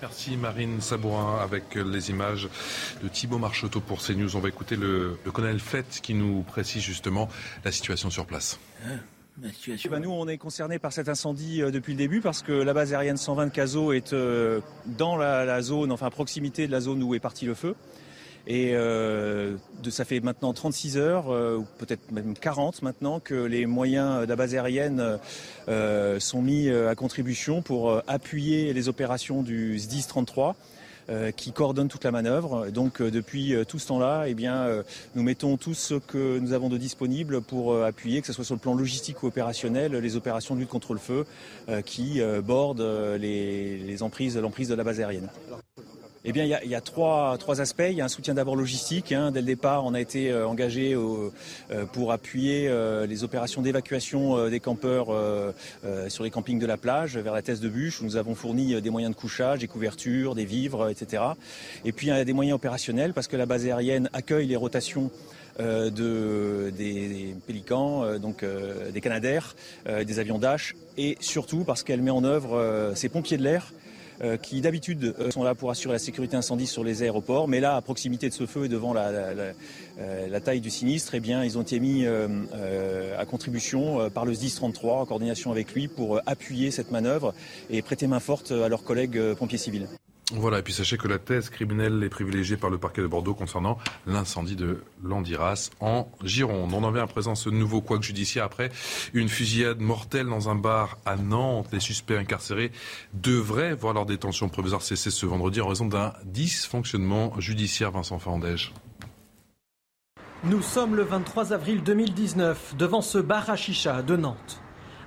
Merci 0.02 0.38
Marine 0.38 0.80
Sabourin 0.80 1.40
avec 1.42 1.74
les 1.74 2.10
images 2.12 2.48
de 3.02 3.08
Thibaut 3.08 3.40
Marcheteau 3.40 3.80
pour 3.80 4.00
CNews. 4.00 4.36
On 4.36 4.40
va 4.40 4.50
écouter 4.50 4.76
le, 4.76 5.18
colonel 5.34 5.60
Fett 5.60 6.00
qui 6.02 6.14
nous 6.14 6.44
précise 6.44 6.84
justement 6.84 7.30
la 7.66 7.72
situation 7.72 8.10
sur 8.12 8.26
place. 8.26 8.60
Bah, 9.38 10.00
nous, 10.00 10.12
on 10.12 10.28
est 10.28 10.38
concernés 10.38 10.80
par 10.80 10.94
cet 10.94 11.10
incendie 11.10 11.62
depuis 11.72 11.94
le 11.94 11.98
début 11.98 12.22
parce 12.22 12.44
que 12.44 12.52
la 12.52 12.74
base 12.74 12.94
aérienne 12.94 13.18
120 13.18 13.50
Caso 13.50 13.92
est 13.92 14.16
dans 14.86 15.16
la, 15.16 15.46
la, 15.46 15.62
zone, 15.62 15.92
enfin 15.92 16.08
à 16.08 16.12
proximité 16.12 16.68
de 16.68 16.72
la 16.72 16.80
zone 16.80 17.02
où 17.02 17.16
est 17.16 17.20
parti 17.20 17.46
le 17.46 17.56
feu. 17.56 17.76
Et 18.50 18.72
euh, 18.74 19.58
de, 19.84 19.90
ça 19.90 20.06
fait 20.06 20.22
maintenant 20.22 20.54
36 20.54 20.98
heures, 20.98 21.30
euh, 21.30 21.58
ou 21.58 21.66
peut-être 21.80 22.12
même 22.12 22.34
40 22.34 22.82
maintenant, 22.82 23.20
que 23.20 23.36
les 23.36 23.66
moyens 23.66 24.22
de 24.22 24.26
la 24.26 24.36
base 24.38 24.56
aérienne 24.56 25.20
euh, 25.68 26.20
sont 26.22 26.42
mis 26.42 26.70
à 26.70 26.96
contribution 26.96 27.62
pour 27.62 28.02
appuyer 28.08 28.72
les 28.72 28.88
opérations 28.88 29.44
du 29.44 29.78
SDIS 29.78 30.06
33 30.08 30.56
qui 31.38 31.54
coordonne 31.54 31.88
toute 31.88 32.04
la 32.04 32.12
manœuvre. 32.12 32.70
Donc 32.70 33.02
depuis 33.02 33.56
tout 33.66 33.80
ce 33.80 33.88
temps-là, 33.88 34.26
eh 34.28 34.34
bien, 34.34 34.84
nous 35.16 35.24
mettons 35.24 35.56
tout 35.56 35.74
ce 35.74 35.94
que 35.94 36.38
nous 36.38 36.52
avons 36.52 36.68
de 36.68 36.78
disponible 36.78 37.40
pour 37.42 37.82
appuyer, 37.82 38.20
que 38.20 38.28
ce 38.28 38.34
soit 38.34 38.44
sur 38.44 38.56
le 38.56 38.60
plan 38.60 38.76
logistique 38.76 39.24
ou 39.24 39.28
opérationnel, 39.28 39.94
les 39.94 40.16
opérations 40.18 40.54
de 40.54 40.60
lutte 40.60 40.70
contre 40.70 40.92
le 40.92 41.00
feu 41.00 41.26
qui 41.86 42.20
bordent 42.44 42.82
les, 43.22 43.78
les 43.78 44.04
emprises, 44.04 44.38
l'emprise 44.38 44.68
de 44.68 44.76
la 44.76 44.84
base 44.84 45.00
aérienne. 45.00 45.30
Eh 46.30 46.34
bien, 46.34 46.44
il 46.44 46.70
y 46.70 46.76
a, 46.76 46.82
trois, 46.82 47.38
aspects. 47.62 47.88
Il 47.90 47.96
y 47.96 48.02
a 48.02 48.04
un 48.04 48.10
soutien 48.10 48.34
d'abord 48.34 48.58
logistique. 48.58 49.14
Hein. 49.14 49.32
Dès 49.32 49.40
le 49.40 49.46
départ, 49.46 49.86
on 49.86 49.94
a 49.94 50.02
été 50.02 50.30
euh, 50.30 50.46
engagé 50.46 50.94
euh, 50.94 51.32
pour 51.94 52.12
appuyer 52.12 52.68
euh, 52.68 53.08
les 53.08 53.24
opérations 53.24 53.62
d'évacuation 53.62 54.50
des 54.50 54.60
campeurs 54.60 55.08
sur 56.10 56.26
les 56.26 56.30
campings 56.30 56.60
de 56.60 56.66
la 56.66 56.76
plage 56.76 57.18
vers 57.18 57.34
la 57.34 57.42
thèse 57.42 57.62
de 57.62 57.70
bûche. 57.70 58.02
Où 58.02 58.04
nous 58.04 58.18
avons 58.18 58.36
fourni 58.36 58.82
des 58.82 58.90
moyens 58.90 59.16
de 59.16 59.18
couchage, 59.18 59.60
des 59.60 59.70
couvertures, 59.70 60.36
des 60.36 60.44
vivres, 60.44 60.90
etc. 60.90 61.24
Et 61.86 61.94
puis, 61.94 62.08
il 62.08 62.10
y 62.10 62.14
a 62.14 62.26
des 62.26 62.34
moyens 62.34 62.56
opérationnels 62.56 63.14
parce 63.14 63.28
que 63.28 63.38
la 63.38 63.46
base 63.46 63.66
aérienne 63.66 64.10
accueille 64.12 64.48
les 64.48 64.58
rotations 64.58 65.10
de, 65.60 66.74
des, 66.78 67.36
pélicans, 67.48 68.20
donc 68.20 68.44
des 68.94 69.02
canadaires, 69.02 69.56
des 69.88 70.20
avions 70.20 70.40
Dash, 70.40 70.76
et 70.98 71.18
surtout 71.22 71.64
parce 71.64 71.84
qu'elle 71.84 72.02
met 72.02 72.12
en 72.12 72.26
œuvre 72.26 72.92
ses 72.96 73.08
pompiers 73.08 73.38
de 73.38 73.44
l'air 73.44 73.72
qui 74.42 74.62
d'habitude 74.62 75.16
euh, 75.20 75.32
sont 75.32 75.44
là 75.44 75.56
pour 75.56 75.70
assurer 75.70 75.94
la 75.94 76.00
sécurité 76.00 76.36
incendie 76.36 76.68
sur 76.68 76.84
les 76.84 77.04
aéroports, 77.04 77.48
mais 77.48 77.60
là, 77.60 77.76
à 77.76 77.82
proximité 77.82 78.30
de 78.30 78.34
ce 78.34 78.46
feu 78.46 78.66
et 78.66 78.70
devant 78.70 78.94
la, 78.94 79.12
euh, 80.00 80.40
taille 80.44 80.62
du 80.62 80.70
sinistre, 80.70 81.16
eh 81.16 81.20
bien, 81.20 81.44
ils 81.44 81.58
ont 81.58 81.62
été 81.62 81.80
mis 81.80 82.06
à 82.06 83.26
contribution 83.26 84.10
par 84.10 84.26
le 84.26 84.34
SDIS 84.34 84.56
33 84.56 85.02
en 85.02 85.06
coordination 85.06 85.52
avec 85.52 85.74
lui 85.74 85.88
pour 85.88 86.22
appuyer 86.26 86.72
cette 86.72 86.92
manœuvre 86.92 87.34
et 87.70 87.82
prêter 87.82 88.08
main 88.08 88.20
forte 88.20 88.52
à 88.52 88.70
leurs 88.70 88.84
collègues 88.84 89.34
pompiers 89.34 89.58
civils. 89.58 89.88
Voilà, 90.34 90.60
et 90.60 90.62
puis 90.62 90.74
sachez 90.74 90.98
que 90.98 91.08
la 91.08 91.20
thèse 91.20 91.50
criminelle 91.50 92.04
est 92.04 92.10
privilégiée 92.10 92.58
par 92.58 92.70
le 92.70 92.78
parquet 92.78 93.02
de 93.02 93.08
Bordeaux 93.08 93.34
concernant 93.34 93.78
l'incendie 94.06 94.58
de 94.58 94.84
Landiras 95.02 95.70
en 95.80 96.10
Gironde. 96.22 96.74
On 96.74 96.84
en 96.84 96.92
vient 96.92 97.04
à 97.04 97.08
présent 97.08 97.34
ce 97.34 97.50
nouveau 97.50 97.80
couac 97.80 98.04
judiciaire 98.04 98.44
après 98.44 98.70
une 99.14 99.30
fusillade 99.30 99.80
mortelle 99.80 100.28
dans 100.28 100.50
un 100.50 100.56
bar 100.56 100.98
à 101.06 101.16
Nantes. 101.16 101.70
Les 101.72 101.80
suspects 101.80 102.18
incarcérés 102.18 102.74
devraient 103.14 103.74
voir 103.74 103.94
leur 103.94 104.06
détention 104.06 104.50
provisoire 104.50 104.82
cesser 104.82 105.12
ce 105.12 105.26
vendredi 105.26 105.62
en 105.62 105.68
raison 105.70 105.86
d'un 105.86 106.12
dysfonctionnement 106.26 107.40
judiciaire. 107.40 107.92
Vincent 107.92 108.20
Fandège. 108.20 108.74
Nous 110.44 110.62
sommes 110.62 110.96
le 110.96 111.04
23 111.04 111.54
avril 111.54 111.84
2019 111.84 112.76
devant 112.78 113.02
ce 113.02 113.18
bar 113.18 113.50
à 113.50 113.56
chicha 113.56 114.02
de 114.02 114.18
Nantes. 114.18 114.62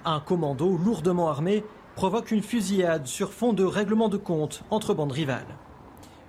Un 0.06 0.20
commando 0.20 0.78
lourdement 0.78 1.28
armé 1.28 1.62
provoque 2.00 2.30
une 2.30 2.42
fusillade 2.42 3.06
sur 3.06 3.30
fond 3.30 3.52
de 3.52 3.62
règlement 3.62 4.08
de 4.08 4.16
compte 4.16 4.62
entre 4.70 4.94
bandes 4.94 5.12
rivales. 5.12 5.58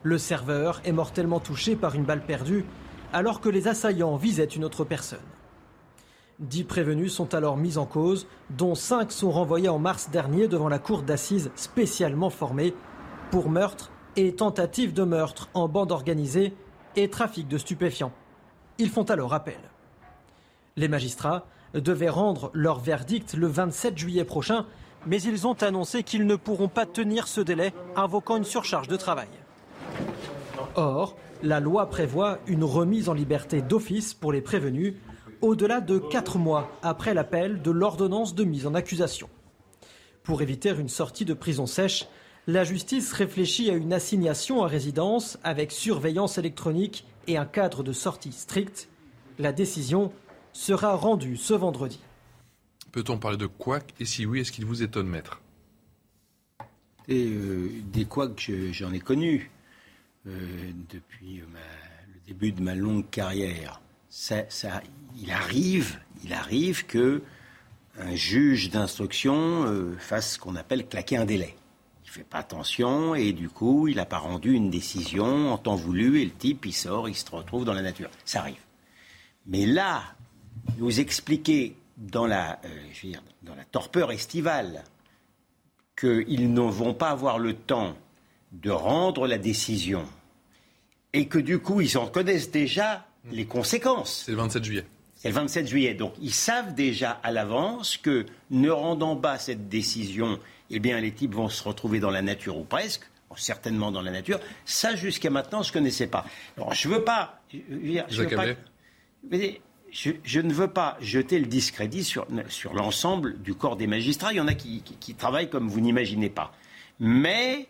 Le 0.03 0.17
serveur 0.17 0.81
est 0.83 0.91
mortellement 0.91 1.39
touché 1.39 1.77
par 1.77 1.95
une 1.95 2.03
balle 2.03 2.25
perdue 2.25 2.65
alors 3.13 3.39
que 3.39 3.47
les 3.47 3.69
assaillants 3.69 4.17
visaient 4.17 4.43
une 4.43 4.65
autre 4.65 4.83
personne. 4.83 5.21
Dix 6.39 6.65
prévenus 6.65 7.13
sont 7.13 7.33
alors 7.33 7.55
mis 7.55 7.77
en 7.77 7.85
cause, 7.85 8.27
dont 8.49 8.75
cinq 8.75 9.13
sont 9.13 9.31
renvoyés 9.31 9.69
en 9.69 9.79
mars 9.79 10.09
dernier 10.09 10.49
devant 10.49 10.67
la 10.67 10.77
cour 10.77 11.03
d'assises 11.03 11.51
spécialement 11.55 12.29
formée 12.29 12.73
pour 13.29 13.49
meurtre 13.49 13.93
et 14.17 14.35
tentative 14.35 14.91
de 14.91 15.03
meurtre 15.03 15.47
en 15.53 15.69
bande 15.69 15.93
organisée 15.93 16.53
et 16.97 17.09
trafic 17.09 17.47
de 17.47 17.57
stupéfiants. 17.57 18.11
Ils 18.77 18.89
font 18.89 19.03
alors 19.03 19.33
appel. 19.33 19.61
Les 20.75 20.89
magistrats 20.89 21.45
devaient 21.73 22.09
rendre 22.09 22.51
leur 22.53 22.81
verdict 22.81 23.35
le 23.35 23.47
27 23.47 23.97
juillet 23.97 24.25
prochain 24.25 24.65
mais 25.05 25.21
ils 25.21 25.47
ont 25.47 25.61
annoncé 25.61 26.03
qu'ils 26.03 26.25
ne 26.25 26.35
pourront 26.35 26.67
pas 26.67 26.85
tenir 26.85 27.27
ce 27.27 27.41
délai, 27.41 27.73
invoquant 27.95 28.37
une 28.37 28.43
surcharge 28.43 28.87
de 28.87 28.97
travail. 28.97 29.27
Or, 30.75 31.17
la 31.43 31.59
loi 31.59 31.89
prévoit 31.89 32.39
une 32.47 32.63
remise 32.63 33.09
en 33.09 33.13
liberté 33.13 33.61
d'office 33.61 34.13
pour 34.13 34.31
les 34.31 34.41
prévenus 34.41 34.95
au-delà 35.41 35.81
de 35.81 35.97
quatre 35.97 36.37
mois 36.37 36.69
après 36.83 37.13
l'appel 37.13 37.61
de 37.61 37.71
l'ordonnance 37.71 38.35
de 38.35 38.43
mise 38.43 38.67
en 38.67 38.75
accusation. 38.75 39.27
Pour 40.23 40.41
éviter 40.41 40.69
une 40.69 40.89
sortie 40.89 41.25
de 41.25 41.33
prison 41.33 41.65
sèche, 41.65 42.07
la 42.47 42.63
justice 42.63 43.11
réfléchit 43.11 43.71
à 43.71 43.73
une 43.73 43.93
assignation 43.93 44.63
à 44.63 44.67
résidence 44.67 45.39
avec 45.43 45.71
surveillance 45.71 46.37
électronique 46.37 47.05
et 47.27 47.37
un 47.37 47.45
cadre 47.45 47.83
de 47.83 47.91
sortie 47.91 48.31
strict. 48.31 48.89
La 49.39 49.51
décision 49.51 50.11
sera 50.53 50.95
rendue 50.95 51.37
ce 51.37 51.53
vendredi. 51.53 51.99
Peut-on 52.91 53.17
parler 53.17 53.37
de 53.37 53.45
couac? 53.47 53.93
Et 53.99 54.05
si 54.05 54.25
oui, 54.25 54.41
est-ce 54.41 54.51
qu'il 54.51 54.65
vous 54.65 54.83
étonne, 54.83 55.07
maître? 55.07 55.41
Euh, 57.09 57.69
Des 57.85 58.05
couacs, 58.05 58.51
j'en 58.71 58.91
ai 58.91 58.99
connu 58.99 59.49
euh, 60.27 60.71
depuis 60.89 61.37
le 61.37 62.19
début 62.27 62.51
de 62.51 62.61
ma 62.61 62.75
longue 62.75 63.09
carrière. 63.09 63.81
Ça, 64.09 64.43
il 65.17 65.31
arrive, 65.31 65.99
il 66.23 66.33
arrive 66.33 66.85
que 66.85 67.21
un 67.99 68.15
juge 68.15 68.69
d'instruction 68.69 69.65
euh, 69.65 69.95
fasse 69.97 70.33
ce 70.33 70.39
qu'on 70.39 70.55
appelle 70.55 70.87
claquer 70.87 71.17
un 71.17 71.25
délai. 71.25 71.55
Il 72.05 72.09
fait 72.09 72.23
pas 72.23 72.39
attention 72.39 73.15
et 73.15 73.31
du 73.31 73.47
coup, 73.49 73.87
il 73.87 73.95
n'a 73.95 74.05
pas 74.05 74.17
rendu 74.17 74.53
une 74.53 74.69
décision 74.69 75.53
en 75.53 75.57
temps 75.57 75.75
voulu 75.75 76.19
et 76.19 76.25
le 76.25 76.31
type, 76.31 76.65
il 76.65 76.73
sort, 76.73 77.07
il 77.07 77.15
se 77.15 77.29
retrouve 77.29 77.63
dans 77.63 77.73
la 77.73 77.81
nature. 77.81 78.09
Ça 78.25 78.39
arrive. 78.39 78.59
Mais 79.45 79.65
là, 79.65 80.03
nous 80.77 80.99
expliquer 80.99 81.75
dans 81.97 82.25
la, 82.25 82.59
euh, 82.65 83.11
dans 83.43 83.55
la 83.55 83.65
torpeur 83.65 84.11
estivale 84.11 84.83
qu'ils 85.99 86.53
ne 86.53 86.61
vont 86.61 86.93
pas 86.93 87.09
avoir 87.09 87.39
le 87.39 87.53
temps 87.53 87.95
de 88.51 88.71
rendre 88.71 89.27
la 89.27 89.37
décision 89.37 90.05
et 91.13 91.27
que 91.27 91.37
du 91.37 91.59
coup 91.59 91.81
ils 91.81 91.97
en 91.97 92.07
connaissent 92.07 92.51
déjà 92.51 93.05
les 93.31 93.45
conséquences. 93.45 94.23
C'est 94.25 94.31
le 94.31 94.37
27 94.37 94.63
juillet. 94.63 94.85
C'est 95.15 95.29
le 95.29 95.35
27 95.35 95.67
juillet. 95.67 95.93
Donc 95.93 96.13
ils 96.21 96.33
savent 96.33 96.73
déjà 96.73 97.11
à 97.23 97.31
l'avance 97.31 97.97
que 97.97 98.25
ne 98.49 98.69
rendant 98.69 99.15
pas 99.15 99.37
cette 99.37 99.69
décision, 99.69 100.39
eh 100.69 100.79
bien 100.79 100.99
les 100.99 101.11
types 101.11 101.35
vont 101.35 101.49
se 101.49 101.63
retrouver 101.63 101.99
dans 101.99 102.09
la 102.09 102.21
nature 102.21 102.57
ou 102.57 102.63
presque, 102.63 103.03
certainement 103.35 103.91
dans 103.91 104.01
la 104.01 104.11
nature. 104.11 104.39
Ça 104.65 104.95
jusqu'à 104.95 105.29
maintenant 105.29 105.61
je 105.61 105.69
ne 105.69 105.73
connaissais 105.73 106.07
pas. 106.07 106.25
Alors 106.57 106.73
je 106.73 106.89
veux 106.89 107.03
pas. 107.03 107.41
Je, 107.51 107.59
veux 108.23 108.35
pas 108.35 108.45
je, 109.91 110.39
ne 110.39 110.53
veux 110.53 110.69
pas 110.69 110.97
jeter 111.01 111.39
le 111.39 111.45
discrédit 111.45 112.03
sur, 112.03 112.25
l'ensemble 112.73 113.41
du 113.41 113.53
corps 113.53 113.75
des 113.75 113.87
magistrats. 113.87 114.31
Il 114.31 114.37
y 114.37 114.41
en 114.41 114.47
a 114.47 114.53
qui, 114.53 115.15
travaillent 115.17 115.49
comme 115.49 115.67
vous 115.67 115.81
n'imaginez 115.81 116.29
pas. 116.29 116.53
Mais 116.99 117.67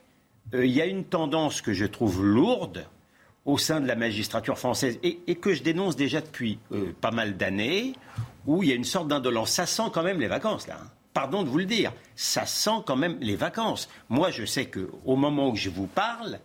euh, 0.54 0.66
il 0.66 0.72
y 0.72 0.82
a 0.82 0.86
une 0.86 1.06
tendance 1.06 1.62
que 1.62 1.74
je 1.74 1.86
trouve 1.86 2.24
lourde 2.24 2.86
au 3.46 3.58
sein 3.58 3.82
de 3.82 3.88
la 3.88 3.96
magistrature 3.96 4.60
française 4.60 5.00
et, 5.02 5.36
que 5.36 5.54
je 5.54 5.64
dénonce 5.64 5.96
déjà 5.96 6.22
depuis 6.22 6.60
euh, 6.72 6.94
pas 7.02 7.12
mal 7.12 7.38
d'années, 7.38 7.94
où 8.46 8.62
il 8.62 8.70
y 8.70 8.72
a 8.72 8.76
une 8.76 8.84
sorte 8.84 9.08
d'indolence. 9.08 9.52
Ça 9.52 9.66
sent 9.66 9.90
quand 9.92 10.04
même 10.04 10.20
les 10.20 10.28
vacances, 10.28 10.68
là. 10.68 10.78
Hein. 10.80 10.88
Pardon 11.14 11.44
de 11.44 11.50
vous 11.50 11.58
le 11.58 11.66
dire, 11.66 11.92
ça 12.16 12.46
sent 12.46 12.84
quand 12.86 12.96
même 12.96 13.18
les 13.20 13.36
vacances. 13.36 13.90
Moi, 14.08 14.32
je 14.32 14.46
sais 14.46 14.68
qu'au 14.68 15.18
moment 15.18 15.50
où 15.50 15.58
je 15.58 15.70
vous 15.70 15.88
parle, 15.88 16.40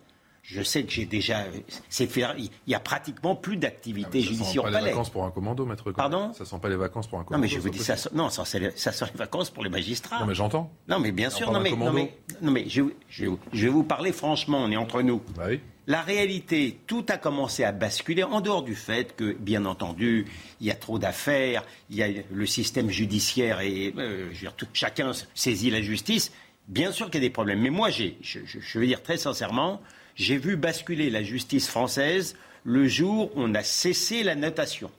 je 0.49 0.61
sais 0.61 0.83
que 0.83 0.91
j'ai 0.91 1.05
déjà. 1.05 1.43
C'est 1.89 2.07
il 2.37 2.49
y 2.67 2.73
a 2.73 2.79
pratiquement 2.79 3.35
plus 3.35 3.57
d'activité 3.57 4.19
Ah, 4.19 4.21
Ça 4.23 4.27
judiciaire 4.29 4.47
sent 4.53 4.59
au 4.59 4.61
pas 4.63 4.69
les 4.69 4.73
palais. 4.75 4.89
vacances 4.91 5.09
pour 5.09 5.25
un 5.25 5.31
commando, 5.31 5.65
maître. 5.65 5.91
Pardon? 5.91 6.31
Ça 6.33 6.45
sent 6.45 6.55
pas 6.61 6.69
les 6.69 6.77
vacances 6.77 7.05
pour 7.07 7.19
un 7.19 7.23
Non, 7.23 7.25
commando. 7.27 7.41
mais 7.43 7.49
je 7.49 7.59
vous 7.59 7.69
dis, 7.69 7.79
ça, 7.79 7.97
sent- 7.97 8.09
non, 8.13 8.29
ça, 8.29 8.43
les- 8.57 8.71
ça 8.77 8.93
sent 8.93 9.05
les 9.13 9.17
vacances 9.17 9.49
pour 9.49 9.65
les 9.65 9.69
magistrats. 9.69 10.21
Non, 10.21 10.25
mais 10.25 10.35
j'entends. 10.35 10.71
Non, 10.87 10.99
mais 10.99 11.11
bien 11.11 11.29
sûr, 11.29 11.51
non, 11.51 11.59
mais, 11.59 11.71
non, 11.71 11.77
commando. 11.77 11.95
mais, 11.97 12.17
non, 12.41 12.51
mais 12.51 12.63
je, 12.69 12.81
je- 13.09 13.25
je 13.51 13.63
vais 13.63 13.71
vous 13.71 13.83
parler 13.83 14.13
franchement, 14.13 14.59
on 14.63 14.71
est 14.71 14.77
entre 14.77 15.01
nous. 15.01 15.21
Bah 15.35 15.47
La 15.85 16.01
réalité, 16.01 16.79
tout 16.87 17.05
a 17.09 17.17
commencé 17.17 17.63
à 17.65 17.73
basculer, 17.73 18.23
en 18.23 18.39
dehors 18.39 18.63
du 18.63 18.75
fait 18.75 19.15
que, 19.17 19.33
bien 19.33 19.65
entendu, 19.65 20.25
il 20.61 20.67
y 20.67 20.71
a 20.71 20.75
trop 20.75 20.97
d'affaires, 20.99 21.65
il 21.89 21.97
y 21.97 22.03
a 22.03 22.07
le 22.31 22.45
système 22.45 22.89
judiciaire 22.89 23.59
et 23.61 23.93
euh, 23.97 24.27
je 24.29 24.33
veux 24.35 24.39
dire, 24.39 24.53
tout- 24.55 24.67
chacun 24.73 25.11
saisit 25.35 25.69
la 25.71 25.81
justice. 25.81 26.31
Bien 26.69 26.91
sûr 26.93 27.05
qu'il 27.09 27.15
y 27.21 27.25
a 27.25 27.27
des 27.27 27.33
problèmes. 27.33 27.61
Mais 27.61 27.69
moi, 27.69 27.89
j'ai, 27.89 28.17
je 28.21 28.79
veux 28.79 28.85
dire 28.87 29.01
très 29.03 29.17
sincèrement, 29.17 29.81
j'ai 30.17 30.37
vu 30.37 30.57
basculer 30.57 31.09
la 31.09 31.23
justice 31.23 31.69
française 31.69 32.35
le 32.63 32.87
jour 32.87 33.31
où 33.35 33.41
on 33.41 33.53
a 33.55 33.63
cessé 33.63 34.23
la 34.23 34.35
notation. 34.35 34.91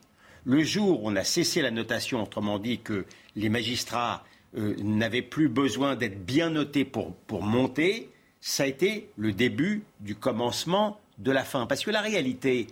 Le 0.45 0.63
jour 0.63 1.03
où 1.03 1.09
on 1.09 1.17
a 1.17 1.25
cessé 1.25 1.61
la 1.61 1.73
notation, 1.73 2.23
autrement 2.23 2.59
dit 2.59 2.79
que 2.79 3.05
les 3.37 3.49
magistrats 3.49 4.25
euh, 4.57 4.75
n'avaient 4.79 5.23
plus 5.23 5.49
besoin 5.49 5.97
d'être 5.97 6.25
bien 6.25 6.51
notés 6.51 6.85
pour, 6.85 7.15
pour 7.15 7.43
monter, 7.43 8.09
ça 8.41 8.63
a 8.63 8.67
été 8.67 9.11
le 9.19 9.33
début 9.33 9.83
du 10.01 10.15
commencement 10.15 11.01
de 11.19 11.33
la 11.33 11.45
fin. 11.45 11.67
Parce 11.67 11.85
que 11.85 11.91
la 11.91 12.01
réalité, 12.01 12.69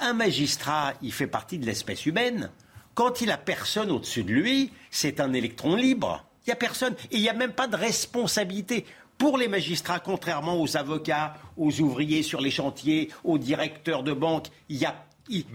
un 0.00 0.12
magistrat, 0.12 0.92
il 1.02 1.12
fait 1.12 1.26
partie 1.26 1.58
de 1.58 1.64
l'espèce 1.64 2.04
humaine. 2.04 2.50
Quand 2.94 3.22
il 3.22 3.30
a 3.30 3.38
personne 3.38 3.90
au-dessus 3.90 4.22
de 4.22 4.32
lui, 4.32 4.70
c'est 4.90 5.18
un 5.18 5.32
électron 5.32 5.76
libre. 5.76 6.24
Il 6.46 6.50
n'y 6.50 6.52
a 6.52 6.56
personne. 6.56 6.94
Et 7.10 7.16
il 7.16 7.22
n'y 7.22 7.28
a 7.28 7.34
même 7.34 7.52
pas 7.52 7.66
de 7.66 7.76
responsabilité. 7.76 8.84
Pour 9.18 9.38
les 9.38 9.48
magistrats, 9.48 9.98
contrairement 9.98 10.60
aux 10.60 10.76
avocats, 10.76 11.34
aux 11.56 11.80
ouvriers 11.80 12.22
sur 12.22 12.40
les 12.40 12.50
chantiers, 12.50 13.10
aux 13.24 13.38
directeurs 13.38 14.02
de 14.02 14.12
banque, 14.12 14.48
il 14.68 14.76
y 14.76 14.84
a 14.84 15.05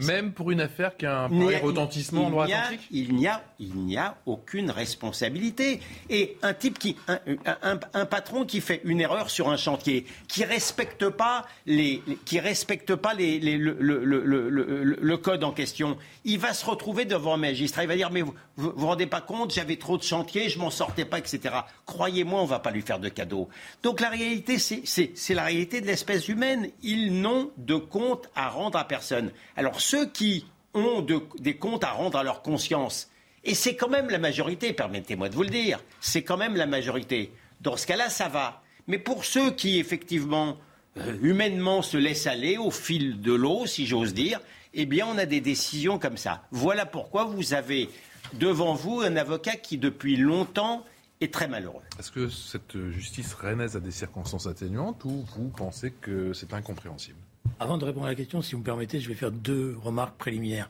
Même 0.05 0.31
pour 0.33 0.51
une 0.51 0.61
affaire 0.61 0.95
qui 0.97 1.05
a 1.05 1.21
un 1.23 1.29
pareil 1.29 1.57
retentissement 1.63 2.25
en 2.25 2.29
droit 2.29 2.47
atlantique 2.63 2.87
Il 2.91 3.15
n'y 3.15 3.27
a, 3.27 3.43
il 3.59 3.75
n'y 3.75 3.97
a 3.97 4.17
aucune 4.25 4.71
responsabilité. 4.71 5.79
Et 6.09 6.37
un 6.41 6.53
type 6.53 6.77
qui, 6.79 6.95
un, 7.07 7.19
un- 7.63 7.79
un 7.93 8.05
patron 8.05 8.45
qui 8.45 8.61
fait 8.61 8.81
une 8.83 9.01
erreur 9.01 9.29
sur 9.29 9.49
un 9.49 9.57
chantier, 9.57 10.05
qui 10.27 10.43
respecte 10.43 11.09
pas 11.09 11.45
les, 11.65 12.01
qui 12.25 12.39
respecte 12.39 12.95
pas 12.95 13.13
les, 13.13 13.39
les- 13.39 13.57
le, 13.57 13.75
le- 13.79 14.03
le- 14.03 14.23
le- 14.25 14.49
le- 14.49 14.97
le 15.01 15.17
code 15.17 15.43
en 15.43 15.51
question, 15.51 15.97
il 16.25 16.39
va 16.39 16.53
se 16.53 16.65
retrouver 16.65 17.05
devant 17.05 17.33
un 17.35 17.37
magistrat. 17.37 17.83
Il 17.83 17.87
va 17.87 17.95
dire 17.95 18.09
mais 18.11 18.21
vous 18.21 18.33
vous, 18.57 18.73
vous 18.75 18.87
rendez 18.87 19.07
pas 19.07 19.21
compte, 19.21 19.53
j'avais 19.53 19.77
trop 19.77 19.97
de 19.97 20.03
chantiers, 20.03 20.49
je 20.49 20.59
m'en 20.59 20.69
sortais 20.69 21.05
pas, 21.05 21.19
etc. 21.19 21.39
Croyez-moi, 21.85 22.41
on 22.41 22.45
va 22.45 22.59
pas 22.59 22.71
lui 22.71 22.81
faire 22.81 22.99
de 22.99 23.09
cadeaux. 23.09 23.49
Donc 23.83 23.99
la 24.01 24.09
réalité, 24.09 24.57
c'est 24.59 25.33
la 25.33 25.43
réalité 25.43 25.81
de 25.81 25.87
l'espèce 25.87 26.27
humaine. 26.27 26.69
Ils 26.83 27.21
n'ont 27.21 27.51
de 27.57 27.75
compte 27.75 28.29
à 28.35 28.49
rendre 28.49 28.77
à 28.77 28.83
personne. 28.87 29.31
Alors 29.61 29.79
ceux 29.79 30.07
qui 30.07 30.47
ont 30.73 31.01
de- 31.03 31.21
des 31.37 31.55
comptes 31.55 31.83
à 31.83 31.91
rendre 31.91 32.17
à 32.17 32.23
leur 32.23 32.41
conscience, 32.41 33.11
et 33.43 33.53
c'est 33.53 33.75
quand 33.75 33.89
même 33.89 34.09
la 34.09 34.17
majorité, 34.17 34.73
permettez-moi 34.73 35.29
de 35.29 35.35
vous 35.35 35.43
le 35.43 35.49
dire, 35.49 35.79
c'est 35.99 36.23
quand 36.23 36.35
même 36.37 36.55
la 36.55 36.65
majorité. 36.65 37.31
Dans 37.61 37.77
ce 37.77 37.85
cas-là, 37.85 38.09
ça 38.09 38.27
va. 38.27 38.63
Mais 38.87 38.97
pour 38.97 39.23
ceux 39.23 39.51
qui, 39.51 39.77
effectivement, 39.77 40.57
euh, 40.97 41.15
humainement 41.21 41.83
se 41.83 41.95
laissent 41.95 42.25
aller 42.25 42.57
au 42.57 42.71
fil 42.71 43.21
de 43.21 43.33
l'eau, 43.33 43.67
si 43.67 43.85
j'ose 43.85 44.15
dire, 44.15 44.39
eh 44.73 44.87
bien, 44.87 45.05
on 45.05 45.19
a 45.19 45.27
des 45.27 45.41
décisions 45.41 45.99
comme 45.99 46.17
ça. 46.17 46.41
Voilà 46.49 46.87
pourquoi 46.87 47.25
vous 47.25 47.53
avez 47.53 47.87
devant 48.33 48.73
vous 48.73 49.01
un 49.01 49.15
avocat 49.15 49.57
qui, 49.57 49.77
depuis 49.77 50.17
longtemps, 50.17 50.83
est 51.19 51.31
très 51.31 51.47
malheureux. 51.47 51.83
Est-ce 51.99 52.09
que 52.09 52.29
cette 52.29 52.75
justice 52.89 53.35
rennaise 53.35 53.75
a 53.75 53.79
des 53.79 53.91
circonstances 53.91 54.47
atténuantes 54.47 55.05
ou 55.05 55.23
vous 55.35 55.49
pensez 55.49 55.91
que 55.91 56.33
c'est 56.33 56.51
incompréhensible? 56.51 57.19
Avant 57.59 57.77
de 57.77 57.85
répondre 57.85 58.05
à 58.05 58.09
la 58.09 58.15
question, 58.15 58.41
si 58.41 58.53
vous 58.53 58.59
me 58.59 58.63
permettez, 58.63 58.99
je 58.99 59.07
vais 59.07 59.15
faire 59.15 59.31
deux 59.31 59.77
remarques 59.83 60.17
préliminaires. 60.17 60.69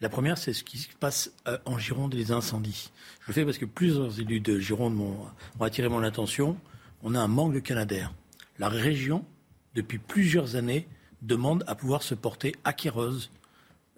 La 0.00 0.08
première, 0.08 0.38
c'est 0.38 0.52
ce 0.52 0.64
qui 0.64 0.78
se 0.78 0.88
passe 0.98 1.32
euh, 1.46 1.58
en 1.64 1.78
Gironde 1.78 2.14
les 2.14 2.32
incendies. 2.32 2.90
Je 3.20 3.28
le 3.28 3.32
fais 3.32 3.44
parce 3.44 3.58
que 3.58 3.64
plusieurs 3.64 4.20
élus 4.20 4.40
de 4.40 4.58
Gironde 4.58 4.94
m'ont 4.94 5.16
ont 5.58 5.64
attiré 5.64 5.88
mon 5.88 6.02
attention. 6.02 6.56
On 7.02 7.14
a 7.14 7.20
un 7.20 7.28
manque 7.28 7.54
de 7.54 7.60
Canadair. 7.60 8.12
La 8.58 8.68
région, 8.68 9.24
depuis 9.74 9.98
plusieurs 9.98 10.56
années, 10.56 10.86
demande 11.22 11.64
à 11.66 11.74
pouvoir 11.74 12.02
se 12.02 12.14
porter 12.14 12.54
acquéreuse 12.64 13.30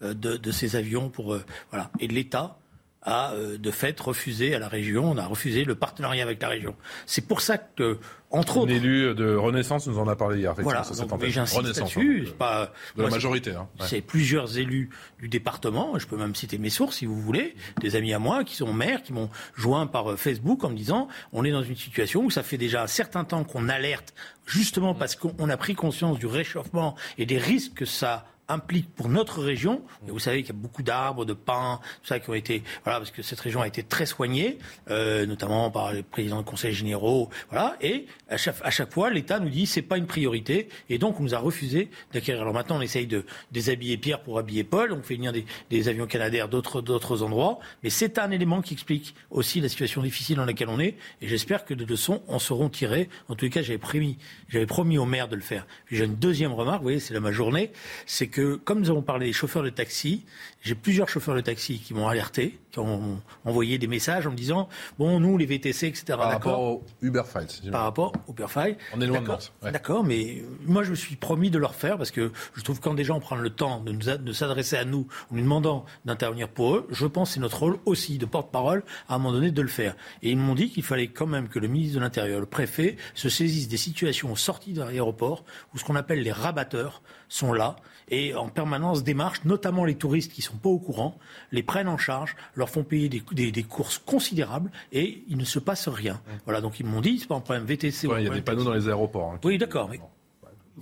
euh, 0.02 0.14
de, 0.14 0.36
de 0.36 0.50
ces 0.52 0.76
avions 0.76 1.08
pour 1.08 1.34
euh, 1.34 1.44
voilà. 1.70 1.90
Et 1.98 2.08
l'État 2.08 2.58
a 3.06 3.32
euh, 3.32 3.56
de 3.56 3.70
fait 3.70 3.98
refusé 4.00 4.54
à 4.54 4.58
la 4.58 4.68
région, 4.68 5.10
on 5.12 5.16
a 5.16 5.24
refusé 5.26 5.64
le 5.64 5.74
partenariat 5.76 6.24
avec 6.24 6.42
la 6.42 6.48
région. 6.48 6.74
C'est 7.06 7.26
pour 7.26 7.40
ça 7.40 7.56
que, 7.56 7.98
entre 8.30 8.58
Un 8.58 8.60
autres, 8.62 8.72
élu 8.72 9.14
de 9.14 9.34
Renaissance 9.36 9.86
nous 9.86 9.98
en 9.98 10.08
a 10.08 10.16
parlé 10.16 10.40
hier. 10.40 10.54
voilà, 10.58 10.82
donc, 10.82 11.20
mais 11.20 11.30
j'insiste 11.30 11.62
là-dessus. 11.62 12.24
hein, 12.28 12.32
pas, 12.36 12.72
de 12.96 13.00
moi, 13.02 13.10
la 13.10 13.16
majorité. 13.16 13.52
hein, 13.52 13.68
ouais. 13.80 13.86
C'est 13.88 14.00
plusieurs 14.00 14.58
élus 14.58 14.90
du 15.20 15.28
département, 15.28 15.98
je 15.98 16.06
peux 16.06 16.16
même 16.16 16.34
citer 16.34 16.58
mes 16.58 16.68
sources 16.70 16.96
si 16.96 17.06
vous 17.06 17.20
voulez, 17.20 17.54
des 17.80 17.94
amis 17.94 18.12
à 18.12 18.18
moi 18.18 18.42
qui 18.42 18.56
sont 18.56 18.72
maires, 18.72 19.02
qui 19.02 19.12
m'ont 19.12 19.30
joint 19.54 19.86
par 19.86 20.10
euh, 20.10 20.16
Facebook 20.16 20.64
en 20.64 20.70
me 20.70 20.76
disant 20.76 21.06
on 21.32 21.44
est 21.44 21.52
dans 21.52 21.62
une 21.62 21.76
situation 21.76 22.24
où 22.24 22.30
ça 22.30 22.42
fait 22.42 22.58
déjà 22.58 22.82
un 22.82 22.86
certain 22.88 23.22
temps 23.24 23.44
qu'on 23.44 23.68
alerte, 23.68 24.14
justement 24.46 24.94
parce 24.94 25.14
qu'on 25.14 25.48
a 25.48 25.56
pris 25.56 25.74
conscience 25.76 26.18
du 26.18 26.26
réchauffement 26.26 26.96
et 27.18 27.26
des 27.26 27.38
risques 27.38 27.74
que 27.74 27.84
ça 27.84 28.26
implique 28.48 28.94
pour 28.94 29.08
notre 29.08 29.42
région. 29.42 29.82
Vous 30.06 30.18
savez 30.18 30.42
qu'il 30.42 30.54
y 30.54 30.58
a 30.58 30.60
beaucoup 30.60 30.82
d'arbres, 30.82 31.24
de 31.24 31.32
pins, 31.32 31.80
tout 32.02 32.08
ça 32.08 32.20
qui 32.20 32.30
ont 32.30 32.34
été, 32.34 32.62
voilà, 32.84 32.98
parce 32.98 33.10
que 33.10 33.22
cette 33.22 33.40
région 33.40 33.60
a 33.60 33.66
été 33.66 33.82
très 33.82 34.06
soignée, 34.06 34.58
euh, 34.90 35.26
notamment 35.26 35.70
par 35.70 35.92
les 35.92 36.02
présidents 36.02 36.38
de 36.38 36.46
conseils 36.46 36.74
généraux, 36.74 37.28
voilà. 37.50 37.76
Et 37.80 38.06
à 38.28 38.36
chaque, 38.36 38.56
à 38.62 38.70
chaque 38.70 38.92
fois, 38.92 39.10
l'État 39.10 39.40
nous 39.40 39.48
dit 39.48 39.66
c'est 39.66 39.82
pas 39.82 39.98
une 39.98 40.06
priorité, 40.06 40.68
et 40.88 40.98
donc 40.98 41.20
on 41.20 41.22
nous 41.22 41.34
a 41.34 41.38
refusé 41.38 41.90
d'acquérir. 42.12 42.42
Alors 42.42 42.54
maintenant, 42.54 42.78
on 42.78 42.82
essaye 42.82 43.06
de 43.06 43.24
déshabiller 43.52 43.96
Pierre 43.96 44.20
pour 44.20 44.38
habiller 44.38 44.64
Paul. 44.64 44.92
On 44.92 45.02
fait 45.02 45.16
venir 45.16 45.32
des, 45.32 45.44
des 45.70 45.88
avions 45.88 46.06
canadaires 46.06 46.48
d'autres 46.48 46.80
d'autres 46.82 47.22
endroits, 47.22 47.58
mais 47.82 47.90
c'est 47.90 48.18
un 48.18 48.30
élément 48.30 48.62
qui 48.62 48.74
explique 48.74 49.14
aussi 49.30 49.60
la 49.60 49.68
situation 49.68 50.02
difficile 50.02 50.36
dans 50.36 50.44
laquelle 50.44 50.68
on 50.68 50.78
est. 50.78 50.96
Et 51.20 51.28
j'espère 51.28 51.64
que 51.64 51.74
de 51.74 51.84
leçons 51.84 52.22
en 52.28 52.38
seront 52.38 52.68
tirées. 52.68 53.08
En 53.28 53.34
les 53.40 53.50
cas, 53.50 53.62
j'avais 53.62 53.78
promis, 53.78 54.18
j'avais 54.48 54.66
promis 54.66 54.98
au 54.98 55.04
maire 55.04 55.28
de 55.28 55.36
le 55.36 55.42
faire. 55.42 55.66
J'ai 55.90 56.04
une 56.04 56.16
deuxième 56.16 56.52
remarque. 56.52 56.78
Vous 56.78 56.84
voyez, 56.84 57.00
c'est 57.00 57.14
là 57.14 57.20
ma 57.20 57.32
journée, 57.32 57.70
c'est 58.06 58.28
comme 58.40 58.80
nous 58.80 58.90
avons 58.90 59.02
parlé 59.02 59.26
des 59.26 59.32
chauffeurs 59.32 59.62
de 59.62 59.70
taxi, 59.70 60.24
j'ai 60.66 60.74
plusieurs 60.74 61.08
chauffeurs 61.08 61.34
de 61.36 61.40
taxi 61.40 61.78
qui 61.78 61.94
m'ont 61.94 62.08
alerté, 62.08 62.58
qui 62.72 62.78
ont 62.80 63.20
envoyé 63.44 63.78
des 63.78 63.86
messages 63.86 64.26
en 64.26 64.30
me 64.32 64.36
disant 64.36 64.68
bon, 64.98 65.20
nous 65.20 65.38
les 65.38 65.46
VTC, 65.46 65.86
etc. 65.86 66.04
Par 66.08 66.30
rapport 66.30 66.60
au 66.60 66.84
Uber 67.02 67.22
Fight. 67.24 67.70
par 67.70 67.82
rapport 67.84 68.12
au 68.26 68.32
Uberfile. 68.32 68.76
On 68.94 69.00
est 69.00 69.06
loin 69.06 69.20
de 69.20 69.28
ouais. 69.62 69.70
D'accord, 69.72 70.02
mais 70.04 70.42
moi 70.66 70.82
je 70.82 70.90
me 70.90 70.94
suis 70.96 71.16
promis 71.16 71.50
de 71.50 71.58
leur 71.58 71.74
faire 71.74 71.96
parce 71.98 72.10
que 72.10 72.32
je 72.54 72.62
trouve 72.62 72.78
que 72.78 72.84
quand 72.84 72.94
des 72.94 73.04
gens 73.04 73.20
prennent 73.20 73.40
le 73.40 73.50
temps 73.50 73.80
de, 73.80 73.92
nous 73.92 74.08
a- 74.08 74.16
de 74.18 74.32
s'adresser 74.32 74.76
à 74.76 74.84
nous 74.84 75.06
en 75.30 75.36
nous 75.36 75.42
demandant 75.42 75.84
d'intervenir 76.04 76.48
pour 76.48 76.74
eux, 76.74 76.86
je 76.90 77.06
pense 77.06 77.28
que 77.30 77.34
c'est 77.34 77.40
notre 77.40 77.60
rôle 77.60 77.78
aussi 77.86 78.18
de 78.18 78.26
porte-parole 78.26 78.82
à 79.08 79.14
un 79.14 79.18
moment 79.18 79.32
donné 79.32 79.50
de 79.52 79.62
le 79.62 79.68
faire. 79.68 79.94
Et 80.22 80.30
ils 80.30 80.36
m'ont 80.36 80.54
dit 80.54 80.70
qu'il 80.70 80.82
fallait 80.82 81.08
quand 81.08 81.26
même 81.26 81.48
que 81.48 81.58
le 81.58 81.68
ministre 81.68 81.96
de 81.96 82.00
l'Intérieur, 82.00 82.40
le 82.40 82.46
préfet, 82.46 82.96
se 83.14 83.28
saisisse 83.28 83.68
des 83.68 83.76
situations 83.76 84.34
sorties 84.36 84.72
de 84.72 84.82
l'aéroport 84.82 85.44
où 85.74 85.78
ce 85.78 85.84
qu'on 85.84 85.96
appelle 85.96 86.22
les 86.22 86.32
rabatteurs 86.32 87.02
sont 87.28 87.52
là 87.52 87.76
et 88.08 88.34
en 88.34 88.48
permanence 88.48 89.02
démarchent, 89.02 89.44
notamment 89.44 89.84
les 89.84 89.96
touristes 89.96 90.32
qui 90.32 90.40
sont 90.42 90.55
pas 90.56 90.68
au 90.68 90.78
courant, 90.78 91.18
les 91.52 91.62
prennent 91.62 91.88
en 91.88 91.98
charge, 91.98 92.36
leur 92.54 92.68
font 92.68 92.82
payer 92.84 93.08
des, 93.08 93.22
des- 93.32 93.52
des 93.52 93.62
courses 93.62 93.98
considérables 93.98 94.70
et 94.92 95.22
il 95.28 95.36
ne 95.36 95.44
se 95.44 95.58
passe 95.58 95.88
rien. 95.88 96.20
Voilà, 96.44 96.60
donc 96.60 96.80
ils 96.80 96.86
m'ont 96.86 97.00
dit, 97.00 97.18
c'est 97.18 97.28
pas 97.28 97.36
un 97.36 97.40
problème 97.40 97.64
VTC. 97.64 98.06
ou 98.06 98.10
Ouais, 98.12 98.22
Il 98.22 98.26
y 98.26 98.30
a 98.30 98.34
des 98.34 98.42
panneaux 98.42 98.64
dans 98.64 98.74
les 98.74 98.88
aéroports. 98.88 99.32
hein. 99.32 99.40
oui, 99.44 99.58
d'accord. 99.58 99.88
Mais 99.90 100.00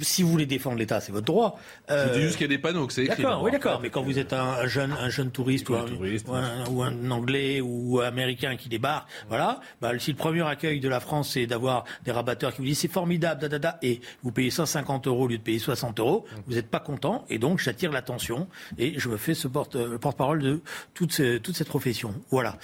si 0.00 0.22
vous 0.22 0.28
voulez 0.30 0.46
défendre 0.46 0.76
l'État, 0.76 1.00
c'est 1.00 1.12
votre 1.12 1.24
droit. 1.26 1.58
Euh, 1.90 2.08
Je 2.08 2.18
dis 2.18 2.22
juste 2.24 2.36
qu'il 2.36 2.42
y 2.50 2.52
a 2.52 2.56
des 2.56 2.60
panneaux, 2.60 2.86
que 2.86 2.92
c'est 2.92 3.04
écrit. 3.04 3.22
D'accord, 3.22 3.42
oui, 3.42 3.50
d'accord. 3.52 3.80
Mais 3.80 3.90
quand 3.90 4.02
vous 4.02 4.18
êtes 4.18 4.32
un, 4.32 4.42
un 4.42 4.66
jeune, 4.66 4.92
un 4.92 5.08
jeune 5.08 5.30
touriste, 5.30 5.68
ou 5.68 5.74
un, 5.74 5.84
ou 5.86 6.34
un- 6.34 6.66
ou 6.68 6.82
un 6.82 7.10
Anglais 7.10 7.60
ou 7.60 8.00
un 8.00 8.04
Américain 8.06 8.56
qui 8.56 8.68
débarque, 8.68 9.08
voilà, 9.28 9.60
bah, 9.80 9.96
si 9.98 10.10
le 10.10 10.16
premier 10.16 10.42
accueil 10.46 10.80
de 10.80 10.88
la 10.88 11.00
France 11.00 11.30
c'est 11.34 11.46
d'avoir 11.46 11.84
des 12.04 12.10
rabatteurs 12.12 12.52
qui 12.52 12.58
vous 12.58 12.66
disent 12.66 12.78
c'est 12.80 12.88
formidable, 12.92 13.40
da, 13.40 13.48
da, 13.48 13.58
da, 13.58 13.78
et 13.82 14.00
vous 14.22 14.32
payez 14.32 14.50
150 14.50 15.06
euros 15.06 15.24
au 15.24 15.28
lieu 15.28 15.38
de 15.38 15.42
payer 15.42 15.58
60 15.58 16.00
euros, 16.00 16.24
vous 16.46 16.54
n'êtes 16.54 16.68
pas 16.70 16.80
content, 16.80 17.24
et 17.30 17.38
donc 17.38 17.60
j'attire 17.60 17.92
l'attention 17.92 18.48
et 18.78 18.98
je 18.98 19.08
me 19.08 19.16
fais 19.16 19.34
ce 19.34 19.46
porte, 19.48 19.76
euh, 19.76 19.98
porte-parole 19.98 20.42
de 20.42 20.60
toute, 20.94 21.12
ce- 21.12 21.38
toute 21.38 21.56
cette 21.56 21.68
profession. 21.68 22.14
Voilà. 22.30 22.56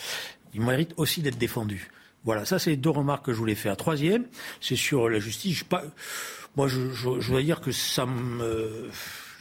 Il 0.52 0.62
mérite 0.62 0.92
aussi 0.96 1.22
d'être 1.22 1.38
défendu. 1.38 1.90
Voilà, 2.24 2.44
ça 2.44 2.58
c'est 2.58 2.70
les 2.70 2.76
deux 2.76 2.90
remarques 2.90 3.24
que 3.24 3.32
je 3.32 3.38
voulais 3.38 3.54
faire. 3.54 3.76
Troisième, 3.76 4.24
c'est 4.60 4.76
sur 4.76 5.08
la 5.08 5.20
justice. 5.20 5.58
Je, 5.58 5.64
pas, 5.64 5.82
moi, 6.56 6.68
je, 6.68 6.90
je, 6.92 7.20
je 7.20 7.30
dois 7.30 7.42
dire 7.42 7.60
que 7.60 7.72
ça 7.72 8.06
me, 8.06 8.90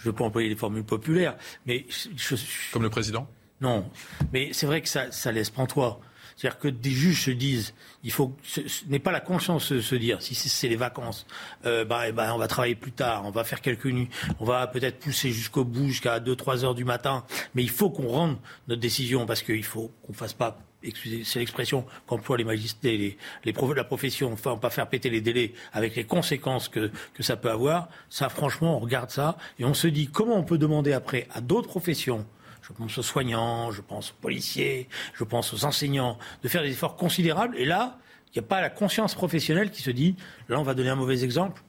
je 0.04 0.12
pas 0.12 0.24
employer 0.24 0.50
les 0.50 0.56
formules 0.56 0.84
populaires, 0.84 1.36
mais 1.66 1.86
je, 1.90 2.36
Comme 2.72 2.84
le 2.84 2.90
président? 2.90 3.28
Non, 3.62 3.90
mais 4.32 4.50
c'est 4.54 4.66
vrai 4.66 4.82
que 4.82 4.88
ça, 4.88 5.12
ça 5.12 5.32
laisse 5.32 5.50
pantois. 5.50 6.00
C'est-à-dire 6.38 6.60
que 6.60 6.68
des 6.70 6.92
juges 6.92 7.26
se 7.26 7.32
disent, 7.32 7.74
il 8.02 8.14
faut, 8.14 8.34
ce, 8.44 8.66
ce 8.66 8.86
n'est 8.86 9.00
pas 9.00 9.12
la 9.12 9.20
conscience 9.20 9.74
de 9.74 9.82
se 9.82 9.96
dire, 9.96 10.22
si 10.22 10.36
c'est, 10.36 10.48
c'est 10.48 10.70
les 10.70 10.78
vacances, 10.78 11.28
euh, 11.66 11.84
bah, 11.84 12.08
eh 12.08 12.14
ben, 12.14 12.32
on 12.34 12.38
va 12.38 12.48
travailler 12.48 12.76
plus 12.76 12.94
tard, 12.94 13.26
on 13.26 13.32
va 13.32 13.44
faire 13.44 13.60
quelques 13.60 13.88
nuits, 13.88 14.08
on 14.40 14.46
va 14.46 14.66
peut-être 14.68 15.00
pousser 15.00 15.32
jusqu'au 15.32 15.66
bout, 15.66 15.88
jusqu'à 15.88 16.22
2-3 16.22 16.64
heures 16.64 16.76
du 16.76 16.86
matin, 16.86 17.26
mais 17.56 17.64
il 17.64 17.70
faut 17.70 17.90
qu'on 17.90 18.08
rende 18.08 18.38
notre 18.70 18.80
décision 18.80 19.26
parce 19.26 19.42
qu'il 19.42 19.66
faut 19.66 19.92
qu'on 20.08 20.14
fasse 20.14 20.32
pas 20.32 20.58
excusez, 20.84 21.24
c'est 21.24 21.40
l'expression 21.40 21.86
qu'emploient 22.08 22.38
les 22.38 22.44
magistrats, 22.44 22.80
les, 22.84 23.18
les 23.46 23.54
la 23.76 23.84
profession, 23.84 24.34
enfin, 24.34 24.58
pas 24.58 24.70
faire 24.70 24.88
péter 24.88 25.10
les 25.10 25.22
délais 25.22 25.54
avec 25.74 25.96
les 25.96 26.04
conséquences 26.04 26.70
que, 26.70 26.92
que 27.14 27.24
ça 27.24 27.36
peut 27.38 27.52
avoir. 27.52 27.90
Ça, 28.10 28.30
franchement, 28.30 28.78
on 28.78 28.80
regarde 28.80 29.10
ça 29.10 29.38
et 29.60 29.66
on 29.66 29.74
se 29.74 29.88
dit 29.88 30.08
comment 30.08 30.38
on 30.38 30.44
peut 30.44 30.58
demander 30.58 30.94
après 30.94 31.28
à 31.32 31.42
d'autres 31.42 31.68
professions 31.68 32.26
je 32.62 32.76
pense 32.76 32.98
aux 33.00 33.04
soignants, 33.04 33.72
je 33.72 33.82
pense 33.82 34.12
aux 34.12 34.22
policiers, 34.22 34.88
je 35.16 35.24
pense 35.24 35.54
aux 35.54 35.66
enseignants, 35.66 36.20
de 36.44 36.48
faire 36.48 36.62
des 36.62 36.70
efforts 36.70 36.98
considérables. 36.98 37.58
Et 37.58 37.66
là, 37.66 37.98
il 38.28 38.40
n'y 38.40 38.46
a 38.46 38.48
pas 38.48 38.62
la 38.62 38.70
conscience 38.70 39.16
professionnelle 39.16 39.72
qui 39.72 39.82
se 39.82 39.90
dit, 39.90 40.16
là, 40.50 40.60
on 40.60 40.64
va 40.64 40.76
donner 40.76 40.90
un 40.90 40.96
mauvais 40.96 41.24
exemple. 41.24 41.64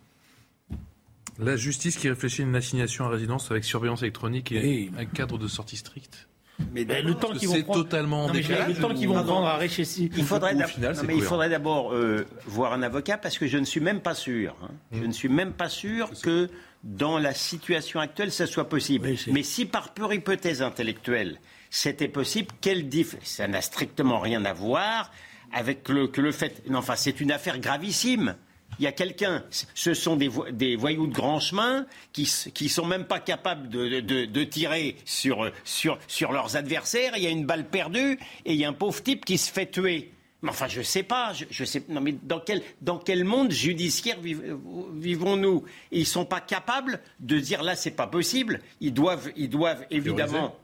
La 1.39 1.57
justice 1.57 1.97
qui 1.97 2.09
réfléchit 2.11 2.43
à 2.43 2.45
une 2.45 2.55
assignation 2.55 3.07
à 3.07 3.09
résidence 3.09 3.51
avec 3.51 3.65
surveillance 3.65 4.03
électronique 4.03 4.53
et 4.53 4.91
un 4.99 5.07
cadre 5.07 5.39
de 5.39 5.49
sortie 5.49 5.79
strict. 5.79 6.29
Mais 6.73 6.85
le 6.85 7.15
temps 7.15 7.33
qu'ils 7.33 7.49
vont 7.49 7.63
prendre, 7.63 7.83
totalement 7.83 8.27
non, 8.27 8.33
le 8.33 8.75
temps 8.81 8.95
qu'ils 8.95 9.09
vont 9.09 9.23
prendre 9.23 9.47
à 9.47 9.57
réfléchir. 9.57 10.11
Il 10.17 10.25
faudrait, 10.25 10.55
mais 10.55 11.17
il 11.17 11.23
faudrait 11.23 11.49
d'abord 11.49 11.93
euh, 11.93 12.27
voir 12.47 12.73
un 12.73 12.83
avocat 12.83 13.19
parce 13.19 13.39
que 13.39 13.47
je 13.47 13.59
ne 13.59 13.65
suis 13.65 13.81
même 13.81 14.01
pas 14.01 14.15
sûr. 14.15 14.57
Hein. 14.63 14.71
Je 14.93 15.05
ne 15.05 15.13
suis 15.13 15.29
même 15.29 15.53
pas 15.53 15.69
sûr 15.69 16.11
que 16.23 16.49
dans 16.85 17.19
la 17.19 17.35
situation 17.35 18.01
actuelle, 18.01 18.33
ça 18.33 18.47
soit 18.47 18.69
possible. 18.69 19.11
mais 19.31 19.43
si 19.43 19.67
par 19.67 19.93
pure 19.93 20.13
hypothèse 20.13 20.63
intellectuelle, 20.63 21.39
c'était 21.71 22.09
possible, 22.09 22.49
quelle 22.61 22.89
différence 22.89 23.27
Ça 23.27 23.47
n'a 23.47 23.61
strictement 23.61 24.19
rien 24.19 24.45
à 24.45 24.53
voir 24.53 25.13
avec 25.53 25.89
le, 25.89 26.09
que 26.09 26.21
le 26.21 26.33
fait. 26.33 26.63
Non, 26.69 26.79
enfin, 26.79 26.97
c'est 26.97 27.21
une 27.21 27.33
affaire 27.33 27.59
gravissime. 27.59 28.35
Il 28.81 28.85
y 28.85 28.87
a 28.87 28.93
quelqu'un, 28.93 29.45
ce 29.75 29.93
sont 29.93 30.17
des, 30.17 30.31
des, 30.53 30.75
voyous 30.75 31.07
de 31.07 31.13
grand 31.13 31.39
chemin 31.39 31.85
qui, 32.15 32.25
qui 32.55 32.71
sont 32.71 32.87
même 32.87 33.05
pas 33.05 33.21
capables 33.21 33.69
de, 33.69 34.01
de, 34.01 34.25
de, 34.25 34.45
tirer 34.45 34.97
sur, 35.05 35.53
sur, 35.65 35.99
sur 36.07 36.33
leurs 36.33 36.57
adversaires. 36.57 37.13
Il 37.17 37.23
y 37.23 37.27
a 37.27 37.31
une 37.31 37.45
balle 37.45 37.67
perdue 37.69 38.19
et 38.47 38.55
il 38.55 38.57
y 38.57 38.65
a 38.65 38.71
un 38.71 38.73
pauvre 38.73 39.03
type 39.03 39.27
qui 39.27 39.37
se 39.37 39.53
fait 39.53 39.71
tuer. 39.71 40.13
Mais 40.41 40.49
enfin, 40.49 40.67
je 40.67 40.81
sais 40.81 41.03
pas. 41.03 41.35
Je, 41.35 41.65
sais. 41.65 41.85
Non, 41.91 42.01
mais 42.01 42.13
dans 42.23 42.41
quel, 42.41 42.63
dans 42.81 42.97
quel 42.97 43.25
monde 43.25 43.51
judiciaire 43.51 44.17
vivons-nous? 44.23 45.65
Ils 45.93 46.07
sont 46.07 46.25
pas 46.25 46.41
capables 46.41 47.01
de 47.19 47.39
dire 47.39 47.63
là, 47.63 47.77
c'est 47.77 47.91
pas 47.91 48.07
possible. 48.07 48.61
Ils 48.81 48.95
doivent, 48.95 49.31
ils 49.37 49.51
doivent 49.51 49.85
évidemment. 49.91 50.57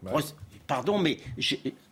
Pardon, 0.66 0.98
mais 0.98 1.18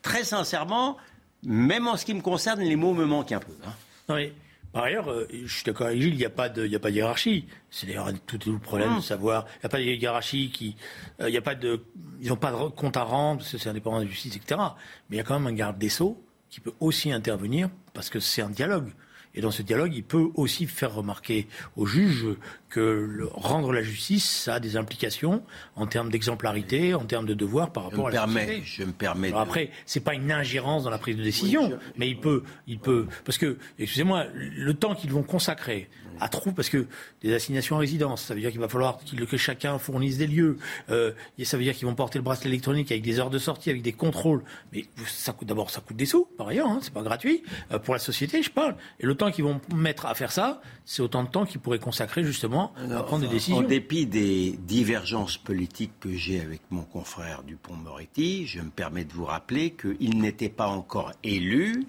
très 0.01 0.25
sincèrement, 0.25 0.97
même 1.45 1.87
en 1.87 1.99
ce 1.99 2.07
qui 2.07 2.15
me 2.15 2.23
concerne, 2.23 2.61
les 2.61 2.77
mots 2.77 2.95
me 2.95 3.05
manquent 3.05 3.33
un 3.33 3.41
peu. 3.41 3.53
Hein. 3.67 3.73
Non, 4.09 4.15
mais, 4.17 4.33
par 4.75 4.83
ailleurs, 4.83 5.09
euh, 5.09 5.29
je 5.31 5.55
suis 5.55 5.63
d'accord 5.63 5.87
avec 5.87 6.03
Gilles, 6.03 6.15
il 6.15 6.19
n'y 6.19 6.25
a, 6.25 6.31
pas 6.31 6.49
de, 6.49 6.67
a 6.75 6.79
pas 6.81 6.91
de 6.91 6.97
hiérarchie. 6.97 7.47
C'est 7.71 7.87
d'ailleurs 7.87 8.11
tout, 8.27 8.41
le 8.45 8.59
problème 8.59 8.91
de 8.91 8.95
hum. 8.97 9.03
savoir. 9.03 9.47
Il 9.47 9.61
n'y 9.61 9.67
a 9.67 9.69
pas 9.69 9.79
de 9.79 9.85
hiérarchie 9.85 10.51
qui. 10.51 10.75
Euh, 11.21 11.29
il 11.29 11.35
y 11.35 11.39
a 11.39 11.43
pas 11.43 11.55
de, 11.55 11.85
ils 12.21 12.29
n'ont 12.29 12.37
pas 12.37 12.51
de 12.51 12.57
compte 12.71 12.97
à 12.97 13.05
rendre, 13.05 13.39
parce 13.39 13.53
que 13.53 13.59
c'est 13.59 13.69
indépendant 13.69 14.01
de 14.01 14.05
la 14.05 14.11
justice, 14.11 14.35
etc. 14.35 14.61
Mais 15.09 15.17
il 15.17 15.19
y 15.19 15.21
a 15.21 15.23
quand 15.23 15.39
même 15.39 15.47
un 15.47 15.57
garde 15.57 15.79
des 15.79 15.89
Sceaux 15.89 16.21
qui 16.51 16.59
peut 16.59 16.73
aussi 16.81 17.13
intervenir, 17.13 17.71
parce 17.93 18.11
que 18.11 18.19
c'est 18.19 18.43
un 18.43 18.51
dialogue. 18.51 18.93
Et 19.35 19.41
dans 19.41 19.51
ce 19.51 19.63
dialogue, 19.63 19.93
il 19.95 20.05
peut 20.05 20.29
aussi 20.35 20.67
faire 20.67 20.95
remarquer 20.95 21.49
aux 21.77 21.87
juges 21.87 22.27
que 22.69 23.29
rendre 23.33 23.73
la 23.73 23.83
justice, 23.83 24.29
ça 24.29 24.55
a 24.55 24.61
des 24.61 24.77
implications 24.77 25.43
en 25.77 25.87
termes 25.87 26.11
d'exemplarité, 26.11 26.95
en 26.95 27.05
termes 27.05 27.27
de 27.27 27.35
devoir 27.35 27.73
par 27.73 27.85
rapport 27.85 28.09
à 28.09 28.11
la 28.11 28.19
permets, 28.19 28.63
Je 28.65 28.83
me 28.83 28.93
permets. 28.93 29.29
Alors 29.29 29.41
après, 29.41 29.71
c'est 29.87 30.01
pas 30.01 30.15
une 30.15 30.33
ingérence 30.33 30.85
dans 30.85 30.91
la 30.91 30.99
prise 30.99 31.17
de 31.17 31.23
décision, 31.23 31.79
mais 31.97 32.09
il 32.09 32.19
peut, 32.19 32.43
il 32.67 32.79
peut, 32.79 33.07
parce 33.25 33.39
que, 33.39 33.59
excusez-moi, 33.79 34.27
le 34.35 34.75
temps 34.75 34.95
qu'ils 34.95 35.13
vont 35.13 35.23
consacrer 35.23 35.89
à 36.21 36.29
trouver, 36.29 36.55
parce 36.55 36.69
que 36.69 36.87
des 37.23 37.35
assignations 37.35 37.77
à 37.77 37.81
résidence, 37.81 38.23
ça 38.23 38.35
veut 38.35 38.41
dire 38.41 38.51
qu'il 38.51 38.61
va 38.61 38.69
falloir 38.69 38.99
que 39.29 39.37
chacun 39.37 39.79
fournisse 39.79 40.19
des 40.19 40.27
lieux, 40.27 40.59
euh, 40.91 41.13
et 41.39 41.45
ça 41.45 41.57
veut 41.57 41.63
dire 41.63 41.75
qu'ils 41.75 41.87
vont 41.87 41.95
porter 41.95 42.19
le 42.19 42.25
bracelet 42.25 42.51
électronique 42.51 42.91
avec 42.93 43.03
des 43.03 43.19
heures 43.19 43.31
de 43.31 43.39
sortie, 43.39 43.71
avec 43.71 43.83
des 43.83 43.93
contrôles, 43.93 44.43
mais 44.73 44.85
ça 45.07 45.33
coûte 45.33 45.49
d'abord, 45.49 45.71
ça 45.71 45.81
coûte 45.81 45.97
des 45.97 46.07
sous, 46.07 46.27
par 46.37 46.49
ailleurs, 46.49 46.69
hein, 46.69 46.79
c'est 46.83 46.93
pas 46.93 47.03
gratuit 47.03 47.43
euh, 47.73 47.79
pour 47.79 47.95
la 47.95 48.01
société, 48.01 48.43
je 48.43 48.51
parle. 48.51 48.77
Et 49.01 49.07
le 49.07 49.15
temps 49.15 49.31
qu'ils 49.31 49.45
vont 49.45 49.61
mettre 49.75 50.07
à 50.07 50.15
faire 50.15 50.33
ça, 50.33 50.61
c'est 50.85 51.03
autant 51.03 51.25
de 51.25 51.29
temps 51.29 51.47
qu'ils 51.47 51.61
pourraient 51.61 51.79
consacrer 51.79 52.25
justement 52.25 52.73
à 52.77 53.03
prendre 53.03 53.27
des 53.27 53.33
décisions. 53.33 53.59
En 53.59 53.63
dépit 53.63 54.07
des 54.07 54.59
divergences 54.59 55.39
politiques 55.39 55.93
que 56.01 56.13
j'ai 56.13 56.41
avec 56.41 56.61
mon 56.71 56.83
confrère 56.83 57.43
Dupont-Moretti, 57.43 58.47
je 58.47 58.61
me 58.61 58.71
permets 58.71 59.05
de 59.05 59.13
vous 59.13 59.25
rappeler 59.25 59.73
qu'il 59.73 60.19
n'était 60.19 60.49
pas 60.49 60.69
encore 60.69 61.13
élu, 61.23 61.85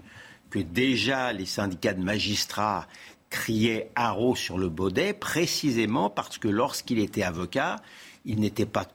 que 0.50 0.60
déjà 0.60 1.34
les 1.34 1.46
syndicats 1.46 1.94
de 1.94 2.04
magistrats 2.04 2.88
criaient 3.30 3.92
haro 3.96 4.36
sur 4.36 4.58
le 4.58 4.70
baudet, 4.70 5.14
précisément 5.14 6.10
parce 6.10 6.38
que 6.38 6.48
lorsqu'il 6.48 7.00
était 7.00 7.24
avocat, 7.24 7.78
il 8.26 8.40
n'était 8.40 8.66
pas 8.66 8.88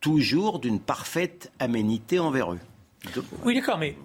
toujours 0.00 0.58
d'une 0.58 0.80
parfaite 0.80 1.50
aménité 1.58 2.18
envers 2.18 2.52
eux. 2.52 2.60
Oui, 3.44 3.54
d'accord, 3.54 3.78
mais 3.78 3.96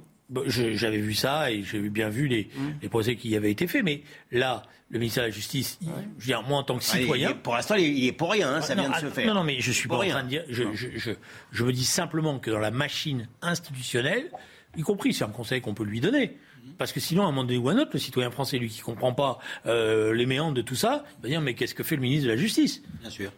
j'avais 0.47 0.97
vu 0.97 1.13
ça 1.13 1.51
et 1.51 1.63
j'ai 1.63 1.89
bien 1.89 2.09
vu 2.09 2.27
les, 2.27 2.45
mmh. 2.45 2.69
les 2.81 2.89
procès 2.89 3.15
qui 3.15 3.35
avaient 3.35 3.51
été 3.51 3.67
faits, 3.67 3.83
mais 3.83 4.01
là, 4.31 4.63
le 4.89 4.99
ministère 4.99 5.23
de 5.23 5.29
la 5.29 5.33
Justice, 5.33 5.79
je 5.81 5.87
veux 5.87 6.25
dire, 6.25 6.43
moi 6.43 6.59
en 6.59 6.63
tant 6.63 6.77
que 6.77 6.83
ah, 6.83 6.97
citoyen. 6.97 7.33
pour 7.33 7.55
l'instant, 7.55 7.75
il 7.75 8.05
est 8.05 8.11
pour 8.11 8.31
rien, 8.31 8.55
hein, 8.55 8.61
ça 8.61 8.75
vient 8.75 8.89
de 8.89 8.95
se 8.95 9.07
faire. 9.07 9.27
Non, 9.27 9.33
non, 9.33 9.43
mais 9.43 9.59
je 9.59 9.71
suis 9.71 9.89
pas 9.89 9.97
en 9.97 10.07
train 10.07 10.23
de 10.23 10.29
dire. 10.29 10.43
Je, 10.49 10.63
je, 10.73 11.11
je, 11.51 11.63
me 11.63 11.73
dis 11.73 11.85
simplement 11.85 12.39
que 12.39 12.51
dans 12.51 12.59
la 12.59 12.71
machine 12.71 13.27
institutionnelle, 13.41 14.29
y 14.77 14.81
compris, 14.81 15.13
c'est 15.13 15.23
un 15.23 15.29
conseil 15.29 15.61
qu'on 15.61 15.73
peut 15.73 15.83
lui 15.83 15.99
donner. 15.99 16.37
Parce 16.77 16.91
que 16.91 16.99
sinon, 16.99 17.23
à 17.23 17.25
un 17.25 17.31
moment 17.31 17.43
donné 17.43 17.57
ou 17.57 17.69
à 17.69 17.73
un 17.73 17.77
autre, 17.77 17.91
le 17.93 17.99
citoyen 17.99 18.31
français, 18.31 18.57
lui 18.57 18.69
qui 18.69 18.79
ne 18.79 18.85
comprend 18.85 19.13
pas 19.13 19.39
euh, 19.65 20.13
les 20.13 20.25
méandres 20.25 20.53
de 20.53 20.61
tout 20.61 20.75
ça, 20.75 21.03
va 21.21 21.29
dire 21.29 21.41
Mais 21.41 21.53
qu'est-ce 21.53 21.75
que 21.75 21.83
fait 21.83 21.95
le 21.95 22.01
ministre 22.01 22.25
de 22.25 22.31
la 22.31 22.37
Justice? 22.37 22.81
Bien 23.01 23.09
sûr. 23.09 23.31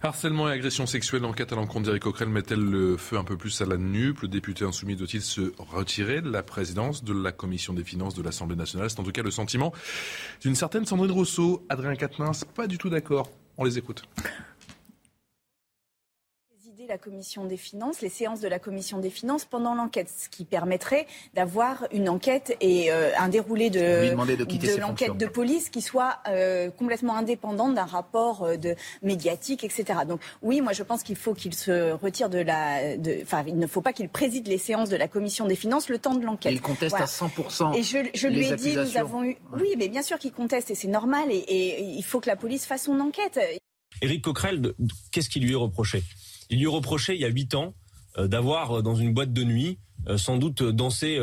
Harcèlement 0.00 0.48
et 0.48 0.52
agression 0.52 0.86
sexuelle, 0.86 1.22
l'enquête 1.22 1.52
à 1.52 1.56
l'encontre 1.56 1.86
d'Éric 1.86 2.04
Coquerel 2.04 2.28
met-elle 2.28 2.60
le 2.60 2.96
feu 2.96 3.18
un 3.18 3.24
peu 3.24 3.36
plus 3.36 3.60
à 3.60 3.66
la 3.66 3.76
nupe? 3.76 4.20
Le 4.20 4.28
député 4.28 4.64
insoumis 4.64 4.94
doit-il 4.94 5.22
se 5.22 5.52
retirer 5.58 6.20
de 6.20 6.30
la 6.30 6.44
présidence 6.44 7.02
de 7.02 7.12
la 7.12 7.32
commission 7.32 7.72
des 7.72 7.82
finances 7.82 8.14
de 8.14 8.22
l'Assemblée 8.22 8.54
nationale? 8.54 8.88
C'est 8.90 9.00
en 9.00 9.02
tout 9.02 9.10
cas 9.10 9.22
le 9.22 9.32
sentiment 9.32 9.72
d'une 10.40 10.54
certaine 10.54 10.86
Sandrine 10.86 11.10
Rousseau. 11.10 11.66
Adrien 11.68 11.96
Quatennens, 11.96 12.44
pas 12.54 12.68
du 12.68 12.78
tout 12.78 12.90
d'accord. 12.90 13.28
On 13.56 13.64
les 13.64 13.76
écoute 13.76 14.04
la 16.88 16.98
commission 16.98 17.44
des 17.44 17.56
finances, 17.56 18.00
les 18.00 18.08
séances 18.08 18.40
de 18.40 18.48
la 18.48 18.58
commission 18.58 18.98
des 18.98 19.10
finances 19.10 19.44
pendant 19.44 19.74
l'enquête, 19.74 20.08
ce 20.08 20.28
qui 20.28 20.44
permettrait 20.44 21.06
d'avoir 21.34 21.86
une 21.92 22.08
enquête 22.08 22.56
et 22.60 22.90
euh, 22.90 23.10
un 23.18 23.28
déroulé 23.28 23.68
de, 23.68 23.78
de, 23.78 24.80
l'enquête 24.80 25.16
de 25.16 25.26
police 25.26 25.68
qui 25.68 25.82
soit 25.82 26.18
euh, 26.28 26.70
complètement 26.70 27.16
indépendante 27.16 27.74
d'un 27.74 27.84
rapport 27.84 28.42
euh, 28.42 28.56
de 28.56 28.74
médiatique, 29.02 29.64
etc. 29.64 30.00
Donc 30.08 30.20
oui, 30.42 30.60
moi 30.62 30.72
je 30.72 30.82
pense 30.82 31.02
qu'il 31.02 31.16
faut 31.16 31.34
qu'il 31.34 31.54
se 31.54 31.92
retire 31.92 32.30
de 32.30 32.38
la, 32.38 32.80
enfin 33.22 33.44
il 33.46 33.58
ne 33.58 33.66
faut 33.66 33.82
pas 33.82 33.92
qu'il 33.92 34.08
préside 34.08 34.48
les 34.48 34.58
séances 34.58 34.88
de 34.88 34.96
la 34.96 35.08
commission 35.08 35.46
des 35.46 35.56
finances 35.56 35.90
le 35.90 35.98
temps 35.98 36.14
de 36.14 36.24
l'enquête. 36.24 36.52
Il 36.52 36.62
conteste 36.62 36.96
à 36.96 37.04
100%. 37.04 37.76
Et 37.76 37.82
je, 37.82 37.98
je 38.14 38.28
lui 38.28 38.46
ai 38.46 38.56
dit, 38.56 38.76
nous 38.76 38.96
avons 38.96 39.24
eu, 39.24 39.36
oui, 39.52 39.74
mais 39.76 39.88
bien 39.88 40.02
sûr 40.02 40.18
qu'il 40.18 40.32
conteste 40.32 40.70
et 40.70 40.74
c'est 40.74 40.88
normal 40.88 41.30
et, 41.30 41.36
et 41.36 41.82
il 41.82 42.02
faut 42.02 42.20
que 42.20 42.28
la 42.28 42.36
police 42.36 42.64
fasse 42.64 42.84
son 42.84 42.98
enquête. 43.00 43.38
Éric 44.00 44.22
Coquerel, 44.22 44.72
qu'est-ce 45.12 45.28
qui 45.28 45.40
lui 45.40 45.52
est 45.52 45.56
reproché? 45.56 46.02
Il 46.50 46.58
lui 46.58 46.66
reprochait 46.66 47.14
il 47.14 47.20
y 47.20 47.24
a 47.24 47.28
huit 47.28 47.54
ans 47.54 47.74
euh, 48.18 48.26
d'avoir 48.26 48.78
euh, 48.78 48.82
dans 48.82 48.94
une 48.94 49.12
boîte 49.12 49.32
de 49.32 49.44
nuit 49.44 49.78
euh, 50.08 50.16
sans 50.16 50.38
doute 50.38 50.62
dansé 50.62 51.20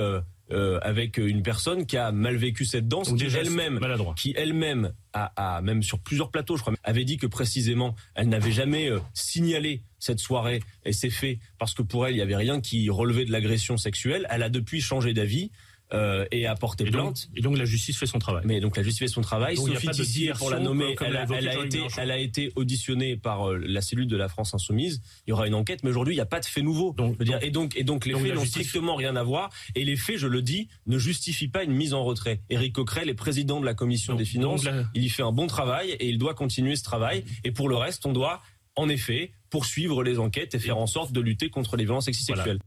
avec 0.84 1.18
une 1.18 1.42
personne 1.42 1.88
qui 1.88 1.98
a 1.98 2.12
mal 2.12 2.36
vécu 2.36 2.66
cette 2.66 2.88
danse, 2.88 3.12
qui 3.12 3.26
elle-même, 3.26 3.80
qui 4.16 4.36
elle-même 4.38 4.94
a, 5.12 5.60
même 5.64 5.82
sur 5.82 5.98
plusieurs 5.98 6.30
plateaux, 6.30 6.56
je 6.56 6.62
crois, 6.62 6.76
avait 6.84 7.04
dit 7.04 7.18
que 7.18 7.26
précisément 7.26 7.96
elle 8.14 8.30
n'avait 8.30 8.52
jamais 8.52 8.92
signalé 9.16 9.82
cette 9.98 10.20
soirée 10.20 10.62
et 10.84 10.94
ces 10.94 11.10
faits 11.10 11.40
parce 11.58 11.74
que 11.74 11.82
pour 11.82 12.06
elle 12.06 12.14
il 12.14 12.20
y 12.20 12.22
avait 12.22 12.36
rien 12.36 12.62
qui 12.62 12.92
relevait 12.92 13.26
de 13.26 13.32
l'agression 13.32 13.78
sexuelle. 13.78 14.28
Elle 14.30 14.44
a 14.44 14.50
depuis 14.50 14.82
changé 14.82 15.16
d'avis. 15.16 15.50
Euh, 15.96 16.26
et 16.32 16.46
a 16.46 16.56
porté 16.56 16.86
plainte. 16.86 17.30
et 17.36 17.42
donc 17.42 17.58
la 17.58 17.66
justice 17.66 17.98
fait 17.98 18.06
son 18.06 18.20
travail. 18.20 18.44
Mais 18.46 18.60
donc 18.60 18.76
la 18.78 18.84
justice 18.84 19.00
fait 19.00 19.08
son 19.08 19.22
travail. 19.22 19.56
Sophie 19.56 19.90
Tissier, 19.90 20.34
pour 20.38 20.50
la 20.50 20.60
nommer, 20.60 20.96
elle, 21.02 21.16
a, 21.16 21.66
été, 21.66 21.82
elle 21.98 22.12
a 22.12 22.18
été 22.18 22.52
auditionnée 22.56 23.16
par 23.16 23.50
euh, 23.50 23.58
la 23.58 23.82
cellule 23.82 24.08
de 24.08 24.18
la 24.18 24.28
France 24.28 24.54
Insoumise. 24.54 25.02
Il 25.26 25.32
y 25.32 25.34
aura 25.34 25.48
une 25.48 25.54
enquête, 25.54 25.84
mais 25.84 25.90
aujourd'hui 25.90 26.14
il 26.14 26.18
n'y 26.18 26.22
a 26.22 26.26
pas 26.26 26.40
de 26.40 26.46
fait 26.46 26.62
nouveau. 26.62 26.94
Donc, 26.98 27.18
et 27.42 27.50
donc 27.50 27.78
et 27.78 27.84
donc 27.84 28.06
les 28.06 28.14
faits 28.14 28.36
n'ont 28.36 28.46
strictement 28.46 28.96
rien 28.96 29.16
à 29.16 29.24
voir. 29.24 29.50
Et 29.76 29.86
les 29.86 29.96
faits, 29.96 30.18
je 30.18 30.28
le 30.28 30.42
dis, 30.42 30.68
ne 30.86 30.98
justifient 30.98 31.48
pas 31.48 31.64
une 31.64 31.74
mise 31.74 31.94
en 31.94 32.04
retrait. 32.04 32.42
Éric 32.50 32.74
Coquerel 32.74 33.10
est 33.10 33.16
président 33.16 33.60
de 33.60 33.66
la 33.66 33.74
commission 33.74 34.16
des 34.16 34.26
finances. 34.26 34.66
Il 34.94 35.04
y 35.04 35.10
fait 35.10 35.24
un 35.24 35.32
bon 35.32 35.48
travail 35.48 35.92
et 35.92 36.10
il 36.10 36.18
doit 36.18 36.34
continuer 36.34 36.76
ce 36.76 36.84
travail. 36.84 37.24
Et 37.44 37.52
pour 37.52 37.70
le 37.70 37.76
reste, 37.76 38.06
on 38.06 38.14
doit 38.14 38.42
en 38.76 38.90
effet 38.90 39.32
poursuivre 39.50 40.04
les 40.04 40.20
enquêtes 40.20 40.54
et 40.56 40.60
faire 40.60 40.78
en 40.78 40.88
sorte 40.88 41.14
de 41.14 41.22
lutter 41.22 41.50
contre 41.50 41.78
les 41.78 41.86
violences 41.86 42.06
sexuelles. 42.06 42.60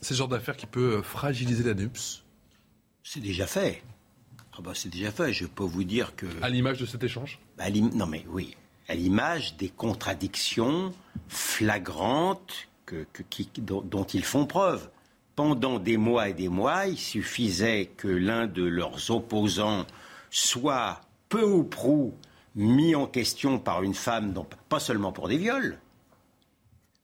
C'est 0.00 0.14
ce 0.14 0.18
genre 0.18 0.28
d'affaire 0.28 0.56
qui 0.56 0.66
peut 0.66 1.02
fragiliser 1.02 1.64
la 1.64 1.74
NUPS 1.74 2.24
c'est 3.02 3.20
déjà 3.20 3.46
fait. 3.46 3.82
Ah 4.52 4.60
bah, 4.62 4.72
c'est 4.74 4.88
déjà 4.88 5.10
fait. 5.12 5.32
Je 5.32 5.46
peux 5.46 5.64
vous 5.64 5.84
dire 5.84 6.16
que. 6.16 6.26
À 6.42 6.48
l'image 6.48 6.78
de 6.78 6.86
cet 6.86 7.04
échange? 7.04 7.38
Bah, 7.56 7.70
Non, 7.70 8.06
mais 8.06 8.24
oui. 8.28 8.56
À 8.88 8.94
l'image 8.94 9.56
des 9.56 9.68
contradictions 9.68 10.92
flagrantes 11.28 12.68
que, 12.86 13.06
dont, 13.58 14.04
ils 14.04 14.24
font 14.24 14.46
preuve. 14.46 14.88
Pendant 15.36 15.78
des 15.78 15.96
mois 15.96 16.30
et 16.30 16.34
des 16.34 16.48
mois, 16.48 16.86
il 16.86 16.98
suffisait 16.98 17.86
que 17.96 18.08
l'un 18.08 18.46
de 18.46 18.64
leurs 18.64 19.10
opposants 19.10 19.86
soit 20.30 21.02
peu 21.28 21.44
ou 21.44 21.62
prou 21.64 22.14
mis 22.56 22.94
en 22.94 23.06
question 23.06 23.58
par 23.58 23.82
une 23.82 23.94
femme, 23.94 24.34
pas 24.68 24.80
seulement 24.80 25.12
pour 25.12 25.28
des 25.28 25.38
viols, 25.38 25.78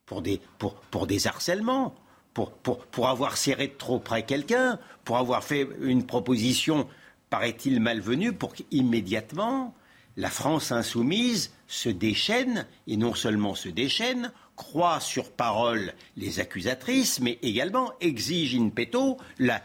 pour 0.06 0.20
des, 0.20 0.40
pour, 0.58 0.74
pour 0.74 1.06
des 1.06 1.26
harcèlements, 1.26 1.94
pour, 2.34 2.52
pour, 2.52 2.84
pour 2.86 3.08
avoir 3.08 3.36
serré 3.36 3.68
de 3.68 3.72
trop 3.72 3.98
près 3.98 4.24
quelqu'un, 4.24 4.78
pour 5.04 5.16
avoir 5.16 5.42
fait 5.44 5.68
une 5.80 6.04
proposition, 6.04 6.86
paraît-il, 7.30 7.80
malvenue, 7.80 8.32
pour 8.32 8.52
qu'immédiatement, 8.52 9.74
la 10.16 10.30
France 10.30 10.72
insoumise 10.72 11.52
se 11.66 11.88
déchaîne, 11.88 12.66
et 12.86 12.96
non 12.96 13.14
seulement 13.14 13.54
se 13.54 13.68
déchaîne, 13.68 14.32
croit 14.56 15.00
sur 15.00 15.30
parole 15.32 15.92
les 16.16 16.40
accusatrices, 16.40 17.20
mais 17.20 17.38
également 17.42 17.92
exige 18.00 18.54
in 18.54 18.68
petto 18.68 19.18
la, 19.38 19.60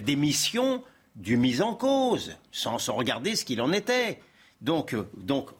démission 0.00 0.82
du 1.16 1.36
mis 1.36 1.60
en 1.60 1.74
cause, 1.74 2.36
sans, 2.52 2.78
regarder 2.90 3.34
ce 3.34 3.44
qu'il 3.44 3.60
en 3.60 3.72
était. 3.72 4.20
Donc, 4.60 4.94
euh, 4.94 5.08
donc, 5.16 5.50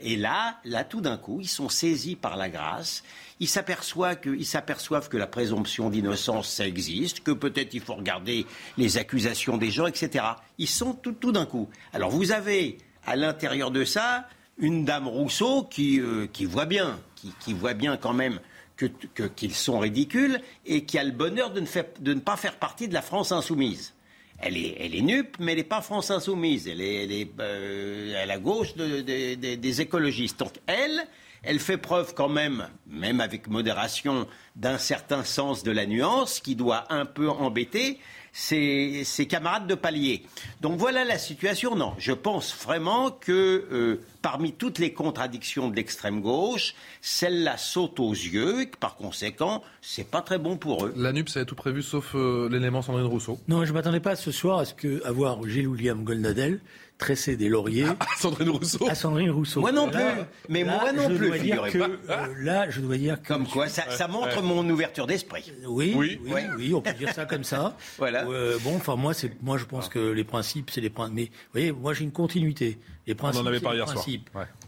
et 0.00 0.16
là, 0.16 0.58
là, 0.64 0.84
tout 0.84 1.00
d'un 1.00 1.16
coup, 1.16 1.40
ils 1.40 1.48
sont 1.48 1.68
saisis 1.68 2.16
par 2.16 2.36
la 2.36 2.48
grâce. 2.48 3.04
Ils 3.40 3.48
s'aperçoivent 3.48 4.18
que, 4.18 5.16
la 5.16 5.26
présomption 5.26 5.90
d'innocence, 5.90 6.48
ça 6.48 6.66
existe, 6.66 7.20
que 7.20 7.30
peut-être 7.30 7.74
il 7.74 7.80
faut 7.80 7.94
regarder 7.94 8.46
les 8.76 8.98
accusations 8.98 9.56
des 9.56 9.70
gens, 9.70 9.86
etc. 9.86 10.24
Ils 10.58 10.68
sont 10.68 10.94
tout, 10.94 11.32
d'un 11.32 11.46
coup. 11.46 11.68
Alors, 11.92 12.10
vous 12.10 12.32
avez 12.32 12.78
à 13.06 13.14
l'intérieur 13.14 13.70
de 13.70 13.84
ça 13.84 14.28
une 14.58 14.84
dame 14.84 15.06
Rousseau 15.06 15.62
qui, 15.64 16.00
euh, 16.00 16.26
voit 16.42 16.66
bien, 16.66 16.98
qui, 17.40 17.52
voit 17.52 17.74
bien 17.74 17.96
quand 17.96 18.14
même 18.14 18.40
qu'ils 18.76 18.92
que, 19.14 19.48
sont 19.50 19.78
ridicules 19.78 20.40
et 20.66 20.84
qui 20.84 20.98
a 20.98 21.04
le 21.04 21.12
bonheur 21.12 21.52
de 21.52 21.60
ne 21.60 22.20
pas 22.20 22.36
faire 22.36 22.56
partie 22.56 22.88
de 22.88 22.94
la 22.94 23.02
France 23.02 23.30
insoumise 23.30 23.94
elle 24.40 24.56
est, 24.56 25.02
nupe, 25.02 25.36
mais 25.40 25.52
elle 25.52 25.58
n'est 25.58 25.64
pas 25.64 25.82
France 25.82 26.10
insoumise. 26.10 26.68
Elle 26.68 26.80
est, 26.80 27.04
elle 27.04 27.12
est 27.12 27.30
euh, 27.40 28.22
à 28.22 28.26
la 28.26 28.38
gauche 28.38 28.74
des 28.76 29.80
écologistes. 29.80 30.38
Donc 30.38 30.54
elle, 30.66 31.06
elle 31.42 31.58
fait 31.58 31.76
preuve 31.76 32.14
quand 32.14 32.28
même, 32.28 32.68
même 32.86 33.20
avec 33.20 33.48
modération, 33.48 34.26
d'un 34.56 34.78
certain 34.78 35.24
sens 35.24 35.62
de 35.62 35.70
la 35.70 35.86
nuance 35.86 36.40
qui 36.40 36.54
doit 36.54 36.84
un 36.92 37.04
peu 37.04 37.28
embêter 37.28 37.98
ses, 38.38 39.26
camarades 39.28 39.66
de 39.66 39.74
palier. 39.74 40.22
Donc 40.60 40.78
voilà 40.78 41.04
la 41.04 41.18
situation. 41.18 41.74
Non, 41.74 41.94
je 41.98 42.12
pense 42.12 42.56
vraiment 42.56 43.10
que 43.10 43.66
euh, 43.72 44.00
parmi 44.22 44.52
toutes 44.52 44.78
les 44.78 44.92
contradictions 44.92 45.68
de 45.68 45.76
l'extrême 45.76 46.20
gauche, 46.20 46.74
celle-là 47.02 47.56
saute 47.56 47.98
aux 47.98 48.12
yeux 48.12 48.62
et 48.62 48.66
que 48.68 48.76
par 48.76 48.96
conséquent, 48.96 49.62
c'est 49.82 50.08
pas 50.08 50.22
très 50.22 50.38
bon 50.38 50.56
pour 50.56 50.86
eux. 50.86 50.94
La 50.96 51.12
NUP, 51.12 51.28
ça 51.28 51.40
a 51.40 51.44
tout 51.44 51.56
prévu 51.56 51.82
sauf 51.82 52.14
euh, 52.14 52.48
l'élément 52.48 52.80
Sandrine 52.80 53.06
Rousseau. 53.06 53.38
Non, 53.48 53.64
je 53.64 53.72
m'attendais 53.72 54.00
pas 54.00 54.14
ce 54.14 54.30
soir 54.30 54.60
à 54.60 54.64
ce 54.64 54.74
que 54.74 55.04
avoir 55.04 55.46
Gilles 55.46 55.68
William 55.68 56.04
Goldnadel 56.04 56.60
tresser 56.98 57.36
des 57.36 57.48
lauriers. 57.48 57.86
À 58.00 58.20
Sandrine 58.20 58.50
Rousseau. 58.50 58.88
À 58.88 58.94
Sandrine 58.94 59.30
Rousseau. 59.30 59.60
Moi 59.60 59.72
non 59.72 59.88
plus. 59.88 60.02
mais 60.48 60.64
moi 60.64 60.92
non 60.92 61.08
plus, 61.08 61.30
que, 61.30 61.78
euh, 61.78 62.34
là, 62.40 62.68
je 62.68 62.80
dois 62.80 62.96
dire 62.96 63.22
que. 63.22 63.28
Comme 63.28 63.46
quoi, 63.46 63.68
ça, 63.68 64.08
montre 64.08 64.42
mon 64.42 64.68
ouverture 64.68 65.06
d'esprit. 65.06 65.52
Oui, 65.66 65.94
oui, 65.96 66.20
oui, 66.56 66.74
on 66.74 66.80
peut 66.80 66.92
dire 66.92 67.12
ça 67.12 67.24
comme 67.24 67.44
ça. 67.44 67.76
voilà. 67.98 68.26
Euh, 68.26 68.58
bon, 68.62 68.76
enfin, 68.76 68.96
moi, 68.96 69.14
c'est, 69.14 69.40
moi, 69.42 69.56
je 69.58 69.64
pense 69.64 69.88
que 69.88 69.98
les 69.98 70.24
principes, 70.24 70.70
c'est 70.70 70.80
les 70.80 70.90
principes. 70.90 71.14
Mais, 71.14 71.24
vous 71.24 71.52
voyez, 71.52 71.72
moi, 71.72 71.94
j'ai 71.94 72.04
une 72.04 72.12
continuité. 72.12 72.78
Les 73.06 73.14
principes, 73.14 73.42
on 73.42 73.44
en 73.44 73.48
avait 73.48 73.60
parlé 73.60 73.78
hier 73.78 73.88
soir. 73.88 74.04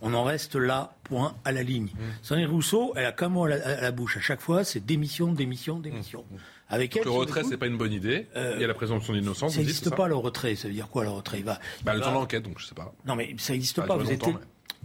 On 0.01 0.15
en 0.15 0.25
reste 0.25 0.57
là, 0.57 0.95
point, 1.05 1.35
à 1.45 1.53
la 1.53 1.63
ligne. 1.63 1.87
Mmh. 1.87 1.99
Sandrine 2.23 2.47
Rousseau, 2.47 2.93
elle 2.97 3.07
a 3.07 3.13
comme 3.13 3.35
moi 3.35 3.49
à 3.51 3.81
la, 3.81 3.91
bouche. 3.91 4.17
À 4.17 4.21
chaque 4.21 4.41
fois, 4.41 4.65
c'est 4.65 4.85
démission, 4.85 5.33
démission, 5.33 5.79
démission. 5.79 6.25
Mmh. 6.31 6.37
Avec 6.71 6.97
elle, 6.97 7.05
le 7.05 7.11
retrait, 7.11 7.43
c'est 7.45 7.57
pas 7.57 7.67
une 7.67 7.77
bonne 7.77 7.93
idée. 7.93 8.27
Euh, 8.37 8.53
il 8.57 8.61
y 8.61 8.65
a 8.65 8.69
la 8.69 8.75
présomption 8.75 9.13
d'innocence. 9.13 9.55
Ça 9.55 9.59
n'existe 9.59 9.95
pas 9.95 10.09
le 10.09 10.15
retrait. 10.15 10.55
Ça 10.55 10.69
veut 10.69 10.75
dire 10.75 10.89
quoi 10.89 11.03
le 11.03 11.11
retrait? 11.11 11.39
Il 11.41 11.45
va. 11.45 11.59
Bah, 11.83 11.95
le 11.95 12.01
temps 12.01 12.11
de 12.11 12.15
l'enquête, 12.15 12.45
donc 12.45 12.59
je 12.59 12.67
sais 12.67 12.75
pas. 12.75 12.95
Non, 13.07 13.17
mais 13.17 13.35
ça 13.39 13.53
n'existe 13.53 13.85
pas. 13.85 13.97
Vous 13.97 14.11
êtes 14.11 14.23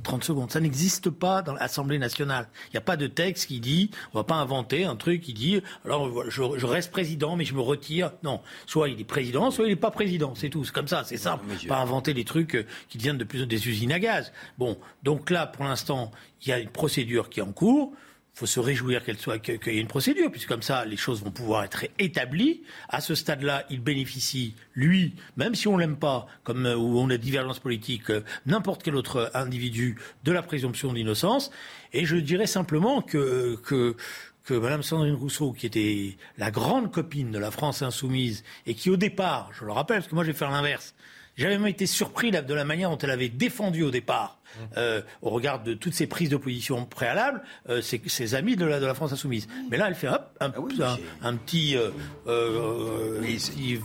30 0.03 0.24
secondes. 0.24 0.52
Ça 0.52 0.60
n'existe 0.60 1.10
pas 1.10 1.41
dans 1.41 1.53
l'Assemblée 1.53 1.98
nationale. 1.98 2.48
Il 2.68 2.72
n'y 2.74 2.78
a 2.78 2.82
pas 2.82 2.98
de 2.98 3.07
texte 3.07 3.48
qui 3.48 3.60
dit, 3.60 3.91
on 4.14 4.20
va 4.20 4.24
pas 4.24 4.36
inventer 4.36 4.86
un 4.86 4.95
truc 4.95 5.22
qui 5.22 5.34
dit, 5.34 5.62
alors 5.86 6.30
je, 6.30 6.66
reste 6.66 6.91
président, 6.91 7.36
mais 7.36 7.45
je 7.45 7.53
me 7.53 7.62
retire. 7.62 8.12
Non. 8.24 8.41
Soit 8.66 8.90
il 8.90 8.99
est 8.99 9.06
président, 9.06 9.52
soit 9.52 9.66
il 9.66 9.70
n'est 9.70 9.76
pas 9.76 9.91
président. 9.91 10.34
C'est 10.36 10.49
tout. 10.49 10.64
C'est 10.64 10.74
comme 10.74 10.88
ça. 10.88 11.03
C'est 11.06 11.18
simple. 11.18 11.45
Pas 11.68 11.80
inventer 11.80 12.14
des 12.14 12.26
trucs 12.26 12.56
euh, 12.56 12.66
qui 12.90 12.98
deviennent 12.98 13.18
de 13.18 13.24
plus 13.24 13.44
en 13.44 13.48
plus 13.48 13.48
des 13.48 13.68
usines 13.68 13.91
à 13.91 13.99
gaz. 13.99 14.32
Bon. 14.57 14.78
Donc 15.03 15.30
là, 15.30 15.48
pour 15.48 15.66
l'instant, 15.66 16.12
il 16.41 16.49
y 16.49 16.52
a 16.52 16.60
une 16.60 16.70
procédure 16.70 17.30
qui 17.30 17.40
est 17.40 17.44
en 17.44 17.52
cours 17.52 17.94
faut 18.36 18.45
se 18.45 18.60
réjouir 18.60 19.03
qu'elle 19.03 19.18
soit 19.18 19.40
qu'il 19.40 19.74
y 19.74 19.78
ait 19.78 19.82
une 19.82 19.88
procédure, 19.88 20.30
puisque 20.30 20.49
comme 20.49 20.62
ça, 20.62 20.84
les 20.84 20.98
choses 20.98 21.24
vont 21.24 21.32
pouvoir 21.32 21.64
être 21.64 21.86
établies. 21.99 22.64
À 22.90 22.99
ce 22.99 23.16
stade-là, 23.16 23.66
il 23.70 23.80
bénéficie, 23.80 24.56
lui, 24.74 25.16
même 25.38 25.56
si 25.56 25.70
on 25.70 25.78
l'aime 25.78 25.95
pas, 25.95 26.28
comme 26.44 26.66
euh, 26.66 26.76
où 26.76 26.99
on 26.99 27.10
a 27.10 27.18
divergence 27.18 27.60
politique, 27.60 28.10
euh, 28.10 28.24
n'importe 28.45 28.84
quel 28.84 28.95
autre 28.95 29.32
individu, 29.34 29.98
de 30.26 30.34
la 30.34 30.41
présomption 30.41 30.91
d'innocence. 30.91 31.49
Et 31.94 32.06
je 32.06 32.18
dirais 32.18 32.48
simplement 32.48 33.02
que 33.02 33.57
que 33.64 33.95
que 34.44 34.53
Mme 34.53 34.84
Sandrine 34.84 35.16
Rousseau, 35.16 35.53
qui 35.53 35.66
était 35.66 36.18
la 36.38 36.52
grande 36.52 36.91
copine 36.91 37.32
de 37.32 37.40
la 37.40 37.52
France 37.52 37.82
insoumise, 37.82 38.44
et 38.66 38.76
qui 38.76 38.90
au 38.90 38.98
départ, 38.98 39.52
je 39.53 39.66
le 39.66 39.72
rappelle, 39.72 39.98
parce 39.98 40.07
que 40.07 40.16
moi 40.16 40.24
j'ai 40.24 40.34
fait 40.34 40.45
l'inverse, 40.45 40.94
j'avais 41.36 41.57
même 41.57 41.68
été 41.68 41.86
surpris 41.86 42.32
de 42.32 42.53
la 42.53 42.66
manière 42.66 42.90
dont 42.90 42.98
elle 42.98 43.12
avait 43.12 43.30
défendu 43.30 43.84
au 43.84 43.91
départ, 43.91 44.40
euh, 44.78 45.02
au 45.22 45.30
regard 45.30 45.64
de 45.64 45.74
toutes 45.74 45.94
ces 45.94 46.07
prises 46.07 46.30
de 46.30 46.38
position 46.38 46.86
préalables, 46.86 47.44
euh, 47.70 47.82
ses, 47.82 48.36
amis 48.36 48.56
de 48.56 48.66
la, 48.66 48.80
de 48.80 48.86
la, 48.86 48.94
France 48.94 49.12
insoumise. 49.12 49.48
Mais 49.70 49.78
là, 49.78 49.88
elle 49.88 49.95
fait 49.95 50.07
hop, 50.07 50.36
un, 50.40 50.52
ah 50.82 50.98
un, 51.22 51.36
petit, 51.36 51.76
euh, 51.76 51.90
euh 52.28 53.22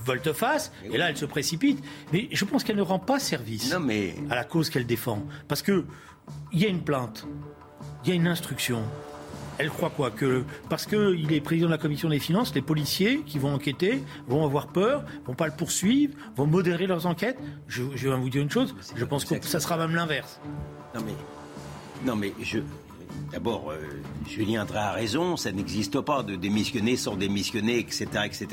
volte-face, 0.04 0.72
et 0.92 0.96
là, 0.96 1.10
elle 1.10 1.16
se 1.16 1.26
précipite. 1.26 1.82
Mais 2.12 2.28
je 2.30 2.44
pense 2.44 2.64
qu'elle 2.64 2.76
ne 2.76 2.82
rend 2.82 2.98
pas 2.98 3.18
service 3.18 3.74
à 4.30 4.34
la 4.34 4.44
cause 4.44 4.70
qu'elle 4.70 4.86
défend. 4.86 5.26
Parce 5.48 5.62
qu'il 5.62 5.84
y 6.52 6.64
a 6.64 6.68
une 6.68 6.82
plainte, 6.82 7.26
il 8.04 8.10
y 8.10 8.12
a 8.12 8.14
une 8.14 8.28
instruction, 8.28 8.82
elle 9.60 9.70
croit 9.70 9.90
quoi 9.90 10.10
Que 10.10 10.44
parce 10.68 10.86
qu'il 10.86 11.32
est 11.32 11.40
président 11.40 11.66
de 11.66 11.72
la 11.72 11.78
commission 11.78 12.08
des 12.08 12.18
finances, 12.18 12.54
les 12.54 12.62
policiers 12.62 13.22
qui 13.26 13.38
vont 13.38 13.54
enquêter 13.54 14.02
vont 14.26 14.44
avoir 14.44 14.68
peur, 14.68 15.04
vont 15.26 15.34
pas 15.34 15.46
le 15.46 15.52
poursuivre, 15.52 16.14
vont 16.36 16.46
modérer 16.46 16.86
leurs 16.86 17.06
enquêtes. 17.06 17.38
Je, 17.68 17.82
vais 17.82 18.16
vous 18.16 18.30
dire 18.30 18.42
une 18.42 18.50
chose, 18.50 18.74
je 18.96 19.04
pense 19.04 19.24
que 19.24 19.44
ça 19.46 19.60
sera 19.60 19.76
même 19.76 19.94
l'inverse. 19.94 20.40
Non 20.94 21.02
mais, 21.04 21.14
non 22.04 22.16
mais 22.16 22.32
je, 22.42 22.60
D'abord, 23.32 23.70
euh, 23.70 23.78
Julien 24.26 24.64
Drey 24.64 24.78
a 24.78 24.90
raison, 24.90 25.36
ça 25.36 25.52
n'existe 25.52 26.00
pas 26.00 26.22
de 26.22 26.34
démissionner 26.34 26.96
sans 26.96 27.14
démissionner, 27.14 27.78
etc., 27.78 28.06
etc. 28.24 28.46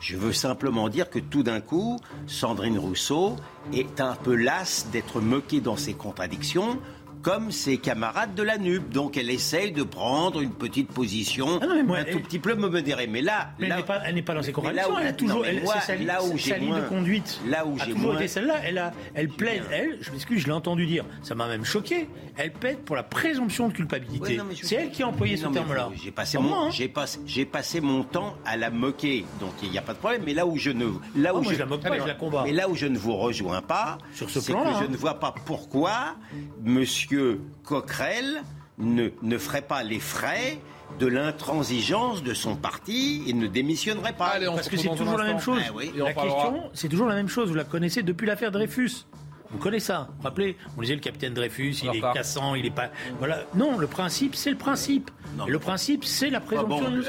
Je 0.00 0.16
veux 0.16 0.34
simplement 0.34 0.88
dire 0.88 1.08
que 1.08 1.18
tout 1.18 1.42
d'un 1.42 1.60
coup, 1.60 1.98
Sandrine 2.26 2.78
Rousseau 2.78 3.36
est 3.72 4.00
un 4.00 4.14
peu 4.14 4.34
lasse 4.34 4.88
d'être 4.92 5.20
moquée 5.20 5.60
dans 5.60 5.76
ses 5.76 5.94
contradictions 5.94 6.78
comme 7.22 7.50
ses 7.50 7.78
camarades 7.78 8.34
de 8.34 8.42
la 8.42 8.58
NUP. 8.58 8.90
Donc 8.90 9.16
elle 9.16 9.30
essaye 9.30 9.72
de 9.72 9.82
prendre 9.82 10.40
une 10.40 10.52
petite 10.52 10.88
position, 10.88 11.60
ah 11.62 11.66
un 11.66 12.04
tout 12.04 12.20
petit 12.20 12.38
peu 12.38 12.54
modérée. 12.54 13.06
Mais 13.06 13.22
là, 13.22 13.50
elle 13.60 14.14
n'est 14.14 14.22
pas, 14.22 14.34
dans 14.34 14.42
ses 14.42 14.52
contradictions. 14.52 14.98
elle 14.98 15.06
a 15.08 15.12
toujours, 15.12 15.44
elle, 15.44 15.62
sa, 15.66 15.96
là 15.96 16.22
où 16.22 16.38
sa 16.38 16.58
ligne 16.58 16.74
de 16.74 16.88
conduite. 16.88 17.40
Là 17.46 17.66
où 17.66 17.78
j'ai 17.78 17.92
toujours 17.92 18.14
été 18.14 18.28
celle-là. 18.28 18.56
Elle 18.64 18.78
a, 18.78 18.92
elle 19.14 19.28
plaide, 19.28 19.62
elle. 19.72 19.98
Je 20.00 20.10
m'excuse, 20.10 20.40
je 20.40 20.46
l'ai 20.46 20.52
entendu 20.52 20.86
dire. 20.86 21.04
Ça 21.22 21.34
m'a 21.34 21.48
même 21.48 21.64
choqué. 21.64 22.08
Elle 22.36 22.52
plaide 22.52 22.78
pour 22.78 22.96
la 22.96 23.02
présomption 23.02 23.68
de 23.68 23.72
culpabilité. 23.72 24.38
c'est 24.62 24.76
elle 24.76 24.90
qui 24.90 25.02
a 25.02 25.08
employé 25.08 25.36
ce 25.36 25.46
terme-là. 25.46 25.90
J'ai 26.02 26.10
passé 26.10 26.38
mon, 26.38 26.54
hein. 26.54 26.70
j'ai 26.70 26.88
passé, 26.88 27.18
j'ai 27.26 27.44
passé 27.44 27.80
mon 27.80 28.04
temps 28.04 28.36
à 28.44 28.56
la 28.56 28.70
moquer. 28.70 29.24
Donc 29.40 29.52
il 29.62 29.70
n'y 29.70 29.78
a 29.78 29.82
pas 29.82 29.94
de 29.94 29.98
problème. 29.98 30.22
Mais 30.24 30.34
là 30.34 30.46
où 30.46 30.56
je 30.56 30.70
ne, 30.70 30.86
là 31.16 31.34
où 31.34 31.42
je, 31.42 31.56
la 31.56 31.66
moque 31.66 31.82
pas, 31.82 31.98
je 31.98 32.06
la 32.06 32.14
combat. 32.14 32.42
Mais 32.44 32.52
là 32.52 32.68
où 32.68 32.74
je 32.74 32.86
ne 32.86 32.98
vous 32.98 33.16
rejoins 33.16 33.62
pas, 33.62 33.98
sur 34.12 34.30
ce 34.30 34.38
plan, 34.38 34.64
que 34.64 34.78
je 34.78 34.84
hein. 34.84 34.88
ne 34.88 34.96
vois 34.96 35.18
pas 35.18 35.34
pourquoi 35.44 36.16
Monsieur 36.62 37.07
que 37.08 37.40
Coquerel 37.64 38.42
ne, 38.78 39.08
ne 39.22 39.38
ferait 39.38 39.62
pas 39.62 39.82
les 39.82 40.00
frais 40.00 40.58
de 40.98 41.06
l'intransigeance 41.06 42.22
de 42.22 42.34
son 42.34 42.56
parti 42.56 43.22
et 43.26 43.32
ne 43.32 43.46
démissionnerait 43.46 44.14
pas. 44.14 44.34
Parce 44.40 44.68
que 44.68 44.76
c'est 44.76 44.88
toujours 44.88 45.18
la 45.18 45.24
même 45.24 45.40
chose. 45.40 45.60
Eh 45.82 45.98
la 45.98 46.12
question, 46.12 46.70
c'est 46.72 46.88
toujours 46.88 47.08
la 47.08 47.14
même 47.14 47.28
chose. 47.28 47.48
Vous 47.48 47.54
la 47.54 47.64
connaissez 47.64 48.02
depuis 48.02 48.26
l'affaire 48.26 48.50
Dreyfus. 48.50 49.06
Vous 49.50 49.58
connaissez 49.58 49.86
ça. 49.86 50.08
Vous 50.18 50.24
rappelez, 50.24 50.58
on 50.76 50.82
disait 50.82 50.94
le 50.94 51.00
capitaine 51.00 51.32
Dreyfus, 51.32 51.76
il 51.82 51.96
est 51.96 52.00
cassant, 52.12 52.54
il 52.54 52.66
est 52.66 52.70
pas. 52.70 52.90
Voilà. 53.18 53.44
Non, 53.54 53.78
le 53.78 53.86
principe, 53.86 54.34
c'est 54.34 54.50
le 54.50 54.58
principe. 54.58 55.10
le 55.46 55.58
principe, 55.58 56.04
c'est 56.04 56.28
la 56.28 56.40
présomption 56.40 56.90
de 56.90 57.02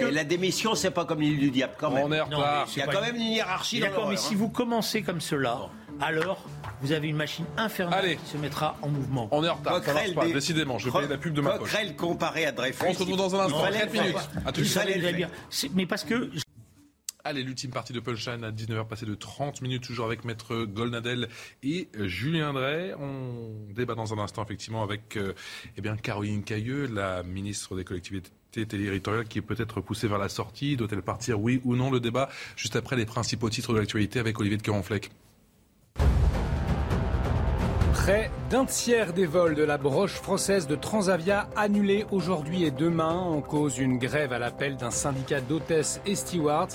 eh, 0.00 0.10
la 0.10 0.24
démission, 0.24 0.74
c'est 0.74 0.90
pas 0.90 1.04
comme 1.04 1.20
l'île 1.20 1.38
du 1.38 1.50
diable, 1.50 1.74
quand 1.78 1.90
même. 1.90 2.04
On 2.06 2.12
est 2.12 2.20
en 2.20 2.24
retard. 2.24 2.66
il 2.74 2.78
y 2.78 2.82
a 2.82 2.86
quand 2.86 3.02
même 3.02 3.16
une 3.16 3.22
hiérarchie. 3.22 3.80
D'accord, 3.80 4.08
mais 4.08 4.16
si 4.16 4.34
vous 4.34 4.48
commencez 4.48 5.02
comme 5.02 5.20
cela, 5.20 5.68
alors 6.00 6.42
vous 6.82 6.92
avez 6.92 7.08
une 7.08 7.16
machine 7.16 7.46
infernale 7.56 8.16
qui 8.16 8.26
se 8.26 8.36
mettra 8.36 8.76
en 8.82 8.88
mouvement. 8.88 9.28
On 9.30 9.44
est 9.44 9.48
en 9.48 9.54
retard, 9.54 9.82
ça 9.82 9.94
marche 9.94 10.14
pas, 10.14 10.26
décidément. 10.26 10.78
Je 10.78 10.90
paye 10.90 11.08
la 11.08 11.16
pub 11.16 11.32
de 11.32 11.40
ma 11.40 11.58
poche. 11.58 11.70
Coquerel 11.70 11.96
comparé 11.96 12.46
à 12.46 12.52
Dreyfus. 12.52 12.84
On 12.86 12.92
se 12.92 12.98
retrouve 12.98 13.16
dans 13.16 13.34
un 13.34 13.44
instant, 13.46 13.62
4 13.70 13.92
minutes. 13.92 14.16
À 14.44 14.52
tout 14.52 14.60
de 14.60 14.66
suite. 14.66 15.72
Mais 15.74 15.86
parce 15.86 16.04
que 16.04 16.30
Allez, 17.24 17.44
l'ultime 17.44 17.70
partie 17.70 17.92
de 17.92 18.00
Punchline 18.00 18.42
à 18.42 18.50
19h 18.50 18.88
passé 18.88 19.06
de 19.06 19.14
30 19.14 19.62
minutes, 19.62 19.84
toujours 19.84 20.06
avec 20.06 20.24
Maître 20.24 20.64
Golnadel 20.64 21.28
et 21.62 21.88
Julien 21.94 22.52
Drey. 22.52 22.94
On 22.98 23.72
débat 23.72 23.94
dans 23.94 24.12
un 24.12 24.18
instant, 24.18 24.42
effectivement, 24.42 24.82
avec 24.82 25.16
euh, 25.16 25.32
eh 25.76 25.80
bien, 25.80 25.96
Caroline 25.96 26.42
Cailleux, 26.42 26.88
la 26.88 27.22
ministre 27.22 27.76
des 27.76 27.84
collectivités 27.84 28.66
territoriales 28.66 29.26
qui 29.26 29.38
est 29.38 29.42
peut-être 29.42 29.80
poussée 29.80 30.08
vers 30.08 30.18
la 30.18 30.28
sortie. 30.28 30.76
Doit-elle 30.76 31.02
partir, 31.02 31.40
oui 31.40 31.60
ou 31.62 31.76
non? 31.76 31.92
Le 31.92 32.00
débat 32.00 32.28
juste 32.56 32.74
après 32.74 32.96
les 32.96 33.06
principaux 33.06 33.48
titres 33.50 33.72
de 33.72 33.78
l'actualité 33.78 34.18
avec 34.18 34.40
Olivier 34.40 34.58
de 34.58 34.62
Caronfleck. 34.62 35.12
Près 37.92 38.30
d'un 38.50 38.64
tiers 38.64 39.12
des 39.12 39.26
vols 39.26 39.54
de 39.54 39.62
la 39.62 39.76
broche 39.76 40.14
française 40.14 40.66
de 40.66 40.76
Transavia 40.76 41.48
annulés 41.56 42.06
aujourd'hui 42.10 42.64
et 42.64 42.70
demain 42.70 43.14
en 43.14 43.40
cause 43.40 43.78
une 43.78 43.98
grève 43.98 44.32
à 44.32 44.38
l'appel 44.38 44.76
d'un 44.76 44.90
syndicat 44.90 45.40
d'hôtesses 45.40 46.00
et 46.06 46.14
stewards. 46.14 46.68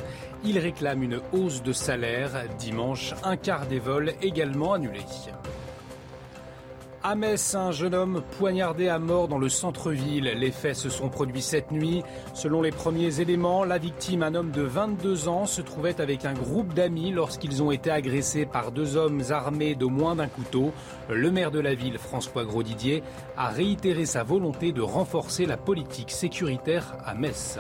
Ils 0.44 0.60
réclament 0.60 1.04
une 1.04 1.20
hausse 1.34 1.64
de 1.64 1.74
salaire. 1.74 2.32
Dimanche, 2.60 3.14
un 3.24 3.36
quart 3.36 3.66
des 3.66 3.80
vols 3.80 4.14
également 4.22 4.74
annulés. 4.74 5.06
À 7.10 7.16
Metz, 7.16 7.56
un 7.56 7.72
jeune 7.72 7.96
homme 7.96 8.22
poignardé 8.38 8.90
à 8.90 9.00
mort 9.00 9.30
dans 9.30 9.38
le 9.38 9.48
centre-ville. 9.48 10.26
Les 10.26 10.52
faits 10.52 10.76
se 10.76 10.90
sont 10.90 11.08
produits 11.08 11.42
cette 11.42 11.72
nuit. 11.72 12.04
Selon 12.34 12.62
les 12.62 12.72
premiers 12.72 13.22
éléments, 13.22 13.64
la 13.64 13.78
victime, 13.78 14.24
un 14.24 14.36
homme 14.36 14.52
de 14.52 14.64
22 14.64 15.30
ans, 15.30 15.46
se 15.46 15.62
trouvait 15.62 16.02
avec 16.02 16.26
un 16.26 16.34
groupe 16.34 16.74
d'amis 16.74 17.14
lorsqu'ils 17.14 17.64
ont 17.64 17.72
été 17.72 17.90
agressés 17.92 18.46
par 18.46 18.74
deux 18.74 18.98
hommes 18.98 19.24
armés 19.30 19.74
d'au 19.74 19.88
moins 19.90 20.18
d'un 20.18 20.28
couteau. 20.28 20.74
Le 21.10 21.32
maire 21.32 21.52
de 21.52 21.62
la 21.62 21.76
ville, 21.76 21.98
François 21.98 22.44
Grosdidier, 22.44 23.04
a 23.38 23.48
réitéré 23.48 24.06
sa 24.06 24.24
volonté 24.24 24.74
de 24.74 24.82
renforcer 24.82 25.46
la 25.46 25.56
politique 25.56 26.12
sécuritaire 26.12 26.98
à 27.06 27.14
Metz. 27.14 27.58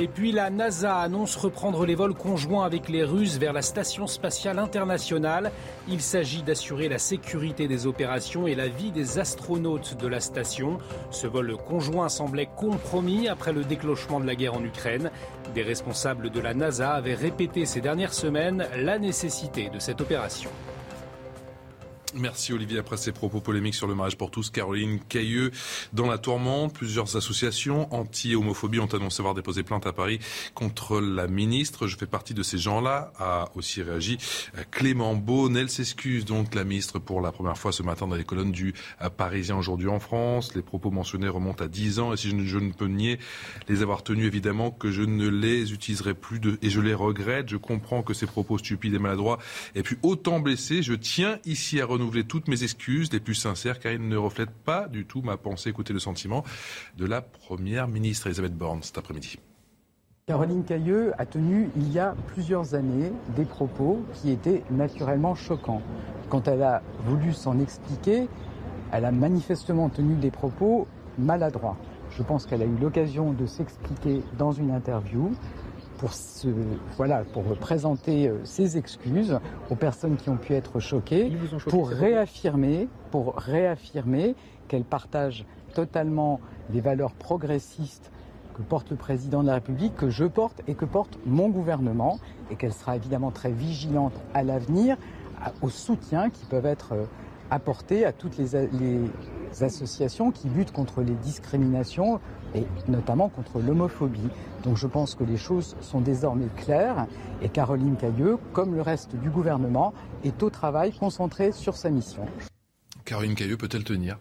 Et 0.00 0.06
puis 0.06 0.30
la 0.30 0.48
NASA 0.48 0.96
annonce 0.96 1.34
reprendre 1.34 1.84
les 1.84 1.96
vols 1.96 2.14
conjoints 2.14 2.64
avec 2.64 2.88
les 2.88 3.02
Russes 3.02 3.36
vers 3.38 3.52
la 3.52 3.62
Station 3.62 4.06
spatiale 4.06 4.60
internationale. 4.60 5.50
Il 5.88 6.00
s'agit 6.00 6.44
d'assurer 6.44 6.88
la 6.88 6.98
sécurité 6.98 7.66
des 7.66 7.88
opérations 7.88 8.46
et 8.46 8.54
la 8.54 8.68
vie 8.68 8.92
des 8.92 9.18
astronautes 9.18 9.96
de 9.96 10.06
la 10.06 10.20
station. 10.20 10.78
Ce 11.10 11.26
vol 11.26 11.56
conjoint 11.56 12.08
semblait 12.08 12.48
compromis 12.56 13.26
après 13.26 13.52
le 13.52 13.64
déclenchement 13.64 14.20
de 14.20 14.26
la 14.26 14.36
guerre 14.36 14.54
en 14.54 14.62
Ukraine. 14.62 15.10
Des 15.52 15.62
responsables 15.64 16.30
de 16.30 16.40
la 16.40 16.54
NASA 16.54 16.92
avaient 16.92 17.14
répété 17.14 17.66
ces 17.66 17.80
dernières 17.80 18.14
semaines 18.14 18.68
la 18.76 19.00
nécessité 19.00 19.68
de 19.68 19.80
cette 19.80 20.00
opération. 20.00 20.50
Merci 22.14 22.54
Olivier. 22.54 22.78
Après 22.78 22.96
ces 22.96 23.12
propos 23.12 23.40
polémiques 23.40 23.74
sur 23.74 23.86
le 23.86 23.94
mariage 23.94 24.16
pour 24.16 24.30
tous, 24.30 24.48
Caroline 24.48 24.98
Cailleux 25.08 25.50
dans 25.92 26.06
la 26.06 26.16
tourmente. 26.16 26.72
Plusieurs 26.72 27.16
associations 27.16 27.92
anti-homophobie 27.94 28.80
ont 28.80 28.86
annoncé 28.86 29.20
avoir 29.20 29.34
déposé 29.34 29.62
plainte 29.62 29.86
à 29.86 29.92
Paris 29.92 30.18
contre 30.54 31.00
la 31.00 31.26
ministre. 31.26 31.86
Je 31.86 31.98
fais 31.98 32.06
partie 32.06 32.32
de 32.32 32.42
ces 32.42 32.56
gens-là, 32.56 33.12
a 33.18 33.50
aussi 33.56 33.82
réagi 33.82 34.16
Clément 34.70 35.14
Beaune. 35.14 35.58
Elle 35.58 35.68
s'excuse 35.68 36.24
donc 36.24 36.54
la 36.54 36.64
ministre 36.64 36.98
pour 36.98 37.20
la 37.20 37.30
première 37.30 37.58
fois 37.58 37.72
ce 37.72 37.82
matin 37.82 38.06
dans 38.06 38.16
les 38.16 38.24
colonnes 38.24 38.52
du 38.52 38.72
Parisien 39.18 39.58
aujourd'hui 39.58 39.88
en 39.88 40.00
France. 40.00 40.54
Les 40.54 40.62
propos 40.62 40.90
mentionnés 40.90 41.28
remontent 41.28 41.62
à 41.62 41.68
10 41.68 41.98
ans 41.98 42.14
et 42.14 42.16
si 42.16 42.30
je 42.30 42.36
ne, 42.36 42.44
je 42.44 42.58
ne 42.58 42.72
peux 42.72 42.86
nier 42.86 43.18
les 43.68 43.82
avoir 43.82 44.02
tenus 44.02 44.26
évidemment 44.26 44.70
que 44.70 44.90
je 44.90 45.02
ne 45.02 45.28
les 45.28 45.74
utiliserai 45.74 46.14
plus 46.14 46.40
de, 46.40 46.58
et 46.62 46.70
je 46.70 46.80
les 46.80 46.94
regrette. 46.94 47.50
Je 47.50 47.58
comprends 47.58 48.02
que 48.02 48.14
ces 48.14 48.26
propos 48.26 48.56
stupides 48.56 48.94
et 48.94 48.98
maladroits 48.98 49.38
aient 49.74 49.82
pu 49.82 49.98
autant 50.02 50.40
blesser. 50.40 50.82
Je 50.82 50.94
tiens 50.94 51.38
ici 51.44 51.82
à 51.82 51.84
renouveler 51.98 52.24
toutes 52.24 52.46
mes 52.46 52.62
excuses 52.62 53.12
les 53.12 53.18
plus 53.18 53.34
sincères 53.34 53.80
car 53.80 53.92
ils 53.92 54.08
ne 54.08 54.16
reflètent 54.16 54.50
pas 54.64 54.86
du 54.86 55.04
tout 55.04 55.20
ma 55.20 55.36
pensée, 55.36 55.70
écoutez 55.70 55.92
le 55.92 55.98
sentiment 55.98 56.44
de 56.96 57.06
la 57.06 57.20
Première 57.20 57.88
ministre 57.88 58.28
Elisabeth 58.28 58.56
Borne 58.56 58.82
cet 58.82 58.98
après-midi. 58.98 59.38
Caroline 60.26 60.64
Cailleux 60.64 61.12
a 61.18 61.26
tenu 61.26 61.70
il 61.76 61.90
y 61.90 61.98
a 61.98 62.14
plusieurs 62.28 62.74
années 62.74 63.10
des 63.34 63.44
propos 63.44 64.04
qui 64.14 64.30
étaient 64.30 64.62
naturellement 64.70 65.34
choquants. 65.34 65.82
Quand 66.28 66.46
elle 66.46 66.62
a 66.62 66.82
voulu 67.04 67.32
s'en 67.32 67.58
expliquer, 67.58 68.28
elle 68.92 69.04
a 69.04 69.10
manifestement 69.10 69.88
tenu 69.88 70.14
des 70.14 70.30
propos 70.30 70.86
maladroits. 71.18 71.76
Je 72.16 72.22
pense 72.22 72.46
qu'elle 72.46 72.62
a 72.62 72.66
eu 72.66 72.76
l'occasion 72.80 73.32
de 73.32 73.46
s'expliquer 73.46 74.22
dans 74.38 74.52
une 74.52 74.70
interview 74.70 75.32
pour, 75.98 76.12
se, 76.14 76.48
voilà, 76.96 77.24
pour 77.32 77.44
présenter 77.58 78.28
euh, 78.28 78.38
ses 78.44 78.78
excuses 78.78 79.38
aux 79.68 79.74
personnes 79.74 80.16
qui 80.16 80.30
ont 80.30 80.36
pu 80.36 80.54
être 80.54 80.80
choquées, 80.80 81.30
choqué, 81.50 81.70
pour 81.70 81.88
réaffirmer, 81.88 82.88
pour 83.10 83.34
réaffirmer 83.36 84.34
qu'elle 84.68 84.84
partage 84.84 85.44
totalement 85.74 86.40
les 86.72 86.80
valeurs 86.80 87.12
progressistes 87.12 88.10
que 88.56 88.62
porte 88.62 88.90
le 88.90 88.96
président 88.96 89.42
de 89.42 89.48
la 89.48 89.54
République, 89.54 89.94
que 89.94 90.10
je 90.10 90.24
porte 90.24 90.62
et 90.66 90.74
que 90.74 90.84
porte 90.84 91.18
mon 91.26 91.48
gouvernement, 91.48 92.18
et 92.50 92.56
qu'elle 92.56 92.72
sera 92.72 92.96
évidemment 92.96 93.30
très 93.30 93.52
vigilante 93.52 94.14
à 94.34 94.42
l'avenir 94.42 94.96
au 95.62 95.68
soutien 95.68 96.30
qui 96.30 96.44
peuvent 96.46 96.66
être 96.66 96.94
apportés 97.50 98.04
à 98.04 98.12
toutes 98.12 98.36
les, 98.38 98.68
les 98.72 99.62
associations 99.62 100.30
qui 100.30 100.48
luttent 100.48 100.72
contre 100.72 101.02
les 101.02 101.14
discriminations 101.14 102.20
et 102.54 102.64
notamment 102.88 103.28
contre 103.28 103.60
l'homophobie. 103.60 104.30
Donc 104.64 104.76
je 104.76 104.86
pense 104.86 105.14
que 105.14 105.24
les 105.24 105.36
choses 105.36 105.76
sont 105.80 106.00
désormais 106.00 106.48
claires 106.56 107.06
et 107.42 107.48
Caroline 107.48 107.96
Cailleux, 107.96 108.38
comme 108.52 108.74
le 108.74 108.82
reste 108.82 109.16
du 109.16 109.30
gouvernement, 109.30 109.92
est 110.24 110.42
au 110.42 110.50
travail 110.50 110.92
concentré 110.92 111.52
sur 111.52 111.76
sa 111.76 111.90
mission. 111.90 112.26
Caroline 113.04 113.34
Cailleux 113.34 113.56
peut-elle 113.56 113.84
tenir? 113.84 114.18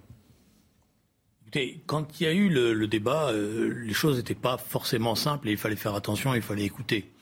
Écoutez, 1.41 1.81
quand 1.85 2.19
il 2.19 2.23
y 2.23 2.27
a 2.27 2.33
eu 2.33 2.49
le, 2.49 2.73
le 2.73 2.87
débat, 2.87 3.29
euh, 3.31 3.73
les 3.73 3.93
choses 3.93 4.17
n'étaient 4.17 4.35
pas 4.35 4.57
forcément 4.57 5.15
simples 5.15 5.47
et 5.47 5.51
il 5.51 5.57
fallait 5.57 5.77
faire 5.77 5.95
attention, 5.95 6.35
il 6.35 6.41
fallait 6.41 6.65
écouter. 6.65 7.13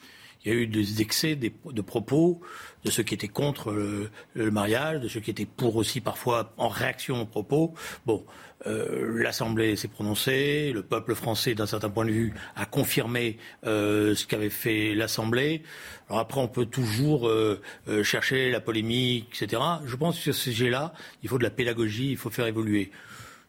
Il 0.44 0.54
y 0.54 0.56
a 0.56 0.60
eu 0.60 0.68
des 0.68 1.02
excès 1.02 1.36
des, 1.36 1.54
de 1.66 1.82
propos 1.82 2.42
de 2.84 2.92
ceux 2.92 3.04
qui 3.04 3.16
étaient 3.16 3.28
contre 3.28 3.72
le, 3.72 4.52
mariage, 4.52 5.02
de 5.02 5.08
ceux 5.08 5.20
qui 5.20 5.32
étaient 5.32 5.48
pour 5.48 5.76
aussi 5.76 6.02
parfois 6.02 6.54
en 6.58 6.68
réaction 6.68 7.22
aux 7.22 7.26
propos. 7.26 7.74
Bon, 8.06 8.24
euh, 8.68 9.22
l'Assemblée 9.22 9.76
s'est 9.76 9.88
prononcée, 9.88 10.72
le 10.72 10.84
peuple 10.84 11.16
français, 11.16 11.56
d'un 11.56 11.66
certain 11.66 11.90
point 11.90 12.06
de 12.06 12.12
vue, 12.12 12.34
a 12.56 12.66
confirmé 12.66 13.38
euh, 13.66 14.14
ce 14.14 14.28
qu'avait 14.28 14.52
fait 14.52 14.94
l'Assemblée. 14.94 15.64
Alors 16.10 16.20
après, 16.20 16.40
on 16.40 16.48
peut 16.48 16.68
toujours 16.68 17.28
euh, 17.28 17.60
chercher 18.04 18.52
la 18.52 18.60
polémique, 18.60 19.42
etc. 19.42 19.62
Je 19.86 19.96
pense 19.96 20.18
que 20.18 20.22
sur 20.22 20.36
ce 20.36 20.52
sujet-là, 20.52 20.94
il 21.24 21.30
faut 21.30 21.40
de 21.40 21.44
la 21.44 21.50
pédagogie, 21.50 22.12
il 22.12 22.18
faut 22.18 22.30
faire 22.30 22.46
évoluer. 22.46 22.92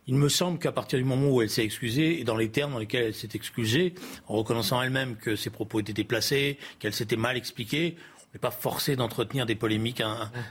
Il 0.09 0.15
me 0.15 0.29
semble 0.29 0.61
qu'à 0.61 0.71
partir 0.71 1.01
du 1.01 1.05
moment 1.05 1.29
où 1.31 1.43
elle 1.43 1.51
s'est 1.51 1.65
excusée, 1.65 2.21
et 2.21 2.25
dans 2.25 2.37
les 2.37 2.49
termes 2.49 2.73
dans 2.73 2.79
lesquels 2.79 3.07
elle 3.07 3.15
s'est 3.15 3.31
excusée, 3.35 3.95
en 4.29 4.35
reconnaissant 4.35 4.81
elle-même 4.81 5.17
que 5.17 5.35
ses 5.35 5.51
propos 5.51 5.81
étaient 5.81 5.93
déplacés, 5.93 6.59
qu'elle 6.79 6.95
s'était 6.95 7.17
mal 7.17 7.37
expliquée, 7.37 7.97
on 7.99 8.37
n'est 8.37 8.41
pas 8.41 8.53
forcé 8.53 8.95
d'entretenir 8.95 9.47
des 9.47 9.57
polémiques 9.57 10.03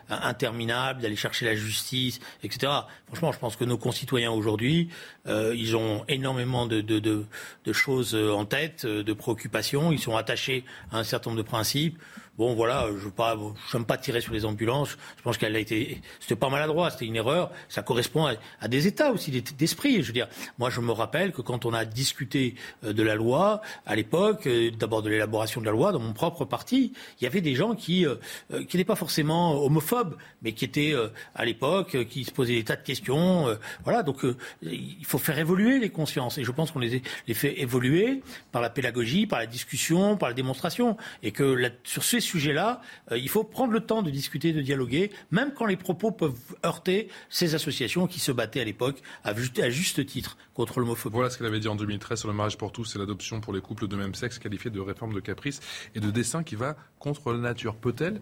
interminables, 0.10 1.02
d'aller 1.02 1.16
chercher 1.16 1.46
la 1.46 1.56
justice, 1.56 2.20
etc. 2.44 2.72
Franchement, 3.08 3.32
je 3.32 3.40
pense 3.40 3.56
que 3.56 3.64
nos 3.64 3.78
concitoyens 3.78 4.32
aujourd'hui, 4.32 4.90
euh, 5.28 5.54
ils 5.56 5.78
ont 5.78 6.04
énormément 6.08 6.66
de, 6.66 7.26
choses 7.72 8.16
en 8.16 8.44
tête, 8.44 8.86
de 8.86 9.14
préoccupations, 9.14 9.92
ils 9.92 10.00
sont 10.00 10.18
attachés 10.18 10.66
à 10.92 10.98
un 10.98 11.04
certain 11.04 11.30
nombre 11.30 11.44
de 11.44 11.48
principes. 11.48 11.98
Bon, 12.38 12.54
voilà, 12.54 12.88
je 12.88 13.06
ne 13.06 13.80
veux 13.80 13.86
pas 13.86 13.98
tirer 13.98 14.22
sur 14.22 14.34
les 14.34 14.46
ambulances. 14.46 14.98
Je 15.18 15.22
pense 15.24 15.38
qu'elle 15.38 15.56
a 15.56 15.60
été, 15.60 16.02
c'était 16.20 16.36
pas 16.36 16.50
maladroit, 16.50 16.90
c'était 16.90 17.06
une 17.06 17.16
erreur. 17.16 17.52
Ça 17.70 17.82
correspond 17.82 18.28
à, 18.60 18.68
des 18.68 18.88
états 18.88 19.12
aussi 19.12 19.32
d'esprit. 19.32 20.02
Je 20.02 20.08
veux 20.08 20.14
dire, 20.14 20.28
moi, 20.58 20.70
je 20.70 20.82
me 20.82 20.92
rappelle 20.92 21.32
que 21.32 21.42
quand 21.42 21.66
on 21.66 21.74
a 21.74 21.86
discuté 21.86 22.56
de 22.84 23.04
la 23.04 23.16
loi 23.16 23.62
à 23.86 23.96
l'époque, 23.96 24.48
d'abord 24.78 25.02
de 25.02 25.10
l'élaboration 25.10 25.62
de 25.62 25.66
la 25.66 25.72
loi 25.72 25.92
dans 25.92 26.00
mon 26.00 26.14
propre 26.14 26.46
parti, 26.46 26.94
il 27.20 27.24
y 27.24 27.28
avait 27.28 27.42
des 27.42 27.56
gens 27.56 27.76
qui 27.76 28.06
euh, 28.06 28.64
qui 28.66 28.78
n'étaient 28.78 28.86
pas 28.86 28.96
forcément 28.96 29.64
homophobes, 29.64 30.16
mais 30.42 30.54
qui 30.54 30.66
étaient 30.66 30.94
euh, 30.94 31.10
à 31.36 31.46
l'époque, 31.46 32.06
qui 32.10 32.24
se 32.24 32.32
posaient 32.32 32.56
des 32.56 32.64
tas 32.64 32.76
de 32.76 32.84
questions. 32.84 33.48
Euh, 33.48 33.56
voilà, 33.84 34.04
donc 34.04 34.26
il 34.62 35.06
faut 35.06 35.18
faire 35.18 35.40
évoluer 35.40 35.80
les 35.80 35.90
consciences. 35.90 36.38
Et 36.38 36.44
je 36.44 36.52
pense 36.52 36.72
qu'on 36.72 36.80
les, 36.80 37.02
les 37.28 37.34
fait 37.34 37.60
évoluer 37.62 38.22
par 38.52 38.62
la 38.62 38.70
pédagogie, 38.70 39.26
par 39.26 39.40
la 39.40 39.46
discussion, 39.46 40.18
par 40.18 40.30
la 40.30 40.36
démonstration, 40.36 40.98
et 41.24 41.32
que 41.32 41.72
sur 41.84 42.04
sujets-là, 42.26 42.82
euh, 43.12 43.18
il 43.18 43.30
faut 43.30 43.44
prendre 43.44 43.72
le 43.72 43.80
temps 43.80 44.02
de 44.02 44.10
discuter, 44.10 44.54
de 44.54 44.62
dialoguer, 44.62 45.12
même 45.32 45.54
quand 45.54 45.66
les 45.66 45.78
propos 45.78 46.12
peuvent 46.12 46.34
heurter 46.66 47.08
ces 47.30 47.56
associations 47.56 48.08
qui 48.08 48.20
se 48.20 48.32
battaient 48.32 48.62
à 48.62 48.66
l'époque 48.66 49.02
à, 49.24 49.30
à, 49.30 49.70
juste 49.70 50.06
titre 50.06 50.38
contre 50.54 50.80
l'homophobie. 50.80 51.14
Voilà 51.14 51.30
ce 51.30 51.38
qu'elle 51.38 51.48
avait 51.48 51.60
dit 51.60 51.68
en 51.68 51.76
2013 51.76 52.20
sur 52.20 52.28
le 52.28 52.34
mariage 52.34 52.58
pour 52.58 52.72
tous 52.72 52.96
et 52.96 53.00
l'adoption 53.00 53.42
pour 53.42 53.54
les 53.54 53.62
couples 53.62 53.88
de 53.88 53.96
même 53.96 54.16
sexe, 54.16 54.40
qualifiée 54.40 54.72
de 54.72 54.80
réforme 54.80 55.14
de 55.14 55.20
caprice 55.20 55.60
et 55.96 56.00
de 56.00 56.12
dessin 56.12 56.44
qui 56.44 56.56
va 56.56 56.76
contre 57.00 57.32
la 57.32 57.40
nature. 57.40 57.76
Peut-elle 57.76 58.22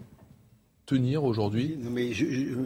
tenir 0.86 1.24
aujourd'hui 1.24 1.78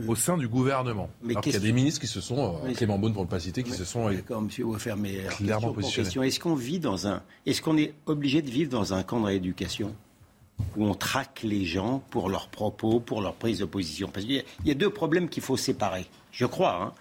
au 0.07 0.15
sein 0.15 0.37
du 0.37 0.49
gouvernement. 0.49 1.11
Mais 1.23 1.35
Alors 1.35 1.43
qu'il 1.43 1.53
y 1.53 1.57
a 1.57 1.61
des 1.61 1.73
ministres 1.73 2.01
qui 2.01 2.07
se 2.07 2.21
sont, 2.21 2.59
euh, 2.65 2.73
Clément 2.73 2.99
Beaune 2.99 3.13
pour 3.13 3.23
ne 3.23 3.29
pas 3.29 3.39
citer, 3.41 3.63
qui 3.63 3.71
se 3.71 3.85
sont 3.85 4.11
D'accord, 4.11 4.43
monsieur 4.43 4.65
Waffer, 4.65 4.95
mais 4.99 5.19
clairement 5.37 5.73
positionnés. 5.73 6.27
Est-ce 6.27 6.41
qu'on 6.41 6.55
vit 6.55 6.81
dans 6.81 7.07
un, 7.07 7.23
est-ce 7.47 7.63
qu'on 7.63 7.77
est 7.77 7.95
obligé 8.07 8.43
de 8.43 8.51
vivre 8.51 8.71
dans 8.71 8.93
un 8.95 9.03
camp 9.03 9.21
de 9.21 9.27
rééducation? 9.27 9.95
Où 10.77 10.85
on 10.85 10.95
traque 10.95 11.43
les 11.43 11.65
gens 11.65 12.03
pour 12.11 12.29
leurs 12.29 12.49
propos, 12.49 13.01
pour 13.01 13.21
leur 13.21 13.35
prise 13.35 13.59
de 13.59 13.65
position. 13.65 14.09
Parce 14.09 14.27
qu'il 14.27 14.45
y 14.65 14.71
a 14.71 14.75
deux 14.75 14.91
problèmes 14.91 15.29
qu'il 15.29 15.43
faut 15.43 15.57
séparer, 15.57 16.07
je 16.33 16.47
crois. 16.47 16.83
Hein. 16.83 16.93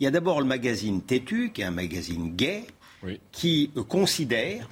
Il 0.00 0.04
y 0.04 0.06
a 0.06 0.10
d'abord 0.10 0.40
le 0.40 0.46
magazine 0.46 1.02
Têtu, 1.02 1.50
qui 1.52 1.62
est 1.62 1.64
un 1.64 1.70
magazine 1.70 2.34
gay, 2.34 2.64
oui. 3.02 3.20
qui 3.32 3.70
considère, 3.88 4.68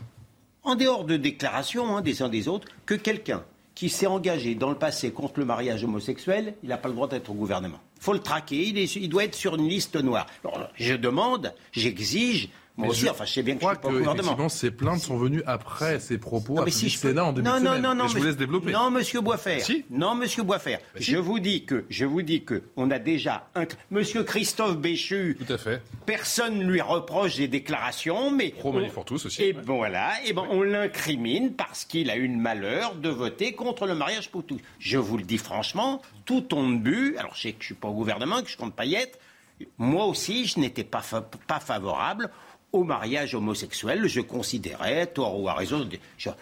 en 0.64 0.74
dehors 0.74 1.04
de 1.04 1.16
déclarations 1.16 1.96
hein, 1.96 2.02
des 2.02 2.22
uns 2.22 2.28
des 2.28 2.48
autres, 2.48 2.68
que 2.86 2.94
quelqu'un 2.94 3.44
qui 3.74 3.88
s'est 3.88 4.06
engagé 4.06 4.54
dans 4.54 4.70
le 4.70 4.76
passé 4.76 5.12
contre 5.12 5.40
le 5.40 5.46
mariage 5.46 5.84
homosexuel, 5.84 6.54
il 6.62 6.68
n'a 6.68 6.76
pas 6.76 6.88
le 6.88 6.94
droit 6.94 7.08
d'être 7.08 7.30
au 7.30 7.34
gouvernement. 7.34 7.80
Il 7.96 8.04
faut 8.04 8.12
le 8.12 8.18
traquer, 8.18 8.68
il, 8.68 8.78
est, 8.78 8.96
il, 8.96 9.08
doit 9.08 9.24
être 9.24 9.34
sur 9.34 9.54
une 9.54 9.68
liste 9.68 9.96
noire. 9.96 10.26
Alors, 10.44 10.68
je 10.74 10.94
demande, 10.94 11.54
j'exige 11.72 12.48
Moi 12.76 12.88
aussi, 12.88 13.08
enfin, 13.08 13.24
je 13.26 13.32
sais 13.32 13.42
bien 13.42 13.56
que 13.56 13.62
je 13.62 13.68
suis 13.68 13.78
pas 13.78 13.88
au 13.88 13.92
gouvernement. 13.92 14.48
ces 14.48 14.70
plaintes 14.70 15.00
sont 15.00 15.18
venues 15.18 15.42
après 15.46 16.00
ces 16.00 16.16
propos 16.18 16.54
non, 16.54 16.64
mais 16.64 16.70
si 16.70 16.88
je 16.88 16.96
Sénat 16.96 17.24
en 17.26 17.32
début 17.32 17.48
non, 17.48 17.58
de 17.58 17.64
non, 17.64 17.78
non, 17.78 17.94
non, 17.94 18.08
je 18.08 18.16
vous 18.16 18.24
laisse 18.24 18.36
développer. 18.36 18.72
Non, 18.72 18.90
Monsieur 18.90 19.20
Boisfer. 19.20 19.60
Si. 19.60 19.84
Non, 19.90 20.14
Monsieur 20.14 20.42
Boisfer. 20.42 20.76
Bah, 20.76 21.00
je 21.00 21.16
vous 21.16 21.38
dis 21.38 21.64
que, 21.64 21.84
je 21.90 22.04
vous 22.04 22.22
dis 22.22 22.44
que, 22.44 22.62
on 22.76 22.90
a 22.90 22.98
déjà 22.98 23.48
un. 23.54 23.64
Monsieur 23.90 24.24
Christophe 24.24 24.78
Béchu. 24.78 25.36
Tout 25.38 25.52
à 25.52 25.58
fait. 25.58 25.82
Personne 26.06 26.62
lui 26.62 26.80
reproche 26.80 27.36
des 27.36 27.48
déclarations, 27.48 28.30
mais. 28.30 28.50
Pro 28.50 28.72
tous 29.04 29.26
aussi. 29.26 29.42
Et 29.42 29.52
bon, 29.52 29.76
voilà. 29.76 30.12
Et 30.24 30.32
bon, 30.32 30.46
on 30.50 30.62
l'incrimine 30.62 31.52
parce 31.52 31.84
qu'il 31.84 32.10
a 32.10 32.16
eu 32.16 32.28
le 32.28 32.36
malheur 32.36 32.94
de 32.94 33.08
voter 33.10 33.52
contre 33.52 33.86
le 33.86 33.94
mariage 33.94 34.30
pour 34.30 34.44
tous. 34.44 34.60
Je 34.78 34.96
vous 34.96 35.18
le 35.18 35.24
dis 35.24 35.38
franchement, 35.38 36.00
tout 36.24 36.40
ton 36.40 36.68
but. 36.68 37.16
Alors, 37.18 37.34
je 37.34 37.42
sais 37.42 37.52
que 37.52 37.60
je 37.60 37.66
suis 37.66 37.74
pas 37.74 37.88
au 37.88 37.94
gouvernement, 37.94 38.42
que 38.42 38.48
je 38.48 38.56
compte 38.56 38.74
pas 38.74 38.86
y 38.86 38.94
être. 38.94 39.18
Moi 39.78 40.06
aussi, 40.06 40.46
je 40.46 40.58
n'étais 40.58 40.84
pas, 40.84 41.02
pas 41.46 41.60
favorable 41.60 42.30
au 42.72 42.84
mariage 42.84 43.34
homosexuel, 43.34 44.06
je 44.06 44.20
considérais, 44.20 45.02
à 45.02 45.06
tort 45.06 45.38
ou 45.38 45.48
à 45.48 45.54
raison, 45.54 45.88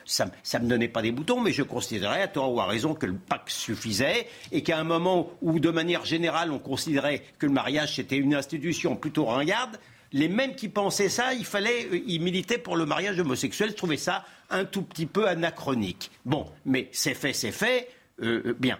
ça 0.04 0.24
ne 0.58 0.64
me 0.64 0.68
donnait 0.68 0.88
pas 0.88 1.02
des 1.02 1.10
boutons, 1.10 1.40
mais 1.40 1.52
je 1.52 1.62
considérais, 1.62 2.22
à 2.22 2.28
tort 2.28 2.54
ou 2.54 2.60
à 2.60 2.66
raison, 2.66 2.94
que 2.94 3.06
le 3.06 3.14
pacte 3.14 3.50
suffisait 3.50 4.28
et 4.52 4.62
qu'à 4.62 4.78
un 4.78 4.84
moment 4.84 5.30
où, 5.42 5.58
de 5.58 5.70
manière 5.70 6.04
générale, 6.04 6.52
on 6.52 6.58
considérait 6.58 7.22
que 7.38 7.46
le 7.46 7.52
mariage 7.52 7.96
c'était 7.96 8.16
une 8.16 8.34
institution 8.34 8.96
plutôt 8.96 9.24
ringarde, 9.26 9.78
les 10.12 10.28
mêmes 10.28 10.54
qui 10.54 10.68
pensaient 10.68 11.08
ça, 11.08 11.34
il 11.34 11.44
fallait, 11.44 11.86
euh, 11.92 12.00
ils 12.06 12.20
militaient 12.20 12.58
pour 12.58 12.76
le 12.76 12.84
mariage 12.84 13.18
homosexuel, 13.18 13.70
je 13.70 13.76
trouvais 13.76 13.96
ça 13.96 14.24
un 14.50 14.64
tout 14.64 14.82
petit 14.82 15.06
peu 15.06 15.28
anachronique. 15.28 16.10
Bon, 16.24 16.46
mais 16.64 16.88
c'est 16.92 17.14
fait, 17.14 17.32
c'est 17.32 17.52
fait, 17.52 17.88
euh, 18.22 18.42
euh, 18.46 18.56
bien. 18.58 18.78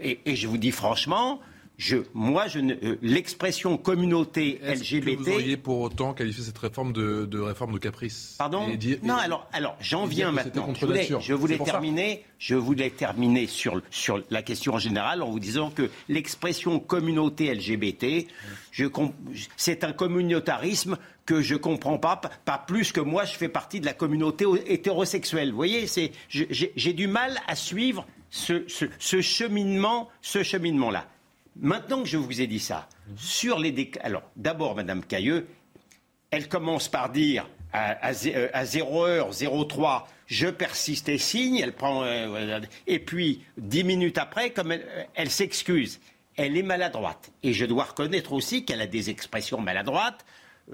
et 0.00 0.36
je 0.36 0.46
vous 0.46 0.58
dis 0.58 0.70
franchement, 0.70 1.40
moi, 2.12 2.48
je 2.48 2.58
euh, 2.58 2.96
l'expression 3.02 3.76
communauté 3.76 4.60
LGBT. 4.62 5.04
Que 5.04 5.16
vous 5.16 5.30
auriez 5.30 5.56
pour 5.56 5.80
autant 5.80 6.12
qualifié 6.12 6.42
cette 6.42 6.58
réforme 6.58 6.92
de, 6.92 7.38
réforme 7.38 7.72
de 7.72 7.78
caprice 7.78 8.34
Pardon 8.38 8.66
Non, 9.02 9.14
alors, 9.14 9.48
alors 9.52 9.76
j'en 9.80 10.04
viens 10.04 10.32
maintenant. 10.32 10.72
Je 10.74 10.86
voulais, 10.86 11.08
je 11.20 11.34
voulais 11.34 11.58
terminer. 11.58 12.24
Je 12.38 12.54
voulais 12.54 12.90
terminer 12.90 13.46
sur 13.46 13.80
sur 13.90 14.22
la 14.30 14.42
question 14.42 14.74
en 14.74 14.78
général 14.78 15.22
en 15.22 15.30
vous 15.30 15.40
disant 15.40 15.70
que 15.70 15.90
l'expression 16.08 16.78
communauté 16.80 17.52
LGBT, 17.52 18.26
c'est 19.56 19.84
un 19.84 19.92
communautarisme 19.92 20.98
que 21.26 21.42
je 21.42 21.56
comprends 21.56 21.98
pas, 21.98 22.20
pas 22.44 22.58
plus 22.58 22.90
que 22.90 23.00
moi, 23.00 23.24
je 23.24 23.34
fais 23.34 23.48
partie 23.48 23.80
de 23.80 23.86
la 23.86 23.92
communauté 23.92 24.46
hétérosexuelle. 24.66 25.50
Vous 25.50 25.56
voyez, 25.56 25.86
c'est, 25.86 26.12
j'ai 26.28 26.92
du 26.92 27.06
mal 27.06 27.38
à 27.46 27.54
suivre 27.54 28.06
ce, 28.30 28.64
ce 28.66 29.20
cheminement, 29.20 30.08
ce 30.22 30.42
cheminement-là. 30.42 31.06
Maintenant 31.60 32.02
que 32.02 32.08
je 32.08 32.16
vous 32.16 32.40
ai 32.40 32.46
dit 32.46 32.60
ça, 32.60 32.88
sur 33.16 33.58
les 33.58 33.90
alors 34.02 34.22
d'abord, 34.36 34.76
Madame 34.76 35.04
Cailleux, 35.04 35.48
elle 36.30 36.48
commence 36.48 36.88
par 36.88 37.10
dire 37.10 37.48
à, 37.72 38.12
0h03, 38.12 40.04
je 40.26 40.48
persiste 40.48 41.08
et 41.08 41.18
signe, 41.18 41.56
elle 41.56 41.72
prend, 41.74 42.04
euh, 42.04 42.60
et 42.86 42.98
puis 42.98 43.42
dix 43.56 43.84
minutes 43.84 44.18
après, 44.18 44.50
comme 44.50 44.72
elle 45.14 45.30
s'excuse, 45.30 46.00
elle 46.36 46.56
est 46.56 46.62
maladroite. 46.62 47.32
Et 47.42 47.52
je 47.52 47.66
dois 47.66 47.84
reconnaître 47.84 48.32
aussi 48.32 48.64
qu'elle 48.64 48.80
a 48.80 48.86
des 48.86 49.10
expressions 49.10 49.60
maladroites. 49.60 50.24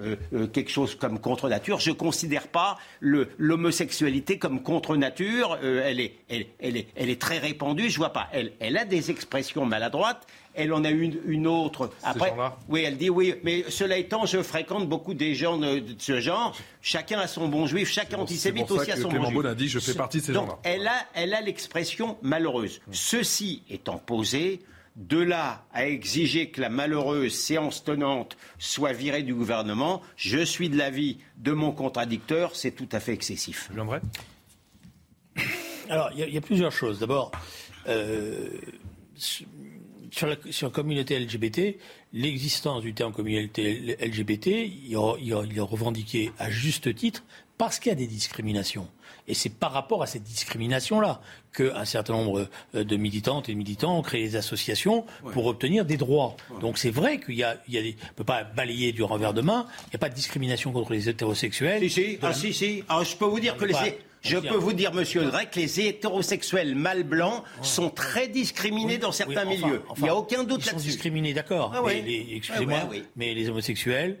Euh, 0.01 0.17
euh, 0.33 0.47
quelque 0.47 0.69
chose 0.69 0.95
comme 0.95 1.19
contre 1.19 1.47
nature. 1.47 1.79
Je 1.79 1.91
ne 1.91 1.95
considère 1.95 2.49
pas 2.49 2.77
l'homosexualité 2.99 4.37
comme 4.37 4.61
contre 4.61 4.97
nature. 4.97 5.57
Euh, 5.63 5.83
elle, 5.85 6.01
est, 6.01 6.15
elle, 6.27 6.75
est, 6.75 6.87
elle, 6.97 7.09
est, 7.09 7.21
très 7.21 7.37
répandue. 7.37 7.89
Je 7.89 7.97
vois 7.97 8.11
pas. 8.11 8.27
Elle, 8.33 8.51
elle 8.59 8.77
a 8.77 8.83
des 8.83 9.09
expressions 9.09 9.65
maladroites. 9.65 10.27
Elle 10.53 10.73
en 10.73 10.83
a 10.83 10.89
une, 10.89 11.17
une 11.25 11.47
autre. 11.47 11.91
Après, 12.03 12.33
oui, 12.67 12.83
elle 12.85 12.97
dit 12.97 13.09
oui. 13.09 13.35
Mais 13.43 13.63
cela 13.69 13.97
étant, 13.97 14.25
je 14.25 14.41
fréquente 14.41 14.89
beaucoup 14.89 15.13
des 15.13 15.33
gens 15.33 15.57
de, 15.57 15.81
ce 15.97 16.19
genre. 16.19 16.53
Chacun 16.81 17.19
a 17.19 17.27
son 17.27 17.47
bon 17.47 17.65
juif. 17.65 17.89
Chacun 17.89 18.17
antisémite 18.17 18.69
aussi 18.71 18.91
a 18.91 18.97
son 18.97 19.09
bon 19.09 19.29
juif. 19.29 19.55
dit 19.55 19.69
je 19.69 19.79
fais 19.79 19.93
partie 19.93 20.19
de 20.19 20.23
ces 20.23 20.33
gens-là. 20.33 20.59
Elle 20.63 20.87
a, 20.87 21.05
elle 21.13 21.33
a 21.33 21.39
l'expression 21.39 22.17
malheureuse. 22.21 22.81
Ceci 22.91 23.63
étant 23.69 23.97
posé, 23.97 24.59
de 24.95 25.17
là 25.17 25.65
à 25.73 25.87
exiger 25.87 26.49
que 26.49 26.61
la 26.61 26.69
malheureuse 26.69 27.33
séance 27.33 27.83
tenante 27.83 28.37
soit 28.57 28.93
virée 28.93 29.23
du 29.23 29.33
gouvernement, 29.33 30.01
je 30.15 30.43
suis 30.43 30.69
de 30.69 30.77
l'avis 30.77 31.17
de 31.37 31.51
mon 31.51 31.71
contradicteur, 31.71 32.55
c'est 32.55 32.71
tout 32.71 32.87
à 32.91 32.99
fait 32.99 33.13
excessif. 33.13 33.69
Alors, 35.89 36.09
il 36.15 36.33
y, 36.33 36.37
a 36.37 36.41
plusieurs 36.41 36.71
choses. 36.71 36.99
D'abord, 36.99 37.31
euh, 37.87 38.49
sur, 39.15 40.27
la, 40.27 40.69
communauté 40.69 41.19
LGBT, 41.19 41.77
l'existence 42.13 42.81
du 42.81 42.93
terme 42.93 43.13
communauté 43.13 43.97
LGBT, 44.01 44.47
il, 44.47 44.97
il 45.21 45.57
est 45.57 45.59
revendiqué 45.59 46.31
à 46.39 46.49
juste 46.49 46.95
titre 46.95 47.23
parce 47.57 47.79
qu'il 47.79 47.89
y 47.89 47.93
a 47.93 47.95
des 47.95 48.07
discriminations. 48.07 48.87
Et 49.27 49.33
c'est 49.33 49.49
par 49.49 49.71
rapport 49.71 50.03
à 50.03 50.07
cette 50.07 50.23
discrimination-là 50.23 51.21
qu'un 51.53 51.85
certain 51.85 52.13
nombre 52.13 52.47
euh, 52.75 52.83
de 52.83 52.95
militantes 52.95 53.49
et 53.49 53.53
de 53.53 53.57
militants 53.57 53.97
ont 53.97 54.01
créé 54.01 54.23
des 54.23 54.35
associations 54.35 55.05
pour 55.33 55.45
obtenir 55.47 55.85
des 55.85 55.97
droits. 55.97 56.35
Donc 56.61 56.77
c'est 56.77 56.91
vrai 56.91 57.19
qu'il 57.19 57.35
y 57.35 57.43
a, 57.43 57.57
il 57.67 57.73
y 57.73 57.77
a 57.77 57.81
des, 57.81 57.95
on 58.11 58.13
peut 58.13 58.23
pas 58.23 58.43
balayer 58.43 58.91
du 58.91 59.03
revers 59.03 59.33
de 59.33 59.41
main. 59.41 59.65
Il 59.87 59.89
n'y 59.91 59.95
a 59.95 59.99
pas 59.99 60.09
de 60.09 60.15
discrimination 60.15 60.71
contre 60.71 60.91
les 60.91 61.09
hétérosexuels. 61.09 61.81
Si 61.81 61.89
si, 61.89 62.19
ah, 62.21 62.33
si 62.33 62.53
si. 62.53 62.83
Alors, 62.89 63.03
je 63.03 63.15
peux 63.15 63.25
vous 63.25 63.39
dire 63.39 63.57
que 63.57 63.65
les 63.65 63.73
je 64.25 64.37
peux 64.37 64.55
vous 64.55 64.73
dire, 64.73 64.93
monsieur 64.93 65.23
Drey, 65.25 65.47
que 65.47 65.59
les 65.59 65.79
hétérosexuels 65.79 66.75
mâles 66.75 67.03
blancs 67.03 67.43
sont 67.61 67.89
très 67.89 68.27
discriminés 68.27 68.97
dans 68.97 69.11
certains 69.11 69.45
milieux. 69.45 69.81
Il 69.97 70.03
n'y 70.03 70.09
a 70.09 70.15
aucun 70.15 70.43
doute 70.43 70.65
là-dessus. 70.65 70.87
discriminés, 70.87 71.33
d'accord. 71.33 71.71
Ah 71.75 71.81
excusez-moi, 71.91 72.89
mais 73.15 73.33
les 73.33 73.49
homosexuels, 73.49 74.17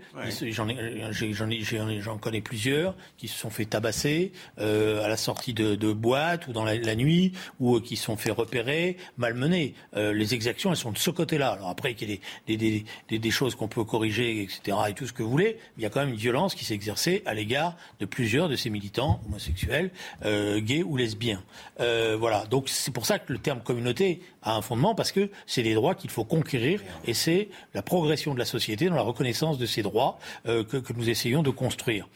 j'en 2.01 2.17
connais 2.17 2.41
plusieurs 2.41 2.95
qui 3.17 3.27
se 3.27 3.37
sont 3.37 3.49
fait 3.49 3.65
tabasser 3.65 4.31
euh, 4.59 5.03
à 5.03 5.07
la 5.07 5.17
sortie 5.17 5.53
de, 5.53 5.75
de 5.75 5.93
boîtes 5.93 6.47
ou 6.47 6.53
dans 6.53 6.63
la, 6.63 6.95
nuit, 6.95 7.33
ou 7.59 7.77
euh, 7.77 7.81
qui 7.81 7.95
se 7.95 8.05
sont 8.05 8.17
fait 8.17 8.31
repérer, 8.31 8.97
malmenés. 9.17 9.73
Euh, 9.95 10.13
les 10.13 10.33
exactions, 10.33 10.71
elles 10.71 10.77
sont 10.77 10.91
de 10.91 10.97
ce 10.97 11.09
côté-là. 11.09 11.51
Alors 11.51 11.69
après, 11.69 11.93
qu'il 11.93 12.09
y 12.09 12.13
ait 12.13 12.21
des, 12.47 12.57
des, 12.57 12.85
des, 13.09 13.19
des 13.19 13.31
choses 13.31 13.55
qu'on 13.55 13.67
peut 13.67 13.83
corriger, 13.83 14.43
etc., 14.43 14.77
et 14.89 14.93
tout 14.93 15.07
ce 15.07 15.13
que 15.13 15.23
vous 15.23 15.29
voulez, 15.29 15.57
il 15.77 15.83
y 15.83 15.85
a 15.85 15.89
quand 15.89 15.99
même 15.99 16.09
une 16.09 16.15
violence 16.15 16.55
qui 16.55 16.65
s'est 16.65 16.73
exercée 16.73 17.23
à 17.25 17.33
l'égard 17.33 17.75
de 17.99 18.05
plusieurs 18.05 18.49
de 18.49 18.55
ces 18.55 18.69
militants 18.69 19.21
homosexuels 19.27 19.91
euh, 20.23 20.61
ou 20.85 20.97
lesbiens. 20.97 21.43
Euh, 21.79 22.15
voilà. 22.19 22.45
Donc 22.45 22.69
c'est 22.69 22.91
pour 22.91 23.05
ça 23.05 23.19
que 23.19 23.31
le 23.33 23.39
terme 23.39 23.61
communauté 23.61 24.21
a 24.41 24.55
un 24.55 24.61
fondement 24.61 24.95
parce 24.95 25.11
que 25.11 25.29
c'est 25.45 25.63
des 25.63 25.73
droits 25.73 25.95
qu'il 25.95 26.09
faut 26.09 26.23
conquérir 26.23 26.81
et 27.05 27.13
c'est 27.13 27.49
la 27.73 27.81
progression 27.81 28.33
de 28.33 28.39
la 28.39 28.45
société 28.45 28.87
dans 28.87 28.95
la 28.95 29.01
reconnaissance 29.01 29.57
de 29.57 29.65
ces 29.65 29.81
droits 29.81 30.19
euh, 30.47 30.63
que, 30.63 30.77
que 30.77 30.93
nous 30.93 31.09
essayons 31.09 31.43
de 31.43 31.49
construire. 31.49 32.07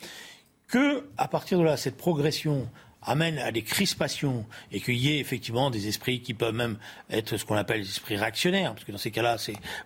Que 0.68 1.08
à 1.18 1.28
partir 1.28 1.58
de 1.60 1.64
là, 1.64 1.78
cette 1.78 1.98
progression 1.98 2.68
amène 3.10 3.40
à 3.40 3.52
des 3.52 3.64
crispations 3.64 4.46
et 4.72 4.80
qu'il 4.80 4.98
y 4.98 5.10
ait 5.10 5.20
effectivement 5.20 5.70
des 5.72 5.88
esprits 5.88 6.22
qui 6.22 6.34
peuvent 6.34 6.54
même 6.54 6.78
être 7.10 7.38
ce 7.38 7.44
qu'on 7.44 7.56
appelle 7.56 7.82
des 7.82 7.90
esprits 7.90 8.16
réactionnaires, 8.16 8.74
parce 8.74 8.86
que 8.86 8.92
dans 8.92 8.98
ces 8.98 9.12
cas-là, 9.12 9.38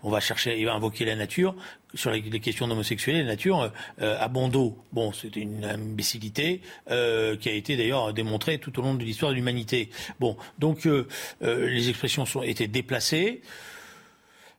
on 0.03 0.09
va 0.09 0.19
chercher, 0.19 0.63
va 0.65 0.73
invoquer 0.73 1.05
la 1.05 1.15
nature 1.15 1.55
sur 1.93 2.11
les, 2.11 2.21
questions 2.39 2.67
d'homosexualité, 2.67 3.23
la 3.23 3.31
nature 3.31 3.61
euh, 3.61 3.69
euh, 4.01 4.17
à 4.19 4.27
bon 4.27 4.49
dos. 4.49 4.77
Bon, 4.91 5.11
c'est 5.13 5.35
une 5.35 5.63
imbécilité 5.63 6.61
euh, 6.89 7.37
qui 7.37 7.49
a 7.49 7.53
été 7.53 7.77
d'ailleurs 7.77 8.13
démontrée 8.13 8.57
tout 8.57 8.77
au 8.79 8.81
long 8.81 8.95
de 8.95 9.03
l'histoire 9.03 9.31
de 9.31 9.35
l'humanité. 9.35 9.89
Bon, 10.19 10.35
donc 10.59 10.87
les 11.41 11.89
expressions 11.89 12.25
sont 12.25 12.43
été 12.43 12.67
déplacées. 12.67 13.41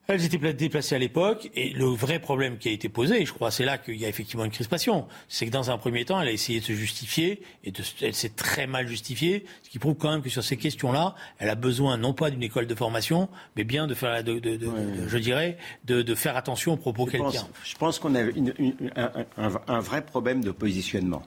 Elles 0.06 0.24
étaient 0.24 0.52
déplacées 0.52 0.94
à 0.94 0.98
l'époque 0.98 1.50
et 1.54 1.70
le 1.70 1.86
vrai 1.86 2.18
problème 2.18 2.58
qui 2.58 2.68
a 2.68 2.72
été 2.72 2.90
posé, 2.90 3.24
je 3.24 3.32
crois, 3.32 3.50
c'est 3.50 3.64
là 3.64 3.78
qu'il 3.78 3.96
y 3.96 4.04
a 4.04 4.08
effectivement 4.08 4.44
une 4.44 4.50
crispation, 4.50 5.06
c'est 5.28 5.46
que 5.46 5.50
dans 5.50 5.70
un 5.70 5.78
premier 5.78 6.04
temps, 6.04 6.20
elle 6.20 6.28
a 6.28 6.32
essayé 6.32 6.60
de 6.60 6.64
se 6.64 6.72
justifier 6.74 7.42
et 7.64 7.72
elle 8.02 8.14
s'est 8.14 8.28
très 8.30 8.66
mal 8.66 8.86
justifiée, 8.86 9.46
ce 9.62 9.70
qui 9.70 9.78
prouve 9.78 9.94
quand 9.94 10.10
même 10.10 10.20
que 10.20 10.28
sur 10.28 10.44
ces 10.44 10.58
questions-là, 10.58 11.14
elle 11.38 11.48
a 11.48 11.54
besoin 11.54 11.96
non 11.96 12.12
pas 12.12 12.30
d'une 12.30 12.42
école 12.42 12.66
de 12.66 12.74
formation, 12.74 13.30
mais 13.56 13.64
bien 13.64 13.86
de 13.86 13.94
faire, 13.94 14.22
de, 14.22 14.38
de, 14.38 14.56
de, 14.56 14.70
je 15.08 15.18
dirais, 15.18 15.56
de, 15.84 16.14
faire 16.14 16.36
attention 16.36 16.74
aux 16.74 16.76
propos 16.76 17.06
qu'elle 17.06 17.26
tient. 17.30 17.48
Je 17.64 17.74
pense 17.76 17.98
qu'on 17.98 18.14
a 18.14 18.22
un, 18.22 19.52
un 19.66 19.80
vrai 19.80 20.04
problème 20.04 20.44
de 20.44 20.50
positionnement. 20.50 21.22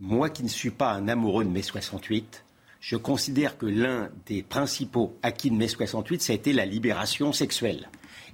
Moi 0.00 0.30
qui 0.30 0.44
ne 0.44 0.48
suis 0.48 0.70
pas 0.70 0.92
un 0.92 1.08
amoureux 1.08 1.44
de 1.44 1.50
mai 1.50 1.62
68, 1.62 2.44
je 2.80 2.96
considère 2.96 3.58
que 3.58 3.66
l'un 3.66 4.10
des 4.26 4.42
principaux 4.42 5.16
acquis 5.22 5.50
de 5.50 5.56
mai 5.56 5.68
68, 5.68 6.22
ça 6.22 6.32
a 6.32 6.36
été 6.36 6.52
la 6.52 6.66
libération 6.66 7.32
sexuelle. 7.32 7.88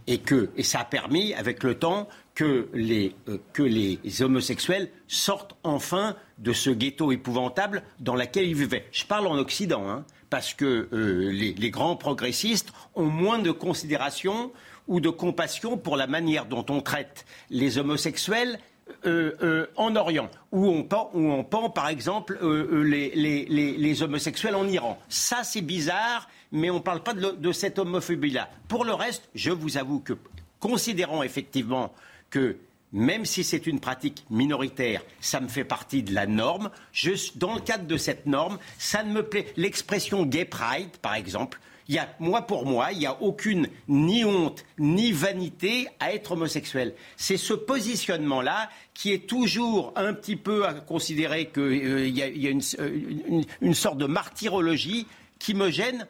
Et 0.06 0.18
que 0.18 0.50
ça 0.62 0.80
a 0.80 0.84
permis, 0.84 1.32
avec 1.32 1.62
le 1.62 1.78
temps, 1.78 2.08
que 2.34 2.68
les, 2.74 3.14
euh, 3.28 3.38
que 3.54 3.62
les 3.62 3.98
homosexuels 4.20 4.90
sortent 5.08 5.56
enfin 5.62 6.16
de 6.38 6.52
ce 6.52 6.68
ghetto 6.68 7.10
épouvantable 7.10 7.82
dans 8.00 8.14
lequel 8.14 8.46
ils 8.46 8.54
vivaient. 8.54 8.86
Je 8.92 9.06
parle 9.06 9.26
en 9.26 9.38
Occident, 9.38 9.88
hein, 9.88 10.04
parce 10.28 10.52
que 10.52 10.88
euh, 10.92 11.30
les 11.30 11.70
grands 11.70 11.96
progressistes 11.96 12.72
ont 12.94 13.06
moins 13.06 13.38
de 13.38 13.50
considération 13.50 14.52
ou 14.88 15.00
de 15.00 15.08
compassion 15.08 15.78
pour 15.78 15.96
la 15.96 16.06
manière 16.06 16.46
dont 16.46 16.66
on 16.68 16.80
traite 16.80 17.24
les 17.50 17.78
homosexuels 17.78 18.58
euh, 19.06 19.32
euh, 19.42 19.66
en 19.76 19.96
Orient, 19.96 20.30
où 20.50 20.66
on 20.66 20.82
pend, 20.82 21.70
par 21.70 21.88
exemple 21.88 22.38
euh, 22.42 22.82
les, 22.82 24.02
homosexuels 24.02 24.54
en 24.54 24.66
Iran. 24.66 24.98
Ça, 25.08 25.42
c'est 25.42 25.60
bizarre, 25.60 26.28
mais 26.52 26.70
on 26.70 26.76
ne 26.76 26.80
parle 26.80 27.02
pas 27.02 27.14
de, 27.14 27.52
cette 27.52 27.78
homophobie-là. 27.78 28.48
Pour 28.68 28.84
le 28.84 28.94
reste, 28.94 29.28
je 29.34 29.50
vous 29.50 29.76
avoue 29.76 30.00
que, 30.00 30.14
considérant 30.58 31.22
effectivement 31.22 31.92
que 32.30 32.56
même 32.92 33.24
si 33.24 33.42
c'est 33.42 33.66
une 33.66 33.80
pratique 33.80 34.24
minoritaire, 34.30 35.02
ça 35.20 35.40
me 35.40 35.48
fait 35.48 35.64
partie 35.64 36.02
de 36.02 36.14
la 36.14 36.26
norme. 36.26 36.70
Dans 37.36 37.54
le 37.54 37.60
cadre 37.60 37.86
de 37.86 37.96
cette 37.96 38.26
norme, 38.26 38.58
ça 38.78 39.02
ne 39.02 39.12
me 39.12 39.22
plaît. 39.22 39.46
L'expression 39.56 40.24
gay 40.24 40.44
pride, 40.44 40.96
par 41.02 41.14
exemple, 41.14 41.58
il 41.88 41.94
y 41.94 41.98
a, 41.98 42.08
moi 42.18 42.42
pour 42.42 42.64
moi, 42.64 42.92
il 42.92 42.98
n'y 42.98 43.06
a 43.06 43.20
aucune 43.20 43.68
ni 43.88 44.24
honte 44.24 44.64
ni 44.78 45.12
vanité 45.12 45.88
à 46.00 46.12
être 46.12 46.32
homosexuel. 46.32 46.94
C'est 47.16 47.36
ce 47.36 47.52
positionnement-là 47.52 48.70
qui 48.94 49.12
est 49.12 49.26
toujours 49.26 49.92
un 49.96 50.14
petit 50.14 50.36
peu 50.36 50.66
à 50.66 50.74
considérer 50.74 51.50
qu'il 51.50 51.62
euh, 51.62 52.08
y 52.08 52.22
a, 52.22 52.52
euh, 52.80 53.42
une, 53.60 53.74
sorte 53.74 53.98
de 53.98 54.06
martyrologie 54.06 55.06
qui 55.38 55.54
me 55.54 55.70
gêne 55.70 56.06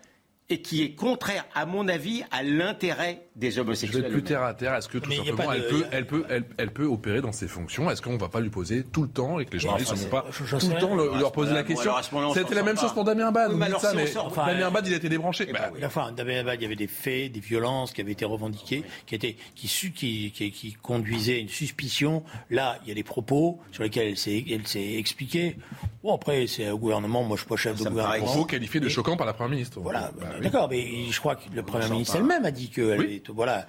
et 0.49 0.61
qui 0.63 0.83
est 0.83 0.95
contraire, 0.95 1.47
à 1.55 1.67
mon 1.67 1.89
avis, 1.89 2.23
à 2.31 2.43
l'intérêt 2.43 3.24
des 3.37 3.59
homosexuels. 3.59 4.03
Je 4.03 4.07
vais 4.07 4.13
plus 4.13 4.23
terre 4.23 4.43
à 4.43 4.55
terre. 4.55 4.75
Est-ce 4.75 4.89
que 4.89 4.99
tout 4.99 5.11
simplement, 5.11 5.53
elle, 5.53 5.67
peut, 5.67 5.85
elle, 5.91 6.07
peut, 6.07 6.25
elle, 6.57 6.73
peut 6.73 6.85
opérer 6.85 7.21
dans 7.21 7.33
ses 7.33 7.49
fonctions? 7.49 7.91
Est-ce 7.91 8.01
qu'on 8.01 8.13
ne 8.13 8.19
va 8.19 8.29
pas 8.29 8.41
lui 8.41 8.51
poser 8.51 8.85
tout 8.85 9.03
le 9.03 9.09
temps 9.09 9.41
et 9.41 9.45
que 9.45 9.53
les 9.53 9.59
journalistes 9.59 9.93
ne 9.93 9.97
vont 9.97 10.09
pas 10.09 10.25
tout 10.31 10.45
le 10.69 10.81
temps 10.81 10.95
leur 10.95 11.33
poser 11.33 11.53
la 11.53 11.65
question? 11.65 11.93
C'était 12.33 12.55
la 12.55 12.63
même 12.63 12.79
chose 12.79 12.93
pour 12.93 13.05
Damien 13.05 13.29
Abad. 13.29 13.53
Damien 13.53 14.67
Abad, 14.67 14.87
il 14.87 14.93
a 14.93 14.97
été 14.97 15.09
débranché. 15.09 15.47
Bah 15.53 15.71
enfin, 15.85 16.13
Damien 16.13 16.41
Abad, 16.41 16.61
il 16.61 16.63
y 16.63 16.67
avait 16.67 16.77
des 16.77 16.87
faits, 16.87 17.33
des 17.33 17.41
violences 17.41 17.93
qui 17.93 18.01
avaient 18.01 18.13
été 18.13 18.25
revendiquées, 18.25 18.85
qui, 19.07 19.15
étaient, 19.15 19.37
qui, 19.55 19.69
qui, 19.69 20.31
qui, 20.31 20.51
qui 20.53 20.73
conduisaient 20.75 21.35
à 21.35 21.39
une 21.39 21.49
suspicion. 21.49 22.23
Là, 22.51 22.79
il 22.85 22.89
y 22.89 22.93
a 22.93 22.95
des 22.95 23.03
propos 23.03 23.61
sur 23.73 23.83
lesquels 23.83 24.09
elle 24.09 24.67
s'est 24.67 24.95
expliquée. 24.95 25.57
Bon, 26.03 26.15
après, 26.15 26.47
c'est 26.47 26.67
un 26.67 26.77
gouvernement. 26.77 27.25
Moi, 27.25 27.37
je 27.37 27.43
suis 27.43 27.49
pas 27.49 27.57
chef 27.57 27.79
de 27.83 27.89
gouvernement. 27.89 28.25
Propos 28.25 28.45
qualifiés 28.45 28.81
de 28.81 28.89
choquants 28.89 29.17
par 29.17 29.27
la 29.27 29.33
Première 29.33 29.51
ministre. 29.51 29.81
Voilà. 29.81 30.13
Bah 30.21 30.27
d'accord, 30.41 30.69
mais 30.69 31.11
je 31.11 31.19
crois 31.19 31.35
que 31.35 31.43
le 31.53 31.63
Premier 31.63 31.89
ministre 31.89 32.17
elle-même 32.17 32.45
a 32.45 32.51
dit 32.51 32.69
que 32.71 32.97
oui. 32.99 33.23
Voilà. 33.29 33.67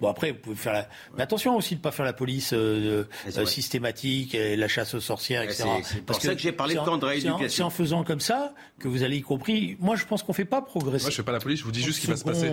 Bon 0.00 0.08
après, 0.08 0.32
vous 0.32 0.38
pouvez 0.38 0.56
faire 0.56 0.72
la. 0.72 0.88
Mais 1.16 1.22
attention 1.22 1.56
aussi 1.56 1.74
de 1.74 1.80
ne 1.80 1.82
pas 1.82 1.92
faire 1.92 2.04
la 2.04 2.12
police 2.12 2.52
euh, 2.52 3.04
euh, 3.36 3.46
systématique, 3.46 4.34
et 4.34 4.56
la 4.56 4.68
chasse 4.68 4.94
aux 4.94 5.00
sorcières, 5.00 5.42
etc. 5.42 5.64
C'est 5.82 6.04
pour 6.04 6.20
ça 6.20 6.34
que 6.34 6.40
j'ai 6.40 6.52
parlé 6.52 6.74
de 6.74 6.80
temps 6.80 6.98
de 6.98 7.04
rééducation. 7.04 7.48
C'est 7.48 7.62
en 7.62 7.70
faisant 7.70 8.04
comme 8.04 8.20
ça 8.20 8.54
que 8.78 8.88
vous 8.88 9.02
allez 9.02 9.18
y 9.18 9.22
compris. 9.22 9.76
Moi, 9.80 9.96
je 9.96 10.04
pense 10.04 10.22
qu'on 10.22 10.32
ne 10.32 10.36
fait 10.36 10.44
pas 10.44 10.62
progresser. 10.62 11.04
Moi, 11.04 11.10
je 11.10 11.14
ne 11.14 11.16
fais 11.16 11.22
pas 11.22 11.32
la 11.32 11.40
police. 11.40 11.60
Je 11.60 11.64
vous 11.64 11.72
dis 11.72 11.82
juste 11.82 11.98
ce 11.98 12.00
qui 12.02 12.10
va 12.10 12.16
se 12.16 12.24
passer. 12.24 12.52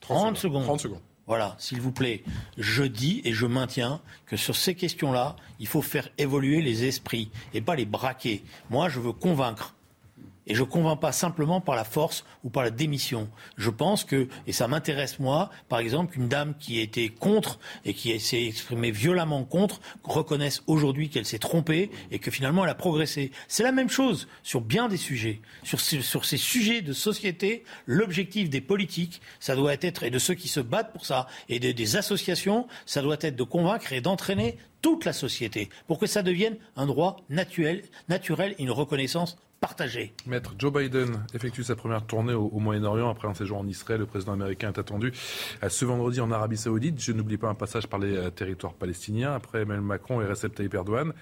30 0.00 0.36
secondes. 0.36 0.64
30 0.64 0.80
secondes. 0.80 1.00
Voilà, 1.26 1.56
s'il 1.58 1.80
vous 1.80 1.90
plaît, 1.90 2.22
je 2.56 2.84
dis 2.84 3.20
et 3.24 3.32
je 3.32 3.46
maintiens 3.46 4.00
que 4.26 4.36
sur 4.36 4.54
ces 4.54 4.76
questions-là, 4.76 5.34
il 5.58 5.66
faut 5.66 5.82
faire 5.82 6.08
évoluer 6.18 6.62
les 6.62 6.84
esprits 6.84 7.30
et 7.52 7.60
pas 7.60 7.74
les 7.74 7.84
braquer. 7.84 8.44
Moi, 8.70 8.88
je 8.88 9.00
veux 9.00 9.12
convaincre. 9.12 9.74
Et 10.46 10.54
je 10.54 10.62
ne 10.62 10.66
convainc 10.66 11.00
pas 11.00 11.12
simplement 11.12 11.60
par 11.60 11.74
la 11.74 11.84
force 11.84 12.24
ou 12.44 12.50
par 12.50 12.62
la 12.62 12.70
démission. 12.70 13.28
Je 13.56 13.70
pense 13.70 14.04
que, 14.04 14.28
et 14.46 14.52
ça 14.52 14.68
m'intéresse 14.68 15.18
moi, 15.18 15.50
par 15.68 15.80
exemple, 15.80 16.12
qu'une 16.12 16.28
dame 16.28 16.54
qui 16.58 16.80
était 16.80 17.08
contre 17.08 17.58
et 17.84 17.94
qui 17.94 18.18
s'est 18.20 18.44
exprimée 18.44 18.90
violemment 18.90 19.44
contre 19.44 19.80
reconnaisse 20.04 20.62
aujourd'hui 20.66 21.10
qu'elle 21.10 21.26
s'est 21.26 21.38
trompée 21.38 21.90
et 22.10 22.18
que 22.18 22.30
finalement 22.30 22.64
elle 22.64 22.70
a 22.70 22.74
progressé. 22.74 23.32
C'est 23.48 23.62
la 23.62 23.72
même 23.72 23.90
chose 23.90 24.28
sur 24.42 24.60
bien 24.60 24.88
des 24.88 24.96
sujets. 24.96 25.40
Sur, 25.64 25.80
ces 25.80 26.36
sujets 26.36 26.80
de 26.80 26.92
société, 26.92 27.64
l'objectif 27.86 28.48
des 28.48 28.60
politiques, 28.60 29.20
ça 29.40 29.56
doit 29.56 29.74
être, 29.80 30.04
et 30.04 30.10
de 30.10 30.18
ceux 30.18 30.34
qui 30.34 30.48
se 30.48 30.60
battent 30.60 30.92
pour 30.92 31.06
ça, 31.06 31.26
et 31.48 31.58
des 31.58 31.96
associations, 31.96 32.66
ça 32.84 33.02
doit 33.02 33.16
être 33.20 33.36
de 33.36 33.42
convaincre 33.42 33.92
et 33.92 34.00
d'entraîner 34.00 34.58
toute 34.82 35.04
la 35.04 35.12
société 35.12 35.68
pour 35.86 35.98
que 35.98 36.06
ça 36.06 36.22
devienne 36.22 36.56
un 36.76 36.86
droit 36.86 37.16
naturel, 37.28 37.82
naturel 38.08 38.54
une 38.58 38.70
reconnaissance 38.70 39.36
partagée. 39.66 40.12
Maître 40.26 40.54
Joe 40.56 40.72
Biden 40.72 41.24
effectue 41.34 41.64
sa 41.64 41.74
première 41.74 42.06
tournée 42.06 42.34
au, 42.34 42.60
Moyen-Orient 42.60 43.10
après 43.10 43.26
un 43.26 43.34
séjour 43.34 43.58
en 43.58 43.66
Israël. 43.66 43.98
Le 43.98 44.06
président 44.06 44.32
américain 44.32 44.72
est 44.72 44.78
attendu 44.78 45.12
ce 45.68 45.84
vendredi 45.84 46.20
en 46.20 46.30
Arabie 46.30 46.56
Saoudite. 46.56 47.02
Je 47.02 47.10
n'oublie 47.10 47.36
pas 47.36 47.48
un 47.48 47.56
passage 47.56 47.88
par 47.88 47.98
les 47.98 48.16
euh, 48.16 48.30
territoires 48.30 48.74
palestiniens. 48.74 49.32
Après 49.32 49.62
Emmanuel 49.62 49.84
Macron 49.84 50.20
et 50.20 50.24
Recep 50.24 50.54
Tayyip 50.54 50.72
Erdogan, 50.72 51.12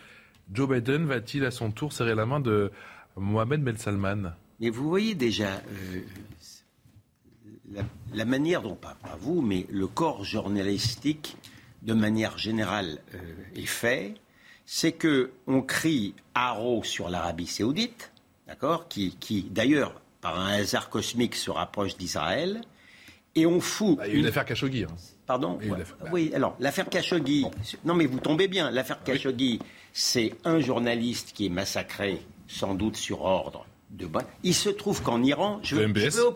Joe 0.53 0.69
Biden 0.69 1.07
va-t-il 1.07 1.43
à 1.47 1.51
son 1.51 1.71
tour 1.71 1.95
serrer 1.95 2.15
la 2.15 2.27
main 2.27 2.39
de 2.39 2.71
Mohamed 3.17 3.63
Ben 3.63 3.79
Salman? 3.79 4.35
Mais 4.61 4.69
vous 4.69 4.91
voyez 4.91 5.15
déjà 5.15 5.55
euh, 5.55 7.83
la, 8.13 8.25
manière 8.27 8.61
dont, 8.61 8.75
pas, 8.75 8.99
vous, 9.21 9.41
mais 9.41 9.65
le 9.71 9.87
corps 9.87 10.23
journalistique, 10.23 11.39
de 11.81 11.95
manière 11.95 12.37
générale, 12.37 12.99
euh, 13.15 13.19
est 13.57 13.65
fait. 13.65 14.17
C'est 14.67 14.93
que 14.93 15.31
on 15.47 15.63
crie 15.63 16.15
haro 16.35 16.85
sur 16.85 17.09
l'Arabie 17.09 17.47
Saoudite, 17.47 18.11
d'accord, 18.47 18.89
qui, 18.89 19.17
qui 19.21 19.43
d'ailleurs, 19.43 20.01
par 20.21 20.39
un 20.39 20.55
hasard 20.55 20.91
cosmique, 20.91 21.35
se 21.35 21.51
rapproche 21.51 21.97
d'Israël, 21.97 22.61
et 23.35 23.47
on 23.47 23.61
fout. 23.61 23.99
Bah, 23.99 24.07
il 24.07 24.15
y 24.15 24.17
a 24.17 24.21
eu 24.21 24.23
l'affaire 24.23 24.45
Khashoggi. 24.45 24.85
Hein. 24.85 24.95
Pardon 25.27 25.59
Oui, 26.13 26.31
alors 26.35 26.57
l'affaire 26.61 26.89
Khashoggi. 26.89 27.47
Non, 27.85 27.95
mais 27.95 28.07
vous 28.07 28.21
tombez 28.21 28.49
bien. 28.49 28.71
L'affaire 28.71 29.03
Khashoggi, 29.03 29.59
c'est 29.93 30.35
un 30.45 30.61
journaliste 30.61 31.33
qui 31.35 31.47
est 31.47 31.51
massacré, 31.51 32.21
sans 32.47 32.75
doute 32.75 32.97
sur 32.97 33.23
ordre 33.23 33.67
de. 33.91 34.09
Il 34.43 34.55
se 34.55 34.69
trouve 34.69 35.03
qu'en 35.03 35.23
Iran, 35.23 35.61
je, 35.63 35.77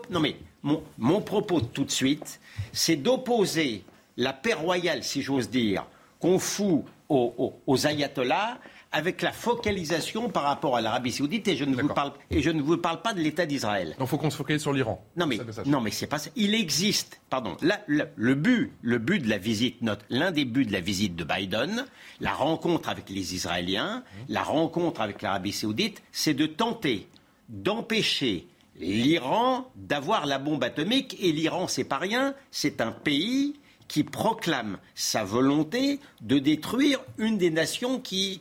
non 0.09 0.19
mais 0.19 0.35
mon, 0.63 0.83
mon 0.97 1.21
propos 1.21 1.61
tout 1.61 1.83
de 1.85 1.91
suite, 1.91 2.39
c'est 2.71 2.95
d'opposer 2.95 3.83
la 4.17 4.33
paix 4.33 4.53
royale, 4.53 5.03
si 5.03 5.21
j'ose 5.21 5.49
dire, 5.49 5.85
qu'on 6.19 6.39
fout 6.39 6.83
aux, 7.07 7.53
aux 7.65 7.87
ayatollahs 7.87 8.59
avec 8.91 9.21
la 9.21 9.31
focalisation 9.31 10.29
par 10.29 10.43
rapport 10.43 10.75
à 10.75 10.81
l'Arabie 10.81 11.11
Saoudite 11.11 11.47
et 11.47 11.55
je 11.55 11.63
ne 11.63 11.75
vous 11.79 11.89
parle 11.89 12.13
et 12.31 12.41
je 12.41 12.49
ne 12.49 12.61
vous 12.61 12.77
parle 12.77 13.01
pas 13.01 13.13
de 13.13 13.19
l'État 13.19 13.45
d'Israël. 13.45 13.95
Il 13.99 14.07
faut 14.07 14.17
qu'on 14.17 14.29
se 14.29 14.37
focalise 14.37 14.61
sur 14.61 14.73
l'Iran. 14.73 15.03
Non 15.15 15.27
mais 15.27 15.37
non 15.65 15.81
mais 15.81 15.91
c'est 15.91 16.07
pas 16.07 16.17
ça. 16.17 16.29
Il 16.35 16.55
existe, 16.55 17.21
pardon. 17.29 17.55
le 17.87 18.33
but, 18.33 18.71
le 18.81 18.97
but 18.97 19.19
de 19.19 19.29
la 19.29 19.37
visite, 19.37 19.77
l'un 20.09 20.31
des 20.31 20.45
buts 20.45 20.65
de 20.65 20.73
la 20.73 20.81
visite 20.81 21.15
de 21.15 21.23
Biden, 21.23 21.85
la 22.19 22.33
rencontre 22.33 22.89
avec 22.89 23.09
les 23.09 23.35
Israéliens, 23.35 24.03
la 24.27 24.43
rencontre 24.43 25.01
avec 25.01 25.21
l'Arabie 25.21 25.53
Saoudite, 25.53 26.01
c'est 26.11 26.33
de 26.33 26.45
tenter 26.45 27.07
d'empêcher 27.49 28.47
l'Iran 28.79 29.69
d'avoir 29.75 30.25
la 30.25 30.39
bombe 30.39 30.63
atomique 30.63 31.17
et 31.19 31.31
l'Iran 31.31 31.67
c'est 31.67 31.83
pas 31.83 31.97
rien, 31.97 32.33
c'est 32.49 32.81
un 32.81 32.91
pays 32.91 33.59
qui 33.89 34.05
proclame 34.05 34.77
sa 34.95 35.25
volonté 35.25 35.99
de 36.21 36.39
détruire 36.39 37.01
une 37.17 37.37
des 37.37 37.49
nations 37.49 37.99
qui, 37.99 38.39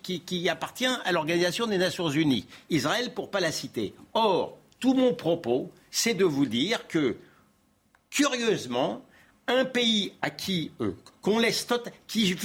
appartient 0.49 0.87
à 0.87 1.11
l'Organisation 1.11 1.67
des 1.67 1.79
Nations 1.79 2.09
Unies, 2.09 2.47
Israël 2.71 3.13
pour 3.13 3.31
pas 3.31 3.41
la 3.41 3.51
citer. 3.51 3.95
Or, 4.15 4.57
tout 4.79 4.95
mon 4.95 5.15
propos, 5.15 5.73
c'est 5.91 6.15
de 6.15 6.25
vous 6.25 6.47
dire 6.47 6.87
que, 6.87 7.17
curieusement, 8.11 9.03
un 9.49 9.65
pays 9.65 10.13
à 10.23 10.31
qui 10.31 10.71
euh, 10.81 10.95
qu'on 11.23 11.43
qui, 12.07 12.37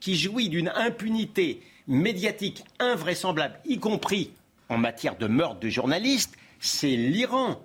qui 0.00 0.16
jouit 0.16 0.48
d'une 0.48 0.72
impunité 0.74 1.60
médiatique 1.88 2.64
invraisemblable, 2.78 3.58
y 3.66 3.78
compris 3.78 4.30
en 4.68 4.78
matière 4.78 5.16
de 5.16 5.26
meurtre 5.26 5.60
de 5.60 5.68
journalistes, 5.68 6.34
c'est 6.60 6.96
l'Iran. 6.96 7.60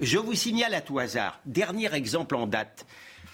Je 0.00 0.18
vous 0.18 0.34
signale 0.34 0.74
à 0.74 0.80
tout 0.80 0.98
hasard, 0.98 1.40
dernier 1.46 1.94
exemple 1.94 2.34
en 2.34 2.46
date, 2.46 2.84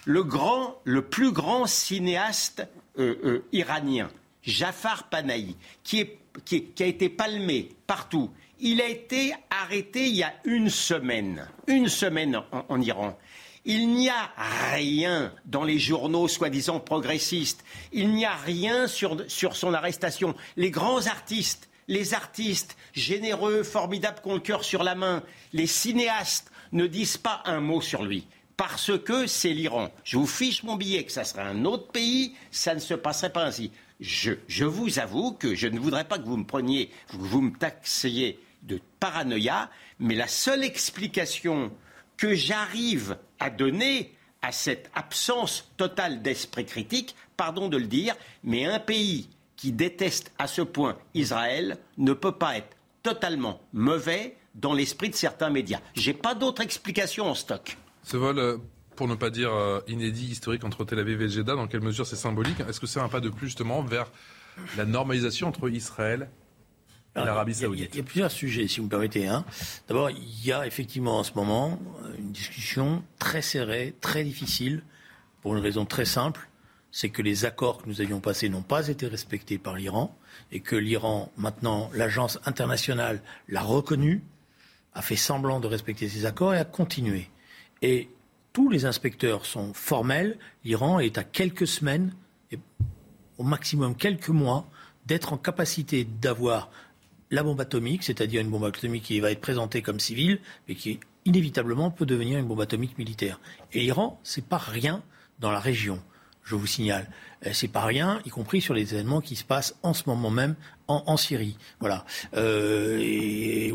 le, 0.09 0.23
grand, 0.23 0.81
le 0.85 1.03
plus 1.03 1.31
grand 1.31 1.67
cinéaste 1.67 2.67
euh, 2.97 3.15
euh, 3.23 3.45
iranien, 3.51 4.09
Jafar 4.41 5.07
Panahi, 5.07 5.55
qui, 5.83 6.01
a 6.01 6.83
été 6.83 7.09
palmé 7.09 7.69
partout, 7.85 8.31
il 8.59 8.81
a 8.81 8.87
été 8.87 9.35
arrêté 9.51 10.07
il 10.07 10.15
y 10.15 10.23
a 10.23 10.33
une 10.45 10.71
semaine, 10.71 11.47
une 11.67 11.89
semaine 11.89 12.41
en, 12.69 12.81
Iran. 12.81 13.19
Il 13.65 13.89
n'y 13.89 14.09
a 14.09 14.31
rien 14.73 15.31
dans 15.45 15.63
les 15.63 15.77
journaux 15.77 16.27
soi-disant 16.27 16.79
progressistes. 16.79 17.63
Il 17.91 18.09
n'y 18.09 18.25
a 18.25 18.35
rien 18.35 18.87
sur, 18.87 19.29
sur, 19.29 19.55
son 19.55 19.75
arrestation. 19.75 20.33
Les 20.57 20.71
grands 20.71 21.05
artistes, 21.05 21.69
les 21.87 22.15
artistes 22.15 22.77
généreux, 22.93 23.61
formidables, 23.61 24.21
qui 24.23 24.29
ont 24.29 24.33
le 24.33 24.39
cœur 24.39 24.63
sur 24.63 24.81
la 24.81 24.95
main, 24.95 25.21
les 25.53 25.67
cinéastes 25.67 26.51
ne 26.71 26.87
disent 26.87 27.17
pas 27.17 27.43
un 27.45 27.59
mot 27.59 27.79
sur 27.79 28.03
lui 28.03 28.25
parce 28.59 28.91
que 29.05 29.25
c'est 29.25 29.53
l'Iran. 29.53 29.89
Je 30.03 30.17
vous 30.17 30.27
fiche 30.27 30.63
mon 30.63 30.75
billet 30.75 31.05
que 31.05 31.13
ça 31.13 31.23
serait 31.23 31.43
un 31.43 31.63
autre 31.63 31.93
pays, 31.93 32.35
ça 32.51 32.75
ne 32.75 32.81
se 32.81 32.93
passerait 32.93 33.31
pas 33.31 33.45
ainsi. 33.45 33.71
Je, 34.01 34.65
vous 34.65 34.99
avoue 34.99 35.31
que 35.31 35.55
je 35.55 35.69
ne 35.69 35.79
voudrais 35.79 36.03
pas 36.03 36.19
que 36.19 36.25
vous 36.25 36.35
me 36.35 36.43
preniez, 36.43 36.91
que 37.09 37.15
vous 37.15 37.39
me 37.39 37.57
taxiez 37.57 38.37
de 38.63 38.81
paranoïa, 38.99 39.69
mais 39.99 40.13
la 40.13 40.27
seule 40.27 40.65
explication 40.65 41.71
que 42.17 42.35
j'arrive 42.35 43.15
à 43.39 43.49
donner 43.49 44.13
à 44.41 44.51
cette 44.51 44.91
absence 44.93 45.71
totale 45.77 46.21
d'esprit 46.21 46.65
critique, 46.65 47.15
pardon 47.37 47.69
de 47.69 47.77
le 47.77 47.87
dire, 47.87 48.13
mais 48.43 48.65
un 48.65 48.79
pays 48.79 49.29
qui 49.55 49.71
déteste 49.71 50.33
à 50.37 50.47
ce 50.47 50.63
point 50.63 50.97
Israël 51.13 51.77
ne 51.97 52.11
peut 52.11 52.35
pas 52.35 52.57
être 52.57 52.75
totalement 53.03 53.61
mauvais 53.71 54.35
dans 54.53 54.73
l'esprit 54.73 55.09
de 55.09 55.15
certains 55.15 55.49
médias. 55.49 55.79
Je 55.95 56.11
n'ai 56.11 56.17
pas 56.17 56.35
d'autre 56.35 56.61
explication 56.61 57.25
en 57.25 57.35
stock. 57.35 57.77
Ce 58.09 58.17
vol, 58.17 58.39
euh, 58.39 58.57
pour 58.95 59.07
ne 59.07 59.13
pas 59.13 59.29
dire 59.29 59.53
euh, 59.53 59.81
inédit, 59.87 60.25
historique 60.31 60.63
entre 60.63 60.83
Tel 60.83 60.97
Aviv 60.97 61.21
et 61.21 61.29
Jeddah, 61.29 61.53
dans 61.53 61.67
quelle 61.67 61.81
mesure 61.81 62.07
c'est 62.07 62.15
symbolique? 62.15 62.59
Est-ce 62.61 62.79
que 62.79 62.87
c'est 62.87 62.99
un 62.99 63.07
pas 63.07 63.19
de 63.19 63.29
plus 63.29 63.49
justement 63.49 63.83
vers 63.83 64.07
la 64.77 64.85
normalisation 64.85 65.47
entre 65.47 65.69
Israël 65.69 66.27
et 67.15 67.19
l'Arabie 67.19 67.53
Saoudite? 67.53 67.91
il 67.93 67.97
y, 67.97 67.99
a, 67.99 68.03
plusieurs 68.03 68.31
sujets, 68.31 68.67
si 68.67 68.79
vous 68.79 68.87
me 68.87 68.89
permettez. 68.89 69.27
Hein. 69.27 69.45
D'abord, 69.87 70.09
il 70.09 70.43
y 70.43 70.51
a 70.51 70.65
effectivement 70.65 71.19
en 71.19 71.23
ce 71.23 71.33
moment 71.35 71.79
une 72.17 72.31
discussion 72.31 73.03
très 73.19 73.43
serrée, 73.43 73.93
très 74.01 74.23
difficile, 74.23 74.81
pour 75.43 75.55
une 75.55 75.61
raison 75.61 75.85
très 75.85 76.05
simple. 76.05 76.49
c'est 76.91 77.09
que 77.09 77.21
les 77.21 77.45
accords 77.45 77.83
que 77.83 77.87
nous 77.87 78.01
avions 78.01 78.21
passés 78.21 78.49
n'ont 78.49 78.63
pas 78.63 78.87
été 78.87 79.05
respectés 79.05 79.59
par 79.59 79.75
l'Iran 79.75 80.17
et 80.51 80.61
que 80.61 80.75
l'Iran, 80.75 81.31
maintenant, 81.37 81.91
l'agence 81.93 82.39
internationale 82.45 83.21
l'a 83.47 83.61
reconnu, 83.61 84.23
a 84.95 85.03
fait 85.03 85.15
semblant 85.15 85.59
de 85.59 85.67
respecter 85.67 86.09
ces 86.09 86.25
accords 86.25 86.55
et 86.55 86.57
a 86.57 86.65
continué. 86.65 87.29
Et 87.81 88.09
tous 88.53 88.69
les 88.69 88.85
inspecteurs 88.85 89.45
sont 89.45 89.73
formels. 89.73 90.37
L'Iran 90.63 90.99
est 90.99 91.17
à 91.17 91.23
quelques 91.23 91.67
semaines, 91.67 92.13
au 93.37 93.43
maximum 93.43 93.95
quelques 93.95 94.29
mois, 94.29 94.69
d'être 95.05 95.33
en 95.33 95.37
capacité 95.37 96.03
d'avoir 96.03 96.69
la 97.31 97.43
bombe 97.43 97.61
atomique, 97.61 98.03
c'est-à-dire 98.03 98.41
une 98.41 98.49
bombe 98.49 98.65
atomique 98.65 99.03
qui 99.03 99.19
va 99.19 99.31
être 99.31 99.41
présentée 99.41 99.81
comme 99.81 99.99
civile, 99.99 100.39
mais 100.67 100.75
qui 100.75 100.99
inévitablement 101.25 101.91
peut 101.91 102.05
devenir 102.05 102.39
une 102.39 102.47
bombe 102.47 102.61
atomique 102.61 102.97
militaire. 102.97 103.39
Et 103.71 103.79
l'Iran, 103.79 104.19
c'est 104.23 104.45
pas 104.45 104.57
rien 104.57 105.03
dans 105.39 105.51
la 105.51 105.59
région 105.59 106.01
je 106.49 106.55
vous 106.55 106.67
signale. 106.67 107.07
Euh, 107.45 107.51
c'est 107.53 107.67
pas 107.67 107.85
rien, 107.85 108.21
y 108.25 108.29
compris 108.29 108.59
sur 108.59 108.73
les 108.73 108.93
événements 108.93 109.21
qui 109.21 109.35
se 109.35 109.43
passent 109.43 109.75
en 109.83 109.93
ce 109.93 110.03
moment 110.07 110.31
même 110.31 110.55
en, 110.87 111.17
Syrie. 111.17 111.55
Voilà. 111.79 112.03
Euh, 112.33 112.97
et, 112.99 113.71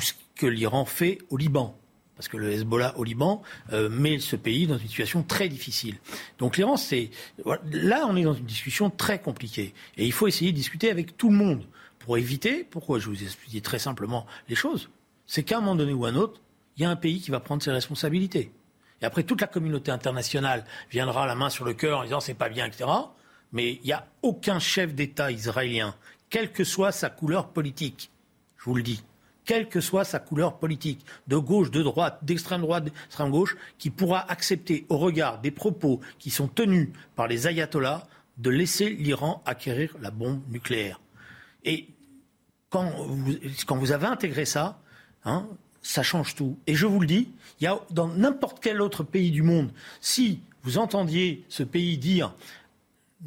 ce 0.00 0.12
que 0.34 0.46
l'Iran 0.46 0.84
fait 0.84 1.18
au 1.30 1.36
Liban. 1.36 1.78
Parce 2.20 2.28
que 2.28 2.36
le 2.36 2.52
Hezbollah 2.52 2.98
au 2.98 3.04
Liban 3.04 3.40
euh, 3.72 3.88
met 3.88 4.18
ce 4.18 4.36
pays 4.36 4.66
dans 4.66 4.76
une 4.76 4.88
situation 4.88 5.22
très 5.22 5.48
difficile. 5.48 5.96
Donc 6.36 6.58
l'Iran, 6.58 6.76
c'est. 6.76 7.08
Là, 7.72 8.04
on 8.06 8.14
est 8.14 8.24
dans 8.24 8.34
une 8.34 8.44
discussion 8.44 8.90
très 8.90 9.22
compliquée. 9.22 9.72
Et 9.96 10.04
il 10.04 10.12
faut 10.12 10.28
essayer 10.28 10.52
de 10.52 10.56
discuter 10.56 10.90
avec 10.90 11.16
tout 11.16 11.30
le 11.30 11.36
monde 11.36 11.64
pour 11.98 12.18
éviter. 12.18 12.62
Pourquoi 12.62 12.98
je 12.98 13.08
vous 13.08 13.22
explique 13.22 13.62
très 13.62 13.78
simplement 13.78 14.26
les 14.50 14.54
choses 14.54 14.90
C'est 15.26 15.44
qu'à 15.44 15.56
un 15.56 15.60
moment 15.60 15.76
donné 15.76 15.94
ou 15.94 16.04
à 16.04 16.10
un 16.10 16.14
autre, 16.14 16.42
il 16.76 16.82
y 16.82 16.84
a 16.84 16.90
un 16.90 16.96
pays 16.96 17.22
qui 17.22 17.30
va 17.30 17.40
prendre 17.40 17.62
ses 17.62 17.72
responsabilités. 17.72 18.52
Et 19.00 19.06
après, 19.06 19.22
toute 19.22 19.40
la 19.40 19.46
communauté 19.46 19.90
internationale 19.90 20.66
viendra 20.90 21.26
la 21.26 21.34
main 21.34 21.48
sur 21.48 21.64
le 21.64 21.72
cœur 21.72 22.00
en 22.00 22.04
disant 22.04 22.20
c'est 22.20 22.34
pas 22.34 22.50
bien, 22.50 22.66
etc. 22.66 22.84
Mais 23.52 23.76
il 23.76 23.86
n'y 23.86 23.92
a 23.92 24.06
aucun 24.20 24.58
chef 24.58 24.94
d'État 24.94 25.32
israélien, 25.32 25.94
quelle 26.28 26.52
que 26.52 26.64
soit 26.64 26.92
sa 26.92 27.08
couleur 27.08 27.48
politique, 27.48 28.10
je 28.58 28.64
vous 28.64 28.74
le 28.74 28.82
dis, 28.82 29.02
quelle 29.50 29.68
que 29.68 29.80
soit 29.80 30.04
sa 30.04 30.20
couleur 30.20 30.58
politique, 30.58 31.04
de 31.26 31.36
gauche, 31.36 31.72
de 31.72 31.82
droite, 31.82 32.20
d'extrême 32.22 32.60
droite, 32.60 32.84
d'extrême 32.84 33.32
gauche, 33.32 33.56
qui 33.78 33.90
pourra 33.90 34.30
accepter, 34.30 34.86
au 34.88 34.96
regard 34.96 35.40
des 35.40 35.50
propos 35.50 35.98
qui 36.20 36.30
sont 36.30 36.46
tenus 36.46 36.90
par 37.16 37.26
les 37.26 37.48
ayatollahs, 37.48 38.06
de 38.38 38.48
laisser 38.48 38.90
l'Iran 38.90 39.42
acquérir 39.46 39.96
la 40.00 40.12
bombe 40.12 40.40
nucléaire. 40.50 41.00
Et 41.64 41.88
quand 42.68 42.92
vous, 43.08 43.90
avez 43.90 44.06
intégré 44.06 44.44
ça, 44.44 44.78
hein, 45.24 45.48
ça 45.82 46.04
change 46.04 46.36
tout. 46.36 46.56
Et 46.68 46.76
je 46.76 46.86
vous 46.86 47.00
le 47.00 47.08
dis, 47.08 47.32
dans 47.90 48.06
n'importe 48.06 48.60
quel 48.62 48.80
autre 48.80 49.02
pays 49.02 49.32
du 49.32 49.42
monde, 49.42 49.72
si 50.00 50.42
vous 50.62 50.78
entendiez 50.78 51.44
ce 51.48 51.64
pays 51.64 51.98
dire 51.98 52.36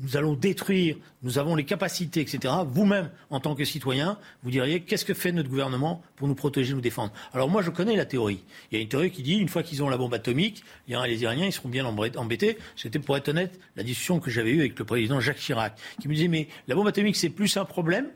nous 0.01 0.17
allons 0.17 0.33
détruire, 0.33 0.97
nous 1.21 1.37
avons 1.37 1.55
les 1.55 1.65
capacités, 1.65 2.21
etc., 2.21 2.53
vous-même, 2.67 3.11
en 3.29 3.39
tant 3.39 3.53
que 3.53 3.63
citoyen, 3.63 4.17
vous 4.41 4.49
diriez 4.49 4.81
qu'est-ce 4.81 5.05
que 5.05 5.13
fait 5.13 5.31
notre 5.31 5.49
gouvernement 5.49 6.01
pour 6.15 6.27
nous 6.27 6.33
protéger, 6.33 6.73
nous 6.73 6.81
défendre? 6.81 7.13
Alors 7.31 7.47
moi, 7.47 7.61
je 7.61 7.69
connais 7.69 7.95
la 7.95 8.05
théorie. 8.05 8.43
Il 8.71 8.75
y 8.75 8.79
a 8.79 8.81
une 8.81 8.89
théorie 8.89 9.11
qui 9.11 9.21
dit 9.21 9.35
une 9.35 9.49
fois 9.49 9.61
qu'ils 9.61 9.83
ont 9.83 9.89
la 9.89 9.97
bombe 9.97 10.13
atomique, 10.13 10.63
les 10.87 11.21
Iraniens, 11.21 11.45
ils 11.45 11.53
seront 11.53 11.69
bien 11.69 11.85
embêtés. 11.85 12.57
C'était, 12.75 12.97
pour 12.97 13.15
être 13.17 13.29
honnête, 13.29 13.59
la 13.75 13.83
discussion 13.83 14.19
que 14.19 14.31
j'avais 14.31 14.51
eue 14.51 14.61
avec 14.61 14.79
le 14.79 14.85
président 14.85 15.19
Jacques 15.19 15.37
Chirac, 15.37 15.77
qui 16.01 16.07
me 16.07 16.15
disait 16.15 16.27
mais 16.27 16.47
la 16.67 16.73
bombe 16.73 16.87
atomique, 16.87 17.15
c'est 17.15 17.29
plus 17.29 17.55
un 17.57 17.65
problème 17.65 18.07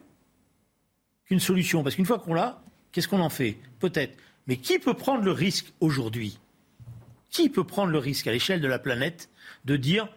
qu'une 1.26 1.40
solution. 1.40 1.84
Parce 1.84 1.96
qu'une 1.96 2.06
fois 2.06 2.18
qu'on 2.18 2.34
l'a, 2.34 2.64
qu'est-ce 2.92 3.08
qu'on 3.08 3.20
en 3.20 3.30
fait? 3.30 3.58
Peut-être. 3.80 4.18
Mais 4.48 4.58
qui 4.58 4.80
peut 4.80 4.96
prendre 4.96 5.24
le 5.24 5.32
risque 5.32 5.74
aujourd'hui? 5.80 6.40
Qui 7.30 7.50
peut 7.50 7.66
prendre 7.66 7.92
le 7.92 8.00
risque 8.00 8.26
à 8.26 8.32
l'échelle 8.32 8.62
de 8.62 8.68
la 8.68 8.80
planète 8.80 9.30
de 9.66 9.78
dire 9.78 10.08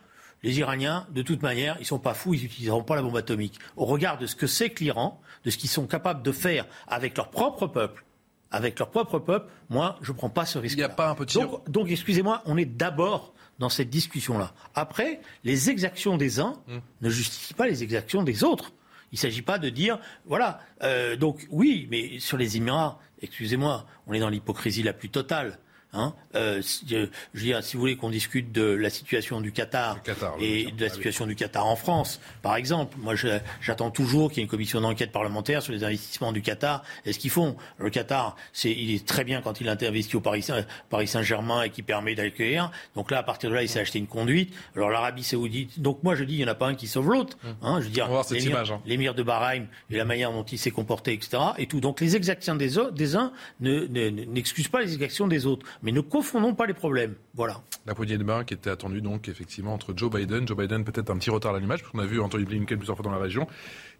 les 0.43 0.59
Iraniens, 0.59 1.07
de 1.11 1.23
toute 1.23 1.43
manière, 1.43 1.77
ils 1.79 1.83
ne 1.83 1.87
sont 1.87 1.99
pas 1.99 2.15
fous, 2.15 2.35
ils 2.35 2.43
n'utiliseront 2.43 2.83
pas 2.83 2.97
la 2.97 3.03
bombe 3.03 3.17
atomique. 3.17 3.59
Au 3.77 3.85
regard 3.85 4.19
de 4.19 4.27
ce 4.27 4.35
que 4.35 4.47
c'est 4.47 4.71
que 4.71 4.83
l'Iran, 4.83 5.21
de 5.45 5.51
ce 5.51 5.59
qu'ils 5.59 5.71
sont 5.71 5.87
capables 5.87 6.23
de 6.23 6.33
faire 6.33 6.67
avec 6.87 7.17
leur 7.17 7.31
propre 7.31 7.67
peuple, 7.67 8.05
avec 8.51 8.79
leur 8.79 8.91
propre 8.91 9.19
peuple, 9.19 9.51
moi, 9.69 9.99
je 10.01 10.13
ne 10.13 10.17
prends 10.17 10.31
pas 10.31 10.47
ce 10.47 10.59
risque. 10.59 10.77
Il 10.77 10.79
n'y 10.79 10.85
a 10.85 10.89
pas 10.89 11.11
un 11.11 11.15
petit. 11.15 11.39
Donc, 11.39 11.71
donc 11.71 11.91
excusez-moi, 11.91 12.43
on 12.47 12.57
est 12.57 12.65
d'abord 12.65 13.35
dans 13.59 13.69
cette 13.69 13.91
discussion-là. 13.91 14.55
Après, 14.75 15.21
les 15.45 15.71
exactions 15.71 16.17
des 16.17 16.41
uns 16.41 16.55
hum. 16.69 16.81
ne 17.03 17.11
justifient 17.11 17.55
pas 17.55 17.67
les 17.67 17.83
exactions 17.83 18.23
des 18.23 18.43
autres. 18.43 18.73
Il 19.13 19.17
ne 19.17 19.21
s'agit 19.21 19.43
pas 19.43 19.59
de 19.59 19.69
dire, 19.69 19.99
voilà, 20.25 20.61
euh, 20.83 21.17
donc 21.17 21.47
oui, 21.51 21.89
mais 21.91 22.21
sur 22.21 22.37
les 22.37 22.57
Émirats, 22.57 22.99
excusez-moi, 23.21 23.87
on 24.07 24.15
est 24.15 24.21
dans 24.21 24.29
l'hypocrisie 24.29 24.83
la 24.83 24.93
plus 24.93 25.11
totale. 25.11 25.59
Hein 25.93 26.15
euh, 26.37 26.63
je, 26.89 26.97
veux 26.97 27.11
dire, 27.35 27.65
si 27.65 27.75
vous 27.75 27.81
voulez 27.81 27.97
qu'on 27.97 28.11
discute 28.11 28.53
de 28.53 28.63
la 28.63 28.91
situation 28.91 29.41
du 29.41 29.51
Qatar, 29.51 29.99
et 30.41 30.71
de 30.71 30.85
la 30.85 30.91
situation 30.91 31.27
du 31.27 31.35
Qatar 31.35 31.67
en 31.67 31.75
France, 31.75 32.21
par 32.43 32.57
exemple, 32.57 32.97
moi 32.99 33.15
j'attends 33.61 33.91
toujours 33.91 34.29
qu'il 34.29 34.39
y 34.39 34.41
ait 34.41 34.45
une 34.45 34.51
commission 34.51 34.81
d'enquête 34.81 35.11
parlementaire 35.11 35.63
sur 35.63 35.73
les 35.73 35.83
investissements 35.83 36.33
du 36.33 36.43
Qatar 36.43 36.85
et 37.05 37.13
ce 37.13 37.19
qu'ils 37.19 37.31
font. 37.31 37.57
Le 37.79 37.91
Qatar, 37.91 38.37
c'est, 38.53 38.71
il 38.71 38.95
est 38.95 39.07
très 39.07 39.25
bien 39.25 39.41
quand 39.41 39.61
il 39.61 39.69
investi 39.69 40.17
au 40.17 40.21
Paris, 40.21 40.47
Paris 40.89 41.07
Saint-Germain 41.07 41.63
et 41.63 41.71
qui 41.71 41.83
permet 41.83 42.15
d'accueillir. 42.15 42.71
Donc 42.95 43.11
là, 43.11 43.19
à 43.19 43.23
partir 43.23 43.51
de 43.51 43.55
là, 43.55 43.63
il 43.63 43.69
s'est 43.69 43.81
acheté 43.81 43.99
une 43.99 44.07
conduite. 44.07 44.55
Alors 44.77 44.91
l'Arabie 44.91 45.25
Saoudite, 45.25 45.81
donc 45.81 46.03
moi 46.03 46.15
je 46.15 46.25
dis, 46.25 46.35
il 46.35 46.39
n'y 46.39 46.45
en 46.45 46.49
a 46.49 46.55
pas 46.55 46.67
un 46.67 46.75
qui 46.75 46.87
sauve 46.87 47.11
l'autre. 47.11 47.37
Hum. 47.45 47.55
Hein, 47.63 47.81
je 47.81 47.87
veux 47.87 47.91
dire, 47.91 48.09
hein. 48.11 48.81
l'émir 48.87 49.15
de 49.15 49.23
Bahreïn 49.23 49.67
et 49.91 49.97
la 49.97 50.05
manière 50.05 50.33
dont 50.33 50.45
il 50.45 50.59
s'est 50.59 50.71
comporté, 50.71 51.13
etc. 51.13 51.39
Et 51.59 51.67
tout. 51.67 51.81
Donc 51.81 52.01
les 52.01 52.17
exactions 52.17 52.55
des, 52.55 52.77
des 52.93 53.17
uns 53.17 53.33
n'excusent 53.61 54.69
pas 54.69 54.81
les 54.81 54.93
exactions 54.93 55.27
des 55.27 55.47
autres. 55.47 55.67
Mais 55.83 55.93
ne 55.93 56.01
confondons 56.01 56.55
pas 56.55 56.67
les 56.67 56.75
problèmes. 56.75 57.15
Voilà. 57.35 57.63
La 57.87 57.95
poignée 57.95 58.19
de 58.19 58.25
main 58.25 58.45
qui 58.45 58.55
était 58.55 58.71
attendue 58.71 59.01
donc 59.01 59.29
effectivement 59.29 59.73
entre 59.73 59.95
Joe 59.97 60.11
Biden, 60.11 60.47
Joe 60.47 60.57
Biden 60.57 60.85
peut-être 60.85 61.11
un 61.11 61.17
petit 61.17 61.31
retard 61.31 61.55
à 61.55 61.59
l'image 61.59 61.81
parce 61.81 61.93
qu'on 61.93 62.01
a 62.01 62.07
vu 62.07 62.21
Anthony 62.21 62.45
Blinken 62.45 62.79
plusieurs 62.79 62.97
fois 62.97 63.05
dans 63.05 63.11
la 63.11 63.19
région, 63.19 63.47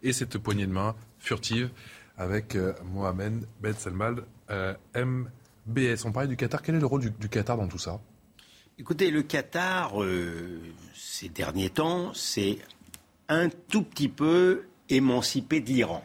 et 0.03 0.13
cette 0.13 0.37
poignée 0.37 0.67
de 0.67 0.71
main 0.71 0.95
furtive 1.19 1.71
avec 2.17 2.55
euh, 2.55 2.73
Mohamed 2.93 3.45
Ben 3.61 3.73
Salman, 3.73 4.15
euh, 4.51 4.75
MBS. 4.95 6.05
On 6.05 6.11
parlait 6.11 6.27
du 6.27 6.37
Qatar. 6.37 6.61
Quel 6.61 6.75
est 6.75 6.79
le 6.79 6.85
rôle 6.85 7.09
du, 7.09 7.29
Qatar 7.29 7.57
dans 7.57 7.67
tout 7.67 7.79
ça? 7.79 7.99
Écoutez, 8.77 9.09
le 9.11 9.23
Qatar, 9.23 10.01
euh, 10.01 10.59
ces 10.93 11.29
derniers 11.29 11.69
temps, 11.69 12.13
c'est 12.13 12.59
un 13.27 13.49
tout 13.49 13.83
petit 13.83 14.09
peu 14.09 14.65
émancipé 14.89 15.61
de 15.61 15.67
l'Iran. 15.67 16.03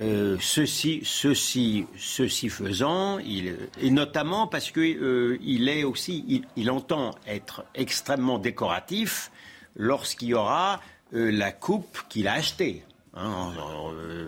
Euh, 0.00 0.36
ceci, 0.40 1.00
ceci, 1.02 1.86
ceci 1.96 2.48
faisant, 2.48 3.18
il, 3.18 3.56
et 3.80 3.90
notamment 3.90 4.46
parce 4.46 4.70
que 4.70 4.80
euh, 4.80 5.38
il 5.42 5.68
est 5.68 5.82
aussi, 5.82 6.44
il, 6.54 6.70
entend 6.70 7.16
être 7.26 7.64
extrêmement 7.74 8.38
décoratif 8.38 9.32
lorsqu'il 9.74 10.28
y 10.28 10.34
aura 10.34 10.80
euh, 11.14 11.32
la 11.32 11.50
coupe 11.50 11.98
qu'il 12.08 12.28
a 12.28 12.34
achetée. 12.34 12.84
Hein, 13.14 13.52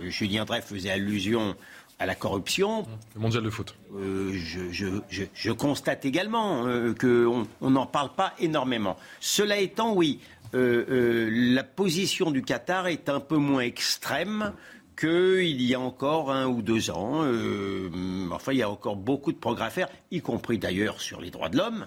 Julien 0.09 0.45
Drey 0.45 0.61
faisait 0.61 0.91
allusion 0.91 1.55
à 2.01 2.07
la 2.07 2.17
corruption. 2.17 2.85
Le 3.15 3.21
mondial 3.21 3.45
de 3.45 3.51
foot. 3.51 3.77
Je, 3.97 4.73
je, 4.73 4.87
je, 5.09 5.23
je, 5.33 5.53
constate 5.53 6.05
également 6.05 6.65
qu'on 6.99 7.47
n'en 7.71 7.87
parle 7.87 8.11
pas 8.17 8.35
énormément. 8.41 8.97
Cela 9.21 9.59
étant, 9.59 9.93
oui, 9.95 10.19
la 10.53 11.63
position 11.63 12.33
du 12.33 12.43
Qatar 12.43 12.89
est 12.89 13.09
un 13.09 13.21
peu 13.21 13.37
moins 13.37 13.61
extrême 13.61 14.53
qu'il 15.01 15.63
y 15.63 15.75
a 15.75 15.81
encore 15.81 16.31
un 16.31 16.47
ou 16.47 16.61
deux 16.61 16.91
ans. 16.91 17.23
Euh, 17.25 17.89
enfin, 18.31 18.53
il 18.53 18.59
y 18.59 18.63
a 18.63 18.69
encore 18.69 18.97
beaucoup 18.97 19.33
de 19.33 19.39
progrès 19.39 19.67
à 19.67 19.71
faire, 19.71 19.89
y 20.11 20.21
compris 20.21 20.59
d'ailleurs 20.59 21.01
sur 21.01 21.21
les 21.21 21.31
droits 21.31 21.49
de 21.49 21.57
l'homme. 21.57 21.87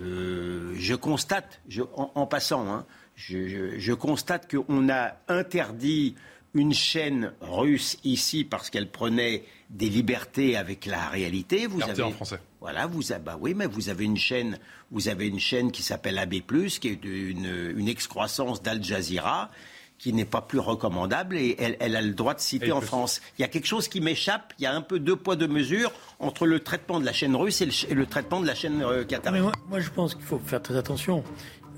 Euh, 0.00 0.74
je 0.76 0.94
constate, 0.94 1.60
en, 1.94 2.26
passant, 2.26 2.66
hein, 2.68 2.86
je, 3.14 3.92
constate 3.92 4.50
qu'on 4.50 4.88
a 4.88 5.12
interdit 5.28 6.14
une 6.54 6.72
chaîne 6.72 7.32
russe 7.42 7.98
ici 8.04 8.44
parce 8.44 8.70
qu'elle 8.70 8.90
prenait 8.90 9.44
des 9.68 9.90
libertés 9.90 10.56
avec 10.56 10.86
la 10.86 11.08
réalité. 11.08 11.66
Vous 11.66 11.82
avez 11.82 12.02
en 12.02 12.12
français. 12.12 12.38
Voilà, 12.60 12.86
vous 12.86 13.12
avez, 13.12 13.22
bah 13.22 13.36
oui, 13.38 13.52
mais 13.54 13.66
vous 13.66 13.90
avez 13.90 14.04
une 14.04 14.16
chaîne, 14.16 14.58
vous 14.90 15.08
avez 15.08 15.28
une 15.28 15.38
chaîne 15.38 15.70
qui 15.70 15.82
s'appelle 15.82 16.18
AB+, 16.18 16.36
qui 16.80 16.88
est 16.88 17.04
une, 17.04 17.74
une 17.76 17.88
excroissance 17.88 18.62
d'Al 18.62 18.82
Jazeera 18.82 19.50
qui 19.98 20.12
n'est 20.12 20.24
pas 20.24 20.42
plus 20.42 20.58
recommandable 20.58 21.36
et 21.36 21.56
elle, 21.58 21.96
a 21.96 22.02
le 22.02 22.12
droit 22.12 22.34
de 22.34 22.40
citer 22.40 22.72
en 22.72 22.80
France. 22.80 23.20
Il 23.38 23.42
y 23.42 23.44
a 23.44 23.48
quelque 23.48 23.66
chose 23.66 23.88
qui 23.88 24.00
m'échappe, 24.00 24.52
il 24.58 24.62
y 24.62 24.66
a 24.66 24.74
un 24.74 24.82
peu 24.82 24.98
deux 24.98 25.16
poids, 25.16 25.36
deux 25.36 25.48
mesures 25.48 25.92
entre 26.18 26.46
le 26.46 26.60
traitement 26.60 27.00
de 27.00 27.04
la 27.04 27.12
chaîne 27.12 27.34
russe 27.34 27.60
et 27.60 27.94
le, 27.94 28.06
traitement 28.06 28.40
de 28.40 28.46
la 28.46 28.54
chaîne 28.54 28.82
euh, 28.82 29.04
qatarienne. 29.04 29.50
moi, 29.68 29.80
je 29.80 29.90
pense 29.90 30.14
qu'il 30.14 30.24
faut 30.24 30.38
faire 30.38 30.62
très 30.62 30.76
attention 30.76 31.24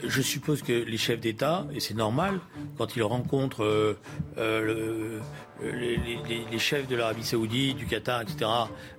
je 0.02 0.22
suppose 0.22 0.62
que 0.62 0.72
les 0.72 0.96
chefs 0.96 1.20
d'État, 1.20 1.66
et 1.72 1.80
c'est 1.80 1.94
normal, 1.94 2.40
quand 2.76 2.96
ils 2.96 3.02
rencontrent 3.02 3.64
euh, 3.64 3.98
euh, 4.38 5.20
les, 5.62 6.58
chefs 6.58 6.86
de 6.86 6.96
l'Arabie 6.96 7.24
Saoudite, 7.24 7.76
du 7.76 7.86
Qatar, 7.86 8.22
etc., 8.22 8.50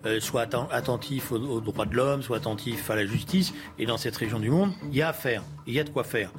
euh, 0.06 0.20
soient 0.20 0.48
attentifs 0.72 1.32
aux, 1.32 1.62
droits 1.62 1.86
de 1.86 1.96
l'homme, 1.96 2.22
soient 2.22 2.38
attentifs 2.38 2.90
à 2.90 2.96
la 2.96 3.06
justice. 3.06 3.54
Et 3.78 3.86
dans 3.86 3.98
cette 3.98 4.16
région 4.16 4.40
du 4.40 4.50
monde, 4.50 4.72
il 4.92 4.96
y 4.96 5.02
a 5.02 5.10
à 5.10 5.14
faire, 5.14 5.44
il 5.68 5.74
y 5.74 5.80
a 5.80 5.84
de 5.84 5.90
quoi 5.90 6.04
faire. 6.04 6.32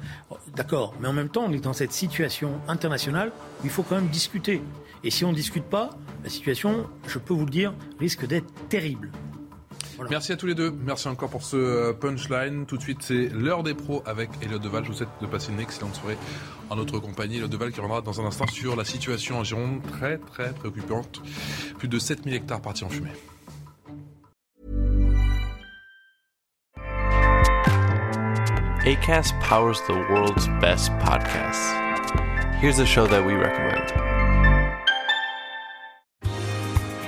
D'accord, 0.55 0.93
mais 0.99 1.07
en 1.07 1.13
même 1.13 1.29
temps, 1.29 1.45
on 1.47 1.51
est 1.51 1.59
dans 1.59 1.73
cette 1.73 1.93
situation 1.93 2.59
internationale 2.67 3.31
où 3.61 3.65
il 3.65 3.69
faut 3.69 3.83
quand 3.83 3.95
même 3.95 4.09
discuter. 4.09 4.61
Et 5.03 5.09
si 5.09 5.25
on 5.25 5.31
ne 5.31 5.35
discute 5.35 5.65
pas, 5.65 5.91
la 6.23 6.29
situation, 6.29 6.87
je 7.07 7.17
peux 7.17 7.33
vous 7.33 7.45
le 7.45 7.51
dire, 7.51 7.73
risque 7.99 8.27
d'être 8.27 8.51
terrible. 8.69 9.11
Merci 10.09 10.31
à 10.31 10.37
tous 10.37 10.47
les 10.47 10.55
deux. 10.55 10.71
Merci 10.71 11.07
encore 11.07 11.29
pour 11.29 11.43
ce 11.43 11.55
euh, 11.57 11.93
punchline. 11.93 12.65
Tout 12.65 12.77
de 12.77 12.81
suite, 12.81 12.99
c'est 13.01 13.29
l'heure 13.29 13.63
des 13.63 13.73
pros 13.73 14.01
avec 14.05 14.29
Elliot 14.41 14.59
Deval. 14.59 14.83
Je 14.83 14.91
vous 14.91 14.97
souhaite 14.97 15.09
de 15.21 15.27
passer 15.27 15.51
une 15.51 15.59
excellente 15.59 15.95
soirée 15.95 16.17
en 16.69 16.75
notre 16.75 16.99
compagnie. 16.99 17.37
Elliot 17.37 17.47
Deval 17.47 17.71
qui 17.71 17.79
reviendra 17.79 18.01
dans 18.01 18.19
un 18.21 18.25
instant 18.25 18.47
sur 18.47 18.75
la 18.75 18.85
situation 18.85 19.39
en 19.39 19.43
Gironde, 19.43 19.81
très 19.91 20.17
très 20.17 20.53
préoccupante. 20.53 21.21
Plus 21.77 21.87
de 21.87 21.99
7000 21.99 22.33
hectares 22.33 22.61
partis 22.61 22.83
en 22.83 22.89
fumée. 22.89 23.11
ACAST 28.83 29.35
powers 29.41 29.79
the 29.87 29.93
world's 30.09 30.47
best 30.59 30.91
podcasts. 30.99 31.71
Here's 32.59 32.79
a 32.79 32.85
show 32.85 33.05
that 33.05 33.23
we 33.23 33.33
recommend. 33.33 34.10